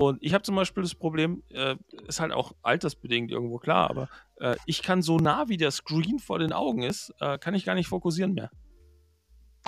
Und 0.00 0.16
ich 0.22 0.32
habe 0.32 0.40
zum 0.42 0.56
Beispiel 0.56 0.82
das 0.82 0.94
Problem, 0.94 1.42
äh, 1.50 1.76
ist 2.08 2.20
halt 2.20 2.32
auch 2.32 2.52
altersbedingt 2.62 3.30
irgendwo 3.30 3.58
klar, 3.58 3.90
aber 3.90 4.08
äh, 4.36 4.56
ich 4.64 4.82
kann 4.82 5.02
so 5.02 5.18
nah 5.18 5.50
wie 5.50 5.58
der 5.58 5.70
Screen 5.70 6.18
vor 6.18 6.38
den 6.38 6.54
Augen 6.54 6.82
ist, 6.82 7.12
äh, 7.20 7.36
kann 7.36 7.52
ich 7.54 7.66
gar 7.66 7.74
nicht 7.74 7.88
fokussieren 7.88 8.32
mehr. 8.32 8.50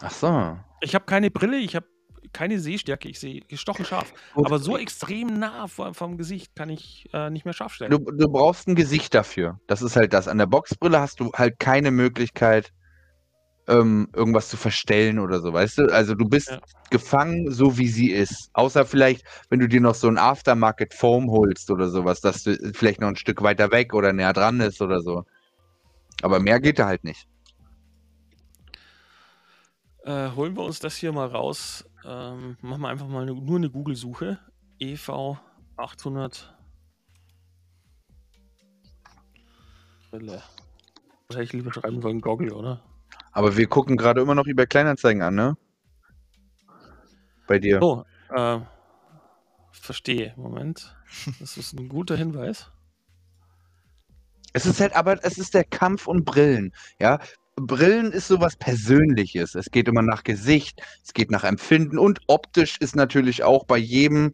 Ach 0.01 0.11
so. 0.11 0.59
Ich 0.81 0.95
habe 0.95 1.05
keine 1.05 1.31
Brille, 1.31 1.59
ich 1.59 1.77
habe 1.77 1.87
keine 2.33 2.61
Sehstärke, 2.61 3.11
ich 3.11 3.21
sehe 3.21 3.43
gestochen 3.43 3.85
scharf. 3.85 4.15
Gut. 4.33 4.47
Aber 4.47 4.59
so 4.59 4.79
extrem 4.79 5.39
nah 5.39 5.67
vor, 5.67 5.93
vom 5.93 6.17
Gesicht 6.17 6.57
kann 6.57 6.71
ich 6.71 7.11
äh, 7.13 7.29
nicht 7.29 7.45
mehr 7.45 7.53
scharf 7.53 7.75
stellen. 7.75 7.91
Du, 7.91 7.99
du 7.99 8.27
brauchst 8.27 8.67
ein 8.69 8.75
Gesicht 8.75 9.13
dafür. 9.13 9.61
Das 9.67 9.83
ist 9.83 9.97
halt 9.97 10.15
das. 10.15 10.29
An 10.29 10.39
der 10.39 10.47
Boxbrille 10.47 10.99
hast 10.99 11.21
du 11.21 11.31
halt 11.35 11.59
keine 11.59 11.91
Möglichkeit, 11.91 12.73
ähm, 13.69 14.09
irgendwas 14.15 14.49
zu 14.49 14.57
verstellen 14.57 15.19
oder 15.19 15.41
so, 15.41 15.53
weißt 15.53 15.79
du? 15.79 15.93
Also 15.93 16.15
du 16.15 16.29
bist 16.29 16.51
ja. 16.51 16.61
gefangen, 16.91 17.51
so 17.51 17.79
wie 17.79 17.89
sie 17.89 18.11
ist. 18.11 18.51
Außer 18.55 18.85
vielleicht, 18.85 19.25
wenn 19.49 19.61
du 19.61 19.69
dir 19.69 19.81
noch 19.81 19.95
so 19.95 20.09
ein 20.09 20.19
Aftermarket 20.19 20.95
Foam 20.95 21.31
holst 21.31 21.71
oder 21.71 21.89
sowas, 21.89 22.21
dass 22.21 22.43
du 22.43 22.57
vielleicht 22.75 23.01
noch 23.01 23.09
ein 23.09 23.17
Stück 23.17 23.43
weiter 23.43 23.71
weg 23.71 23.95
oder 23.95 24.13
näher 24.13 24.33
dran 24.33 24.61
ist 24.61 24.83
oder 24.83 25.01
so. 25.01 25.25
Aber 26.23 26.41
mehr 26.41 26.61
geht 26.61 26.79
da 26.79 26.87
halt 26.87 27.05
nicht. 27.05 27.29
Äh, 30.05 30.31
holen 30.33 30.57
wir 30.57 30.65
uns 30.65 30.81
das 30.81 30.97
hier 30.97 31.13
mal 31.13 31.29
raus. 31.29 31.85
Ähm, 32.05 32.57
machen 32.61 32.83
wir 32.83 32.89
einfach 32.89 33.07
mal 33.07 33.23
eine, 33.23 33.35
nur 33.35 33.57
eine 33.57 33.71
Google-Suche. 33.71 34.39
EV 34.81 35.39
800 35.77 36.53
Brille. 40.11 40.43
Ich 41.41 41.53
lieber 41.53 41.73
schreiben 41.73 42.03
wollen, 42.03 42.21
Goggle, 42.21 42.53
oder? 42.53 42.83
Aber 43.33 43.57
wir 43.57 43.67
gucken 43.67 43.97
gerade 43.97 44.21
immer 44.21 44.35
noch 44.35 44.47
über 44.47 44.67
Kleinanzeigen 44.67 45.23
an, 45.23 45.35
ne? 45.35 45.57
Bei 47.47 47.59
dir. 47.59 47.83
Oh, 47.83 48.05
äh, 48.35 48.61
verstehe. 49.73 50.35
Moment. 50.37 50.95
Das 51.41 51.57
ist 51.57 51.73
ein 51.73 51.89
guter 51.89 52.17
Hinweis. 52.17 52.71
Es 54.53 54.67
ist 54.67 54.81
halt, 54.81 54.95
aber 54.95 55.25
es 55.25 55.39
ist 55.39 55.55
der 55.55 55.65
Kampf 55.65 56.07
um 56.07 56.25
Brillen, 56.25 56.73
ja. 57.01 57.19
Brillen 57.57 58.13
ist 58.13 58.29
sowas 58.29 58.55
Persönliches. 58.57 59.55
Es 59.55 59.71
geht 59.71 59.87
immer 59.87 60.01
nach 60.01 60.25
Gesicht, 60.25 60.81
es 61.05 61.13
geht 61.13 61.31
nach 61.31 61.45
Empfinden 61.45 61.99
und 61.99 62.21
optisch 62.27 62.79
ist 62.81 62.97
natürlich 62.97 63.45
auch 63.45 63.67
bei 63.67 63.77
jedem 63.77 64.33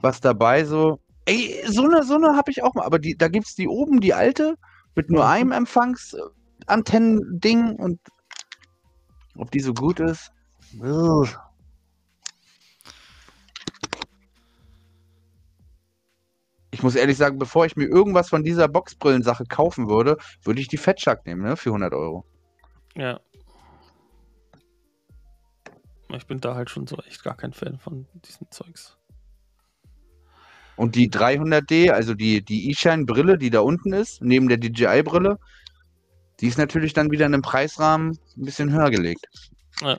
was 0.00 0.20
dabei. 0.20 0.64
So, 0.64 1.00
ey, 1.24 1.64
so 1.66 1.84
eine, 1.84 2.02
so 2.02 2.16
eine 2.16 2.36
habe 2.36 2.50
ich 2.50 2.62
auch 2.62 2.74
mal, 2.74 2.84
aber 2.84 2.98
die, 2.98 3.16
da 3.16 3.28
gibt 3.28 3.46
es 3.46 3.54
die 3.54 3.68
oben, 3.68 4.00
die 4.00 4.12
alte, 4.12 4.58
mit 4.94 5.08
nur 5.08 5.24
mhm. 5.24 5.30
einem 5.30 5.52
Empfangsantennending 5.52 7.76
und 7.76 8.00
ob 9.36 9.50
die 9.50 9.60
so 9.60 9.74
gut 9.74 10.00
ist? 10.00 10.32
Ich 16.70 16.82
muss 16.82 16.94
ehrlich 16.94 17.16
sagen, 17.16 17.38
bevor 17.38 17.66
ich 17.66 17.76
mir 17.76 17.86
irgendwas 17.86 18.30
von 18.30 18.42
dieser 18.42 18.66
Boxbrillen-Sache 18.68 19.44
kaufen 19.44 19.88
würde, 19.88 20.16
würde 20.42 20.60
ich 20.60 20.68
die 20.68 20.78
Fettschuck 20.78 21.26
nehmen, 21.26 21.42
ne? 21.42 21.56
Für 21.56 21.70
100 21.70 21.92
Euro. 21.92 22.24
Ja. 22.96 23.20
Ich 26.14 26.26
bin 26.26 26.40
da 26.40 26.54
halt 26.54 26.70
schon 26.70 26.86
so 26.86 26.96
echt 27.06 27.22
gar 27.22 27.36
kein 27.36 27.52
Fan 27.52 27.78
von 27.78 28.06
diesen 28.26 28.50
Zeugs. 28.50 28.98
Und 30.76 30.94
die 30.94 31.10
300D, 31.10 31.90
also 31.90 32.14
die, 32.14 32.42
die 32.42 32.70
E-Shine-Brille, 32.70 33.38
die 33.38 33.50
da 33.50 33.60
unten 33.60 33.92
ist, 33.92 34.22
neben 34.22 34.48
der 34.48 34.58
DJI-Brille, 34.58 35.38
die 36.42 36.48
ist 36.48 36.58
natürlich 36.58 36.92
dann 36.92 37.10
wieder 37.10 37.24
in 37.24 37.34
einem 37.34 37.42
Preisrahmen 37.42 38.18
ein 38.36 38.44
bisschen 38.44 38.72
höher 38.72 38.90
gelegt. 38.90 39.26
Ja. 39.80 39.98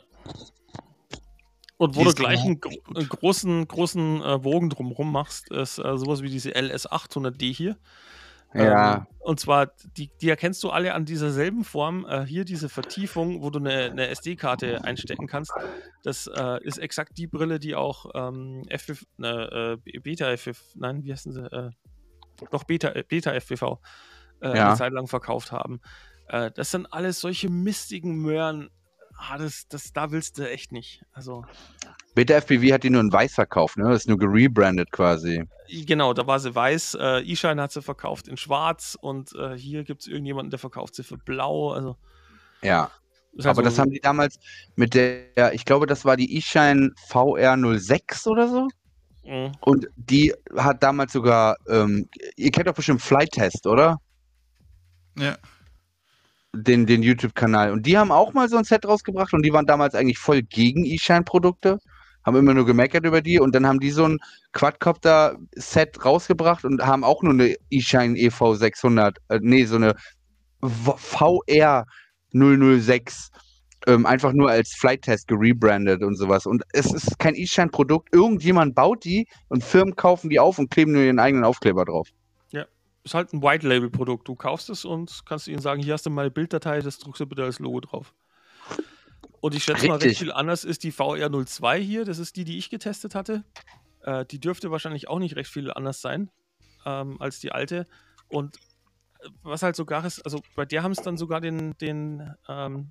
Und 1.77 1.95
wo 1.95 2.03
du 2.03 2.13
gleich 2.13 2.41
einen, 2.41 2.59
einen, 2.95 3.09
großen, 3.09 3.67
großen 3.67 4.21
äh, 4.21 4.37
Bogen 4.39 4.69
drumherum 4.69 5.11
machst, 5.11 5.49
ist 5.51 5.79
äh, 5.79 5.97
sowas 5.97 6.21
wie 6.21 6.29
diese 6.29 6.51
LS800D 6.51 7.53
hier. 7.53 7.77
Ja. 8.53 8.95
Ähm, 8.95 9.07
und 9.19 9.39
zwar, 9.39 9.71
die, 9.97 10.11
die 10.21 10.29
erkennst 10.29 10.61
du 10.63 10.69
alle 10.69 10.93
an 10.93 11.05
dieser 11.05 11.31
selben 11.31 11.63
Form. 11.63 12.05
Äh, 12.07 12.25
hier 12.25 12.43
diese 12.43 12.67
Vertiefung, 12.67 13.41
wo 13.41 13.49
du 13.49 13.59
eine, 13.59 13.85
eine 13.85 14.07
SD-Karte 14.09 14.83
einstecken 14.83 15.27
kannst. 15.27 15.51
Das 16.03 16.27
äh, 16.27 16.63
ist 16.63 16.77
exakt 16.77 17.17
die 17.17 17.27
Brille, 17.27 17.59
die 17.59 17.73
auch 17.73 18.11
ähm, 18.13 18.63
FF, 18.69 19.05
äh, 19.21 19.77
Beta 20.01 20.35
FF, 20.37 20.61
nein, 20.75 21.03
wie 21.03 21.13
heißen 21.13 21.31
sie? 21.31 21.45
Äh, 21.51 21.71
doch 22.51 22.65
Beta, 22.65 22.93
Beta 23.07 23.31
FPV 23.31 23.79
äh, 24.41 24.57
ja. 24.57 24.67
eine 24.67 24.77
Zeit 24.77 24.93
lang 24.93 25.07
verkauft 25.07 25.51
haben. 25.51 25.81
Äh, 26.27 26.51
das 26.51 26.71
sind 26.71 26.91
alles 26.91 27.19
solche 27.21 27.49
mistigen 27.49 28.15
Möhren. 28.15 28.69
Ah, 29.17 29.37
das, 29.37 29.67
das, 29.69 29.93
da 29.93 30.11
willst 30.11 30.37
du 30.37 30.49
echt 30.49 30.71
nicht. 30.71 31.03
Also. 31.13 31.45
Beta 32.15 32.33
FPV 32.35 32.73
hat 32.73 32.83
die 32.83 32.89
nur 32.89 33.01
in 33.01 33.11
weiß 33.11 33.35
verkauft, 33.35 33.77
ne? 33.77 33.89
Das 33.89 34.01
ist 34.01 34.07
nur 34.07 34.17
gerebrandet 34.17 34.91
quasi. 34.91 35.43
Genau, 35.69 36.13
da 36.13 36.27
war 36.27 36.39
sie 36.39 36.53
weiß. 36.53 36.95
Äh, 36.99 37.19
E-Shine 37.21 37.61
hat 37.61 37.71
sie 37.71 37.81
verkauft 37.81 38.27
in 38.27 38.37
schwarz 38.37 38.97
und 38.99 39.33
äh, 39.35 39.57
hier 39.57 39.83
gibt 39.83 40.01
es 40.01 40.07
irgendjemanden, 40.07 40.49
der 40.49 40.59
verkauft 40.59 40.95
sie 40.95 41.03
für 41.03 41.17
blau. 41.17 41.71
Also. 41.71 41.97
Ja. 42.61 42.91
Das 43.35 43.47
Aber 43.47 43.55
so 43.55 43.61
das 43.63 43.79
haben 43.79 43.89
die 43.89 43.99
damals 43.99 44.37
mit 44.75 44.93
der, 44.93 45.53
ich 45.53 45.65
glaube, 45.65 45.87
das 45.87 46.05
war 46.05 46.17
die 46.17 46.37
E-Shine 46.37 46.91
VR06 47.09 48.27
oder 48.27 48.47
so. 48.47 48.67
Mhm. 49.23 49.53
Und 49.61 49.87
die 49.95 50.33
hat 50.55 50.83
damals 50.83 51.13
sogar, 51.13 51.57
ähm, 51.67 52.07
ihr 52.35 52.51
kennt 52.51 52.67
doch 52.67 52.75
bestimmt 52.75 53.01
Flight 53.01 53.31
Test, 53.31 53.65
oder? 53.65 53.97
Ja 55.17 55.35
den, 56.55 56.85
den 56.85 57.03
YouTube-Kanal. 57.03 57.71
Und 57.71 57.85
die 57.85 57.97
haben 57.97 58.11
auch 58.11 58.33
mal 58.33 58.47
so 58.47 58.57
ein 58.57 58.63
Set 58.63 58.85
rausgebracht 58.85 59.33
und 59.33 59.43
die 59.43 59.51
waren 59.51 59.65
damals 59.65 59.95
eigentlich 59.95 60.19
voll 60.19 60.41
gegen 60.43 60.85
E-Shine-Produkte, 60.85 61.79
haben 62.23 62.37
immer 62.37 62.53
nur 62.53 62.65
gemeckert 62.65 63.05
über 63.05 63.21
die 63.21 63.39
und 63.39 63.55
dann 63.55 63.65
haben 63.65 63.79
die 63.79 63.91
so 63.91 64.05
ein 64.05 64.19
Quadcopter-Set 64.53 66.05
rausgebracht 66.05 66.63
und 66.63 66.81
haben 66.85 67.03
auch 67.03 67.23
nur 67.23 67.33
eine 67.33 67.55
E-Shine 67.69 68.17
EV 68.17 68.53
600, 68.53 69.17
äh, 69.29 69.39
nee, 69.41 69.65
so 69.65 69.75
eine 69.75 69.95
VR 70.61 71.85
006 72.31 73.29
ähm, 73.87 74.05
einfach 74.05 74.31
nur 74.31 74.49
als 74.49 74.73
Flight-Test 74.75 75.27
gerebrandet 75.27 76.03
und 76.03 76.15
sowas. 76.15 76.45
Und 76.45 76.63
es 76.71 76.93
ist 76.93 77.19
kein 77.19 77.35
E-Shine-Produkt. 77.35 78.13
Irgendjemand 78.13 78.75
baut 78.75 79.03
die 79.03 79.27
und 79.49 79.63
Firmen 79.63 79.95
kaufen 79.95 80.29
die 80.29 80.39
auf 80.39 80.59
und 80.59 80.69
kleben 80.69 80.93
nur 80.93 81.01
ihren 81.01 81.19
eigenen 81.19 81.43
Aufkleber 81.43 81.83
drauf 81.83 82.07
ist 83.03 83.13
halt 83.13 83.33
ein 83.33 83.41
White 83.41 83.67
Label 83.67 83.89
Produkt. 83.89 84.27
Du 84.27 84.35
kaufst 84.35 84.69
es 84.69 84.85
und 84.85 85.23
kannst 85.25 85.47
ihnen 85.47 85.61
sagen, 85.61 85.81
hier 85.81 85.93
hast 85.93 86.05
du 86.05 86.09
meine 86.09 86.31
Bilddatei, 86.31 86.79
das 86.79 86.99
druckst 86.99 87.21
du 87.21 87.25
bitte 87.25 87.43
als 87.43 87.59
Logo 87.59 87.79
drauf. 87.81 88.13
Und 89.41 89.53
ich 89.55 89.63
schätze 89.63 89.83
Richtig. 89.83 89.89
mal, 89.89 89.99
recht 89.99 90.19
viel 90.19 90.31
anders 90.31 90.63
ist 90.63 90.83
die 90.83 90.93
VR02 90.93 91.77
hier. 91.77 92.05
Das 92.05 92.17
ist 92.17 92.37
die, 92.37 92.45
die 92.45 92.57
ich 92.57 92.69
getestet 92.69 93.13
hatte. 93.13 93.43
Äh, 94.01 94.25
die 94.25 94.39
dürfte 94.39 94.71
wahrscheinlich 94.71 95.09
auch 95.09 95.19
nicht 95.19 95.35
recht 95.35 95.51
viel 95.51 95.71
anders 95.71 95.99
sein 95.99 96.29
ähm, 96.85 97.21
als 97.21 97.39
die 97.39 97.51
alte. 97.51 97.85
Und 98.29 98.55
äh, 99.19 99.29
was 99.43 99.61
halt 99.61 99.75
sogar 99.75 100.05
ist, 100.05 100.21
also 100.21 100.41
bei 100.55 100.65
der 100.65 100.83
haben 100.83 100.93
es 100.93 101.01
dann 101.01 101.17
sogar 101.17 101.41
den, 101.41 101.77
den 101.77 102.33
ähm, 102.47 102.89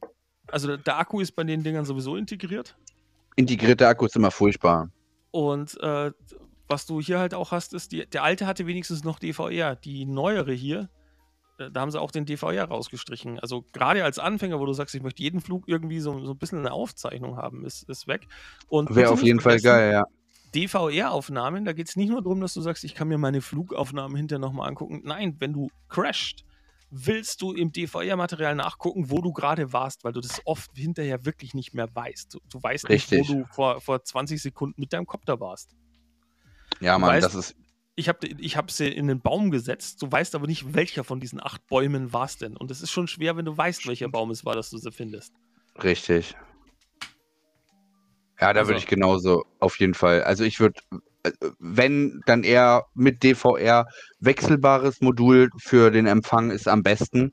also 0.48 0.76
der 0.76 0.98
Akku 0.98 1.20
ist 1.20 1.32
bei 1.32 1.44
den 1.44 1.62
Dingern 1.62 1.84
sowieso 1.84 2.16
integriert. 2.16 2.76
Integrierte 3.36 3.86
Akku 3.86 4.06
ist 4.06 4.16
immer 4.16 4.30
furchtbar. 4.30 4.90
Und 5.30 5.80
äh, 5.80 6.12
was 6.72 6.86
du 6.86 7.00
hier 7.00 7.18
halt 7.18 7.34
auch 7.34 7.52
hast, 7.52 7.74
ist, 7.74 7.92
die, 7.92 8.06
der 8.06 8.22
alte 8.22 8.46
hatte 8.46 8.66
wenigstens 8.66 9.04
noch 9.04 9.18
DVR. 9.18 9.76
Die 9.76 10.06
neuere 10.06 10.52
hier, 10.52 10.88
äh, 11.58 11.70
da 11.70 11.82
haben 11.82 11.90
sie 11.90 12.00
auch 12.00 12.10
den 12.10 12.24
DVR 12.24 12.64
rausgestrichen. 12.64 13.38
Also 13.38 13.64
gerade 13.72 14.02
als 14.04 14.18
Anfänger, 14.18 14.58
wo 14.58 14.64
du 14.64 14.72
sagst, 14.72 14.94
ich 14.94 15.02
möchte 15.02 15.22
jeden 15.22 15.42
Flug 15.42 15.68
irgendwie 15.68 16.00
so, 16.00 16.18
so 16.24 16.32
ein 16.32 16.38
bisschen 16.38 16.60
eine 16.60 16.72
Aufzeichnung 16.72 17.36
haben, 17.36 17.64
ist, 17.66 17.88
ist 17.90 18.08
weg. 18.08 18.26
Wäre 18.70 19.10
auf 19.10 19.22
jeden 19.22 19.40
Fall 19.40 19.60
geil, 19.60 19.92
ja. 19.92 20.04
DVR-Aufnahmen, 20.54 21.64
da 21.64 21.72
geht 21.72 21.88
es 21.88 21.96
nicht 21.96 22.10
nur 22.10 22.22
darum, 22.22 22.40
dass 22.40 22.54
du 22.54 22.60
sagst, 22.60 22.84
ich 22.84 22.94
kann 22.94 23.08
mir 23.08 23.16
meine 23.18 23.40
Flugaufnahmen 23.40 24.16
hinterher 24.16 24.40
nochmal 24.40 24.68
angucken. 24.68 25.02
Nein, 25.04 25.36
wenn 25.38 25.52
du 25.52 25.68
crasht, 25.88 26.44
willst 26.90 27.40
du 27.40 27.52
im 27.52 27.72
DVR-Material 27.72 28.54
nachgucken, 28.54 29.10
wo 29.10 29.20
du 29.20 29.32
gerade 29.32 29.72
warst, 29.72 30.04
weil 30.04 30.12
du 30.12 30.20
das 30.20 30.40
oft 30.46 30.70
hinterher 30.76 31.24
wirklich 31.24 31.54
nicht 31.54 31.72
mehr 31.72 31.88
weißt. 31.94 32.34
Du, 32.34 32.40
du 32.50 32.62
weißt 32.62 32.88
Richtig. 32.88 33.20
nicht, 33.20 33.30
wo 33.30 33.34
du 33.34 33.44
vor, 33.50 33.80
vor 33.80 34.02
20 34.02 34.40
Sekunden 34.40 34.78
mit 34.80 34.92
deinem 34.92 35.06
Kopter 35.06 35.40
warst. 35.40 35.74
Ja, 36.82 36.98
Mann, 36.98 37.10
weißt, 37.10 37.24
das 37.24 37.34
ist. 37.34 37.56
Ich 37.94 38.08
habe 38.08 38.26
ich 38.26 38.56
hab 38.56 38.70
sie 38.70 38.88
in 38.88 39.06
den 39.06 39.20
Baum 39.20 39.50
gesetzt, 39.50 40.02
du 40.02 40.10
weißt 40.10 40.34
aber 40.34 40.46
nicht, 40.46 40.74
welcher 40.74 41.04
von 41.04 41.20
diesen 41.20 41.40
acht 41.40 41.66
Bäumen 41.68 42.12
war 42.12 42.24
es 42.24 42.38
denn. 42.38 42.56
Und 42.56 42.70
es 42.70 42.82
ist 42.82 42.90
schon 42.90 43.06
schwer, 43.06 43.36
wenn 43.36 43.44
du 43.44 43.56
weißt, 43.56 43.86
welcher 43.86 44.08
Baum 44.08 44.30
es 44.30 44.44
war, 44.44 44.54
dass 44.54 44.70
du 44.70 44.78
sie 44.78 44.90
findest. 44.90 45.32
Richtig. 45.82 46.34
Ja, 48.40 48.52
da 48.52 48.60
also. 48.60 48.70
würde 48.70 48.80
ich 48.80 48.86
genauso 48.86 49.44
auf 49.60 49.78
jeden 49.78 49.94
Fall. 49.94 50.24
Also 50.24 50.42
ich 50.42 50.58
würde, 50.58 50.80
äh, 51.22 51.30
wenn, 51.58 52.20
dann 52.26 52.42
eher 52.42 52.86
mit 52.94 53.22
DVR 53.22 53.86
wechselbares 54.18 55.00
Modul 55.00 55.50
für 55.58 55.90
den 55.90 56.06
Empfang 56.06 56.50
ist 56.50 56.66
am 56.66 56.82
besten. 56.82 57.32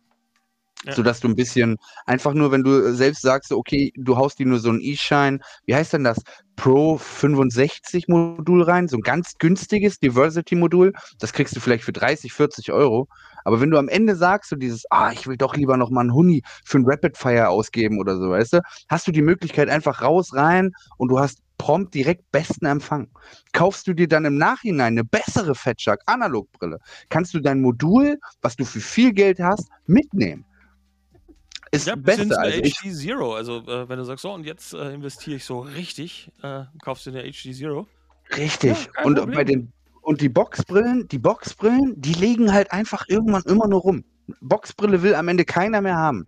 Ja. 0.86 0.94
Sodass 0.94 1.20
du 1.20 1.28
ein 1.28 1.36
bisschen, 1.36 1.78
einfach 2.06 2.34
nur, 2.34 2.52
wenn 2.52 2.64
du 2.64 2.94
selbst 2.94 3.22
sagst, 3.22 3.52
okay, 3.52 3.92
du 3.98 4.16
haust 4.16 4.40
die 4.40 4.46
nur 4.46 4.60
so 4.60 4.70
ein 4.70 4.80
E-Shine, 4.82 5.40
wie 5.66 5.76
heißt 5.76 5.92
denn 5.92 6.06
das? 6.06 6.22
Pro 6.56 6.98
65 6.98 8.08
Modul 8.08 8.64
rein, 8.64 8.88
so 8.88 8.96
ein 8.98 9.02
ganz 9.02 9.34
günstiges 9.40 10.00
Diversity-Modul, 10.00 10.94
das 11.20 11.34
kriegst 11.34 11.54
du 11.56 11.60
vielleicht 11.60 11.84
für 11.84 11.92
30, 11.92 12.32
40 12.32 12.72
Euro. 12.72 13.10
Aber 13.44 13.60
wenn 13.60 13.72
du 13.72 13.78
am 13.78 13.90
Ende 13.90 14.16
sagst, 14.16 14.50
so 14.50 14.56
dieses, 14.56 14.84
ah, 14.90 15.12
ich 15.12 15.28
will 15.28 15.36
doch 15.36 15.56
lieber 15.56 15.76
noch 15.76 15.90
mal 15.90 16.02
einen 16.02 16.14
Huni 16.14 16.44
für 16.64 16.80
ein 16.80 16.86
Rapid 16.86 17.18
Fire 17.18 17.50
ausgeben 17.50 18.00
oder 18.00 18.18
so, 18.18 18.30
weißt 18.30 18.54
du, 18.54 18.62
hast 18.88 19.06
du 19.08 19.12
die 19.12 19.22
Möglichkeit 19.22 19.70
einfach 19.70 20.02
raus, 20.02 20.34
rein 20.34 20.72
und 20.98 21.10
du 21.10 21.20
hast 21.20 21.40
prompt 21.58 21.94
direkt 21.94 22.32
besten 22.32 22.66
Empfang. 22.66 23.10
Kaufst 23.52 23.86
du 23.88 23.94
dir 23.94 24.08
dann 24.08 24.26
im 24.26 24.38
Nachhinein 24.38 24.94
eine 24.94 25.04
bessere 25.04 25.56
Fatshark 25.56 26.02
Analogbrille, 26.06 26.80
kannst 27.10 27.34
du 27.34 27.40
dein 27.42 27.62
Modul, 27.62 28.18
was 28.42 28.56
du 28.56 28.66
für 28.66 28.80
viel 28.80 29.14
Geld 29.14 29.40
hast, 29.40 29.70
mitnehmen. 29.86 30.46
Ist 31.72 31.88
ja, 31.88 31.96
besser. 31.96 32.40
Also 32.40 32.62
HD 32.62 32.96
Zero. 32.96 33.36
Also 33.36 33.58
äh, 33.68 33.88
wenn 33.88 33.98
du 33.98 34.04
sagst, 34.04 34.24
so 34.24 34.32
und 34.32 34.46
jetzt 34.46 34.74
äh, 34.74 34.94
investiere 34.94 35.38
ich 35.38 35.46
so 35.46 35.60
richtig, 35.60 36.32
äh, 36.42 36.64
kaufst 36.84 37.06
du 37.06 37.12
eine 37.12 37.24
HD 37.24 37.56
Zero. 37.56 37.88
Richtig. 38.36 38.90
Ja, 38.96 39.04
und 39.04 39.16
Problem. 39.16 39.36
bei 39.36 39.44
den 39.44 39.74
und 40.02 40.22
die 40.22 40.30
Boxbrillen, 40.30 41.08
die 41.08 41.20
Boxbrillen, 41.20 41.94
die 42.02 42.14
liegen 42.14 42.52
halt 42.52 42.72
einfach 42.72 43.06
irgendwann 43.08 43.44
immer 43.44 43.68
nur 43.68 43.82
rum. 43.82 44.04
Boxbrille 44.42 45.04
will 45.04 45.14
am 45.14 45.28
Ende 45.28 45.46
keiner 45.46 45.82
mehr 45.82 45.98
haben. 45.98 46.28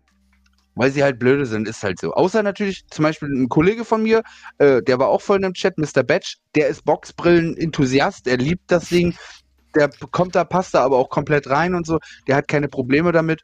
Weil 0.75 0.91
sie 0.91 1.03
halt 1.03 1.19
blöde 1.19 1.45
sind, 1.45 1.67
ist 1.67 1.83
halt 1.83 1.99
so. 1.99 2.13
Außer 2.13 2.43
natürlich 2.43 2.85
zum 2.87 3.03
Beispiel 3.03 3.29
ein 3.29 3.49
Kollege 3.49 3.83
von 3.83 4.03
mir, 4.03 4.23
äh, 4.57 4.81
der 4.81 4.99
war 4.99 5.09
auch 5.09 5.21
voll 5.21 5.39
dem 5.39 5.53
Chat, 5.53 5.77
Mr. 5.77 6.03
Batch, 6.03 6.37
der 6.55 6.67
ist 6.67 6.85
Boxbrillen-Enthusiast, 6.85 8.27
er 8.27 8.37
liebt 8.37 8.71
das 8.71 8.89
Ding. 8.89 9.15
Der 9.75 9.89
kommt 10.11 10.35
da, 10.35 10.43
passt 10.43 10.73
da 10.73 10.83
aber 10.83 10.97
auch 10.97 11.09
komplett 11.09 11.49
rein 11.49 11.75
und 11.75 11.85
so. 11.85 11.99
Der 12.27 12.35
hat 12.35 12.47
keine 12.47 12.67
Probleme 12.67 13.11
damit. 13.11 13.43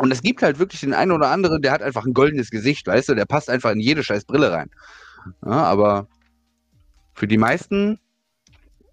Und 0.00 0.10
es 0.12 0.22
gibt 0.22 0.42
halt 0.42 0.58
wirklich 0.58 0.80
den 0.80 0.94
einen 0.94 1.12
oder 1.12 1.28
anderen, 1.28 1.60
der 1.60 1.72
hat 1.72 1.82
einfach 1.82 2.06
ein 2.06 2.14
goldenes 2.14 2.50
Gesicht, 2.50 2.86
weißt 2.86 3.10
du, 3.10 3.14
der 3.14 3.26
passt 3.26 3.50
einfach 3.50 3.70
in 3.70 3.80
jede 3.80 4.02
scheiß 4.02 4.24
Brille 4.24 4.50
rein. 4.50 4.70
Ja, 5.44 5.64
aber 5.64 6.08
für 7.12 7.28
die 7.28 7.36
meisten. 7.36 8.00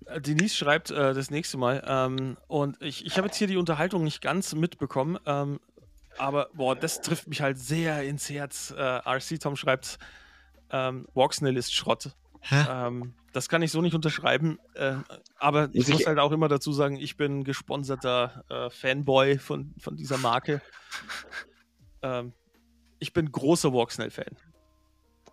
Äh, 0.06 0.20
Denise 0.20 0.54
schreibt 0.54 0.92
äh, 0.92 1.14
das 1.14 1.32
nächste 1.32 1.58
Mal, 1.58 1.82
ähm, 1.88 2.36
und 2.48 2.76
ich, 2.82 3.06
ich 3.06 3.16
habe 3.18 3.28
jetzt 3.28 3.38
hier 3.38 3.48
die 3.48 3.56
Unterhaltung 3.56 4.04
nicht 4.04 4.22
ganz 4.22 4.54
mitbekommen, 4.54 5.18
ähm, 5.26 5.62
aber 6.18 6.50
boah, 6.54 6.76
das 6.76 7.00
trifft 7.00 7.30
mich 7.30 7.42
halt 7.42 7.58
sehr 7.58 8.04
ins 8.04 8.30
Herz. 8.30 8.74
Äh, 8.78 8.82
RC 8.82 9.40
Tom 9.40 9.56
schreibt, 9.56 10.00
ähm, 10.72 11.08
Walksnail 11.14 11.56
ist 11.56 11.74
Schrott. 11.74 12.12
Ähm, 12.52 13.14
das 13.34 13.50
kann 13.50 13.62
ich 13.62 13.72
so 13.72 13.82
nicht 13.82 13.94
unterschreiben. 13.94 14.60
Äh, 14.74 14.96
aber 15.38 15.70
ich 15.74 15.88
muss 15.88 16.06
halt 16.06 16.20
auch 16.20 16.32
immer 16.32 16.48
dazu 16.48 16.72
sagen, 16.72 16.98
ich 16.98 17.18
bin 17.18 17.44
gesponserter 17.44 18.44
äh, 18.50 18.70
Fanboy 18.70 19.38
von, 19.38 19.74
von 19.80 19.96
dieser 19.96 20.18
Marke. 20.18 20.62
Ähm, 22.02 22.34
ich 23.00 23.14
bin 23.14 23.32
großer 23.32 23.74
Walksnail-Fan. 23.74 24.36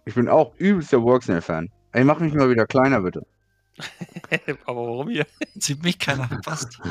Ich 0.05 0.14
bin 0.14 0.28
auch 0.28 0.55
übelster 0.56 1.02
Walksnail-Fan. 1.02 1.70
Ey, 1.93 2.05
mach 2.05 2.18
mich 2.18 2.35
mal 2.35 2.51
wieder 2.51 2.66
kleiner, 2.66 3.01
bitte. 3.01 3.26
aber 4.66 4.86
warum 4.86 5.09
hier? 5.09 5.26
Sieht 5.55 5.82
mich 5.82 5.98
keiner 5.98 6.28
passt. 6.44 6.78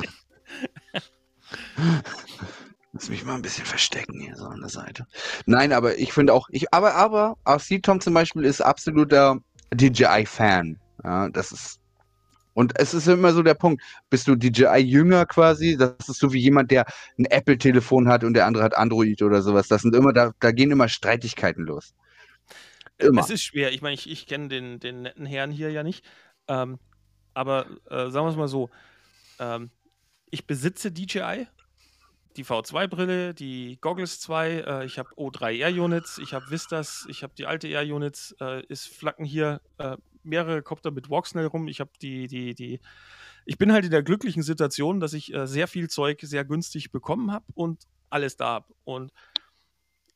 Muss 2.94 3.10
mich 3.10 3.26
mal 3.26 3.36
ein 3.36 3.42
bisschen 3.42 3.66
verstecken 3.66 4.20
hier 4.20 4.36
so 4.36 4.46
an 4.46 4.60
der 4.62 4.70
Seite. 4.70 5.08
Nein, 5.46 5.74
aber 5.74 5.98
ich 5.98 6.14
finde 6.14 6.34
auch, 6.34 6.48
ich, 6.52 6.72
aber, 6.74 6.94
aber, 6.96 7.38
RC 7.48 7.82
Tom 7.82 8.00
zum 8.00 8.14
Beispiel 8.14 8.46
ist 8.46 8.62
absoluter 8.62 9.40
DJI-Fan. 9.74 10.80
Ja, 11.04 11.30
das 11.30 11.52
ist. 11.52 11.80
Und 12.56 12.80
es 12.80 12.94
ist 12.94 13.08
immer 13.08 13.34
so 13.34 13.42
der 13.42 13.56
Punkt, 13.56 13.82
bist 14.12 14.28
du 14.28 14.36
DJI-Jünger 14.36 15.26
quasi? 15.26 15.76
Das 15.76 16.08
ist 16.08 16.20
so 16.20 16.34
wie 16.34 16.40
jemand, 16.40 16.70
der 16.70 16.86
ein 17.18 17.26
Apple-Telefon 17.26 18.08
hat 18.08 18.24
und 18.24 18.36
der 18.36 18.46
andere 18.46 18.64
hat 18.64 18.78
Android 18.78 19.22
oder 19.24 19.42
sowas. 19.42 19.68
Das 19.68 19.82
sind 19.82 19.96
immer, 19.96 20.14
da, 20.14 20.34
da 20.40 20.52
gehen 20.52 20.70
immer 20.70 20.88
Streitigkeiten 20.88 21.66
los. 21.66 21.96
Immer. 23.00 23.22
Es 23.22 23.32
ist 23.32 23.44
schwer. 23.44 23.72
Ich 23.72 23.82
meine, 23.82 23.96
ich, 23.96 24.10
ich 24.10 24.28
kenne 24.28 24.50
den, 24.50 24.80
den 24.80 25.02
netten 25.02 25.26
Herrn 25.26 25.50
hier 25.50 25.72
ja 25.72 25.82
nicht. 25.82 26.06
Ähm, 26.48 26.78
aber 27.34 27.66
äh, 27.90 28.12
sagen 28.12 28.26
wir 28.26 28.30
es 28.30 28.36
mal 28.38 28.48
so: 28.48 28.70
ähm, 29.40 29.72
Ich 30.30 30.46
besitze 30.46 30.92
DJI, 30.92 31.48
die 32.36 32.46
V2-Brille, 32.46 33.34
die 33.34 33.78
Goggles 33.80 34.20
2, 34.20 34.50
äh, 34.50 34.86
ich 34.86 35.00
habe 35.00 35.10
O3 35.16 35.54
Air 35.54 35.84
Units, 35.84 36.18
ich 36.18 36.34
habe 36.34 36.50
Vistas, 36.50 37.06
ich 37.10 37.24
habe 37.24 37.34
die 37.38 37.46
alte 37.46 37.68
Air 37.68 37.84
Units, 37.84 38.36
äh, 38.40 38.64
es 38.70 38.86
flacken 38.86 39.26
hier 39.26 39.62
äh, 39.78 39.98
mehrere 40.24 40.62
Kopter 40.62 40.92
mit 40.92 41.10
Walksnail 41.10 41.48
rum. 41.48 41.68
Ich 41.68 41.80
habe 41.80 41.92
die, 42.02 42.28
die, 42.28 42.56
die, 42.56 42.80
ich 43.46 43.58
bin 43.58 43.72
halt 43.72 43.86
in 43.86 43.92
der 43.92 44.04
glücklichen 44.04 44.44
Situation, 44.44 45.00
dass 45.00 45.14
ich 45.14 45.34
äh, 45.34 45.48
sehr 45.48 45.68
viel 45.68 45.90
Zeug 45.90 46.20
sehr 46.22 46.46
günstig 46.46 46.92
bekommen 46.92 47.32
habe 47.32 47.46
und 47.54 47.84
alles 48.10 48.38
da 48.38 48.48
habe. 48.48 48.74
Und 48.84 49.12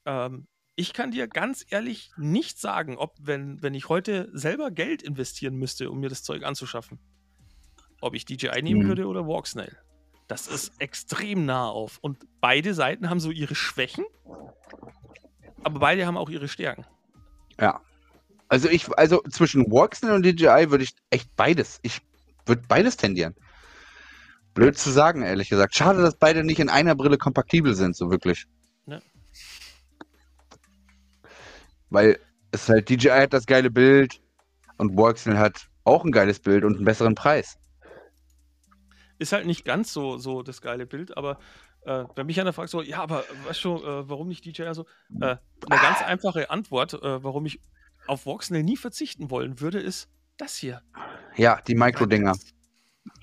ähm, 0.05 0.47
ich 0.75 0.93
kann 0.93 1.11
dir 1.11 1.27
ganz 1.27 1.65
ehrlich 1.69 2.11
nicht 2.17 2.59
sagen, 2.59 2.97
ob, 2.97 3.15
wenn, 3.19 3.61
wenn 3.61 3.73
ich 3.73 3.89
heute 3.89 4.29
selber 4.33 4.71
Geld 4.71 5.01
investieren 5.01 5.55
müsste, 5.55 5.89
um 5.89 5.99
mir 5.99 6.09
das 6.09 6.23
Zeug 6.23 6.43
anzuschaffen, 6.43 6.99
ob 7.99 8.13
ich 8.13 8.25
DJI 8.25 8.61
nehmen 8.61 8.83
mhm. 8.83 8.87
würde 8.87 9.07
oder 9.07 9.27
Walksnail. 9.27 9.77
Das 10.27 10.47
ist 10.47 10.73
extrem 10.79 11.45
nah 11.45 11.69
auf. 11.69 11.99
Und 12.01 12.25
beide 12.41 12.73
Seiten 12.73 13.09
haben 13.09 13.19
so 13.19 13.31
ihre 13.31 13.55
Schwächen, 13.55 14.05
aber 15.63 15.79
beide 15.79 16.05
haben 16.05 16.17
auch 16.17 16.29
ihre 16.29 16.47
Stärken. 16.47 16.85
Ja. 17.59 17.81
Also 18.49 18.69
ich, 18.69 18.89
also 18.97 19.21
zwischen 19.29 19.69
Walksnail 19.71 20.13
und 20.13 20.23
DJI 20.23 20.69
würde 20.69 20.83
ich 20.83 20.95
echt 21.09 21.35
beides. 21.35 21.79
Ich 21.81 21.99
würde 22.45 22.63
beides 22.67 22.95
tendieren. 22.97 23.35
Blöd 24.53 24.77
zu 24.77 24.89
sagen, 24.89 25.21
ehrlich 25.21 25.49
gesagt. 25.49 25.75
Schade, 25.75 26.01
dass 26.01 26.17
beide 26.17 26.43
nicht 26.43 26.59
in 26.59 26.69
einer 26.69 26.95
Brille 26.95 27.17
kompatibel 27.17 27.75
sind, 27.75 27.95
so 27.95 28.09
wirklich. 28.09 28.45
Ja. 28.85 28.99
Weil 31.89 32.19
es 32.51 32.67
halt, 32.69 32.89
DJI 32.89 33.09
hat 33.09 33.33
das 33.33 33.45
geile 33.45 33.69
Bild 33.69 34.21
und 34.77 34.97
Walksnail 34.97 35.37
hat 35.37 35.67
auch 35.83 36.03
ein 36.03 36.11
geiles 36.11 36.39
Bild 36.39 36.63
und 36.63 36.75
einen 36.75 36.85
besseren 36.85 37.15
Preis. 37.15 37.57
Ist 39.19 39.31
halt 39.31 39.45
nicht 39.45 39.65
ganz 39.65 39.93
so, 39.93 40.17
so 40.17 40.43
das 40.43 40.61
geile 40.61 40.85
Bild, 40.85 41.17
aber 41.17 41.39
äh, 41.85 42.03
wenn 42.15 42.27
mich 42.27 42.39
einer 42.39 42.53
fragt, 42.53 42.69
so, 42.69 42.81
ja, 42.81 43.01
aber 43.01 43.23
weißt 43.45 43.63
du, 43.63 43.77
äh, 43.77 44.09
warum 44.09 44.27
nicht 44.27 44.45
DJI? 44.45 44.65
Also, 44.65 44.85
äh, 45.21 45.37
eine 45.69 45.81
ganz 45.81 46.01
einfache 46.01 46.49
Antwort, 46.49 46.93
äh, 46.93 47.23
warum 47.23 47.45
ich 47.45 47.61
auf 48.07 48.25
Voxnell 48.25 48.63
nie 48.63 48.77
verzichten 48.77 49.29
wollen 49.31 49.59
würde, 49.59 49.79
ist 49.79 50.09
das 50.37 50.55
hier. 50.55 50.81
Ja, 51.35 51.59
die 51.67 51.75
Micro-Dinger. 51.75 52.35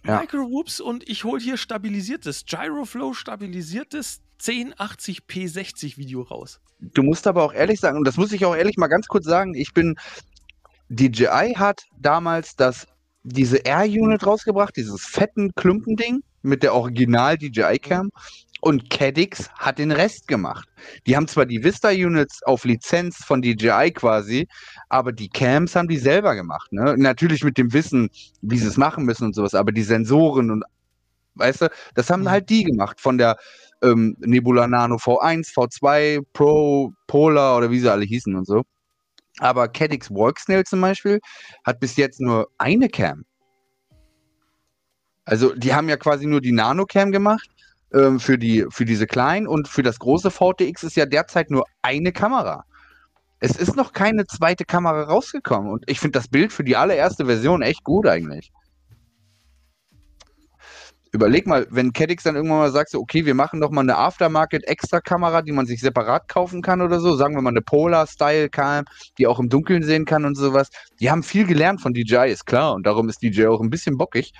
Ja. 0.04 0.20
Micro-Whoops 0.20 0.80
und 0.80 1.08
ich 1.08 1.24
hole 1.24 1.40
hier 1.40 1.56
stabilisiertes, 1.56 2.44
Gyroflow 2.46 3.14
stabilisiertes 3.14 4.22
1080p 4.40 5.48
60 5.48 5.98
Video 5.98 6.22
raus. 6.22 6.60
Du 6.80 7.02
musst 7.02 7.26
aber 7.26 7.42
auch 7.42 7.52
ehrlich 7.52 7.80
sagen, 7.80 7.98
und 7.98 8.06
das 8.06 8.16
muss 8.16 8.32
ich 8.32 8.44
auch 8.44 8.54
ehrlich 8.54 8.76
mal 8.76 8.88
ganz 8.88 9.08
kurz 9.08 9.24
sagen, 9.24 9.54
ich 9.54 9.72
bin, 9.72 9.96
DJI 10.88 11.54
hat 11.56 11.84
damals 11.98 12.56
das 12.56 12.86
diese 13.24 13.58
Air-Unit 13.58 14.24
rausgebracht, 14.26 14.76
dieses 14.76 15.04
fetten 15.04 15.54
Klumpending 15.54 16.22
mit 16.42 16.62
der 16.62 16.74
Original 16.74 17.36
DJI-Cam. 17.36 18.10
Und 18.60 18.88
Cadix 18.88 19.50
hat 19.58 19.78
den 19.78 19.92
Rest 19.92 20.26
gemacht. 20.26 20.66
Die 21.06 21.16
haben 21.16 21.28
zwar 21.28 21.44
die 21.44 21.62
Vista-Units 21.62 22.42
auf 22.44 22.64
Lizenz 22.64 23.16
von 23.16 23.42
DJI 23.42 23.92
quasi, 23.92 24.48
aber 24.88 25.12
die 25.12 25.28
Cams 25.28 25.76
haben 25.76 25.88
die 25.88 25.98
selber 25.98 26.34
gemacht. 26.34 26.72
Ne? 26.72 26.94
Natürlich 26.96 27.44
mit 27.44 27.58
dem 27.58 27.74
Wissen, 27.74 28.08
wie 28.40 28.56
sie 28.56 28.68
es 28.68 28.78
machen 28.78 29.04
müssen 29.04 29.24
und 29.24 29.34
sowas, 29.34 29.54
aber 29.54 29.70
die 29.70 29.82
Sensoren 29.82 30.50
und 30.50 30.64
weißt 31.34 31.62
du, 31.62 31.70
das 31.94 32.08
haben 32.08 32.30
halt 32.30 32.48
die 32.48 32.64
gemacht 32.64 33.02
von 33.02 33.18
der 33.18 33.36
ähm, 33.82 34.16
Nebula 34.20 34.66
Nano 34.66 34.96
V1, 34.96 35.52
V2, 35.52 36.24
Pro, 36.32 36.92
Polar 37.06 37.58
oder 37.58 37.70
wie 37.70 37.80
sie 37.80 37.90
alle 37.90 38.06
hießen 38.06 38.34
und 38.34 38.46
so. 38.46 38.62
Aber 39.38 39.68
Cadix 39.68 40.10
Walksnail 40.10 40.64
zum 40.64 40.80
Beispiel 40.80 41.20
hat 41.64 41.80
bis 41.80 41.96
jetzt 41.96 42.20
nur 42.20 42.48
eine 42.58 42.88
Cam. 42.88 43.24
Also 45.24 45.54
die 45.54 45.74
haben 45.74 45.88
ja 45.88 45.96
quasi 45.96 46.26
nur 46.26 46.40
die 46.40 46.52
Nano-Cam 46.52 47.10
gemacht 47.10 47.48
ähm, 47.92 48.20
für, 48.20 48.38
die, 48.38 48.66
für 48.70 48.84
diese 48.84 49.06
kleinen 49.06 49.46
und 49.46 49.68
für 49.68 49.82
das 49.82 49.98
große 49.98 50.30
VTX 50.30 50.82
ist 50.82 50.96
ja 50.96 51.06
derzeit 51.06 51.50
nur 51.50 51.64
eine 51.82 52.12
Kamera. 52.12 52.64
Es 53.40 53.56
ist 53.56 53.76
noch 53.76 53.92
keine 53.92 54.26
zweite 54.26 54.64
Kamera 54.64 55.02
rausgekommen 55.04 55.70
und 55.70 55.84
ich 55.86 56.00
finde 56.00 56.18
das 56.18 56.28
Bild 56.28 56.52
für 56.52 56.64
die 56.64 56.76
allererste 56.76 57.26
Version 57.26 57.62
echt 57.62 57.84
gut 57.84 58.06
eigentlich. 58.06 58.52
Überleg 61.14 61.46
mal, 61.46 61.64
wenn 61.70 61.92
Caddix 61.92 62.24
dann 62.24 62.34
irgendwann 62.34 62.58
mal 62.58 62.72
sagt, 62.72 62.90
so, 62.90 62.98
okay, 62.98 63.24
wir 63.24 63.36
machen 63.36 63.60
doch 63.60 63.70
mal 63.70 63.82
eine 63.82 63.96
Aftermarket-Extra-Kamera, 63.96 65.42
die 65.42 65.52
man 65.52 65.64
sich 65.64 65.80
separat 65.80 66.26
kaufen 66.26 66.60
kann 66.60 66.80
oder 66.80 66.98
so, 66.98 67.14
sagen 67.14 67.36
wir 67.36 67.40
mal 67.40 67.50
eine 67.50 67.62
Polar-Style-Cam, 67.62 68.84
die 69.16 69.28
auch 69.28 69.38
im 69.38 69.48
Dunkeln 69.48 69.84
sehen 69.84 70.06
kann 70.06 70.24
und 70.24 70.34
sowas. 70.34 70.70
Die 70.98 71.12
haben 71.12 71.22
viel 71.22 71.46
gelernt 71.46 71.80
von 71.80 71.94
DJI, 71.94 72.32
ist 72.32 72.46
klar, 72.46 72.74
und 72.74 72.84
darum 72.84 73.08
ist 73.08 73.22
DJI 73.22 73.46
auch 73.46 73.60
ein 73.60 73.70
bisschen 73.70 73.96
bockig. 73.96 74.32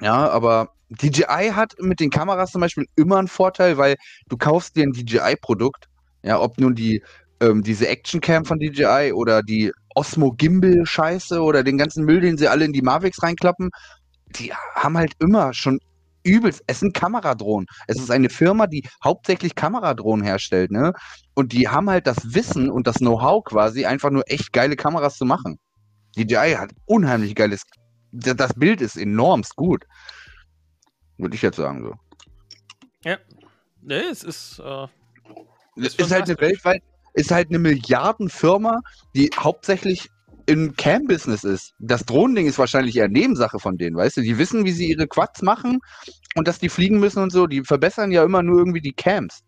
Ja, 0.00 0.30
aber 0.30 0.68
DJI 0.88 1.50
hat 1.52 1.74
mit 1.80 1.98
den 1.98 2.10
Kameras 2.10 2.52
zum 2.52 2.60
Beispiel 2.60 2.86
immer 2.94 3.18
einen 3.18 3.26
Vorteil, 3.26 3.76
weil 3.76 3.96
du 4.28 4.36
kaufst 4.36 4.76
dir 4.76 4.84
ein 4.84 4.92
DJI-Produkt, 4.92 5.88
ja, 6.22 6.38
ob 6.38 6.60
nun 6.60 6.76
die 6.76 7.02
ähm, 7.40 7.64
diese 7.64 7.88
Action-Cam 7.88 8.44
von 8.44 8.60
DJI 8.60 9.12
oder 9.14 9.42
die 9.42 9.72
Osmo 9.96 10.30
Gimbal-Scheiße 10.30 11.40
oder 11.42 11.64
den 11.64 11.76
ganzen 11.78 12.04
Müll, 12.04 12.20
den 12.20 12.36
sie 12.36 12.46
alle 12.46 12.64
in 12.64 12.72
die 12.72 12.82
Mavics 12.82 13.22
reinklappen, 13.22 13.70
die 14.36 14.52
haben 14.52 14.96
halt 14.96 15.12
immer 15.18 15.52
schon 15.54 15.80
übelst, 16.22 16.62
es 16.66 16.80
sind 16.80 16.94
Kameradrohnen. 16.94 17.66
Es 17.86 17.98
ist 17.98 18.10
eine 18.10 18.28
Firma, 18.28 18.66
die 18.66 18.86
hauptsächlich 19.02 19.54
Kameradrohnen 19.54 20.24
herstellt, 20.24 20.70
ne? 20.70 20.92
Und 21.34 21.52
die 21.52 21.68
haben 21.68 21.88
halt 21.88 22.06
das 22.06 22.34
Wissen 22.34 22.70
und 22.70 22.86
das 22.86 22.96
Know-how 22.96 23.44
quasi, 23.44 23.86
einfach 23.86 24.10
nur 24.10 24.24
echt 24.26 24.52
geile 24.52 24.76
Kameras 24.76 25.16
zu 25.16 25.24
machen. 25.24 25.58
DJI 26.16 26.56
hat 26.58 26.72
unheimlich 26.86 27.34
geiles, 27.34 27.62
das 28.12 28.52
Bild 28.54 28.80
ist 28.80 28.96
enormst 28.96 29.56
gut. 29.56 29.84
Würde 31.16 31.34
ich 31.34 31.42
jetzt 31.42 31.56
sagen 31.56 31.82
so. 31.84 31.94
Ja. 33.04 33.18
Nee, 33.82 33.94
es 34.10 34.22
ist. 34.22 34.58
Äh, 34.58 34.86
es 35.76 35.94
ist 35.94 36.10
halt 36.10 36.28
eine 36.28 36.38
weltweit, 36.40 36.82
ist 37.14 37.30
halt 37.30 37.48
eine 37.48 37.58
Milliardenfirma, 37.58 38.80
die 39.14 39.30
hauptsächlich 39.38 40.10
im 40.46 40.74
Cam-Business 40.76 41.44
ist. 41.44 41.74
Das 41.78 42.04
Drohnending 42.04 42.46
ist 42.46 42.58
wahrscheinlich 42.58 42.96
eher 42.96 43.08
Nebensache 43.08 43.58
von 43.58 43.78
denen, 43.78 43.96
weißt 43.96 44.18
du? 44.18 44.20
Die 44.22 44.38
wissen, 44.38 44.64
wie 44.64 44.72
sie 44.72 44.88
ihre 44.88 45.06
Quads 45.06 45.42
machen 45.42 45.80
und 46.34 46.48
dass 46.48 46.58
die 46.58 46.68
fliegen 46.68 46.98
müssen 47.00 47.22
und 47.22 47.30
so. 47.30 47.46
Die 47.46 47.62
verbessern 47.62 48.12
ja 48.12 48.24
immer 48.24 48.42
nur 48.42 48.58
irgendwie 48.58 48.80
die 48.80 48.92
Cams. 48.92 49.42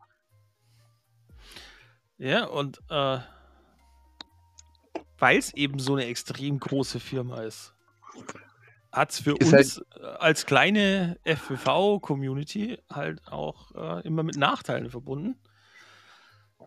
Ja, 2.19 2.45
und 2.45 2.81
äh, 2.89 3.19
weil 5.19 5.39
es 5.39 5.55
eben 5.55 5.79
so 5.79 5.95
eine 5.95 6.07
extrem 6.07 6.59
große 6.59 7.01
Firma 7.01 7.43
ist, 7.43 7.75
hat 8.93 9.11
es 9.11 9.21
für 9.21 9.37
ist 9.39 9.53
uns 9.53 9.83
halt 9.89 10.21
als 10.21 10.47
kleine 10.47 11.19
FPV-Community 11.25 12.79
halt 12.93 13.27
auch 13.27 13.73
äh, 13.75 14.07
immer 14.07 14.23
mit 14.23 14.37
Nachteilen 14.37 14.91
verbunden. 14.91 15.37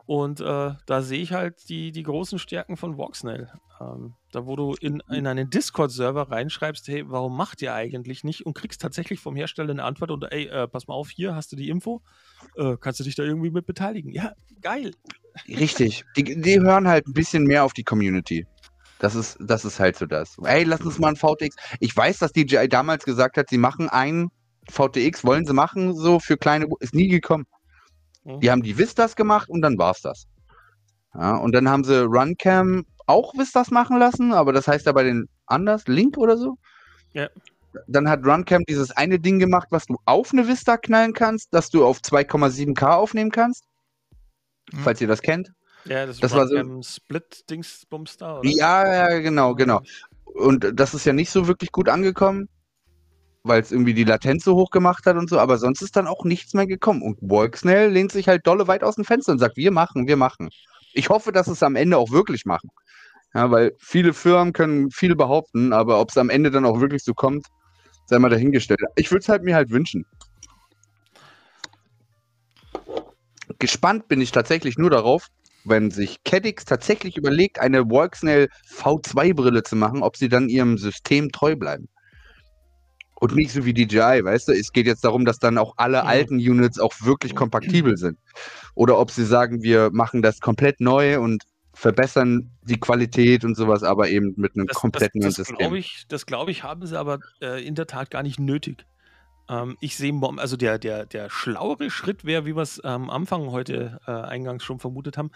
Und 0.05 0.39
äh, 0.39 0.73
da 0.85 1.01
sehe 1.01 1.21
ich 1.21 1.33
halt 1.33 1.69
die, 1.69 1.91
die 1.91 2.03
großen 2.03 2.39
Stärken 2.39 2.77
von 2.77 2.97
Voxnell. 2.97 3.51
Ähm, 3.81 4.13
da, 4.31 4.45
wo 4.45 4.55
du 4.55 4.75
in, 4.79 5.01
in 5.11 5.27
einen 5.27 5.49
Discord-Server 5.49 6.31
reinschreibst, 6.31 6.87
hey, 6.87 7.03
warum 7.07 7.35
macht 7.35 7.61
ihr 7.61 7.73
eigentlich 7.73 8.23
nicht? 8.23 8.45
Und 8.45 8.53
kriegst 8.53 8.81
tatsächlich 8.81 9.19
vom 9.19 9.35
Hersteller 9.35 9.71
eine 9.71 9.83
Antwort 9.83 10.11
und 10.11 10.23
ey, 10.31 10.47
äh, 10.47 10.67
pass 10.67 10.87
mal 10.87 10.93
auf, 10.93 11.09
hier 11.09 11.35
hast 11.35 11.51
du 11.51 11.55
die 11.55 11.69
Info, 11.69 12.01
äh, 12.55 12.77
kannst 12.79 12.99
du 12.99 13.03
dich 13.03 13.15
da 13.15 13.23
irgendwie 13.23 13.49
mit 13.49 13.65
beteiligen? 13.65 14.11
Ja, 14.11 14.33
geil. 14.61 14.91
Richtig. 15.47 16.05
Die, 16.15 16.23
die 16.23 16.59
hören 16.59 16.87
halt 16.87 17.07
ein 17.07 17.13
bisschen 17.13 17.43
mehr 17.43 17.63
auf 17.63 17.73
die 17.73 17.83
Community. 17.83 18.45
Das 18.99 19.15
ist, 19.15 19.37
das 19.41 19.65
ist 19.65 19.79
halt 19.79 19.97
so 19.97 20.05
das. 20.05 20.37
Ey, 20.43 20.63
lass 20.63 20.81
uns 20.81 20.99
mal 20.99 21.09
ein 21.09 21.15
VTX. 21.17 21.55
Ich 21.79 21.95
weiß, 21.95 22.19
dass 22.19 22.31
DJI 22.31 22.69
damals 22.69 23.03
gesagt 23.03 23.37
hat, 23.37 23.49
sie 23.49 23.57
machen 23.57 23.89
ein 23.89 24.29
VTX, 24.69 25.23
wollen 25.25 25.45
sie 25.45 25.53
machen, 25.53 25.93
so 25.95 26.19
für 26.19 26.37
kleine, 26.37 26.67
ist 26.79 26.95
nie 26.95 27.07
gekommen. 27.07 27.45
Mhm. 28.25 28.39
Die 28.41 28.51
haben 28.51 28.63
die 28.63 28.77
Vistas 28.77 29.15
gemacht 29.15 29.49
und 29.49 29.61
dann 29.61 29.77
war 29.77 29.91
es 29.91 30.01
das. 30.01 30.27
Ja, 31.13 31.37
und 31.37 31.53
dann 31.53 31.69
haben 31.69 31.83
sie 31.83 32.03
Runcam 32.03 32.85
auch 33.07 33.33
Vistas 33.37 33.71
machen 33.71 33.97
lassen, 33.99 34.33
aber 34.33 34.51
das 34.51 34.67
heißt 34.67 34.85
ja 34.85 34.91
bei 34.91 35.03
den 35.03 35.29
anders, 35.45 35.87
Link 35.87 36.17
oder 36.17 36.37
so. 36.37 36.57
Ja. 37.13 37.29
Dann 37.87 38.09
hat 38.09 38.25
Runcam 38.25 38.63
dieses 38.67 38.91
eine 38.91 39.19
Ding 39.19 39.39
gemacht, 39.39 39.67
was 39.69 39.85
du 39.85 39.97
auf 40.05 40.33
eine 40.33 40.47
Vista 40.47 40.77
knallen 40.77 41.13
kannst, 41.13 41.53
dass 41.53 41.69
du 41.69 41.85
auf 41.85 41.99
2,7K 41.99 42.95
aufnehmen 42.95 43.31
kannst. 43.31 43.65
Mhm. 44.71 44.79
Falls 44.79 44.99
ihr 45.01 45.07
das 45.07 45.21
kennt. 45.21 45.51
Ja, 45.85 46.05
das, 46.05 46.19
das 46.19 46.31
war 46.33 46.47
so 46.47 46.81
Split-Dingsbums 46.81 48.17
da, 48.17 48.39
oder? 48.39 48.49
Ja, 48.49 49.11
ja, 49.11 49.19
genau, 49.19 49.53
genau. 49.53 49.81
Und 50.23 50.71
das 50.73 50.93
ist 50.95 51.05
ja 51.05 51.13
nicht 51.13 51.29
so 51.29 51.47
wirklich 51.47 51.71
gut 51.71 51.89
angekommen 51.89 52.49
weil 53.45 53.61
es 53.61 53.71
irgendwie 53.71 53.93
die 53.93 54.03
Latenz 54.03 54.43
so 54.43 54.55
hoch 54.55 54.71
gemacht 54.71 55.05
hat 55.05 55.17
und 55.17 55.29
so, 55.29 55.39
aber 55.39 55.57
sonst 55.57 55.83
ist 55.83 55.95
dann 55.95 56.07
auch 56.07 56.25
nichts 56.25 56.53
mehr 56.55 56.65
gekommen. 56.65 57.03
Und 57.03 57.19
Wolksnell 57.21 57.91
lehnt 57.91 58.11
sich 58.11 58.27
halt 58.27 58.45
dolle 58.47 58.67
weit 58.67 58.83
aus 58.83 58.95
dem 58.95 59.05
Fenster 59.05 59.31
und 59.33 59.39
sagt, 59.39 59.55
wir 59.55 59.71
machen, 59.71 60.07
wir 60.07 60.17
machen. 60.17 60.49
Ich 60.93 61.09
hoffe, 61.09 61.31
dass 61.31 61.47
es 61.47 61.61
am 61.61 61.75
Ende 61.75 61.97
auch 61.97 62.09
wirklich 62.09 62.45
machen. 62.45 62.71
Ja, 63.35 63.51
weil 63.51 63.73
viele 63.77 64.13
Firmen 64.13 64.51
können 64.51 64.89
viel 64.89 65.15
behaupten, 65.15 65.73
aber 65.73 65.99
ob 65.99 66.09
es 66.09 66.17
am 66.17 66.29
Ende 66.29 66.49
dann 66.49 66.65
auch 66.65 66.81
wirklich 66.81 67.03
so 67.03 67.13
kommt, 67.13 67.45
sei 68.07 68.17
mal 68.17 68.29
dahingestellt. 68.29 68.79
Ich 68.95 69.11
würde 69.11 69.21
es 69.21 69.29
halt 69.29 69.43
mir 69.43 69.55
halt 69.55 69.69
wünschen. 69.69 70.05
Gespannt 73.59 74.07
bin 74.07 74.21
ich 74.21 74.31
tatsächlich 74.31 74.77
nur 74.77 74.89
darauf, 74.89 75.27
wenn 75.65 75.91
sich 75.91 76.23
Caddix 76.23 76.65
tatsächlich 76.65 77.15
überlegt, 77.17 77.59
eine 77.59 77.89
Walksnell 77.89 78.49
V2-Brille 78.75 79.61
zu 79.63 79.75
machen, 79.75 80.01
ob 80.01 80.17
sie 80.17 80.29
dann 80.29 80.49
ihrem 80.49 80.77
System 80.77 81.31
treu 81.31 81.55
bleiben. 81.55 81.87
Und 83.15 83.35
nicht 83.35 83.51
so 83.51 83.65
wie 83.65 83.73
DJI, 83.73 84.23
weißt 84.23 84.49
du? 84.49 84.51
Es 84.51 84.73
geht 84.73 84.87
jetzt 84.87 85.05
darum, 85.05 85.23
dass 85.23 85.39
dann 85.39 85.57
auch 85.57 85.75
alle 85.77 86.05
alten 86.05 86.35
Units 86.35 86.79
auch 86.79 86.93
wirklich 87.01 87.33
kompatibel 87.33 87.97
sind. 87.97 88.17
Oder 88.73 88.99
ob 88.99 89.09
sie 89.09 89.25
sagen, 89.25 89.63
wir 89.63 89.89
machen 89.91 90.21
das 90.21 90.41
komplett 90.41 90.81
neu 90.81 91.19
und 91.19 91.43
verbessern 91.73 92.51
die 92.61 92.79
Qualität 92.79 93.43
und 93.45 93.55
sowas, 93.55 93.83
aber 93.83 94.09
eben 94.09 94.33
mit 94.37 94.55
einem 94.55 94.67
das, 94.67 94.77
kompletten 94.77 95.21
das, 95.21 95.35
das 95.35 95.47
System. 95.47 95.57
Glaub 95.57 95.73
ich, 95.73 96.05
das 96.07 96.25
glaube 96.25 96.51
ich, 96.51 96.63
haben 96.63 96.85
sie 96.85 96.97
aber 96.97 97.19
äh, 97.41 97.65
in 97.65 97.75
der 97.75 97.87
Tat 97.87 98.09
gar 98.09 98.23
nicht 98.23 98.39
nötig. 98.39 98.85
Ähm, 99.49 99.77
ich 99.81 99.97
sehe, 99.97 100.13
also 100.37 100.57
der, 100.57 100.79
der, 100.79 101.05
der 101.05 101.29
schlauere 101.29 101.89
Schritt 101.89 102.25
wäre, 102.25 102.45
wie 102.45 102.55
wir 102.55 102.61
es 102.61 102.79
am 102.79 103.09
Anfang 103.09 103.51
heute 103.51 103.99
äh, 104.07 104.11
eingangs 104.11 104.63
schon 104.63 104.79
vermutet 104.79 105.17
haben, 105.17 105.31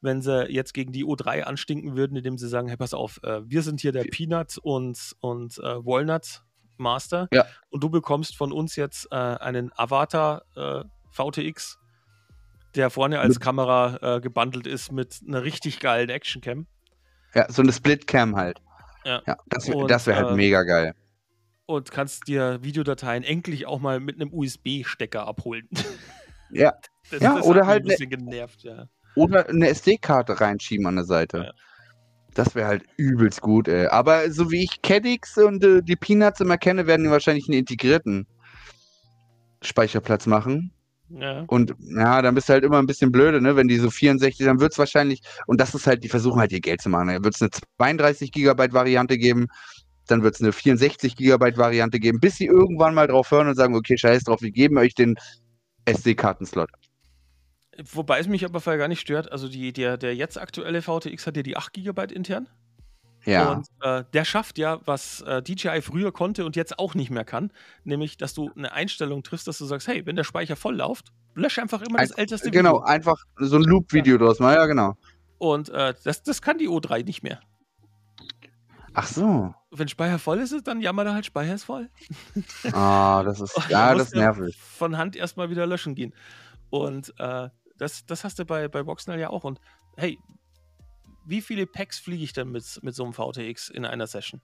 wenn 0.00 0.22
sie 0.22 0.46
jetzt 0.50 0.74
gegen 0.74 0.92
die 0.92 1.04
O3 1.04 1.42
anstinken 1.42 1.94
würden, 1.96 2.16
indem 2.16 2.38
sie 2.38 2.48
sagen, 2.48 2.68
hey, 2.68 2.76
pass 2.76 2.94
auf, 2.94 3.20
äh, 3.22 3.40
wir 3.44 3.62
sind 3.62 3.80
hier 3.80 3.92
der 3.92 4.04
Peanut 4.04 4.58
und, 4.58 5.14
und 5.20 5.58
äh, 5.58 5.84
Walnut 5.84 6.42
Master. 6.76 7.28
Ja. 7.32 7.46
Und 7.70 7.82
du 7.82 7.90
bekommst 7.90 8.36
von 8.36 8.52
uns 8.52 8.76
jetzt 8.76 9.08
äh, 9.10 9.16
einen 9.16 9.70
Avatar 9.76 10.42
äh, 10.56 10.84
VTX, 11.10 11.78
der 12.74 12.90
vorne 12.90 13.20
als 13.20 13.34
mit 13.34 13.40
Kamera 13.40 14.16
äh, 14.16 14.20
gebundelt 14.20 14.66
ist 14.66 14.92
mit 14.92 15.20
einer 15.26 15.42
richtig 15.42 15.80
geilen 15.80 16.08
Actioncam. 16.08 16.66
Ja, 17.34 17.50
so 17.50 17.62
eine 17.62 17.72
Splitcam 17.72 18.36
halt. 18.36 18.60
Ja, 19.04 19.22
ja 19.26 19.36
das, 19.48 19.68
wäre 20.06 20.16
halt 20.16 20.30
äh, 20.30 20.34
mega 20.34 20.62
geil. 20.62 20.94
Und 21.66 21.90
kannst 21.90 22.28
dir 22.28 22.62
Videodateien 22.62 23.22
endlich 23.24 23.66
auch 23.66 23.80
mal 23.80 24.00
mit 24.00 24.20
einem 24.20 24.32
USB-Stecker 24.32 25.26
abholen. 25.26 25.68
Ja. 26.54 26.74
das, 27.10 27.22
ja, 27.22 27.36
das 27.36 27.46
oder 27.46 27.66
halt. 27.66 27.82
Ein 27.82 27.88
bisschen 27.88 28.10
ne, 28.10 28.16
genervt, 28.18 28.62
ja. 28.62 28.86
Oder 29.14 29.48
eine 29.48 29.68
SD-Karte 29.68 30.38
reinschieben 30.38 30.86
an 30.86 30.96
der 30.96 31.06
Seite. 31.06 31.38
Ja. 31.38 31.52
Das 32.34 32.54
wäre 32.54 32.66
halt 32.66 32.84
übelst 32.96 33.40
gut, 33.42 33.68
ey. 33.68 33.86
Aber 33.86 34.30
so 34.30 34.50
wie 34.50 34.64
ich 34.64 34.80
Caddix 34.82 35.36
und 35.36 35.62
äh, 35.64 35.82
die 35.82 35.96
Peanuts 35.96 36.40
immer 36.40 36.56
kenne, 36.56 36.86
werden 36.86 37.04
die 37.04 37.10
wahrscheinlich 37.10 37.48
einen 37.48 37.58
integrierten 37.58 38.26
Speicherplatz 39.62 40.26
machen. 40.26 40.72
Ja. 41.10 41.44
Und 41.46 41.74
ja, 41.78 42.22
dann 42.22 42.34
bist 42.34 42.48
du 42.48 42.54
halt 42.54 42.64
immer 42.64 42.78
ein 42.78 42.86
bisschen 42.86 43.12
blöde, 43.12 43.40
ne? 43.40 43.54
Wenn 43.54 43.68
die 43.68 43.76
so 43.76 43.90
64, 43.90 44.46
dann 44.46 44.60
wird 44.60 44.72
es 44.72 44.78
wahrscheinlich, 44.78 45.20
und 45.46 45.60
das 45.60 45.74
ist 45.74 45.86
halt, 45.86 46.02
die 46.04 46.08
versuchen 46.08 46.40
halt 46.40 46.52
ihr 46.52 46.60
Geld 46.60 46.80
zu 46.80 46.88
machen. 46.88 47.08
Dann 47.08 47.24
wird 47.24 47.34
es 47.34 47.42
eine 47.42 47.50
32 47.50 48.32
Gigabyte 48.32 48.72
Variante 48.72 49.18
geben, 49.18 49.48
dann 50.06 50.22
wird 50.22 50.36
es 50.36 50.40
eine 50.40 50.52
64 50.52 51.16
Gigabyte 51.16 51.58
Variante 51.58 52.00
geben, 52.00 52.18
bis 52.18 52.36
sie 52.36 52.46
irgendwann 52.46 52.94
mal 52.94 53.06
drauf 53.06 53.30
hören 53.30 53.48
und 53.48 53.56
sagen, 53.56 53.74
okay, 53.74 53.96
scheiß 53.96 54.24
drauf, 54.24 54.40
wir 54.40 54.52
geben 54.52 54.78
euch 54.78 54.94
den 54.94 55.16
SD-Kartenslot. 55.84 56.70
Wobei 57.92 58.18
es 58.18 58.28
mich 58.28 58.44
aber 58.44 58.60
vorher 58.60 58.78
gar 58.78 58.88
nicht 58.88 59.00
stört. 59.00 59.32
Also 59.32 59.48
die, 59.48 59.72
der, 59.72 59.96
der 59.96 60.14
jetzt 60.14 60.38
aktuelle 60.38 60.82
VTX 60.82 61.26
hat 61.26 61.36
ja 61.36 61.42
die 61.42 61.56
8 61.56 61.72
GB 61.72 62.12
intern. 62.12 62.48
Ja. 63.24 63.52
Und 63.52 63.66
äh, 63.80 64.04
der 64.12 64.24
schafft 64.24 64.58
ja, 64.58 64.80
was 64.84 65.20
äh, 65.22 65.42
DJI 65.42 65.80
früher 65.80 66.12
konnte 66.12 66.44
und 66.44 66.56
jetzt 66.56 66.78
auch 66.78 66.94
nicht 66.94 67.10
mehr 67.10 67.24
kann, 67.24 67.52
nämlich, 67.84 68.16
dass 68.16 68.34
du 68.34 68.50
eine 68.56 68.72
Einstellung 68.72 69.22
triffst, 69.22 69.46
dass 69.46 69.58
du 69.58 69.64
sagst, 69.64 69.86
hey, 69.86 70.04
wenn 70.06 70.16
der 70.16 70.24
Speicher 70.24 70.56
voll 70.56 70.76
läuft, 70.76 71.12
lösche 71.34 71.62
einfach 71.62 71.82
immer 71.82 72.00
ein, 72.00 72.08
das 72.08 72.16
älteste 72.16 72.50
genau, 72.50 72.70
Video. 72.70 72.80
Genau, 72.80 72.86
einfach 72.86 73.22
so 73.36 73.56
ein 73.56 73.62
Loop-Video 73.62 74.14
ja. 74.14 74.18
draus 74.18 74.40
mal, 74.40 74.56
ja, 74.56 74.66
genau. 74.66 74.96
Und 75.38 75.68
äh, 75.68 75.94
das, 76.04 76.22
das 76.22 76.42
kann 76.42 76.58
die 76.58 76.68
O3 76.68 77.04
nicht 77.04 77.22
mehr. 77.22 77.40
Ach 78.94 79.06
so. 79.06 79.54
Wenn 79.70 79.88
Speicher 79.88 80.18
voll 80.18 80.38
ist, 80.38 80.66
dann 80.66 80.80
jammert 80.80 81.06
er 81.06 81.14
halt, 81.14 81.26
Speicher 81.26 81.54
ist 81.54 81.64
voll. 81.64 81.88
Ah, 82.72 83.22
das 83.24 83.40
ist, 83.40 83.54
ja, 83.68 83.94
das 83.94 84.12
nervig. 84.12 84.56
Von 84.60 84.98
Hand 84.98 85.16
erstmal 85.16 85.48
wieder 85.48 85.66
löschen 85.66 85.94
gehen. 85.94 86.12
Und 86.68 87.14
äh, 87.18 87.48
das, 87.82 88.06
das 88.06 88.22
hast 88.22 88.38
du 88.38 88.44
bei, 88.44 88.68
bei 88.68 88.86
Voxnell 88.86 89.18
ja 89.18 89.30
auch. 89.30 89.42
Und 89.42 89.60
hey, 89.96 90.18
wie 91.26 91.40
viele 91.40 91.66
Packs 91.66 91.98
fliege 91.98 92.22
ich 92.22 92.32
denn 92.32 92.48
mit, 92.48 92.64
mit 92.82 92.94
so 92.94 93.02
einem 93.02 93.12
VTX 93.12 93.68
in 93.70 93.84
einer 93.84 94.06
Session? 94.06 94.40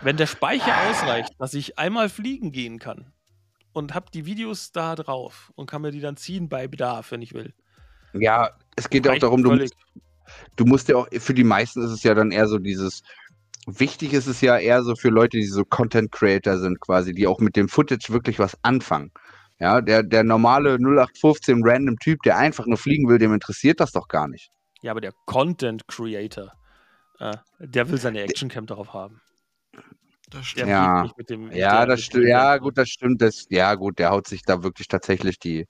Wenn 0.00 0.16
der 0.16 0.26
Speicher 0.26 0.88
ausreicht, 0.88 1.32
dass 1.38 1.54
ich 1.54 1.78
einmal 1.78 2.08
fliegen 2.08 2.50
gehen 2.50 2.80
kann 2.80 3.12
und 3.72 3.94
habe 3.94 4.06
die 4.12 4.26
Videos 4.26 4.72
da 4.72 4.96
drauf 4.96 5.52
und 5.54 5.70
kann 5.70 5.82
mir 5.82 5.92
die 5.92 6.00
dann 6.00 6.16
ziehen 6.16 6.48
bei 6.48 6.66
Bedarf, 6.66 7.12
wenn 7.12 7.22
ich 7.22 7.32
will. 7.32 7.54
Ja, 8.12 8.50
es 8.74 8.90
geht 8.90 9.06
ja 9.06 9.12
auch 9.12 9.18
darum, 9.18 9.44
du 9.44 9.54
musst, 9.54 9.76
du 10.56 10.64
musst 10.64 10.88
ja 10.88 10.96
auch, 10.96 11.08
für 11.18 11.34
die 11.34 11.44
meisten 11.44 11.80
ist 11.84 11.92
es 11.92 12.02
ja 12.02 12.14
dann 12.14 12.32
eher 12.32 12.48
so 12.48 12.58
dieses, 12.58 13.02
wichtig 13.66 14.14
ist 14.14 14.26
es 14.26 14.40
ja 14.40 14.58
eher 14.58 14.82
so 14.82 14.96
für 14.96 15.10
Leute, 15.10 15.36
die 15.36 15.46
so 15.46 15.64
Content 15.64 16.10
Creator 16.10 16.58
sind, 16.58 16.80
quasi, 16.80 17.12
die 17.12 17.28
auch 17.28 17.38
mit 17.38 17.54
dem 17.54 17.68
Footage 17.68 18.12
wirklich 18.12 18.40
was 18.40 18.56
anfangen. 18.62 19.12
Ja, 19.60 19.82
der, 19.82 20.02
der 20.02 20.24
normale 20.24 20.78
0815 20.78 21.60
random 21.62 21.98
Typ, 21.98 22.22
der 22.22 22.38
einfach 22.38 22.66
nur 22.66 22.78
fliegen 22.78 23.08
will, 23.08 23.18
dem 23.18 23.34
interessiert 23.34 23.78
das 23.78 23.92
doch 23.92 24.08
gar 24.08 24.26
nicht. 24.26 24.50
Ja, 24.80 24.92
aber 24.92 25.02
der 25.02 25.12
Content 25.26 25.86
Creator, 25.86 26.52
äh, 27.18 27.36
der 27.58 27.90
will 27.90 27.98
seine 27.98 28.22
Actioncam 28.22 28.64
darauf 28.64 28.94
haben. 28.94 29.20
Das 30.30 30.46
stimmt. 30.46 30.68
Ja, 30.68 31.10
dem, 31.28 31.50
ja, 31.52 31.84
das 31.84 32.02
stimmt. 32.02 32.26
Ja, 32.26 32.56
gut, 32.56 32.78
das 32.78 32.88
stimmt. 32.88 33.20
Das, 33.20 33.46
ja, 33.50 33.74
gut, 33.74 33.98
der 33.98 34.10
haut 34.10 34.28
sich 34.28 34.42
da 34.42 34.62
wirklich 34.62 34.88
tatsächlich 34.88 35.38
die, 35.38 35.66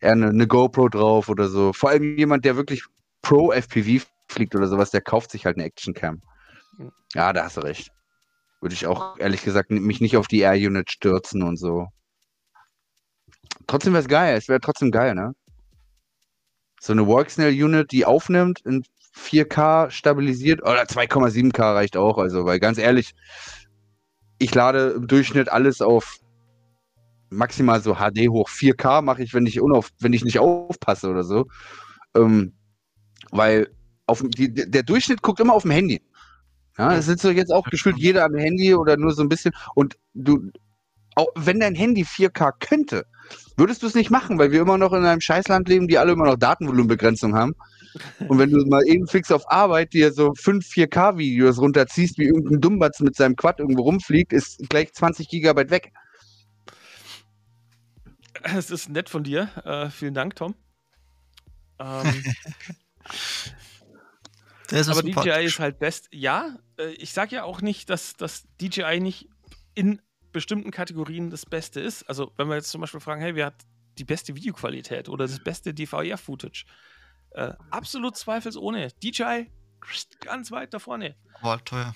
eher 0.00 0.12
eine, 0.12 0.30
eine 0.30 0.46
GoPro 0.46 0.88
drauf 0.88 1.28
oder 1.28 1.48
so. 1.48 1.72
Vor 1.72 1.90
allem 1.90 2.16
jemand, 2.16 2.44
der 2.44 2.56
wirklich 2.56 2.84
Pro 3.22 3.52
FPV 3.52 4.06
fliegt 4.28 4.56
oder 4.56 4.66
sowas, 4.66 4.90
der 4.90 5.02
kauft 5.02 5.30
sich 5.30 5.44
halt 5.44 5.56
eine 5.56 5.66
Actioncam. 5.66 6.22
Hm. 6.78 6.90
Ja, 7.14 7.32
da 7.32 7.44
hast 7.44 7.58
du 7.58 7.60
recht. 7.60 7.90
Würde 8.60 8.74
ich 8.74 8.86
auch 8.86 9.18
ehrlich 9.18 9.44
gesagt 9.44 9.70
mich 9.70 10.00
nicht 10.00 10.16
auf 10.16 10.26
die 10.26 10.40
Air-Unit 10.40 10.90
stürzen 10.90 11.42
und 11.42 11.56
so. 11.56 11.88
Trotzdem 13.70 13.92
wäre 13.92 14.02
es 14.02 14.08
geil. 14.08 14.36
Es 14.36 14.48
wäre 14.48 14.58
trotzdem 14.58 14.90
geil, 14.90 15.14
ne? 15.14 15.32
So 16.80 16.92
eine 16.92 17.06
Worksnell-Unit, 17.06 17.92
die 17.92 18.04
aufnimmt, 18.04 18.62
in 18.66 18.82
4K 19.16 19.90
stabilisiert, 19.90 20.60
oder 20.62 20.82
2,7K 20.82 21.74
reicht 21.74 21.96
auch. 21.96 22.18
Also, 22.18 22.44
weil 22.44 22.58
ganz 22.58 22.78
ehrlich, 22.78 23.14
ich 24.38 24.52
lade 24.52 24.94
im 24.96 25.06
Durchschnitt 25.06 25.50
alles 25.50 25.82
auf 25.82 26.16
maximal 27.28 27.80
so 27.80 27.94
HD 27.94 28.28
hoch. 28.28 28.48
4K 28.48 29.02
mache 29.02 29.22
ich, 29.22 29.34
wenn 29.34 29.46
ich, 29.46 29.60
unauf, 29.60 29.90
wenn 30.00 30.14
ich 30.14 30.24
nicht 30.24 30.40
aufpasse 30.40 31.08
oder 31.08 31.22
so. 31.22 31.46
Ähm, 32.16 32.54
weil 33.30 33.70
auf, 34.06 34.24
die, 34.26 34.52
der 34.52 34.82
Durchschnitt 34.82 35.22
guckt 35.22 35.38
immer 35.38 35.54
auf 35.54 35.62
dem 35.62 35.70
Handy. 35.70 36.02
Ja, 36.76 36.96
es 36.96 37.06
sitzt 37.06 37.22
so 37.22 37.30
jetzt 37.30 37.52
auch 37.52 37.70
gefühlt 37.70 37.98
jeder 37.98 38.24
am 38.24 38.34
Handy 38.34 38.74
oder 38.74 38.96
nur 38.96 39.12
so 39.12 39.22
ein 39.22 39.28
bisschen. 39.28 39.54
Und 39.76 39.96
du, 40.14 40.50
auch 41.16 41.28
wenn 41.34 41.60
dein 41.60 41.74
Handy 41.74 42.02
4K 42.02 42.52
könnte, 42.60 43.06
würdest 43.56 43.82
du 43.82 43.86
es 43.86 43.94
nicht 43.94 44.10
machen, 44.10 44.38
weil 44.38 44.52
wir 44.52 44.60
immer 44.60 44.78
noch 44.78 44.92
in 44.92 45.04
einem 45.04 45.20
Scheißland 45.20 45.68
leben, 45.68 45.88
die 45.88 45.98
alle 45.98 46.12
immer 46.12 46.24
noch 46.24 46.36
Datenvolumenbegrenzung 46.36 47.34
haben. 47.34 47.54
Und 48.28 48.38
wenn 48.38 48.50
du 48.50 48.64
mal 48.66 48.86
eben 48.86 49.06
fix 49.06 49.30
auf 49.32 49.50
Arbeit 49.50 49.92
dir 49.92 50.12
so 50.12 50.32
5 50.34 50.64
4K-Videos 50.64 51.58
runterziehst, 51.58 52.18
wie 52.18 52.24
irgendein 52.24 52.60
Dummbatz 52.60 53.00
mit 53.00 53.16
seinem 53.16 53.36
Quad 53.36 53.58
irgendwo 53.58 53.82
rumfliegt, 53.82 54.32
ist 54.32 54.60
gleich 54.68 54.92
20 54.92 55.28
Gigabyte 55.28 55.70
weg. 55.70 55.92
Es 58.42 58.70
ist 58.70 58.88
nett 58.88 59.08
von 59.08 59.24
dir. 59.24 59.50
Äh, 59.64 59.90
vielen 59.90 60.14
Dank, 60.14 60.36
Tom. 60.36 60.54
Ähm, 61.78 62.24
aber 64.88 65.02
DJI 65.02 65.44
ist 65.44 65.58
halt 65.58 65.78
best. 65.78 66.08
Ja, 66.12 66.56
äh, 66.78 66.90
ich 66.92 67.12
sage 67.12 67.36
ja 67.36 67.44
auch 67.44 67.60
nicht, 67.60 67.90
dass, 67.90 68.16
dass 68.16 68.44
DJI 68.60 69.00
nicht 69.00 69.28
in 69.74 70.00
bestimmten 70.32 70.70
Kategorien 70.70 71.30
das 71.30 71.46
Beste 71.46 71.80
ist. 71.80 72.02
Also, 72.04 72.32
wenn 72.36 72.48
wir 72.48 72.56
jetzt 72.56 72.70
zum 72.70 72.80
Beispiel 72.80 73.00
fragen, 73.00 73.20
hey, 73.20 73.34
wer 73.34 73.46
hat 73.46 73.66
die 73.98 74.04
beste 74.04 74.34
Videoqualität 74.34 75.08
oder 75.08 75.26
das 75.26 75.42
beste 75.42 75.74
DVR-Footage? 75.74 76.64
Äh, 77.32 77.52
absolut 77.70 78.16
zweifelsohne. 78.16 78.88
DJI 79.02 79.50
ganz 80.20 80.50
weit 80.50 80.74
da 80.74 80.78
vorne. 80.78 81.14
War 81.40 81.64
teuer. 81.64 81.94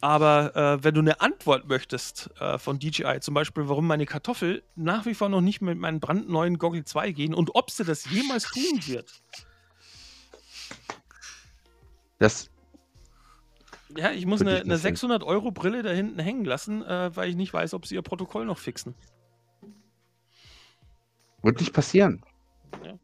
Aber 0.00 0.54
äh, 0.54 0.84
wenn 0.84 0.94
du 0.94 1.00
eine 1.00 1.20
Antwort 1.20 1.66
möchtest 1.66 2.30
äh, 2.40 2.58
von 2.58 2.78
DJI, 2.78 3.18
zum 3.20 3.34
Beispiel, 3.34 3.68
warum 3.68 3.86
meine 3.86 4.06
Kartoffel 4.06 4.62
nach 4.76 5.06
wie 5.06 5.14
vor 5.14 5.28
noch 5.28 5.40
nicht 5.40 5.60
mit 5.60 5.76
meinem 5.76 5.98
brandneuen 5.98 6.58
Goggle 6.58 6.84
2 6.84 7.10
gehen 7.12 7.34
und 7.34 7.54
ob 7.56 7.70
sie 7.70 7.84
das 7.84 8.08
jemals 8.08 8.44
tun 8.44 8.80
wird. 8.86 9.12
Das. 12.18 12.50
Ja, 13.96 14.10
ich 14.10 14.26
muss 14.26 14.40
eine, 14.40 14.60
eine 14.60 14.76
600 14.76 15.22
Euro 15.22 15.50
Brille 15.50 15.82
da 15.82 15.90
hinten 15.90 16.18
hängen 16.18 16.44
lassen, 16.44 16.84
äh, 16.84 17.14
weil 17.16 17.30
ich 17.30 17.36
nicht 17.36 17.52
weiß, 17.52 17.74
ob 17.74 17.86
sie 17.86 17.94
ihr 17.94 18.02
Protokoll 18.02 18.44
noch 18.44 18.58
fixen. 18.58 18.94
Wird 21.42 21.60
nicht 21.60 21.72
passieren. 21.72 22.22
Ja. 22.84 22.94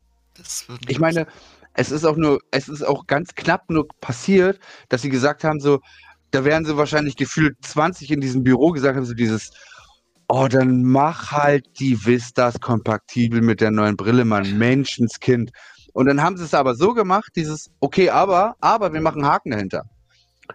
ich 0.88 0.98
meine, 0.98 1.26
es 1.74 1.90
ist 1.90 2.04
auch 2.04 2.16
nur, 2.16 2.40
es 2.50 2.68
ist 2.68 2.82
auch 2.82 3.06
ganz 3.06 3.34
knapp 3.34 3.70
nur 3.70 3.88
passiert, 4.00 4.60
dass 4.88 5.02
sie 5.02 5.08
gesagt 5.08 5.44
haben, 5.44 5.60
so, 5.60 5.80
da 6.30 6.44
werden 6.44 6.64
sie 6.64 6.76
wahrscheinlich 6.76 7.16
gefühlt 7.16 7.56
20 7.62 8.10
in 8.10 8.20
diesem 8.20 8.42
Büro 8.42 8.72
gesagt 8.72 8.96
haben, 8.96 9.06
so 9.06 9.14
dieses, 9.14 9.52
oh, 10.28 10.48
dann 10.48 10.82
mach 10.82 11.32
halt 11.32 11.66
die 11.78 12.04
Vistas 12.04 12.60
kompatibel 12.60 13.40
mit 13.40 13.60
der 13.60 13.70
neuen 13.70 13.96
Brille, 13.96 14.24
Mann, 14.24 14.58
Menschenskind. 14.58 15.52
Und 15.92 16.06
dann 16.06 16.22
haben 16.22 16.36
sie 16.36 16.44
es 16.44 16.54
aber 16.54 16.74
so 16.74 16.92
gemacht, 16.92 17.30
dieses, 17.36 17.70
okay, 17.80 18.10
aber, 18.10 18.56
aber 18.60 18.92
wir 18.92 19.00
machen 19.00 19.24
Haken 19.24 19.52
dahinter. 19.52 19.84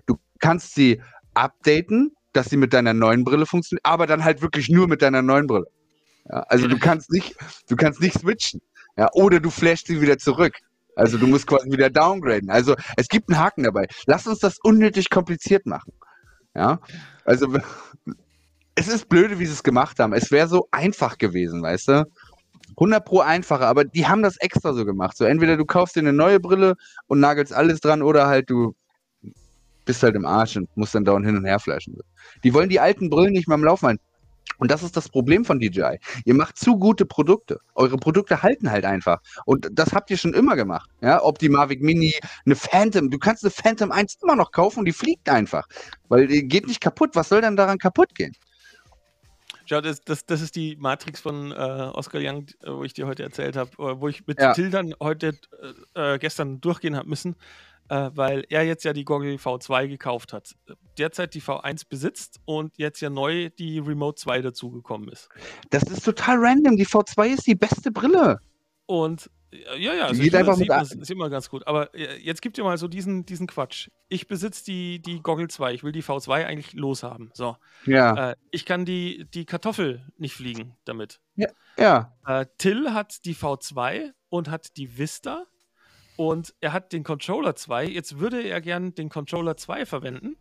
Du 0.05 0.17
kannst 0.39 0.75
sie 0.75 1.01
updaten, 1.33 2.15
dass 2.33 2.49
sie 2.49 2.57
mit 2.57 2.73
deiner 2.73 2.93
neuen 2.93 3.23
Brille 3.23 3.45
funktioniert, 3.45 3.85
aber 3.85 4.07
dann 4.07 4.23
halt 4.23 4.41
wirklich 4.41 4.69
nur 4.69 4.87
mit 4.87 5.01
deiner 5.01 5.21
neuen 5.21 5.47
Brille. 5.47 5.67
Ja, 6.29 6.41
also 6.47 6.67
du 6.67 6.77
kannst 6.77 7.11
nicht, 7.11 7.35
du 7.67 7.75
kannst 7.75 8.01
nicht 8.01 8.19
switchen. 8.19 8.61
Ja, 8.97 9.07
oder 9.13 9.39
du 9.39 9.49
flashst 9.49 9.87
sie 9.87 10.01
wieder 10.01 10.17
zurück. 10.17 10.53
Also 10.95 11.17
du 11.17 11.27
musst 11.27 11.47
quasi 11.47 11.71
wieder 11.71 11.89
downgraden. 11.89 12.49
Also 12.49 12.75
es 12.97 13.07
gibt 13.07 13.29
einen 13.29 13.39
Haken 13.39 13.63
dabei. 13.63 13.87
Lass 14.05 14.27
uns 14.27 14.39
das 14.39 14.57
unnötig 14.61 15.09
kompliziert 15.09 15.65
machen. 15.65 15.93
Ja, 16.53 16.79
also 17.23 17.47
es 18.75 18.87
ist 18.87 19.07
blöde, 19.07 19.39
wie 19.39 19.45
sie 19.45 19.53
es 19.53 19.63
gemacht 19.63 19.99
haben. 19.99 20.13
Es 20.13 20.31
wäre 20.31 20.47
so 20.47 20.67
einfach 20.71 21.17
gewesen, 21.17 21.61
weißt 21.61 21.87
du? 21.87 22.05
100 22.71 23.05
pro 23.05 23.19
einfacher, 23.19 23.67
aber 23.67 23.83
die 23.85 24.07
haben 24.07 24.21
das 24.21 24.37
extra 24.37 24.73
so 24.73 24.85
gemacht. 24.85 25.17
So 25.17 25.25
entweder 25.25 25.57
du 25.57 25.65
kaufst 25.65 25.95
dir 25.95 26.01
eine 26.01 26.13
neue 26.13 26.39
Brille 26.39 26.75
und 27.07 27.19
nagelst 27.19 27.53
alles 27.53 27.79
dran 27.79 28.01
oder 28.01 28.27
halt 28.27 28.49
du 28.49 28.73
bist 29.89 30.03
halt 30.03 30.13
im 30.13 30.23
Arsch 30.23 30.55
und 30.55 30.69
musst 30.77 30.93
dann 30.93 31.03
dauernd 31.03 31.25
hin 31.25 31.35
und 31.35 31.45
her 31.45 31.57
flashen. 31.57 31.97
Die 32.43 32.53
wollen 32.53 32.69
die 32.69 32.79
alten 32.79 33.09
Brillen 33.09 33.33
nicht 33.33 33.47
mehr 33.47 33.55
am 33.55 33.63
Laufen 33.63 33.87
halten. 33.87 34.03
Und 34.59 34.69
das 34.69 34.83
ist 34.83 34.95
das 34.95 35.09
Problem 35.09 35.43
von 35.43 35.59
DJI. 35.59 35.97
Ihr 36.25 36.35
macht 36.35 36.59
zu 36.59 36.77
gute 36.77 37.07
Produkte. 37.07 37.59
Eure 37.73 37.97
Produkte 37.97 38.43
halten 38.43 38.69
halt 38.69 38.85
einfach. 38.85 39.19
Und 39.45 39.67
das 39.71 39.91
habt 39.93 40.11
ihr 40.11 40.17
schon 40.17 40.35
immer 40.35 40.55
gemacht. 40.55 40.91
Ja, 41.01 41.23
ob 41.23 41.39
die 41.39 41.49
Mavic 41.49 41.81
Mini, 41.81 42.13
eine 42.45 42.55
Phantom, 42.55 43.09
du 43.09 43.17
kannst 43.17 43.43
eine 43.43 43.49
Phantom 43.49 43.91
1 43.91 44.19
immer 44.21 44.35
noch 44.35 44.51
kaufen 44.51 44.79
und 44.79 44.85
die 44.85 44.93
fliegt 44.93 45.27
einfach. 45.27 45.67
Weil 46.07 46.27
die 46.27 46.47
geht 46.47 46.67
nicht 46.67 46.81
kaputt. 46.81 47.15
Was 47.15 47.29
soll 47.29 47.41
denn 47.41 47.55
daran 47.55 47.79
kaputt 47.79 48.13
gehen? 48.13 48.35
Ja, 49.65 49.81
das, 49.81 50.01
das, 50.01 50.23
das 50.23 50.41
ist 50.41 50.55
die 50.55 50.75
Matrix 50.75 51.19
von 51.19 51.51
äh, 51.51 51.55
Oscar 51.55 52.19
Young, 52.21 52.45
wo 52.63 52.83
ich 52.83 52.93
dir 52.93 53.07
heute 53.07 53.23
erzählt 53.23 53.55
habe, 53.55 53.71
äh, 53.79 53.99
wo 53.99 54.07
ich 54.07 54.27
mit 54.27 54.39
ja. 54.39 54.53
Till 54.53 54.69
dann 54.69 54.93
heute, 55.01 55.33
äh, 55.95 56.13
äh, 56.13 56.19
gestern 56.19 56.61
durchgehen 56.61 56.95
habe 56.95 57.09
müssen 57.09 57.35
äh, 57.89 58.11
weil 58.13 58.45
er 58.49 58.65
jetzt 58.65 58.85
ja 58.85 58.93
die 58.93 59.03
Goggle 59.03 59.35
V2 59.35 59.87
gekauft 59.87 60.33
hat. 60.33 60.55
Derzeit 60.97 61.33
die 61.33 61.41
V1 61.41 61.83
besitzt 61.89 62.39
und 62.45 62.77
jetzt 62.77 63.01
ja 63.01 63.09
neu 63.09 63.49
die 63.49 63.79
Remote 63.79 64.15
2 64.15 64.41
dazugekommen 64.41 65.09
ist. 65.09 65.29
Das 65.69 65.83
ist 65.83 66.05
total 66.05 66.37
random. 66.39 66.77
Die 66.77 66.85
V2 66.85 67.27
ist 67.27 67.47
die 67.47 67.55
beste 67.55 67.91
Brille. 67.91 68.39
Und 68.85 69.29
ja, 69.51 69.93
ja, 69.93 70.05
also 70.05 70.21
geht 70.21 70.35
einfach 70.35 70.55
sieht, 70.55 70.69
das 70.69 70.91
ist 70.91 71.09
immer 71.09 71.29
ganz 71.29 71.49
gut. 71.49 71.65
Aber 71.65 71.93
äh, 71.95 72.17
jetzt 72.17 72.41
gibt 72.41 72.57
ihr 72.57 72.63
mal 72.63 72.77
so 72.77 72.87
diesen, 72.87 73.25
diesen 73.25 73.47
Quatsch. 73.47 73.89
Ich 74.07 74.27
besitze 74.27 74.63
die, 74.65 75.01
die 75.01 75.21
Goggle 75.21 75.47
2. 75.47 75.73
Ich 75.73 75.83
will 75.83 75.91
die 75.91 76.03
V2 76.03 76.45
eigentlich 76.45 76.73
loshaben. 76.73 77.31
So. 77.33 77.57
Ja. 77.85 78.31
Äh, 78.31 78.35
ich 78.51 78.65
kann 78.65 78.85
die, 78.85 79.25
die 79.33 79.45
Kartoffel 79.45 80.05
nicht 80.17 80.35
fliegen 80.35 80.75
damit. 80.85 81.19
Ja. 81.35 81.47
ja. 81.77 82.15
Äh, 82.25 82.45
Till 82.57 82.93
hat 82.93 83.25
die 83.25 83.35
V2 83.35 84.11
und 84.29 84.49
hat 84.49 84.77
die 84.77 84.97
Vista 84.99 85.45
und 86.19 86.53
er 86.59 86.73
hat 86.73 86.91
den 86.91 87.05
Controller 87.05 87.55
2. 87.55 87.85
Jetzt 87.85 88.19
würde 88.19 88.41
er 88.41 88.59
gern 88.59 88.93
den 88.93 89.07
Controller 89.07 89.55
2 89.55 89.85
verwenden. 89.85 90.35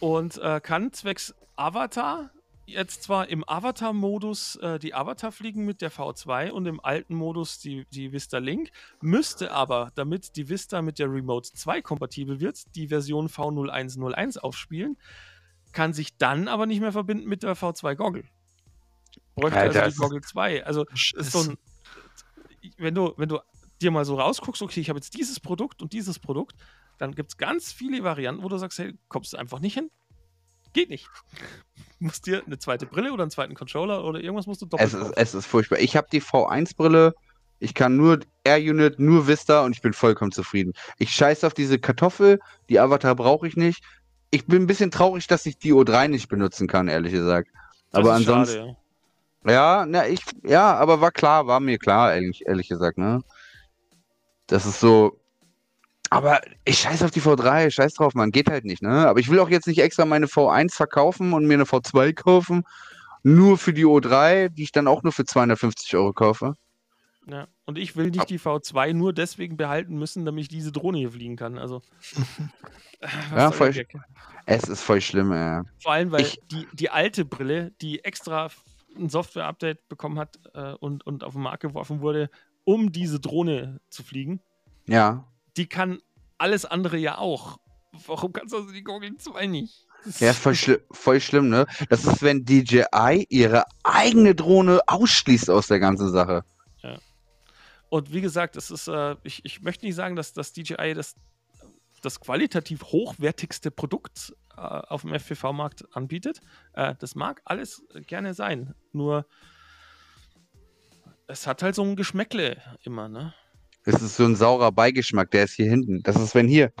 Und 0.00 0.38
äh, 0.38 0.60
kann 0.60 0.92
zwecks 0.92 1.36
Avatar 1.54 2.32
jetzt 2.66 3.04
zwar 3.04 3.28
im 3.28 3.48
Avatar-Modus 3.48 4.56
äh, 4.56 4.80
die 4.80 4.92
Avatar 4.92 5.30
fliegen 5.30 5.64
mit 5.64 5.80
der 5.80 5.92
V2 5.92 6.50
und 6.50 6.66
im 6.66 6.80
alten 6.80 7.14
Modus 7.14 7.60
die, 7.60 7.86
die 7.92 8.10
Vista 8.10 8.38
Link, 8.38 8.72
müsste 9.00 9.52
aber, 9.52 9.92
damit 9.94 10.34
die 10.34 10.48
Vista 10.48 10.82
mit 10.82 10.98
der 10.98 11.12
Remote 11.12 11.52
2 11.52 11.80
kompatibel 11.80 12.40
wird, 12.40 12.74
die 12.74 12.88
Version 12.88 13.28
V0101 13.28 14.38
aufspielen, 14.38 14.98
kann 15.70 15.92
sich 15.92 16.16
dann 16.16 16.48
aber 16.48 16.66
nicht 16.66 16.80
mehr 16.80 16.90
verbinden 16.90 17.28
mit 17.28 17.44
der 17.44 17.56
V2 17.56 17.94
Goggle. 17.94 18.24
Bräuchte 19.36 19.60
Alter, 19.60 19.84
also 19.84 19.94
die 19.94 20.00
Goggle 20.00 20.20
2. 20.22 20.66
Also 20.66 20.86
ist 20.92 21.30
so 21.30 21.38
ein, 21.38 21.58
wenn 22.78 22.96
du, 22.96 23.14
wenn 23.16 23.28
du 23.28 23.38
dir 23.82 23.90
mal 23.90 24.04
so 24.04 24.18
rausguckst, 24.18 24.62
okay, 24.62 24.80
ich 24.80 24.88
habe 24.88 24.98
jetzt 24.98 25.16
dieses 25.16 25.40
Produkt 25.40 25.82
und 25.82 25.92
dieses 25.92 26.18
Produkt, 26.18 26.56
dann 26.98 27.14
gibt 27.14 27.30
es 27.32 27.36
ganz 27.36 27.72
viele 27.72 28.04
Varianten, 28.04 28.42
wo 28.42 28.48
du 28.48 28.58
sagst, 28.58 28.78
hey, 28.78 28.94
kommst 29.08 29.32
du 29.32 29.36
einfach 29.36 29.60
nicht 29.60 29.74
hin. 29.74 29.90
Geht 30.72 30.90
nicht. 30.90 31.08
Du 31.98 32.06
musst 32.06 32.26
dir 32.26 32.42
eine 32.46 32.58
zweite 32.58 32.86
Brille 32.86 33.12
oder 33.12 33.24
einen 33.24 33.30
zweiten 33.30 33.54
Controller 33.54 34.04
oder 34.04 34.20
irgendwas 34.20 34.46
musst 34.46 34.62
du 34.62 34.66
doppelt 34.66 34.92
es 34.92 34.94
ist, 34.94 35.12
es 35.16 35.34
ist 35.34 35.46
furchtbar. 35.46 35.78
Ich 35.80 35.96
habe 35.96 36.06
die 36.12 36.22
V1-Brille, 36.22 37.14
ich 37.58 37.74
kann 37.74 37.96
nur 37.96 38.20
Air-Unit, 38.44 38.98
nur 38.98 39.26
Vista 39.26 39.64
und 39.64 39.74
ich 39.74 39.82
bin 39.82 39.92
vollkommen 39.92 40.32
zufrieden. 40.32 40.72
Ich 40.98 41.10
scheiße 41.10 41.46
auf 41.46 41.54
diese 41.54 41.78
Kartoffel, 41.78 42.38
die 42.68 42.78
Avatar 42.78 43.14
brauche 43.14 43.48
ich 43.48 43.56
nicht. 43.56 43.82
Ich 44.30 44.46
bin 44.46 44.62
ein 44.62 44.66
bisschen 44.66 44.90
traurig, 44.90 45.26
dass 45.26 45.44
ich 45.46 45.58
die 45.58 45.72
O3 45.72 46.08
nicht 46.08 46.28
benutzen 46.28 46.68
kann, 46.68 46.88
ehrlich 46.88 47.12
gesagt. 47.12 47.50
Das 47.90 48.00
aber 48.00 48.14
ansonsten. 48.14 48.56
Schade, 48.56 48.68
ja. 48.68 48.76
Ja, 49.42 49.86
na, 49.88 50.06
ich, 50.06 50.20
ja, 50.44 50.76
aber 50.76 51.00
war 51.00 51.10
klar, 51.10 51.46
war 51.46 51.60
mir 51.60 51.78
klar, 51.78 52.14
ehrlich, 52.14 52.46
ehrlich 52.46 52.68
gesagt, 52.68 52.98
ne? 52.98 53.22
Das 54.50 54.66
ist 54.66 54.80
so. 54.80 55.16
Aber 56.10 56.40
ich 56.64 56.80
scheiß 56.80 57.04
auf 57.04 57.12
die 57.12 57.20
V3, 57.20 57.70
scheiß 57.70 57.94
drauf, 57.94 58.14
man, 58.14 58.32
geht 58.32 58.50
halt 58.50 58.64
nicht, 58.64 58.82
ne? 58.82 59.08
Aber 59.08 59.20
ich 59.20 59.28
will 59.30 59.38
auch 59.38 59.48
jetzt 59.48 59.68
nicht 59.68 59.78
extra 59.78 60.04
meine 60.04 60.26
V1 60.26 60.74
verkaufen 60.74 61.32
und 61.32 61.46
mir 61.46 61.54
eine 61.54 61.64
V2 61.64 62.12
kaufen, 62.14 62.64
nur 63.22 63.58
für 63.58 63.72
die 63.72 63.86
O3, 63.86 64.48
die 64.48 64.64
ich 64.64 64.72
dann 64.72 64.88
auch 64.88 65.04
nur 65.04 65.12
für 65.12 65.24
250 65.24 65.94
Euro 65.94 66.12
kaufe. 66.12 66.54
Ja, 67.28 67.46
und 67.64 67.78
ich 67.78 67.94
will 67.94 68.10
nicht 68.10 68.28
die 68.28 68.40
V2 68.40 68.92
nur 68.92 69.12
deswegen 69.12 69.56
behalten 69.56 69.96
müssen, 69.96 70.24
damit 70.24 70.42
ich 70.42 70.48
diese 70.48 70.72
Drohne 70.72 70.98
hier 70.98 71.12
fliegen 71.12 71.36
kann. 71.36 71.56
Also. 71.56 71.80
ja, 73.36 73.52
voll, 73.52 73.72
es 74.46 74.64
ist 74.64 74.82
voll 74.82 75.00
schlimm, 75.00 75.30
ey. 75.30 75.62
Vor 75.80 75.92
allem, 75.92 76.10
weil 76.10 76.22
ich, 76.22 76.40
die, 76.50 76.66
die 76.72 76.90
alte 76.90 77.24
Brille, 77.24 77.72
die 77.80 78.04
extra 78.04 78.48
ein 78.98 79.08
Software-Update 79.10 79.88
bekommen 79.88 80.18
hat 80.18 80.40
äh, 80.54 80.72
und, 80.72 81.06
und 81.06 81.22
auf 81.22 81.34
den 81.34 81.42
Markt 81.42 81.62
geworfen 81.62 82.00
wurde, 82.00 82.30
um 82.64 82.92
diese 82.92 83.20
Drohne 83.20 83.80
zu 83.90 84.02
fliegen. 84.02 84.40
Ja. 84.86 85.26
Die 85.56 85.66
kann 85.66 85.98
alles 86.38 86.64
andere 86.64 86.96
ja 86.96 87.18
auch. 87.18 87.58
Warum 88.06 88.32
kannst 88.32 88.52
du 88.52 88.58
also 88.58 88.72
die 88.72 88.84
Google 88.84 89.16
2 89.16 89.46
nicht? 89.46 89.86
Ja, 90.18 90.32
voll, 90.32 90.54
schli 90.54 90.78
voll 90.90 91.20
schlimm, 91.20 91.48
ne? 91.48 91.66
Das 91.88 92.04
ist, 92.04 92.22
wenn 92.22 92.44
DJI 92.44 93.26
ihre 93.28 93.64
eigene 93.82 94.34
Drohne 94.34 94.80
ausschließt 94.86 95.50
aus 95.50 95.66
der 95.66 95.78
ganzen 95.78 96.10
Sache. 96.10 96.44
Ja. 96.82 96.98
Und 97.90 98.12
wie 98.12 98.20
gesagt, 98.20 98.56
es 98.56 98.70
ist, 98.70 98.88
äh, 98.88 99.16
ich, 99.24 99.44
ich 99.44 99.60
möchte 99.60 99.84
nicht 99.84 99.96
sagen, 99.96 100.16
dass 100.16 100.32
das 100.32 100.52
DJI 100.52 100.94
das, 100.94 101.16
das 102.00 102.20
qualitativ 102.20 102.84
hochwertigste 102.84 103.70
Produkt 103.70 104.34
äh, 104.56 104.60
auf 104.60 105.02
dem 105.02 105.12
FPV-Markt 105.12 105.84
anbietet. 105.94 106.40
Äh, 106.72 106.94
das 106.98 107.14
mag 107.14 107.42
alles 107.44 107.82
gerne 108.06 108.32
sein. 108.32 108.74
Nur 108.92 109.26
es 111.30 111.46
hat 111.46 111.62
halt 111.62 111.74
so 111.74 111.82
ein 111.82 111.96
Geschmäckle 111.96 112.56
immer, 112.82 113.08
ne? 113.08 113.34
Es 113.84 114.02
ist 114.02 114.16
so 114.16 114.24
ein 114.24 114.36
saurer 114.36 114.72
Beigeschmack, 114.72 115.30
der 115.30 115.44
ist 115.44 115.54
hier 115.54 115.68
hinten. 115.70 116.02
Das 116.02 116.16
ist, 116.16 116.34
wenn 116.34 116.48
hier 116.48 116.72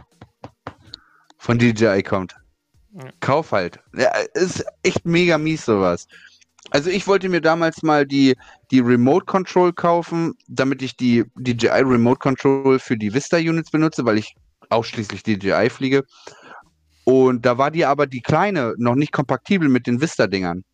von 1.38 1.58
DJI 1.58 2.02
kommt. 2.02 2.36
Ja. 2.92 3.08
Kauf 3.20 3.52
halt. 3.52 3.78
Ja, 3.96 4.10
ist 4.34 4.64
echt 4.82 5.06
mega 5.06 5.38
mies 5.38 5.64
sowas. 5.64 6.06
Also 6.70 6.90
ich 6.90 7.06
wollte 7.06 7.28
mir 7.28 7.40
damals 7.40 7.82
mal 7.82 8.06
die, 8.06 8.36
die 8.70 8.80
Remote 8.80 9.24
Control 9.24 9.72
kaufen, 9.72 10.34
damit 10.46 10.82
ich 10.82 10.96
die 10.96 11.24
DJI 11.36 11.80
Remote 11.82 12.18
Control 12.18 12.78
für 12.78 12.98
die 12.98 13.14
Vista 13.14 13.38
Units 13.38 13.70
benutze, 13.70 14.04
weil 14.04 14.18
ich 14.18 14.34
ausschließlich 14.68 15.22
DJI 15.22 15.70
fliege. 15.70 16.04
Und 17.04 17.46
da 17.46 17.56
war 17.56 17.70
die 17.70 17.86
aber 17.86 18.06
die 18.06 18.20
kleine 18.20 18.74
noch 18.76 18.94
nicht 18.94 19.12
kompatibel 19.12 19.68
mit 19.68 19.86
den 19.86 20.00
Vista-Dingern. 20.00 20.64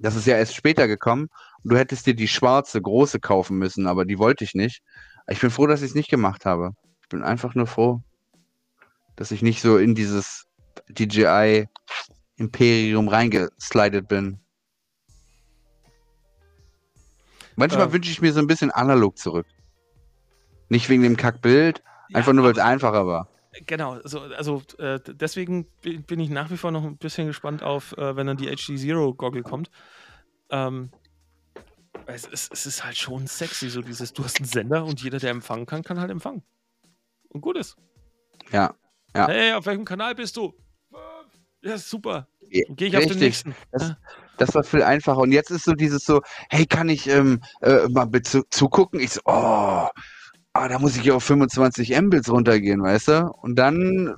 Das 0.00 0.16
ist 0.16 0.26
ja 0.26 0.36
erst 0.36 0.54
später 0.54 0.88
gekommen. 0.88 1.28
Du 1.64 1.76
hättest 1.76 2.06
dir 2.06 2.14
die 2.14 2.28
schwarze, 2.28 2.80
große 2.80 3.20
kaufen 3.20 3.58
müssen, 3.58 3.86
aber 3.86 4.04
die 4.04 4.18
wollte 4.18 4.44
ich 4.44 4.54
nicht. 4.54 4.82
Ich 5.28 5.40
bin 5.40 5.50
froh, 5.50 5.66
dass 5.66 5.82
ich 5.82 5.90
es 5.90 5.94
nicht 5.94 6.10
gemacht 6.10 6.44
habe. 6.44 6.72
Ich 7.02 7.08
bin 7.08 7.22
einfach 7.22 7.54
nur 7.54 7.66
froh, 7.66 8.02
dass 9.16 9.30
ich 9.30 9.42
nicht 9.42 9.62
so 9.62 9.78
in 9.78 9.94
dieses 9.94 10.46
DJI 10.88 11.68
Imperium 12.36 13.08
reingeslidet 13.08 14.08
bin. 14.08 14.38
Manchmal 17.56 17.88
äh, 17.88 17.92
wünsche 17.92 18.10
ich 18.10 18.20
mir 18.20 18.32
so 18.32 18.40
ein 18.40 18.46
bisschen 18.46 18.70
analog 18.70 19.18
zurück. 19.18 19.46
Nicht 20.68 20.88
wegen 20.88 21.02
dem 21.02 21.16
Kackbild, 21.16 21.82
einfach 22.12 22.28
ja, 22.28 22.32
nur, 22.32 22.44
weil 22.44 22.52
es 22.52 22.58
einfacher 22.58 23.06
war. 23.06 23.28
Genau, 23.66 23.92
also, 23.92 24.20
also 24.20 24.62
äh, 24.78 24.98
deswegen 25.06 25.66
bin 25.82 26.18
ich 26.18 26.30
nach 26.30 26.50
wie 26.50 26.56
vor 26.56 26.70
noch 26.70 26.84
ein 26.84 26.96
bisschen 26.96 27.26
gespannt 27.26 27.62
auf, 27.62 27.96
äh, 27.98 28.16
wenn 28.16 28.26
dann 28.26 28.38
die 28.38 28.46
HD 28.46 28.78
Zero 28.78 29.12
Goggle 29.12 29.42
kommt. 29.42 29.70
Ähm, 30.50 30.90
es, 32.06 32.26
es, 32.26 32.48
es, 32.52 32.66
ist 32.66 32.84
halt 32.84 32.96
schon 32.96 33.26
sexy, 33.26 33.68
so 33.68 33.82
dieses, 33.82 34.12
du 34.12 34.24
hast 34.24 34.38
einen 34.38 34.46
Sender 34.46 34.84
und 34.84 35.02
jeder, 35.02 35.18
der 35.18 35.30
empfangen 35.30 35.66
kann, 35.66 35.82
kann 35.82 36.00
halt 36.00 36.10
empfangen. 36.10 36.42
Und 37.28 37.40
gut 37.40 37.56
ist. 37.56 37.76
Ja, 38.50 38.74
ja. 39.14 39.28
Hey, 39.28 39.52
auf 39.52 39.66
welchem 39.66 39.84
Kanal 39.84 40.14
bist 40.14 40.36
du? 40.36 40.54
Ja, 41.62 41.78
super. 41.78 42.26
Gehe 42.50 42.88
ich 42.88 42.96
auf 42.96 43.06
den 43.06 43.18
nächsten. 43.18 43.54
Das, 43.70 43.94
das, 44.36 44.54
war 44.54 44.64
viel 44.64 44.82
einfacher. 44.82 45.18
Und 45.18 45.32
jetzt 45.32 45.50
ist 45.50 45.64
so 45.64 45.72
dieses 45.72 46.04
so, 46.04 46.20
hey, 46.50 46.66
kann 46.66 46.88
ich 46.88 47.06
ähm, 47.06 47.40
äh, 47.60 47.88
mal 47.88 48.10
zu, 48.22 48.42
zugucken? 48.50 49.00
Ich 49.00 49.12
so, 49.12 49.20
oh, 49.24 49.88
ah, 50.52 50.68
da 50.68 50.78
muss 50.78 50.96
ich 50.96 51.04
ja 51.04 51.14
auf 51.14 51.24
25 51.24 51.98
Mbits 52.00 52.30
runtergehen, 52.30 52.82
weißt 52.82 53.08
du? 53.08 53.32
Und 53.40 53.56
dann 53.56 54.16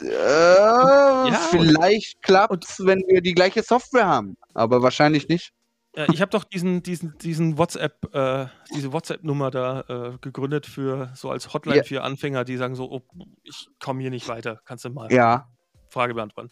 äh, 0.00 0.06
ja, 0.06 1.48
vielleicht 1.50 2.22
klappt 2.22 2.64
es, 2.64 2.78
wenn 2.78 3.02
wir 3.08 3.20
die 3.20 3.34
gleiche 3.34 3.62
Software 3.62 4.06
haben. 4.06 4.36
Aber 4.54 4.82
wahrscheinlich 4.82 5.28
nicht. 5.28 5.52
Äh, 5.94 6.06
ich 6.12 6.20
habe 6.20 6.30
doch 6.30 6.44
diesen, 6.44 6.82
diesen, 6.82 7.16
diesen 7.18 7.58
WhatsApp, 7.58 8.14
äh, 8.14 8.46
diese 8.74 8.92
WhatsApp-Nummer 8.92 9.50
da 9.50 9.80
äh, 9.88 10.18
gegründet 10.20 10.66
für 10.66 11.10
so 11.14 11.30
als 11.30 11.52
Hotline 11.52 11.78
ja. 11.78 11.82
für 11.84 12.02
Anfänger, 12.02 12.44
die 12.44 12.56
sagen 12.56 12.74
so, 12.74 12.90
oh, 12.90 13.02
ich 13.42 13.68
komme 13.80 14.00
hier 14.00 14.10
nicht 14.10 14.28
weiter. 14.28 14.60
Kannst 14.64 14.84
du 14.84 14.90
mal 14.90 15.12
ja. 15.12 15.48
Frage 15.90 16.14
beantworten. 16.14 16.50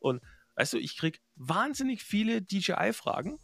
Und 0.00 0.22
weißt 0.56 0.74
du, 0.74 0.78
ich 0.78 0.96
kriege 0.96 1.18
wahnsinnig 1.34 2.02
viele 2.02 2.42
DJI-Fragen, 2.42 3.38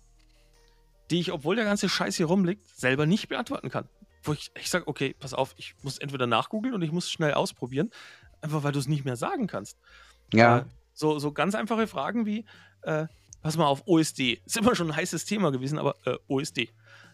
die 1.11 1.21
ich, 1.21 1.33
obwohl 1.33 1.57
der 1.57 1.65
ganze 1.65 1.89
Scheiß 1.89 2.17
hier 2.17 2.27
rumliegt, 2.27 2.67
selber 2.77 3.07
nicht 3.07 3.29
beantworten 3.29 3.69
kann 3.69 3.89
wo 4.25 4.33
ich, 4.33 4.51
ich 4.59 4.71
sage, 4.71 4.87
okay, 4.87 5.15
pass 5.19 5.35
auf, 5.35 5.55
ich 5.57 5.75
muss 5.83 5.99
entweder 5.99 6.27
nachgoogeln 6.27 6.75
und 6.75 6.83
ich 6.83 6.93
muss 6.93 7.11
schnell 7.11 7.35
ausprobieren, 7.35 7.91
einfach 8.41 8.63
weil 8.63 8.73
du 8.73 8.79
es 8.79 8.89
nicht 8.89 9.05
mehr 9.05 9.17
sagen 9.17 9.47
kannst. 9.47 9.79
Ja. 10.33 10.59
Äh, 10.59 10.65
so, 10.95 11.19
so 11.19 11.33
ganz 11.33 11.55
einfache 11.55 11.87
Fragen 11.87 12.27
wie, 12.27 12.45
äh, 12.83 13.07
pass 13.43 13.57
mal 13.57 13.67
auf, 13.67 13.83
OSD. 13.87 14.41
Ist 14.45 14.57
immer 14.57 14.75
schon 14.75 14.91
ein 14.91 14.97
heißes 14.97 15.25
Thema 15.25 15.51
gewesen, 15.51 15.79
aber 15.79 15.97
äh, 16.07 16.17
OSD. 16.29 16.71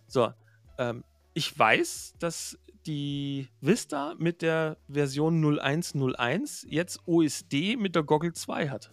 So, 0.06 0.32
ähm, 0.78 1.04
ich 1.34 1.58
weiß, 1.58 2.14
dass 2.18 2.58
die 2.86 3.48
Vista 3.60 4.14
mit 4.18 4.42
der 4.42 4.78
Version 4.88 5.42
0101 5.42 6.66
jetzt 6.68 7.00
OSD 7.06 7.76
mit 7.76 7.94
der 7.94 8.02
Goggle 8.02 8.32
2 8.32 8.68
hat. 8.68 8.92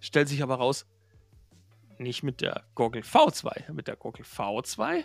Stellt 0.00 0.28
sich 0.28 0.42
aber 0.42 0.56
raus, 0.56 0.86
nicht 1.98 2.22
mit 2.22 2.40
der 2.40 2.64
Goggle 2.74 3.02
V2. 3.02 3.72
Mit 3.72 3.88
der 3.88 3.96
Goggle 3.96 4.24
V2 4.24 5.04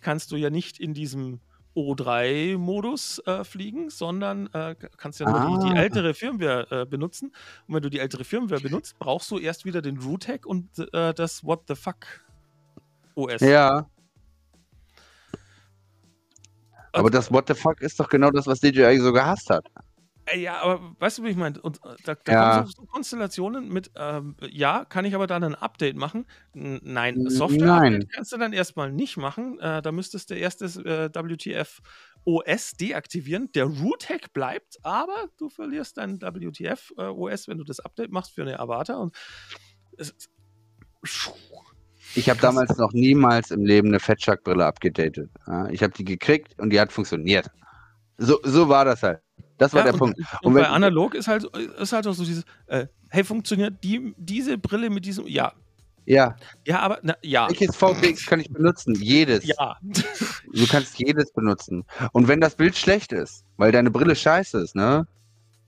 kannst 0.00 0.32
du 0.32 0.36
ja 0.36 0.50
nicht 0.50 0.80
in 0.80 0.94
diesem 0.94 1.40
O3-Modus 1.74 3.20
äh, 3.26 3.44
fliegen, 3.44 3.90
sondern 3.90 4.48
äh, 4.52 4.74
kannst 4.96 5.20
ja 5.20 5.28
nur 5.28 5.40
ah. 5.40 5.46
die, 5.46 5.70
die, 5.70 5.78
ah. 5.78 5.82
ältere 5.82 6.14
Firmware 6.14 6.82
äh, 6.82 6.86
benutzen. 6.86 7.32
Und 7.66 7.74
wenn 7.74 7.82
du 7.82 7.90
die 7.90 7.98
ältere 7.98 8.24
Firmware 8.24 8.60
benutzt, 8.60 8.98
brauchst 8.98 9.30
du 9.30 9.38
erst 9.38 9.64
wieder 9.64 9.82
den 9.82 9.98
RootHack 9.98 10.46
und 10.46 10.78
äh, 10.92 11.14
das 11.14 11.44
What 11.44 11.62
the 11.68 11.74
fuck 11.74 12.06
OS. 13.14 13.40
Ja. 13.40 13.86
Aber 16.92 17.10
das 17.10 17.32
What 17.32 17.48
the 17.48 17.54
fuck 17.54 17.80
ist 17.80 17.98
doch 17.98 18.08
genau 18.08 18.30
das, 18.30 18.46
was 18.46 18.60
DJI 18.60 18.98
so 18.98 19.12
gehasst 19.12 19.48
hat. 19.48 19.66
Äh, 20.26 20.40
ja, 20.40 20.60
aber 20.60 20.94
weißt 20.98 21.18
du, 21.18 21.24
wie 21.24 21.30
ich 21.30 21.36
meine? 21.36 21.60
Und 21.60 21.78
äh, 21.78 21.96
da, 22.04 22.14
da 22.14 22.32
ja. 22.32 22.54
kommen 22.58 22.66
so, 22.68 22.82
Konstellationen 22.84 23.68
mit, 23.68 23.90
ähm, 23.96 24.36
ja, 24.50 24.84
kann 24.84 25.04
ich 25.04 25.14
aber 25.14 25.26
dann 25.26 25.42
ein 25.42 25.54
Update 25.54 25.96
machen? 25.96 26.26
N 26.54 26.80
nein, 26.84 27.28
Software-Update 27.28 28.12
kannst 28.12 28.32
du 28.32 28.36
dann 28.36 28.52
erstmal 28.52 28.92
nicht 28.92 29.16
machen. 29.16 29.58
Äh, 29.58 29.82
da 29.82 29.90
müsstest 29.90 30.30
du 30.30 30.34
erst 30.34 30.60
das 30.60 30.76
äh, 30.76 31.10
WTF 31.12 31.80
OS 32.24 32.72
deaktivieren. 32.72 33.50
Der 33.52 33.64
Root-Hack 33.64 34.32
bleibt, 34.32 34.78
aber 34.84 35.28
du 35.38 35.48
verlierst 35.48 35.98
dein 35.98 36.20
WTF 36.20 36.92
äh, 36.96 37.02
OS, 37.02 37.48
wenn 37.48 37.58
du 37.58 37.64
das 37.64 37.80
Update 37.80 38.12
machst 38.12 38.32
für 38.32 38.42
eine 38.42 38.60
Avatar. 38.60 39.00
Und 39.00 39.16
es, 39.96 40.14
ich 42.14 42.30
habe 42.30 42.40
damals 42.40 42.76
noch 42.76 42.92
niemals 42.92 43.50
im 43.50 43.64
Leben 43.64 43.88
eine 43.88 43.98
Fettschuck-Brille 43.98 44.64
abgedatet. 44.64 45.30
Ich 45.70 45.82
habe 45.82 45.92
die 45.92 46.04
gekriegt 46.04 46.58
und 46.58 46.70
die 46.70 46.78
hat 46.78 46.92
funktioniert. 46.92 47.50
So, 48.18 48.38
so 48.44 48.68
war 48.68 48.84
das 48.84 49.02
halt. 49.02 49.20
Das 49.62 49.72
war 49.74 49.80
ja, 49.80 49.84
der 49.84 49.94
und, 49.94 49.98
Punkt. 50.00 50.18
Und, 50.18 50.46
und 50.46 50.54
bei 50.54 50.66
analog 50.66 51.14
ist 51.14 51.28
halt, 51.28 51.44
ist 51.44 51.92
halt 51.92 52.06
auch 52.08 52.14
so 52.14 52.24
dieses, 52.24 52.42
äh, 52.66 52.86
hey, 53.10 53.22
funktioniert 53.22 53.74
die, 53.84 54.12
diese 54.16 54.58
Brille 54.58 54.90
mit 54.90 55.04
diesem, 55.04 55.28
ja. 55.28 55.52
Ja. 56.04 56.34
Ja, 56.66 56.80
aber, 56.80 56.98
na, 57.02 57.14
ja. 57.22 57.48
Welches 57.48 57.76
VTX 57.76 58.26
kann 58.26 58.40
ich 58.40 58.50
benutzen? 58.50 58.96
Jedes. 58.96 59.46
Ja. 59.46 59.76
Du 60.54 60.66
kannst 60.66 60.98
jedes 60.98 61.32
benutzen. 61.32 61.84
Und 62.12 62.28
wenn 62.28 62.38
das 62.38 62.56
Bild 62.56 62.76
schlecht 62.76 63.12
ist, 63.12 63.46
weil 63.56 63.72
deine 63.72 63.90
Brille 63.90 64.14
scheiße 64.14 64.60
ist, 64.60 64.76
ne? 64.76 65.06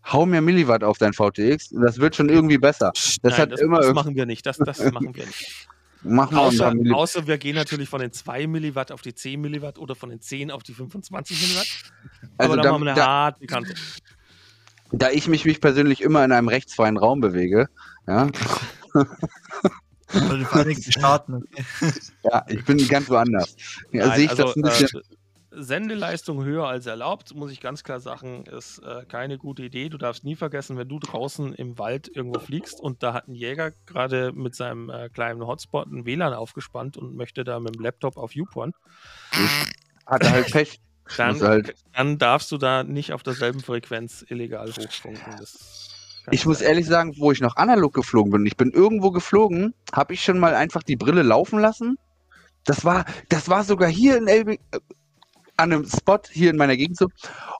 Hau 0.04 0.26
mir 0.26 0.42
Milliwatt 0.42 0.84
auf 0.84 0.98
dein 0.98 1.14
VTX, 1.14 1.70
das 1.70 1.98
wird 1.98 2.14
schon 2.14 2.28
irgendwie 2.28 2.58
besser. 2.58 2.92
Das 2.92 3.18
Nein, 3.22 3.38
hat 3.38 3.52
das, 3.52 3.60
immer 3.60 3.80
das 3.80 3.94
machen 3.94 4.14
wir 4.14 4.26
nicht. 4.26 4.44
Das, 4.44 4.58
das 4.58 4.78
machen 4.92 5.14
wir 5.14 5.24
nicht. 5.24 5.68
Machen 6.04 6.36
wir 6.36 6.42
außer, 6.42 6.74
außer 6.92 7.26
wir 7.26 7.38
gehen 7.38 7.56
natürlich 7.56 7.88
von 7.88 8.00
den 8.00 8.12
2 8.12 8.46
Milliwatt 8.46 8.92
auf 8.92 9.00
die 9.00 9.14
10 9.14 9.40
Milliwatt 9.40 9.78
oder 9.78 9.94
von 9.94 10.10
den 10.10 10.20
10 10.20 10.50
auf 10.50 10.62
die 10.62 10.74
25 10.74 11.40
Milliwatt. 11.40 11.66
Also 12.36 12.52
Aber 12.52 12.62
da, 12.62 12.72
machen 12.72 12.84
wir 12.84 12.90
eine 12.90 13.00
da, 13.00 13.06
harte 13.06 13.46
Kante. 13.46 13.74
Da 14.92 15.10
ich 15.10 15.28
mich, 15.28 15.44
mich 15.46 15.60
persönlich 15.60 16.02
immer 16.02 16.24
in 16.24 16.32
einem 16.32 16.48
rechtsfreien 16.48 16.98
Raum 16.98 17.20
bewege, 17.20 17.68
ja. 18.06 18.28
ja, 22.22 22.44
ich 22.48 22.64
bin 22.64 22.88
ganz 22.88 23.08
woanders. 23.08 23.56
Ja, 23.90 24.06
Nein, 24.06 24.16
sehe 24.16 24.24
ich 24.26 24.30
also, 24.30 24.42
das 24.44 24.56
ein 24.56 24.62
bisschen. 24.62 25.00
Äh, 25.00 25.02
Sendeleistung 25.56 26.44
höher 26.44 26.66
als 26.66 26.86
erlaubt, 26.86 27.34
muss 27.34 27.50
ich 27.50 27.60
ganz 27.60 27.84
klar 27.84 28.00
sagen, 28.00 28.44
ist 28.46 28.78
äh, 28.78 29.04
keine 29.06 29.38
gute 29.38 29.62
Idee. 29.62 29.88
Du 29.88 29.98
darfst 29.98 30.24
nie 30.24 30.36
vergessen, 30.36 30.76
wenn 30.76 30.88
du 30.88 30.98
draußen 30.98 31.54
im 31.54 31.78
Wald 31.78 32.10
irgendwo 32.14 32.40
fliegst 32.40 32.80
und 32.80 33.02
da 33.02 33.14
hat 33.14 33.28
ein 33.28 33.34
Jäger 33.34 33.72
gerade 33.86 34.32
mit 34.32 34.54
seinem 34.54 34.90
äh, 34.90 35.08
kleinen 35.08 35.46
Hotspot 35.46 35.86
ein 35.86 36.06
WLAN 36.06 36.34
aufgespannt 36.34 36.96
und 36.96 37.16
möchte 37.16 37.44
da 37.44 37.60
mit 37.60 37.74
dem 37.74 37.82
Laptop 37.82 38.16
auf 38.16 38.34
YouPorn. 38.34 38.72
Hat 40.06 40.22
er 40.22 40.30
halt 40.30 40.52
Pech. 40.52 40.80
Dann, 41.18 41.38
halt 41.42 41.74
dann, 41.92 42.16
darfst 42.16 42.50
du 42.50 42.56
da 42.56 42.82
nicht 42.82 43.12
auf 43.12 43.22
derselben 43.22 43.60
Frequenz 43.60 44.24
illegal 44.26 44.70
hochfunken. 44.70 45.22
ich 46.30 46.46
muss 46.46 46.62
ehrlich 46.62 46.86
sagen, 46.86 47.14
wo 47.18 47.30
ich 47.30 47.42
noch 47.42 47.56
analog 47.56 47.92
geflogen 47.92 48.32
bin, 48.32 48.46
ich 48.46 48.56
bin 48.56 48.70
irgendwo 48.70 49.10
geflogen, 49.10 49.74
habe 49.92 50.14
ich 50.14 50.24
schon 50.24 50.38
mal 50.38 50.54
einfach 50.54 50.82
die 50.82 50.96
Brille 50.96 51.22
laufen 51.22 51.58
lassen. 51.58 51.98
Das 52.64 52.86
war, 52.86 53.04
das 53.28 53.50
war 53.50 53.64
sogar 53.64 53.90
hier 53.90 54.16
in 54.16 54.26
Elbe, 54.26 54.56
an 55.56 55.72
einem 55.72 55.86
Spot 55.86 56.20
hier 56.30 56.50
in 56.50 56.56
meiner 56.56 56.76
Gegend 56.76 56.96
so. 56.96 57.08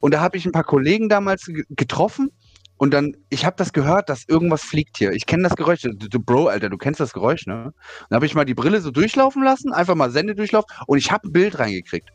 Und 0.01 0.15
da 0.15 0.21
habe 0.21 0.37
ich 0.37 0.47
ein 0.47 0.53
paar 0.53 0.65
Kollegen 0.65 1.09
damals 1.09 1.51
getroffen 1.71 2.31
und 2.77 2.93
dann, 2.93 3.17
ich 3.31 3.47
habe 3.47 3.57
das 3.57 3.73
gehört, 3.73 4.09
dass 4.09 4.29
irgendwas 4.29 4.63
fliegt 4.63 4.99
hier. 4.99 5.13
Ich 5.13 5.27
kenne 5.27 5.45
das 5.45 5.57
Geräusch. 5.57 5.83
Du, 5.83 5.93
du, 5.93 6.21
Bro, 6.21 6.49
Alter, 6.49 6.69
du 6.69 6.77
kennst 6.77 7.01
das 7.01 7.13
Geräusch, 7.13 7.47
ne? 7.47 7.73
Dann 8.09 8.17
habe 8.17 8.27
ich 8.27 8.35
mal 8.35 8.45
die 8.45 8.55
Brille 8.55 8.81
so 8.81 8.91
durchlaufen 8.91 9.43
lassen, 9.45 9.73
einfach 9.73 9.95
mal 9.95 10.11
Sendedurchlauf 10.11 10.65
und 10.87 10.99
ich 10.99 11.11
habe 11.13 11.29
ein 11.29 11.33
Bild 11.33 11.59
reingekriegt. 11.59 12.11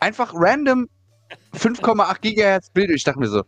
Einfach 0.00 0.32
random 0.34 0.88
5,8 1.54 2.20
Gigahertz 2.20 2.70
Bild. 2.70 2.90
Ich 2.90 3.04
dachte 3.04 3.20
mir 3.20 3.28
so, 3.28 3.44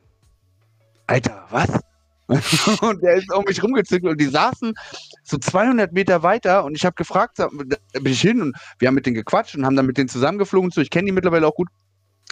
Alter, 1.09 1.47
was? 1.51 1.81
und 2.81 3.03
der 3.03 3.17
ist 3.17 3.33
um 3.33 3.45
mich 3.45 3.63
rumgezückt 3.63 4.05
und 4.05 4.21
die 4.21 4.27
saßen 4.27 4.75
so 5.23 5.39
200 5.39 5.93
Meter 5.93 6.23
weiter 6.23 6.65
und 6.65 6.75
ich 6.75 6.85
habe 6.85 6.95
gefragt, 6.95 7.39
da 7.39 7.49
bin 7.49 8.13
ich 8.13 8.21
hin 8.21 8.43
und 8.43 8.57
wir 8.79 8.89
haben 8.89 8.95
mit 8.97 9.07
denen 9.07 9.15
gequatscht 9.15 9.55
und 9.55 9.65
haben 9.65 9.77
dann 9.77 9.87
mit 9.87 9.97
denen 9.97 10.09
zusammengeflogen. 10.09 10.71
So, 10.71 10.81
ich 10.81 10.91
kenne 10.91 11.07
die 11.07 11.13
mittlerweile 11.13 11.47
auch 11.47 11.55
gut. 11.55 11.69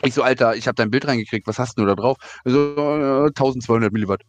Ich 0.03 0.15
so, 0.15 0.23
Alter, 0.23 0.57
ich 0.57 0.67
habe 0.67 0.75
dein 0.75 0.91
Bild 0.91 1.07
reingekriegt, 1.07 1.47
was 1.47 1.59
hast 1.59 1.79
du 1.79 1.87
da 1.87 1.95
drauf? 1.95 2.17
So, 2.45 2.75
äh, 2.77 3.27
1200 3.27 3.93
Milliwatt. 3.93 4.23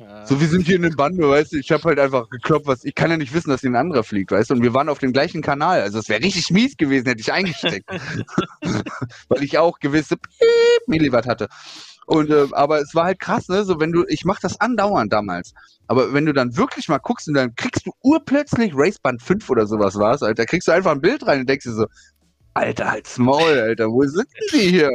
Ja. 0.00 0.26
So, 0.26 0.40
wir 0.40 0.48
sind 0.48 0.66
hier 0.66 0.76
in 0.76 0.82
den 0.82 0.96
Bande, 0.96 1.28
weißt 1.28 1.52
du, 1.52 1.58
ich 1.58 1.70
habe 1.70 1.84
halt 1.84 1.98
einfach 1.98 2.28
geklopft, 2.30 2.66
was, 2.66 2.84
ich 2.84 2.94
kann 2.94 3.10
ja 3.10 3.18
nicht 3.18 3.34
wissen, 3.34 3.50
dass 3.50 3.60
hier 3.60 3.68
ein 3.68 3.76
anderer 3.76 4.02
fliegt, 4.02 4.32
weißt 4.32 4.48
du, 4.48 4.54
und 4.54 4.62
wir 4.62 4.72
waren 4.72 4.88
auf 4.88 4.98
dem 4.98 5.12
gleichen 5.12 5.42
Kanal, 5.42 5.82
also 5.82 5.98
es 5.98 6.08
wäre 6.08 6.22
richtig 6.22 6.50
mies 6.50 6.76
gewesen, 6.78 7.06
hätte 7.06 7.20
ich 7.20 7.32
eingesteckt. 7.32 7.86
Weil 9.28 9.42
ich 9.42 9.58
auch 9.58 9.78
gewisse 9.78 10.16
Milliwatt 10.86 11.26
hatte. 11.26 11.48
Und, 12.10 12.28
äh, 12.28 12.48
aber 12.50 12.80
es 12.80 12.92
war 12.96 13.04
halt 13.04 13.20
krass, 13.20 13.48
ne, 13.48 13.62
so 13.64 13.78
wenn 13.78 13.92
du, 13.92 14.04
ich 14.08 14.24
mach 14.24 14.40
das 14.40 14.60
andauernd 14.60 15.12
damals, 15.12 15.54
aber 15.86 16.12
wenn 16.12 16.26
du 16.26 16.32
dann 16.32 16.56
wirklich 16.56 16.88
mal 16.88 16.98
guckst 16.98 17.28
und 17.28 17.34
dann 17.34 17.54
kriegst 17.54 17.86
du 17.86 17.92
urplötzlich 18.02 18.72
Raceband 18.74 19.22
5 19.22 19.48
oder 19.48 19.64
sowas 19.64 19.94
war's, 19.94 20.20
Alter, 20.24 20.44
kriegst 20.44 20.66
du 20.66 20.72
einfach 20.72 20.90
ein 20.90 21.00
Bild 21.00 21.24
rein 21.24 21.38
und 21.38 21.48
denkst 21.48 21.66
dir 21.66 21.72
so, 21.72 21.86
Alter, 22.54 22.90
halt's 22.90 23.16
Maul, 23.16 23.60
Alter, 23.60 23.92
wo 23.92 24.02
sitzen 24.02 24.26
die 24.52 24.70
hier? 24.70 24.90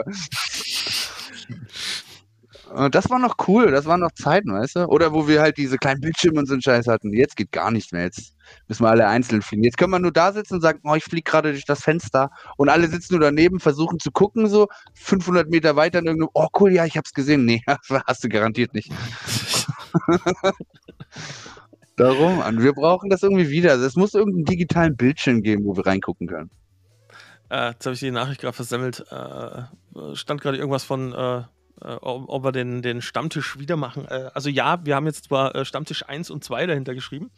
Und 2.73 2.95
das 2.95 3.09
war 3.09 3.19
noch 3.19 3.35
cool, 3.47 3.71
das 3.71 3.85
waren 3.85 3.99
noch 3.99 4.11
Zeiten, 4.11 4.53
weißt 4.53 4.75
du? 4.77 4.85
Oder 4.85 5.13
wo 5.13 5.27
wir 5.27 5.41
halt 5.41 5.57
diese 5.57 5.77
kleinen 5.77 6.01
Bildschirme 6.01 6.39
und 6.39 6.47
so 6.47 6.53
einen 6.53 6.61
Scheiß 6.61 6.87
hatten. 6.87 7.13
Jetzt 7.13 7.35
geht 7.35 7.51
gar 7.51 7.71
nichts 7.71 7.91
mehr. 7.91 8.03
Jetzt 8.03 8.33
müssen 8.67 8.83
wir 8.83 8.89
alle 8.89 9.07
einzeln 9.07 9.41
fliegen. 9.41 9.63
Jetzt 9.63 9.77
können 9.77 9.91
wir 9.91 9.99
nur 9.99 10.11
da 10.11 10.31
sitzen 10.33 10.55
und 10.55 10.61
sagen, 10.61 10.79
oh, 10.83 10.95
ich 10.95 11.03
fliege 11.03 11.29
gerade 11.29 11.51
durch 11.51 11.65
das 11.65 11.81
Fenster. 11.81 12.31
Und 12.57 12.69
alle 12.69 12.87
sitzen 12.87 13.13
nur 13.13 13.21
daneben, 13.21 13.59
versuchen 13.59 13.99
zu 13.99 14.11
gucken, 14.11 14.47
so 14.47 14.67
500 14.95 15.49
Meter 15.49 15.75
weiter 15.75 15.99
und 15.99 16.07
irgendwo, 16.07 16.29
oh 16.33 16.47
cool, 16.59 16.71
ja, 16.73 16.85
ich 16.85 16.97
hab's 16.97 17.13
gesehen. 17.13 17.45
Nee, 17.45 17.61
hast 18.07 18.23
du 18.23 18.29
garantiert 18.29 18.73
nicht. 18.73 18.91
Darum, 21.97 22.39
und 22.39 22.61
wir 22.61 22.73
brauchen 22.73 23.09
das 23.09 23.23
irgendwie 23.23 23.49
wieder. 23.49 23.75
Es 23.75 23.95
muss 23.95 24.13
irgendeinen 24.13 24.45
digitalen 24.45 24.97
Bildschirm 24.97 25.41
geben, 25.41 25.63
wo 25.65 25.77
wir 25.77 25.85
reingucken 25.85 26.27
können. 26.27 26.49
Äh, 27.49 27.69
jetzt 27.69 27.85
habe 27.85 27.93
ich 27.93 27.99
die 27.99 28.11
Nachricht 28.11 28.41
gerade 28.41 28.55
versammelt. 28.55 29.05
Äh, 29.11 30.15
stand 30.15 30.41
gerade 30.41 30.57
irgendwas 30.57 30.83
von, 30.83 31.13
äh, 31.13 31.43
äh 31.81 31.95
ob, 32.01 32.29
ob, 32.29 32.43
wir 32.43 32.51
den, 32.51 32.81
den 32.81 33.01
Stammtisch 33.01 33.59
wieder 33.59 33.75
machen. 33.75 34.05
Äh, 34.07 34.29
also 34.33 34.49
ja, 34.49 34.85
wir 34.85 34.95
haben 34.95 35.05
jetzt 35.05 35.25
zwar 35.25 35.55
äh, 35.55 35.65
Stammtisch 35.65 36.07
1 36.07 36.29
und 36.29 36.43
2 36.43 36.67
dahinter 36.67 36.93
geschrieben. 36.93 37.31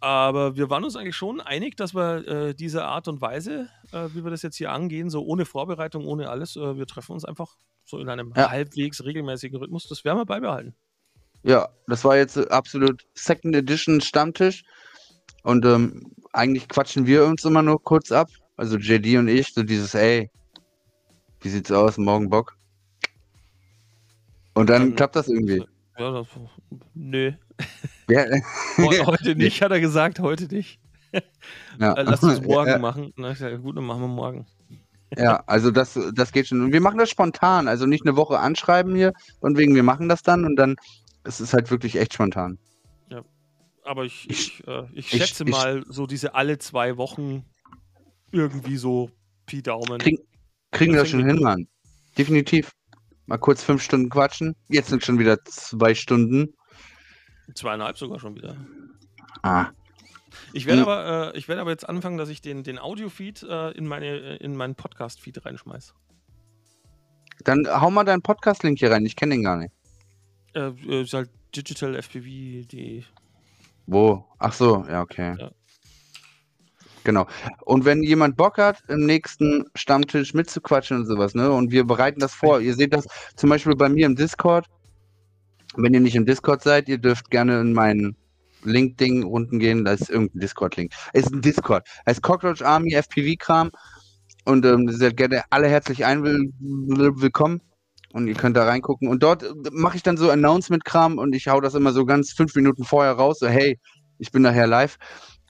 aber 0.00 0.56
wir 0.56 0.68
waren 0.68 0.84
uns 0.84 0.94
eigentlich 0.94 1.16
schon 1.16 1.40
einig, 1.40 1.74
dass 1.74 1.94
wir 1.94 2.52
diese 2.52 2.84
Art 2.84 3.08
und 3.08 3.22
Weise, 3.22 3.70
wie 3.92 4.22
wir 4.22 4.30
das 4.30 4.42
jetzt 4.42 4.56
hier 4.56 4.70
angehen, 4.72 5.08
so 5.08 5.24
ohne 5.24 5.46
Vorbereitung, 5.46 6.04
ohne 6.04 6.28
alles, 6.28 6.54
wir 6.54 6.86
treffen 6.86 7.12
uns 7.12 7.24
einfach 7.24 7.56
so 7.86 7.98
in 7.98 8.10
einem 8.10 8.34
ja. 8.36 8.50
halbwegs 8.50 9.02
regelmäßigen 9.02 9.58
Rhythmus. 9.58 9.88
Das 9.88 10.04
werden 10.04 10.18
wir 10.18 10.26
beibehalten. 10.26 10.74
Ja, 11.42 11.70
das 11.86 12.04
war 12.04 12.18
jetzt 12.18 12.36
absolut 12.50 13.06
Second 13.14 13.56
Edition 13.56 14.02
Stammtisch. 14.02 14.64
Und 15.42 15.64
ähm, 15.64 16.12
eigentlich 16.32 16.68
quatschen 16.68 17.06
wir 17.06 17.24
uns 17.24 17.44
immer 17.44 17.62
nur 17.62 17.82
kurz 17.82 18.12
ab. 18.12 18.28
Also 18.56 18.76
JD 18.76 19.18
und 19.18 19.28
ich, 19.28 19.54
so 19.54 19.62
dieses, 19.62 19.94
ey, 19.94 20.30
wie 21.40 21.48
sieht's 21.48 21.70
aus, 21.70 21.98
morgen 21.98 22.30
Bock? 22.30 22.56
Und 24.54 24.68
dann 24.70 24.82
ähm, 24.82 24.96
klappt 24.96 25.16
das 25.16 25.28
irgendwie. 25.28 25.64
Ja, 25.98 26.10
das, 26.12 26.26
nö. 26.94 27.32
Ja. 28.08 28.24
heute 29.06 29.34
nicht, 29.34 29.62
hat 29.62 29.72
er 29.72 29.80
gesagt, 29.80 30.20
heute 30.20 30.52
nicht. 30.52 30.80
Ja. 31.78 31.94
Lass 32.02 32.22
uns 32.22 32.40
morgen 32.42 32.68
ja. 32.70 32.78
machen. 32.78 33.12
Na, 33.16 33.32
ja, 33.32 33.56
gut, 33.56 33.76
dann 33.76 33.84
machen 33.84 34.02
wir 34.02 34.08
morgen. 34.08 34.46
Ja, 35.16 35.42
also 35.46 35.70
das, 35.70 35.98
das 36.14 36.32
geht 36.32 36.48
schon. 36.48 36.60
Und 36.60 36.72
wir 36.72 36.80
machen 36.80 36.98
das 36.98 37.08
spontan, 37.08 37.66
also 37.66 37.86
nicht 37.86 38.04
eine 38.04 38.16
Woche 38.16 38.38
anschreiben 38.38 38.94
hier 38.94 39.14
und 39.40 39.56
wegen 39.56 39.74
wir 39.74 39.82
machen 39.82 40.08
das 40.08 40.22
dann 40.22 40.44
und 40.44 40.56
dann 40.56 40.76
ist 41.24 41.40
es 41.40 41.54
halt 41.54 41.70
wirklich 41.70 41.96
echt 41.96 42.14
spontan. 42.14 42.58
Aber 43.88 44.04
ich, 44.04 44.28
ich, 44.28 44.66
äh, 44.68 44.84
ich 44.92 45.08
schätze 45.08 45.44
ich, 45.44 45.50
mal, 45.50 45.82
so 45.88 46.06
diese 46.06 46.34
alle 46.34 46.58
zwei 46.58 46.98
Wochen 46.98 47.46
irgendwie 48.32 48.76
so 48.76 49.10
Pi 49.46 49.62
Daumen. 49.62 49.96
Krieg, 49.96 50.20
kriegen 50.70 50.92
wir 50.92 51.00
das 51.00 51.10
schon 51.10 51.24
hin, 51.24 51.40
Mann. 51.40 51.68
Definitiv. 52.16 52.72
Mal 53.26 53.38
kurz 53.38 53.62
fünf 53.62 53.82
Stunden 53.82 54.08
quatschen. 54.08 54.56
Jetzt 54.68 54.88
sind 54.88 55.04
schon 55.04 55.18
wieder 55.18 55.42
zwei 55.44 55.94
Stunden. 55.94 56.54
Zweieinhalb 57.54 57.98
sogar 57.98 58.18
schon 58.18 58.36
wieder. 58.36 58.56
Ah. 59.42 59.70
Ich 60.52 60.66
werde 60.66 60.82
hm. 60.82 60.88
aber, 60.88 61.34
äh, 61.34 61.38
ich 61.38 61.50
aber 61.50 61.70
jetzt 61.70 61.88
anfangen, 61.88 62.18
dass 62.18 62.28
ich 62.28 62.40
den, 62.40 62.62
den 62.62 62.78
Audio-Feed 62.78 63.42
äh, 63.42 63.70
in, 63.72 63.86
meine, 63.86 64.36
in 64.36 64.56
meinen 64.56 64.74
Podcast-Feed 64.74 65.44
reinschmeiße. 65.44 65.92
Dann 67.44 67.66
hau 67.68 67.90
mal 67.90 68.04
deinen 68.04 68.22
Podcast-Link 68.22 68.78
hier 68.78 68.90
rein. 68.90 69.06
Ich 69.06 69.16
kenne 69.16 69.34
den 69.34 69.44
gar 69.44 69.56
nicht. 69.56 69.72
Äh, 70.54 70.72
äh 70.88 71.02
ist 71.02 71.12
halt 71.14 71.30
digitalfpv.de. 71.54 73.04
Wo? 73.86 74.24
Ach 74.38 74.52
so, 74.52 74.84
ja, 74.88 75.02
okay. 75.02 75.36
Ja. 75.38 75.50
Genau. 77.04 77.26
Und 77.64 77.84
wenn 77.84 78.02
jemand 78.02 78.36
Bock 78.36 78.58
hat, 78.58 78.82
im 78.88 79.06
nächsten 79.06 79.64
Stammtisch 79.74 80.34
mitzuquatschen 80.34 80.98
und 80.98 81.06
sowas, 81.06 81.34
ne? 81.34 81.50
Und 81.50 81.70
wir 81.70 81.84
bereiten 81.84 82.20
das 82.20 82.34
vor. 82.34 82.60
Ihr 82.60 82.74
seht 82.74 82.92
das 82.92 83.06
zum 83.36 83.50
Beispiel 83.50 83.76
bei 83.76 83.88
mir 83.88 84.06
im 84.06 84.16
Discord. 84.16 84.66
Wenn 85.76 85.94
ihr 85.94 86.00
nicht 86.00 86.16
im 86.16 86.26
Discord 86.26 86.62
seid, 86.62 86.88
ihr 86.88 86.98
dürft 86.98 87.30
gerne 87.30 87.60
in 87.60 87.72
meinen 87.72 88.16
Link-Ding 88.64 89.24
unten 89.24 89.58
gehen. 89.58 89.84
Da 89.84 89.92
ist 89.92 90.10
irgendein 90.10 90.40
Discord-Link. 90.40 90.92
Es 91.12 91.24
ist 91.24 91.32
ein 91.32 91.42
Discord. 91.42 91.86
Heißt 92.06 92.22
Cockroach 92.22 92.62
Army 92.62 92.94
FPV-Kram. 92.94 93.70
Und 94.44 94.64
ähm, 94.64 94.88
seid 94.90 95.16
gerne 95.16 95.42
alle 95.50 95.68
herzlich 95.68 96.04
ein 96.06 96.22
willkommen. 96.22 97.60
Und 98.12 98.26
ihr 98.26 98.34
könnt 98.34 98.56
da 98.56 98.64
reingucken. 98.64 99.08
Und 99.08 99.22
dort 99.22 99.44
mache 99.72 99.96
ich 99.96 100.02
dann 100.02 100.16
so 100.16 100.30
Announcement-Kram 100.30 101.18
und 101.18 101.34
ich 101.34 101.48
hau 101.48 101.60
das 101.60 101.74
immer 101.74 101.92
so 101.92 102.06
ganz 102.06 102.32
fünf 102.32 102.54
Minuten 102.54 102.84
vorher 102.84 103.12
raus. 103.12 103.38
So, 103.40 103.48
hey, 103.48 103.78
ich 104.18 104.32
bin 104.32 104.42
nachher 104.42 104.66
live. 104.66 104.96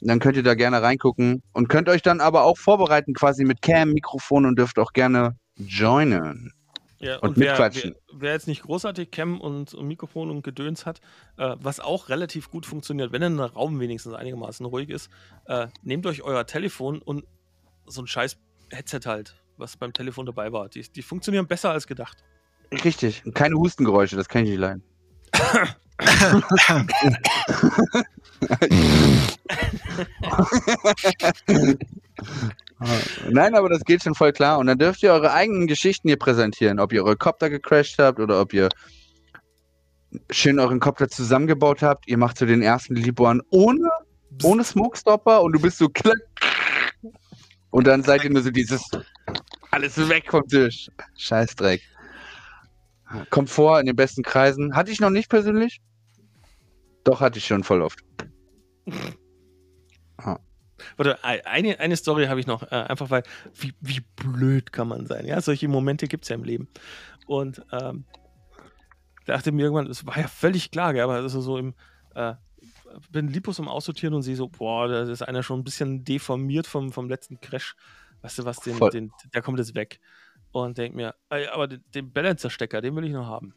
Dann 0.01 0.21
könnt 0.21 0.37
ihr 0.37 0.43
da 0.43 0.55
gerne 0.55 0.83
reingucken 0.83 1.43
und 1.53 1.69
könnt 1.69 1.89
euch 1.89 2.03
dann 2.03 2.21
aber 2.21 2.45
auch 2.45 2.57
vorbereiten, 2.57 3.15
quasi 3.15 3.45
mit 3.45 3.63
Cam, 3.63 3.93
Mikrofon 3.93 4.47
und 4.47 4.57
dürft 4.57 4.79
auch 4.79 4.93
gerne 4.93 5.37
joinen. 5.57 6.53
Ja, 7.01 7.17
und, 7.19 7.31
und 7.31 7.39
wer, 7.39 7.57
wer, 7.59 7.95
wer, 8.13 8.33
jetzt 8.33 8.49
nicht 8.49 8.63
großartig 8.63 9.11
Cam 9.13 9.41
und, 9.41 9.73
und 9.73 9.87
Mikrofon 9.87 10.31
und 10.31 10.43
Gedöns 10.43 10.85
hat, 10.85 11.01
äh, 11.37 11.55
was 11.61 11.79
auch 11.79 12.09
relativ 12.09 12.51
gut 12.51 12.67
funktioniert, 12.67 13.13
wenn 13.13 13.37
der 13.37 13.47
Raum 13.47 13.79
wenigstens 13.79 14.15
einigermaßen 14.15 14.67
ruhig 14.67 14.89
ist, 14.89 15.09
äh, 15.47 15.69
nehmt 15.83 16.07
euch 16.07 16.23
euer 16.23 16.45
Telefon 16.47 17.01
und 17.01 17.25
so 17.87 18.03
ein 18.03 18.09
scheiß 18.09 18.37
Headset 18.71 19.01
halt, 19.07 19.37
was 19.57 19.77
beim 19.77 19.93
Telefon 19.93 20.27
dabei 20.27 20.53
war. 20.53 20.69
Die, 20.69 20.83
die 20.83 21.03
funktionieren 21.03 21.47
besser 21.47 21.71
als 21.71 21.87
gedacht. 21.87 22.25
Richtig. 22.73 23.25
Und 23.25 23.35
keine 23.35 23.55
Hustengeräusche, 23.57 24.17
das 24.17 24.29
kann 24.29 24.43
ich 24.43 24.51
nicht 24.51 24.59
leiden. 24.59 24.83
Nein, 33.31 33.55
aber 33.55 33.69
das 33.69 33.85
geht 33.85 34.03
schon 34.03 34.15
voll 34.15 34.33
klar. 34.33 34.59
Und 34.59 34.67
dann 34.69 34.79
dürft 34.79 35.03
ihr 35.03 35.13
eure 35.13 35.33
eigenen 35.33 35.67
Geschichten 35.67 36.09
hier 36.09 36.19
präsentieren. 36.19 36.79
Ob 36.79 36.93
ihr 36.93 37.05
eure 37.05 37.17
Copter 37.17 37.51
gecrashed 37.51 37.99
habt 37.99 38.21
oder 38.21 38.41
ob 38.41 38.53
ihr 38.53 38.69
schön 40.31 40.59
euren 40.59 40.81
Copter 40.81 41.09
zusammengebaut 41.09 41.83
habt. 41.83 42.09
Ihr 42.09 42.19
macht 42.19 42.39
so 42.39 42.47
den 42.47 42.63
ersten 42.63 42.95
Liborn 42.95 43.43
ohne, 43.51 43.91
ohne 44.43 44.65
Smokestopper 44.65 45.43
und 45.43 45.53
du 45.53 45.61
bist 45.61 45.79
so 45.79 45.89
klack. 45.89 46.19
Und 47.71 47.87
dann 47.87 48.03
seid 48.03 48.25
ihr 48.25 48.31
nur 48.31 48.43
so 48.43 48.51
dieses 48.51 48.83
alles 49.71 50.09
weg 50.09 50.31
vom 50.31 50.47
Tisch. 50.49 50.89
Scheißdreck. 51.17 51.83
Kommt 53.31 53.51
vor 53.51 53.81
in 53.81 53.87
den 53.87 53.97
besten 53.97 54.23
Kreisen. 54.23 54.75
Hatte 54.75 54.91
ich 54.91 55.01
noch 55.01 55.11
nicht 55.11 55.29
persönlich? 55.29 55.81
Doch, 57.05 57.21
hatte 57.21 57.39
ich 57.39 57.47
schon 57.47 57.65
voll 57.65 57.83
oft. 57.83 58.01
ah. 60.19 60.39
Warte, 60.97 61.25
eine, 61.25 61.81
eine 61.81 61.97
Story 61.97 62.27
habe 62.27 62.41
ich 62.41 62.47
noch, 62.47 62.63
äh, 62.63 62.75
einfach 62.75 63.11
weil, 63.11 63.23
wie, 63.55 63.75
wie 63.81 64.01
blöd 64.17 64.73
kann 64.73 64.89
man 64.89 65.07
sein? 65.07 65.27
Ja, 65.27 65.41
solche 65.41 65.69
Momente 65.69 66.07
gibt 66.07 66.25
es 66.25 66.29
ja 66.29 66.37
im 66.37 66.45
Leben. 66.45 66.69
Und 67.27 67.63
ähm, 67.73 68.05
dachte 69.27 69.53
mir 69.53 69.63
irgendwann, 69.63 69.89
es 69.89 70.07
war 70.07 70.19
ja 70.19 70.29
völlig 70.29 70.71
klar, 70.71 70.93
gell, 70.93 71.03
aber 71.03 71.15
also 71.15 71.41
so 71.41 71.59
im, 71.59 71.75
äh, 72.15 72.35
bin 73.11 73.29
Lipus 73.29 73.61
am 73.61 73.69
Aussortieren 73.69 74.15
und 74.15 74.23
sehe 74.23 74.37
so, 74.37 74.49
boah, 74.49 74.89
da 74.89 75.03
ist 75.03 75.23
einer 75.23 75.43
schon 75.43 75.61
ein 75.61 75.65
bisschen 75.65 76.05
deformiert 76.05 76.67
vom, 76.67 76.93
vom 76.93 77.09
letzten 77.09 77.41
Crash. 77.41 77.77
weißt 78.23 78.39
du 78.39 78.45
was, 78.45 78.61
den, 78.61 78.79
den, 78.91 79.13
der 79.35 79.43
kommt 79.43 79.59
jetzt 79.59 79.75
weg. 79.75 80.01
Und 80.53 80.79
denk 80.79 80.95
mir, 80.95 81.15
aber 81.29 81.69
den, 81.69 81.85
den 81.95 82.13
Balancer-Stecker, 82.13 82.81
den 82.81 82.97
will 82.97 83.05
ich 83.05 83.13
noch 83.13 83.27
haben. 83.27 83.55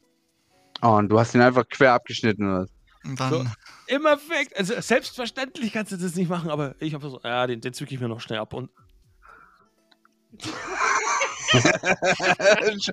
Oh, 0.82 0.96
und 0.96 1.10
du 1.10 1.20
hast 1.20 1.36
ihn 1.36 1.42
einfach 1.42 1.68
quer 1.68 1.94
abgeschnitten, 1.94 2.44
oder? 2.50 2.68
So, 3.04 3.46
immer 3.88 4.18
weg. 4.30 4.54
Also 4.56 4.80
selbstverständlich 4.80 5.74
kannst 5.74 5.92
du 5.92 5.98
das 5.98 6.16
nicht 6.16 6.30
machen, 6.30 6.52
aber 6.52 6.76
ich 6.80 6.94
habe 6.94 7.10
so, 7.10 7.20
ja, 7.24 7.48
den, 7.48 7.60
den 7.60 7.74
zücke 7.74 7.96
ich 7.96 8.00
mir 8.00 8.08
noch 8.08 8.22
schnell 8.22 8.40
ab 8.40 8.54
und. 8.54 8.70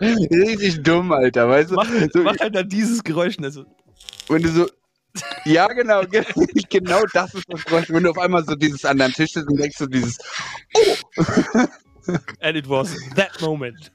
Richtig 0.01 0.83
dumm, 0.83 1.13
Alter, 1.13 1.49
weißt 1.49 1.71
du? 1.71 1.75
Mach, 1.75 1.89
so, 2.13 2.23
mach 2.23 2.39
halt 2.39 2.55
dann 2.55 2.69
dieses 2.69 3.05
Geräusch. 3.05 3.37
Also. 3.41 3.65
Wenn 4.29 4.43
du 4.43 4.49
so. 4.51 4.69
Ja, 5.45 5.67
genau, 5.69 6.03
genau 6.71 7.03
das 7.13 7.35
ist 7.35 7.45
das 7.49 7.65
Geräusch. 7.65 7.91
Wenn 7.91 8.03
du 8.03 8.11
auf 8.11 8.19
einmal 8.19 8.45
so 8.45 8.55
dieses 8.55 8.85
an 8.85 8.99
deinem 8.99 9.13
Tisch 9.13 9.33
sitzt 9.33 9.49
und 9.49 9.59
denkst 9.59 9.77
so 9.77 9.87
dieses. 9.87 10.19
Oh! 10.75 10.97
And 12.41 12.57
it 12.57 12.67
was 12.69 12.97
that 13.17 13.41
moment 13.43 13.93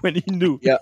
when 0.00 0.14
he 0.14 0.22
knew. 0.22 0.58
Ja. 0.62 0.78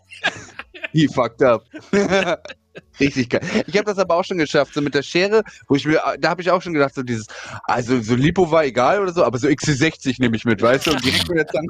He 0.92 1.08
fucked 1.08 1.42
up. 1.42 1.64
Richtig 3.00 3.30
geil. 3.30 3.42
Ich 3.66 3.76
habe 3.76 3.84
das 3.84 3.98
aber 3.98 4.14
auch 4.16 4.24
schon 4.24 4.38
geschafft, 4.38 4.74
so 4.74 4.80
mit 4.80 4.94
der 4.94 5.02
Schere, 5.02 5.42
wo 5.68 5.76
ich 5.76 5.86
mir, 5.86 6.00
da 6.18 6.30
habe 6.30 6.42
ich 6.42 6.50
auch 6.50 6.62
schon 6.62 6.72
gedacht, 6.74 6.94
so 6.94 7.02
dieses, 7.02 7.26
also 7.64 8.00
so 8.00 8.14
Lipo 8.14 8.50
war 8.50 8.64
egal 8.64 9.00
oder 9.00 9.12
so, 9.12 9.24
aber 9.24 9.38
so 9.38 9.48
XC60 9.48 10.16
nehme 10.18 10.36
ich 10.36 10.44
mit, 10.44 10.60
weißt 10.60 10.86
du, 10.86 10.92
und 10.92 11.04
direkt 11.04 11.28
mit 11.28 11.38
der 11.38 11.46
Zange. 11.46 11.68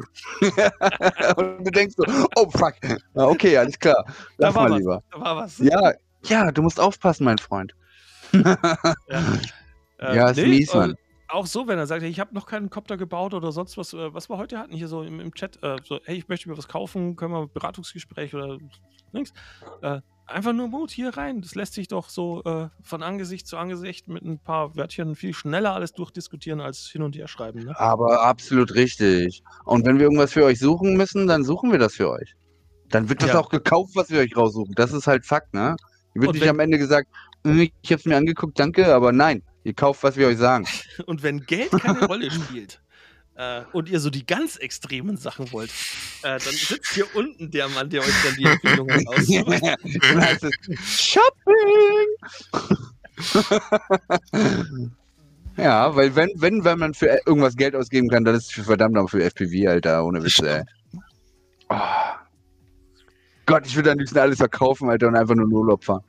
und 1.37 1.65
du 1.67 1.71
denkst 1.71 1.95
so, 1.97 2.05
oh 2.37 2.51
fuck, 2.51 2.75
okay, 3.15 3.57
alles 3.57 3.79
klar, 3.79 4.05
lass 4.39 4.55
da 4.55 4.61
mal 4.61 4.71
was. 4.71 4.79
lieber. 4.79 5.03
Da 5.11 5.21
war 5.21 5.37
was. 5.37 5.59
Ja, 5.59 5.93
ja, 6.25 6.51
du 6.53 6.63
musst 6.63 6.81
aufpassen, 6.81 7.25
mein 7.25 7.39
Freund. 7.39 7.75
ja, 8.33 8.57
ähm, 9.09 9.41
ja 9.99 10.31
ist 10.31 10.37
nee, 10.37 10.47
mies, 10.47 10.75
Mann. 10.75 10.95
Auch 11.29 11.47
so, 11.47 11.69
wenn 11.69 11.79
er 11.79 11.87
sagt, 11.87 12.03
ich 12.03 12.21
habe 12.21 12.35
noch 12.35 12.47
keinen 12.47 12.71
Copter 12.71 12.97
gebaut 12.97 13.35
oder 13.35 13.53
sonst 13.53 13.77
was, 13.77 13.93
äh, 13.93 14.15
was 14.15 14.31
wir 14.31 14.39
heute 14.39 14.59
hatten 14.59 14.73
hier 14.73 14.89
so 14.89 15.03
im, 15.03 15.21
im 15.21 15.35
Chat, 15.35 15.63
äh, 15.63 15.77
so, 15.85 16.01
hey, 16.05 16.17
ich 16.17 16.29
möchte 16.29 16.49
mir 16.49 16.57
was 16.57 16.69
kaufen, 16.69 17.17
können 17.17 17.33
wir 17.33 17.43
ein 17.43 17.53
Beratungsgespräch 17.53 18.35
oder 18.35 18.59
nichts. 19.13 19.33
Äh, 19.83 20.01
einfach 20.27 20.53
nur 20.55 20.69
Mut 20.69 20.91
hier 20.91 21.17
rein. 21.17 21.43
Das 21.43 21.55
lässt 21.55 21.75
sich 21.75 21.89
doch 21.89 22.09
so 22.09 22.43
äh, 22.45 22.69
von 22.83 23.03
Angesicht 23.03 23.47
zu 23.47 23.59
Angesicht 23.59 24.09
mit 24.09 24.23
ein 24.23 24.39
paar 24.39 24.75
Wörtchen 24.77 25.15
viel 25.17 25.35
schneller 25.35 25.75
alles 25.75 25.93
durchdiskutieren 25.93 26.61
als 26.61 26.89
hin 26.89 27.03
und 27.03 27.17
her 27.17 27.29
schreiben. 27.29 27.65
Ne? 27.65 27.79
Aber 27.79 28.23
absolut 28.23 28.75
richtig. 28.75 29.43
Und 29.65 29.87
wenn 29.87 29.99
wir 29.99 30.05
irgendwas 30.05 30.33
für 30.33 30.45
euch 30.45 30.59
suchen 30.59 30.97
müssen, 30.97 31.27
dann 31.27 31.45
suchen 31.45 31.73
wir 31.73 31.79
das 31.79 31.95
für 31.95 32.11
euch. 32.11 32.35
Dann 32.89 33.09
wird 33.09 33.23
das 33.23 33.31
ja. 33.31 33.39
auch 33.39 33.51
gekauft, 33.51 33.93
was 33.97 34.11
wir 34.11 34.21
euch 34.21 34.35
raussuchen. 34.35 34.75
Das 34.75 34.93
ist 34.93 35.07
halt 35.07 35.27
Fakt, 35.27 35.53
ne? 35.53 35.77
Wird 36.15 36.33
nicht 36.33 36.49
am 36.49 36.59
Ende 36.59 36.79
gesagt, 36.79 37.09
hm, 37.45 37.61
ich 37.61 37.93
habe 37.93 38.01
es 38.01 38.07
mir 38.07 38.17
angeguckt, 38.17 38.59
danke, 38.59 38.93
aber 38.95 39.13
nein, 39.13 39.43
ihr 39.69 39.75
kauft, 39.75 40.03
was 40.03 40.17
wir 40.17 40.27
euch 40.27 40.39
sagen. 40.39 40.67
und 41.07 41.23
wenn 41.23 41.47
Geld 41.47 41.71
keine 41.71 42.07
Rolle 42.07 42.31
spielt, 42.31 42.81
äh, 43.37 43.63
und 43.73 43.89
ihr 43.89 44.01
so 44.01 44.11
die 44.11 44.27
ganz 44.27 44.57
extremen 44.57 45.17
Sachen 45.17 45.53
wollt, 45.53 45.71
äh, 46.23 46.41
dann 46.41 46.41
sitzt 46.41 46.95
hier 46.95 47.07
unten 47.15 47.53
der 47.53 47.69
Mann, 47.69 47.89
der 47.89 48.01
euch 48.01 48.15
dann 48.25 48.35
die 48.35 48.45
Empfehlungen 48.45 49.07
aussucht. 49.07 49.63
Shopping! 50.83 52.09
ja, 55.57 55.95
weil 55.95 56.17
wenn, 56.17 56.31
wenn, 56.35 56.65
wenn 56.65 56.79
man 56.81 56.95
für 56.95 57.21
irgendwas 57.27 57.55
Geld 57.55 57.77
ausgeben 57.77 58.09
kann, 58.09 58.25
dann 58.25 58.35
ist 58.35 58.47
es 58.47 58.51
für 58.51 58.65
verdammt 58.65 58.95
noch 58.95 59.09
für 59.09 59.23
FPV, 59.23 59.69
Alter, 59.69 60.05
ohne 60.05 60.25
Witze, 60.25 60.49
ey. 60.49 60.63
Oh. 61.69 61.77
Gott, 63.47 63.67
ich 63.67 63.77
würde 63.77 63.93
am 63.93 63.99
liebsten 63.99 64.19
alles 64.19 64.39
verkaufen, 64.39 64.91
Alter, 64.91 65.09
und 65.09 65.17
einfach 65.17 65.35
nur 65.35 65.47
in 65.47 65.53
Urlaub 65.53 65.85
fahren. 65.85 66.03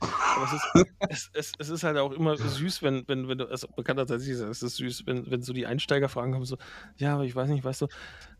Aber 0.00 0.44
es 0.44 0.52
ist, 0.52 0.86
es, 1.08 1.30
es, 1.32 1.52
es 1.58 1.68
ist 1.70 1.84
halt 1.84 1.96
auch 1.96 2.12
immer 2.12 2.36
süß, 2.36 2.82
wenn, 2.82 3.06
wenn, 3.08 3.28
wenn 3.28 3.38
du, 3.38 3.46
also 3.46 3.68
bekannter 3.68 4.06
tatsächlich 4.06 4.38
es 4.38 4.62
ist 4.62 4.76
süß, 4.76 5.06
wenn, 5.06 5.30
wenn 5.30 5.42
so 5.42 5.52
die 5.52 5.66
Einsteigerfragen 5.66 6.32
kommen, 6.32 6.44
so, 6.44 6.58
ja, 6.96 7.14
aber 7.14 7.24
ich 7.24 7.34
weiß 7.34 7.48
nicht, 7.48 7.64
weißt 7.64 7.82
du, 7.82 7.88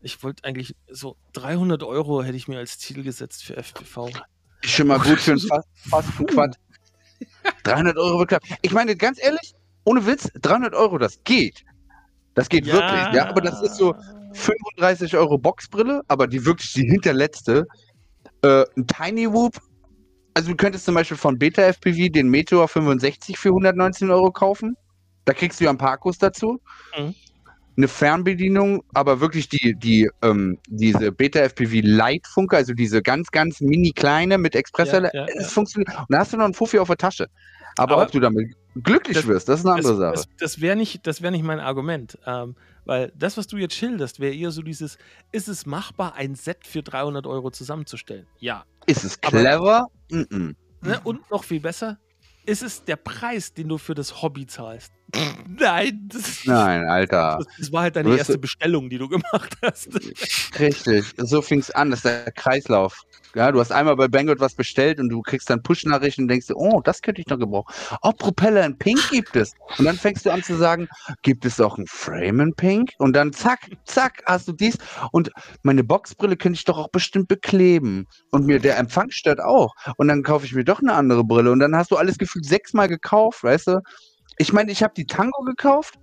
ich 0.01 0.21
wollte 0.23 0.43
eigentlich 0.43 0.75
so 0.89 1.17
300 1.33 1.83
Euro 1.83 2.23
hätte 2.23 2.37
ich 2.37 2.47
mir 2.47 2.59
als 2.59 2.77
Ziel 2.77 3.03
gesetzt 3.03 3.43
für 3.43 3.57
FPV. 3.57 4.09
Schon 4.61 4.87
mal 4.87 4.99
gut 4.99 5.19
für 5.19 5.31
einen 5.31 5.39
fast, 5.47 5.67
fast 5.89 6.09
Quad. 6.27 6.57
300 7.63 7.97
Euro 7.97 8.19
wird 8.19 8.29
knapp. 8.29 8.43
Ich 8.61 8.71
meine, 8.71 8.95
ganz 8.95 9.21
ehrlich, 9.21 9.53
ohne 9.83 10.05
Witz, 10.05 10.29
300 10.41 10.75
Euro, 10.75 10.97
das 10.97 11.23
geht. 11.23 11.63
Das 12.35 12.49
geht 12.49 12.67
ja. 12.67 12.73
wirklich, 12.73 13.15
ja, 13.15 13.29
aber 13.29 13.41
das 13.41 13.61
ist 13.61 13.77
so 13.77 13.95
35 14.33 15.15
Euro 15.17 15.37
Boxbrille, 15.37 16.03
aber 16.07 16.27
die 16.27 16.45
wirklich 16.45 16.73
die 16.73 16.87
hinterletzte. 16.87 17.65
Äh, 18.43 18.65
ein 18.75 18.85
Tiny 18.85 19.31
Whoop 19.31 19.59
also 20.37 20.51
du 20.51 20.55
könntest 20.55 20.85
zum 20.85 20.93
Beispiel 20.93 21.17
von 21.17 21.39
Beta 21.39 21.63
FPV 21.63 22.11
den 22.11 22.29
Meteor 22.29 22.67
65 22.67 23.39
für 23.39 23.49
119 23.49 24.11
Euro 24.11 24.31
kaufen. 24.31 24.77
Da 25.25 25.33
kriegst 25.33 25.59
du 25.59 25.63
ja 25.63 25.71
ein 25.71 25.79
paar 25.79 25.93
Akkus 25.93 26.19
dazu. 26.19 26.61
Mhm. 26.95 27.15
Eine 27.75 27.87
Fernbedienung, 27.87 28.83
aber 28.93 29.19
wirklich 29.19 29.49
die, 29.49 29.73
die, 29.73 30.07
ähm, 30.21 30.59
diese 30.67 31.11
Beta 31.11 31.39
FPV 31.39 31.79
Light 31.81 32.27
Funke, 32.27 32.55
also 32.55 32.73
diese 32.73 33.01
ganz, 33.01 33.31
ganz 33.31 33.61
mini 33.61 33.93
kleine 33.93 34.37
mit 34.37 34.55
Expressor, 34.55 35.05
ja, 35.05 35.09
ja, 35.11 35.25
ja. 35.27 35.47
funktioniert. 35.47 35.89
Und 35.97 36.05
da 36.09 36.19
hast 36.19 36.33
du 36.33 36.37
noch 36.37 36.45
einen 36.45 36.53
Fuffi 36.53 36.77
auf 36.77 36.87
der 36.87 36.97
Tasche. 36.97 37.25
Aber, 37.75 37.95
aber 37.95 38.03
ob 38.03 38.11
du 38.11 38.19
damit 38.19 38.53
glücklich 38.75 39.17
das, 39.17 39.25
wirst, 39.25 39.49
das 39.49 39.61
ist 39.61 39.65
eine 39.65 39.75
andere 39.75 39.93
das, 39.93 39.99
Sache. 39.99 40.27
Das, 40.37 40.53
das 40.53 40.61
wäre 40.61 40.75
nicht, 40.75 41.03
wär 41.03 41.31
nicht 41.31 41.43
mein 41.43 41.59
Argument. 41.59 42.19
Ähm, 42.27 42.55
weil 42.87 43.11
das, 43.15 43.37
was 43.37 43.47
du 43.47 43.57
jetzt 43.57 43.75
schilderst, 43.75 44.19
wäre 44.19 44.33
eher 44.33 44.51
so 44.51 44.61
dieses, 44.61 44.97
ist 45.33 45.49
es 45.49 45.65
machbar, 45.65 46.15
ein 46.15 46.35
Set 46.35 46.65
für 46.65 46.81
300 46.81 47.27
Euro 47.27 47.51
zusammenzustellen? 47.51 48.25
Ja. 48.39 48.65
Ist 48.85 49.03
es 49.03 49.19
clever? 49.19 49.51
Aber, 49.51 49.91
mm 50.09 50.21
-mm. 50.21 50.55
Ne, 50.81 51.01
und 51.03 51.29
noch 51.29 51.43
viel 51.43 51.59
besser, 51.59 51.99
ist 52.45 52.63
es 52.63 52.83
der 52.85 52.95
Preis, 52.95 53.53
den 53.53 53.67
du 53.67 53.77
für 53.77 53.93
das 53.93 54.21
Hobby 54.21 54.45
zahlst? 54.47 54.93
Nein. 55.13 56.09
Nein, 56.45 56.83
Alter. 56.85 57.39
Das, 57.39 57.47
das, 57.57 57.71
war 57.71 57.83
halt 57.83 57.95
deine 57.95 58.17
erste 58.17 58.37
Bestellung, 58.37 58.89
die 58.89 58.97
du 58.97 59.07
gemacht 59.07 59.55
hast. 59.61 59.89
Richtig. 60.59 61.05
So 61.17 61.41
fing 61.41 61.59
es 61.59 61.71
an. 61.71 61.91
Das 61.91 61.99
ist 61.99 62.05
der 62.05 62.31
Kreislauf. 62.31 63.03
Ja, 63.33 63.51
du 63.51 63.59
hast 63.59 63.71
einmal 63.71 63.95
bei 63.95 64.07
Banggood 64.07 64.39
was 64.39 64.55
bestellt 64.55 64.99
und 64.99 65.09
du 65.09 65.21
kriegst 65.21 65.49
dann 65.49 65.61
Push-Nachrichten 65.61 66.23
und 66.23 66.27
denkst 66.27 66.47
oh, 66.53 66.81
das 66.81 67.01
könnte 67.01 67.21
ich 67.21 67.27
noch 67.27 67.37
gebrauchen. 67.37 67.73
Oh, 68.01 68.11
Propeller 68.11 68.65
in 68.65 68.77
Pink 68.77 68.99
gibt 69.11 69.35
es. 69.35 69.53
Und 69.77 69.85
dann 69.85 69.95
fängst 69.95 70.25
du 70.25 70.31
an 70.31 70.43
zu 70.43 70.55
sagen, 70.55 70.87
gibt 71.21 71.45
es 71.45 71.59
auch 71.61 71.77
ein 71.77 71.87
Frame 71.87 72.41
in 72.41 72.53
Pink? 72.55 72.91
Und 72.97 73.15
dann 73.15 73.31
zack, 73.31 73.69
zack, 73.85 74.23
hast 74.25 74.47
du 74.47 74.53
dies. 74.53 74.77
Und 75.11 75.31
meine 75.63 75.83
Boxbrille 75.83 76.35
könnte 76.35 76.57
ich 76.57 76.65
doch 76.65 76.77
auch 76.77 76.89
bestimmt 76.89 77.27
bekleben. 77.27 78.07
Und 78.31 78.45
mir 78.45 78.59
der 78.59 78.77
Empfang 78.77 79.09
stört 79.11 79.39
auch. 79.39 79.73
Und 79.97 80.07
dann 80.09 80.23
kaufe 80.23 80.45
ich 80.45 80.53
mir 80.53 80.65
doch 80.65 80.81
eine 80.81 80.93
andere 80.93 81.23
Brille. 81.23 81.51
Und 81.51 81.59
dann 81.59 81.75
hast 81.75 81.91
du 81.91 81.95
alles 81.95 82.17
gefühlt 82.17 82.45
sechsmal 82.45 82.87
gekauft, 82.87 83.43
weißt 83.43 83.67
du? 83.67 83.81
Ich 84.37 84.53
meine, 84.53 84.71
ich 84.71 84.83
habe 84.83 84.93
die 84.95 85.05
Tango 85.05 85.43
gekauft 85.43 85.99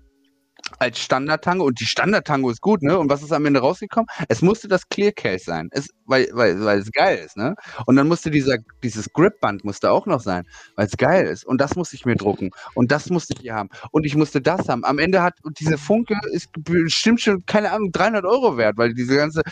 als 0.78 0.98
Standard-Tango 0.98 1.64
und 1.64 1.78
die 1.80 1.86
Standard-Tango 1.86 2.50
ist 2.50 2.60
gut, 2.60 2.82
ne? 2.82 2.98
Und 2.98 3.10
was 3.10 3.22
ist 3.22 3.32
am 3.32 3.44
Ende 3.46 3.60
rausgekommen? 3.60 4.06
Es 4.28 4.42
musste 4.42 4.68
das 4.68 4.88
Clear 4.88 5.12
Case 5.12 5.44
sein, 5.44 5.68
es, 5.72 5.88
weil, 6.06 6.28
weil, 6.32 6.64
weil 6.64 6.78
es 6.78 6.90
geil 6.90 7.18
ist, 7.24 7.36
ne? 7.36 7.54
Und 7.86 7.96
dann 7.96 8.08
musste 8.08 8.30
dieser, 8.30 8.56
dieses 8.82 9.12
Grip-Band 9.12 9.64
musste 9.64 9.90
auch 9.90 10.06
noch 10.06 10.20
sein, 10.20 10.44
weil 10.76 10.86
es 10.86 10.96
geil 10.96 11.26
ist. 11.26 11.44
Und 11.44 11.60
das 11.60 11.76
musste 11.76 11.96
ich 11.96 12.06
mir 12.06 12.16
drucken. 12.16 12.50
Und 12.74 12.92
das 12.92 13.10
musste 13.10 13.34
ich 13.34 13.42
hier 13.42 13.54
haben. 13.54 13.68
Und 13.90 14.06
ich 14.06 14.16
musste 14.16 14.40
das 14.40 14.68
haben. 14.68 14.84
Am 14.84 14.98
Ende 14.98 15.22
hat, 15.22 15.34
und 15.42 15.60
diese 15.60 15.78
Funke 15.78 16.16
ist 16.32 16.48
bestimmt 16.58 17.20
schon, 17.20 17.44
keine 17.46 17.70
Ahnung, 17.70 17.92
300 17.92 18.24
Euro 18.24 18.56
wert, 18.56 18.76
weil 18.76 18.94
diese 18.94 19.16
ganze, 19.16 19.42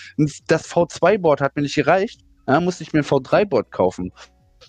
das 0.47 0.69
V2-Board 0.71 1.41
hat 1.41 1.57
mir 1.57 1.63
nicht 1.63 1.75
gereicht. 1.75 2.23
Ja, 2.49 2.61
musste 2.61 2.83
ich 2.83 2.93
mir 2.93 3.01
ein 3.01 3.05
V3-Board 3.05 3.71
kaufen 3.71 4.13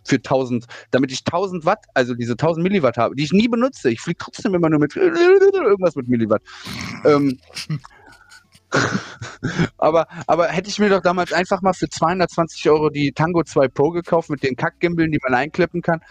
für 0.03 0.17
1000, 0.17 0.65
damit 0.91 1.11
ich 1.11 1.19
1000 1.19 1.65
Watt, 1.65 1.85
also 1.93 2.13
diese 2.15 2.33
1000 2.33 2.63
Milliwatt 2.63 2.97
habe, 2.97 3.15
die 3.15 3.23
ich 3.23 3.33
nie 3.33 3.47
benutze. 3.47 3.89
Ich 3.89 4.01
fliege 4.01 4.17
trotzdem 4.17 4.53
immer 4.53 4.69
nur 4.69 4.79
mit 4.79 4.95
irgendwas 4.95 5.95
mit 5.95 6.07
Milliwatt. 6.07 6.41
Ähm, 7.05 7.39
aber, 9.77 10.07
aber 10.27 10.47
hätte 10.47 10.69
ich 10.69 10.79
mir 10.79 10.89
doch 10.89 11.01
damals 11.01 11.31
einfach 11.31 11.61
mal 11.61 11.73
für 11.73 11.89
220 11.89 12.69
Euro 12.69 12.89
die 12.89 13.11
Tango 13.11 13.43
2 13.43 13.67
Pro 13.67 13.91
gekauft 13.91 14.29
mit 14.29 14.43
den 14.43 14.55
Kackgimbeln, 14.55 15.11
die 15.11 15.19
man 15.23 15.33
einklippen 15.35 15.81
kann 15.81 16.01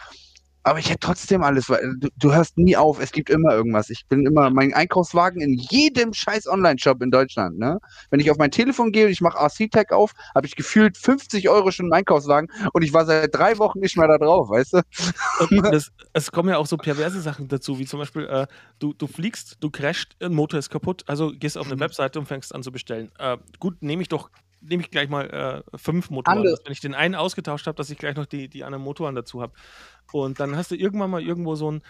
aber 0.65 0.79
ich 0.79 0.89
hätte 0.91 1.01
trotzdem 1.01 1.43
alles, 1.43 1.69
weil 1.69 1.97
du, 1.99 2.09
du, 2.17 2.33
hörst 2.33 2.57
nie 2.57 2.77
auf, 2.77 3.01
es 3.01 3.13
gibt 3.13 3.31
immer 3.31 3.53
irgendwas. 3.53 3.91
Ich 3.91 4.07
bin 4.07 4.27
immer, 4.27 4.51
mein 4.51 4.73
Einkaufswagen 4.73 5.41
in 5.41 5.55
jedem 5.55 6.13
scheiß 6.13 6.47
Online-Shop 6.47 7.03
in 7.03 7.11
Deutschland, 7.11 7.59
ne? 7.59 7.79
Wenn 8.11 8.21
ich 8.21 8.31
auf 8.31 8.39
mein 8.39 8.51
Telefon 8.51 8.93
gehe 8.93 9.07
und 9.07 9.13
ich 9.13 9.21
mache 9.21 9.39
RC-Tag 9.39 9.93
auf, 9.93 10.13
habe 10.35 10.47
ich 10.47 10.55
gefühlt 10.55 10.97
50 10.97 11.49
Euro 11.49 11.71
schon 11.71 11.87
im 11.87 11.93
Einkaufswagen 11.93 12.49
und 12.73 12.83
ich 12.83 12.93
war 12.93 13.05
seit 13.07 13.35
drei 13.35 13.59
Wochen 13.59 13.81
nicht 13.81 13.97
mehr 13.97 14.09
da 14.09 14.19
drauf, 14.19 14.51
weißt 14.51 14.75
du? 14.75 14.83
Das, 15.73 15.91
es 16.13 16.33
kommen 16.33 16.49
ja 16.49 16.59
auch 16.59 16.67
so 16.67 16.77
perverse 16.77 17.21
Sachen 17.21 17.49
dazu, 17.49 17.79
wie 17.79 17.87
zum 17.87 18.01
Beispiel, 18.01 18.27
äh, 18.27 18.47
du, 18.79 18.93
du 18.93 19.07
fliegst, 19.07 19.57
du 19.61 19.71
crasht, 19.71 20.17
ein 20.21 20.35
Motor 20.35 20.59
ist 20.59 20.71
kaputt, 20.71 21.05
also 21.07 21.33
gehst 21.33 21.57
auf 21.57 21.67
eine 21.67 21.77
mhm. 21.77 21.81
Webseite 21.81 22.19
und 22.19 22.27
fängst 22.27 22.55
an 22.55 22.63
zu 22.63 22.73
bestellen. 22.73 23.11
Äh, 23.19 23.39
gut, 23.59 23.83
nehme 23.83 24.03
ich 24.03 24.09
doch 24.09 24.31
nehme 24.63 24.83
ich 24.83 24.91
gleich 24.91 25.09
mal 25.09 25.65
äh, 25.73 25.79
fünf 25.79 26.11
Motoren. 26.11 26.45
Dass, 26.45 26.65
wenn 26.65 26.73
ich 26.73 26.81
den 26.81 26.95
einen 26.95 27.15
ausgetauscht 27.15 27.67
habe, 27.67 27.77
dass 27.77 27.91
ich 27.91 27.99
gleich 27.99 28.17
noch 28.17 28.27
die, 28.27 28.49
die 28.49 28.65
anderen 28.65 28.85
Motoren 28.85 29.15
dazu 29.15 29.43
habe. 29.43 29.53
Und 30.13 30.41
dann 30.41 30.57
hast 30.57 30.71
du 30.71 30.77
irgendwann 30.77 31.11
mal 31.11 31.23
irgendwo 31.23 31.55
so 31.55 31.71
ein, 31.71 31.83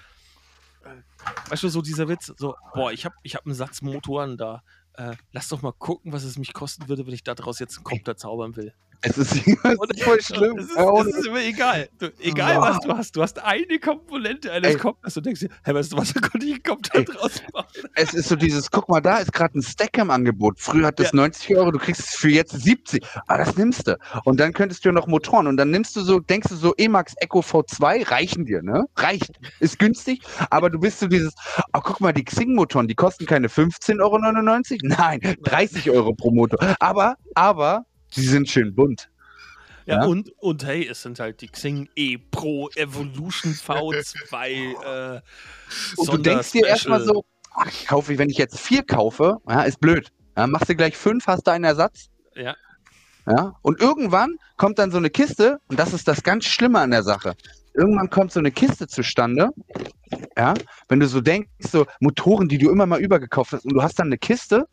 äh, 0.85 1.51
weißt 1.51 1.63
du, 1.63 1.69
so 1.69 1.83
dieser 1.83 2.09
Witz, 2.09 2.33
so, 2.37 2.55
boah, 2.75 2.93
ich 2.93 3.05
habe 3.05 3.15
ich 3.23 3.35
hab 3.35 3.47
einen 3.47 3.55
Satz 3.55 3.83
Motoren 3.83 4.37
da. 4.37 4.63
Äh, 4.95 5.17
lass 5.33 5.49
doch 5.49 5.63
mal 5.63 5.73
gucken, 5.73 6.13
was 6.13 6.25
es 6.25 6.39
mich 6.39 6.53
kosten 6.53 6.89
würde, 6.89 7.07
wenn 7.07 7.15
ich 7.15 7.25
daraus 7.25 7.59
jetzt 7.59 7.77
einen 7.77 7.85
Kopter 7.85 8.17
zaubern 8.17 8.57
will. 8.57 8.75
Es 9.03 9.19
ist, 9.19 9.35
es 9.47 10.03
voll 10.03 10.23
schlimm. 10.23 10.59
Es 10.59 10.67
ist, 10.67 10.77
es 10.79 11.17
ist 11.17 11.27
immer 11.27 11.41
egal. 11.41 11.89
Du, 11.99 12.13
egal, 12.21 12.61
was 12.61 12.79
du 12.81 12.97
hast. 12.97 13.17
Du 13.17 13.23
hast 13.23 13.43
eine 13.43 13.79
Komponente 13.81 14.53
eines 14.53 14.79
Kopters. 14.79 15.15
Du 15.15 15.21
denkst 15.21 15.41
dir, 15.41 15.49
hey, 15.65 15.75
weißt 15.75 15.93
du 15.93 15.97
was, 15.97 16.13
da 16.13 16.21
konnte 16.21 16.47
ich 16.47 16.53
einen 16.53 16.63
Kopter 16.63 17.03
draus 17.03 17.43
machen. 17.53 17.89
Es 17.95 18.15
ist 18.15 18.29
so 18.29 18.37
dieses, 18.37 18.71
guck 18.71 18.89
mal, 18.89 19.01
da 19.01 19.19
ist 19.19 19.33
gerade 19.33 19.59
ein 19.59 19.63
Stack 19.63 19.99
im 19.99 20.11
Angebot. 20.11 20.61
Früher 20.61 20.87
hat 20.87 21.01
das 21.01 21.09
ja. 21.09 21.17
90 21.17 21.57
Euro, 21.57 21.73
du 21.73 21.79
kriegst 21.79 22.01
es 22.01 22.15
für 22.15 22.31
jetzt 22.31 22.53
70. 22.53 23.05
Ah, 23.27 23.39
das 23.39 23.57
nimmst 23.57 23.89
du. 23.89 23.99
Und 24.25 24.39
dann 24.39 24.53
könntest 24.53 24.85
du 24.85 24.91
ja 24.91 24.93
noch 24.93 25.09
Motoren. 25.09 25.49
Und 25.49 25.57
dann 25.57 25.71
nimmst 25.71 25.97
du 25.97 26.03
so, 26.03 26.21
denkst 26.21 26.49
du 26.49 26.57
so, 26.57 26.73
Emax 26.77 27.15
Echo 27.19 27.41
V2 27.41 28.09
reichen 28.09 28.47
dir, 28.47 28.63
ne? 28.63 28.85
Reicht. 28.97 29.33
Ist 29.59 29.81
günstig. 29.81 30.23
Aber 30.51 30.71
du 30.71 30.79
bist 30.79 31.01
so 31.01 31.09
dieses, 31.09 31.35
oh, 31.73 31.81
guck 31.83 32.01
mal, 32.01 32.13
die 32.13 32.25
Xing-Motoren, 32.25 32.87
die 32.87 32.95
kosten 32.95 33.27
keine 33.27 33.49
15,99 33.49 34.01
Euro. 34.01 34.97
Nein, 34.97 35.37
30 35.43 35.91
Euro 35.91 36.15
pro 36.15 36.31
Motor. 36.31 36.59
Aber, 36.79 37.17
aber, 37.35 37.85
sie 38.13 38.27
sind 38.27 38.49
schön 38.49 38.75
bunt. 38.75 39.09
Ja, 39.87 40.03
ja, 40.03 40.07
Und, 40.07 40.31
und 40.39 40.65
hey, 40.65 40.87
es 40.87 41.03
sind 41.03 41.19
halt 41.19 41.41
die 41.41 41.49
Xing 41.49 41.89
E 41.97 42.17
Pro 42.19 42.69
Evolution 42.77 43.53
V2. 43.53 44.73
Äh, 44.83 45.21
und 45.97 46.13
du 46.13 46.19
denkst 46.19 46.53
dir 46.53 46.67
erstmal 46.67 47.03
so, 47.03 47.25
ach, 47.55 47.71
kaufe 47.87 48.13
ich, 48.13 48.19
wenn 48.19 48.31
ich 48.31 48.39
jetzt 48.39 48.61
vier 48.61 48.83
kaufe, 48.83 49.39
ja, 49.49 49.63
ist 49.63 49.81
blöd. 49.81 50.13
Ja, 50.37 50.47
machst 50.47 50.69
du 50.69 50.77
gleich 50.77 50.97
fünf, 50.97 51.27
hast 51.27 51.47
du 51.47 51.51
einen 51.51 51.65
Ersatz. 51.65 52.09
Ja. 52.35 52.55
Ja, 53.27 53.55
und 53.63 53.81
irgendwann 53.81 54.37
kommt 54.57 54.79
dann 54.79 54.91
so 54.91 54.99
eine 54.99 55.11
Kiste, 55.11 55.59
und 55.69 55.79
das 55.79 55.93
ist 55.93 56.09
das 56.09 56.23
ganz 56.23 56.45
Schlimme 56.45 56.81
an 56.81 56.91
der 56.91 57.05
Sache. 57.05 57.35
Irgendwann 57.75 58.11
kommt 58.11 58.33
so 58.33 58.41
eine 58.41 58.51
Kiste 58.51 58.89
zustande, 58.89 59.51
ja, 60.37 60.55
wenn 60.89 61.01
du 61.01 61.07
so 61.07 61.21
denkst, 61.21 61.49
so 61.61 61.87
Motoren, 62.01 62.49
die 62.49 62.59
du 62.59 62.71
immer 62.71 62.87
mal 62.87 63.01
übergekauft 63.01 63.53
hast, 63.53 63.65
und 63.65 63.75
du 63.75 63.83
hast 63.83 63.99
dann 63.99 64.09
eine 64.09 64.19
Kiste 64.19 64.67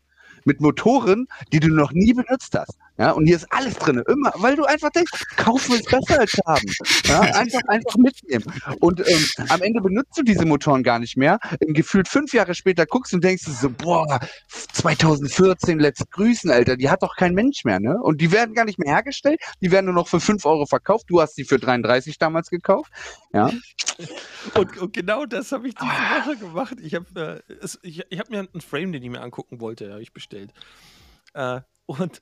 mit 0.44 0.60
Motoren, 0.60 1.26
die 1.52 1.60
du 1.60 1.68
noch 1.68 1.92
nie 1.92 2.12
benutzt 2.12 2.56
hast. 2.56 2.78
Ja, 3.00 3.12
und 3.12 3.24
hier 3.24 3.36
ist 3.36 3.46
alles 3.50 3.76
drin, 3.76 4.02
immer, 4.08 4.30
weil 4.36 4.56
du 4.56 4.64
einfach 4.64 4.90
denkst, 4.90 5.10
kaufen 5.36 5.74
ist 5.74 5.88
besser 5.88 6.20
als 6.20 6.38
haben. 6.46 6.70
Ja, 7.06 7.20
einfach, 7.20 7.62
einfach 7.66 7.96
mitnehmen. 7.96 8.44
Und 8.80 9.00
ähm, 9.08 9.26
am 9.48 9.62
Ende 9.62 9.80
benutzt 9.80 10.18
du 10.18 10.22
diese 10.22 10.44
Motoren 10.44 10.82
gar 10.82 10.98
nicht 10.98 11.16
mehr. 11.16 11.38
Gefühlt 11.60 12.08
fünf 12.08 12.34
Jahre 12.34 12.54
später 12.54 12.84
guckst 12.84 13.14
und 13.14 13.24
denkst 13.24 13.44
so, 13.44 13.70
boah, 13.70 14.20
2014, 14.48 15.78
let's 15.78 16.02
grüßen, 16.10 16.50
Alter, 16.50 16.76
die 16.76 16.90
hat 16.90 17.02
doch 17.02 17.16
kein 17.16 17.32
Mensch 17.32 17.64
mehr, 17.64 17.80
ne? 17.80 17.96
Und 18.02 18.20
die 18.20 18.32
werden 18.32 18.54
gar 18.54 18.66
nicht 18.66 18.78
mehr 18.78 18.92
hergestellt, 18.92 19.40
die 19.62 19.70
werden 19.70 19.86
nur 19.86 19.94
noch 19.94 20.08
für 20.08 20.20
fünf 20.20 20.44
Euro 20.44 20.66
verkauft. 20.66 21.06
Du 21.08 21.22
hast 21.22 21.36
sie 21.36 21.44
für 21.44 21.58
33 21.58 22.18
damals 22.18 22.50
gekauft. 22.50 22.92
Ja. 23.32 23.50
Und, 24.54 24.78
und 24.78 24.92
genau 24.92 25.24
das 25.24 25.52
habe 25.52 25.68
ich 25.68 25.74
diese 25.74 25.90
Woche 25.90 26.36
gemacht. 26.36 26.76
Ich 26.82 26.94
habe 26.94 27.42
äh, 27.48 27.66
ich, 27.82 28.02
ich 28.08 28.18
hab 28.18 28.30
mir 28.30 28.40
einen 28.40 28.60
Frame, 28.60 28.92
den 28.92 29.02
ich 29.02 29.10
mir 29.10 29.20
angucken 29.22 29.60
wollte, 29.60 29.90
habe 29.90 30.02
ich 30.02 30.12
bestellt. 30.12 30.29
Äh, 31.34 31.60
und 31.86 32.20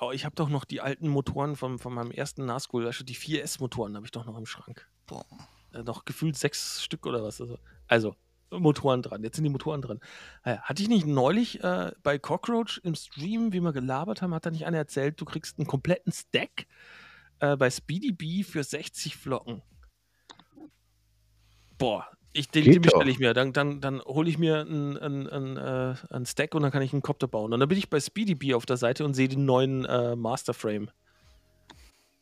Oh, 0.00 0.10
ich 0.10 0.24
habe 0.24 0.34
doch 0.34 0.48
noch 0.48 0.64
die 0.64 0.80
alten 0.80 1.08
Motoren 1.08 1.54
von, 1.54 1.78
von 1.78 1.94
meinem 1.94 2.10
ersten 2.10 2.44
Nazgul, 2.44 2.86
also 2.86 3.04
die 3.04 3.14
4S-Motoren 3.14 3.94
habe 3.94 4.04
ich 4.04 4.10
doch 4.10 4.26
noch 4.26 4.36
im 4.36 4.46
Schrank. 4.46 4.88
Boah. 5.06 5.24
Äh, 5.72 5.82
noch 5.82 6.04
gefühlt 6.04 6.36
sechs 6.36 6.82
Stück 6.82 7.06
oder 7.06 7.22
was. 7.22 7.40
Also, 7.40 7.58
also, 7.86 8.16
Motoren 8.50 9.02
dran. 9.02 9.22
Jetzt 9.22 9.36
sind 9.36 9.44
die 9.44 9.50
Motoren 9.50 9.82
dran. 9.82 10.00
Naja, 10.44 10.60
hatte 10.62 10.82
ich 10.82 10.88
nicht 10.88 11.06
neulich 11.06 11.62
äh, 11.62 11.92
bei 12.02 12.18
Cockroach 12.18 12.80
im 12.82 12.94
Stream, 12.94 13.52
wie 13.52 13.60
wir 13.60 13.72
gelabert 13.72 14.20
haben, 14.20 14.34
hat 14.34 14.46
da 14.46 14.50
nicht 14.50 14.66
einer 14.66 14.78
erzählt, 14.78 15.20
du 15.20 15.24
kriegst 15.24 15.58
einen 15.58 15.66
kompletten 15.66 16.12
Stack 16.12 16.66
äh, 17.38 17.56
bei 17.56 17.70
Speedy 17.70 18.12
B 18.12 18.42
für 18.42 18.62
60 18.62 19.16
Flocken. 19.16 19.62
Boah, 21.78 22.08
ich, 22.34 22.50
den, 22.50 22.64
den 22.64 22.82
bestelle 22.82 23.10
ich 23.10 23.18
mir. 23.18 23.32
Dann, 23.32 23.52
dann, 23.52 23.80
dann 23.80 24.00
hole 24.02 24.28
ich 24.28 24.38
mir 24.38 24.60
einen, 24.60 24.98
einen, 24.98 25.28
einen, 25.28 25.56
äh, 25.56 25.94
einen 26.10 26.26
Stack 26.26 26.54
und 26.54 26.62
dann 26.62 26.72
kann 26.72 26.82
ich 26.82 26.92
einen 26.92 27.02
Copter 27.02 27.28
bauen. 27.28 27.52
Und 27.52 27.60
dann 27.60 27.68
bin 27.68 27.78
ich 27.78 27.88
bei 27.88 28.00
Speedy 28.00 28.34
Bee 28.34 28.54
auf 28.54 28.66
der 28.66 28.76
Seite 28.76 29.04
und 29.04 29.14
sehe 29.14 29.28
den 29.28 29.44
neuen 29.44 29.84
äh, 29.84 30.16
Masterframe. 30.16 30.90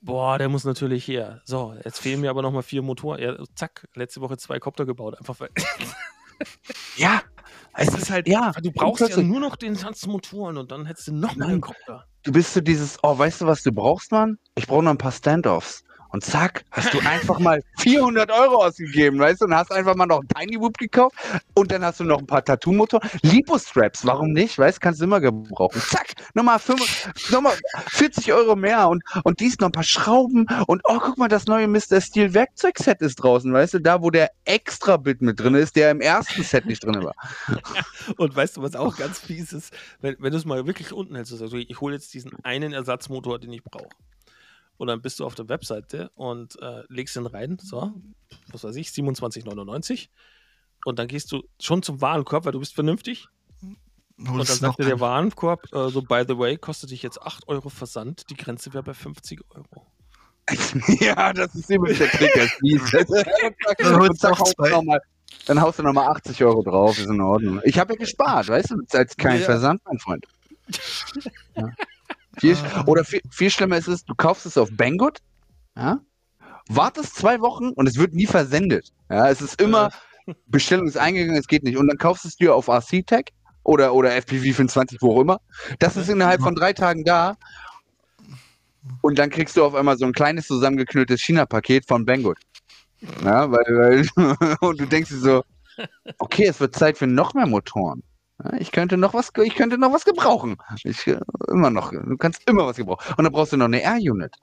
Boah, 0.02 0.36
der 0.36 0.48
muss 0.48 0.64
natürlich 0.64 1.08
her. 1.08 1.40
So, 1.44 1.74
jetzt 1.82 2.00
fehlen 2.00 2.20
mir 2.20 2.28
aber 2.28 2.42
nochmal 2.42 2.62
vier 2.62 2.82
Motoren. 2.82 3.22
Ja, 3.22 3.36
zack, 3.54 3.88
letzte 3.94 4.20
Woche 4.20 4.36
zwei 4.36 4.58
Copter 4.58 4.84
gebaut. 4.84 5.16
Einfach 5.18 5.40
weil. 5.40 5.48
ja, 6.96 7.22
es 7.74 7.94
ist 7.94 8.10
halt, 8.10 8.28
ja. 8.28 8.52
Du 8.62 8.70
brauchst 8.70 9.08
ja 9.08 9.22
nur 9.22 9.40
noch 9.40 9.56
den 9.56 9.76
Satz 9.76 10.06
Motoren 10.06 10.58
und 10.58 10.72
dann 10.72 10.84
hättest 10.84 11.08
du 11.08 11.14
nochmal 11.14 11.48
einen 11.48 11.60
Copter. 11.62 12.04
Du 12.22 12.32
bist 12.32 12.52
so 12.52 12.60
dieses, 12.60 12.98
oh, 13.02 13.16
weißt 13.16 13.40
du, 13.40 13.46
was 13.46 13.62
du 13.62 13.72
brauchst, 13.72 14.12
Mann? 14.12 14.38
Ich 14.56 14.66
brauche 14.66 14.82
noch 14.82 14.90
ein 14.90 14.98
paar 14.98 15.12
Standoffs. 15.12 15.84
Und 16.12 16.22
zack, 16.22 16.64
hast 16.70 16.92
du 16.92 16.98
einfach 17.00 17.38
mal 17.38 17.62
400 17.78 18.30
Euro 18.30 18.64
ausgegeben, 18.66 19.18
weißt 19.18 19.40
du, 19.40 19.46
und 19.46 19.56
hast 19.56 19.72
einfach 19.72 19.94
mal 19.94 20.04
noch 20.04 20.20
einen 20.20 20.28
Tiny 20.28 20.60
Whoop 20.60 20.76
gekauft 20.76 21.16
und 21.54 21.72
dann 21.72 21.82
hast 21.82 22.00
du 22.00 22.04
noch 22.04 22.18
ein 22.18 22.26
paar 22.26 22.44
Tattoo-Motoren. 22.44 23.08
Lipo-Straps, 23.22 24.04
warum 24.04 24.32
nicht, 24.32 24.58
weißt 24.58 24.76
du, 24.76 24.80
kannst 24.80 25.00
du 25.00 25.04
immer 25.04 25.20
gebrauchen. 25.20 25.80
Zack, 25.80 26.12
nochmal, 26.34 26.58
5, 26.58 27.30
nochmal 27.30 27.54
40 27.88 28.30
Euro 28.34 28.56
mehr 28.56 28.90
und, 28.90 29.02
und 29.24 29.40
dies 29.40 29.58
noch 29.58 29.68
ein 29.68 29.72
paar 29.72 29.82
Schrauben 29.82 30.46
und 30.66 30.82
oh, 30.84 30.98
guck 31.00 31.16
mal, 31.16 31.28
das 31.28 31.46
neue 31.46 31.66
Mr. 31.66 32.02
Steel 32.02 32.34
Werkzeugset 32.34 33.00
ist 33.00 33.16
draußen, 33.16 33.50
weißt 33.50 33.74
du, 33.74 33.78
da 33.78 34.02
wo 34.02 34.10
der 34.10 34.30
extra 34.44 34.98
Bit 34.98 35.22
mit 35.22 35.40
drin 35.40 35.54
ist, 35.54 35.76
der 35.76 35.90
im 35.90 36.02
ersten 36.02 36.42
Set 36.42 36.66
nicht 36.66 36.84
drin 36.84 37.02
war. 37.02 37.14
und 38.18 38.36
weißt 38.36 38.58
du, 38.58 38.62
was 38.62 38.76
auch 38.76 38.96
ganz 38.98 39.18
fies 39.18 39.54
ist, 39.54 39.72
wenn, 40.02 40.16
wenn 40.18 40.32
du 40.32 40.36
es 40.36 40.44
mal 40.44 40.66
wirklich 40.66 40.92
unten 40.92 41.14
hältst, 41.14 41.32
also 41.40 41.56
ich 41.56 41.80
hole 41.80 41.94
jetzt 41.94 42.12
diesen 42.12 42.32
einen 42.42 42.74
Ersatzmotor, 42.74 43.38
den 43.38 43.52
ich 43.54 43.64
brauche. 43.64 43.88
Und 44.78 44.88
dann 44.88 45.00
bist 45.02 45.20
du 45.20 45.24
auf 45.24 45.34
der 45.34 45.48
Webseite 45.48 46.10
und 46.14 46.60
äh, 46.60 46.82
legst 46.88 47.16
ihn 47.16 47.26
rein, 47.26 47.58
so, 47.60 47.92
was 48.50 48.64
weiß 48.64 48.76
ich, 48.76 48.88
27,99. 48.88 50.08
Und 50.84 50.98
dann 50.98 51.08
gehst 51.08 51.30
du 51.30 51.42
schon 51.60 51.82
zum 51.82 52.00
Warenkorb, 52.00 52.44
weil 52.44 52.52
du 52.52 52.58
bist 52.58 52.74
vernünftig. 52.74 53.28
und 54.18 54.38
dann 54.38 54.44
sagt 54.44 54.80
dir 54.80 54.86
der 54.86 55.00
Warenkorb, 55.00 55.72
äh, 55.72 55.88
so, 55.88 56.02
by 56.02 56.24
the 56.26 56.36
way, 56.36 56.56
kostet 56.56 56.90
dich 56.90 57.02
jetzt 57.02 57.22
8 57.22 57.46
Euro 57.48 57.68
Versand. 57.68 58.28
Die 58.30 58.36
Grenze 58.36 58.72
wäre 58.72 58.82
bei 58.82 58.94
50 58.94 59.40
Euro. 59.50 59.86
ja, 61.00 61.32
das 61.32 61.54
ist 61.54 61.70
immer 61.70 61.88
der 61.88 62.10
Trick. 62.10 62.32
dann, 63.78 64.16
zack, 64.16 64.38
haust 64.38 64.58
mal, 64.58 65.00
dann 65.46 65.60
haust 65.60 65.78
du 65.78 65.82
nochmal 65.82 66.08
80 66.08 66.42
Euro 66.44 66.62
drauf, 66.62 66.98
ist 66.98 67.08
in 67.08 67.20
Ordnung. 67.20 67.60
Ich 67.64 67.78
habe 67.78 67.94
ja 67.94 67.98
gespart, 67.98 68.48
weißt 68.48 68.70
du, 68.72 68.98
als 68.98 69.16
kein 69.16 69.38
ja. 69.40 69.44
Versand, 69.44 69.80
mein 69.84 69.98
Freund. 69.98 70.26
Ja. 71.56 71.68
Viel, 72.38 72.56
ah. 72.56 72.84
Oder 72.86 73.04
viel, 73.04 73.20
viel 73.30 73.50
schlimmer 73.50 73.76
ist 73.76 73.88
es, 73.88 74.04
du 74.04 74.14
kaufst 74.14 74.46
es 74.46 74.56
auf 74.56 74.70
Banggood, 74.72 75.18
ja, 75.76 76.00
wartest 76.68 77.16
zwei 77.16 77.40
Wochen 77.40 77.70
und 77.70 77.86
es 77.86 77.96
wird 77.96 78.14
nie 78.14 78.26
versendet. 78.26 78.92
Ja, 79.10 79.28
es 79.28 79.40
ist 79.40 79.60
immer, 79.60 79.90
Bestellung 80.46 80.86
ist 80.86 80.96
eingegangen, 80.96 81.36
es 81.36 81.46
geht 81.46 81.64
nicht. 81.64 81.76
Und 81.76 81.88
dann 81.88 81.98
kaufst 81.98 82.24
du 82.24 82.28
es 82.28 82.36
dir 82.36 82.54
auf 82.54 82.68
RC-Tech 82.68 83.26
oder, 83.64 83.94
oder 83.94 84.10
FPV24, 84.10 84.98
wo 85.00 85.16
auch 85.16 85.20
immer. 85.20 85.40
Das 85.78 85.96
ist 85.96 86.08
innerhalb 86.08 86.40
von 86.40 86.54
drei 86.54 86.72
Tagen 86.72 87.04
da. 87.04 87.36
Und 89.00 89.18
dann 89.18 89.30
kriegst 89.30 89.56
du 89.56 89.64
auf 89.64 89.74
einmal 89.74 89.96
so 89.96 90.06
ein 90.06 90.12
kleines 90.12 90.46
zusammengeknülltes 90.46 91.20
China-Paket 91.20 91.86
von 91.86 92.04
Banggood. 92.04 92.38
Ja, 93.24 93.50
weil, 93.50 94.06
weil 94.16 94.56
und 94.60 94.80
du 94.80 94.86
denkst 94.86 95.10
dir 95.10 95.18
so, 95.18 95.44
okay, 96.18 96.46
es 96.46 96.60
wird 96.60 96.74
Zeit 96.74 96.98
für 96.98 97.06
noch 97.06 97.34
mehr 97.34 97.46
Motoren. 97.46 98.02
Ich 98.58 98.72
könnte 98.72 98.96
noch 98.96 99.14
was, 99.14 99.30
ich 99.42 99.54
könnte 99.54 99.78
noch 99.78 99.92
was 99.92 100.04
gebrauchen. 100.04 100.56
Ich, 100.84 101.06
äh, 101.06 101.18
immer 101.48 101.70
noch. 101.70 101.90
Du 101.90 102.16
kannst 102.16 102.42
immer 102.48 102.66
was 102.66 102.76
gebrauchen. 102.76 103.14
Und 103.16 103.24
dann 103.24 103.32
brauchst 103.32 103.52
du 103.52 103.56
noch 103.56 103.66
eine 103.66 103.82
R-Unit. 103.82 104.36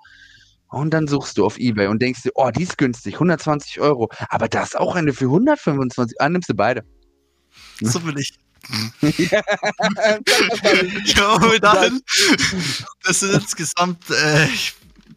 Und 0.69 0.93
dann 0.93 1.07
suchst 1.07 1.37
du 1.37 1.45
auf 1.45 1.57
Ebay 1.57 1.87
und 1.87 2.01
denkst 2.01 2.23
dir, 2.23 2.31
oh, 2.35 2.51
die 2.51 2.63
ist 2.63 2.77
günstig, 2.77 3.15
120 3.15 3.79
Euro. 3.79 4.09
Aber 4.29 4.47
da 4.47 4.63
ist 4.63 4.77
auch 4.77 4.95
eine 4.95 5.13
für 5.13 5.25
125. 5.25 6.21
Ah, 6.21 6.29
nimmst 6.29 6.49
du 6.49 6.53
beide. 6.53 6.83
So 7.81 8.03
will 8.05 8.17
ich. 8.19 8.37
ja, 9.31 9.41
Schau 11.05 11.57
dahin. 11.57 12.01
Das 13.03 13.21
sind 13.21 13.33
insgesamt 13.33 14.09
äh, 14.11 14.47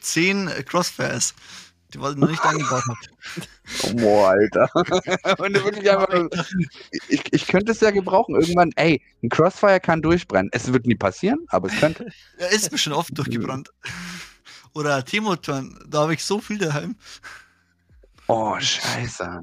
10 0.01 0.49
Crossfairs 0.67 1.35
die 1.95 2.01
was 2.01 2.17
noch 2.17 2.29
nicht 2.29 2.45
angebaut 2.45 2.83
hat. 2.89 3.97
Boah, 3.97 4.29
Alter. 4.31 4.69
Und 5.39 5.55
wirklich 5.65 5.91
einfach, 5.91 6.09
ich, 7.09 7.23
ich 7.33 7.47
könnte 7.47 7.73
es 7.73 7.81
ja 7.81 7.91
gebrauchen. 7.91 8.35
Irgendwann, 8.35 8.71
ey, 8.77 9.03
ein 9.23 9.29
Crossfire 9.29 9.81
kann 9.81 10.03
durchbrennen. 10.03 10.51
Es 10.53 10.73
wird 10.73 10.87
nie 10.87 10.95
passieren, 10.95 11.39
aber 11.49 11.69
es 11.69 11.79
könnte. 11.79 12.07
Ja, 12.39 12.47
ist 12.47 12.73
mir 12.73 12.79
schon 12.79 12.93
oft 12.93 13.17
durchgebrannt. 13.17 13.71
Oder 14.75 15.05
T-Motoren, 15.05 15.79
da 15.87 16.03
habe 16.03 16.15
ich 16.15 16.25
so 16.25 16.41
viel 16.41 16.59
daheim. 16.59 16.97
Oh, 18.27 18.59
scheiße. 18.59 19.43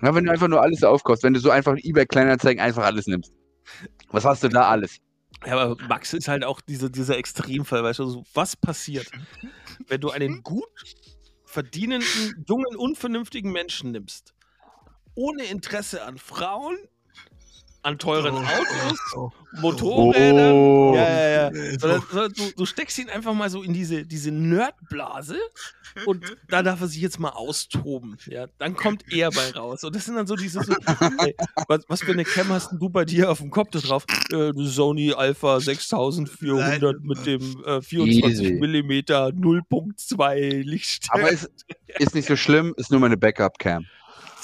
Na, 0.00 0.14
wenn 0.14 0.24
du 0.24 0.32
einfach 0.32 0.48
nur 0.48 0.62
alles 0.62 0.82
aufkaufst, 0.82 1.24
wenn 1.24 1.34
du 1.34 1.40
so 1.40 1.50
einfach 1.50 1.76
eBay 1.82 2.06
Kleinanzeigen 2.06 2.62
einfach 2.62 2.84
alles 2.84 3.06
nimmst. 3.06 3.32
Was 4.10 4.24
hast 4.24 4.42
du 4.44 4.48
da 4.48 4.68
alles? 4.68 5.00
Ja, 5.46 5.58
aber 5.58 5.82
Max 5.88 6.12
ist 6.12 6.28
halt 6.28 6.44
auch 6.44 6.60
diese, 6.60 6.90
dieser 6.90 7.18
Extremfall, 7.18 7.82
weißt 7.82 7.98
du, 7.98 8.08
so, 8.08 8.24
was 8.32 8.56
passiert, 8.56 9.10
wenn 9.88 10.00
du 10.00 10.10
einen 10.10 10.42
gut 10.42 10.64
verdienenden, 11.54 12.44
jungen, 12.48 12.76
unvernünftigen 12.76 13.52
Menschen 13.52 13.92
nimmst, 13.92 14.34
ohne 15.14 15.44
Interesse 15.44 16.02
an 16.02 16.18
Frauen, 16.18 16.76
an 17.84 17.98
teuren 17.98 18.34
Autos, 18.34 18.98
oh. 19.16 19.30
Motorrädern. 19.60 20.52
Oh. 20.52 20.94
Ja, 20.94 21.02
ja, 21.02 21.50
ja. 21.50 21.50
Sondern, 21.78 22.02
sondern 22.10 22.32
du, 22.32 22.42
du, 22.56 22.66
steckst 22.66 22.98
ihn 22.98 23.10
einfach 23.10 23.34
mal 23.34 23.50
so 23.50 23.62
in 23.62 23.72
diese, 23.72 24.04
diese 24.04 24.30
Nerdblase 24.30 25.36
und 26.06 26.24
da 26.48 26.62
darf 26.62 26.80
er 26.80 26.88
sich 26.88 27.00
jetzt 27.00 27.20
mal 27.20 27.30
austoben. 27.30 28.16
Ja, 28.26 28.46
dann 28.58 28.74
kommt 28.74 29.04
er 29.12 29.30
bei 29.30 29.50
raus. 29.50 29.84
Und 29.84 29.94
das 29.94 30.06
sind 30.06 30.16
dann 30.16 30.26
so 30.26 30.34
diese, 30.34 30.62
so, 30.64 30.74
hey, 31.20 31.36
was, 31.68 31.84
was, 31.88 32.00
für 32.00 32.12
eine 32.12 32.24
Cam 32.24 32.48
hast 32.48 32.72
du 32.72 32.88
bei 32.88 33.04
dir 33.04 33.30
auf 33.30 33.38
dem 33.38 33.50
Kopf 33.50 33.70
da 33.70 33.78
drauf? 33.80 34.04
Äh, 34.32 34.52
Sony 34.54 35.12
Alpha 35.12 35.60
6400 35.60 36.82
Nein. 36.82 36.96
mit 37.02 37.26
dem 37.26 37.62
äh, 37.64 37.82
24 37.82 38.54
mm 38.54 38.90
0.2 38.90 40.62
Lichtstärke. 40.62 41.20
Aber 41.20 41.30
ist, 41.30 41.50
ist 41.98 42.14
nicht 42.14 42.28
so 42.28 42.36
schlimm, 42.36 42.74
ist 42.76 42.90
nur 42.90 43.00
meine 43.00 43.16
Backup-Cam. 43.16 43.86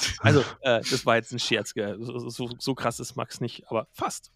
Also, 0.21 0.41
äh, 0.61 0.81
das 0.91 1.07
war 1.07 1.17
jetzt 1.17 1.33
ein 1.33 1.39
Scherz, 1.39 1.75
gell? 1.75 1.97
So, 2.01 2.29
so, 2.29 2.51
so 2.59 2.75
krass 2.75 3.01
ist 3.01 3.17
Max 3.17 3.41
nicht, 3.41 3.65
aber 3.69 3.87
fast. 3.93 4.31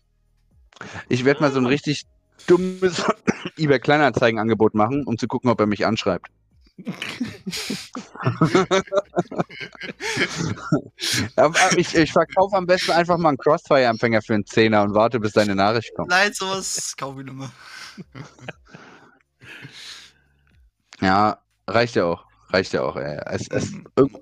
Ich 1.09 1.25
werde 1.25 1.41
mal 1.41 1.53
so 1.53 1.61
ein 1.61 1.67
richtig 1.67 2.07
dummes 2.47 3.05
eBay 3.57 3.79
Kleinanzeigen-Angebot 3.79 4.75
machen, 4.75 5.05
um 5.07 5.17
zu 5.19 5.29
gucken, 5.29 5.51
ob 5.51 5.61
er 5.61 5.67
mich 5.67 5.87
anschreibt. 5.87 6.29
ich, 11.77 11.95
ich 11.95 12.13
verkaufe 12.13 12.57
am 12.57 12.67
besten 12.67 12.91
einfach 12.91 13.17
mal 13.17 13.29
einen 13.29 13.39
Crossfire-Empfänger 13.39 14.23
für 14.23 14.35
einen 14.35 14.45
Zehner 14.45 14.83
und 14.83 14.93
warte, 14.93 15.21
bis 15.21 15.31
deine 15.33 15.55
Nachricht 15.55 15.95
kommt. 15.95 16.09
Nein, 16.09 16.33
sowas 16.33 16.97
kaufe 16.97 17.21
ich 17.21 17.27
nicht 17.27 17.37
mehr. 17.37 17.53
ja, 21.01 21.39
reicht 21.69 21.95
ja 21.95 22.07
auch 22.07 22.27
reicht 22.55 22.73
ja 22.73 22.83
auch. 22.83 22.97
Ey. 22.97 23.21
Es, 23.27 23.49
es, 23.49 23.73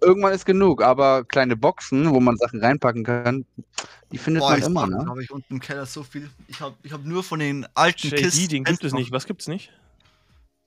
irgendwann 0.01 0.33
ist 0.33 0.45
genug, 0.47 0.83
aber 0.83 1.25
kleine 1.25 1.57
Boxen, 1.57 2.11
wo 2.11 2.21
man 2.21 2.37
Sachen 2.37 2.61
reinpacken 2.61 3.05
kann, 3.05 3.45
die 4.11 4.19
findet 4.19 4.41
Boah, 4.41 4.51
man 4.51 4.63
immer. 4.63 4.87
Ne? 4.87 5.07
habe 5.07 5.23
ich 5.23 5.31
unten 5.31 5.55
im 5.55 5.61
Keller 5.61 5.87
so 5.87 6.03
viel. 6.03 6.31
Ich 6.49 6.61
habe 6.61 6.75
ich 6.83 6.93
hab 6.93 7.05
nur 7.05 7.23
von 7.23 7.39
den 7.39 7.67
alten 7.75 8.09
JD, 8.09 8.17
KISS. 8.17 8.49
den 8.49 8.65
gibt 8.65 8.85
es 8.85 8.93
nicht. 8.93 9.13
Was 9.13 9.27
gibt 9.27 9.43
es 9.43 9.49
nicht? 9.49 9.71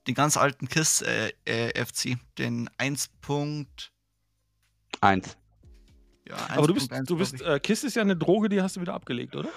Den 0.06 0.14
ganz 0.14 0.36
alten 0.36 0.68
KISS 0.68 1.02
äh, 1.02 1.32
äh, 1.44 1.84
FC, 1.84 2.16
den 2.38 2.70
1.1. 2.78 3.66
Ja, 5.02 5.08
1. 5.08 5.36
Aber 6.56 6.66
du 6.68 6.74
bist, 6.74 6.92
1, 6.92 7.08
du 7.08 7.16
bist 7.16 7.40
äh, 7.42 7.60
KISS 7.60 7.84
ist 7.84 7.96
ja 7.96 8.02
eine 8.02 8.16
Droge, 8.16 8.48
die 8.48 8.62
hast 8.62 8.76
du 8.76 8.80
wieder 8.80 8.94
abgelegt, 8.94 9.34
oder? 9.34 9.48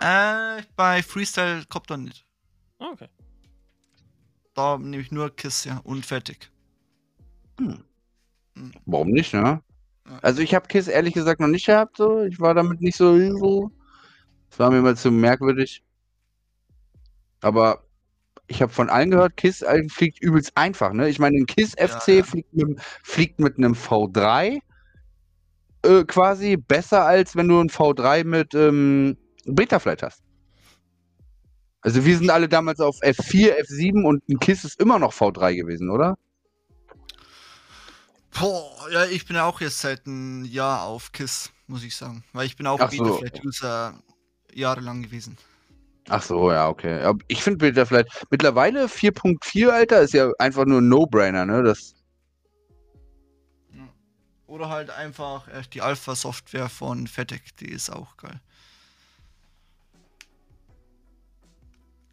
Äh, 0.00 0.62
bei 0.74 1.02
Freestyle 1.02 1.64
Copter 1.68 1.96
nicht. 1.96 2.26
Ah, 2.78 2.90
okay. 2.92 3.08
Da 4.54 4.76
nehme 4.78 5.02
ich 5.02 5.12
nur 5.12 5.34
KISS, 5.34 5.64
ja, 5.64 5.78
und 5.84 6.04
fertig. 6.04 6.51
Hm. 7.62 7.84
hm. 8.56 8.72
Warum 8.86 9.08
nicht, 9.10 9.32
ne? 9.34 9.62
Also 10.20 10.42
ich 10.42 10.54
habe 10.54 10.66
Kiss 10.68 10.88
ehrlich 10.88 11.14
gesagt 11.14 11.40
noch 11.40 11.48
nicht 11.48 11.66
gehabt, 11.66 11.96
so. 11.96 12.22
Ich 12.22 12.40
war 12.40 12.54
damit 12.54 12.80
nicht 12.80 12.96
so. 12.96 13.18
so. 13.38 13.70
Das 14.50 14.58
war 14.58 14.70
mir 14.70 14.82
mal 14.82 14.96
zu 14.96 15.10
merkwürdig. 15.10 15.82
Aber 17.40 17.84
ich 18.46 18.60
habe 18.60 18.72
von 18.72 18.90
allen 18.90 19.10
gehört, 19.10 19.36
Kiss 19.36 19.64
fliegt 19.88 20.20
übelst 20.20 20.52
einfach, 20.56 20.92
ne? 20.92 21.08
Ich 21.08 21.18
meine, 21.18 21.38
ein 21.38 21.46
Kiss 21.46 21.72
FC 21.72 22.08
ja, 22.08 22.14
ja. 22.14 22.22
Fliegt, 22.24 22.52
mit, 22.54 22.80
fliegt, 23.02 23.40
mit, 23.40 23.56
einem 23.56 23.72
V3 23.72 24.60
äh, 25.84 26.04
quasi 26.04 26.56
besser, 26.56 27.06
als 27.06 27.34
wenn 27.34 27.48
du 27.48 27.60
ein 27.60 27.70
V3 27.70 28.24
mit 28.24 28.54
ähm, 28.54 29.16
Betaflight 29.46 30.02
hast. 30.02 30.22
Also 31.80 32.04
wir 32.04 32.16
sind 32.16 32.30
alle 32.30 32.48
damals 32.48 32.78
auf 32.78 32.96
F4, 33.02 33.60
F7 33.62 34.04
und 34.04 34.28
ein 34.28 34.38
Kiss 34.38 34.64
ist 34.64 34.80
immer 34.80 34.98
noch 34.98 35.12
V3 35.12 35.56
gewesen, 35.56 35.90
oder? 35.90 36.16
Boah, 38.38 38.90
ja, 38.90 39.04
ich 39.04 39.26
bin 39.26 39.36
ja 39.36 39.44
auch 39.44 39.60
jetzt 39.60 39.80
seit 39.80 40.06
einem 40.06 40.44
Jahr 40.44 40.84
auf 40.84 41.12
KISS, 41.12 41.52
muss 41.66 41.84
ich 41.84 41.94
sagen. 41.94 42.24
Weil 42.32 42.46
ich 42.46 42.56
bin 42.56 42.66
auch 42.66 42.78
Beta-Flight-User 42.78 43.94
jahrelang 44.52 45.02
gewesen. 45.02 45.36
Ach 46.08 46.22
so, 46.22 46.50
ja, 46.50 46.68
okay. 46.68 47.12
Ich 47.28 47.42
finde 47.42 47.58
Beta-Flight 47.58 48.08
mittlerweile 48.30 48.86
4.4, 48.86 49.68
Alter, 49.68 50.00
ist 50.00 50.14
ja 50.14 50.30
einfach 50.38 50.64
nur 50.64 50.80
ein 50.80 50.88
No-Brainer, 50.88 51.44
ne? 51.46 51.62
Das 51.62 51.94
Oder 54.46 54.68
halt 54.68 54.90
einfach 54.90 55.46
äh, 55.48 55.62
die 55.72 55.82
Alpha-Software 55.82 56.68
von 56.68 57.06
FedEx, 57.06 57.54
die 57.56 57.70
ist 57.70 57.90
auch 57.90 58.16
geil. 58.16 58.40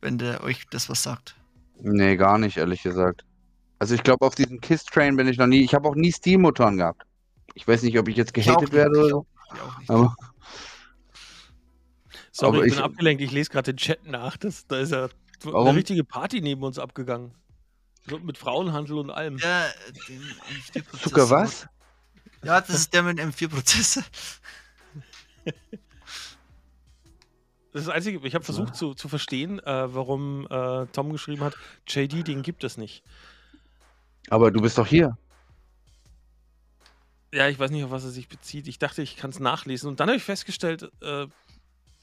Wenn 0.02 0.18
der 0.18 0.44
euch 0.44 0.66
das 0.70 0.90
was 0.90 1.04
sagt. 1.04 1.36
Nee, 1.82 2.18
gar 2.18 2.38
nicht, 2.38 2.58
ehrlich 2.58 2.84
gesagt. 2.84 3.26
Also 3.80 3.96
ich 3.96 4.04
glaube, 4.04 4.26
auf 4.26 4.36
diesem 4.36 4.60
KISS-Train 4.60 5.16
bin 5.16 5.28
ich 5.28 5.38
noch 5.38 5.48
nie. 5.48 5.64
Ich 5.64 5.74
habe 5.74 5.88
auch 5.88 5.96
nie 5.96 6.12
Steam-Motoren 6.12 6.78
gehabt. 6.78 7.04
Ich 7.56 7.68
weiß 7.68 7.84
nicht, 7.84 7.98
ob 7.98 8.08
ich 8.10 8.18
jetzt 8.18 8.34
gehatet 8.34 8.74
werde 8.74 9.00
oder 9.00 9.10
so. 9.10 9.26
Aber, 9.88 10.16
Sorry, 12.32 12.58
aber 12.58 12.66
ich 12.66 12.76
bin 12.76 12.84
abgelenkt. 12.84 13.24
Ich 13.24 13.32
lese 13.32 13.50
gerade 13.50 13.74
den 13.74 13.78
Chat 13.78 14.06
nach. 14.06 14.38
Das, 14.38 14.68
da 14.68 14.80
ist 14.80 14.92
ja 14.92 15.10
warum? 15.44 15.70
eine 15.70 15.78
richtige 15.78 16.04
Party 16.04 16.42
neben 16.42 16.62
uns 16.64 16.78
abgegangen. 16.78 17.34
So, 18.10 18.20
mit 18.20 18.38
Frauenhandel 18.38 18.98
und 18.98 19.12
allem. 19.12 19.38
Ja, 19.38 19.66
den 20.76 20.84
Zucker 21.02 21.30
was? 21.30 21.68
Ja, 22.44 22.62
das 22.62 22.70
ist 22.70 22.94
der 22.94 23.04
mit 23.04 23.18
dem 23.18 23.32
M4-Prozessor. 23.32 24.04
Das 25.46 25.54
ist 27.74 27.88
das 27.88 27.90
Einzige, 27.90 28.26
ich 28.26 28.36
habe 28.36 28.46
versucht 28.46 28.70
ja. 28.70 28.74
zu, 28.74 28.94
zu 28.94 29.10
verstehen, 29.10 29.60
äh, 29.60 29.94
warum 29.94 30.48
äh, 30.50 30.86
Tom 30.88 31.12
geschrieben 31.12 31.44
hat, 31.44 31.56
JD, 31.88 32.28
den 32.28 32.42
gibt 32.42 32.64
es 32.64 32.78
nicht. 32.78 33.04
Aber 34.30 34.52
du 34.52 34.62
bist 34.62 34.78
doch 34.78 34.88
hier. 34.88 35.18
Ja, 37.34 37.48
ich 37.48 37.60
weiß 37.60 37.70
nicht, 37.72 37.84
auf 37.84 37.92
was 37.92 38.04
er 38.04 38.10
sich 38.10 38.28
bezieht. 38.28 38.68
Ich 38.68 38.80
dachte, 38.80 39.02
ich 39.02 39.16
kann 39.16 39.30
es 39.30 39.40
nachlesen. 39.40 39.88
Und 39.90 40.00
dann 40.00 40.10
habe 40.10 40.18
ich 40.18 40.24
festgestellt, 40.24 40.92
äh, 41.02 41.28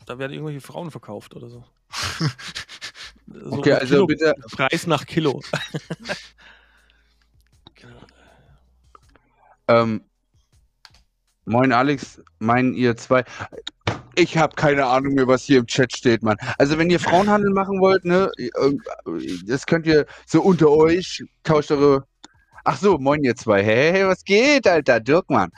da 0.07 0.19
werden 0.19 0.33
irgendwelche 0.33 0.61
Frauen 0.61 0.91
verkauft 0.91 1.35
oder 1.35 1.49
so. 1.49 1.65
so 3.27 3.53
okay, 3.53 3.73
also 3.73 3.95
Kilo, 3.95 4.07
bitte. 4.07 4.35
Preis 4.53 4.87
nach 4.87 5.05
Kilo. 5.05 5.43
ähm, 9.69 10.05
moin 11.45 11.73
Alex, 11.73 12.23
meinen 12.39 12.75
ihr 12.75 12.97
zwei. 12.97 13.25
Ich 14.15 14.39
habe 14.39 14.55
keine 14.55 14.87
Ahnung 14.87 15.15
mehr, 15.15 15.27
was 15.27 15.43
hier 15.43 15.59
im 15.59 15.67
Chat 15.67 15.95
steht, 15.95 16.23
Mann. 16.23 16.37
Also 16.57 16.79
wenn 16.79 16.89
ihr 16.89 17.01
Frauenhandel 17.01 17.51
machen 17.51 17.81
wollt, 17.81 18.05
ne, 18.05 18.31
das 19.45 19.67
könnt 19.67 19.87
ihr 19.87 20.07
so 20.25 20.41
unter 20.41 20.71
euch, 20.71 21.25
tauscht 21.43 21.73
eure 21.73 22.07
Ach 22.69 22.77
so, 22.77 22.99
moin 22.99 23.23
ihr 23.23 23.37
zwei. 23.37 23.63
Hey, 23.63 24.05
was 24.09 24.25
geht, 24.25 24.67
Alter? 24.67 24.99
Dirk, 24.99 25.31
Mann. 25.31 25.53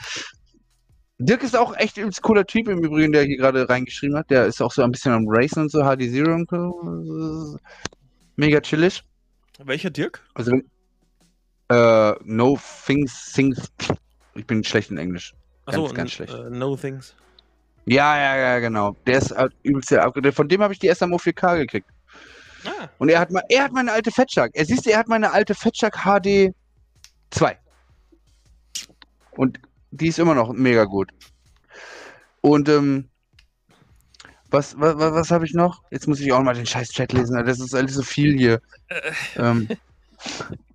Dirk 1.17 1.41
ist 1.41 1.57
auch 1.57 1.75
echt 1.75 1.97
ein 1.97 2.11
cooler 2.21 2.45
Typ 2.45 2.67
im 2.67 2.83
Übrigen, 2.83 3.11
der 3.11 3.23
hier 3.23 3.37
gerade 3.37 3.67
reingeschrieben 3.67 4.15
hat. 4.15 4.29
Der 4.29 4.45
ist 4.45 4.61
auch 4.61 4.71
so 4.71 4.83
ein 4.83 4.91
bisschen 4.91 5.13
am 5.13 5.25
Racen 5.27 5.63
und 5.63 5.71
so, 5.71 5.81
HD 5.81 6.11
Zero 6.11 6.35
und 6.35 6.47
so. 6.47 7.57
Mega 8.35 8.61
chillig. 8.61 9.03
Welcher 9.57 9.89
Dirk? 9.89 10.23
Also, 10.35 10.51
äh, 11.69 12.13
No 12.25 12.59
Things, 12.85 13.33
Things. 13.33 13.71
Ich 14.35 14.45
bin 14.45 14.63
schlecht 14.63 14.91
in 14.91 14.99
Englisch. 14.99 15.33
Ganz, 15.65 15.77
Achso, 15.79 15.91
ganz 15.91 16.11
schlecht. 16.11 16.31
Uh, 16.31 16.51
no 16.51 16.75
Things. 16.77 17.15
Ja, 17.87 18.17
ja, 18.17 18.37
ja, 18.37 18.59
genau. 18.59 18.95
Der 19.07 19.17
ist 19.17 19.35
halt 19.35 19.53
übelst 19.63 19.89
sehr 19.89 20.03
abgedreht. 20.03 20.35
Von 20.35 20.47
dem 20.47 20.61
habe 20.61 20.73
ich 20.73 20.79
die 20.79 20.93
SMO 20.93 21.15
4K 21.15 21.57
gekriegt. 21.57 21.89
Ah. 22.65 22.87
Und 22.99 23.09
er 23.09 23.19
hat, 23.19 23.31
mal, 23.31 23.41
er 23.49 23.63
hat 23.63 23.71
meine 23.71 23.91
alte 23.91 24.11
Fettshark. 24.11 24.51
Er 24.53 24.65
siehst, 24.65 24.85
er 24.85 24.99
hat 24.99 25.07
meine 25.07 25.31
alte 25.31 25.55
Fettshark 25.55 26.03
HD 26.03 26.53
Zwei. 27.31 27.57
Und 29.31 29.59
die 29.91 30.07
ist 30.07 30.19
immer 30.19 30.35
noch 30.35 30.51
mega 30.53 30.85
gut. 30.85 31.11
Und 32.41 32.69
ähm, 32.69 33.09
was, 34.49 34.79
was, 34.79 34.95
was 34.97 35.31
habe 35.31 35.45
ich 35.45 35.53
noch? 35.53 35.83
Jetzt 35.91 36.07
muss 36.07 36.19
ich 36.19 36.31
auch 36.33 36.41
mal 36.41 36.55
den 36.55 36.65
scheiß 36.65 36.89
Chat 36.89 37.13
lesen. 37.13 37.43
Das 37.45 37.59
ist 37.59 37.75
alles 37.75 37.93
so 37.93 38.01
viel 38.01 38.37
hier. 38.37 38.61
ähm, 39.35 39.67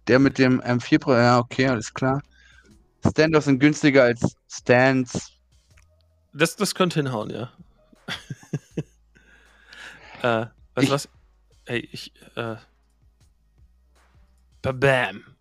der 0.07 0.18
mit 0.18 0.39
dem 0.39 0.60
M4 0.60 0.99
Pro, 0.99 1.15
ja, 1.15 1.39
okay, 1.39 1.66
alles 1.66 1.92
klar. 1.92 2.23
Standoffs 3.10 3.47
sind 3.47 3.58
günstiger 3.58 4.05
als 4.05 4.36
Stands. 4.49 5.33
Das, 6.33 6.57
das 6.57 6.74
könnte 6.74 7.00
hinhauen, 7.00 7.31
ja. 7.31 7.52
äh, 10.23 10.47
weißt 10.74 10.89
du 10.89 10.92
was? 10.92 11.08
Hey, 11.66 11.89
ich, 11.91 12.12
äh. 12.36 12.57
Bam. 14.62 15.34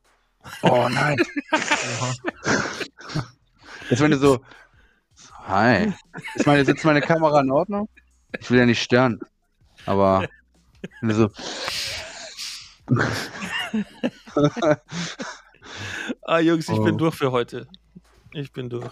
Oh 0.61 0.87
nein. 0.89 1.17
Jetzt 3.89 4.01
wenn 4.01 4.11
du 4.11 4.17
so, 4.17 4.39
hi. 5.43 5.93
Ich 6.35 6.45
meine, 6.45 6.65
sitzt 6.65 6.85
meine 6.85 7.01
Kamera 7.01 7.41
in 7.41 7.51
Ordnung? 7.51 7.89
Ich 8.39 8.49
will 8.49 8.59
ja 8.59 8.65
nicht 8.65 8.81
stören. 8.81 9.19
Aber 9.85 10.27
wenn 11.01 11.09
du 11.09 11.15
so. 11.15 11.29
ah, 16.23 16.39
Jungs, 16.39 16.67
ich 16.67 16.79
oh. 16.79 16.83
bin 16.83 16.97
durch 16.97 17.15
für 17.15 17.31
heute. 17.31 17.67
Ich 18.33 18.51
bin 18.51 18.69
durch. 18.69 18.91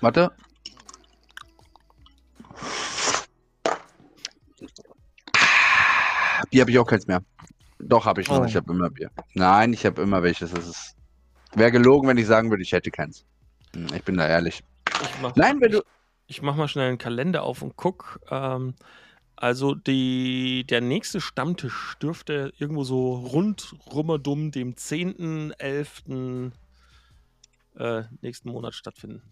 Warte. 0.00 0.30
Bier 6.50 6.60
habe 6.60 6.70
ich 6.70 6.78
auch 6.78 6.86
keins 6.86 7.06
mehr. 7.06 7.22
Doch, 7.88 8.06
habe 8.06 8.22
ich 8.22 8.28
noch. 8.28 8.40
Oh. 8.40 8.44
Ich 8.44 8.56
habe 8.56 8.72
immer 8.72 8.90
Bier. 8.90 9.10
Nein, 9.34 9.72
ich 9.72 9.84
habe 9.84 10.02
immer 10.02 10.22
welches. 10.22 10.52
Das 10.52 10.66
ist. 10.66 10.96
Wäre 11.54 11.70
gelogen, 11.70 12.08
wenn 12.08 12.18
ich 12.18 12.26
sagen 12.26 12.50
würde, 12.50 12.62
ich 12.62 12.72
hätte 12.72 12.90
keins. 12.90 13.24
Hm, 13.74 13.86
ich 13.94 14.02
bin 14.02 14.16
da 14.16 14.26
ehrlich. 14.26 14.64
Nein, 15.36 15.60
wenn 15.60 15.72
du. 15.72 15.82
ich 16.26 16.42
mache 16.42 16.56
mal 16.56 16.68
schnell 16.68 16.88
einen 16.88 16.98
Kalender 16.98 17.42
auf 17.42 17.62
und 17.62 17.76
guck. 17.76 18.20
Ähm, 18.30 18.74
also 19.36 19.74
die, 19.74 20.64
der 20.68 20.80
nächste 20.80 21.20
Stammtisch 21.20 21.96
dürfte 22.00 22.52
irgendwo 22.58 22.84
so 22.84 23.14
rund 23.14 23.74
rummerdum 23.92 24.50
dem 24.50 24.74
10.11. 24.74 26.52
Äh, 27.76 28.04
nächsten 28.22 28.50
Monat 28.50 28.74
stattfinden. 28.74 29.22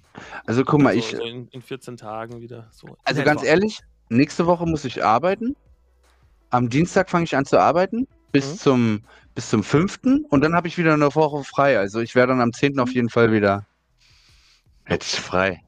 Also 0.45 0.65
guck 0.65 0.83
mal, 0.83 0.91
also, 0.91 0.99
ich. 0.99 1.17
So 1.17 1.23
in, 1.23 1.49
in, 1.49 1.63
14 1.63 1.97
Tagen 1.97 2.41
wieder. 2.41 2.69
So 2.73 2.97
also 3.05 3.23
ganz 3.23 3.45
ehrlich, 3.45 3.81
nächste 4.09 4.47
Woche 4.47 4.67
muss 4.67 4.85
ich 4.85 5.05
arbeiten. 5.05 5.57
Am 6.51 6.69
Dienstag 6.69 7.09
fange 7.09 7.25
ich 7.25 7.37
an 7.37 7.47
zu 7.47 7.59
arbeiten 7.59 8.07
bis 8.33 8.53
mhm. 8.53 8.59
zum 8.59 9.03
bis 9.35 9.49
zum 9.49 9.65
5. 9.65 10.01
und 10.29 10.43
dann 10.43 10.55
habe 10.55 10.69
ich 10.69 10.77
wieder 10.77 10.93
eine 10.93 11.15
Woche 11.15 11.43
frei. 11.45 11.79
Also 11.79 12.01
ich 12.01 12.15
werde 12.15 12.33
dann 12.33 12.41
am 12.43 12.53
10. 12.53 12.79
auf 12.81 12.93
jeden 12.93 13.09
Fall 13.09 13.33
wieder 13.33 13.67
jetzt 14.89 15.17
frei. 15.17 15.63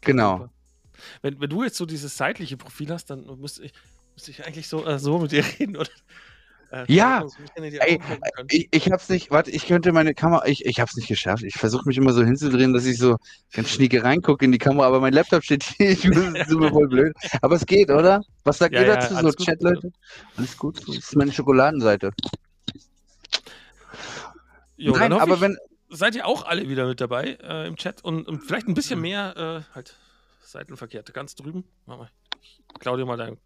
genau. 0.00 0.48
Wenn, 1.22 1.40
wenn 1.40 1.50
du 1.50 1.62
jetzt 1.62 1.76
so 1.76 1.86
dieses 1.86 2.16
seitliche 2.16 2.56
Profil 2.56 2.90
hast, 2.90 3.06
dann 3.06 3.24
müsste 3.40 3.64
ich, 3.64 3.72
müsste 4.14 4.32
ich 4.32 4.44
eigentlich 4.44 4.68
so, 4.68 4.84
äh, 4.84 4.98
so 4.98 5.18
mit 5.18 5.32
dir 5.32 5.44
reden, 5.58 5.76
oder? 5.76 5.90
Äh, 6.70 6.84
ja, 6.92 7.24
ey, 7.54 7.98
ich, 8.50 8.68
ich 8.70 8.92
hab's 8.92 9.08
nicht, 9.08 9.30
warte, 9.30 9.50
ich 9.50 9.66
könnte 9.66 9.90
meine 9.92 10.12
Kamera, 10.12 10.46
ich, 10.46 10.66
ich 10.66 10.80
hab's 10.80 10.96
nicht 10.96 11.08
geschafft. 11.08 11.42
Ich 11.42 11.54
versuche 11.54 11.88
mich 11.88 11.96
immer 11.96 12.12
so 12.12 12.22
hinzudrehen, 12.22 12.74
dass 12.74 12.84
ich 12.84 12.98
so 12.98 13.16
ganz 13.52 13.70
schnieke 13.70 14.04
reingucke 14.04 14.44
in 14.44 14.52
die 14.52 14.58
Kamera, 14.58 14.86
aber 14.86 15.00
mein 15.00 15.14
Laptop 15.14 15.42
steht 15.42 15.62
hier, 15.62 15.90
ich 15.90 16.02
bin 16.02 16.36
super 16.48 16.70
voll 16.70 16.88
blöd. 16.88 17.14
Aber 17.40 17.56
es 17.56 17.64
geht, 17.64 17.90
oder? 17.90 18.22
Was 18.44 18.58
sagt 18.58 18.74
ja, 18.74 18.82
ihr 18.82 18.86
dazu, 18.86 19.14
ja, 19.14 19.22
so 19.22 19.32
Chat, 19.32 19.62
Leute? 19.62 19.92
Alles 20.36 20.56
gut, 20.58 20.86
das 20.86 20.96
ist 20.96 21.16
meine 21.16 21.32
Schokoladenseite. 21.32 22.10
Jo, 24.76 24.92
Nein, 24.92 25.12
aber 25.12 25.34
ich, 25.36 25.40
wenn. 25.40 25.56
Seid 25.90 26.14
ihr 26.16 26.26
auch 26.26 26.44
alle 26.44 26.68
wieder 26.68 26.86
mit 26.86 27.00
dabei 27.00 27.38
äh, 27.42 27.66
im 27.66 27.76
Chat 27.76 28.04
und, 28.04 28.28
und, 28.28 28.40
vielleicht 28.40 28.68
ein 28.68 28.74
bisschen 28.74 29.00
mehr, 29.00 29.64
äh, 29.70 29.74
halt, 29.74 29.96
seitenverkehrt. 30.42 31.14
Ganz 31.14 31.34
drüben. 31.34 31.64
Mal, 31.86 32.10
ich 32.42 32.60
klau 32.78 32.98
dir 32.98 33.06
mal 33.06 33.16
deinen 33.16 33.38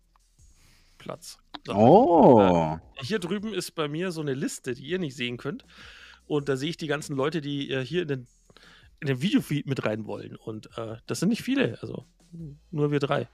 Platz. 1.03 1.39
So. 1.67 1.75
Oh. 1.75 2.79
Äh, 2.97 3.05
hier 3.05 3.19
drüben 3.19 3.53
ist 3.53 3.73
bei 3.73 3.89
mir 3.89 4.13
so 4.13 4.21
eine 4.21 4.35
Liste, 4.35 4.75
die 4.75 4.85
ihr 4.85 4.99
nicht 4.99 5.17
sehen 5.17 5.37
könnt. 5.37 5.65
Und 6.27 6.49
da 6.49 6.57
sehe 6.57 6.71
ich 6.71 6.77
die 6.77 6.87
ganzen 6.87 7.17
Leute, 7.17 7.41
die 7.41 7.71
äh, 7.71 7.85
hier 7.85 8.03
in 8.03 8.09
den, 8.09 8.27
in 9.01 9.09
den 9.09 9.21
Videofeed 9.21 9.67
mit 9.67 9.85
rein 9.85 10.07
wollen. 10.07 10.37
Und 10.37 10.71
äh, 10.79 10.97
das 11.07 11.21
sind 11.21 11.29
nicht 11.29 11.43
viele, 11.43 11.79
also 11.83 12.07
nur 12.71 12.91
wir 12.91 13.01
drei. 13.01 13.29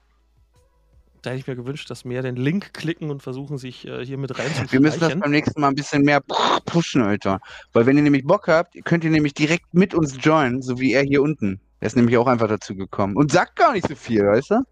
Da 1.21 1.31
hätte 1.31 1.39
ich 1.39 1.47
mir 1.47 1.55
gewünscht, 1.55 1.89
dass 1.89 2.05
mehr 2.05 2.21
den 2.21 2.37
Link 2.37 2.73
klicken 2.73 3.11
und 3.11 3.21
versuchen, 3.21 3.57
sich 3.57 3.85
äh, 3.85 4.05
hier 4.05 4.17
mit 4.17 4.37
rein 4.39 4.49
Wir 4.69 4.79
müssen 4.79 5.01
das 5.01 5.19
beim 5.19 5.31
nächsten 5.31 5.59
Mal 5.59 5.67
ein 5.67 5.75
bisschen 5.75 6.03
mehr 6.03 6.21
pushen, 6.65 7.01
Alter. 7.01 7.39
Weil 7.73 7.85
wenn 7.85 7.97
ihr 7.97 8.03
nämlich 8.03 8.25
Bock 8.25 8.47
habt, 8.47 8.73
könnt 8.85 9.03
ihr 9.03 9.09
nämlich 9.09 9.33
direkt 9.33 9.73
mit 9.73 9.93
uns 9.93 10.17
joinen, 10.21 10.61
so 10.61 10.79
wie 10.79 10.93
er 10.93 11.03
hier 11.03 11.21
unten. 11.21 11.59
Er 11.81 11.87
ist 11.87 11.95
nämlich 11.95 12.17
auch 12.17 12.27
einfach 12.27 12.47
dazu 12.47 12.75
gekommen 12.75 13.15
und 13.15 13.31
sagt 13.31 13.57
gar 13.57 13.73
nicht 13.73 13.87
so 13.87 13.95
viel, 13.95 14.25
weißt 14.25 14.51
du? 14.51 14.63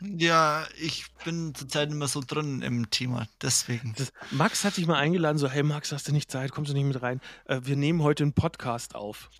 Ja, 0.00 0.66
ich 0.80 1.06
bin 1.24 1.54
zurzeit 1.54 1.90
immer 1.90 2.08
so 2.08 2.20
drin 2.26 2.62
im 2.62 2.90
Thema, 2.90 3.26
deswegen. 3.40 3.94
Das, 3.96 4.12
Max 4.30 4.64
hat 4.64 4.76
dich 4.76 4.86
mal 4.86 4.98
eingeladen, 4.98 5.38
so, 5.38 5.48
hey 5.48 5.62
Max, 5.62 5.92
hast 5.92 6.08
du 6.08 6.12
nicht 6.12 6.30
Zeit, 6.30 6.52
kommst 6.52 6.70
du 6.70 6.74
nicht 6.74 6.84
mit 6.84 7.00
rein? 7.02 7.20
Äh, 7.46 7.60
wir 7.64 7.76
nehmen 7.76 8.02
heute 8.02 8.24
einen 8.24 8.32
Podcast 8.32 8.94
auf. 8.94 9.30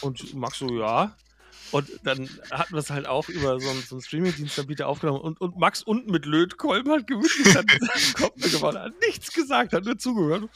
Und 0.00 0.34
Max 0.34 0.58
so, 0.58 0.68
ja. 0.78 1.16
Und 1.70 1.88
dann 2.02 2.28
hatten 2.50 2.72
wir 2.72 2.78
es 2.78 2.90
halt 2.90 3.06
auch 3.06 3.28
über 3.28 3.60
so 3.60 3.68
einen, 3.68 3.82
so 3.82 3.96
einen 3.96 4.02
Streaming-Dienstanbieter 4.02 4.88
aufgenommen 4.88 5.20
und, 5.20 5.40
und 5.40 5.58
Max 5.58 5.82
unten 5.82 6.10
mit 6.10 6.24
Lötkolben 6.24 6.90
hat 6.92 7.06
gemütlich 7.06 7.54
hat 7.54 7.66
Kopf 8.14 8.40
gewonnen, 8.40 8.78
hat 8.78 8.94
nichts 9.06 9.32
gesagt, 9.32 9.74
hat 9.74 9.84
nur 9.84 9.98
zugehört. 9.98 10.48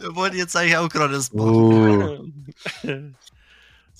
Wir 0.00 0.14
wollten 0.14 0.36
jetzt 0.36 0.54
eigentlich 0.54 0.76
auch 0.76 0.88
gerade 0.88 1.14
das 1.14 1.32
oh. 1.32 2.26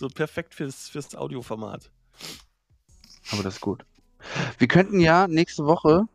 So 0.02 0.08
perfekt 0.08 0.52
fürs, 0.52 0.88
fürs 0.88 1.14
Audioformat. 1.14 1.88
Aber 3.30 3.44
das 3.44 3.54
ist 3.54 3.60
gut. 3.60 3.84
Wir 4.58 4.66
könnten 4.66 4.98
ja 4.98 5.28
nächste 5.28 5.64
Woche 5.64 6.08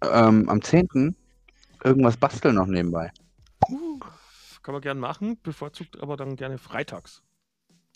ähm, 0.00 0.48
am 0.48 0.62
10. 0.62 1.14
irgendwas 1.84 2.16
basteln 2.16 2.54
noch 2.54 2.64
nebenbei. 2.64 3.12
Uh, 3.68 4.00
kann 4.62 4.72
man 4.72 4.80
gerne 4.80 4.98
machen, 4.98 5.38
bevorzugt 5.42 6.00
aber 6.00 6.16
dann 6.16 6.36
gerne 6.36 6.56
freitags. 6.56 7.22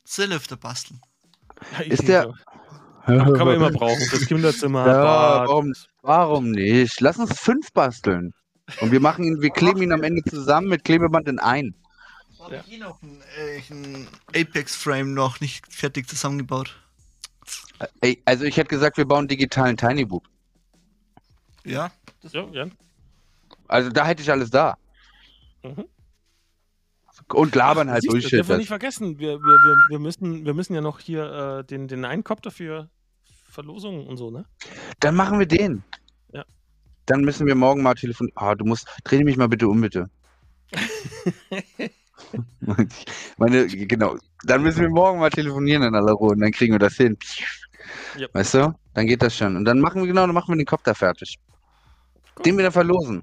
Zillifte 0.05 0.59
basteln. 0.59 1.01
Ja, 1.79 1.85
ist 1.87 2.07
der. 2.07 2.35
Kann 3.07 3.47
man 3.47 3.55
immer 3.55 3.71
brauchen. 3.71 4.07
Das 4.11 4.27
Kinderzimmer. 4.27 4.87
Ja, 4.87 5.47
warum, 5.47 5.73
warum 6.03 6.51
nicht? 6.51 7.01
Lass 7.01 7.17
uns 7.17 7.41
fünf 7.41 7.73
basteln. 7.73 8.35
Und 8.83 8.93
wir 8.93 9.01
machen 9.01 9.25
ihn, 9.25 9.41
wir 9.41 9.51
kleben 9.51 9.81
ihn 9.81 9.93
am 9.93 10.03
Ende 10.03 10.23
zusammen 10.23 10.69
mit 10.69 10.85
Klebeband 10.85 11.29
in 11.29 11.39
ein. 11.39 11.75
Habe 12.43 12.63
ich 12.67 12.73
eh 12.73 12.79
noch 12.79 13.01
ein, 13.03 13.23
äh, 13.39 13.63
ein 13.71 14.09
Apex-Frame 14.35 15.15
noch 15.15 15.41
nicht 15.41 15.73
fertig 15.73 16.09
zusammengebaut. 16.09 16.77
Ey, 18.01 18.21
also 18.25 18.45
ich 18.45 18.57
hätte 18.57 18.69
gesagt, 18.69 18.97
wir 18.97 19.05
bauen 19.05 19.29
digitalen 19.29 19.77
Tiny 19.77 20.05
Boop. 20.05 20.29
Ja? 21.65 21.93
ja, 22.23 22.49
ja. 22.53 22.67
Also 23.69 23.91
da 23.91 24.07
hätte 24.07 24.23
ich 24.23 24.31
alles 24.31 24.51
da. 24.51 24.77
Mhm. 25.63 25.85
Und 27.33 27.55
labern 27.55 27.89
Ach, 27.89 27.95
halt 27.95 28.05
durch. 28.09 28.25
Das 28.25 28.31
dürfen 28.31 28.49
wir 28.51 28.59
nicht 28.59 28.69
vergessen. 28.69 29.19
Wir, 29.19 29.39
wir, 29.39 29.41
wir, 29.41 29.77
wir, 29.91 29.99
müssen, 29.99 30.45
wir 30.45 30.55
müssen 30.55 30.75
ja 30.75 30.81
noch 30.81 30.99
hier 30.99 31.61
äh, 31.61 31.65
den, 31.65 31.87
den 31.89 32.05
Einkopter 32.05 32.51
für 32.51 32.89
Verlosungen 33.45 34.07
und 34.07 34.17
so, 34.17 34.31
ne? 34.31 34.45
Dann 35.01 35.15
machen 35.15 35.39
wir 35.39 35.47
den. 35.47 35.85
Ja. 36.33 36.45
Dann 37.07 37.23
müssen 37.23 37.47
wir 37.47 37.55
morgen 37.55 37.83
mal 37.83 37.95
telefonieren. 37.95 38.37
Ah, 38.37 38.55
du 38.55 38.65
musst, 38.65 38.89
dreh 39.05 39.23
mich 39.25 39.37
mal 39.37 39.49
bitte 39.49 39.69
um, 39.69 39.81
bitte. 39.81 40.11
Meine, 43.37 43.67
genau. 43.67 44.17
Dann 44.45 44.63
müssen 44.63 44.81
wir 44.81 44.89
morgen 44.89 45.19
mal 45.19 45.31
telefonieren 45.31 45.83
in 45.83 45.95
aller 45.95 46.13
Ruhe 46.13 46.33
und 46.33 46.41
dann 46.41 46.53
kriegen 46.53 46.73
wir 46.73 46.79
das 46.79 46.95
hin. 46.95 47.17
Yep. 48.17 48.35
Weißt 48.35 48.55
du? 48.55 48.75
Dann 48.95 49.07
geht 49.07 49.23
das 49.23 49.37
schon. 49.37 49.57
Und 49.57 49.65
dann 49.65 49.81
machen 49.81 50.03
wir 50.03 50.09
genau, 50.09 50.27
dann 50.27 50.35
machen 50.35 50.53
wir 50.53 50.57
den 50.57 50.67
Kopf 50.67 50.83
da 50.85 50.95
fertig. 50.95 51.39
Cool. 52.37 52.43
Den 52.45 52.59
wieder 52.59 52.73
verlosen. 52.73 53.23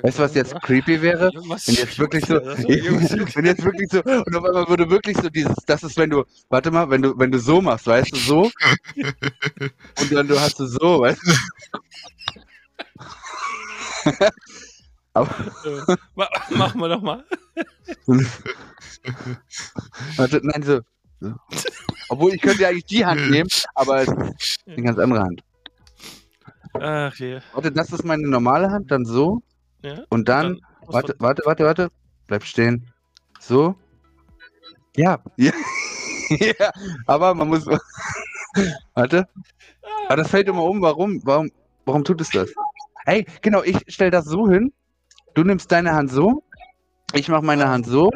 Weißt 0.00 0.18
du, 0.18 0.22
was 0.22 0.34
jetzt 0.34 0.54
creepy 0.62 1.02
wäre? 1.02 1.30
Wenn 1.34 1.74
jetzt 1.74 1.98
wirklich 1.98 2.24
so, 2.24 2.34
wenn 3.36 3.44
jetzt 3.44 3.64
wirklich 3.64 3.88
so, 3.90 4.02
und 4.02 4.36
auf 4.36 4.44
einmal 4.44 4.68
würde 4.68 4.88
wirklich 4.88 5.16
so 5.16 5.28
dieses, 5.28 5.54
das 5.66 5.82
ist, 5.82 5.96
wenn 5.98 6.10
du, 6.10 6.24
warte 6.48 6.70
mal, 6.70 6.88
wenn 6.88 7.02
du, 7.02 7.18
wenn 7.18 7.32
du 7.32 7.38
so 7.38 7.60
machst, 7.60 7.86
weißt 7.86 8.12
du, 8.12 8.16
so, 8.16 8.50
und 10.00 10.12
dann 10.12 10.28
du 10.28 10.38
hast 10.38 10.58
du 10.60 10.66
so, 10.66 11.00
weißt 11.00 11.20
du. 11.26 11.32
Aber 15.14 15.30
äh, 15.64 15.96
machen 16.56 16.80
wir 16.80 16.88
doch 16.88 17.02
mal. 17.02 17.24
Warte, 20.16 20.40
nein, 20.42 20.62
so. 20.62 20.80
Obwohl 22.08 22.34
ich 22.34 22.40
könnte 22.40 22.62
ja 22.62 22.68
eigentlich 22.68 22.86
die 22.86 23.04
Hand 23.04 23.30
nehmen, 23.30 23.48
aber 23.74 24.02
es 24.02 24.08
ist 24.08 24.58
eine 24.66 24.82
ganz 24.82 24.98
andere 24.98 25.22
Hand. 25.22 25.42
Ach 26.74 27.14
je. 27.16 27.40
Warte, 27.52 27.70
das 27.70 27.92
ist 27.92 28.04
meine 28.04 28.26
normale 28.26 28.70
Hand, 28.70 28.90
dann 28.90 29.04
so. 29.04 29.42
Ja, 29.82 30.02
und 30.08 30.28
dann, 30.28 30.54
dann 30.54 30.92
warte, 30.92 31.14
warte, 31.18 31.42
warte, 31.44 31.64
warte. 31.64 31.88
Bleib 32.26 32.44
stehen. 32.44 32.90
So. 33.38 33.74
Ja. 34.96 35.22
Ja. 35.36 35.52
ja. 36.30 36.70
Aber 37.06 37.34
man 37.34 37.48
muss. 37.48 37.66
warte. 38.94 39.28
Aber 40.06 40.16
das 40.16 40.30
fällt 40.30 40.48
immer 40.48 40.64
um. 40.64 40.80
Warum? 40.80 41.20
Warum, 41.24 41.50
warum 41.84 42.04
tut 42.04 42.20
es 42.20 42.30
das? 42.30 42.52
Hey, 43.04 43.26
genau, 43.40 43.62
ich 43.62 43.78
stelle 43.88 44.10
das 44.10 44.26
so 44.26 44.48
hin. 44.48 44.72
Du 45.34 45.44
nimmst 45.44 45.72
deine 45.72 45.92
Hand 45.92 46.10
so. 46.10 46.44
Ich 47.14 47.28
mache 47.28 47.44
meine 47.44 47.68
Hand 47.68 47.86
so. 47.86 48.10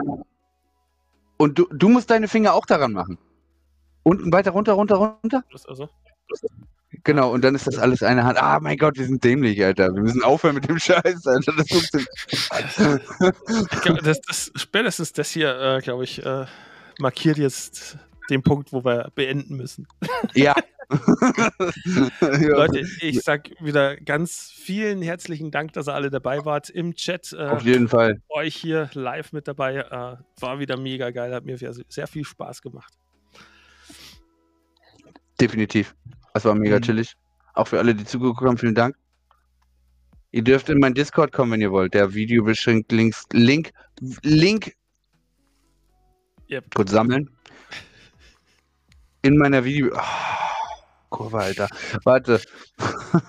Und 1.37 1.59
du, 1.59 1.67
du 1.71 1.89
musst 1.89 2.11
deine 2.11 2.29
Finger 2.29 2.55
auch 2.55 2.67
daran 2.67 2.93
machen. 2.93 3.19
Unten 4.03 4.33
weiter 4.33 4.53
runter, 4.53 4.75
runter, 4.75 4.97
runter. 4.97 5.45
Also. 5.67 5.89
Genau, 7.05 7.33
und 7.33 7.43
dann 7.45 7.55
ist 7.55 7.67
das 7.67 7.79
alles 7.79 8.03
eine 8.03 8.25
Hand. 8.25 8.41
Ah, 8.41 8.59
mein 8.61 8.79
Gott, 8.79 8.97
wir 8.97 9.05
sind 9.05 9.23
dämlich, 9.23 9.63
Alter. 9.65 9.95
Wir 9.95 10.03
müssen 10.03 10.23
aufhören 10.23 10.55
mit 10.55 10.69
dem 10.69 10.79
Scheiß, 10.79 11.27
Alter. 11.27 11.53
Das 11.57 11.69
funktioniert. 11.69 12.09
das, 14.07 14.21
das, 14.21 14.53
spätestens 14.55 15.13
das 15.13 15.31
hier, 15.31 15.59
äh, 15.61 15.81
glaube 15.81 16.05
ich, 16.05 16.25
äh, 16.25 16.47
markiert 16.99 17.39
jetzt 17.39 17.99
den 18.31 18.43
Punkt, 18.43 18.73
wo 18.73 18.85
wir 18.85 19.11
beenden 19.15 19.57
müssen. 19.57 19.87
Ja, 20.35 20.55
Leute, 22.21 22.85
ich 23.01 23.21
sag 23.23 23.51
wieder 23.61 23.97
ganz 23.97 24.53
vielen 24.55 25.03
herzlichen 25.03 25.51
Dank, 25.51 25.73
dass 25.73 25.89
ihr 25.89 25.95
alle 25.95 26.11
dabei 26.11 26.45
wart 26.45 26.71
im 26.71 26.95
Chat. 26.95 27.33
Äh, 27.33 27.47
Auf 27.49 27.63
jeden 27.65 27.89
Fall. 27.89 28.23
Euch 28.29 28.55
hier 28.55 28.91
live 28.95 29.33
mit 29.33 29.49
dabei. 29.49 29.77
Äh, 29.79 30.17
war 30.41 30.59
wieder 30.59 30.77
mega 30.77 31.11
geil, 31.11 31.35
hat 31.35 31.45
mir 31.45 31.59
sehr 31.59 32.07
viel 32.07 32.25
Spaß 32.25 32.63
gemacht. 32.63 32.93
Definitiv. 35.41 35.95
Es 36.35 36.45
war 36.45 36.55
mega 36.55 36.77
mhm. 36.77 36.83
chillig. 36.83 37.17
Auch 37.55 37.69
für 37.69 37.79
alle, 37.79 37.95
die 37.95 38.05
zugeguckt 38.05 38.43
haben, 38.43 38.59
vielen 38.59 38.75
Dank. 38.75 38.97
Ihr 40.31 40.45
dürft 40.45 40.69
in 40.69 40.79
mein 40.79 40.95
Discord 40.95 41.33
kommen, 41.33 41.53
wenn 41.53 41.61
ihr 41.61 41.73
wollt. 41.73 41.95
Der 41.95 42.15
Video 42.15 42.45
beschränkt 42.45 42.93
Links, 42.93 43.25
Link, 43.33 43.73
Link. 44.23 44.73
Yep. 46.51 46.75
Kurz 46.75 46.91
sammeln. 46.91 47.36
In 49.27 49.39
meiner 49.39 49.65
Video. 49.65 49.91
Oh. 49.93 50.01
Kurve, 51.11 51.39
Alter. 51.39 51.69
Warte. 52.05 52.41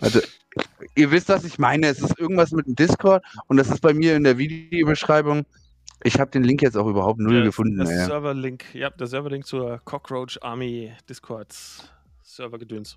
Also, 0.00 0.20
ihr 0.94 1.10
wisst, 1.10 1.28
was 1.28 1.42
ich 1.42 1.58
meine. 1.58 1.88
Es 1.88 1.98
ist 2.00 2.16
irgendwas 2.20 2.52
mit 2.52 2.66
dem 2.66 2.76
Discord 2.76 3.24
und 3.48 3.56
das 3.56 3.68
ist 3.68 3.80
bei 3.80 3.92
mir 3.92 4.14
in 4.14 4.22
der 4.22 4.38
Videobeschreibung. 4.38 5.44
Ich 6.04 6.20
habe 6.20 6.30
den 6.30 6.44
Link 6.44 6.62
jetzt 6.62 6.76
auch 6.76 6.86
überhaupt 6.86 7.18
null 7.18 7.34
Der, 7.34 7.42
gefunden. 7.42 7.78
der. 7.78 8.06
Serverlink, 8.06 8.72
ja, 8.76 8.90
der 8.90 9.08
Serverlink 9.08 9.44
zur 9.44 9.80
Cockroach 9.84 10.38
Army 10.40 10.92
Discords 11.08 11.90
Servergedöns. 12.22 12.96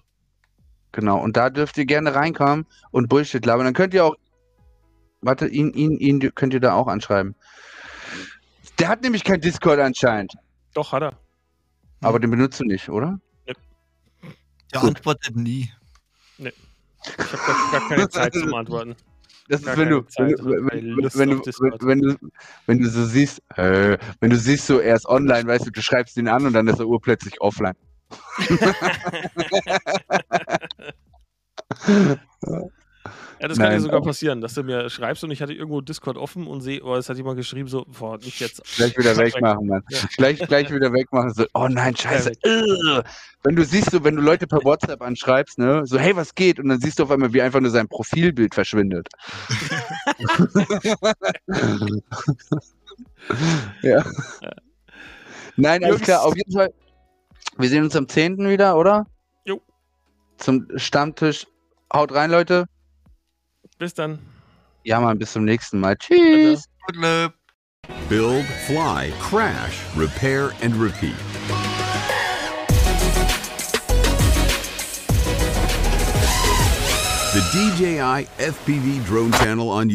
Genau, 0.91 1.19
und 1.19 1.37
da 1.37 1.49
dürft 1.49 1.79
ihr 1.79 1.85
gerne 1.85 2.13
reinkommen 2.13 2.67
und 2.91 3.09
Bullshit 3.09 3.43
labern. 3.43 3.65
Dann 3.65 3.73
könnt 3.73 3.95
ihr 3.95 4.05
auch. 4.05 4.15
Warte, 5.21 5.47
ihn, 5.47 5.73
ihn, 5.73 5.97
ihn 5.97 6.19
könnt 6.35 6.53
ihr 6.53 6.59
da 6.59 6.73
auch 6.73 6.87
anschreiben. 6.87 7.33
Der 8.81 8.89
hat 8.89 9.03
nämlich 9.03 9.23
kein 9.23 9.39
Discord 9.39 9.79
anscheinend. 9.79 10.33
Doch, 10.73 10.91
hat 10.91 11.03
er. 11.03 11.13
Aber 12.01 12.19
den 12.19 12.31
benutzt 12.31 12.59
du 12.59 12.63
nicht, 12.63 12.89
oder? 12.89 13.19
Der 13.45 13.53
Gut. 14.73 14.83
antwortet 14.89 15.35
nie. 15.35 15.71
Ich 16.39 16.45
habe 16.47 16.51
gar, 17.45 17.71
gar 17.79 17.89
keine 17.89 18.09
Zeit 18.09 18.33
zum 18.33 18.51
Antworten. 18.55 18.95
Das 19.49 19.61
ist, 19.61 19.77
wenn 19.77 19.89
du, 19.89 20.01
Zeit 20.01 20.29
wenn, 20.29 20.35
du- 20.35 20.45
wenn, 21.15 21.29
du, 21.29 21.41
wenn, 21.85 22.01
du, 22.01 22.17
wenn 22.65 22.79
du 22.79 22.89
so 22.89 23.05
siehst, 23.05 23.43
äh, 23.55 23.99
wenn 24.19 24.31
du 24.31 24.37
siehst, 24.37 24.65
so 24.65 24.79
er 24.79 24.95
ist 24.95 25.05
online, 25.05 25.47
weißt 25.47 25.67
du, 25.67 25.69
du 25.69 25.81
schreibst 25.83 26.17
ihn 26.17 26.27
an 26.27 26.47
und 26.47 26.53
dann 26.53 26.67
ist 26.67 26.79
er 26.79 26.87
urplötzlich 26.87 27.39
offline. 27.39 27.75
Ja, 33.41 33.47
das 33.47 33.57
kann 33.57 33.69
Nein, 33.69 33.77
dir 33.77 33.81
sogar 33.81 33.97
aber- 33.97 34.05
passieren, 34.05 34.39
dass 34.39 34.53
du 34.53 34.61
mir 34.61 34.87
schreibst 34.91 35.23
und 35.23 35.31
ich 35.31 35.41
hatte 35.41 35.53
irgendwo 35.53 35.81
Discord 35.81 36.15
offen 36.15 36.45
und 36.45 36.61
sehe, 36.61 36.83
oh, 36.83 36.95
es 36.95 37.09
hat 37.09 37.17
jemand 37.17 37.37
geschrieben, 37.37 37.67
so, 37.67 37.85
boah, 37.87 38.19
nicht 38.19 38.39
jetzt. 38.39 38.61
Gleich 38.75 38.95
wieder 38.95 39.17
wegmachen, 39.17 39.65
Mann. 39.65 39.81
Ja. 39.89 39.99
Gleich, 40.15 40.39
gleich 40.47 40.71
wieder 40.71 40.93
wegmachen. 40.93 41.33
So, 41.33 41.45
oh 41.55 41.67
nein, 41.67 41.95
scheiße. 41.95 42.33
Wenn 43.43 43.55
du 43.55 43.65
siehst, 43.65 43.89
so, 43.89 44.03
wenn 44.03 44.15
du 44.15 44.21
Leute 44.21 44.45
per 44.45 44.63
WhatsApp 44.63 45.01
anschreibst, 45.01 45.57
ne, 45.57 45.81
so, 45.87 45.97
hey, 45.97 46.15
was 46.15 46.35
geht? 46.35 46.59
Und 46.59 46.69
dann 46.69 46.79
siehst 46.79 46.99
du 46.99 47.03
auf 47.03 47.09
einmal, 47.09 47.33
wie 47.33 47.41
einfach 47.41 47.61
nur 47.61 47.71
sein 47.71 47.87
Profilbild 47.87 48.53
verschwindet. 48.53 49.07
ja. 53.81 54.03
Nein, 55.55 55.83
alles 55.83 56.01
klar, 56.01 56.23
auf 56.23 56.35
jeden 56.35 56.51
Fall. 56.51 56.73
Wir 57.57 57.69
sehen 57.69 57.83
uns 57.83 57.95
am 57.95 58.07
10. 58.07 58.37
wieder, 58.47 58.77
oder? 58.77 59.05
Jo. 59.45 59.61
Zum 60.37 60.67
Stammtisch. 60.75 61.47
Haut 61.93 62.13
rein, 62.13 62.31
Leute. 62.31 62.65
Bis 63.81 63.95
dann. 63.95 64.19
Ja, 64.83 64.99
Mann, 64.99 65.17
bis 65.17 65.31
zum 65.31 65.43
nächsten 65.43 65.79
Mal. 65.79 65.95
Tschüss. 65.95 66.65
Good 66.85 66.97
luck. 66.97 67.33
Build, 68.09 68.45
fly, 68.67 69.11
crash, 69.19 69.81
repair, 69.95 70.51
and 70.61 70.75
repeat. 70.75 71.15
The 77.33 77.41
DJI 77.51 78.27
FPV 78.37 79.03
drone 79.03 79.31
channel 79.31 79.71
on 79.71 79.89